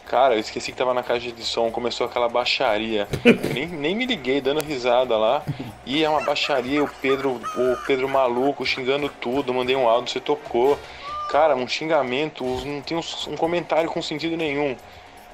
Cara, 0.06 0.36
eu 0.36 0.40
esqueci 0.40 0.72
que 0.72 0.78
tava 0.78 0.94
na 0.94 1.04
caixa 1.04 1.32
de 1.32 1.44
som, 1.44 1.72
começou 1.72 2.06
aquela 2.06 2.28
baixaria. 2.28 3.08
Nem, 3.54 3.68
nem 3.68 3.96
me 3.96 4.06
liguei, 4.06 4.42
dando 4.42 4.62
risada 4.62 5.18
lá. 5.18 5.42
E 5.86 6.04
é 6.04 6.10
uma 6.10 6.22
baixaria, 6.22 6.84
o 6.84 6.88
Pedro, 7.02 7.32
o 7.56 7.78
Pedro 7.88 8.10
maluco, 8.10 8.66
xingando 8.66 9.10
tudo, 9.22 9.54
mandei 9.54 9.76
um 9.76 9.88
áudio, 9.88 10.12
você 10.12 10.20
tocou. 10.20 10.78
Cara, 11.30 11.56
um 11.56 11.66
xingamento, 11.66 12.44
não 12.66 12.82
tem 12.82 12.98
um, 12.98 13.02
um 13.30 13.38
comentário 13.38 13.90
com 13.90 14.02
sentido 14.02 14.36
nenhum. 14.36 14.76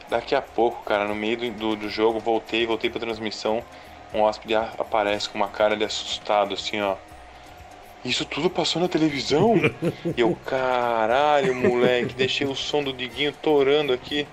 Daqui 0.09 0.35
a 0.35 0.41
pouco, 0.41 0.83
cara, 0.83 1.05
no 1.05 1.15
meio 1.15 1.37
do, 1.37 1.51
do, 1.51 1.75
do 1.75 1.89
jogo, 1.89 2.19
voltei, 2.19 2.65
voltei 2.67 2.89
pra 2.89 2.99
transmissão. 2.99 3.63
Um 4.13 4.21
hóspede 4.21 4.55
aparece 4.55 5.29
com 5.29 5.37
uma 5.37 5.47
cara 5.49 5.75
de 5.75 5.83
assustado, 5.83 6.53
assim, 6.53 6.81
ó. 6.81 6.95
Isso 8.05 8.23
tudo 8.25 8.49
passou 8.49 8.81
na 8.81 8.87
televisão? 8.87 9.55
E 10.15 10.21
eu, 10.21 10.37
caralho, 10.45 11.53
moleque, 11.53 12.13
deixei 12.15 12.47
o 12.47 12.55
som 12.55 12.81
do 12.83 12.93
Diguinho 12.93 13.33
torando 13.41 13.91
aqui. 13.91 14.25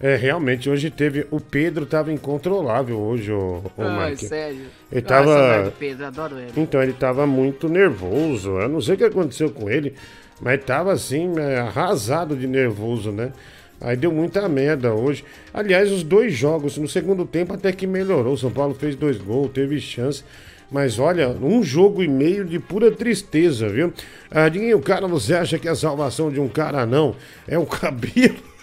É, 0.00 0.16
realmente, 0.16 0.68
hoje 0.68 0.90
teve. 0.90 1.26
O 1.30 1.40
Pedro 1.40 1.86
tava 1.86 2.12
incontrolável 2.12 2.98
hoje, 3.00 3.32
o, 3.32 3.62
o 3.76 3.82
Ai, 3.82 4.10
Mike. 4.10 4.26
sério. 4.26 4.66
Ele 4.92 5.00
Ah, 5.00 5.08
tava. 5.08 5.62
do 5.64 5.72
Pedro, 5.72 6.06
adoro 6.06 6.38
ele. 6.38 6.52
Então, 6.56 6.82
ele 6.82 6.92
tava 6.92 7.26
muito 7.26 7.68
nervoso. 7.68 8.50
Eu 8.58 8.68
não 8.68 8.80
sei 8.80 8.94
o 8.94 8.98
que 8.98 9.04
aconteceu 9.04 9.50
com 9.50 9.70
ele, 9.70 9.94
mas 10.40 10.62
tava 10.64 10.92
assim, 10.92 11.32
é, 11.38 11.58
arrasado 11.60 12.36
de 12.36 12.46
nervoso, 12.46 13.10
né? 13.12 13.32
Aí 13.80 13.96
deu 13.96 14.12
muita 14.12 14.48
merda 14.48 14.94
hoje. 14.94 15.24
Aliás, 15.52 15.90
os 15.92 16.02
dois 16.02 16.32
jogos, 16.32 16.78
no 16.78 16.88
segundo 16.88 17.24
tempo 17.24 17.52
até 17.52 17.72
que 17.72 17.86
melhorou. 17.86 18.34
O 18.34 18.38
São 18.38 18.50
Paulo 18.50 18.74
fez 18.74 18.96
dois 18.96 19.18
gols, 19.18 19.50
teve 19.52 19.80
chance. 19.80 20.24
Mas 20.70 20.98
olha, 20.98 21.28
um 21.28 21.62
jogo 21.62 22.02
e 22.02 22.08
meio 22.08 22.44
de 22.44 22.58
pura 22.58 22.90
tristeza, 22.90 23.68
viu? 23.68 23.92
Ah, 24.30 24.48
Diguinho, 24.48 24.80
cara, 24.80 25.06
você 25.06 25.34
acha 25.34 25.58
que 25.58 25.68
a 25.68 25.74
salvação 25.74 26.30
de 26.30 26.40
um 26.40 26.48
cara 26.48 26.86
não 26.86 27.14
é 27.46 27.58
o 27.58 27.66
cabelo? 27.66 28.53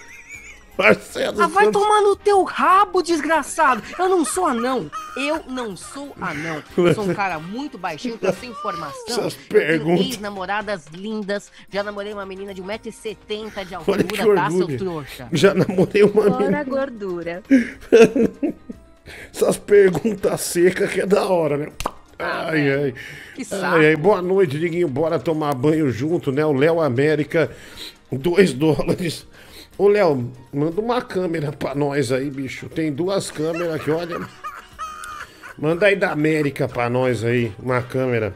Marcelo 0.81 1.41
Ah, 1.41 1.47
vai 1.47 1.65
Santos- 1.65 1.81
tomar 1.81 2.01
no 2.01 2.15
teu 2.15 2.43
rabo, 2.43 3.01
desgraçado! 3.01 3.81
Eu 3.99 4.09
não 4.09 4.25
sou 4.25 4.45
anão! 4.45 4.89
Eu 5.15 5.41
não 5.47 5.75
sou 5.77 6.15
anão! 6.19 6.63
Eu 6.77 6.93
sou 6.93 7.03
um 7.09 7.13
cara 7.13 7.39
muito 7.39 7.77
baixinho, 7.77 8.17
com 8.17 8.31
sem 8.33 8.53
formação. 8.55 9.03
Essas 9.07 9.33
Eu 9.33 9.39
tenho 9.49 9.49
perguntas. 9.67 10.05
ex-namoradas 10.07 10.85
lindas. 10.93 11.51
Já 11.69 11.83
namorei 11.83 12.13
uma 12.13 12.25
menina 12.25 12.53
de 12.53 12.61
1,70m 12.61 13.65
de 13.65 13.75
altura, 13.75 14.03
tá, 14.35 14.49
seu 14.49 14.77
trouxa? 14.77 15.27
Já 15.31 15.53
namorei 15.53 16.03
uma 16.03 16.23
Fora 16.23 16.35
a 16.35 16.37
menina. 16.39 16.63
gordura. 16.63 17.43
Essas 19.33 19.57
perguntas 19.57 20.41
secas 20.41 20.91
que 20.91 21.01
é 21.01 21.05
da 21.05 21.25
hora, 21.25 21.57
né? 21.57 21.67
Ai, 22.17 22.71
ai. 22.71 22.93
Que 23.35 23.43
saco. 23.43 23.65
Ai, 23.65 23.87
ai. 23.87 23.95
Boa 23.95 24.21
noite, 24.21 24.59
Diguinho. 24.59 24.87
Bora 24.87 25.19
tomar 25.19 25.53
banho 25.55 25.89
junto, 25.91 26.31
né? 26.31 26.45
O 26.45 26.53
Léo 26.53 26.79
América, 26.79 27.51
2 28.11 28.53
dólares. 28.53 29.25
Ô, 29.77 29.87
Léo, 29.87 30.31
manda 30.53 30.79
uma 30.79 31.01
câmera 31.01 31.51
pra 31.51 31.73
nós 31.73 32.11
aí, 32.11 32.29
bicho. 32.29 32.69
Tem 32.69 32.91
duas 32.91 33.31
câmeras 33.31 33.75
aqui, 33.75 33.89
olha. 33.89 34.19
Manda 35.57 35.87
aí 35.87 35.95
da 35.95 36.11
América 36.11 36.67
pra 36.67 36.89
nós 36.89 37.23
aí, 37.23 37.51
uma 37.59 37.81
câmera. 37.81 38.33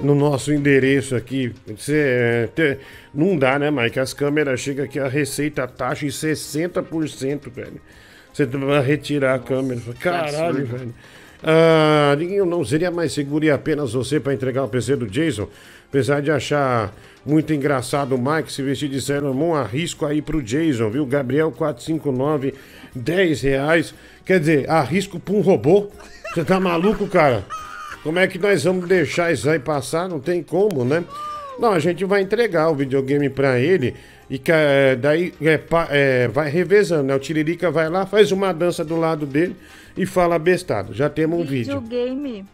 No 0.00 0.14
nosso 0.14 0.52
endereço 0.52 1.14
aqui. 1.14 1.54
Você, 1.66 1.94
é, 1.96 2.46
te- 2.48 2.78
não 3.14 3.36
dá, 3.36 3.58
né, 3.58 3.70
Mike? 3.70 4.00
As 4.00 4.12
câmeras 4.12 4.60
chegam 4.60 4.84
aqui, 4.84 4.98
a 4.98 5.08
receita 5.08 5.66
taxa 5.68 6.04
em 6.06 6.08
60%, 6.10 7.50
velho. 7.50 7.80
Você 8.32 8.44
vai 8.46 8.82
retirar 8.82 9.34
a 9.34 9.38
câmera. 9.38 9.80
Caralho, 10.00 10.66
velho. 10.66 10.94
Ah, 11.42 12.16
não 12.46 12.64
seria 12.64 12.90
mais 12.90 13.12
seguro 13.12 13.44
ir 13.44 13.50
apenas 13.50 13.92
você 13.92 14.18
para 14.20 14.32
entregar 14.32 14.64
o 14.64 14.68
PC 14.68 14.96
do 14.96 15.06
Jason? 15.06 15.48
Apesar 15.88 16.22
de 16.22 16.30
achar 16.30 16.92
muito 17.24 17.52
engraçado 17.52 18.14
o 18.14 18.18
Mike 18.18 18.52
se 18.52 18.62
vestir 18.62 18.88
de 18.88 19.00
Sailor 19.00 19.34
Moon, 19.34 19.54
arrisco 19.54 20.04
aí 20.04 20.20
pro 20.20 20.42
Jason, 20.42 20.90
viu? 20.90 21.06
Gabriel 21.06 21.52
459, 21.52 22.54
10 22.94 23.40
reais. 23.42 23.94
Quer 24.24 24.40
dizer, 24.40 24.68
arrisco 24.68 25.20
pra 25.20 25.34
um 25.34 25.40
robô? 25.40 25.88
Você 26.32 26.44
tá 26.44 26.58
maluco, 26.58 27.06
cara? 27.06 27.44
Como 28.02 28.18
é 28.18 28.26
que 28.26 28.38
nós 28.38 28.64
vamos 28.64 28.88
deixar 28.88 29.32
isso 29.32 29.48
aí 29.48 29.58
passar? 29.58 30.08
Não 30.08 30.18
tem 30.18 30.42
como, 30.42 30.84
né? 30.84 31.04
Não, 31.58 31.72
a 31.72 31.78
gente 31.78 32.04
vai 32.04 32.22
entregar 32.22 32.70
o 32.70 32.74
videogame 32.74 33.28
pra 33.28 33.58
ele 33.60 33.94
e 34.28 34.38
que, 34.38 34.50
é, 34.50 34.96
daí 34.96 35.32
é, 35.40 35.60
é, 35.90 36.28
vai 36.28 36.50
revezando, 36.50 37.04
né? 37.04 37.14
O 37.14 37.18
Tiririca 37.18 37.70
vai 37.70 37.88
lá, 37.88 38.06
faz 38.06 38.32
uma 38.32 38.52
dança 38.52 38.84
do 38.84 38.96
lado 38.96 39.26
dele 39.26 39.54
e 39.96 40.06
fala 40.06 40.38
bestado. 40.38 40.92
Já 40.94 41.08
temos 41.08 41.38
um 41.38 41.44
vídeo. 41.44 41.80
Videogame. 41.80 42.44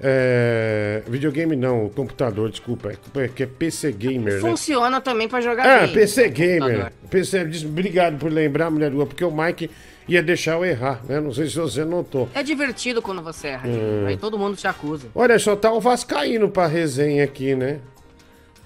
É, 0.00 1.02
videogame 1.08 1.56
não, 1.56 1.88
computador, 1.88 2.50
desculpa. 2.50 2.92
É, 3.14 3.28
que 3.28 3.42
é 3.42 3.46
PC 3.46 3.92
Gamer, 3.92 4.34
né? 4.34 4.40
Funciona 4.40 5.00
também 5.00 5.26
pra 5.28 5.40
jogar 5.40 5.64
Ah, 5.66 5.80
game. 5.80 5.92
PC 5.94 6.28
Gamer. 6.28 6.60
Computador. 6.60 6.92
PC, 7.10 7.46
obrigado 7.64 8.18
por 8.18 8.30
lembrar, 8.30 8.70
mulher 8.70 8.92
rua, 8.92 9.06
porque 9.06 9.24
o 9.24 9.30
Mike 9.30 9.70
ia 10.06 10.22
deixar 10.22 10.52
eu 10.52 10.64
errar, 10.64 11.00
né? 11.08 11.18
Não 11.18 11.32
sei 11.32 11.46
se 11.48 11.56
você 11.56 11.84
notou. 11.84 12.28
É 12.34 12.42
divertido 12.42 13.00
quando 13.00 13.22
você 13.22 13.48
erra, 13.48 13.68
Hum. 13.68 14.06
aí 14.06 14.16
todo 14.16 14.38
mundo 14.38 14.54
te 14.56 14.66
acusa. 14.68 15.06
Olha, 15.14 15.38
só 15.38 15.56
tá 15.56 15.72
o 15.72 15.80
Vascaíno 15.80 16.50
pra 16.50 16.66
resenha 16.66 17.24
aqui, 17.24 17.54
né? 17.54 17.80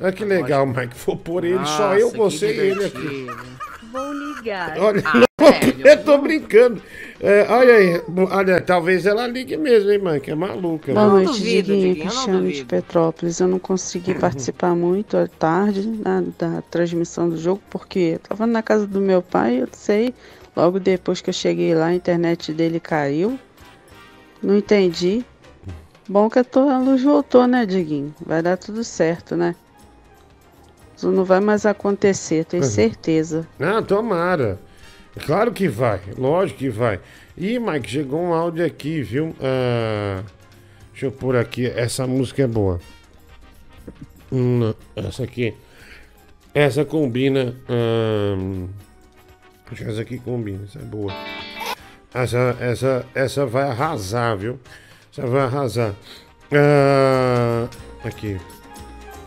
Olha 0.01 0.13
que 0.13 0.25
legal, 0.25 0.67
Mike. 0.67 0.95
Vou 1.07 1.17
pôr 1.17 1.45
ele, 1.45 1.65
só 1.65 1.95
eu, 1.95 2.07
Nossa, 2.13 2.17
você 2.39 2.47
e 2.55 2.59
ele 2.71 2.85
aqui. 2.87 3.27
Vou 3.93 4.13
ligar. 4.13 4.79
Olha, 4.79 5.03
Ah, 5.05 5.15
não, 5.15 5.27
velho. 5.61 5.87
eu 5.89 6.05
tô 6.05 6.19
brincando. 6.19 6.83
É, 7.23 7.47
olha 7.53 7.75
aí, 7.75 8.03
olha, 8.31 8.61
talvez 8.63 9.05
ela 9.05 9.27
ligue 9.27 9.55
mesmo, 9.59 9.91
hein, 9.91 9.99
Mike? 9.99 10.31
É 10.31 10.35
maluca. 10.35 10.95
Boa 10.95 11.07
né? 11.07 11.13
noite, 11.13 11.33
duvido, 11.33 11.75
Diguinho, 11.75 11.97
Cristiano 11.97 12.51
de. 12.51 12.65
Petrópolis. 12.65 13.41
Eu 13.41 13.49
não 13.49 13.59
consegui 13.59 14.15
participar 14.19 14.75
muito 14.75 15.19
à 15.19 15.27
tarde 15.27 15.83
da, 15.87 16.23
da 16.39 16.63
transmissão 16.63 17.29
do 17.29 17.37
jogo, 17.37 17.61
porque 17.69 17.99
eu 18.15 18.19
tava 18.21 18.47
na 18.47 18.63
casa 18.63 18.87
do 18.87 19.01
meu 19.03 19.21
pai, 19.21 19.61
eu 19.61 19.69
sei. 19.73 20.15
Logo 20.57 20.81
depois 20.81 21.21
que 21.21 21.29
eu 21.29 21.35
cheguei 21.35 21.75
lá, 21.75 21.87
a 21.87 21.95
internet 21.95 22.55
dele 22.55 22.81
caiu. 22.81 23.39
Não 24.43 24.57
entendi. 24.57 25.23
Bom 26.09 26.31
que 26.31 26.39
a, 26.39 26.45
tua- 26.45 26.79
luz 26.79 27.03
voltou, 27.03 27.47
né, 27.47 27.67
Diguinho? 27.67 28.15
Vai 28.25 28.41
dar 28.43 28.57
tudo 28.57 28.83
certo, 28.83 29.37
né? 29.37 29.55
Isso 30.97 31.11
não 31.11 31.25
vai 31.25 31.41
mais 31.41 31.67
acontecer, 31.67 32.47
tenho 32.47 32.63
Uhum. 32.63 32.69
certeza. 32.69 33.47
Ah, 33.61 33.81
tomara. 33.83 34.59
Claro 35.19 35.53
que 35.53 35.69
vai, 35.69 36.01
lógico 36.17 36.61
que 36.61 36.69
vai. 36.69 37.01
Ih, 37.37 37.59
Mike, 37.59 37.91
chegou 37.91 38.21
um 38.21 38.33
áudio 38.33 38.65
aqui, 38.65 39.03
viu? 39.03 39.35
Ah, 39.41 40.23
deixa 40.93 41.07
eu 41.07 41.13
pôr 41.13 41.37
aqui, 41.37 41.67
essa 41.67 42.07
música 42.07 42.43
é 42.43 42.47
boa. 42.47 42.81
Hum, 44.33 44.73
essa 44.95 45.25
aqui. 45.25 45.55
Essa 46.55 46.85
combina. 46.85 47.55
que 49.75 49.85
essa 49.85 50.03
aqui 50.03 50.19
combina, 50.19 50.65
essa 50.65 50.79
é 50.79 50.83
boa. 50.83 51.13
Essa, 52.13 52.57
essa, 52.61 53.07
essa 53.15 53.47
vai 53.47 53.65
arrasar, 53.65 54.37
viu? 54.37 54.59
Essa 55.13 55.27
vai 55.27 55.43
arrasar. 55.43 55.95
Ah, 56.53 57.69
aqui. 58.05 58.37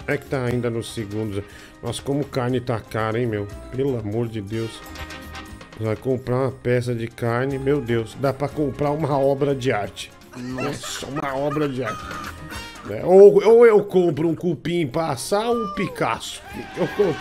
É 0.07 0.17
que 0.17 0.25
tá 0.25 0.45
ainda 0.45 0.69
nos 0.69 0.93
segundos. 0.93 1.43
Nossa, 1.81 2.01
como 2.01 2.25
carne 2.25 2.59
tá 2.59 2.79
cara, 2.79 3.19
hein, 3.19 3.25
meu? 3.25 3.47
Pelo 3.75 3.97
amor 3.97 4.27
de 4.27 4.41
Deus. 4.41 4.81
Vai 5.79 5.95
comprar 5.95 6.35
uma 6.35 6.51
peça 6.51 6.93
de 6.93 7.07
carne, 7.07 7.57
meu 7.57 7.81
Deus, 7.81 8.15
dá 8.19 8.31
pra 8.31 8.47
comprar 8.47 8.91
uma 8.91 9.17
obra 9.17 9.55
de 9.55 9.71
arte. 9.71 10.11
Nossa, 10.37 11.05
uma 11.07 11.35
obra 11.35 11.67
de 11.67 11.83
arte. 11.83 12.03
É, 12.89 13.03
ou, 13.05 13.43
ou 13.43 13.65
eu 13.65 13.83
compro 13.83 14.27
um 14.27 14.35
cupim 14.35 14.85
pra 14.85 15.09
assar 15.09 15.47
ou 15.49 15.55
um 15.55 15.73
Picasso. 15.73 16.41
Eu 16.77 16.87
compro. 16.89 17.15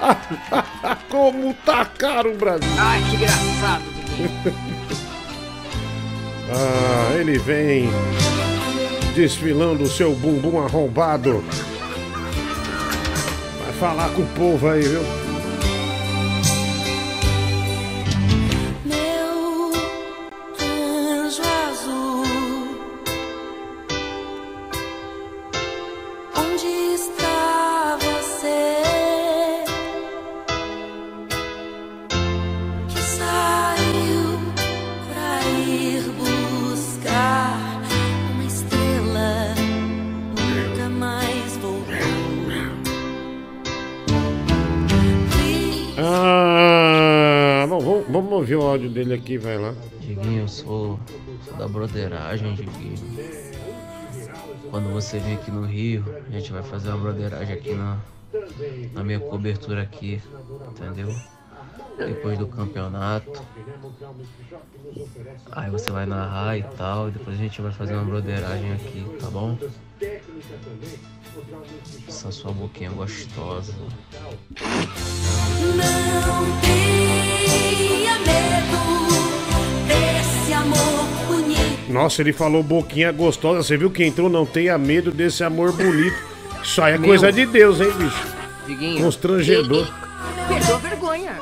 Como 1.08 1.54
tá 1.64 1.84
caro 1.84 2.32
o 2.32 2.36
Brasil. 2.36 2.68
Ai, 2.78 3.00
que 3.10 3.16
engraçado. 3.16 3.84
Ah, 6.46 7.16
ele 7.18 7.38
vem 7.38 7.88
desfilando 9.14 9.84
o 9.84 9.88
seu 9.88 10.14
bumbum 10.14 10.62
arrombado. 10.62 11.42
Vai 13.64 13.72
falar 13.80 14.10
com 14.10 14.22
o 14.22 14.26
povo 14.26 14.68
aí, 14.68 14.82
viu? 14.82 15.00
Áudio 48.74 48.90
dele 48.90 49.14
aqui, 49.14 49.38
vai 49.38 49.56
lá. 49.56 49.72
Diguinho, 50.00 50.42
eu 50.42 50.48
sou, 50.48 50.98
sou 51.44 51.56
da 51.56 51.68
broderagem, 51.68 52.54
Diguinho. 52.54 52.96
Quando 54.70 54.92
você 54.92 55.20
vem 55.20 55.34
aqui 55.34 55.50
no 55.50 55.64
Rio, 55.64 56.04
a 56.26 56.30
gente 56.30 56.50
vai 56.50 56.62
fazer 56.62 56.88
uma 56.88 56.98
broderagem 56.98 57.54
aqui 57.54 57.72
na, 57.72 57.98
na 58.92 59.04
minha 59.04 59.20
cobertura 59.20 59.82
aqui, 59.82 60.20
entendeu? 60.70 61.14
Depois 61.96 62.36
do 62.36 62.48
campeonato. 62.48 63.40
Aí 65.52 65.70
você 65.70 65.92
vai 65.92 66.04
narrar 66.04 66.58
e 66.58 66.64
tal, 66.76 67.08
e 67.08 67.12
depois 67.12 67.38
a 67.38 67.40
gente 67.40 67.62
vai 67.62 67.70
fazer 67.70 67.94
uma 67.94 68.04
broderagem 68.04 68.72
aqui, 68.72 69.06
tá 69.20 69.30
bom? 69.30 69.56
Essa 72.08 72.32
sua 72.32 72.52
boquinha 72.52 72.90
gostosa. 72.90 73.72
Não 75.76 76.60
tenha 76.60 76.83
Nossa, 81.94 82.22
ele 82.22 82.32
falou 82.32 82.60
boquinha 82.60 83.12
gostosa. 83.12 83.62
Você 83.62 83.76
viu 83.76 83.88
que 83.88 84.04
entrou? 84.04 84.28
Não 84.28 84.44
tenha 84.44 84.76
medo 84.76 85.12
desse 85.12 85.44
amor 85.44 85.72
bonito. 85.72 86.16
Isso 86.60 86.82
aí 86.82 86.94
é 86.94 86.98
Meu. 86.98 87.08
coisa 87.08 87.30
de 87.30 87.46
Deus, 87.46 87.80
hein, 87.80 87.92
bicho? 87.96 88.26
Diguinho. 88.66 89.04
Constrangedor. 89.04 89.88
Perdeu 90.48 90.74
a 90.74 90.78
vergonha. 90.78 91.38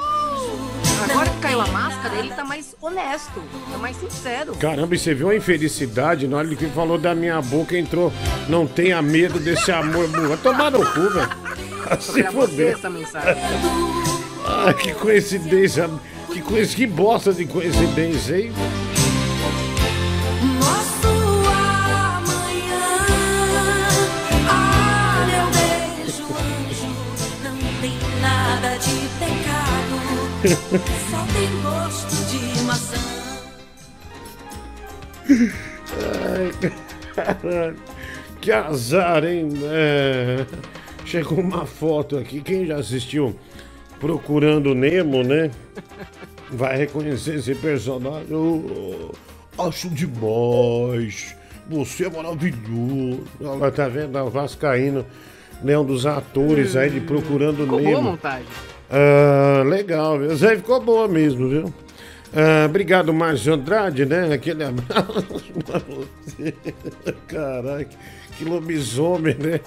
Agora 1.10 1.30
que 1.30 1.38
caiu 1.38 1.60
a 1.60 1.66
máscara, 1.68 2.16
ele 2.16 2.30
tá 2.30 2.44
mais 2.44 2.76
honesto, 2.80 3.42
tá 3.72 3.78
mais 3.78 3.96
sincero. 3.96 4.54
Caramba, 4.56 4.94
e 4.94 4.98
você 4.98 5.14
viu 5.14 5.30
a 5.30 5.36
infelicidade? 5.36 6.28
Na 6.28 6.36
hora 6.36 6.46
que 6.48 6.64
ele 6.64 6.72
falou 6.72 6.98
da 6.98 7.14
minha 7.14 7.40
boca, 7.40 7.76
entrou. 7.76 8.12
Não 8.46 8.66
tenha 8.66 9.00
medo 9.00 9.40
desse 9.40 9.72
amor 9.72 10.06
bonito. 10.08 10.28
Vai 10.28 10.36
tomar 10.36 10.70
no 10.70 10.84
cu, 10.84 11.08
velho. 11.08 11.30
Se 11.98 12.22
fuder. 12.24 12.74
essa 12.74 12.90
mensagem. 12.90 13.42
Ah, 14.54 14.74
que 14.74 14.92
coincidência. 14.92 15.88
Que, 16.30 16.40
coisa, 16.42 16.76
que 16.76 16.86
bosta 16.86 17.32
de 17.32 17.46
coincidência, 17.46 18.38
hein? 18.38 18.52
Nosso 20.60 21.08
amanhã. 21.48 22.86
Ah, 24.48 25.26
meu 25.26 25.46
beijo, 25.50 26.24
anjo. 26.24 26.90
Não 27.42 27.56
tem 27.80 27.96
nada 28.20 28.76
de 28.76 29.08
pecado. 29.18 29.96
Só 31.10 31.20
tem 31.32 31.50
gosto 31.62 32.14
de 32.30 32.62
maçã. 32.62 33.00
Ai, 36.34 36.52
caralho. 37.14 37.76
Que 38.40 38.52
azar, 38.52 39.24
hein? 39.24 39.48
É, 39.64 40.44
Chegou 41.04 41.40
uma 41.40 41.64
foto 41.66 42.16
aqui. 42.18 42.40
Quem 42.40 42.66
já 42.66 42.76
assistiu 42.76 43.36
Procurando 44.02 44.74
Nemo, 44.74 45.22
né? 45.22 45.48
Vai 46.50 46.76
reconhecer 46.76 47.36
esse 47.36 47.54
personagem. 47.54 48.26
Eu 48.30 49.12
acho 49.56 49.88
demais. 49.88 51.36
Você 51.70 52.06
é 52.06 52.10
maravilhoso. 52.10 53.22
Ela 53.40 53.70
tá 53.70 53.86
vendo? 53.86 54.18
O 54.18 54.28
Vascaíno, 54.28 55.06
né? 55.62 55.78
Um 55.78 55.84
dos 55.84 56.04
atores 56.04 56.74
aí 56.74 56.90
de 56.90 57.00
Procurando 57.00 57.62
Ficou 57.62 57.78
Nemo. 57.78 57.90
boa 57.92 57.98
a 57.98 58.02
montagem. 58.02 58.46
Ah, 58.90 59.62
legal, 59.64 60.18
viu? 60.18 60.34
Zé 60.34 60.56
ficou 60.56 60.80
boa 60.80 61.06
mesmo, 61.06 61.48
viu? 61.48 61.72
Ah, 62.34 62.66
obrigado, 62.66 63.12
Márcio 63.14 63.54
Andrade, 63.54 64.04
né? 64.04 64.34
Aquele 64.34 64.64
abraço 64.66 65.24
pra 65.64 65.78
você. 65.78 66.52
Caraca, 67.28 67.90
que 68.42 68.48
lobisomem, 68.48 69.34
né? 69.34 69.60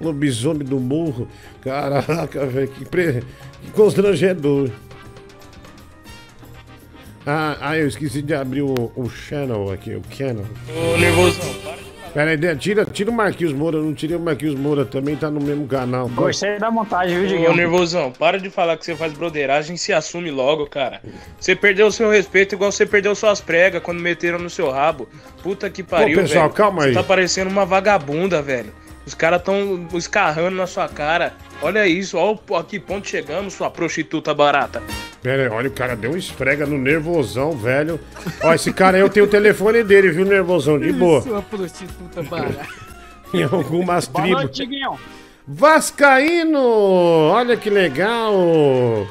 Lobisomem 0.00 0.66
do 0.66 0.80
morro. 0.80 1.28
Caraca, 1.62 2.46
velho, 2.46 2.68
que, 2.68 2.84
pre... 2.84 3.22
que 3.62 3.70
constrangedor. 3.72 4.70
Ah, 7.24 7.56
ah, 7.60 7.76
eu 7.76 7.86
esqueci 7.86 8.22
de 8.22 8.34
abrir 8.34 8.62
o, 8.62 8.92
o 8.96 9.08
channel 9.08 9.70
aqui, 9.70 9.94
o 9.94 10.02
channel. 10.10 10.46
Ô, 10.68 10.96
nervosão, 10.96 11.54
para. 11.62 11.87
Pera 12.12 12.30
aí, 12.30 12.56
tira, 12.56 12.84
tira 12.84 13.10
o 13.10 13.14
Marquinhos 13.14 13.52
Moura, 13.52 13.78
não 13.80 13.94
tirei 13.94 14.16
o 14.16 14.20
Marquinhos 14.20 14.54
Moura, 14.54 14.84
também 14.84 15.14
tá 15.14 15.30
no 15.30 15.40
mesmo 15.40 15.66
canal. 15.66 16.08
Gostei 16.08 16.58
da 16.58 16.70
montagem, 16.70 17.16
viu, 17.16 17.24
Ô, 17.24 17.28
Diguinho? 17.28 17.54
nervosão, 17.54 18.10
para 18.10 18.38
de 18.38 18.50
falar 18.50 18.76
que 18.76 18.84
você 18.84 18.96
faz 18.96 19.12
broderagem 19.12 19.74
e 19.76 19.78
se 19.78 19.92
assume 19.92 20.30
logo, 20.30 20.66
cara. 20.66 21.00
Você 21.38 21.54
perdeu 21.54 21.86
o 21.86 21.92
seu 21.92 22.10
respeito 22.10 22.54
igual 22.54 22.72
você 22.72 22.86
perdeu 22.86 23.14
suas 23.14 23.40
pregas 23.40 23.82
quando 23.82 24.00
meteram 24.00 24.38
no 24.38 24.50
seu 24.50 24.70
rabo. 24.70 25.08
Puta 25.42 25.68
que 25.70 25.82
pariu, 25.82 26.18
pessoal, 26.20 26.44
velho. 26.44 26.54
calma 26.54 26.84
aí. 26.84 26.88
Você 26.92 26.98
tá 26.98 27.02
parecendo 27.04 27.50
uma 27.50 27.64
vagabunda, 27.64 28.40
velho. 28.42 28.72
Os 29.08 29.14
caras 29.14 29.40
tão 29.40 29.88
escarrando 29.94 30.54
na 30.54 30.66
sua 30.66 30.86
cara. 30.86 31.32
Olha 31.62 31.86
isso, 31.86 32.18
olha 32.18 32.38
a 32.58 32.62
que 32.62 32.78
ponto 32.78 33.08
chegamos, 33.08 33.54
sua 33.54 33.70
prostituta 33.70 34.34
barata. 34.34 34.82
Pera 35.22 35.44
aí, 35.44 35.48
olha, 35.48 35.68
o 35.68 35.72
cara 35.72 35.96
deu 35.96 36.10
um 36.10 36.16
esfrega 36.16 36.66
no 36.66 36.76
nervosão, 36.76 37.52
velho. 37.52 37.98
Ó, 38.42 38.52
esse 38.52 38.70
cara 38.70 38.98
aí 38.98 39.02
eu 39.02 39.08
tenho 39.08 39.24
o 39.24 39.28
telefone 39.30 39.82
dele, 39.82 40.10
viu, 40.10 40.26
nervosão? 40.26 40.78
De 40.78 40.92
boa. 40.92 41.22
Sua 41.22 41.40
prostituta 41.40 42.22
barata. 42.22 42.66
Em 43.32 43.44
algumas 43.44 44.06
Boa 44.06 44.22
tribos. 44.24 44.42
noite. 44.42 44.68
Vascaíno! 45.46 46.60
Olha 46.60 47.56
que 47.56 47.70
legal! 47.70 49.06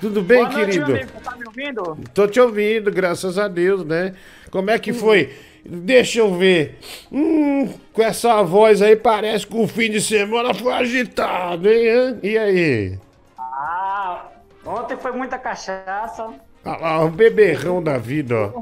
Tudo 0.00 0.22
bem, 0.22 0.38
Boa 0.38 0.50
noite, 0.50 0.66
querido? 0.66 0.86
meu 0.86 0.96
amigo. 0.96 1.20
Tá 1.22 1.36
me 1.36 1.46
ouvindo? 1.46 1.98
Tô 2.12 2.26
te 2.26 2.40
ouvindo, 2.40 2.90
graças 2.90 3.38
a 3.38 3.46
Deus, 3.46 3.84
né? 3.84 4.12
Como 4.50 4.70
é 4.70 4.78
que 4.78 4.92
foi? 4.92 5.32
Deixa 5.68 6.20
eu 6.20 6.34
ver. 6.34 6.78
Hum, 7.10 7.72
com 7.92 8.02
essa 8.02 8.42
voz 8.42 8.80
aí 8.80 8.96
parece 8.96 9.46
que 9.46 9.56
o 9.56 9.66
fim 9.66 9.90
de 9.90 10.00
semana 10.00 10.54
foi 10.54 10.72
agitado, 10.72 11.68
hein? 11.68 12.18
E 12.22 12.38
aí? 12.38 12.98
Ah, 13.38 14.26
ontem 14.64 14.96
foi 14.96 15.12
muita 15.12 15.38
cachaça. 15.38 16.28
Ah 16.64 16.76
lá, 16.76 17.04
o 17.04 17.10
beberrão 17.10 17.82
da 17.82 17.98
vida, 17.98 18.34
ó. 18.34 18.58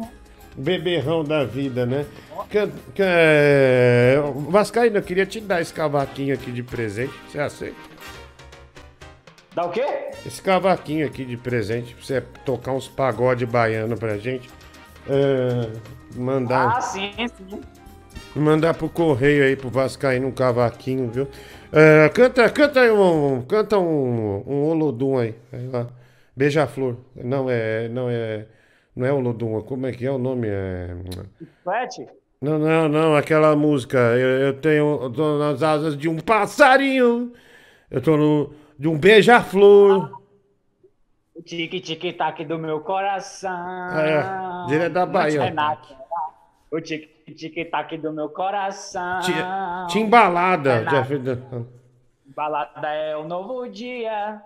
O 0.57 0.61
beberrão 0.61 1.25
da 1.25 1.45
vida, 1.45 1.85
né? 1.85 2.07
Que, 2.49 2.67
que, 2.95 3.03
é... 3.03 4.23
Vascaíno, 4.49 4.99
eu 4.99 5.03
queria 5.03 5.27
te 5.27 5.41
dar 5.41 5.61
esse 5.61 5.73
cavaquinho 5.73 6.35
aqui 6.35 6.53
de 6.53 6.63
presente. 6.63 7.13
Você 7.29 7.41
aceita? 7.41 7.77
Dá 9.55 9.65
o 9.65 9.71
quê? 9.71 9.85
Esse 10.27 10.43
cavaquinho 10.43 11.07
aqui 11.07 11.25
de 11.25 11.37
presente, 11.37 11.95
pra 11.95 12.05
você 12.05 12.21
tocar 12.45 12.73
uns 12.73 12.89
pagode 12.89 13.47
baiano 13.47 13.97
pra 13.97 14.19
gente. 14.19 14.49
É, 15.09 15.71
mandar, 16.15 16.77
Ah, 16.77 16.81
sim, 16.81 17.13
sim. 17.17 17.61
mandar 18.35 18.75
pro 18.75 18.89
correio 18.89 19.45
aí 19.45 19.57
pro 19.57 19.69
Vascaíno 19.69 20.29
um 20.29 20.33
cavaquinho, 20.33 21.11
viu? 21.11 21.29
É, 21.73 22.09
canta, 22.11 22.49
canta 22.51 22.81
aí 22.81 22.91
um, 22.91 23.43
canta 23.43 23.79
um, 23.79 24.45
um 24.47 24.65
Olodum 24.67 25.19
aí. 25.19 25.35
Aí 25.53 25.67
lá. 25.69 25.89
Beija-flor. 26.37 26.97
Não 27.17 27.49
é, 27.51 27.89
não 27.89 28.09
é, 28.09 28.47
não 28.95 29.07
é 29.07 29.13
Olodum. 29.13 29.61
Como 29.63 29.87
é 29.87 29.93
que 29.93 30.07
é 30.07 30.11
o 30.11 30.19
nome? 30.19 30.49
É... 30.49 30.97
Flet? 31.63 32.07
Não, 32.41 32.59
não, 32.59 32.89
não, 32.89 33.17
aquela 33.17 33.57
música. 33.57 33.99
Eu, 33.99 34.29
eu 34.47 34.53
tenho. 34.61 35.01
Eu 35.03 35.11
tô 35.11 35.39
nas 35.39 35.63
asas 35.63 35.97
de 35.97 36.09
um 36.09 36.19
passarinho. 36.19 37.33
Eu 37.91 38.01
tô 38.03 38.17
no. 38.17 38.53
De 38.79 38.89
um 38.89 38.99
beija-flor. 38.99 40.21
O 41.35 41.43
tique-tique-tac 41.43 42.45
do 42.45 42.59
meu 42.59 42.81
coração. 42.81 43.97
É, 43.97 44.67
direto 44.69 44.93
da 44.93 45.07
Bahia. 45.07 45.43
Renato. 45.45 46.04
O 46.75 46.81
tique-tique-tac 46.81 47.97
do 47.99 48.13
meu 48.13 48.29
coração. 48.29 49.21
Tinha 49.21 49.87
embalada. 50.05 50.79
Renato. 50.79 50.97
Já 50.97 51.05
fez- 51.05 51.39
Balada 52.27 52.89
é 52.89 53.17
o 53.17 53.23
novo 53.29 53.69
dia. 53.69 54.43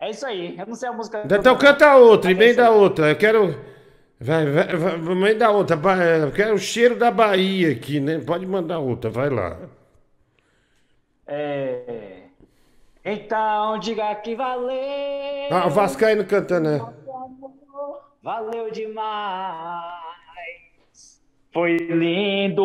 É 0.00 0.08
isso 0.08 0.24
aí. 0.24 0.56
Eu 0.58 0.66
não 0.66 0.74
sei 0.74 0.88
a 0.88 0.92
música. 0.92 1.22
Então 1.22 1.58
canta 1.58 1.96
outra, 1.96 2.30
emenda 2.30 2.70
outra. 2.70 3.10
Eu 3.10 3.16
quero. 3.16 3.60
Vai, 4.18 4.46
vai, 4.50 4.66
vai, 4.74 4.94
emenda 4.94 5.50
outra. 5.50 5.76
Eu 6.22 6.32
quero 6.32 6.54
o 6.54 6.58
cheiro 6.58 6.96
da 6.96 7.10
Bahia 7.10 7.72
aqui, 7.72 8.00
né? 8.00 8.18
Pode 8.20 8.46
mandar 8.46 8.78
outra, 8.78 9.10
vai 9.10 9.28
lá. 9.28 9.58
É... 11.26 12.22
Então 13.04 13.78
diga 13.80 14.14
que 14.14 14.34
valeu. 14.34 15.48
Ah, 15.50 15.66
o 15.66 15.70
Vascaíno 15.70 16.24
cantando, 16.24 16.70
né? 16.70 16.80
Valeu 18.22 18.70
demais. 18.70 20.04
Foi 21.54 21.76
lindo. 21.76 22.64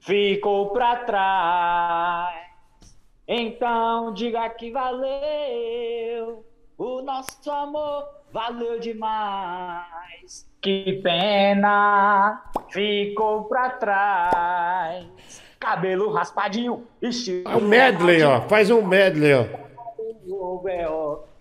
Ficou 0.00 0.70
pra 0.70 0.96
trás. 0.96 2.34
Então 3.26 4.12
diga 4.12 4.50
que 4.50 4.72
valeu. 4.72 6.44
O 6.76 7.00
nosso 7.02 7.50
amor 7.50 8.04
valeu 8.32 8.80
demais. 8.80 10.46
Que 10.60 11.00
pena. 11.04 12.42
Ficou 12.68 13.44
pra 13.44 13.70
trás. 13.70 15.06
Cabelo 15.60 16.12
raspadinho. 16.12 16.86
Estilo 17.00 17.48
É 17.48 17.56
o 17.56 17.62
medley, 17.62 18.22
ó. 18.24 18.42
Faz 18.42 18.70
um 18.70 18.84
medley, 18.84 19.32
ó, 19.34 19.46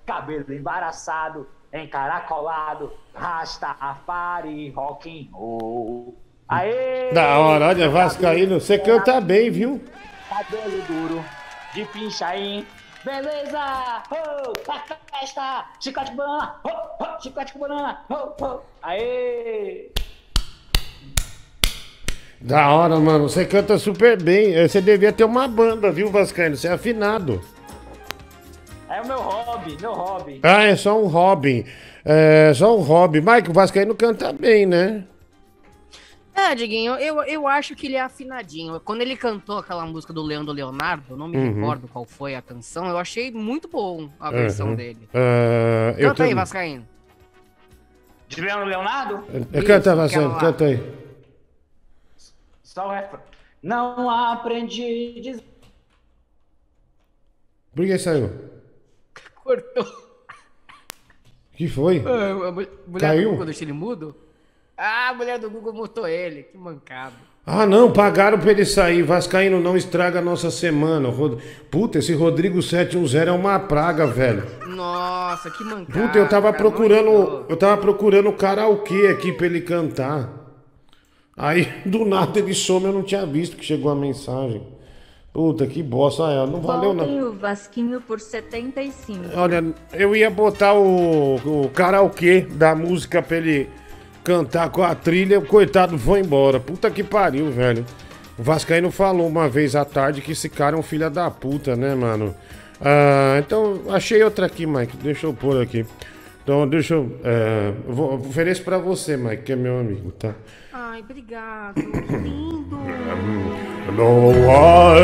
cabelo 0.06 0.54
embaraçado, 0.54 1.48
encaracolado, 1.74 2.92
Rastafari, 3.14 4.70
rock 4.72 5.10
and 5.10 5.36
roll. 5.36 6.16
Aê! 6.48 7.12
Da 7.14 7.40
hora, 7.40 7.68
olha, 7.70 7.90
Vascaíno, 7.90 8.60
você 8.60 8.78
canta 8.78 9.20
bem, 9.20 9.50
viu? 9.50 9.82
Cabelo 10.30 10.82
duro, 10.84 11.26
de 11.74 11.86
pinchain, 11.86 12.66
beleza! 13.04 14.04
Oh, 14.12 14.72
a 14.72 15.20
festa, 15.20 15.66
chicote 15.80 16.12
bom, 16.12 16.40
oh, 16.64 17.04
oh, 17.04 17.22
chiclete 17.22 17.54
com 17.54 17.60
banana. 17.60 18.02
Ho, 18.10 18.34
ho. 18.44 18.62
Aê! 18.84 19.90
Da 22.42 22.74
hora, 22.74 23.00
mano. 23.00 23.30
Você 23.30 23.46
canta 23.46 23.78
super 23.78 24.22
bem. 24.22 24.54
Eh, 24.54 24.68
Você 24.68 24.82
devia 24.82 25.14
ter 25.14 25.24
uma 25.24 25.48
banda, 25.48 25.90
viu, 25.92 26.10
Vascaíno? 26.12 26.58
Você 26.58 26.68
é 26.68 26.74
afinado. 26.74 27.42
É 28.96 29.02
o 29.02 29.08
meu 29.08 29.18
hobby, 29.20 29.78
meu 29.82 29.94
hobby. 29.94 30.40
Ah, 30.44 30.64
é 30.64 30.76
só 30.76 31.02
um 31.02 31.08
hobby. 31.08 31.66
É 32.06 32.54
só 32.54 32.78
um 32.78 32.82
hobby. 32.82 33.22
Mike, 33.22 33.50
o 33.50 33.54
Vascaíno 33.54 33.96
canta 33.96 34.32
bem, 34.32 34.66
né? 34.66 35.06
É, 36.36 36.54
Diguinho, 36.56 36.94
eu, 36.96 37.22
eu 37.24 37.48
acho 37.48 37.76
que 37.76 37.88
ele 37.88 37.96
é 37.96 38.02
afinadinho. 38.02 38.80
Quando 38.80 39.02
ele 39.02 39.16
cantou 39.16 39.58
aquela 39.60 39.86
música 39.86 40.12
do 40.14 40.22
Leandro 40.22 40.52
Leonardo, 40.54 41.16
não 41.16 41.28
me 41.28 41.38
Uhum. 41.38 41.54
recordo 41.56 41.88
qual 41.88 42.06
foi 42.06 42.36
a 42.36 42.42
canção, 42.42 42.86
eu 42.88 42.98
achei 42.98 43.32
muito 43.32 43.68
bom 43.68 44.10
a 44.20 44.30
versão 44.32 44.70
Uhum. 44.70 44.76
dele. 44.76 45.08
Eu 45.98 46.10
Canta 46.10 46.24
aí, 46.24 46.30
tam- 46.30 46.36
Vascaíno. 46.38 46.88
De 48.28 48.42
Leandro 48.42 48.66
Leonardo? 48.66 49.24
Eh, 49.54 49.62
Canta, 49.62 49.90
Isso, 49.92 49.96
Vascaíno, 49.98 50.40
canta 50.40 50.66
aí. 50.66 50.94
Só 52.64 52.88
o 52.88 52.92
refrão. 52.92 53.20
Não 53.62 54.10
aprendi 54.10 55.20
dizer. 55.22 55.44
Por 57.76 57.86
que 57.86 57.98
saiu? 57.98 58.53
Cortou. 59.44 59.84
O 59.84 61.56
que 61.56 61.68
foi? 61.68 62.04
Ah, 62.06 62.48
a 62.48 62.52
mu- 62.52 62.68
mulher 62.88 63.00
Caiu? 63.00 63.24
do 63.26 63.30
Google 63.32 63.46
deixou 63.46 63.64
ele 63.64 63.74
mudo? 63.74 64.16
Ah, 64.78 65.10
a 65.10 65.14
mulher 65.14 65.38
do 65.38 65.50
Google 65.50 65.74
mutou 65.74 66.08
ele. 66.08 66.44
Que 66.44 66.58
mancado. 66.58 67.14
Ah, 67.46 67.66
não, 67.66 67.92
pagaram 67.92 68.40
pra 68.40 68.52
ele 68.52 68.66
sair. 68.66 69.04
Vascaíno 69.04 69.60
não 69.60 69.76
estraga 69.76 70.20
a 70.20 70.22
nossa 70.22 70.50
semana. 70.50 71.10
Rod- 71.10 71.40
Puta, 71.70 72.00
esse 72.00 72.14
Rodrigo 72.14 72.62
710 72.62 73.28
é 73.28 73.32
uma 73.32 73.60
praga, 73.60 74.08
velho. 74.08 74.44
Nossa, 74.76 75.52
que 75.52 75.64
mancado. 75.64 75.92
Puta, 76.08 76.18
eu 76.18 76.28
tava 76.30 76.52
cara, 76.52 76.58
procurando. 76.58 77.46
Eu 77.50 77.58
tava 77.58 77.80
procurando 77.80 78.32
karaokê 78.34 79.08
aqui 79.08 79.32
pra 79.34 79.46
ele 79.46 79.62
cantar. 79.62 80.42
Aí, 81.38 81.66
do 81.86 82.06
nada, 82.06 82.40
ele 82.40 82.54
some, 82.54 82.86
eu 82.86 82.94
não 82.94 83.04
tinha 83.04 83.26
visto 83.26 83.58
que 83.58 83.66
chegou 83.66 83.92
a 83.92 83.96
mensagem. 83.96 84.66
Puta, 85.34 85.66
que 85.66 85.82
bosta. 85.82 86.24
Ah, 86.24 86.46
não 86.46 86.62
valeu 86.62 86.94
Voltem 86.94 87.20
não. 87.20 87.30
o 87.30 87.34
Vasquinho 87.34 88.00
por 88.00 88.20
75. 88.20 89.32
Olha, 89.36 89.64
eu 89.92 90.16
ia 90.16 90.30
botar 90.30 90.74
o, 90.76 91.36
o 91.38 91.70
karaokê 91.74 92.42
da 92.42 92.76
música 92.76 93.20
pra 93.22 93.38
ele 93.38 93.68
cantar 94.24 94.70
com 94.70 94.84
a 94.84 94.94
trilha, 94.94 95.40
o 95.40 95.46
coitado 95.46 95.98
foi 95.98 96.20
embora. 96.20 96.60
Puta 96.60 96.92
que 96.92 97.04
pariu, 97.04 97.52
velho. 97.52 97.84
O 98.38 98.44
Vascaíno 98.44 98.92
falou 98.92 99.28
uma 99.28 99.50
vez 99.50 99.76
à 99.76 99.84
tarde 99.84 100.22
que 100.22 100.32
esse 100.34 100.48
cara 100.50 100.76
é 100.76 100.80
um 100.80 100.84
filho 100.84 101.10
da 101.10 101.30
puta, 101.32 101.76
né, 101.76 101.96
mano? 101.96 102.36
Ah, 102.80 103.38
então, 103.40 103.82
achei 103.90 104.24
outra 104.24 104.46
aqui, 104.46 104.66
Mike. 104.68 104.98
Deixa 104.98 105.26
eu 105.26 105.34
pôr 105.34 105.60
aqui. 105.62 105.84
Então, 106.44 106.68
deixa 106.68 106.94
eu. 106.94 107.20
é, 107.24 107.74
eu 107.88 107.94
vou, 107.94 108.14
ofereço 108.16 108.64
pra 108.64 108.78
você, 108.78 109.18
Mike, 109.18 109.44
que 109.44 109.52
é 109.54 109.56
meu 109.56 109.80
amigo, 109.80 110.12
tá? 110.12 110.36
Ai, 110.72 111.02
obrigado. 111.02 111.76
Que 111.76 112.16
lindo. 112.18 112.78
No, 113.92 114.32
I 114.50 115.04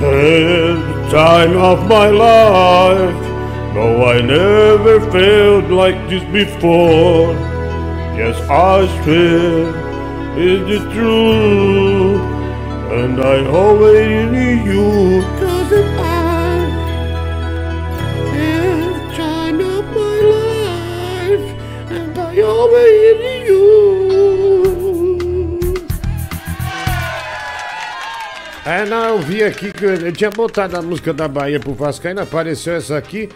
had 0.00 0.76
the 0.92 1.08
time 1.10 1.56
of 1.56 1.88
my 1.88 2.08
life. 2.10 3.24
No, 3.74 4.04
I 4.04 4.20
never 4.20 5.00
felt 5.10 5.70
like 5.70 6.08
this 6.08 6.22
before. 6.24 7.32
Yes, 8.16 8.38
I 8.50 8.86
swear 9.02 9.72
it's 10.36 10.68
the 10.70 10.78
truth. 10.92 12.20
And 12.92 13.20
I 13.20 13.46
always 13.46 14.30
need 14.30 14.64
you. 14.66 15.22
Cause 15.40 15.72
I 15.72 15.82
had 18.34 18.60
the 19.00 19.16
time 19.16 19.60
of 19.60 19.84
my 19.96 20.18
life. 20.36 21.48
And 21.90 22.18
I 22.18 22.40
always 22.42 23.18
need 23.20 23.46
you. 23.46 23.87
É, 28.68 28.84
não, 28.84 29.04
eu 29.04 29.18
vi 29.18 29.42
aqui 29.42 29.72
que 29.72 29.82
eu, 29.84 29.94
eu 29.94 30.12
tinha 30.12 30.30
botado 30.30 30.76
a 30.76 30.82
música 30.82 31.12
da 31.14 31.26
Bahia 31.26 31.58
pro 31.58 31.72
Vascaíno, 31.72 32.20
apareceu 32.20 32.74
essa 32.74 32.98
aqui, 32.98 33.28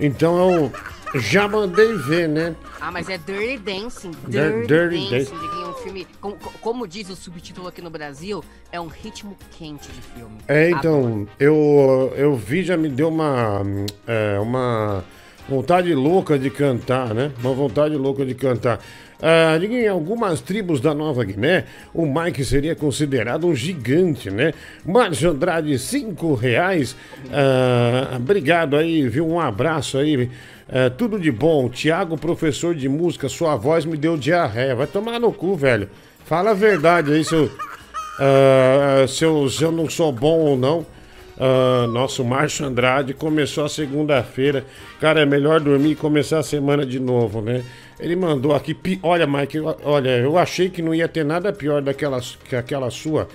então 0.00 0.72
eu 1.14 1.20
já 1.20 1.46
mandei 1.46 1.92
ver, 1.96 2.28
né? 2.28 2.56
Ah, 2.80 2.90
mas 2.90 3.08
é 3.08 3.16
Dirty 3.16 3.58
Dancing. 3.58 4.10
Dir- 4.26 4.66
Dirty, 4.66 4.66
Dirty 4.66 4.96
Dancing, 4.96 5.10
Dancing. 5.10 5.38
Diguinho, 5.38 5.68
um 5.68 5.74
filme. 5.74 6.06
com- 6.20 6.32
co- 6.32 6.52
como 6.60 6.88
diz 6.88 7.08
o 7.08 7.14
subtítulo 7.14 7.68
aqui 7.68 7.80
no 7.80 7.90
Brasil, 7.90 8.42
é 8.72 8.80
um 8.80 8.88
ritmo 8.88 9.36
quente 9.56 9.86
de 9.92 10.00
filme. 10.00 10.38
É, 10.48 10.70
então, 10.70 11.24
eu, 11.38 12.12
eu 12.16 12.34
vi, 12.34 12.64
já 12.64 12.76
me 12.76 12.88
deu 12.88 13.10
uma, 13.10 13.62
é, 14.08 14.40
uma 14.40 15.04
vontade 15.48 15.94
louca 15.94 16.36
de 16.36 16.50
cantar, 16.50 17.14
né? 17.14 17.30
Uma 17.40 17.52
vontade 17.54 17.94
louca 17.96 18.24
de 18.26 18.34
cantar. 18.34 18.80
Ah, 19.22 19.58
em 19.62 19.86
algumas 19.86 20.40
tribos 20.40 20.80
da 20.80 20.94
Nova 20.94 21.24
Guiné, 21.24 21.64
o 21.92 22.06
Mike 22.06 22.44
seria 22.44 22.74
considerado 22.74 23.46
um 23.46 23.54
gigante, 23.54 24.30
né? 24.30 24.52
Márcio 24.84 25.30
Andrade, 25.30 25.78
cinco 25.78 26.34
reais. 26.34 26.96
Ah, 27.30 28.16
obrigado 28.16 28.76
aí, 28.76 29.08
viu? 29.08 29.28
Um 29.28 29.38
abraço 29.38 29.98
aí. 29.98 30.30
Ah, 30.68 30.90
tudo 30.90 31.18
de 31.18 31.30
bom. 31.30 31.68
Tiago, 31.68 32.16
professor 32.16 32.74
de 32.74 32.88
música, 32.88 33.28
sua 33.28 33.56
voz 33.56 33.84
me 33.84 33.96
deu 33.96 34.16
diarreia. 34.16 34.74
Vai 34.74 34.86
tomar 34.86 35.18
no 35.20 35.32
cu, 35.32 35.54
velho. 35.54 35.88
Fala 36.24 36.52
a 36.52 36.54
verdade 36.54 37.12
aí. 37.12 37.22
Ah, 38.18 39.06
se, 39.06 39.24
eu, 39.24 39.48
se 39.48 39.62
eu 39.62 39.72
não 39.72 39.88
sou 39.88 40.12
bom 40.12 40.38
ou 40.38 40.56
não. 40.56 40.86
Ah, 41.42 41.86
nosso 41.86 42.22
Márcio 42.22 42.66
Andrade 42.66 43.14
começou 43.14 43.64
a 43.64 43.68
segunda-feira. 43.68 44.62
Cara, 45.00 45.22
é 45.22 45.26
melhor 45.26 45.58
dormir 45.58 45.92
e 45.92 45.96
começar 45.96 46.38
a 46.38 46.42
semana 46.42 46.84
de 46.84 47.00
novo, 47.00 47.40
né? 47.40 47.64
Ele 47.98 48.14
mandou 48.14 48.54
aqui. 48.54 48.76
Olha, 49.02 49.26
Mike, 49.26 49.58
olha, 49.82 50.18
eu 50.18 50.36
achei 50.36 50.68
que 50.68 50.82
não 50.82 50.94
ia 50.94 51.08
ter 51.08 51.24
nada 51.24 51.50
pior 51.50 51.80
daquela, 51.80 52.20
que 52.46 52.54
aquela 52.54 52.90
sua 52.90 53.26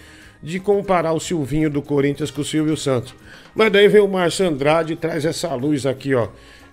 de 0.44 0.60
comparar 0.60 1.14
o 1.14 1.20
Silvinho 1.20 1.72
do 1.72 1.82
Corinthians 1.82 2.30
com 2.30 2.42
o 2.42 2.46
Silvio 2.46 2.78
Santos. 2.78 3.16
Mas 3.56 3.72
daí 3.72 3.88
vem 3.88 4.02
o 4.02 4.08
Márcio 4.08 4.48
Andrade 4.48 4.94
e 4.94 4.96
traz 4.96 5.26
essa 5.26 5.52
luz 5.56 5.88
aqui, 5.88 6.14
ó. 6.14 6.28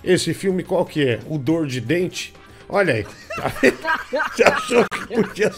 Esse 0.04 0.34
filme 0.34 0.62
qual 0.62 0.84
que 0.84 1.02
é? 1.02 1.20
O 1.26 1.38
Dor 1.38 1.66
de 1.66 1.80
Dente? 1.80 2.34
Olha 2.72 2.94
aí. 2.94 3.06
Você 4.34 4.42
achou 4.44 4.84
que 4.90 5.14
podia. 5.14 5.50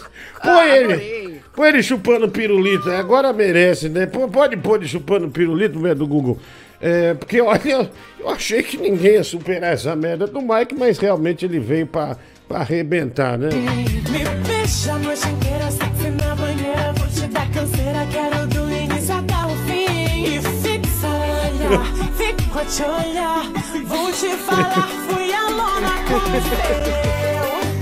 Põe 0.43 0.51
Ah, 0.51 0.77
ele. 0.77 1.41
Põe 1.55 1.69
ele 1.69 1.81
chupando 1.81 2.29
pirulito. 2.29 2.91
Agora 2.91 3.31
merece, 3.33 3.87
né? 3.89 4.05
Pô, 4.05 4.27
Pode 4.27 4.57
pôr 4.57 4.75
ele 4.79 4.87
chupando 4.87 5.29
pirulito 5.29 5.75
no 5.75 5.81
meio 5.81 5.95
do 5.95 6.05
Google. 6.05 6.37
É, 6.81 7.13
porque 7.13 7.39
olha, 7.41 7.89
eu 8.19 8.29
achei 8.29 8.61
que 8.61 8.77
ninguém 8.77 9.13
ia 9.13 9.23
superar 9.23 9.73
essa 9.73 9.95
merda 9.95 10.27
do 10.27 10.41
Mike, 10.41 10.75
mas 10.75 10.99
realmente 10.99 11.45
ele 11.45 11.57
veio 11.57 11.87
pra, 11.87 12.17
pra 12.49 12.59
arrebentar, 12.59 13.37
né? 13.37 13.47
Me 13.49 14.21
beija 14.45 14.93
a 14.93 15.44
a 22.65 22.67
te 22.67 22.83
olhar. 22.83 23.43
Vou 23.85 24.11
te 24.11 24.35
falar, 24.37 24.87
fui 25.07 25.31
a 25.31 25.49
lona 25.49 25.91
com 26.07 26.19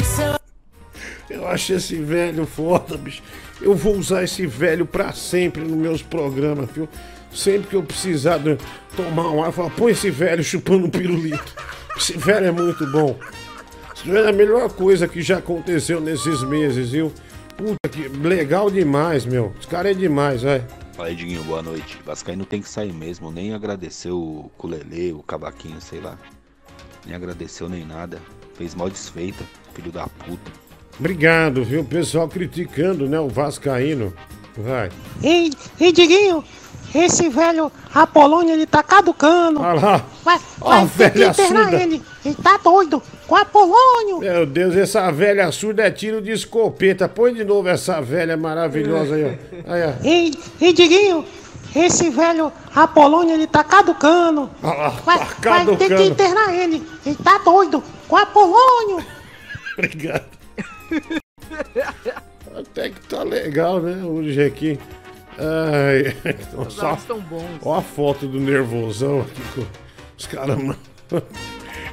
seu. 0.04 0.34
Eu 1.30 1.48
acho 1.48 1.74
esse 1.74 1.96
velho 1.96 2.46
foda, 2.46 2.98
bicho. 2.98 3.24
Eu 3.62 3.76
vou 3.76 3.96
usar 3.96 4.24
esse 4.24 4.46
velho 4.46 4.86
pra 4.86 5.14
sempre 5.14 5.62
nos 5.64 5.78
meus 5.78 6.02
programas, 6.02 6.70
viu? 6.72 6.90
Sempre 7.34 7.70
que 7.70 7.76
eu 7.76 7.84
precisar 7.84 8.38
de 8.38 8.58
tomar 8.96 9.32
um 9.32 9.44
ar, 9.44 9.52
fala, 9.52 9.70
põe 9.70 9.94
esse 9.94 10.12
velho 10.12 10.44
chupando 10.44 10.86
um 10.86 10.90
pirulito. 10.90 11.56
Esse 11.96 12.18
velho 12.18 12.48
é 12.48 12.52
muito 12.52 12.86
bom. 12.92 13.18
Esse 13.96 14.08
velho 14.08 14.26
é 14.26 14.30
a 14.30 14.34
melhor 14.34 14.70
coisa 14.72 15.08
que 15.08 15.22
já 15.22 15.38
aconteceu 15.38 16.02
nesses 16.02 16.44
meses, 16.44 16.92
viu? 16.92 17.12
Puta 17.56 17.90
que 17.90 18.08
legal 18.10 18.70
demais, 18.70 19.26
meu. 19.26 19.54
Esse 19.60 19.68
cara 19.68 19.90
é 19.92 19.94
demais, 19.94 20.44
vai. 20.44 20.64
Fala 20.94 21.08
aí, 21.08 21.16
Diguinho, 21.16 21.44
boa 21.44 21.64
noite. 21.64 21.98
Vascaíno 22.06 22.46
tem 22.46 22.62
que 22.62 22.70
sair 22.70 22.94
mesmo, 22.94 23.32
nem 23.32 23.52
agradeceu 23.54 24.16
o 24.16 24.52
Culelê, 24.58 25.12
o 25.12 25.24
Cavaquinho, 25.24 25.82
sei 25.82 26.00
lá. 26.00 26.20
Nem 27.04 27.16
agradeceu 27.16 27.68
nem 27.68 27.84
nada. 27.84 28.22
Fez 28.54 28.76
mal 28.76 28.92
desfeita, 28.92 29.44
filho 29.74 29.92
da 29.92 30.08
puta. 30.08 30.52
Obrigado, 31.00 31.64
viu? 31.64 31.82
O 31.82 31.86
pessoal 31.86 32.30
criticando, 32.30 33.10
né? 33.10 33.20
O 33.20 33.28
Vascaíno. 33.28 34.14
Vai. 34.56 34.92
Ei, 35.24 35.52
ei, 35.80 35.92
Diguinho, 35.92 36.44
esse 36.94 37.30
velho 37.30 37.72
Apolônio, 37.94 38.54
ele 38.54 38.66
tá 38.66 38.84
caducando. 38.84 39.60
Olha 39.62 39.80
lá. 39.80 40.06
Vai, 40.24 40.40
vai 40.60 40.88
ter 40.88 41.12
que 41.12 41.24
internar 41.26 41.70
surda. 41.70 41.82
ele. 41.84 42.02
Ele 42.26 42.36
tá 42.36 42.58
doido 42.64 43.02
com 43.28 43.36
Apolônio. 43.36 44.20
Meu 44.20 44.46
Deus, 44.46 44.76
essa 44.76 45.12
velha 45.12 45.52
surda 45.52 45.84
é 45.88 45.92
tiro 45.92 46.22
de 46.22 46.32
escopeta. 46.32 47.10
Põe 47.10 47.34
de 47.34 47.44
novo 47.44 47.68
essa 47.68 48.02
velha 48.02 48.38
maravilhosa 48.38 49.16
aí, 49.16 49.24
ó. 49.68 49.74
Aí, 49.74 49.82
ó. 49.84 49.94
Ei, 50.08 50.34
ei, 50.62 50.74
Diguinho, 50.74 51.26
esse 51.76 52.10
velho 52.10 52.52
Apolônio, 52.76 53.34
ele 53.34 53.48
tá 53.48 53.64
caducando. 53.64 54.50
Olha 54.62 54.74
lá, 54.78 54.90
Vai, 55.06 55.20
tá 55.20 55.26
vai 55.26 55.66
ter 55.66 55.78
que 55.78 55.90
caducando. 55.90 56.04
internar 56.12 56.54
ele. 56.54 56.84
Ele 57.06 57.16
tá 57.16 57.38
doido 57.40 57.84
com 58.08 58.16
Apolônio. 58.16 59.04
Obrigado. 59.78 60.26
Até 62.56 62.90
que 62.90 63.00
tá 63.08 63.24
legal, 63.24 63.80
né? 63.80 64.04
Hoje 64.06 64.44
aqui. 64.44 64.80
Ai, 65.38 66.16
Os 66.66 66.74
só, 66.74 66.88
áudios 66.88 67.06
tão 67.06 67.20
bons. 67.22 67.60
ó 67.64 67.78
a 67.78 67.82
foto 67.82 68.28
do 68.28 68.40
nervosão 68.40 69.22
aqui. 69.22 69.66
Os 70.18 70.28
caras. 70.28 70.58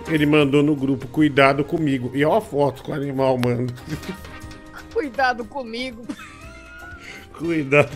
Ele 0.09 0.27
mandou 0.27 0.62
no 0.62 0.75
grupo, 0.75 1.07
cuidado 1.09 1.65
comigo. 1.65 2.10
E 2.15 2.25
ó 2.25 2.36
a 2.36 2.41
foto 2.41 2.83
com 2.83 2.93
o 2.93 2.94
animal, 2.94 3.39
mano. 3.39 3.67
Cuidado 4.93 5.44
comigo. 5.44 6.05
Cuidado. 7.33 7.91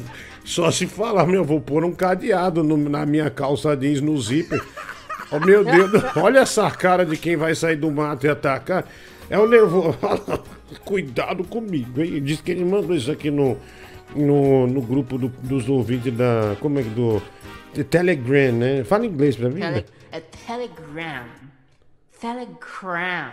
Só 0.44 0.70
se 0.70 0.86
falar, 0.86 1.26
meu, 1.26 1.44
vou 1.44 1.60
pôr 1.60 1.84
um 1.84 1.92
cadeado 1.92 2.62
no- 2.62 2.76
na 2.76 3.04
minha 3.04 3.28
calça 3.30 3.76
jeans 3.76 4.00
no 4.00 4.18
zíper. 4.20 4.62
Oh, 5.30 5.40
meu 5.40 5.64
Deus, 5.64 5.90
olha 6.16 6.40
essa 6.40 6.70
cara 6.70 7.04
de 7.04 7.16
quem 7.16 7.36
vai 7.36 7.54
sair 7.54 7.76
do 7.76 7.90
mato 7.90 8.26
e 8.26 8.28
atacar. 8.30 8.86
É 9.28 9.38
o 9.38 9.48
nervoso. 9.48 9.98
Cuidado 10.84 11.44
comigo, 11.44 12.00
hein? 12.02 12.22
Diz 12.22 12.40
que 12.40 12.50
ele 12.52 12.64
mandou 12.64 12.94
isso 12.94 13.10
aqui 13.10 13.30
no, 13.30 13.56
no, 14.14 14.66
no 14.66 14.80
grupo 14.82 15.18
do- 15.18 15.28
dos 15.28 15.68
ouvintes 15.68 16.12
da. 16.16 16.56
Como 16.60 16.78
é 16.78 16.82
que 16.82 16.90
do. 16.90 17.20
Telegram, 17.90 18.52
né? 18.52 18.84
Fala 18.84 19.04
inglês 19.06 19.34
pra 19.36 19.48
mim. 19.50 19.58
né? 19.60 19.72
Tele 19.72 19.84
é 20.12 20.20
Telegram. 20.20 21.24
Telegram. 22.20 23.30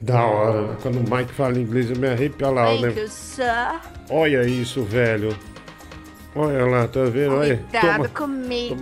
Da 0.00 0.24
hora. 0.24 0.62
né? 0.68 0.76
Quando 0.82 0.96
o 0.98 1.16
Mike 1.16 1.32
fala 1.32 1.58
inglês, 1.58 1.90
eu 1.90 1.96
me 1.96 2.08
arrepio 2.08 2.50
lá, 2.52 2.66
Thank 2.66 2.82
né? 2.82 2.92
you, 3.02 3.08
sir. 3.08 3.80
Olha 4.08 4.42
isso, 4.46 4.82
velho. 4.82 5.36
Olha 6.34 6.64
lá, 6.64 6.88
tá 6.88 7.04
vendo? 7.04 7.34
Olha. 7.34 7.56
Cuidado 7.58 7.96
Toma. 7.96 8.08
comigo. 8.08 8.76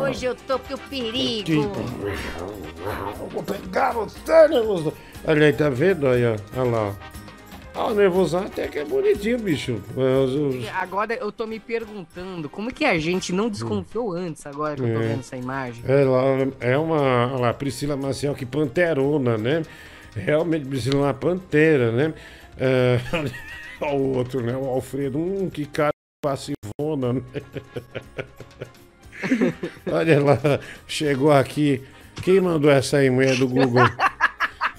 Hoje 0.00 0.24
eu 0.26 0.34
tô 0.34 0.58
pro 0.58 0.76
perigo. 0.78 1.70
Vou 3.30 3.42
pegar 3.42 3.92
você, 3.92 4.48
nervoso. 4.48 4.92
Olha 5.24 5.46
aí, 5.46 5.52
tá 5.52 5.68
vendo? 5.68 6.06
Olha, 6.06 6.36
olha 6.56 6.70
lá. 6.70 6.94
Ah, 7.74 7.86
o 7.86 7.94
nervosão 7.94 8.44
até 8.44 8.68
que 8.68 8.78
é 8.78 8.84
bonitinho, 8.84 9.38
bicho. 9.38 9.80
É, 9.96 10.70
Agora 10.78 11.14
eu 11.14 11.32
tô 11.32 11.46
me 11.46 11.58
perguntando 11.58 12.48
como 12.48 12.72
que 12.72 12.84
a 12.84 12.98
gente 12.98 13.32
não 13.32 13.48
desconfiou 13.48 14.12
antes, 14.12 14.44
agora 14.46 14.76
que 14.76 14.82
eu 14.82 14.94
tô 14.94 15.00
É. 15.00 15.08
vendo 15.08 15.20
essa 15.20 15.36
imagem. 15.36 15.82
Ela 15.88 16.52
é 16.60 16.76
uma. 16.76 17.28
Olha 17.32 17.40
lá, 17.40 17.54
Priscila 17.54 17.96
Maciel, 17.96 18.34
que 18.34 18.44
panterona, 18.44 19.38
né? 19.38 19.62
Realmente, 20.14 20.66
Priscila 20.66 20.96
é 20.96 21.00
uma 21.04 21.14
pantera, 21.14 21.90
né? 21.92 22.12
É, 22.58 23.00
olha 23.80 23.92
o 23.96 24.16
outro, 24.18 24.42
né? 24.42 24.54
O 24.54 24.66
Alfredo. 24.66 25.18
Hum, 25.18 25.48
que 25.48 25.64
cara 25.64 25.92
passivona, 26.22 27.14
né? 27.14 27.22
olha 29.90 30.22
lá, 30.22 30.38
chegou 30.86 31.32
aqui. 31.32 31.82
Quem 32.22 32.38
mandou 32.40 32.70
essa 32.70 32.98
aí, 32.98 33.08
mulher 33.08 33.36
do 33.36 33.48
Google? 33.48 33.82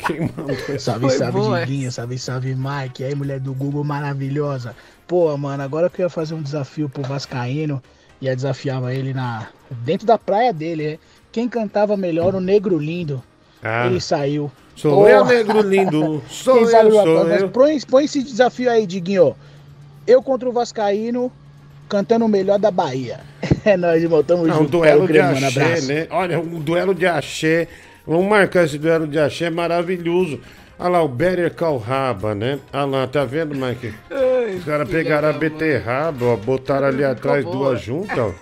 Quem 0.06 0.22
mandou 0.22 0.80
Salve, 0.80 1.10
salve, 1.12 1.66
Diguinho, 1.66 1.92
salve, 1.92 2.18
salve, 2.20 2.56
Mike. 2.56 3.02
E 3.04 3.06
aí, 3.06 3.16
mulher 3.16 3.40
do 3.40 3.54
Google 3.54 3.84
maravilhosa. 3.84 4.76
Pô, 5.08 5.36
mano, 5.38 5.64
agora 5.64 5.90
que 5.90 6.02
eu 6.02 6.06
ia 6.06 6.10
fazer 6.10 6.34
um 6.34 6.42
desafio 6.42 6.88
pro 6.90 7.04
Vascaíno, 7.04 7.82
ia 8.22 8.36
desafiar 8.36 8.82
ele 8.94 9.14
na 9.14 9.48
dentro 9.70 10.06
da 10.08 10.18
praia 10.18 10.54
dele, 10.54 10.92
né? 10.92 11.00
Quem 11.32 11.50
cantava 11.50 11.98
melhor, 11.98 12.36
o 12.36 12.40
Negro 12.40 12.78
Lindo. 12.78 13.24
Ah. 13.62 13.88
Ele 13.88 14.00
saiu. 14.00 14.52
Sou 14.76 15.08
eu, 15.08 15.26
Negro 15.26 15.62
Lindo. 15.62 16.22
Sou 16.30 16.56
Quem 16.56 16.64
eu, 16.76 16.92
sou 16.92 17.26
mas 17.28 17.42
eu. 17.42 17.50
Põe, 17.50 17.80
põe 17.82 18.06
esse 18.06 18.22
desafio 18.24 18.70
aí, 18.70 18.86
Diguinho. 18.86 19.36
Eu 20.06 20.22
contra 20.22 20.50
o 20.50 20.52
Vascaíno, 20.52 21.32
cantando 21.88 22.26
o 22.26 22.30
melhor 22.30 22.60
da 22.60 22.72
Bahia. 22.72 23.20
É 23.66 23.78
nóis, 23.78 24.04
irmão. 24.04 24.22
Tamo 24.22 24.46
É 24.46 24.52
um 24.52 24.56
junto. 24.56 24.72
duelo 24.72 25.08
Paulo 25.08 25.14
de 25.14 25.20
axé, 25.20 25.62
abraço. 25.64 25.88
né? 25.88 26.08
Olha, 26.10 26.38
um 26.38 26.60
duelo 26.60 26.94
de 26.94 27.06
axé. 27.06 27.70
Vamos 28.06 28.26
marcar 28.26 28.66
esse 28.66 28.78
duelo 28.78 29.08
de 29.08 29.18
axé 29.18 29.50
maravilhoso. 29.50 30.40
Olha 30.78 30.90
lá, 30.90 31.04
o 31.04 31.08
Better 31.08 31.54
Calraba, 31.54 32.36
né? 32.36 32.60
Olha 32.74 32.86
lá, 32.86 33.08
tá 33.08 33.24
vendo, 33.24 33.56
Mike? 33.56 33.94
Os 34.58 34.66
caras 34.66 34.90
pegaram 34.90 35.30
a 35.30 35.34
beterraba, 35.34 36.26
ó, 36.26 36.36
botaram 36.36 36.88
ali 36.88 37.04
atrás 37.04 37.46
boa. 37.46 37.56
duas 37.56 37.82
juntas, 37.82 38.18
ó. 38.18 38.34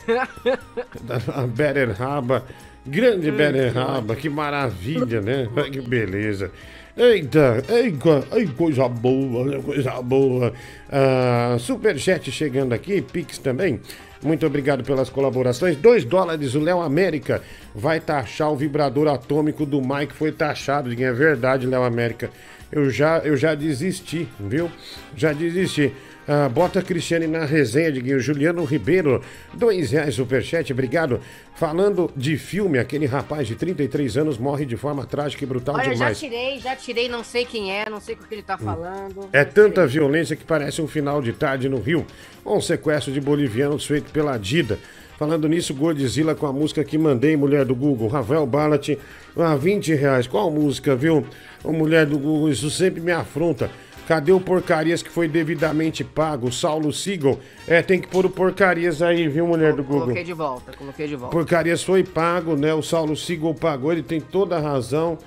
A 1.42 1.46
Better 1.46 1.92
Raba. 1.92 2.44
Grande 2.86 3.30
Better 3.32 3.74
Raba, 3.74 4.16
que 4.16 4.28
maravilha, 4.30 5.22
né? 5.22 5.48
Que 5.72 5.82
beleza. 5.82 6.52
Eita, 6.98 7.64
eita, 7.70 8.28
ei, 8.34 8.48
coisa 8.48 8.88
boa, 8.90 9.46
né? 9.46 9.62
coisa 9.64 10.02
boa. 10.02 10.52
Ah, 10.92 11.56
Superchat 11.60 12.32
chegando 12.32 12.74
aqui, 12.74 13.02
Pix 13.02 13.38
também. 13.38 13.80
Muito 14.24 14.45
obrigado 14.45 14.83
pelas 14.83 15.09
colaborações. 15.09 15.75
2 15.75 16.06
dólares, 16.06 16.53
o 16.53 16.59
Léo 16.59 16.82
América 16.82 17.41
vai 17.74 18.00
taxar 18.00 18.51
o 18.51 18.56
vibrador 18.56 19.08
atômico 19.08 19.66
do 19.66 19.82
Mike. 19.82 20.14
Foi 20.14 20.32
taxado, 20.32 20.91
é 20.91 21.11
verdade, 21.11 21.66
Léo 21.66 21.83
América. 21.83 22.30
Eu 22.72 22.90
já, 22.90 23.17
eu 23.19 23.35
já 23.35 23.56
desisti, 23.56 24.27
viu? 24.40 24.72
Já 25.16 25.33
desisti. 25.33 25.91
Ah, 26.27 26.48
bota 26.48 26.80
a 26.80 26.82
Cristiane 26.83 27.25
na 27.27 27.45
resenha, 27.45 27.91
Diguinho. 27.91 28.19
Juliano 28.19 28.64
Ribeiro, 28.64 29.22
dois 29.53 29.91
reais 29.91 30.16
superchat, 30.16 30.72
obrigado. 30.72 31.19
Falando 31.56 32.11
de 32.16 32.38
filme, 32.38 32.77
aquele 32.77 33.06
rapaz 33.06 33.48
de 33.48 33.56
33 33.56 34.17
anos 34.17 34.38
morre 34.38 34.66
de 34.66 34.77
forma 34.77 35.06
trágica 35.06 35.43
e 35.43 35.48
brutal 35.48 35.75
Olha, 35.75 35.85
já 35.85 35.93
demais. 35.93 36.19
tirei, 36.19 36.59
já 36.59 36.75
tirei, 36.75 37.09
não 37.09 37.24
sei 37.24 37.43
quem 37.43 37.72
é, 37.75 37.90
não 37.90 38.00
sei 38.00 38.16
o 38.16 38.17
que 38.19 38.33
ele 38.33 38.43
tá 38.43 38.58
falando. 38.58 39.30
É 39.33 39.43
tanta 39.43 39.85
violência 39.88 40.35
que 40.35 40.43
parece 40.43 40.82
um 40.82 40.88
final 40.88 41.22
de 41.22 41.33
tarde 41.33 41.67
no 41.67 41.80
Rio. 41.80 42.06
Um 42.45 42.61
sequestro 42.61 43.11
de 43.11 43.19
bolivianos 43.19 43.85
feito 43.85 44.11
pela 44.11 44.38
Dida. 44.38 44.80
Falando 45.17 45.48
nisso, 45.48 45.74
Godzilla 45.75 46.33
com 46.33 46.48
a 46.48 46.53
música 46.53 46.83
que 46.83 46.98
mandei, 46.98 47.38
mulher 47.38 47.64
do 47.64 47.75
Google, 47.75 48.08
Rafael 48.08 48.43
Ballat, 48.48 48.98
a 49.38 49.56
20 49.56 49.93
reais. 49.93 50.25
Qual 50.25 50.50
música, 50.50 50.95
viu? 50.95 51.25
Mulher 51.64 52.08
do 52.08 52.17
Google, 52.17 52.50
isso 52.50 52.72
sempre 52.72 53.00
me 53.01 53.11
afronta. 53.11 53.69
Cadê 54.08 54.32
o 54.32 54.40
porcarias 54.40 55.02
que 55.02 55.10
foi 55.10 55.28
devidamente 55.28 56.04
pago? 56.04 56.48
O 56.48 56.52
Saulo 56.52 56.92
Siegel. 56.92 57.40
É, 57.68 57.82
tem 57.82 58.00
que 58.00 58.08
pôr 58.08 58.26
o 58.26 58.30
porcarias 58.30 59.02
aí, 59.02 59.28
viu, 59.28 59.48
mulher 59.48 59.74
do 59.74 59.84
Google? 59.84 60.02
Coloquei 60.02 60.24
de 60.24 60.34
volta, 60.34 60.74
coloquei 60.74 61.08
de 61.08 61.16
volta. 61.16 61.36
Porcarias 61.36 61.84
foi 61.84 62.04
pago, 62.04 62.56
né? 62.56 62.74
O 62.74 62.82
Saulo 62.82 63.16
Siegel 63.16 63.54
pagou, 63.54 63.92
ele 63.92 64.04
tem 64.04 64.20
toda 64.20 64.58
a 64.58 64.60
razão. 64.60 65.18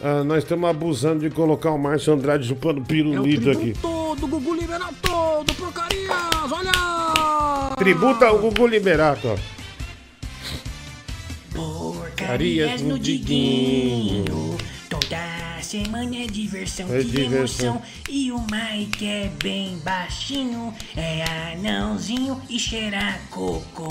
Ah, 0.00 0.22
nós 0.22 0.44
estamos 0.44 0.70
abusando 0.70 1.28
de 1.28 1.34
colocar 1.34 1.72
o 1.72 1.78
Márcio 1.78 2.12
Andrade 2.12 2.46
chupando 2.46 2.80
pirulito 2.82 3.50
aqui. 3.50 3.74
Todo, 3.82 4.28
Gugu 4.28 4.54
libera 4.54 4.88
todo, 5.02 5.52
porcarias, 5.54 6.52
olha! 6.52 7.74
Tributa 7.76 8.30
o 8.30 8.38
Gugu 8.38 8.66
Liberato, 8.66 9.28
ó. 9.28 9.36
Porcarias 11.52 12.82
no 12.82 12.98
Diguinho. 12.98 14.56
Semana 15.68 16.16
é 16.16 16.26
diversão 16.26 16.90
É 16.90 17.00
e 17.00 17.04
diversão. 17.04 17.74
emoção. 17.76 17.82
E 18.08 18.32
o 18.32 18.38
Mike 18.40 19.06
é 19.06 19.30
bem 19.42 19.76
baixinho. 19.80 20.74
É 20.96 21.52
anãozinho 21.52 22.40
e 22.48 22.58
cheira 22.58 23.20
cocô. 23.28 23.86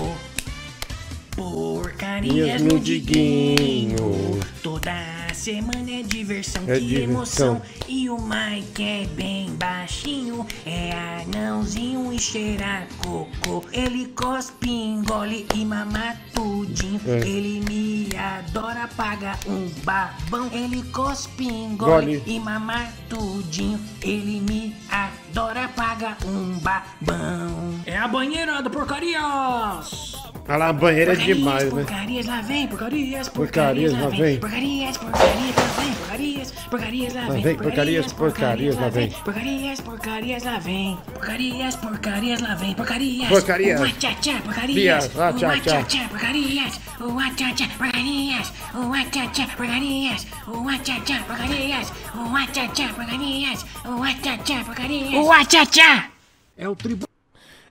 Porcarias 1.37 2.63
no 2.63 2.79
Diguinho. 2.79 4.39
Toda 4.63 4.91
semana 5.35 5.91
é 5.91 6.01
diversão 6.01 6.63
É 6.67 6.77
e 6.77 6.81
diversão. 6.81 7.13
emoção. 7.13 7.61
E 7.87 8.09
o 8.09 8.17
Mike 8.19 8.83
é 8.83 9.05
bem 9.15 9.51
baixinho. 9.55 10.45
É 10.65 10.91
anãozinho 11.21 12.11
e 12.11 12.17
cheira 12.19 12.87
cocô. 12.97 13.63
Ele 13.71 14.07
cospe, 14.07 14.67
engole 14.67 15.45
e 15.53 15.63
mama 15.63 16.15
tudinho. 16.33 16.99
É. 17.05 17.19
Ele 17.19 17.61
me 17.69 18.09
adora, 18.17 18.87
paga 18.97 19.37
um 19.45 19.69
babão. 19.83 20.49
Ele 20.51 20.81
cospe, 20.89 21.47
engole 21.47 22.17
Gole. 22.17 22.23
e 22.25 22.39
mama 22.39 22.87
tudinho. 23.07 23.79
Ele 24.01 24.41
me 24.41 24.75
adora, 24.89 25.67
paga 25.69 26.17
um 26.25 26.57
babão. 26.57 27.79
É 27.85 27.95
a 27.95 28.07
banheira 28.07 28.59
do 28.63 28.71
porcarias! 28.71 30.17
Olha 30.49 30.57
lá, 30.57 30.69
a 30.69 30.73
banheira 30.73 31.11
é 31.11 31.15
Porcarias, 31.15 31.37
demais, 31.37 31.63
né? 31.73 31.83
Porcarias, 31.83 32.25
lá 32.25 32.41
vem, 32.41 32.67
porcarias, 32.67 33.27
Porcarias, 33.27 33.93
lá 33.93 34.07
vem. 34.09 34.39
Porcarias, 34.39 34.97
porcarias, 34.97 35.53
lá 35.57 35.67
vem, 35.67 35.93
porcarias, 35.93 36.51
porcarias, 36.69 37.13
lá 37.13 37.21
Lá 37.21 37.29
vem. 37.29 37.43
vem, 37.43 37.55
porcarias, 37.57 38.13
porcarias, 38.13 38.75
lá 38.77 38.89
vem. 38.89 39.09
Porcarias, 39.09 39.81
porcarias, 39.81 40.43
lá 40.43 40.59
vem. 40.59 40.97
Porcarias, 41.13 41.75
porcarias, 41.75 42.41
lá 42.41 42.55
vem. 42.55 42.73
Porcarias. 42.75 43.27
Porcarias. 43.29 43.81
Ua, 43.81 43.91
tchá, 43.91 44.41
porcarias. 44.41 45.19
Ah, 45.19 45.33
tchá, 45.33 46.07
porcarias. 46.07 46.79
Ua, 47.01 47.29
tchá, 47.35 47.67
porcarias. 47.77 48.53
Ua, 48.73 49.03
tchá, 49.11 49.47
porcarias. 49.57 50.27
Ua, 50.47 50.77
tchá, 50.79 51.15
porcarias. 51.27 51.93
Ua, 52.15 52.47
tchá, 52.47 52.93
porcarias. 52.93 53.65
Ua, 53.85 54.13
tchá, 54.13 54.63
porcarias. 54.63 55.13
Ua, 55.13 55.45
tchá. 55.45 56.09
É 56.57 56.69
o 56.69 56.75
tributo. 56.75 57.16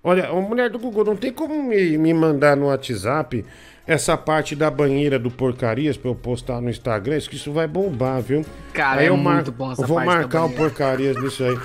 Olha, 0.08 0.32
ô, 0.32 0.40
mulher 0.40 0.70
do 0.70 0.78
Google, 0.78 1.04
não 1.04 1.16
tem 1.16 1.32
como 1.32 1.60
me, 1.60 1.98
me 1.98 2.14
mandar 2.14 2.56
no 2.56 2.66
WhatsApp 2.66 3.44
essa 3.84 4.16
parte 4.16 4.54
da 4.54 4.70
banheira 4.70 5.18
do 5.18 5.32
porcarias 5.32 5.96
pra 5.96 6.08
eu 6.08 6.14
postar 6.14 6.60
no 6.60 6.70
Instagram? 6.70 7.16
Isso 7.16 7.28
que 7.28 7.34
isso 7.34 7.52
vai 7.52 7.66
bombar, 7.66 8.22
viu? 8.22 8.46
Cara, 8.72 9.00
aí 9.00 9.06
é 9.06 9.08
eu 9.08 9.16
muito 9.16 9.24
marco, 9.24 9.50
bom 9.50 9.72
essa 9.72 9.82
eu 9.82 9.86
vou 9.88 10.00
marcar 10.04 10.44
o 10.44 10.50
porcarias 10.50 11.20
nisso 11.20 11.42
aí. 11.42 11.58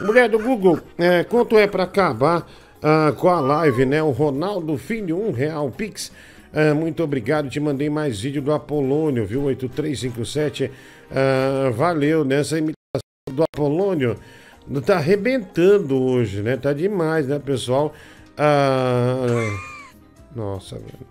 Mulher 0.00 0.28
do 0.28 0.38
Google, 0.38 0.78
é, 0.96 1.24
quanto 1.24 1.58
é 1.58 1.66
pra 1.66 1.82
acabar 1.82 2.46
ah, 2.80 3.12
com 3.16 3.28
a 3.30 3.40
live, 3.40 3.84
né? 3.84 4.00
O 4.00 4.10
Ronaldo 4.10 4.78
Filho, 4.78 5.20
um 5.20 5.32
real 5.32 5.68
Pix. 5.68 6.12
Ah, 6.54 6.72
muito 6.74 7.02
obrigado, 7.02 7.50
te 7.50 7.58
mandei 7.58 7.90
mais 7.90 8.20
vídeo 8.20 8.40
do 8.40 8.52
Apolônio, 8.52 9.26
viu? 9.26 9.42
8357. 9.42 10.70
Ah, 11.10 11.72
valeu 11.74 12.24
nessa 12.24 12.58
imitação 12.58 13.02
do 13.32 13.42
Apolônio. 13.42 14.16
Tá 14.84 14.96
arrebentando 14.96 16.00
hoje, 16.00 16.42
né? 16.42 16.56
Tá 16.56 16.72
demais, 16.72 17.26
né, 17.26 17.38
pessoal? 17.38 17.94
Ah, 18.36 19.26
nossa, 20.34 20.76
velho. 20.76 21.08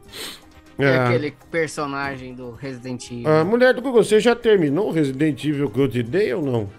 É 0.79 0.83
É. 0.85 0.97
aquele 0.99 1.33
personagem 1.49 2.35
do 2.35 2.51
Resident 2.51 3.09
Evil. 3.11 3.27
Ah, 3.27 3.43
mulher 3.43 3.73
do 3.73 3.81
Google, 3.81 4.03
você 4.03 4.19
já 4.19 4.35
terminou 4.35 4.89
o 4.89 4.91
Resident 4.91 5.43
Evil 5.43 5.69
que 5.71 5.79
eu 5.79 5.87
te 5.89 6.03
dei 6.03 6.31
ou 6.33 6.43
não? 6.43 6.69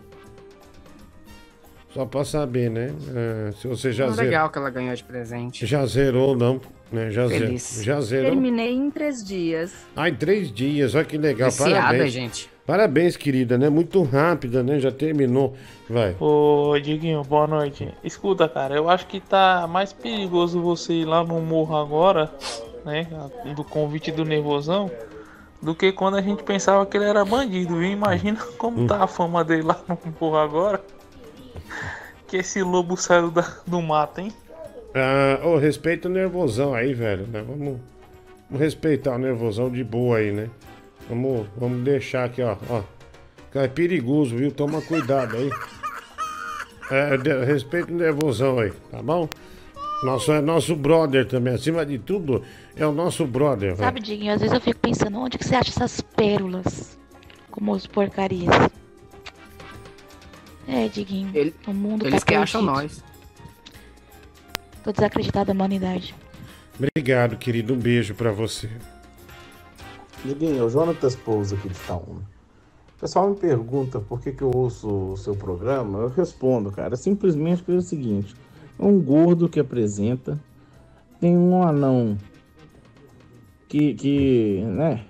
Só 1.92 2.06
pra 2.06 2.24
saber, 2.24 2.70
né? 2.70 2.92
É, 3.48 3.52
se 3.60 3.66
você 3.66 3.90
já 3.90 4.04
Ah, 4.06 4.10
zerou. 4.10 4.24
legal 4.24 4.50
que 4.50 4.58
ela 4.58 4.70
ganhou 4.70 4.94
de 4.94 5.02
presente. 5.02 5.66
Já 5.66 5.84
zerou 5.84 6.28
ou 6.28 6.36
não? 6.36 6.60
Né? 6.92 7.10
Já, 7.10 7.26
zerou. 7.26 7.46
Feliz. 7.48 7.80
já 7.82 8.00
zerou. 8.00 8.30
Terminei 8.30 8.72
em 8.72 8.90
três 8.90 9.24
dias. 9.24 9.72
Ah, 9.96 10.08
em 10.08 10.14
três 10.14 10.52
dias, 10.52 10.94
olha 10.94 11.04
que 11.04 11.18
legal. 11.18 11.50
Viciada, 11.50 11.74
Parabéns. 11.74 12.12
gente. 12.12 12.48
Parabéns, 12.72 13.16
querida, 13.16 13.56
né? 13.56 13.70
Muito 13.70 14.02
rápida, 14.02 14.62
né? 14.62 14.78
Já 14.78 14.92
terminou. 14.92 15.54
Vai. 15.88 16.14
Ô, 16.20 16.74
Diguinho, 16.78 17.22
boa 17.24 17.46
noite. 17.46 17.88
Escuta, 18.04 18.46
cara, 18.46 18.74
eu 18.74 18.90
acho 18.90 19.06
que 19.06 19.20
tá 19.20 19.66
mais 19.66 19.90
perigoso 19.90 20.60
você 20.60 20.92
ir 20.92 21.04
lá 21.06 21.24
no 21.24 21.40
morro 21.40 21.74
agora, 21.74 22.30
né? 22.84 23.06
Do 23.56 23.64
convite 23.64 24.12
do 24.12 24.22
nervosão, 24.22 24.90
do 25.62 25.74
que 25.74 25.90
quando 25.92 26.18
a 26.18 26.20
gente 26.20 26.42
pensava 26.42 26.84
que 26.84 26.98
ele 26.98 27.06
era 27.06 27.24
bandido, 27.24 27.74
viu? 27.78 27.90
Imagina 27.90 28.38
como 28.58 28.86
tá 28.86 29.02
a 29.02 29.06
fama 29.06 29.42
dele 29.42 29.62
lá 29.62 29.80
no 29.88 29.98
morro 30.20 30.36
agora. 30.36 30.82
Que 32.26 32.36
esse 32.36 32.62
lobo 32.62 32.98
saiu 32.98 33.30
da- 33.30 33.50
do 33.66 33.80
mato, 33.80 34.20
hein? 34.20 34.30
Ah, 34.94 35.40
ô, 35.42 35.56
respeita 35.56 36.06
o 36.06 36.12
nervosão 36.12 36.74
aí, 36.74 36.92
velho, 36.92 37.26
né? 37.28 37.40
Vamos, 37.40 37.78
vamos 38.50 38.62
respeitar 38.62 39.14
o 39.14 39.18
nervosão 39.18 39.70
de 39.70 39.82
boa 39.82 40.18
aí, 40.18 40.32
né? 40.32 40.50
Vamos, 41.08 41.46
vamos 41.56 41.82
deixar 41.84 42.24
aqui, 42.24 42.42
ó, 42.42 42.56
ó. 42.68 42.82
É 43.54 43.66
perigoso, 43.66 44.36
viu? 44.36 44.52
Toma 44.52 44.80
cuidado 44.82 45.36
aí. 45.36 45.50
É, 46.90 47.16
de- 47.16 47.44
respeita 47.44 47.92
o 47.92 47.96
nervosão 47.96 48.58
aí, 48.58 48.72
tá 48.90 49.02
bom? 49.02 49.28
Nosso, 50.02 50.32
é 50.32 50.40
nosso 50.40 50.76
brother 50.76 51.26
também, 51.26 51.54
acima 51.54 51.84
de 51.84 51.98
tudo, 51.98 52.42
é 52.76 52.86
o 52.86 52.92
nosso 52.92 53.26
brother, 53.26 53.70
velho. 53.74 53.78
Sabe, 53.78 54.00
Diguinho, 54.00 54.32
às 54.32 54.40
vezes 54.40 54.54
eu 54.54 54.60
fico 54.60 54.78
pensando, 54.78 55.18
onde 55.18 55.36
que 55.38 55.44
você 55.44 55.56
acha 55.56 55.70
essas 55.70 56.00
pérolas? 56.00 56.96
Como 57.50 57.74
as 57.74 57.86
porcarias. 57.86 58.48
É, 60.68 60.86
Diguinho, 60.88 61.52
o 61.66 61.72
mundo 61.72 62.06
Eles 62.06 62.20
tá 62.20 62.26
que 62.26 62.34
acham 62.34 62.62
nós. 62.62 63.02
Tô 64.84 64.92
desacreditada 64.92 65.46
da 65.46 65.52
humanidade. 65.52 66.14
Obrigado, 66.78 67.36
querido. 67.36 67.74
Um 67.74 67.78
beijo 67.78 68.14
pra 68.14 68.30
você. 68.30 68.70
Diguinho, 70.24 70.58
é 70.58 70.62
o 70.62 70.68
Jonatas 70.68 71.14
Pouso 71.14 71.54
aqui 71.54 71.68
de 71.68 71.76
Itaúna. 71.76 72.22
O 72.96 73.00
pessoal 73.00 73.30
me 73.30 73.36
pergunta 73.36 74.00
por 74.00 74.20
que, 74.20 74.32
que 74.32 74.42
eu 74.42 74.50
ouço 74.52 75.12
o 75.12 75.16
seu 75.16 75.36
programa, 75.36 76.00
eu 76.00 76.08
respondo, 76.08 76.72
cara, 76.72 76.96
simplesmente 76.96 77.62
pelo 77.62 77.80
seguinte: 77.80 78.34
é 78.78 78.84
um 78.84 79.00
gordo 79.00 79.48
que 79.48 79.60
apresenta, 79.60 80.38
tem 81.20 81.36
um 81.36 81.62
anão 81.62 82.18
que, 83.68 83.94
que 83.94 84.60
né, 84.64 85.04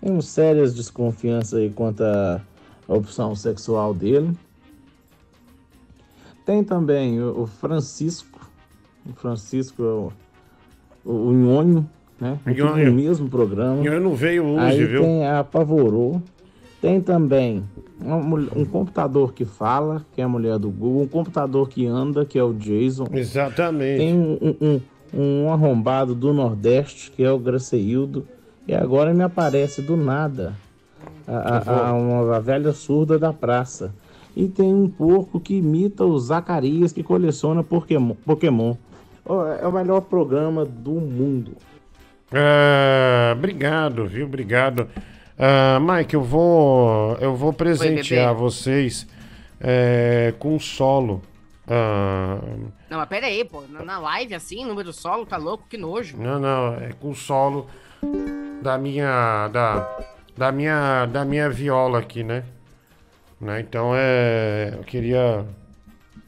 tem 0.00 0.20
sérias 0.22 0.74
desconfianças 0.74 1.54
aí 1.54 1.70
quanto 1.70 2.02
à 2.02 2.40
opção 2.88 3.34
sexual 3.34 3.92
dele. 3.92 4.32
Tem 6.46 6.64
também 6.64 7.20
o, 7.20 7.42
o 7.42 7.46
Francisco, 7.46 8.48
o 9.04 9.12
Francisco 9.12 9.82
é 9.82 9.86
o, 9.86 10.12
o, 11.04 11.28
o 11.28 11.32
Nhonho, 11.32 11.86
né? 12.20 12.38
Nhonho. 12.46 12.86
no 12.90 12.92
mesmo 12.92 13.28
programa. 13.28 13.82
Nhonho 13.82 14.00
não 14.00 14.14
veio 14.14 14.44
hoje, 14.44 14.60
Aí 14.64 14.84
viu? 14.84 15.02
tem 15.02 15.26
a 15.26 15.42
Pavorou. 15.44 16.20
Tem 16.80 17.00
também 17.00 17.64
mul- 18.00 18.48
um 18.54 18.64
computador 18.64 19.32
que 19.32 19.44
fala, 19.44 20.04
que 20.14 20.20
é 20.20 20.24
a 20.24 20.28
mulher 20.28 20.58
do 20.58 20.68
Google. 20.70 21.02
Um 21.02 21.08
computador 21.08 21.68
que 21.68 21.86
anda, 21.86 22.24
que 22.24 22.38
é 22.38 22.42
o 22.44 22.52
Jason. 22.52 23.06
Exatamente. 23.12 23.98
Tem 23.98 24.14
um, 24.14 24.38
um, 24.42 24.56
um- 24.60 24.80
um 25.46 25.52
arrombado 25.52 26.14
do 26.14 26.32
Nordeste, 26.32 27.10
que 27.10 27.24
é 27.24 27.30
o 27.32 27.38
Graceildo. 27.38 28.26
E 28.68 28.74
agora 28.74 29.14
me 29.14 29.22
aparece 29.22 29.80
do 29.80 29.96
nada 29.96 30.52
a, 31.26 31.36
a- 31.56 31.88
a- 31.88 31.92
uma 31.94 32.40
velha 32.40 32.72
surda 32.72 33.18
da 33.18 33.32
praça. 33.32 33.92
E 34.36 34.46
tem 34.48 34.72
um 34.74 34.86
porco 34.88 35.40
que 35.40 35.54
imita 35.56 36.04
o 36.04 36.18
Zacarias, 36.18 36.92
que 36.92 37.02
coleciona 37.02 37.62
Pokémon. 37.64 38.14
Pokémon. 38.24 38.74
Ó, 39.24 39.46
É 39.46 39.66
o 39.66 39.72
melhor 39.72 40.02
programa 40.02 40.64
do 40.64 40.92
mundo. 40.92 41.52
Ah, 42.32 43.32
obrigado, 43.36 44.06
viu? 44.06 44.26
Obrigado. 44.26 44.88
Ah, 45.38 45.78
Mike, 45.80 46.14
eu 46.14 46.22
vou, 46.22 47.16
eu 47.20 47.34
vou 47.36 47.52
presentear 47.52 48.28
bebê. 48.34 48.40
vocês 48.40 49.06
é, 49.60 50.34
com 50.38 50.58
solo. 50.58 51.22
Ah, 51.68 52.38
Não, 52.90 52.98
mas 52.98 53.08
pera 53.08 53.26
aí, 53.26 53.44
pô. 53.44 53.62
Na, 53.68 53.98
live 53.98 54.34
assim, 54.34 54.64
número 54.64 54.92
solo, 54.92 55.26
tá 55.26 55.36
louco? 55.36 55.66
Que 55.68 55.76
nojo. 55.76 56.16
não, 56.16 56.38
não, 56.38 56.74
é 56.74 56.92
com 57.00 57.14
solo 57.14 57.66
da 58.62 58.78
minha, 58.78 59.48
da, 59.48 59.98
da 60.36 60.52
minha, 60.52 61.06
da 61.06 61.24
minha 61.24 61.48
viola 61.50 61.98
aqui, 61.98 62.22
né? 62.22 62.44
Né, 63.38 63.60
Então 63.60 63.92
é, 63.94 64.72
eu 64.78 64.82
queria, 64.82 65.44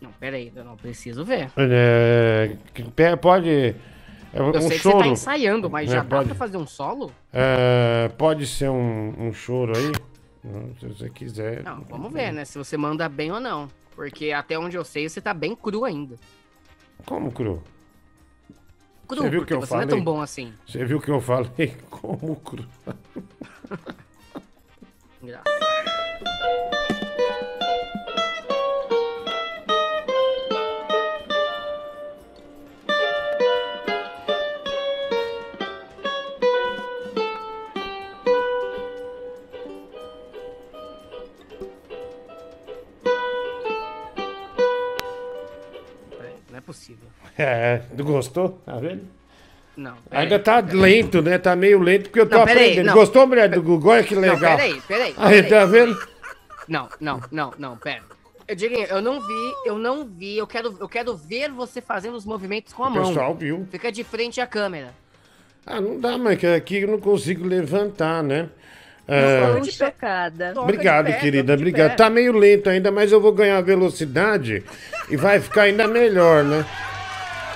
Não, 0.00 0.10
pera 0.20 0.36
aí, 0.36 0.52
eu 0.54 0.62
não 0.64 0.76
preciso 0.76 1.24
ver. 1.24 1.50
é, 1.56 3.16
pode, 3.16 3.74
é, 4.32 4.38
Eu 4.40 4.44
um 4.46 4.52
sei 4.52 4.60
que 4.62 4.68
você 4.68 4.78
choro. 4.78 4.98
tá 4.98 5.06
ensaiando, 5.06 5.70
mas 5.70 5.88
É, 5.90 5.94
já 5.94 6.02
dá 6.02 6.16
pode. 6.16 6.28
pra 6.28 6.34
fazer 6.34 6.56
um 6.56 6.66
solo? 6.66 7.12
É, 7.32 8.08
pode 8.16 8.46
ser 8.46 8.68
um, 8.70 9.14
um 9.28 9.32
choro 9.32 9.72
aí, 9.76 9.92
se 10.80 10.86
você 10.86 11.10
quiser. 11.10 11.62
Não, 11.62 11.82
vamos 11.82 12.12
ver, 12.12 12.32
né? 12.32 12.44
Se 12.44 12.56
você 12.58 12.76
manda 12.76 13.08
bem 13.08 13.30
ou 13.32 13.40
não. 13.40 13.68
Porque 13.94 14.30
até 14.32 14.58
onde 14.58 14.76
eu 14.76 14.84
sei, 14.84 15.08
você 15.08 15.20
tá 15.20 15.34
bem 15.34 15.56
cru 15.56 15.84
ainda. 15.84 16.16
Como 17.04 17.32
cru? 17.32 17.62
Cru, 19.08 19.22
Você 19.22 19.30
viu 19.30 19.44
que 19.46 19.54
eu 19.54 19.60
você 19.60 19.74
não 19.74 19.80
é 19.80 19.84
falei? 19.86 19.96
tão 19.96 20.04
bom 20.04 20.20
assim. 20.20 20.52
Você 20.66 20.84
viu 20.84 21.00
que 21.00 21.10
eu 21.10 21.20
falei 21.20 21.74
como 21.90 22.36
cru? 22.36 22.64
Não 25.22 25.28
É, 47.42 47.80
gostou? 47.96 48.60
Tá 48.66 48.76
vendo? 48.76 49.02
Não, 49.76 49.94
Ainda 50.10 50.34
aí. 50.36 50.42
tá 50.42 50.58
lento, 50.58 51.22
né? 51.22 51.38
Tá 51.38 51.54
meio 51.54 51.78
lento 51.78 52.04
porque 52.04 52.20
eu 52.20 52.28
tô 52.28 52.36
Não, 52.36 52.44
aí, 52.44 52.50
aprendendo. 52.52 52.86
não. 52.86 52.94
Gostou, 52.94 53.26
mulher 53.28 53.48
do 53.48 53.62
Google? 53.62 53.92
Olha 53.92 54.02
que 54.02 54.14
Não, 54.14 54.22
legal. 54.22 54.56
peraí, 54.56 54.80
peraí, 54.88 55.14
Aí, 55.16 55.42
peraí. 55.42 55.48
tá 55.48 55.64
vendo? 55.64 55.96
Não, 56.66 56.88
não, 57.00 57.22
não, 57.30 57.54
não, 57.56 57.76
pera. 57.76 58.02
Eu 58.48 58.56
digo, 58.56 58.74
eu 58.74 59.00
não 59.00 59.20
vi, 59.20 59.52
eu 59.66 59.78
não 59.78 60.04
vi, 60.04 60.36
eu 60.36 60.46
quero, 60.48 60.76
eu 60.80 60.88
quero 60.88 61.14
ver 61.14 61.50
você 61.52 61.80
fazendo 61.80 62.16
os 62.16 62.24
movimentos 62.26 62.72
com 62.72 62.82
a 62.82 62.88
O 62.88 62.90
mão. 62.90 63.06
pessoal 63.08 63.34
viu. 63.36 63.68
Fica 63.70 63.92
de 63.92 64.02
frente 64.02 64.40
à 64.40 64.46
câmera. 64.46 64.88
Ah, 65.64 65.80
não 65.80 66.00
dá, 66.00 66.18
mas 66.18 66.38
que 66.38 66.46
aqui 66.46 66.78
eu 66.78 66.88
não 66.88 66.98
consigo 66.98 67.46
levantar, 67.46 68.22
né? 68.22 68.48
Estou 69.06 69.58
É, 69.58 69.64
chocada. 69.64 70.54
Obrigado, 70.56 71.12
querida. 71.20 71.54
Obrigado. 71.54 71.94
Tá 71.96 72.10
meio 72.10 72.32
lento 72.32 72.68
ainda, 72.68 72.90
mas 72.90 73.12
eu 73.12 73.20
vou 73.20 73.32
ganhar 73.32 73.60
velocidade 73.60 74.64
e 75.08 75.16
vai 75.16 75.38
ficar 75.40 75.62
ainda 75.62 75.86
melhor, 75.86 76.42
né? 76.42 76.66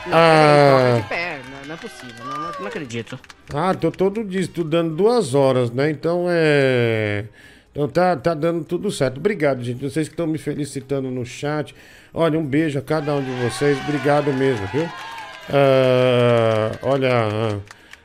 Não, 0.07 0.13
peraí, 0.13 0.15
Ah, 0.15 0.81
toca 0.95 1.03
de 1.03 1.09
pé, 1.09 1.41
não, 1.51 1.67
não 1.69 1.75
é 1.75 1.79
possível, 1.79 2.25
não, 2.25 2.53
não, 2.61 2.67
acredito. 2.67 3.19
ah, 3.55 3.75
tô 3.75 3.91
todo 3.91 4.25
dia 4.25 4.41
estudando 4.41 4.95
duas 4.97 5.35
horas, 5.35 5.71
né? 5.71 5.91
Então 5.91 6.27
é. 6.29 7.25
Então 7.71 7.89
tá, 7.89 8.15
tá 8.17 8.35
dando 8.35 8.65
tudo 8.65 8.91
certo. 8.91 9.17
Obrigado, 9.19 9.63
gente. 9.63 9.83
Vocês 9.83 10.07
que 10.09 10.13
estão 10.13 10.27
me 10.27 10.37
felicitando 10.39 11.11
no 11.11 11.25
chat. 11.25 11.75
Olha, 12.13 12.39
um 12.39 12.45
beijo 12.45 12.79
a 12.79 12.83
cada 12.83 13.15
um 13.15 13.23
de 13.25 13.31
vocês. 13.43 13.79
Obrigado 13.85 14.31
mesmo, 14.35 14.67
viu? 14.67 14.87
Ah, 15.49 16.71
olha, 16.83 17.11
ah, 17.13 17.59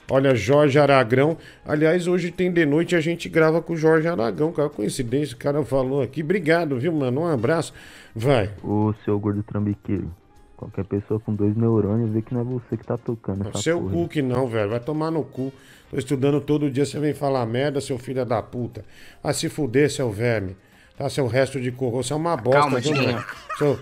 olha, 0.10 0.34
Jorge 0.36 0.80
Aragrão. 0.80 1.38
Aliás, 1.66 2.08
hoje 2.08 2.32
tem 2.32 2.52
de 2.52 2.66
noite 2.66 2.96
a 2.96 3.02
gente 3.02 3.28
grava 3.28 3.62
com 3.62 3.74
o 3.74 3.78
Jorge 3.78 4.08
Aragão. 4.08 4.52
Cara, 4.54 4.70
coincidência, 4.70 5.36
o 5.36 5.40
cara 5.40 5.64
falou 5.66 6.02
aqui. 6.02 6.22
Obrigado, 6.24 6.78
viu, 6.80 6.94
mano? 6.94 7.22
Um 7.22 7.28
abraço. 7.28 7.74
Vai. 8.16 8.50
Ô, 8.64 8.94
seu 9.04 9.20
gordo 9.20 9.44
trambiqueiro. 9.44 10.10
Qualquer 10.58 10.86
pessoa 10.86 11.20
com 11.20 11.36
dois 11.36 11.56
neurônios 11.56 12.10
vê 12.10 12.22
que 12.24 12.34
não 12.34 12.42
é 12.42 12.44
você 12.44 12.76
que 12.76 12.84
tá 12.84 12.98
tocando 12.98 13.48
essa 13.48 13.62
Seu 13.62 13.80
porra. 13.80 13.94
cu 13.94 14.08
que 14.08 14.22
não, 14.24 14.48
velho. 14.48 14.72
Vai 14.72 14.80
tomar 14.80 15.12
no 15.12 15.24
cu. 15.24 15.54
Tô 15.92 15.98
estudando 15.98 16.42
todo 16.42 16.70
dia, 16.70 16.84
você 16.84 17.00
vem 17.00 17.14
falar 17.14 17.46
merda, 17.46 17.80
seu 17.80 17.98
filho 18.00 18.26
da 18.26 18.42
puta. 18.42 18.84
Vai 19.22 19.34
se 19.36 19.48
fuder, 19.50 19.90
seu 19.92 20.12
verme. 20.12 20.58
Tá, 20.98 21.08
seu 21.10 21.28
resto 21.28 21.62
de 21.62 21.72
corro. 21.72 22.02
Você 22.02 22.12
é 22.12 22.16
uma 22.16 22.36
bosta, 22.36 22.60
Calma, 22.62 22.80
viu, 22.80 22.94
velho? 22.96 23.24
Seu, 23.60 23.80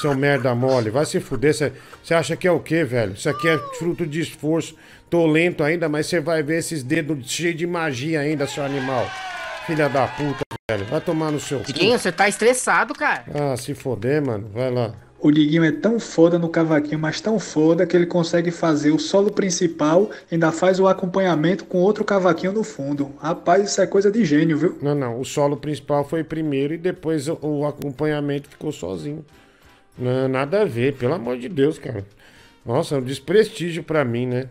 seu 0.00 0.14
merda 0.16 0.52
mole. 0.52 0.90
Vai 0.90 1.06
se 1.06 1.20
fuder. 1.20 1.54
Você 1.54 1.72
você 2.02 2.12
acha 2.12 2.34
que 2.36 2.48
é 2.48 2.50
o 2.50 2.58
quê, 2.58 2.82
velho? 2.82 3.12
Isso 3.12 3.28
aqui 3.30 3.48
é 3.48 3.56
fruto 3.78 4.04
de 4.04 4.20
esforço. 4.20 4.74
Tô 5.08 5.24
lento 5.26 5.62
ainda, 5.62 5.88
mas 5.88 6.06
você 6.06 6.20
vai 6.20 6.42
ver 6.42 6.58
esses 6.58 6.82
dedos 6.82 7.30
cheios 7.30 7.56
de 7.56 7.68
magia 7.68 8.18
ainda, 8.20 8.48
seu 8.48 8.64
animal. 8.64 9.06
Filha 9.64 9.88
da 9.88 10.08
puta, 10.08 10.40
velho. 10.68 10.84
Vai 10.86 11.00
tomar 11.00 11.30
no 11.30 11.38
seu 11.38 11.60
cu. 11.60 11.66
Diguinho, 11.66 11.96
você 11.96 12.10
tá 12.10 12.28
estressado, 12.28 12.94
cara. 12.94 13.24
Ah, 13.32 13.56
se 13.56 13.74
foder, 13.74 14.20
mano. 14.26 14.50
Vai 14.52 14.72
lá. 14.72 14.92
O 15.22 15.30
Diguinho 15.30 15.64
é 15.64 15.70
tão 15.70 16.00
foda 16.00 16.38
no 16.38 16.48
cavaquinho, 16.48 16.98
mas 16.98 17.20
tão 17.20 17.38
foda 17.38 17.86
que 17.86 17.94
ele 17.94 18.06
consegue 18.06 18.50
fazer 18.50 18.90
o 18.90 18.98
solo 18.98 19.30
principal, 19.30 20.10
ainda 20.32 20.50
faz 20.50 20.80
o 20.80 20.88
acompanhamento 20.88 21.66
com 21.66 21.78
outro 21.78 22.04
cavaquinho 22.04 22.52
no 22.52 22.64
fundo. 22.64 23.12
Rapaz, 23.20 23.70
isso 23.70 23.82
é 23.82 23.86
coisa 23.86 24.10
de 24.10 24.24
gênio, 24.24 24.56
viu? 24.56 24.78
Não, 24.80 24.94
não. 24.94 25.20
O 25.20 25.24
solo 25.24 25.58
principal 25.58 26.08
foi 26.08 26.24
primeiro 26.24 26.72
e 26.72 26.78
depois 26.78 27.28
o, 27.28 27.66
acompanhamento 27.66 28.48
ficou 28.48 28.72
sozinho. 28.72 29.22
Não, 29.98 30.26
nada 30.26 30.62
a 30.62 30.64
ver, 30.64 30.94
pelo 30.94 31.12
amor 31.12 31.36
de 31.36 31.50
Deus, 31.50 31.78
cara. 31.78 32.02
Nossa, 32.64 32.94
é 32.94 32.98
um 32.98 33.02
desprestígio 33.02 33.82
pra 33.82 34.04
mim, 34.04 34.26
né? 34.26 34.48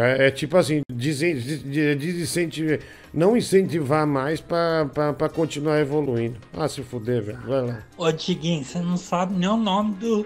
É, 0.00 0.28
é 0.28 0.30
tipo 0.30 0.56
assim, 0.56 0.82
desen- 0.88 1.34
des- 1.34 1.60
de- 1.64 1.94
desincentivar, 1.96 2.78
não 3.12 3.36
incentivar 3.36 4.06
mais 4.06 4.40
pra, 4.40 4.86
pra, 4.94 5.12
pra 5.12 5.28
continuar 5.28 5.80
evoluindo. 5.80 6.36
Ah, 6.56 6.68
se 6.68 6.84
fuder, 6.84 7.20
velho. 7.20 7.40
Vai 7.44 7.62
lá. 7.62 7.78
Ô 7.96 8.12
Diguinho, 8.12 8.62
você 8.64 8.78
não 8.78 8.96
sabe 8.96 9.34
nem 9.34 9.48
o 9.48 9.56
nome 9.56 9.94
do 9.96 10.24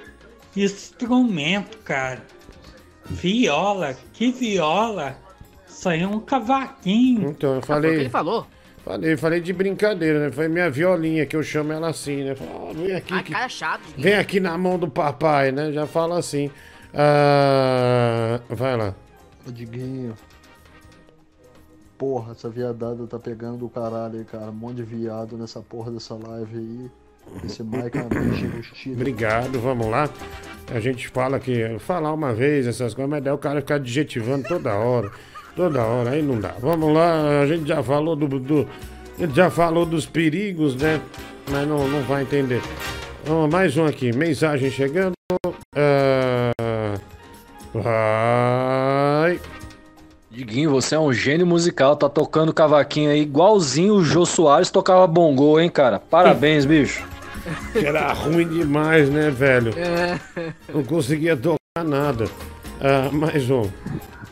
instrumento, 0.54 1.78
cara. 1.78 2.22
Viola, 3.06 3.96
que 4.12 4.30
viola? 4.30 5.16
Isso 5.66 5.88
aí 5.88 6.02
é 6.02 6.06
um 6.06 6.20
cavaquinho. 6.20 7.30
Então, 7.30 7.54
eu 7.54 7.62
falei. 7.62 7.94
ele 8.00 8.10
falou. 8.10 8.46
Falei, 8.84 9.16
falei 9.16 9.40
de 9.40 9.54
brincadeira, 9.54 10.18
né? 10.26 10.30
Foi 10.30 10.48
minha 10.48 10.68
violinha 10.68 11.24
que 11.24 11.34
eu 11.34 11.42
chamo 11.42 11.72
ela 11.72 11.88
assim, 11.88 12.24
né? 12.24 12.34
Falei, 12.34 12.52
ó, 12.54 12.72
vem 12.74 12.92
aqui. 12.94 13.14
Ai, 13.14 13.22
que- 13.22 13.32
cara 13.32 13.48
chato. 13.48 13.80
Vem 13.96 14.14
aqui 14.16 14.38
na 14.38 14.58
mão 14.58 14.78
do 14.78 14.90
papai, 14.90 15.50
né? 15.50 15.72
Já 15.72 15.86
fala 15.86 16.18
assim. 16.18 16.50
Ah, 16.92 18.38
vai 18.50 18.76
lá. 18.76 18.94
Diguinho. 19.50 20.14
Porra, 21.98 22.32
essa 22.32 22.48
viadada 22.48 23.06
tá 23.06 23.18
pegando 23.18 23.58
do 23.58 23.68
caralho 23.68 24.18
aí, 24.18 24.24
cara. 24.24 24.50
Um 24.50 24.54
monte 24.54 24.76
de 24.76 24.82
viado 24.82 25.36
nessa 25.36 25.60
porra 25.60 25.90
dessa 25.90 26.14
live 26.14 26.58
aí. 26.58 26.90
Esse 27.44 27.62
Mike 27.62 27.98
é. 27.98 28.92
Obrigado, 28.92 29.60
vamos 29.60 29.86
lá. 29.86 30.08
A 30.72 30.80
gente 30.80 31.08
fala 31.08 31.38
que 31.38 31.78
falar 31.78 32.12
uma 32.12 32.32
vez 32.32 32.66
essas 32.66 32.94
coisas, 32.94 33.10
mas 33.10 33.22
daí 33.22 33.32
o 33.32 33.38
cara 33.38 33.60
fica 33.60 33.76
adjetivando 33.76 34.46
toda 34.46 34.74
hora. 34.74 35.10
Toda 35.54 35.84
hora, 35.84 36.10
aí 36.10 36.22
não 36.22 36.40
dá. 36.40 36.54
Vamos 36.58 36.92
lá, 36.92 37.40
a 37.40 37.46
gente 37.46 37.68
já 37.68 37.82
falou 37.82 38.16
do. 38.16 38.26
do 38.38 38.68
já 39.34 39.50
falou 39.50 39.84
dos 39.84 40.06
perigos, 40.06 40.74
né? 40.76 41.00
Mas 41.50 41.68
não, 41.68 41.86
não 41.86 42.02
vai 42.02 42.22
entender. 42.22 42.62
Vamos, 43.24 43.50
mais 43.50 43.76
um 43.76 43.84
aqui. 43.86 44.12
Mensagem 44.16 44.70
chegando. 44.70 45.12
Ah, 45.76 46.21
você 50.92 50.96
é 50.96 50.98
um 50.98 51.12
gênio 51.12 51.46
musical, 51.46 51.96
tá 51.96 52.06
tocando 52.06 52.52
cavaquinho 52.52 53.10
aí 53.10 53.22
igualzinho 53.22 53.94
o 53.94 54.04
Jô 54.04 54.26
Soares 54.26 54.70
tocava 54.70 55.06
bongô, 55.06 55.58
hein, 55.58 55.70
cara? 55.70 55.98
Parabéns, 55.98 56.66
bicho. 56.66 57.02
Era 57.74 58.12
ruim 58.12 58.46
demais, 58.46 59.08
né, 59.08 59.30
velho? 59.30 59.72
É. 59.74 60.20
Não 60.72 60.84
conseguia 60.84 61.34
tocar 61.34 61.82
nada. 61.82 62.26
Ah, 62.78 63.08
mais 63.10 63.50
um. 63.50 63.70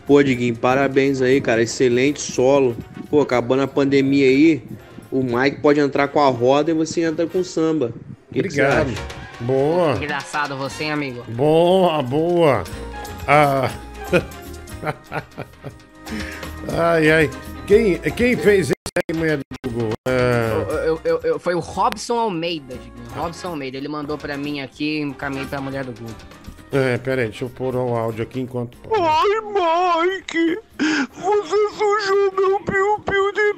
Pô, 0.07 0.23
Diguinho, 0.23 0.55
parabéns 0.55 1.23
aí, 1.23 1.41
cara. 1.41 1.63
Excelente 1.63 2.21
solo. 2.21 2.77
Pô, 3.09 3.23
acabando 3.23 3.63
a 3.63 3.67
pandemia 3.67 4.27
aí, 4.27 4.63
o 5.11 5.23
Mike 5.23 5.63
pode 5.63 5.81
entrar 5.81 6.09
com 6.09 6.21
a 6.21 6.29
roda 6.29 6.73
e 6.73 6.75
você 6.75 7.01
entra 7.03 7.27
com 7.27 7.39
o 7.39 7.45
samba. 7.45 7.95
Que 8.31 8.41
Obrigado. 8.41 8.93
Boa. 9.41 9.97
Engraçado 9.97 10.59
você, 10.59 10.85
hein, 10.85 10.93
amigo? 10.93 11.25
Boa, 11.29 12.03
boa. 12.03 12.65
Ah. 13.27 13.71
ai, 16.79 17.11
ai. 17.11 17.31
Quem, 17.67 17.99
quem 17.99 18.37
fez 18.37 18.67
isso 18.67 18.75
aí, 19.09 19.17
mulher 19.17 19.39
do 19.39 19.71
Google? 19.71 19.93
Ah, 20.07 20.81
Eu, 20.87 21.01
eu- 21.05 21.21
eu- 21.23 21.39
foi 21.39 21.55
o 21.55 21.61
Robson 21.61 22.19
Almeida, 22.19 22.75
Diguinho. 22.75 23.09
Robson 23.15 23.49
Almeida. 23.49 23.77
Ele 23.77 23.89
mandou 23.89 24.19
pra 24.19 24.37
mim 24.37 24.61
aqui 24.61 24.99
e 24.99 25.01
encaminhei 25.03 25.47
pra 25.47 25.61
mulher 25.61 25.85
do 25.85 25.93
Google. 25.93 26.15
é, 26.73 26.99
peraí, 26.99 27.27
deixa 27.29 27.45
eu 27.45 27.49
pôr 27.51 27.75
o 27.77 27.97
áudio 27.97 28.23
aqui 28.23 28.41
enquanto. 28.41 28.77
Ai, 28.93 30.09
Mike, 30.11 30.59
você 31.15 31.69
sujou 31.77 32.33
meu 32.37 32.61
piu-piu 32.61 33.33
de 33.33 33.53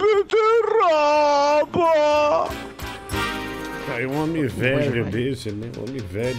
beterraba. 1.52 2.48
Aí 3.94 4.06
um 4.06 4.22
homem 4.22 4.46
velho 4.46 5.04
desse, 5.06 5.50
né? 5.52 5.70
Um 5.78 5.82
homem 5.88 6.00
velho. 6.00 6.36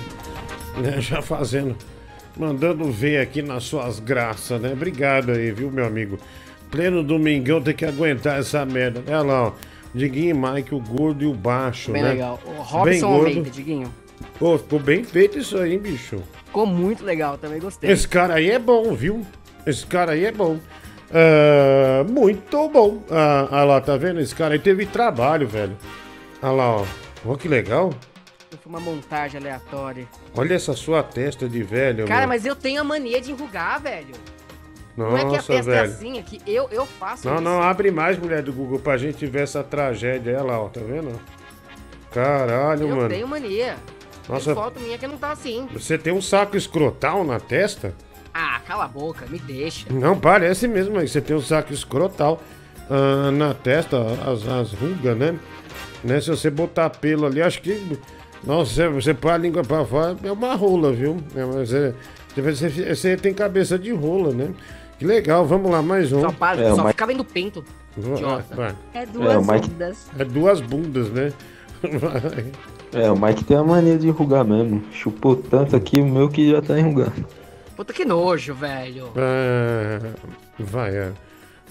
Né? 0.77 0.99
Já 1.01 1.21
fazendo. 1.21 1.75
Mandando 2.35 2.85
ver 2.91 3.19
aqui 3.19 3.43
nas 3.43 3.63
suas 3.65 3.99
graças, 3.99 4.59
né? 4.59 4.71
Obrigado 4.73 5.31
aí, 5.31 5.51
viu, 5.51 5.69
meu 5.69 5.85
amigo? 5.85 6.17
Pleno 6.73 7.03
domingão 7.03 7.61
tem 7.61 7.75
que 7.75 7.85
aguentar 7.85 8.39
essa 8.39 8.65
merda. 8.65 9.03
Olha 9.05 9.21
lá, 9.21 9.43
ó. 9.49 9.51
Diguinho 9.93 10.31
e 10.31 10.33
Mike, 10.33 10.73
o 10.73 10.79
gordo 10.79 11.23
e 11.23 11.27
o 11.27 11.33
baixo, 11.35 11.91
Bem 11.91 12.01
né? 12.01 12.09
legal. 12.13 12.39
O 12.43 12.49
Bem 12.49 12.59
Robson 12.59 13.07
gordo. 13.09 13.27
Almeida, 13.27 13.49
Diguinho. 13.51 13.93
Pô, 14.39 14.57
ficou 14.57 14.79
bem 14.79 15.03
feito 15.03 15.37
isso 15.37 15.55
aí, 15.55 15.73
hein, 15.73 15.77
bicho? 15.79 16.23
Ficou 16.45 16.65
muito 16.65 17.05
legal, 17.05 17.37
também 17.37 17.59
gostei. 17.59 17.91
Esse 17.91 18.07
cara 18.07 18.33
aí 18.33 18.49
é 18.49 18.57
bom, 18.57 18.91
viu? 18.95 19.23
Esse 19.67 19.85
cara 19.85 20.13
aí 20.13 20.25
é 20.25 20.31
bom. 20.31 20.57
Ah, 21.11 22.03
muito 22.09 22.67
bom. 22.69 23.03
Ah, 23.11 23.47
ah 23.51 23.63
lá, 23.63 23.79
tá 23.79 23.95
vendo? 23.95 24.19
Esse 24.19 24.33
cara 24.33 24.55
aí 24.55 24.59
teve 24.59 24.87
trabalho, 24.87 25.47
velho. 25.47 25.77
Ah 26.41 26.49
lá, 26.51 26.77
ó. 26.77 26.85
Olha 27.23 27.37
que 27.37 27.47
legal. 27.47 27.91
Foi 28.49 28.59
uma 28.65 28.79
montagem 28.79 29.39
aleatória. 29.39 30.07
Olha 30.35 30.55
essa 30.55 30.73
sua 30.73 31.03
testa 31.03 31.47
de 31.47 31.61
velho, 31.61 32.07
Cara, 32.07 32.21
meu. 32.21 32.29
mas 32.29 32.45
eu 32.47 32.55
tenho 32.55 32.81
a 32.81 32.83
mania 32.83 33.21
de 33.21 33.31
enrugar, 33.31 33.79
velho. 33.79 34.15
Não 34.95 35.15
é 35.17 35.21
que 35.21 35.25
a 35.25 35.29
Nossa, 35.29 35.41
festa 35.53 35.71
é 35.71 35.75
velho. 35.81 35.91
assim, 35.93 36.19
é 36.19 36.21
que 36.21 36.41
eu, 36.45 36.67
eu 36.71 36.85
faço 36.85 37.27
Não, 37.27 37.35
isso. 37.35 37.43
não, 37.43 37.61
abre 37.61 37.89
mais, 37.91 38.17
mulher 38.17 38.41
do 38.43 38.53
Google, 38.53 38.79
pra 38.79 38.97
gente 38.97 39.25
ver 39.25 39.41
essa 39.43 39.63
tragédia. 39.63 40.33
Olha 40.33 40.43
lá, 40.43 40.59
ó, 40.61 40.69
tá 40.69 40.81
vendo? 40.81 41.19
Caralho, 42.11 42.87
Eu 42.87 42.95
mano. 42.95 43.09
tenho 43.09 43.27
mania. 43.27 43.75
Nossa. 44.29 44.45
Tem 44.53 44.55
foto 44.55 44.79
minha 44.79 44.97
que 44.97 45.07
não 45.07 45.17
tá 45.17 45.31
assim. 45.31 45.67
Você 45.73 45.97
tem 45.97 46.13
um 46.13 46.21
saco 46.21 46.55
escrotal 46.55 47.23
na 47.23 47.39
testa? 47.39 47.93
Ah, 48.33 48.59
cala 48.65 48.85
a 48.85 48.87
boca, 48.87 49.25
me 49.27 49.37
deixa. 49.39 49.91
Não, 49.91 50.17
parece 50.17 50.67
mesmo, 50.67 50.95
mas 50.95 51.11
você 51.11 51.21
tem 51.21 51.35
um 51.35 51.41
saco 51.41 51.73
escrotal 51.73 52.41
ah, 52.89 53.31
na 53.31 53.53
testa, 53.53 53.97
as, 54.25 54.47
as 54.47 54.73
rugas, 54.73 55.17
né? 55.17 55.37
né? 56.03 56.21
Se 56.21 56.29
você 56.29 56.49
botar 56.49 56.89
pelo 56.89 57.25
ali, 57.25 57.41
acho 57.41 57.61
que. 57.61 57.97
Nossa, 58.43 58.89
você, 58.89 59.13
põe 59.13 59.31
a 59.31 59.37
língua 59.37 59.63
pra 59.63 59.85
fora, 59.85 60.17
é 60.23 60.31
uma 60.31 60.53
rola, 60.55 60.91
viu? 60.91 61.17
É, 61.35 61.45
mas 61.45 61.73
é- 61.73 61.93
você, 62.35 62.69
você- 62.69 62.95
você 62.95 63.15
tem 63.17 63.33
cabeça 63.33 63.77
de 63.79 63.91
rola, 63.93 64.33
né? 64.33 64.49
Que 64.97 65.05
legal, 65.05 65.45
vamos 65.45 65.69
lá, 65.71 65.81
mais 65.81 66.11
um. 66.13 66.21
Só, 66.21 66.31
para, 66.31 66.61
É, 66.61 66.69
só 66.69 66.77
Mike- 66.77 66.87
fica 66.89 67.05
vendo 67.07 67.25
pinto. 67.25 67.63
Idiota. 67.97 68.55
vai. 68.55 68.75
É 68.93 69.05
duas 69.05 69.33
É, 69.49 69.53
Mike- 69.53 69.69
bundas. 69.69 70.07
É 70.17 70.25
duas 70.25 70.61
bundas, 70.61 71.09
né? 71.09 71.33
É, 72.95 73.09
o 73.09 73.19
Mike 73.19 73.43
tem 73.43 73.57
a 73.57 73.63
mania 73.63 73.97
de 73.97 74.07
enrugar 74.07 74.45
mesmo. 74.45 74.83
Chupou 74.91 75.35
tanto 75.35 75.75
aqui 75.75 75.99
o 75.99 76.05
meu 76.05 76.29
que 76.29 76.51
já 76.51 76.61
tá 76.61 76.79
enrugando. 76.79 77.25
Puta 77.75 77.91
que 77.91 78.05
nojo, 78.05 78.53
velho. 78.53 79.09
Ah, 79.17 80.11
vai, 80.59 80.95
é. 80.95 81.11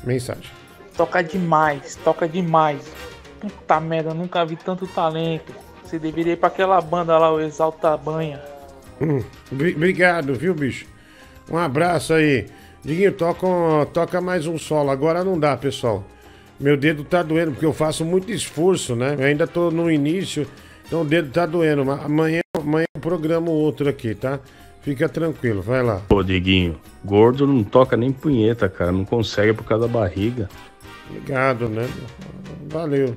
Mensagem. 0.02 0.51
Toca 0.97 1.23
demais, 1.23 1.94
toca 2.02 2.26
demais. 2.28 2.92
Puta 3.41 3.78
merda, 3.78 4.10
eu 4.10 4.15
nunca 4.15 4.44
vi 4.44 4.57
tanto 4.57 4.84
talento. 4.89 5.55
Você 5.84 5.97
deveria 5.97 6.33
ir 6.33 6.36
pra 6.39 6.49
aquela 6.49 6.81
banda 6.81 7.17
lá, 7.17 7.33
o 7.33 7.41
Exalta 7.41 7.97
Banha. 7.97 8.41
Hum, 9.01 9.23
bri- 9.52 9.76
obrigado, 9.76 10.34
viu, 10.34 10.55
bicho? 10.55 10.86
Um 11.49 11.57
abraço 11.57 12.15
aí. 12.15 12.49
Diguinho, 12.85 13.12
toca, 13.12 13.47
toca 13.93 14.20
mais 14.20 14.47
um 14.47 14.59
solo. 14.59 14.91
Agora 14.91 15.23
não 15.23 15.39
dá, 15.39 15.57
pessoal. 15.57 16.05
Meu 16.59 16.77
dedo 16.77 17.05
tá 17.05 17.23
doendo, 17.23 17.52
porque 17.52 17.67
eu 17.67 17.73
faço 17.73 18.05
muito 18.05 18.31
esforço, 18.33 18.97
né? 18.97 19.17
Eu 19.19 19.25
ainda 19.25 19.47
tô 19.47 19.70
no 19.70 19.91
início, 19.91 20.47
então 20.86 21.02
o 21.02 21.05
dedo 21.05 21.31
tá 21.31 21.47
doendo. 21.47 21.85
Mas 21.85 22.05
amanhã, 22.05 22.41
amanhã 22.57 22.86
eu 22.94 23.01
programo 23.01 23.51
outro 23.51 23.89
aqui, 23.89 24.15
tá? 24.15 24.41
Fica 24.83 25.09
tranquilo, 25.09 25.62
vai 25.62 25.83
lá. 25.83 26.02
Pô, 26.09 26.25
Diguinho, 26.25 26.78
gordo 27.05 27.47
não 27.47 27.62
toca 27.62 27.97
nem 27.97 28.11
punheta, 28.11 28.69
cara. 28.69 28.91
Não 28.91 29.05
consegue 29.05 29.52
por 29.52 29.65
causa 29.65 29.86
da 29.86 29.93
barriga. 29.93 30.49
Obrigado, 31.09 31.69
né? 31.69 31.89
Valeu. 32.69 33.17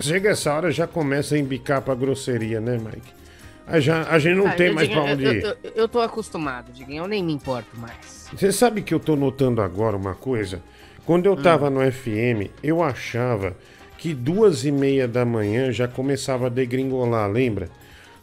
Chega 0.00 0.30
essa 0.30 0.52
hora 0.52 0.72
já 0.72 0.86
começa 0.86 1.36
a 1.36 1.38
embicar 1.38 1.80
pra 1.80 1.94
grosseria, 1.94 2.60
né, 2.60 2.76
Mike? 2.76 3.21
A, 3.66 3.78
já, 3.80 4.02
a 4.08 4.18
gente 4.18 4.36
não 4.36 4.46
Ah, 4.48 4.52
tem 4.52 4.72
mais 4.72 4.88
digo, 4.88 5.00
pra 5.00 5.12
onde 5.12 5.24
eu, 5.24 5.32
ir. 5.32 5.44
eu, 5.44 5.56
eu 5.74 5.88
tô 5.88 6.00
acostumado, 6.00 6.72
Diguinho, 6.72 7.04
eu 7.04 7.08
nem 7.08 7.22
me 7.22 7.32
importo 7.32 7.78
mais. 7.78 8.28
Você 8.34 8.50
sabe 8.52 8.82
que 8.82 8.92
eu 8.92 9.00
tô 9.00 9.14
notando 9.16 9.60
agora 9.62 9.96
uma 9.96 10.14
coisa? 10.14 10.62
Quando 11.06 11.26
eu 11.26 11.36
tava 11.36 11.68
no 11.70 11.80
FM, 11.80 12.50
eu 12.62 12.82
achava 12.82 13.56
que 13.98 14.14
duas 14.14 14.64
e 14.64 14.72
meia 14.72 15.06
da 15.06 15.24
manhã 15.24 15.70
já 15.72 15.86
começava 15.86 16.46
a 16.46 16.48
degringolar, 16.48 17.30
lembra? 17.30 17.68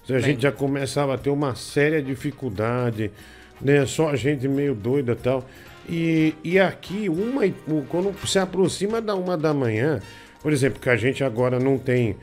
A 0.09 0.19
gente 0.19 0.41
já 0.41 0.51
começava 0.51 1.13
a 1.13 1.17
ter 1.17 1.29
uma 1.29 1.53
séria 1.55 2.01
dificuldade, 2.01 3.11
né? 3.61 3.85
Só 3.85 4.09
a 4.09 4.15
gente 4.15 4.47
meio 4.47 4.73
doida 4.73 5.11
e 5.11 5.15
tal. 5.15 5.45
E, 5.87 6.35
e 6.43 6.59
aqui, 6.59 7.07
uma, 7.09 7.45
e- 7.45 7.53
quando 7.87 8.13
se 8.27 8.39
aproxima 8.39 8.99
da 9.01 9.15
uma 9.15 9.37
da 9.37 9.53
manhã, 9.53 10.01
por 10.41 10.51
exemplo, 10.51 10.79
que 10.79 10.89
a 10.89 10.95
gente 10.95 11.23
agora 11.23 11.59
não 11.59 11.77
tem 11.77 12.15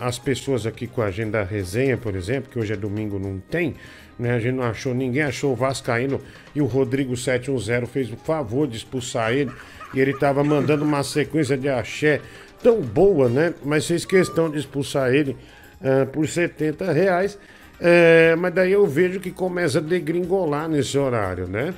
as 0.00 0.18
pessoas 0.18 0.66
aqui 0.66 0.86
com 0.86 1.02
a 1.02 1.10
gente 1.10 1.30
da 1.30 1.42
resenha, 1.42 1.96
por 1.96 2.14
exemplo, 2.14 2.50
que 2.50 2.58
hoje 2.58 2.72
é 2.72 2.76
domingo, 2.76 3.18
não 3.18 3.38
tem, 3.38 3.74
né? 4.18 4.34
A 4.34 4.38
gente 4.38 4.54
não 4.54 4.64
achou, 4.64 4.94
ninguém 4.94 5.22
achou 5.22 5.52
o 5.52 5.56
Vascaíno 5.56 6.20
e 6.54 6.60
o 6.60 6.66
Rodrigo 6.66 7.16
710 7.16 7.90
fez 7.90 8.12
o 8.12 8.16
favor 8.16 8.68
de 8.68 8.76
expulsar 8.76 9.32
ele 9.32 9.50
e 9.92 10.00
ele 10.00 10.14
tava 10.14 10.44
mandando 10.44 10.84
uma 10.84 11.02
sequência 11.02 11.56
de 11.56 11.68
axé 11.68 12.20
tão 12.62 12.80
boa, 12.80 13.28
né? 13.28 13.52
Mas 13.64 13.86
fez 13.86 14.04
questão 14.04 14.48
de 14.48 14.58
expulsar 14.58 15.12
ele 15.12 15.36
ah, 15.82 16.06
por 16.06 16.28
70 16.28 16.92
reais. 16.92 17.38
É, 17.80 18.36
mas 18.36 18.54
daí 18.54 18.72
eu 18.72 18.86
vejo 18.86 19.18
que 19.18 19.32
começa 19.32 19.78
a 19.78 19.80
degringolar 19.80 20.68
nesse 20.68 20.96
horário, 20.96 21.48
né? 21.48 21.74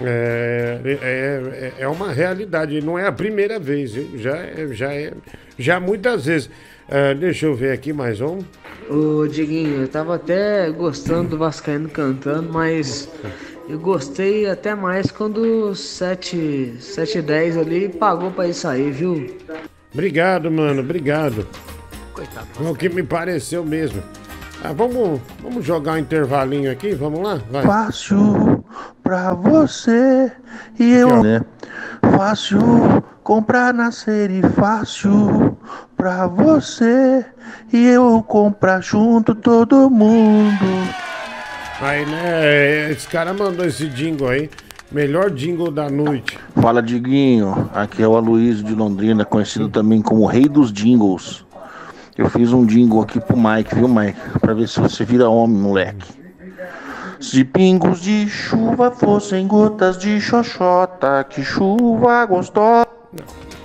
É, 0.00 0.80
é, 0.84 0.98
é, 1.02 1.72
é 1.82 1.88
uma 1.88 2.10
realidade, 2.10 2.80
não 2.80 2.98
é 2.98 3.06
a 3.06 3.12
primeira 3.12 3.58
vez, 3.58 3.92
já 3.92 4.36
é, 4.38 4.68
já 4.72 4.94
é, 4.94 5.12
já 5.58 5.78
muitas 5.78 6.24
vezes. 6.24 6.50
É, 6.94 7.14
deixa 7.14 7.46
eu 7.46 7.54
ver 7.54 7.72
aqui 7.72 7.90
mais 7.90 8.20
um. 8.20 8.40
Ô 8.86 9.26
Diguinho, 9.26 9.80
eu 9.80 9.88
tava 9.88 10.16
até 10.16 10.70
gostando 10.70 11.30
do 11.30 11.38
Vascaíno 11.38 11.88
cantando, 11.88 12.52
mas 12.52 13.08
eu 13.66 13.78
gostei 13.78 14.46
até 14.46 14.74
mais 14.74 15.10
quando 15.10 15.38
o 15.70 15.74
7, 15.74 16.76
710 16.78 17.56
ali 17.56 17.88
pagou 17.88 18.30
pra 18.30 18.46
isso 18.46 18.68
aí, 18.68 18.90
viu? 18.90 19.34
Obrigado, 19.90 20.50
mano, 20.50 20.82
obrigado. 20.82 21.48
Coitado. 22.12 22.46
É 22.62 22.68
o 22.68 22.74
que 22.74 22.90
me 22.90 23.02
pareceu 23.02 23.64
mesmo. 23.64 24.02
Ah, 24.62 24.74
vamos, 24.74 25.18
vamos 25.42 25.64
jogar 25.64 25.94
um 25.94 25.98
intervalinho 25.98 26.70
aqui, 26.70 26.92
vamos 26.94 27.22
lá? 27.22 27.40
Vai. 27.50 27.64
Fácil 27.64 28.62
pra 29.02 29.32
você 29.32 30.30
e 30.78 30.92
eu. 30.92 31.22
Né? 31.22 31.40
Fácil 32.14 32.60
comprar 33.22 33.72
na 33.72 33.92
série, 33.92 34.42
fácil 34.42 35.56
pra 35.96 36.26
você 36.26 37.24
e 37.72 37.86
eu 37.86 38.22
comprar 38.22 38.80
junto 38.82 39.34
todo 39.34 39.88
mundo. 39.88 40.66
Aí, 41.80 42.04
né, 42.06 42.90
esse 42.90 43.08
cara 43.08 43.32
mandou 43.32 43.64
esse 43.64 43.88
jingle 43.88 44.28
aí. 44.28 44.50
Melhor 44.90 45.30
jingle 45.30 45.70
da 45.70 45.88
noite. 45.88 46.38
Fala, 46.60 46.82
Diguinho. 46.82 47.70
Aqui 47.74 48.02
é 48.02 48.06
o 48.06 48.14
Aloysio 48.14 48.62
de 48.62 48.74
Londrina, 48.74 49.24
conhecido 49.24 49.68
também 49.68 50.02
como 50.02 50.26
Rei 50.26 50.46
dos 50.46 50.70
Jingles. 50.70 51.46
Eu 52.16 52.28
fiz 52.28 52.52
um 52.52 52.66
jingle 52.66 53.00
aqui 53.00 53.18
pro 53.18 53.36
Mike, 53.36 53.74
viu, 53.74 53.88
Mike? 53.88 54.20
Pra 54.38 54.52
ver 54.52 54.68
se 54.68 54.78
você 54.78 55.02
vira 55.02 55.30
homem, 55.30 55.56
moleque. 55.56 56.12
Se 57.18 57.42
pingos 57.42 58.02
de 58.02 58.28
chuva 58.28 58.90
fossem 58.90 59.46
gotas 59.46 59.96
de 59.96 60.20
xoxota, 60.20 61.24
que 61.24 61.42
chuva 61.42 62.26
gostosa. 62.26 63.01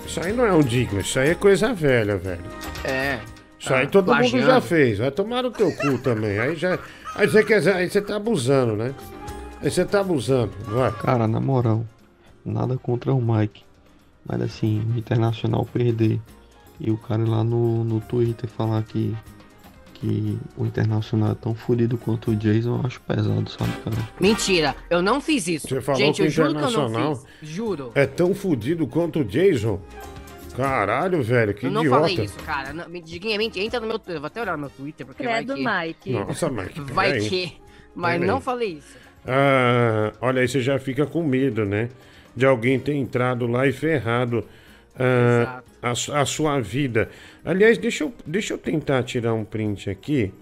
Isso 0.05 0.19
aí 0.21 0.33
não 0.33 0.45
é 0.45 0.53
um 0.53 0.61
jingle, 0.61 0.99
isso 0.99 1.19
aí 1.19 1.29
é 1.29 1.35
coisa 1.35 1.73
velha, 1.73 2.17
velho. 2.17 2.41
É. 2.83 3.19
Isso 3.59 3.73
aí 3.73 3.85
Ah, 3.85 3.89
todo 3.89 4.07
mundo 4.07 4.17
plagiando. 4.19 4.45
já 4.45 4.61
fez. 4.61 4.99
Vai 4.99 5.11
tomar 5.11 5.43
no 5.43 5.51
teu 5.51 5.71
cu 5.75 5.97
também. 5.99 6.37
Aí 6.39 6.55
já. 6.55 6.77
Aí 7.15 7.27
você 7.27 7.43
quer 7.43 7.59
dizer, 7.59 7.73
aí 7.75 7.89
você 7.89 8.01
tá 8.01 8.15
abusando, 8.15 8.75
né? 8.75 8.93
Aí 9.61 9.69
você 9.71 9.83
tá 9.83 9.99
abusando. 10.01 10.51
Vai. 10.65 10.91
Cara, 10.91 11.27
na 11.27 11.39
moral, 11.39 11.83
nada 12.45 12.77
contra 12.77 13.13
o 13.13 13.21
Mike. 13.21 13.63
Mas 14.25 14.41
assim, 14.41 14.81
o 14.93 14.97
Internacional 14.97 15.65
perder 15.65 16.19
e 16.79 16.91
o 16.91 16.97
cara 16.97 17.23
lá 17.27 17.43
no, 17.43 17.83
no 17.83 17.99
Twitter 18.01 18.49
falar 18.49 18.83
que, 18.83 19.15
que 19.99 20.37
o 20.55 20.65
Internacional 20.65 21.31
é 21.31 21.35
tão 21.35 21.53
fodido 21.55 21.97
quanto 21.97 22.31
o 22.31 22.35
Jason, 22.35 22.79
eu 22.79 22.85
acho 22.85 23.01
pesado, 23.01 23.49
sabe, 23.49 23.71
cara? 23.83 23.97
Mentira, 24.19 24.75
eu 24.89 25.01
não 25.01 25.19
fiz 25.19 25.47
isso. 25.47 25.67
Você 25.67 25.81
falou 25.81 25.99
Gente, 25.99 26.17
que 26.17 26.21
o 26.23 26.25
eu 26.25 26.29
juro 26.29 26.49
que 26.49 26.55
eu 26.55 26.61
não 26.61 26.69
Internacional 26.69 27.15
fiz. 27.15 27.49
Juro. 27.49 27.91
É 27.95 28.05
tão 28.05 28.33
fudido 28.33 28.87
quanto 28.87 29.19
o 29.19 29.23
Jason? 29.25 29.79
Caralho, 30.55 31.21
velho, 31.21 31.53
que 31.53 31.67
eu 31.67 31.71
não 31.71 31.81
idiota. 31.81 32.01
falei 32.07 32.25
isso, 32.25 32.39
cara. 32.39 32.73
Não, 32.73 32.89
me-. 32.89 33.03
Entra 33.57 33.79
no 33.79 33.87
meu. 33.87 34.01
Eu 34.07 34.19
vou 34.19 34.27
até 34.27 34.41
olhar 34.41 34.53
no 34.53 34.61
meu 34.61 34.69
Twitter, 34.71 35.05
porque 35.05 35.23
Credo, 35.23 35.61
vai 35.63 35.93
que. 35.93 36.09
Mike. 36.09 36.25
Nossa, 36.25 36.49
Mike, 36.49 36.81
Vai 36.93 37.11
peraí. 37.11 37.29
que. 37.29 37.57
Mas 37.93 38.21
não 38.21 38.41
falei 38.41 38.73
isso. 38.73 38.97
Ah, 39.25 40.13
olha 40.21 40.41
aí, 40.41 40.47
você 40.47 40.61
já 40.61 40.79
fica 40.79 41.05
com 41.05 41.21
medo, 41.23 41.63
né? 41.65 41.89
De 42.35 42.45
alguém 42.45 42.79
ter 42.79 42.93
entrado 42.93 43.45
lá 43.45 43.67
e 43.67 43.71
ferrado 43.71 44.43
ah, 44.97 45.61
a, 45.81 45.91
a 45.91 46.25
sua 46.25 46.59
vida. 46.59 47.09
Aliás, 47.43 47.77
deixa 47.77 48.03
eu, 48.03 48.13
deixa 48.25 48.53
eu 48.53 48.57
tentar 48.57 49.03
tirar 49.03 49.33
um 49.33 49.43
print 49.45 49.89
aqui. 49.89 50.33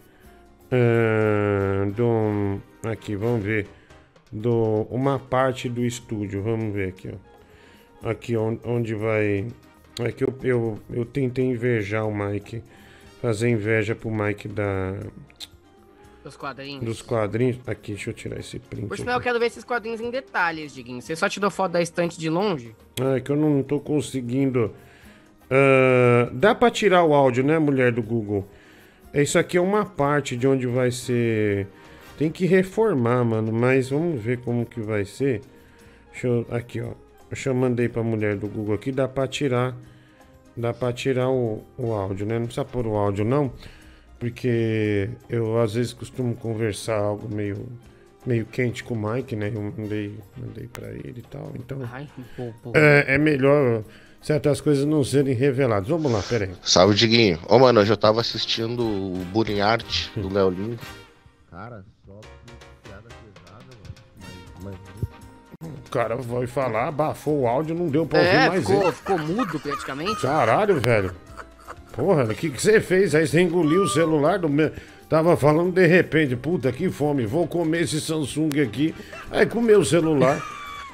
ah, 0.72 1.86
do, 1.96 2.60
aqui, 2.90 3.16
vamos 3.16 3.44
ver. 3.44 3.68
Do, 4.32 4.88
uma 4.90 5.20
parte 5.20 5.70
do 5.70 5.86
estúdio. 5.86 6.42
Vamos 6.42 6.74
ver 6.74 6.90
aqui, 6.90 7.10
ó. 8.04 8.10
Aqui 8.10 8.36
on- 8.36 8.60
onde 8.66 8.94
vai. 8.94 9.48
É 10.00 10.12
que 10.12 10.24
eu, 10.24 10.34
eu, 10.44 10.80
eu 10.92 11.06
tentei 11.06 11.46
invejar 11.46 12.06
o 12.08 12.14
Mike. 12.14 12.62
Fazer 13.22 13.50
inveja 13.50 13.96
pro 13.96 14.12
Mike 14.12 14.48
da, 14.48 14.94
Os 16.24 16.36
quadrinhos. 16.36 16.84
dos 16.84 17.02
quadrinhos. 17.02 17.58
Aqui, 17.66 17.94
deixa 17.94 18.10
eu 18.10 18.14
tirar 18.14 18.40
esse 18.40 18.60
print. 18.60 18.88
Por 18.88 18.98
sinal, 18.98 19.16
eu 19.18 19.22
quero 19.24 19.40
ver 19.40 19.46
esses 19.48 19.64
quadrinhos 19.64 20.02
em 20.02 20.12
detalhes, 20.12 20.74
Diguinho. 20.76 21.02
Você 21.02 21.16
só 21.16 21.28
tirou 21.30 21.50
foto 21.50 21.72
da 21.72 21.82
estante 21.82 22.20
de 22.20 22.30
longe? 22.30 22.76
Ah, 23.02 23.16
é 23.16 23.22
que 23.22 23.32
eu 23.32 23.36
não 23.38 23.64
tô 23.64 23.80
conseguindo. 23.80 24.74
Ah, 25.50 26.30
dá 26.32 26.56
pra 26.56 26.72
tirar 26.72 27.04
o 27.04 27.14
áudio, 27.14 27.44
né, 27.44 27.60
mulher 27.60 27.92
do 27.92 28.02
Google? 28.02 28.48
Isso 29.14 29.40
aqui 29.40 29.58
é 29.58 29.62
uma 29.62 29.86
parte 29.86 30.36
de 30.36 30.46
onde 30.46 30.68
vai 30.68 30.92
ser. 30.92 31.68
Tem 32.18 32.30
que 32.30 32.46
reformar, 32.46 33.24
mano. 33.24 33.52
Mas 33.52 33.90
vamos 33.90 34.22
ver 34.22 34.40
como 34.40 34.66
que 34.66 34.82
vai 34.82 35.06
ser. 35.06 35.42
Deixa 36.12 36.28
eu. 36.28 36.46
Aqui, 36.50 36.82
ó. 36.82 36.92
Eu 37.46 37.56
mandei 37.56 37.88
pra 37.88 38.04
mulher 38.04 38.36
do 38.36 38.48
Google 38.48 38.76
aqui. 38.76 38.92
Dá 38.92 39.08
pra 39.08 39.28
tirar. 39.28 39.76
Dá 40.56 40.74
pra 40.74 40.92
tirar 40.92 41.30
o, 41.30 41.64
o 41.78 41.94
áudio, 41.94 42.26
né? 42.26 42.38
Não 42.38 42.46
precisa 42.46 42.66
pôr 42.66 42.86
o 42.88 42.96
áudio, 42.96 43.24
não. 43.24 43.52
Porque 44.20 45.10
eu 45.30 45.60
às 45.60 45.74
vezes 45.74 45.94
costumo 45.94 46.36
conversar 46.36 46.98
algo 46.98 47.34
meio. 47.34 47.66
Meio 48.26 48.46
quente 48.46 48.84
com 48.84 48.96
o 48.96 49.14
Mike, 49.14 49.36
né? 49.36 49.52
Eu 49.54 49.62
mandei, 49.62 50.18
mandei 50.36 50.68
pra 50.68 50.90
ele 50.90 51.20
e 51.20 51.22
tal. 51.22 51.54
Então. 51.56 51.80
Ai, 51.92 52.08
pô, 52.36 52.52
pô. 52.64 52.72
É, 52.76 53.16
é 53.16 53.18
melhor 53.18 53.84
certas 54.26 54.60
coisas 54.60 54.86
não 54.86 55.04
serem 55.04 55.34
reveladas. 55.36 55.88
Vamos 55.88 56.12
lá, 56.12 56.22
peraí. 56.28 56.50
Salve, 56.64 56.96
Diguinho. 56.96 57.40
Ô, 57.48 57.60
mano, 57.60 57.80
hoje 57.82 57.92
eu 57.94 57.98
tava 57.98 58.22
assistindo 58.22 58.82
o 58.84 59.24
Bullying 59.32 59.62
Art 59.62 60.08
do 60.16 60.34
Léo 60.34 60.50
Lins. 60.50 60.80
Cara, 61.52 61.86
só 62.06 62.20
piada 62.84 63.04
pesada, 63.04 63.66
mano. 64.64 64.78
Mas, 65.62 65.68
O 65.88 65.90
cara 65.92 66.16
vai 66.16 66.48
falar, 66.48 66.88
abafou 66.88 67.42
o 67.42 67.48
áudio, 67.48 67.76
não 67.76 67.88
deu 67.88 68.06
pra 68.06 68.20
ouvir 68.20 68.32
É, 68.32 68.50
mais 68.50 68.62
ficou, 68.66 68.82
ele. 68.84 68.92
ficou 68.92 69.18
mudo 69.20 69.60
praticamente. 69.60 70.22
Caralho, 70.22 70.80
velho. 70.82 71.14
Porra, 71.94 72.24
o 72.26 72.36
que, 72.36 72.50
que 72.50 72.62
você 72.62 72.82
fez? 72.82 73.16
Aí 73.16 73.26
você 73.28 73.40
engoliu 73.42 73.84
o 73.84 73.88
celular 73.88 74.40
do 74.40 74.50
meu. 74.50 74.72
Tava 75.08 75.38
falando 75.38 75.72
de 75.72 75.86
repente, 75.86 76.36
puta 76.36 76.72
que 76.72 76.90
fome, 76.90 77.26
vou 77.28 77.48
comer 77.48 77.84
esse 77.84 78.02
Samsung 78.02 78.60
aqui. 78.60 78.94
Aí 79.32 79.46
comeu 79.46 79.80
o 79.80 79.86
celular. 79.86 80.42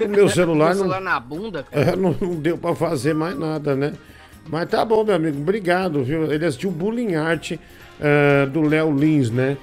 Comeu 0.04 0.26
o 0.26 0.30
celular, 0.30 0.66
Meu 0.68 0.76
não, 0.76 0.82
celular 0.92 1.02
na 1.02 1.20
bunda, 1.20 1.64
cara. 1.64 1.92
é, 1.92 1.96
não, 1.96 2.16
não 2.20 2.36
deu 2.36 2.58
pra 2.58 2.74
fazer 2.76 3.14
mais 3.14 3.38
nada, 3.38 3.76
né? 3.76 3.94
Mas 4.50 4.70
tá 4.70 4.84
bom, 4.84 5.04
meu 5.04 5.16
amigo, 5.16 5.38
obrigado, 5.40 6.04
viu? 6.04 6.32
Ele 6.32 6.46
assistiu 6.46 6.72
Bullying 6.72 7.16
Art 7.16 7.52
eh, 8.00 8.46
do 8.48 8.62
Léo 8.62 8.92
Lins, 8.92 9.30
né? 9.30 9.56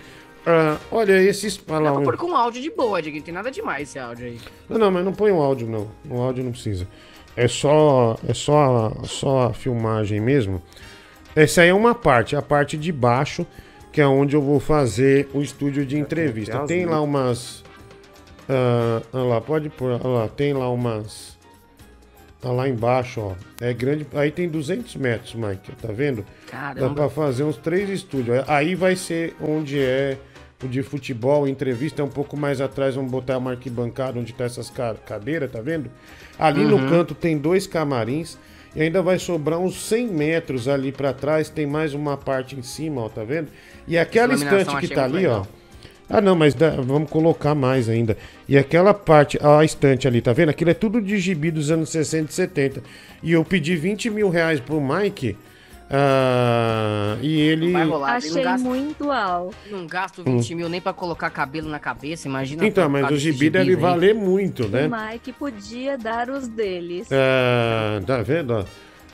Ah, 0.46 0.76
olha, 0.90 1.20
esses. 1.22 1.60
Olha 1.68 1.78
lá, 1.80 1.84
Dá 1.86 1.92
pra 1.92 2.00
um- 2.00 2.04
pôr 2.04 2.16
com 2.16 2.34
áudio 2.34 2.62
de 2.62 2.70
boa, 2.70 3.02
Diguinho. 3.02 3.22
Tem 3.22 3.34
nada 3.34 3.50
demais 3.50 3.88
esse 3.88 3.98
áudio 3.98 4.26
aí. 4.26 4.38
Não, 4.68 4.78
não, 4.78 4.90
mas 4.90 5.04
não 5.04 5.12
põe 5.12 5.30
o 5.32 5.42
áudio, 5.42 5.68
não. 5.68 5.88
O 6.08 6.22
áudio 6.22 6.44
não 6.44 6.52
precisa. 6.52 6.86
É 7.36 7.46
só, 7.46 8.16
é 8.26 8.32
só, 8.32 8.92
só 9.04 9.48
a 9.48 9.52
filmagem 9.52 10.20
mesmo. 10.20 10.62
Essa 11.36 11.62
aí 11.62 11.68
é 11.68 11.74
uma 11.74 11.94
parte, 11.94 12.34
a 12.34 12.40
parte 12.42 12.76
de 12.76 12.90
baixo, 12.90 13.46
que 13.92 14.00
é 14.00 14.06
onde 14.06 14.34
eu 14.34 14.40
vou 14.42 14.58
fazer 14.58 15.28
o 15.34 15.42
estúdio 15.42 15.84
de 15.84 15.98
entrevista. 15.98 16.58
Tem 16.66 16.86
lá 16.86 17.00
umas. 17.00 17.62
Ah, 18.48 19.02
olha 19.12 19.24
lá, 19.24 19.40
pode 19.40 19.68
pôr. 19.68 19.92
Olha 19.92 20.06
lá, 20.22 20.28
tem 20.28 20.52
lá 20.52 20.70
umas. 20.70 21.36
Olha 22.42 22.52
lá 22.52 22.68
embaixo, 22.68 23.20
ó. 23.20 23.32
É 23.60 23.72
grande. 23.72 24.06
Aí 24.14 24.30
tem 24.30 24.48
200 24.48 24.94
metros, 24.96 25.34
Mike, 25.34 25.72
tá 25.82 25.92
vendo? 25.92 26.24
Caramba. 26.46 26.88
Dá 26.88 26.94
pra 26.94 27.08
fazer 27.10 27.42
uns 27.44 27.56
três 27.56 27.90
estúdios. 27.90 28.42
Aí 28.48 28.74
vai 28.74 28.94
ser 28.96 29.34
onde 29.40 29.78
é 29.80 30.16
o 30.62 30.66
de 30.66 30.82
futebol, 30.82 31.46
entrevista, 31.46 32.02
é 32.02 32.04
um 32.04 32.08
pouco 32.08 32.36
mais 32.36 32.60
atrás, 32.60 32.96
vamos 32.96 33.10
botar 33.12 33.38
uma 33.38 33.52
arquibancada 33.52 34.18
onde 34.18 34.32
tá 34.32 34.42
essas 34.44 34.68
ca- 34.68 34.94
cadeiras, 35.06 35.50
tá 35.52 35.60
vendo? 35.60 35.88
Ali 36.36 36.64
no 36.64 36.76
Uhum. 36.76 36.88
canto 36.88 37.14
tem 37.14 37.38
dois 37.38 37.64
camarins 37.64 38.36
e 38.74 38.82
ainda 38.82 39.00
vai 39.00 39.20
sobrar 39.20 39.60
uns 39.60 39.80
100 39.86 40.08
metros 40.08 40.66
ali 40.66 40.90
pra 40.90 41.12
trás, 41.12 41.48
tem 41.48 41.64
mais 41.64 41.94
uma 41.94 42.16
parte 42.16 42.56
em 42.56 42.62
cima, 42.62 43.02
ó, 43.02 43.08
tá 43.08 43.22
vendo? 43.22 43.48
E 43.86 43.96
aquela 43.96 44.34
estante 44.34 44.76
que 44.78 44.88
tá 44.94 45.04
ali, 45.04 45.26
ó. 45.28 45.44
Ah, 46.10 46.20
não, 46.20 46.34
mas 46.34 46.54
dá- 46.54 46.70
vamos 46.70 47.10
colocar 47.10 47.54
mais 47.54 47.88
ainda. 47.88 48.16
E 48.48 48.56
aquela 48.56 48.94
parte, 48.94 49.38
a 49.44 49.62
estante 49.64 50.08
ali, 50.08 50.20
tá 50.22 50.32
vendo? 50.32 50.48
Aquilo 50.48 50.70
é 50.70 50.74
tudo 50.74 51.00
de 51.02 51.18
gibi 51.18 51.50
dos 51.50 51.70
anos 51.70 51.90
60 51.90 52.30
e 52.30 52.34
70. 52.34 52.82
E 53.22 53.32
eu 53.32 53.44
pedi 53.44 53.76
20 53.76 54.08
mil 54.08 54.30
reais 54.30 54.58
pro 54.60 54.80
Mike. 54.80 55.36
ah, 55.90 57.16
e 57.22 57.40
ele. 57.40 57.72
Vai 57.72 57.84
rolar. 57.84 58.08
ele 58.08 58.16
Achei 58.28 58.30
não 58.34 58.42
gasta, 58.42 58.68
muito 58.68 59.10
alto. 59.10 59.56
não 59.70 59.86
gasto 59.86 60.22
20 60.22 60.54
mil 60.54 60.68
nem 60.68 60.80
pra 60.80 60.92
colocar 60.92 61.30
cabelo 61.30 61.68
na 61.68 61.78
cabeça, 61.78 62.28
imagina. 62.28 62.64
Então, 62.66 62.88
mas 62.88 63.04
o 63.04 63.14
esses 63.14 63.22
gibi 63.22 63.50
deve 63.50 63.74
valer 63.76 64.14
muito, 64.14 64.68
né? 64.68 64.86
O 64.86 64.90
Mike 65.12 65.32
podia 65.32 65.96
dar 65.98 66.28
os 66.30 66.46
deles. 66.48 67.08
Ah, 67.12 68.00
tá 68.06 68.22
vendo? 68.22 68.64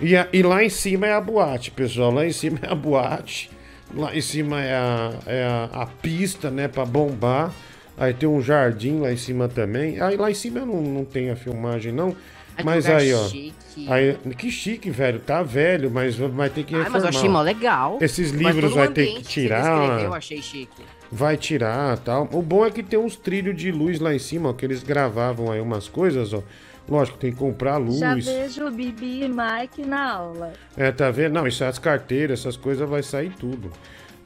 E, 0.00 0.16
a- 0.16 0.28
e 0.32 0.42
lá 0.42 0.62
em 0.64 0.68
cima 0.68 1.06
é 1.06 1.12
a 1.12 1.20
boate, 1.20 1.70
pessoal. 1.70 2.10
Lá 2.12 2.26
em 2.26 2.32
cima 2.32 2.58
é 2.62 2.70
a 2.70 2.74
boate. 2.74 3.50
Lá 3.94 4.14
em 4.14 4.20
cima 4.20 4.60
é 4.62 4.74
a, 4.74 5.12
é 5.26 5.44
a, 5.44 5.82
a 5.82 5.86
pista, 5.86 6.50
né? 6.50 6.68
Pra 6.68 6.84
bombar. 6.84 7.52
Aí 7.96 8.12
tem 8.12 8.28
um 8.28 8.42
jardim 8.42 8.98
lá 9.00 9.12
em 9.12 9.16
cima 9.16 9.48
também. 9.48 10.00
Aí 10.00 10.16
lá 10.16 10.30
em 10.30 10.34
cima 10.34 10.60
não, 10.60 10.82
não 10.82 11.04
tem 11.04 11.30
a 11.30 11.36
filmagem, 11.36 11.92
não. 11.92 12.14
Ai, 12.56 12.64
Mas 12.64 12.86
que 12.86 12.92
aí, 12.92 13.14
ó. 13.14 13.28
chique. 13.28 13.88
Aí, 13.88 14.16
que 14.36 14.50
chique, 14.50 14.90
velho. 14.90 15.18
Tá 15.20 15.42
velho, 15.42 15.90
mas 15.90 16.16
vai 16.16 16.48
ter 16.50 16.64
que 16.64 16.74
Ai, 16.74 16.82
reformar. 16.82 17.04
mas 17.04 17.14
eu 17.14 17.18
achei 17.18 17.28
mó 17.30 17.40
legal. 17.42 17.98
Esses 18.00 18.30
livros 18.30 18.72
vai 18.72 18.88
ter 18.88 19.06
que 19.14 19.22
tirar. 19.22 19.78
descreveu, 19.80 20.04
Eu 20.06 20.14
achei 20.14 20.42
chique. 20.42 20.82
Vai 21.10 21.36
tirar 21.36 21.98
tal. 21.98 22.28
O 22.32 22.42
bom 22.42 22.64
é 22.66 22.70
que 22.70 22.82
tem 22.82 22.98
uns 22.98 23.16
trilhos 23.16 23.56
de 23.56 23.70
luz 23.70 24.00
lá 24.00 24.14
em 24.14 24.18
cima, 24.18 24.50
ó, 24.50 24.52
que 24.52 24.64
eles 24.64 24.82
gravavam 24.82 25.50
aí 25.50 25.60
umas 25.60 25.88
coisas, 25.88 26.32
ó. 26.32 26.42
Lógico, 26.88 27.16
tem 27.16 27.32
que 27.32 27.38
comprar 27.38 27.78
luz. 27.78 27.98
Já 27.98 28.14
vejo 28.14 28.66
o 28.66 28.70
Bibi 28.70 29.24
e 29.24 29.28
Mike 29.28 29.82
na 29.86 30.12
aula. 30.12 30.52
É, 30.76 30.92
tá 30.92 31.10
vendo? 31.10 31.32
Não, 31.32 31.46
isso 31.46 31.64
é 31.64 31.66
as 31.66 31.78
carteiras, 31.78 32.40
essas 32.40 32.56
coisas 32.56 32.88
vai 32.88 33.02
sair 33.02 33.30
tudo. 33.30 33.70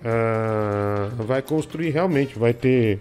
Ah, 0.05 1.09
vai 1.17 1.43
construir 1.43 1.91
realmente, 1.91 2.39
vai 2.39 2.53
ter 2.53 3.01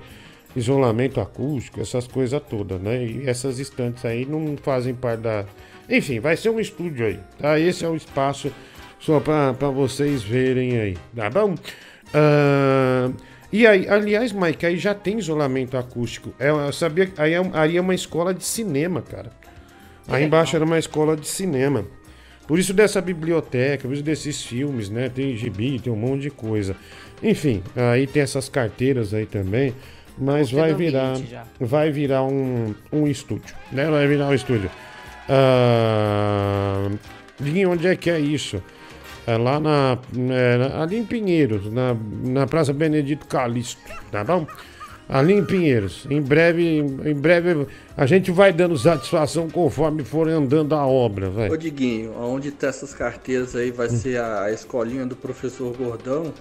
isolamento 0.56 1.20
acústico, 1.20 1.82
essas 1.82 2.08
coisas 2.08 2.42
todas, 2.50 2.80
né? 2.82 3.04
E 3.04 3.28
essas 3.28 3.60
estantes 3.60 4.06
aí 4.06 4.26
não 4.26 4.56
fazem 4.58 4.94
parte 4.94 5.22
da. 5.22 5.46
Enfim, 5.90 6.20
vai 6.20 6.38
ser 6.38 6.50
um 6.50 6.60
estúdio 6.60 7.06
aí, 7.06 7.20
tá? 7.40 7.60
Esse 7.60 7.86
é 7.86 7.90
o 7.90 7.96
espaço 7.96 8.52
só 9.00 9.20
pra, 9.20 9.54
pra 9.54 9.70
vocês 9.70 10.24
verem 10.24 10.80
aí, 10.80 10.98
tá 11.16 11.30
bom? 11.30 11.56
Ah, 12.14 13.12
e 13.52 13.66
aí, 13.66 13.88
aliás, 13.88 14.32
Mike, 14.34 14.66
aí 14.66 14.78
já 14.78 14.94
tem 14.94 15.18
isolamento 15.20 15.78
acústico. 15.78 16.34
É, 16.38 16.50
eu 16.50 16.74
sabia 16.74 17.08
que 17.08 17.22
aí 17.22 17.34
é, 17.34 17.42
aí 17.54 17.78
é 17.78 17.82
uma 17.82 17.96
escola 17.96 18.34
de 18.34 18.44
cinema, 18.44 19.02
cara. 19.02 19.32
Aí 20.08 20.24
embaixo 20.24 20.56
era 20.56 20.64
uma 20.64 20.80
escola 20.80 21.16
de 21.16 21.28
cinema. 21.28 21.86
Por 22.48 22.58
isso 22.58 22.74
dessa 22.74 23.02
biblioteca, 23.02 23.88
por 23.88 23.94
isso 23.94 24.04
desses 24.04 24.42
filmes, 24.42 24.90
né? 24.90 25.10
Tem 25.10 25.36
gibi, 25.36 25.80
tem 25.80 25.92
um 25.92 25.98
monte 25.98 26.22
de 26.22 26.30
coisa. 26.30 26.76
Enfim, 27.22 27.62
aí 27.76 28.08
tem 28.08 28.22
essas 28.22 28.48
carteiras 28.48 29.14
aí 29.14 29.26
também. 29.26 29.74
Mas 30.18 30.52
vai 30.52 30.74
virar, 30.74 31.14
vai 31.60 31.92
virar 31.92 32.24
um, 32.24 32.74
um 32.92 33.08
estúdio, 33.08 33.54
né? 33.72 33.86
Vai 33.86 34.08
virar 34.08 34.30
um 34.30 34.34
estúdio. 34.34 34.72
Ah, 35.30 36.90
Diguinho, 37.40 37.72
onde 37.72 37.86
é 37.86 37.96
que 37.96 38.10
é 38.10 38.20
isso? 38.20 38.64
É 39.28 39.38
lá 39.38 39.60
na, 39.60 39.98
é, 40.32 40.82
ali 40.82 40.98
em 40.98 41.06
Pinheiros, 41.06 41.72
na, 41.72 41.96
na 42.24 42.48
Praça 42.48 42.72
Benedito 42.72 43.28
Calixto, 43.28 43.80
tá 44.10 44.24
bom? 44.24 44.48
Ali 45.10 45.34
em 45.34 45.46
Pinheiros. 45.46 46.06
Em 46.10 46.22
breve, 46.22 46.80
em 46.80 47.14
breve 47.16 47.66
a 47.96 48.06
gente 48.06 48.30
vai 48.30 48.52
dando 48.52 48.78
satisfação 48.78 49.50
conforme 49.50 50.04
for 50.04 50.28
andando 50.28 50.76
a 50.76 50.86
obra, 50.86 51.30
Ô 51.30 51.32
velho. 51.32 51.58
Diguinho, 51.58 52.14
onde 52.20 52.52
tá 52.52 52.68
essas 52.68 52.94
carteiras 52.94 53.56
aí 53.56 53.72
vai 53.72 53.88
ser 53.90 54.20
a, 54.20 54.44
a 54.44 54.52
escolinha 54.52 55.06
do 55.06 55.16
professor 55.16 55.74
Gordão? 55.78 56.34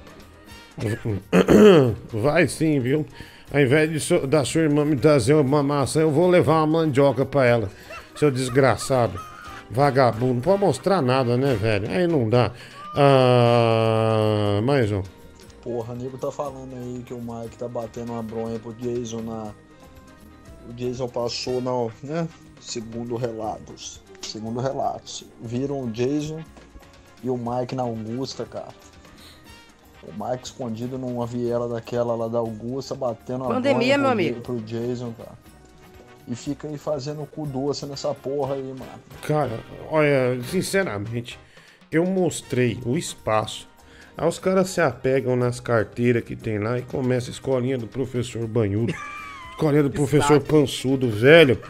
Vai 2.12 2.46
sim, 2.48 2.80
viu? 2.80 3.06
Ao 3.52 3.60
invés 3.60 3.90
de 3.90 4.00
so- 4.00 4.26
da 4.26 4.44
sua 4.44 4.62
irmã 4.62 4.84
me 4.84 4.96
trazer 4.96 5.34
uma 5.34 5.62
maçã, 5.62 6.00
eu 6.00 6.10
vou 6.10 6.28
levar 6.28 6.56
uma 6.64 6.66
mandioca 6.80 7.24
pra 7.24 7.46
ela. 7.46 7.70
Seu 8.16 8.30
desgraçado. 8.30 9.18
Vagabundo. 9.70 10.34
Não 10.34 10.40
pode 10.40 10.60
mostrar 10.60 11.00
nada, 11.00 11.36
né, 11.36 11.54
velho? 11.54 11.88
Aí 11.90 12.06
não 12.06 12.28
dá. 12.28 12.52
Ah, 12.94 14.60
mais 14.62 14.90
um. 14.92 15.02
Porra, 15.66 15.94
o 15.94 15.96
nego 15.96 16.16
tá 16.16 16.30
falando 16.30 16.76
aí 16.76 17.02
que 17.04 17.12
o 17.12 17.20
Mike 17.20 17.58
tá 17.58 17.66
batendo 17.66 18.12
uma 18.12 18.22
bronha 18.22 18.56
pro 18.56 18.72
Jason 18.74 19.20
na. 19.20 19.52
O 20.70 20.72
Jason 20.72 21.08
passou 21.08 21.60
na. 21.60 21.72
né? 22.04 22.28
Segundo 22.60 23.16
relatos. 23.16 24.00
Segundo 24.22 24.60
relatos. 24.60 25.24
Viram 25.42 25.82
o 25.82 25.90
Jason 25.90 26.40
e 27.20 27.28
o 27.28 27.36
Mike 27.36 27.74
na 27.74 27.82
Augusta, 27.82 28.44
cara. 28.44 28.72
O 30.04 30.12
Mike 30.12 30.44
escondido 30.44 30.96
numa 30.96 31.26
viela 31.26 31.68
daquela 31.68 32.14
lá 32.14 32.28
da 32.28 32.38
Augusta, 32.38 32.94
batendo 32.94 33.42
uma 33.42 33.54
Pandemia, 33.54 33.98
bronha 33.98 33.98
meu 33.98 34.04
pro, 34.06 34.12
amigo. 34.12 34.40
pro 34.42 34.60
Jason, 34.60 35.12
cara. 35.18 35.36
E 36.28 36.36
fica 36.36 36.68
aí 36.68 36.78
fazendo 36.78 37.26
cu 37.26 37.44
doce 37.44 37.86
nessa 37.86 38.14
porra 38.14 38.54
aí, 38.54 38.62
mano. 38.62 39.02
Cara, 39.22 39.58
olha, 39.90 40.40
sinceramente, 40.44 41.40
eu 41.90 42.04
mostrei 42.06 42.78
o 42.86 42.96
espaço. 42.96 43.68
Aí 44.16 44.26
os 44.26 44.38
caras 44.38 44.68
se 44.70 44.80
apegam 44.80 45.36
nas 45.36 45.60
carteiras 45.60 46.22
que 46.24 46.34
tem 46.34 46.58
lá 46.58 46.78
e 46.78 46.82
começa 46.82 47.30
a 47.30 47.32
escolinha 47.32 47.76
do 47.76 47.86
professor 47.86 48.46
banhudo, 48.46 48.94
escolinha 49.50 49.82
do 49.82 49.90
professor 49.90 50.40
pançudo, 50.40 51.10
velho. 51.10 51.60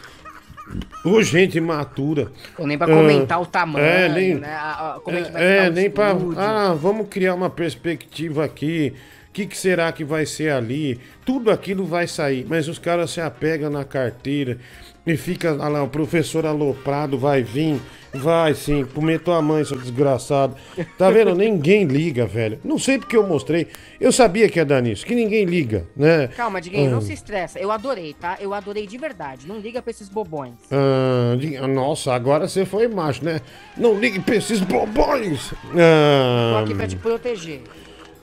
Ô, 1.05 1.23
gente 1.23 1.59
imatura. 1.59 2.29
Ou 2.59 2.67
nem 2.67 2.77
pra 2.77 2.87
Ah, 2.87 2.97
comentar 2.97 3.41
o 3.41 3.47
tamanho, 3.47 3.85
é, 3.85 4.09
nem, 4.09 4.35
né? 4.35 4.59
como 5.05 5.17
é 5.17 5.23
que 5.23 5.31
vai 5.31 5.59
é, 5.67 5.69
o 5.69 5.73
nem 5.73 5.91
pra. 5.91 6.11
Ah, 6.37 6.75
vamos 6.75 7.09
criar 7.09 7.35
uma 7.35 7.49
perspectiva 7.49 8.45
aqui. 8.45 8.93
O 9.29 9.33
que, 9.37 9.47
que 9.47 9.57
será 9.57 9.93
que 9.93 10.03
vai 10.05 10.25
ser 10.27 10.51
ali? 10.51 10.99
Tudo 11.25 11.51
aquilo 11.51 11.85
vai 11.85 12.07
sair, 12.09 12.45
mas 12.49 12.69
os 12.69 12.79
caras 12.79 13.11
se 13.11 13.21
apegam 13.21 13.71
na 13.71 13.85
carteira 13.85 14.59
e 15.07 15.17
fica 15.17 15.57
ah 15.61 15.69
lá, 15.69 15.83
o 15.83 15.89
professor 15.89 16.45
aloprado 16.45 17.17
vai 17.17 17.43
vir, 17.43 17.81
vai 18.13 18.55
sim, 18.55 18.85
comer 18.85 19.21
tua 19.21 19.41
mãe, 19.41 19.65
seu 19.65 19.79
desgraçado. 19.79 20.57
Tá 20.99 21.11
vendo? 21.11 21.33
Ninguém 21.37 21.85
liga, 21.85 22.27
velho. 22.27 22.59
Não 22.65 22.79
sei 22.79 22.99
porque 22.99 23.17
eu 23.17 23.27
mostrei. 23.27 23.69
Eu 24.01 24.11
sabia 24.11 24.49
que 24.49 24.59
ia 24.59 24.65
dar 24.65 24.83
nisso, 24.83 25.07
que 25.07 25.15
ninguém 25.15 25.45
liga, 25.45 25.87
né? 25.97 26.29
Calma, 26.29 26.61
Diguinho, 26.61 26.89
Ah. 26.89 26.95
não 26.95 27.01
se 27.01 27.13
estressa. 27.13 27.59
Eu 27.59 27.71
adorei, 27.71 28.15
tá? 28.15 28.37
Eu 28.41 28.53
adorei 28.53 28.87
de 28.87 28.99
verdade. 28.99 29.47
Não 29.47 29.59
liga 29.59 29.81
pra 29.81 29.91
esses 29.91 30.09
bobões. 30.09 30.55
Ah, 30.71 31.67
nossa, 31.69 32.13
agora 32.13 32.49
você 32.49 32.65
foi 32.65 32.89
macho, 32.89 33.25
né? 33.25 33.41
Não 33.77 33.95
ligue 33.99 34.19
pra 34.21 34.37
esses 34.37 34.61
bobões! 34.61 35.53
Ah, 35.75 36.59
Tô 36.59 36.65
aqui 36.65 36.75
pra 36.75 36.87
te 36.89 36.97
proteger. 36.97 37.63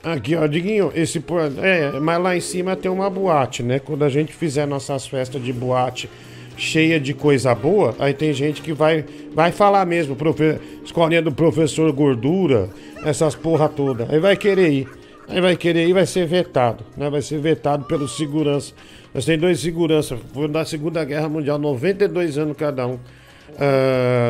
Aqui, 0.02 0.36
ó, 0.36 0.46
Diguinho, 0.46 0.92
esse. 0.94 1.22
É, 1.62 1.98
mas 1.98 2.20
lá 2.22 2.36
em 2.36 2.40
cima 2.40 2.76
tem 2.76 2.90
uma 2.90 3.08
boate, 3.08 3.62
né? 3.62 3.78
Quando 3.78 4.04
a 4.04 4.08
gente 4.10 4.34
fizer 4.34 4.66
nossas 4.66 5.06
festas 5.06 5.42
de 5.42 5.50
boate 5.50 6.10
cheia 6.56 7.00
de 7.00 7.14
coisa 7.14 7.54
boa, 7.54 7.94
aí 7.98 8.14
tem 8.14 8.32
gente 8.32 8.62
que 8.62 8.72
vai, 8.72 9.04
vai 9.34 9.50
falar 9.52 9.84
mesmo, 9.86 10.14
profe... 10.14 10.58
escolinha 10.84 11.22
do 11.22 11.32
professor 11.32 11.90
gordura, 11.92 12.68
essas 13.04 13.34
porra 13.34 13.68
toda. 13.68 14.06
Aí 14.10 14.18
vai 14.18 14.36
querer 14.36 14.70
ir. 14.70 14.88
Aí 15.26 15.40
vai 15.40 15.56
querer 15.56 15.88
ir, 15.88 15.92
vai 15.92 16.06
ser 16.06 16.26
vetado, 16.26 16.84
né? 16.96 17.08
Vai 17.08 17.22
ser 17.22 17.38
vetado 17.38 17.84
pelo 17.86 18.06
segurança. 18.06 18.74
Nós 19.14 19.24
tem 19.24 19.38
dois 19.38 19.60
seguranças, 19.60 20.18
foram 20.32 20.50
da 20.50 20.64
Segunda 20.64 21.04
Guerra 21.04 21.28
Mundial, 21.28 21.58
92 21.58 22.36
anos 22.36 22.56
cada 22.56 22.86
um. 22.86 22.98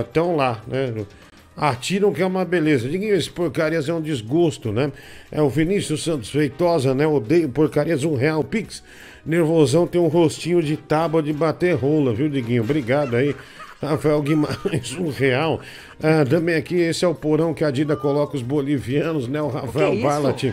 Estão 0.00 0.36
lá, 0.36 0.62
né? 0.68 0.92
Atiram 1.56 2.12
que 2.12 2.20
é 2.20 2.26
uma 2.26 2.44
beleza. 2.44 2.88
Diguinho, 2.88 3.14
esse 3.14 3.30
porcarias 3.30 3.88
é 3.88 3.94
um 3.94 4.00
desgosto, 4.00 4.72
né? 4.72 4.92
É 5.30 5.40
o 5.40 5.48
Vinícius 5.48 6.02
Santos 6.02 6.30
Feitosa, 6.30 6.94
né? 6.94 7.06
Odeio 7.06 7.48
porcarias, 7.48 8.04
um 8.04 8.14
real 8.14 8.42
pix. 8.44 8.82
Nervosão 9.24 9.86
tem 9.86 10.00
um 10.00 10.08
rostinho 10.08 10.62
de 10.62 10.76
tábua 10.76 11.22
de 11.22 11.32
bater 11.32 11.74
rola, 11.74 12.12
viu, 12.12 12.28
Diguinho? 12.28 12.62
Obrigado 12.62 13.16
aí. 13.16 13.34
Rafael 13.80 14.22
Guimarães, 14.22 14.96
um 14.98 15.10
real. 15.10 15.60
Ah, 16.02 16.24
também 16.28 16.54
aqui, 16.54 16.76
esse 16.76 17.04
é 17.04 17.08
o 17.08 17.14
porão 17.14 17.52
que 17.52 17.64
a 17.64 17.70
Dida 17.70 17.96
coloca 17.96 18.36
os 18.36 18.42
bolivianos, 18.42 19.28
né? 19.28 19.40
O 19.42 19.48
Rafael 19.48 19.94
isso? 19.94 20.02
Ballat. 20.02 20.44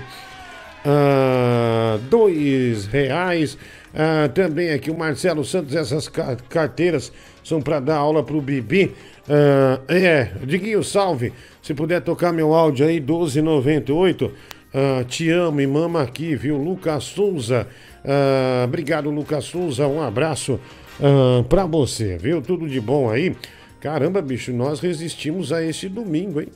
Ah, 0.85 1.99
dois 2.09 2.85
reais. 2.87 3.57
Ah, 3.93 4.29
também 4.33 4.71
aqui 4.71 4.89
o 4.89 4.97
Marcelo 4.97 5.43
Santos, 5.43 5.75
essas 5.75 6.07
ca- 6.07 6.37
carteiras 6.49 7.11
são 7.43 7.61
para 7.61 7.79
dar 7.79 7.97
aula 7.97 8.23
pro 8.23 8.41
Bibi. 8.41 8.93
Ah, 9.29 9.79
é, 9.87 10.31
Diguinho, 10.45 10.83
salve. 10.83 11.31
Se 11.61 11.73
puder 11.73 12.01
tocar 12.01 12.31
meu 12.33 12.53
áudio 12.53 12.85
aí, 12.87 12.99
1298. 12.99 14.31
Ah, 14.73 15.03
te 15.07 15.29
amo 15.29 15.61
e 15.61 15.67
mama 15.67 16.01
aqui, 16.01 16.35
viu? 16.35 16.57
Lucas 16.57 17.03
Souza. 17.03 17.67
Ah, 18.05 18.63
obrigado, 18.65 19.09
Lucas 19.09 19.45
Souza. 19.45 19.87
Um 19.87 20.01
abraço 20.01 20.59
ah, 21.01 21.43
pra 21.47 21.65
você, 21.65 22.17
viu? 22.17 22.41
Tudo 22.41 22.67
de 22.67 22.79
bom 22.79 23.09
aí. 23.09 23.35
Caramba, 23.79 24.21
bicho, 24.21 24.51
nós 24.53 24.79
resistimos 24.79 25.51
a 25.51 25.63
esse 25.63 25.89
domingo, 25.89 26.39
hein? 26.41 26.47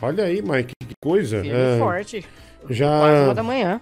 Olha 0.00 0.24
aí, 0.24 0.40
Mike, 0.42 0.72
que 0.86 0.94
coisa. 1.02 1.40
Firme 1.42 1.58
Ah, 1.58 1.78
forte. 1.78 2.24
Já 2.70 2.86
Quase 3.00 3.24
uma 3.24 3.34
da 3.34 3.42
manhã. 3.42 3.80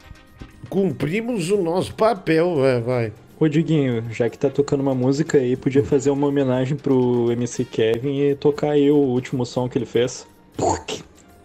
cumprimos 0.69 1.51
o 1.51 1.63
nosso 1.63 1.95
papel, 1.95 2.65
é, 2.65 2.81
vai. 2.81 3.13
Ô 3.39 3.47
Diguinho, 3.49 4.03
já 4.11 4.31
que 4.31 4.39
tá 4.39 4.49
tocando 4.49 4.81
uma 4.81 4.95
música 4.95 5.37
aí, 5.39 5.57
podia 5.57 5.85
fazer 5.85 6.11
uma 6.11 6.27
homenagem 6.27 6.77
pro 6.77 7.31
MC 7.31 7.65
Kevin 7.67 8.19
e 8.19 8.35
tocar 8.35 8.71
aí 8.71 8.91
o 8.91 8.97
último 8.97 9.45
som 9.45 9.69
que 9.69 9.77
ele 9.77 9.85
fez. 9.87 10.27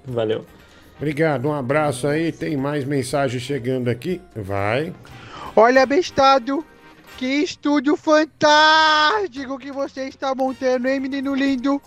Valeu. 0.05 0.45
Obrigado, 0.97 1.47
um 1.47 1.53
abraço 1.53 2.07
aí. 2.07 2.31
Tem 2.31 2.55
mais 2.55 2.85
mensagens 2.85 3.41
chegando 3.43 3.89
aqui. 3.89 4.21
Vai. 4.35 4.93
Olha, 5.55 5.85
bestado, 5.85 6.65
que 7.17 7.25
estúdio 7.25 7.95
fantástico 7.97 9.57
que 9.57 9.71
você 9.71 10.07
está 10.07 10.33
montando, 10.33 10.87
hein, 10.87 10.99
menino 10.99 11.35
lindo? 11.35 11.81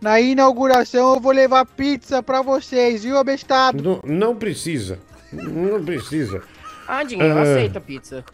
Na 0.00 0.20
inauguração 0.20 1.14
eu 1.14 1.20
vou 1.20 1.32
levar 1.32 1.66
pizza 1.66 2.22
pra 2.22 2.40
vocês, 2.40 3.04
viu, 3.04 3.18
abestado? 3.18 3.82
Não, 3.82 4.00
não 4.04 4.36
precisa. 4.36 4.98
Não 5.32 5.84
precisa. 5.84 6.42
Ah, 6.88 7.02
Dinho, 7.04 7.22
eu 7.22 7.36
Ah. 7.36 7.42
aceito 7.42 7.76
a 7.76 7.80
pizza. 7.80 8.24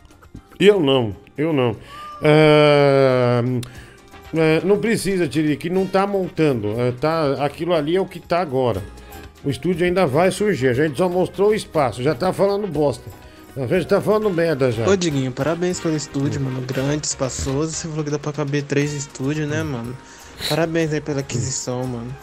Eu 0.60 0.80
não, 0.80 1.14
eu 1.36 1.52
não. 1.52 1.76
Ah, 2.22 3.42
ah, 4.34 4.64
não 4.64 4.78
precisa, 4.78 5.26
que 5.28 5.68
não 5.68 5.86
tá 5.86 6.06
montando. 6.06 6.68
Ah, 6.80 6.92
tá, 6.98 7.44
aquilo 7.44 7.74
ali 7.74 7.96
é 7.96 8.00
o 8.00 8.06
que 8.06 8.20
tá 8.20 8.40
agora. 8.40 8.82
O 9.44 9.50
estúdio 9.50 9.84
ainda 9.86 10.06
vai 10.06 10.30
surgir. 10.30 10.68
A 10.68 10.72
gente 10.74 10.96
só 10.96 11.08
mostrou 11.08 11.50
o 11.50 11.54
espaço. 11.54 12.02
Já 12.02 12.14
tá 12.14 12.32
falando 12.32 12.66
bosta. 12.66 13.10
A 13.56 13.66
gente 13.66 13.86
tá 13.86 14.00
falando 14.00 14.28
merda 14.28 14.70
já. 14.70 14.86
Ô 14.86 14.94
Diguinho, 14.94 15.32
parabéns 15.32 15.80
pelo 15.80 15.96
estúdio, 15.96 16.40
mano. 16.40 16.60
Grande, 16.60 17.06
espaçoso. 17.06 17.72
Você 17.72 17.88
falou 17.88 18.04
que 18.04 18.10
dá 18.10 18.18
pra 18.18 18.32
caber 18.32 18.62
três 18.62 18.92
estúdios, 18.92 19.48
né, 19.48 19.62
mano? 19.62 19.96
Parabéns 20.48 20.92
aí 20.92 21.00
pela 21.00 21.20
aquisição, 21.20 21.84
mano. 21.84 22.14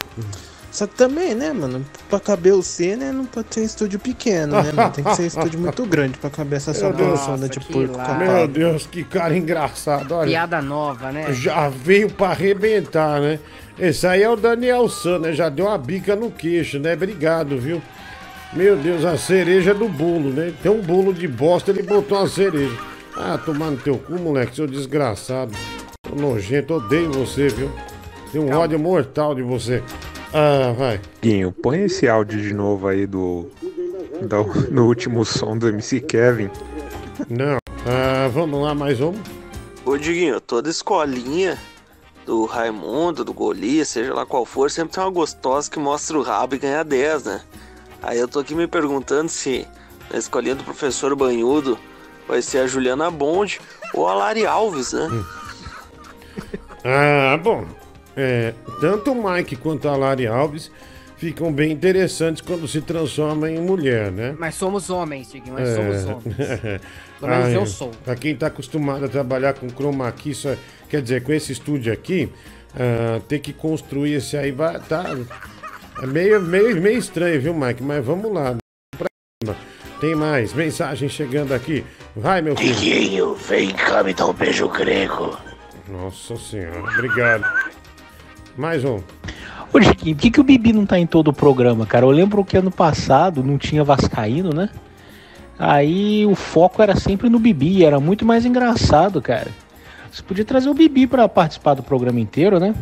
Só 0.72 0.86
que 0.86 0.96
também, 0.96 1.34
né, 1.34 1.52
mano? 1.52 1.84
Pra 2.08 2.20
caber 2.20 2.54
o 2.54 2.62
C, 2.62 2.96
né? 2.96 3.12
Não 3.12 3.26
pode 3.26 3.48
ser 3.52 3.64
estúdio 3.64 4.00
pequeno, 4.00 4.62
né, 4.62 4.72
mano? 4.72 4.92
Tem 4.92 5.04
que 5.04 5.16
ser 5.16 5.26
estúdio 5.26 5.60
muito 5.60 5.86
grande 5.88 6.18
pra 6.20 6.30
caber 6.30 6.58
essa 6.58 6.74
sua 6.74 6.94
persona 6.94 7.50
de 7.50 7.60
porco 7.60 7.98
lá. 7.98 8.14
Meu 8.16 8.48
Deus, 8.48 8.86
que 8.86 9.04
cara 9.04 9.36
engraçado, 9.36 10.12
olha. 10.14 10.30
Piada 10.30 10.62
nova, 10.62 11.12
né? 11.12 11.34
Já 11.34 11.68
veio 11.70 12.12
pra 12.12 12.30
arrebentar, 12.30 13.20
né? 13.20 13.40
Esse 13.78 14.06
aí 14.06 14.22
é 14.22 14.30
o 14.30 14.36
Daniel 14.36 14.88
San, 14.88 15.18
né? 15.20 15.34
Já 15.34 15.50
deu 15.50 15.66
uma 15.66 15.78
bica 15.80 16.16
no 16.16 16.30
queixo, 16.30 16.78
né? 16.78 16.94
Obrigado, 16.94 17.58
viu? 17.60 17.82
Meu 18.56 18.76
Deus, 18.76 19.04
a 19.04 19.18
cereja 19.18 19.74
do 19.74 19.90
bolo, 19.90 20.30
né? 20.30 20.54
Tem 20.62 20.72
um 20.72 20.80
bolo 20.80 21.12
de 21.12 21.28
bosta, 21.28 21.72
ele 21.72 21.82
botou 21.82 22.20
uma 22.20 22.28
cereja. 22.28 22.78
Ah, 23.18 23.36
tomar 23.36 23.72
no 23.72 23.78
teu 23.78 23.98
cu, 23.98 24.14
moleque, 24.14 24.56
seu 24.56 24.68
desgraçado. 24.68 25.52
Tô 26.08 26.16
nojento, 26.16 26.76
odeio 26.76 27.12
você, 27.12 27.48
viu? 27.48 27.72
Tenho 28.32 28.46
um 28.46 28.56
ódio 28.56 28.78
mortal 28.78 29.34
de 29.34 29.42
você. 29.42 29.82
Ah, 30.32 30.72
vai. 30.78 31.02
Guinho, 31.20 31.52
põe 31.52 31.82
esse 31.86 32.08
áudio 32.08 32.40
de 32.40 32.54
novo 32.54 32.88
aí 32.88 33.08
do, 33.08 33.50
do, 34.22 34.44
do 34.70 34.86
último 34.86 35.26
som 35.26 35.58
do 35.58 35.68
MC 35.68 36.00
Kevin. 36.02 36.52
Não. 37.28 37.58
Ah, 37.88 38.30
vamos 38.32 38.62
lá, 38.62 38.76
mais 38.76 39.02
um. 39.02 39.14
Ô 39.84 39.98
Diguinho, 39.98 40.40
toda 40.40 40.70
escolinha 40.70 41.58
do 42.24 42.46
Raimundo, 42.46 43.26
do 43.26 43.34
Golias, 43.34 43.90
seja 43.90 44.14
lá 44.14 44.28
qual 44.28 44.46
for, 44.46 44.70
sempre 44.70 44.94
tem 44.94 45.04
uma 45.04 45.10
gostosa 45.10 45.70
que 45.70 45.80
mostra 45.80 46.18
o 46.18 46.22
rabo 46.22 46.54
e 46.54 46.60
ganha 46.60 46.84
10, 46.84 47.24
né? 47.26 47.42
Aí 48.04 48.20
eu 48.20 48.28
tô 48.28 48.40
aqui 48.40 48.54
me 48.54 48.68
perguntando 48.68 49.30
se 49.30 49.66
na 50.12 50.20
escolinha 50.20 50.56
do 50.56 50.64
professor 50.64 51.16
Banhudo 51.16 51.80
vai 52.28 52.42
ser 52.42 52.60
a 52.60 52.68
Juliana 52.68 53.10
Bond 53.10 53.60
ou 53.94 54.08
a 54.08 54.14
Lari 54.14 54.46
Alves, 54.46 54.94
né? 54.94 55.08
Ah, 56.84 57.38
bom. 57.42 57.66
É, 58.16 58.54
tanto 58.80 59.12
o 59.12 59.32
Mike 59.32 59.56
quanto 59.56 59.88
a 59.88 59.96
Lari 59.96 60.28
Alves 60.28 60.70
ficam 61.18 61.52
bem 61.52 61.72
interessantes 61.72 62.42
quando 62.42 62.68
se 62.68 62.82
transformam 62.82 63.50
em 63.50 63.60
mulher, 63.62 64.12
né? 64.12 64.36
Mas 64.38 64.56
somos 64.56 64.90
homens, 64.90 65.32
Diguinho, 65.32 65.54
mas 65.56 65.70
É. 65.70 65.76
somos 65.76 66.06
homens. 66.06 66.36
Pelo 67.20 67.32
menos 67.32 67.54
eu 67.54 67.66
sou. 67.66 67.92
Pra 68.04 68.16
quem 68.16 68.36
tá 68.36 68.48
acostumado 68.48 69.06
a 69.06 69.08
trabalhar 69.08 69.54
com 69.54 69.70
chroma 69.70 70.12
key, 70.12 70.32
isso 70.32 70.50
é- 70.50 70.58
quer 70.90 71.02
dizer, 71.02 71.24
com 71.24 71.32
esse 71.32 71.54
estúdio 71.54 71.94
aqui, 71.94 72.30
ah, 72.76 73.22
ter 73.30 73.40
que 73.40 73.54
construir 73.54 74.16
esse 74.16 74.36
aí 74.36 74.52
vai 74.52 74.78
tá 74.82 75.06
é 76.02 76.06
meio, 76.06 76.42
meio, 76.42 76.82
meio 76.82 76.98
estranho, 76.98 77.42
viu, 77.42 77.54
Mike? 77.54 77.84
Mas 77.84 78.06
vamos 78.06 78.32
lá. 78.32 78.56
Tem 80.00 80.16
mais 80.16 80.54
mensagem 80.54 81.08
chegando 81.08 81.54
aqui. 81.54 81.84
Vai, 82.16 82.42
meu 82.42 82.56
filho. 82.56 82.76
Diguinho, 82.76 83.36
vem 83.36 83.70
cá 83.70 84.04
me 84.04 84.14
dar 84.14 84.28
um 84.28 84.34
beijo 84.34 84.68
grego. 84.68 85.38
Nossa 85.88 86.36
senhora, 86.36 86.80
obrigado. 86.80 87.46
Mais 88.58 88.84
um. 88.84 89.00
Ô, 89.74 89.82
Chiquinho, 89.82 90.16
por 90.16 90.22
que, 90.22 90.32
que 90.32 90.40
o 90.40 90.44
Bibi 90.44 90.72
não 90.72 90.86
tá 90.86 91.00
em 91.00 91.08
todo 91.08 91.30
o 91.30 91.34
programa, 91.34 91.86
cara? 91.86 92.06
Eu 92.06 92.12
lembro 92.12 92.46
que 92.46 92.58
ano 92.58 92.70
passado 92.70 93.44
não 93.44 93.58
tinha 93.58 93.84
Vascaíno, 93.84 94.52
né? 94.54 94.70
Aí 95.58 96.26
o 96.26 96.36
foco 96.36 96.82
era 96.82 96.96
sempre 96.96 97.30
no 97.30 97.40
Bibi, 97.40 97.84
era 97.84 98.00
muito 98.00 98.26
mais 98.26 98.46
engraçado, 98.46 99.22
cara. 99.22 99.50
Você 100.12 100.22
podia 100.22 100.46
trazer 100.46 100.70
o 100.70 100.74
Bibi 100.74 101.08
pra 101.08 101.28
participar 101.28 101.74
do 101.74 101.82
programa 101.82 102.20
inteiro, 102.20 102.60
né? 102.60 102.76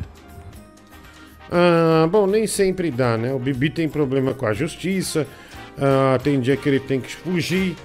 Ah, 1.52 2.08
bom, 2.10 2.26
nem 2.26 2.48
sempre 2.48 2.90
dá, 2.90 3.18
né? 3.18 3.34
O 3.34 3.40
Bibi 3.40 3.70
tem 3.70 3.90
problema 3.90 4.34
com 4.34 4.46
a 4.46 4.54
justiça, 4.54 5.28
ah, 5.78 6.18
tem 6.24 6.40
dia 6.40 6.56
que 6.56 6.70
ele 6.70 6.80
tem 6.80 7.02
que 7.02 7.14
fugir. 7.14 7.76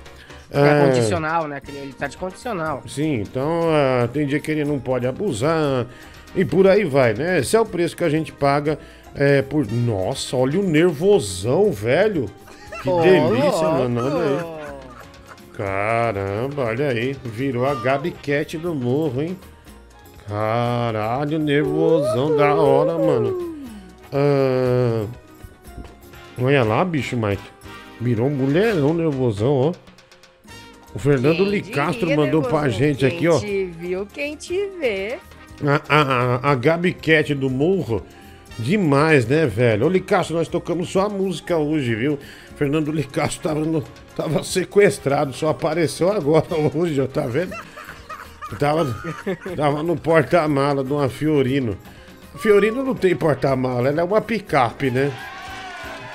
É 0.48 0.60
ah, 0.60 0.86
condicional, 0.86 1.48
né? 1.48 1.60
Ele 1.68 1.92
tá 1.92 2.06
de 2.06 2.16
condicional. 2.16 2.84
Sim, 2.86 3.22
então 3.22 3.62
ah, 3.70 4.08
tem 4.12 4.24
dia 4.24 4.38
que 4.38 4.50
ele 4.50 4.64
não 4.64 4.78
pode 4.78 5.04
abusar 5.04 5.86
e 6.36 6.44
por 6.44 6.68
aí 6.68 6.84
vai, 6.84 7.12
né? 7.12 7.40
Esse 7.40 7.56
é 7.56 7.60
o 7.60 7.66
preço 7.66 7.96
que 7.96 8.04
a 8.04 8.08
gente 8.08 8.32
paga 8.32 8.78
é, 9.14 9.42
por. 9.42 9.66
Nossa, 9.66 10.36
olha 10.36 10.60
o 10.60 10.62
nervosão, 10.62 11.72
velho. 11.72 12.30
Que 12.82 12.88
Ô, 12.88 13.00
delícia, 13.00 13.66
louco. 13.66 13.88
mano. 13.88 14.00
Olha 14.00 14.38
aí. 14.38 14.56
Caramba, 15.56 16.64
olha 16.64 16.88
aí. 16.88 17.16
Virou 17.24 17.66
a 17.66 17.74
Gabi 17.74 18.12
Cat 18.12 18.56
do 18.58 18.74
morro, 18.74 19.22
hein? 19.22 19.36
Caralho, 20.28 21.38
nervosão 21.38 22.36
da 22.36 22.54
hora, 22.54 22.98
mano. 22.98 23.55
Ah, 24.18 25.04
olha 26.40 26.64
lá, 26.64 26.82
bicho, 26.84 27.16
Mike. 27.16 27.42
Virou 28.00 28.28
um 28.28 28.34
mulherão 28.34 28.94
nervosão, 28.94 29.52
ó. 29.52 29.72
O 30.94 30.98
Fernando 30.98 31.44
Licastro 31.44 32.14
mandou 32.16 32.40
pra 32.42 32.68
gente 32.70 33.04
aqui, 33.04 33.28
ó. 33.28 33.38
Quem 33.38 33.48
te 33.48 33.64
viu, 33.78 34.06
quem 34.06 34.36
te 34.36 34.66
vê. 34.80 35.18
A, 35.62 35.82
a, 35.88 36.02
a, 36.02 36.52
a 36.52 36.54
Gabi 36.54 36.92
Cat 36.94 37.34
do 37.34 37.50
Morro. 37.50 38.02
Demais, 38.58 39.26
né, 39.26 39.46
velho? 39.46 39.84
Ô, 39.84 39.88
Licastro, 39.90 40.34
nós 40.36 40.48
tocamos 40.48 40.88
só 40.88 41.02
a 41.06 41.08
música 41.10 41.58
hoje, 41.58 41.94
viu? 41.94 42.18
Fernando 42.56 42.90
Licastro 42.90 43.42
tava, 43.42 43.60
no- 43.60 43.84
tava 44.16 44.42
sequestrado, 44.42 45.34
só 45.34 45.50
apareceu 45.50 46.10
agora 46.10 46.46
hoje, 46.74 46.98
ó, 46.98 47.06
tá 47.06 47.26
vendo? 47.26 47.54
Tava, 48.58 48.96
tava 49.54 49.82
no 49.82 49.94
porta-mala 49.96 50.82
de 50.82 50.90
uma 50.90 51.08
Fiorino. 51.10 51.76
Fiorino 52.36 52.82
não 52.82 52.94
tem 52.94 53.14
porta-mala, 53.14 53.88
ela 53.88 54.00
é 54.00 54.04
uma 54.04 54.20
picape, 54.20 54.90
né? 54.90 55.12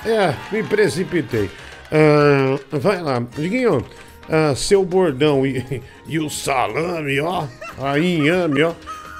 É, 0.04 0.34
me 0.54 0.62
precipitei. 0.62 1.50
Ah, 1.90 2.58
vai 2.70 3.00
lá, 3.02 3.22
Diguinho, 3.36 3.84
ah, 4.28 4.54
seu 4.54 4.84
bordão 4.84 5.46
e, 5.46 5.82
e 6.06 6.18
o 6.18 6.30
salame, 6.30 7.20
ó, 7.20 7.46
a 7.78 7.98
inhame, 7.98 8.62
ó. 8.62 8.72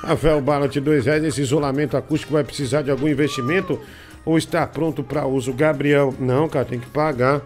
Rafael 0.03 0.41
Ballant, 0.41 0.75
dois 0.81 1.07
reais. 1.07 1.23
Esse 1.23 1.43
isolamento 1.43 1.97
acústico 1.97 2.33
vai 2.33 2.43
precisar 2.43 2.83
de 2.83 2.91
algum 2.91 3.07
investimento 3.07 3.79
ou 4.25 4.37
está 4.37 4.67
pronto 4.67 5.03
para 5.03 5.27
uso? 5.27 5.53
Gabriel, 5.53 6.15
não, 6.19 6.49
cara, 6.49 6.65
tem 6.65 6.81
que 6.81 6.89
pagar. 6.89 7.41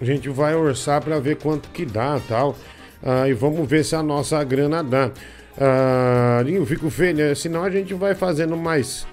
A 0.00 0.04
gente 0.04 0.28
vai 0.28 0.54
orçar 0.54 1.02
para 1.02 1.18
ver 1.18 1.36
quanto 1.36 1.68
que 1.70 1.84
dá 1.84 2.20
tal. 2.28 2.56
Ah, 3.02 3.28
e 3.28 3.32
vamos 3.32 3.68
ver 3.68 3.84
se 3.84 3.96
a 3.96 4.02
nossa 4.02 4.42
grana 4.44 4.82
dá. 4.82 5.10
Ah, 5.58 6.42
eu 6.46 6.64
fico 6.66 6.90
feliz, 6.90 7.38
senão 7.38 7.64
a 7.64 7.70
gente 7.70 7.94
vai 7.94 8.14
fazendo 8.14 8.56
mais, 8.56 9.06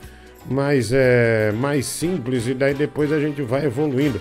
mais, 0.50 0.92
é, 0.94 1.52
mais 1.54 1.86
simples 1.86 2.48
e 2.48 2.54
daí 2.54 2.74
depois 2.74 3.12
a 3.12 3.20
gente 3.20 3.42
vai 3.42 3.66
evoluindo. 3.66 4.20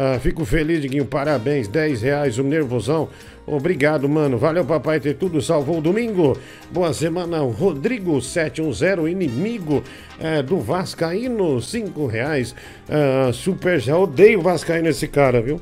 Ah, 0.00 0.16
fico 0.20 0.44
feliz, 0.44 0.80
Diguinho. 0.80 1.04
Parabéns. 1.04 1.66
10 1.66 2.02
reais 2.02 2.38
o 2.38 2.44
nervosão. 2.44 3.08
Obrigado, 3.44 4.08
mano. 4.08 4.38
Valeu, 4.38 4.64
papai, 4.64 5.00
ter 5.00 5.14
tudo. 5.14 5.42
Salvou 5.42 5.78
o 5.78 5.80
domingo. 5.80 6.38
Boa 6.70 6.92
semana. 6.92 7.40
Rodrigo 7.40 8.20
710, 8.22 9.10
inimigo 9.10 9.82
eh, 10.20 10.40
do 10.40 10.60
Vascaíno. 10.60 11.60
5 11.60 12.06
reais. 12.06 12.54
Ah, 12.88 13.32
super, 13.32 13.80
já 13.80 13.96
odeio 13.98 14.38
o 14.38 14.42
Vascaíno 14.42 14.88
esse 14.88 15.08
cara, 15.08 15.42
viu? 15.42 15.60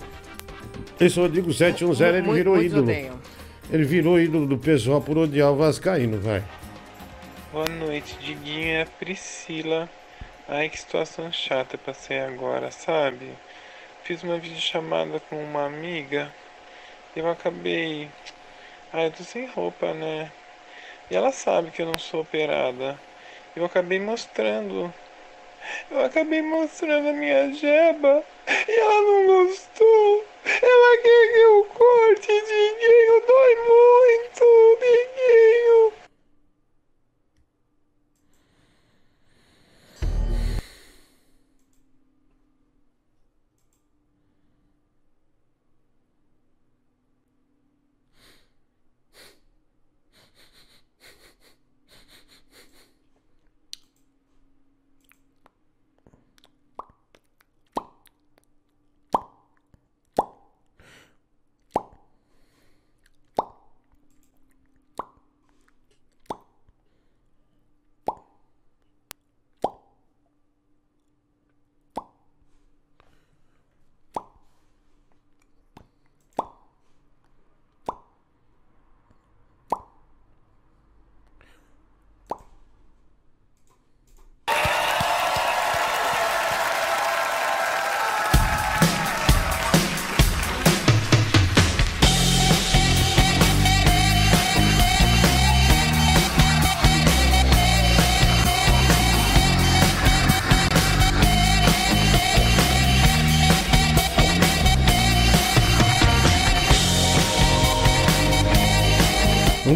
Esse 1.01 1.19
Rodrigo 1.19 1.51
710, 1.51 2.01
ele 2.15 2.23
Muito- 2.23 2.35
virou 2.37 2.55
muitos 2.57 2.73
ídolo. 2.73 2.91
odeiam. 2.91 3.15
Ele 3.69 3.85
virou 3.85 4.21
ídolo 4.21 4.47
do 4.47 4.57
pessoal 4.57 5.01
por 5.01 5.19
odiar 5.19 5.51
o 5.51 5.57
Vascaíno, 5.57 6.21
vai. 6.21 6.43
Boa 7.53 7.69
noite, 7.69 8.17
Diguinho 8.21 8.77
é 8.77 8.85
Priscila. 8.85 9.89
Ai, 10.49 10.69
que 10.69 10.79
situação 10.79 11.33
chata 11.33 11.77
passei 11.77 12.21
agora, 12.21 12.71
sabe? 12.71 13.33
Fiz 14.05 14.23
uma 14.23 14.39
videochamada 14.39 15.19
com 15.19 15.43
uma 15.43 15.67
amiga 15.67 16.33
e 17.17 17.19
eu 17.19 17.29
acabei. 17.29 18.09
Ai, 18.93 19.07
eu 19.07 19.11
tô 19.11 19.25
sem 19.25 19.47
roupa, 19.49 19.93
né? 19.93 20.31
E 21.11 21.17
ela 21.17 21.33
sabe 21.33 21.73
que 21.73 21.83
eu 21.83 21.87
não 21.87 21.99
sou 21.99 22.21
operada. 22.21 22.97
Eu 23.57 23.65
acabei 23.65 23.99
mostrando. 23.99 24.95
Eu 25.91 26.05
acabei 26.05 26.43
mostrando 26.43 27.09
a 27.09 27.13
minha 27.13 27.53
jeba 27.53 28.25
e 28.47 28.81
ela 28.81 29.03
não 29.03 29.27
gostou. 29.27 30.25
Ela 30.45 31.03
quer 31.03 31.33
que 31.33 31.39
eu 31.39 31.65
corte, 31.65 32.27
Diguinho. 32.27 33.23
Dói 33.27 33.57
muito, 33.57 34.79
Diguinho. 34.81 36.06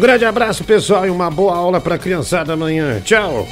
Um 0.01 0.07
grande 0.09 0.25
abraço, 0.25 0.63
pessoal, 0.63 1.05
e 1.05 1.11
uma 1.11 1.29
boa 1.29 1.55
aula 1.55 1.79
para 1.79 1.93
a 1.93 1.97
criançada 1.99 2.53
amanhã. 2.53 2.99
Tchau. 3.01 3.47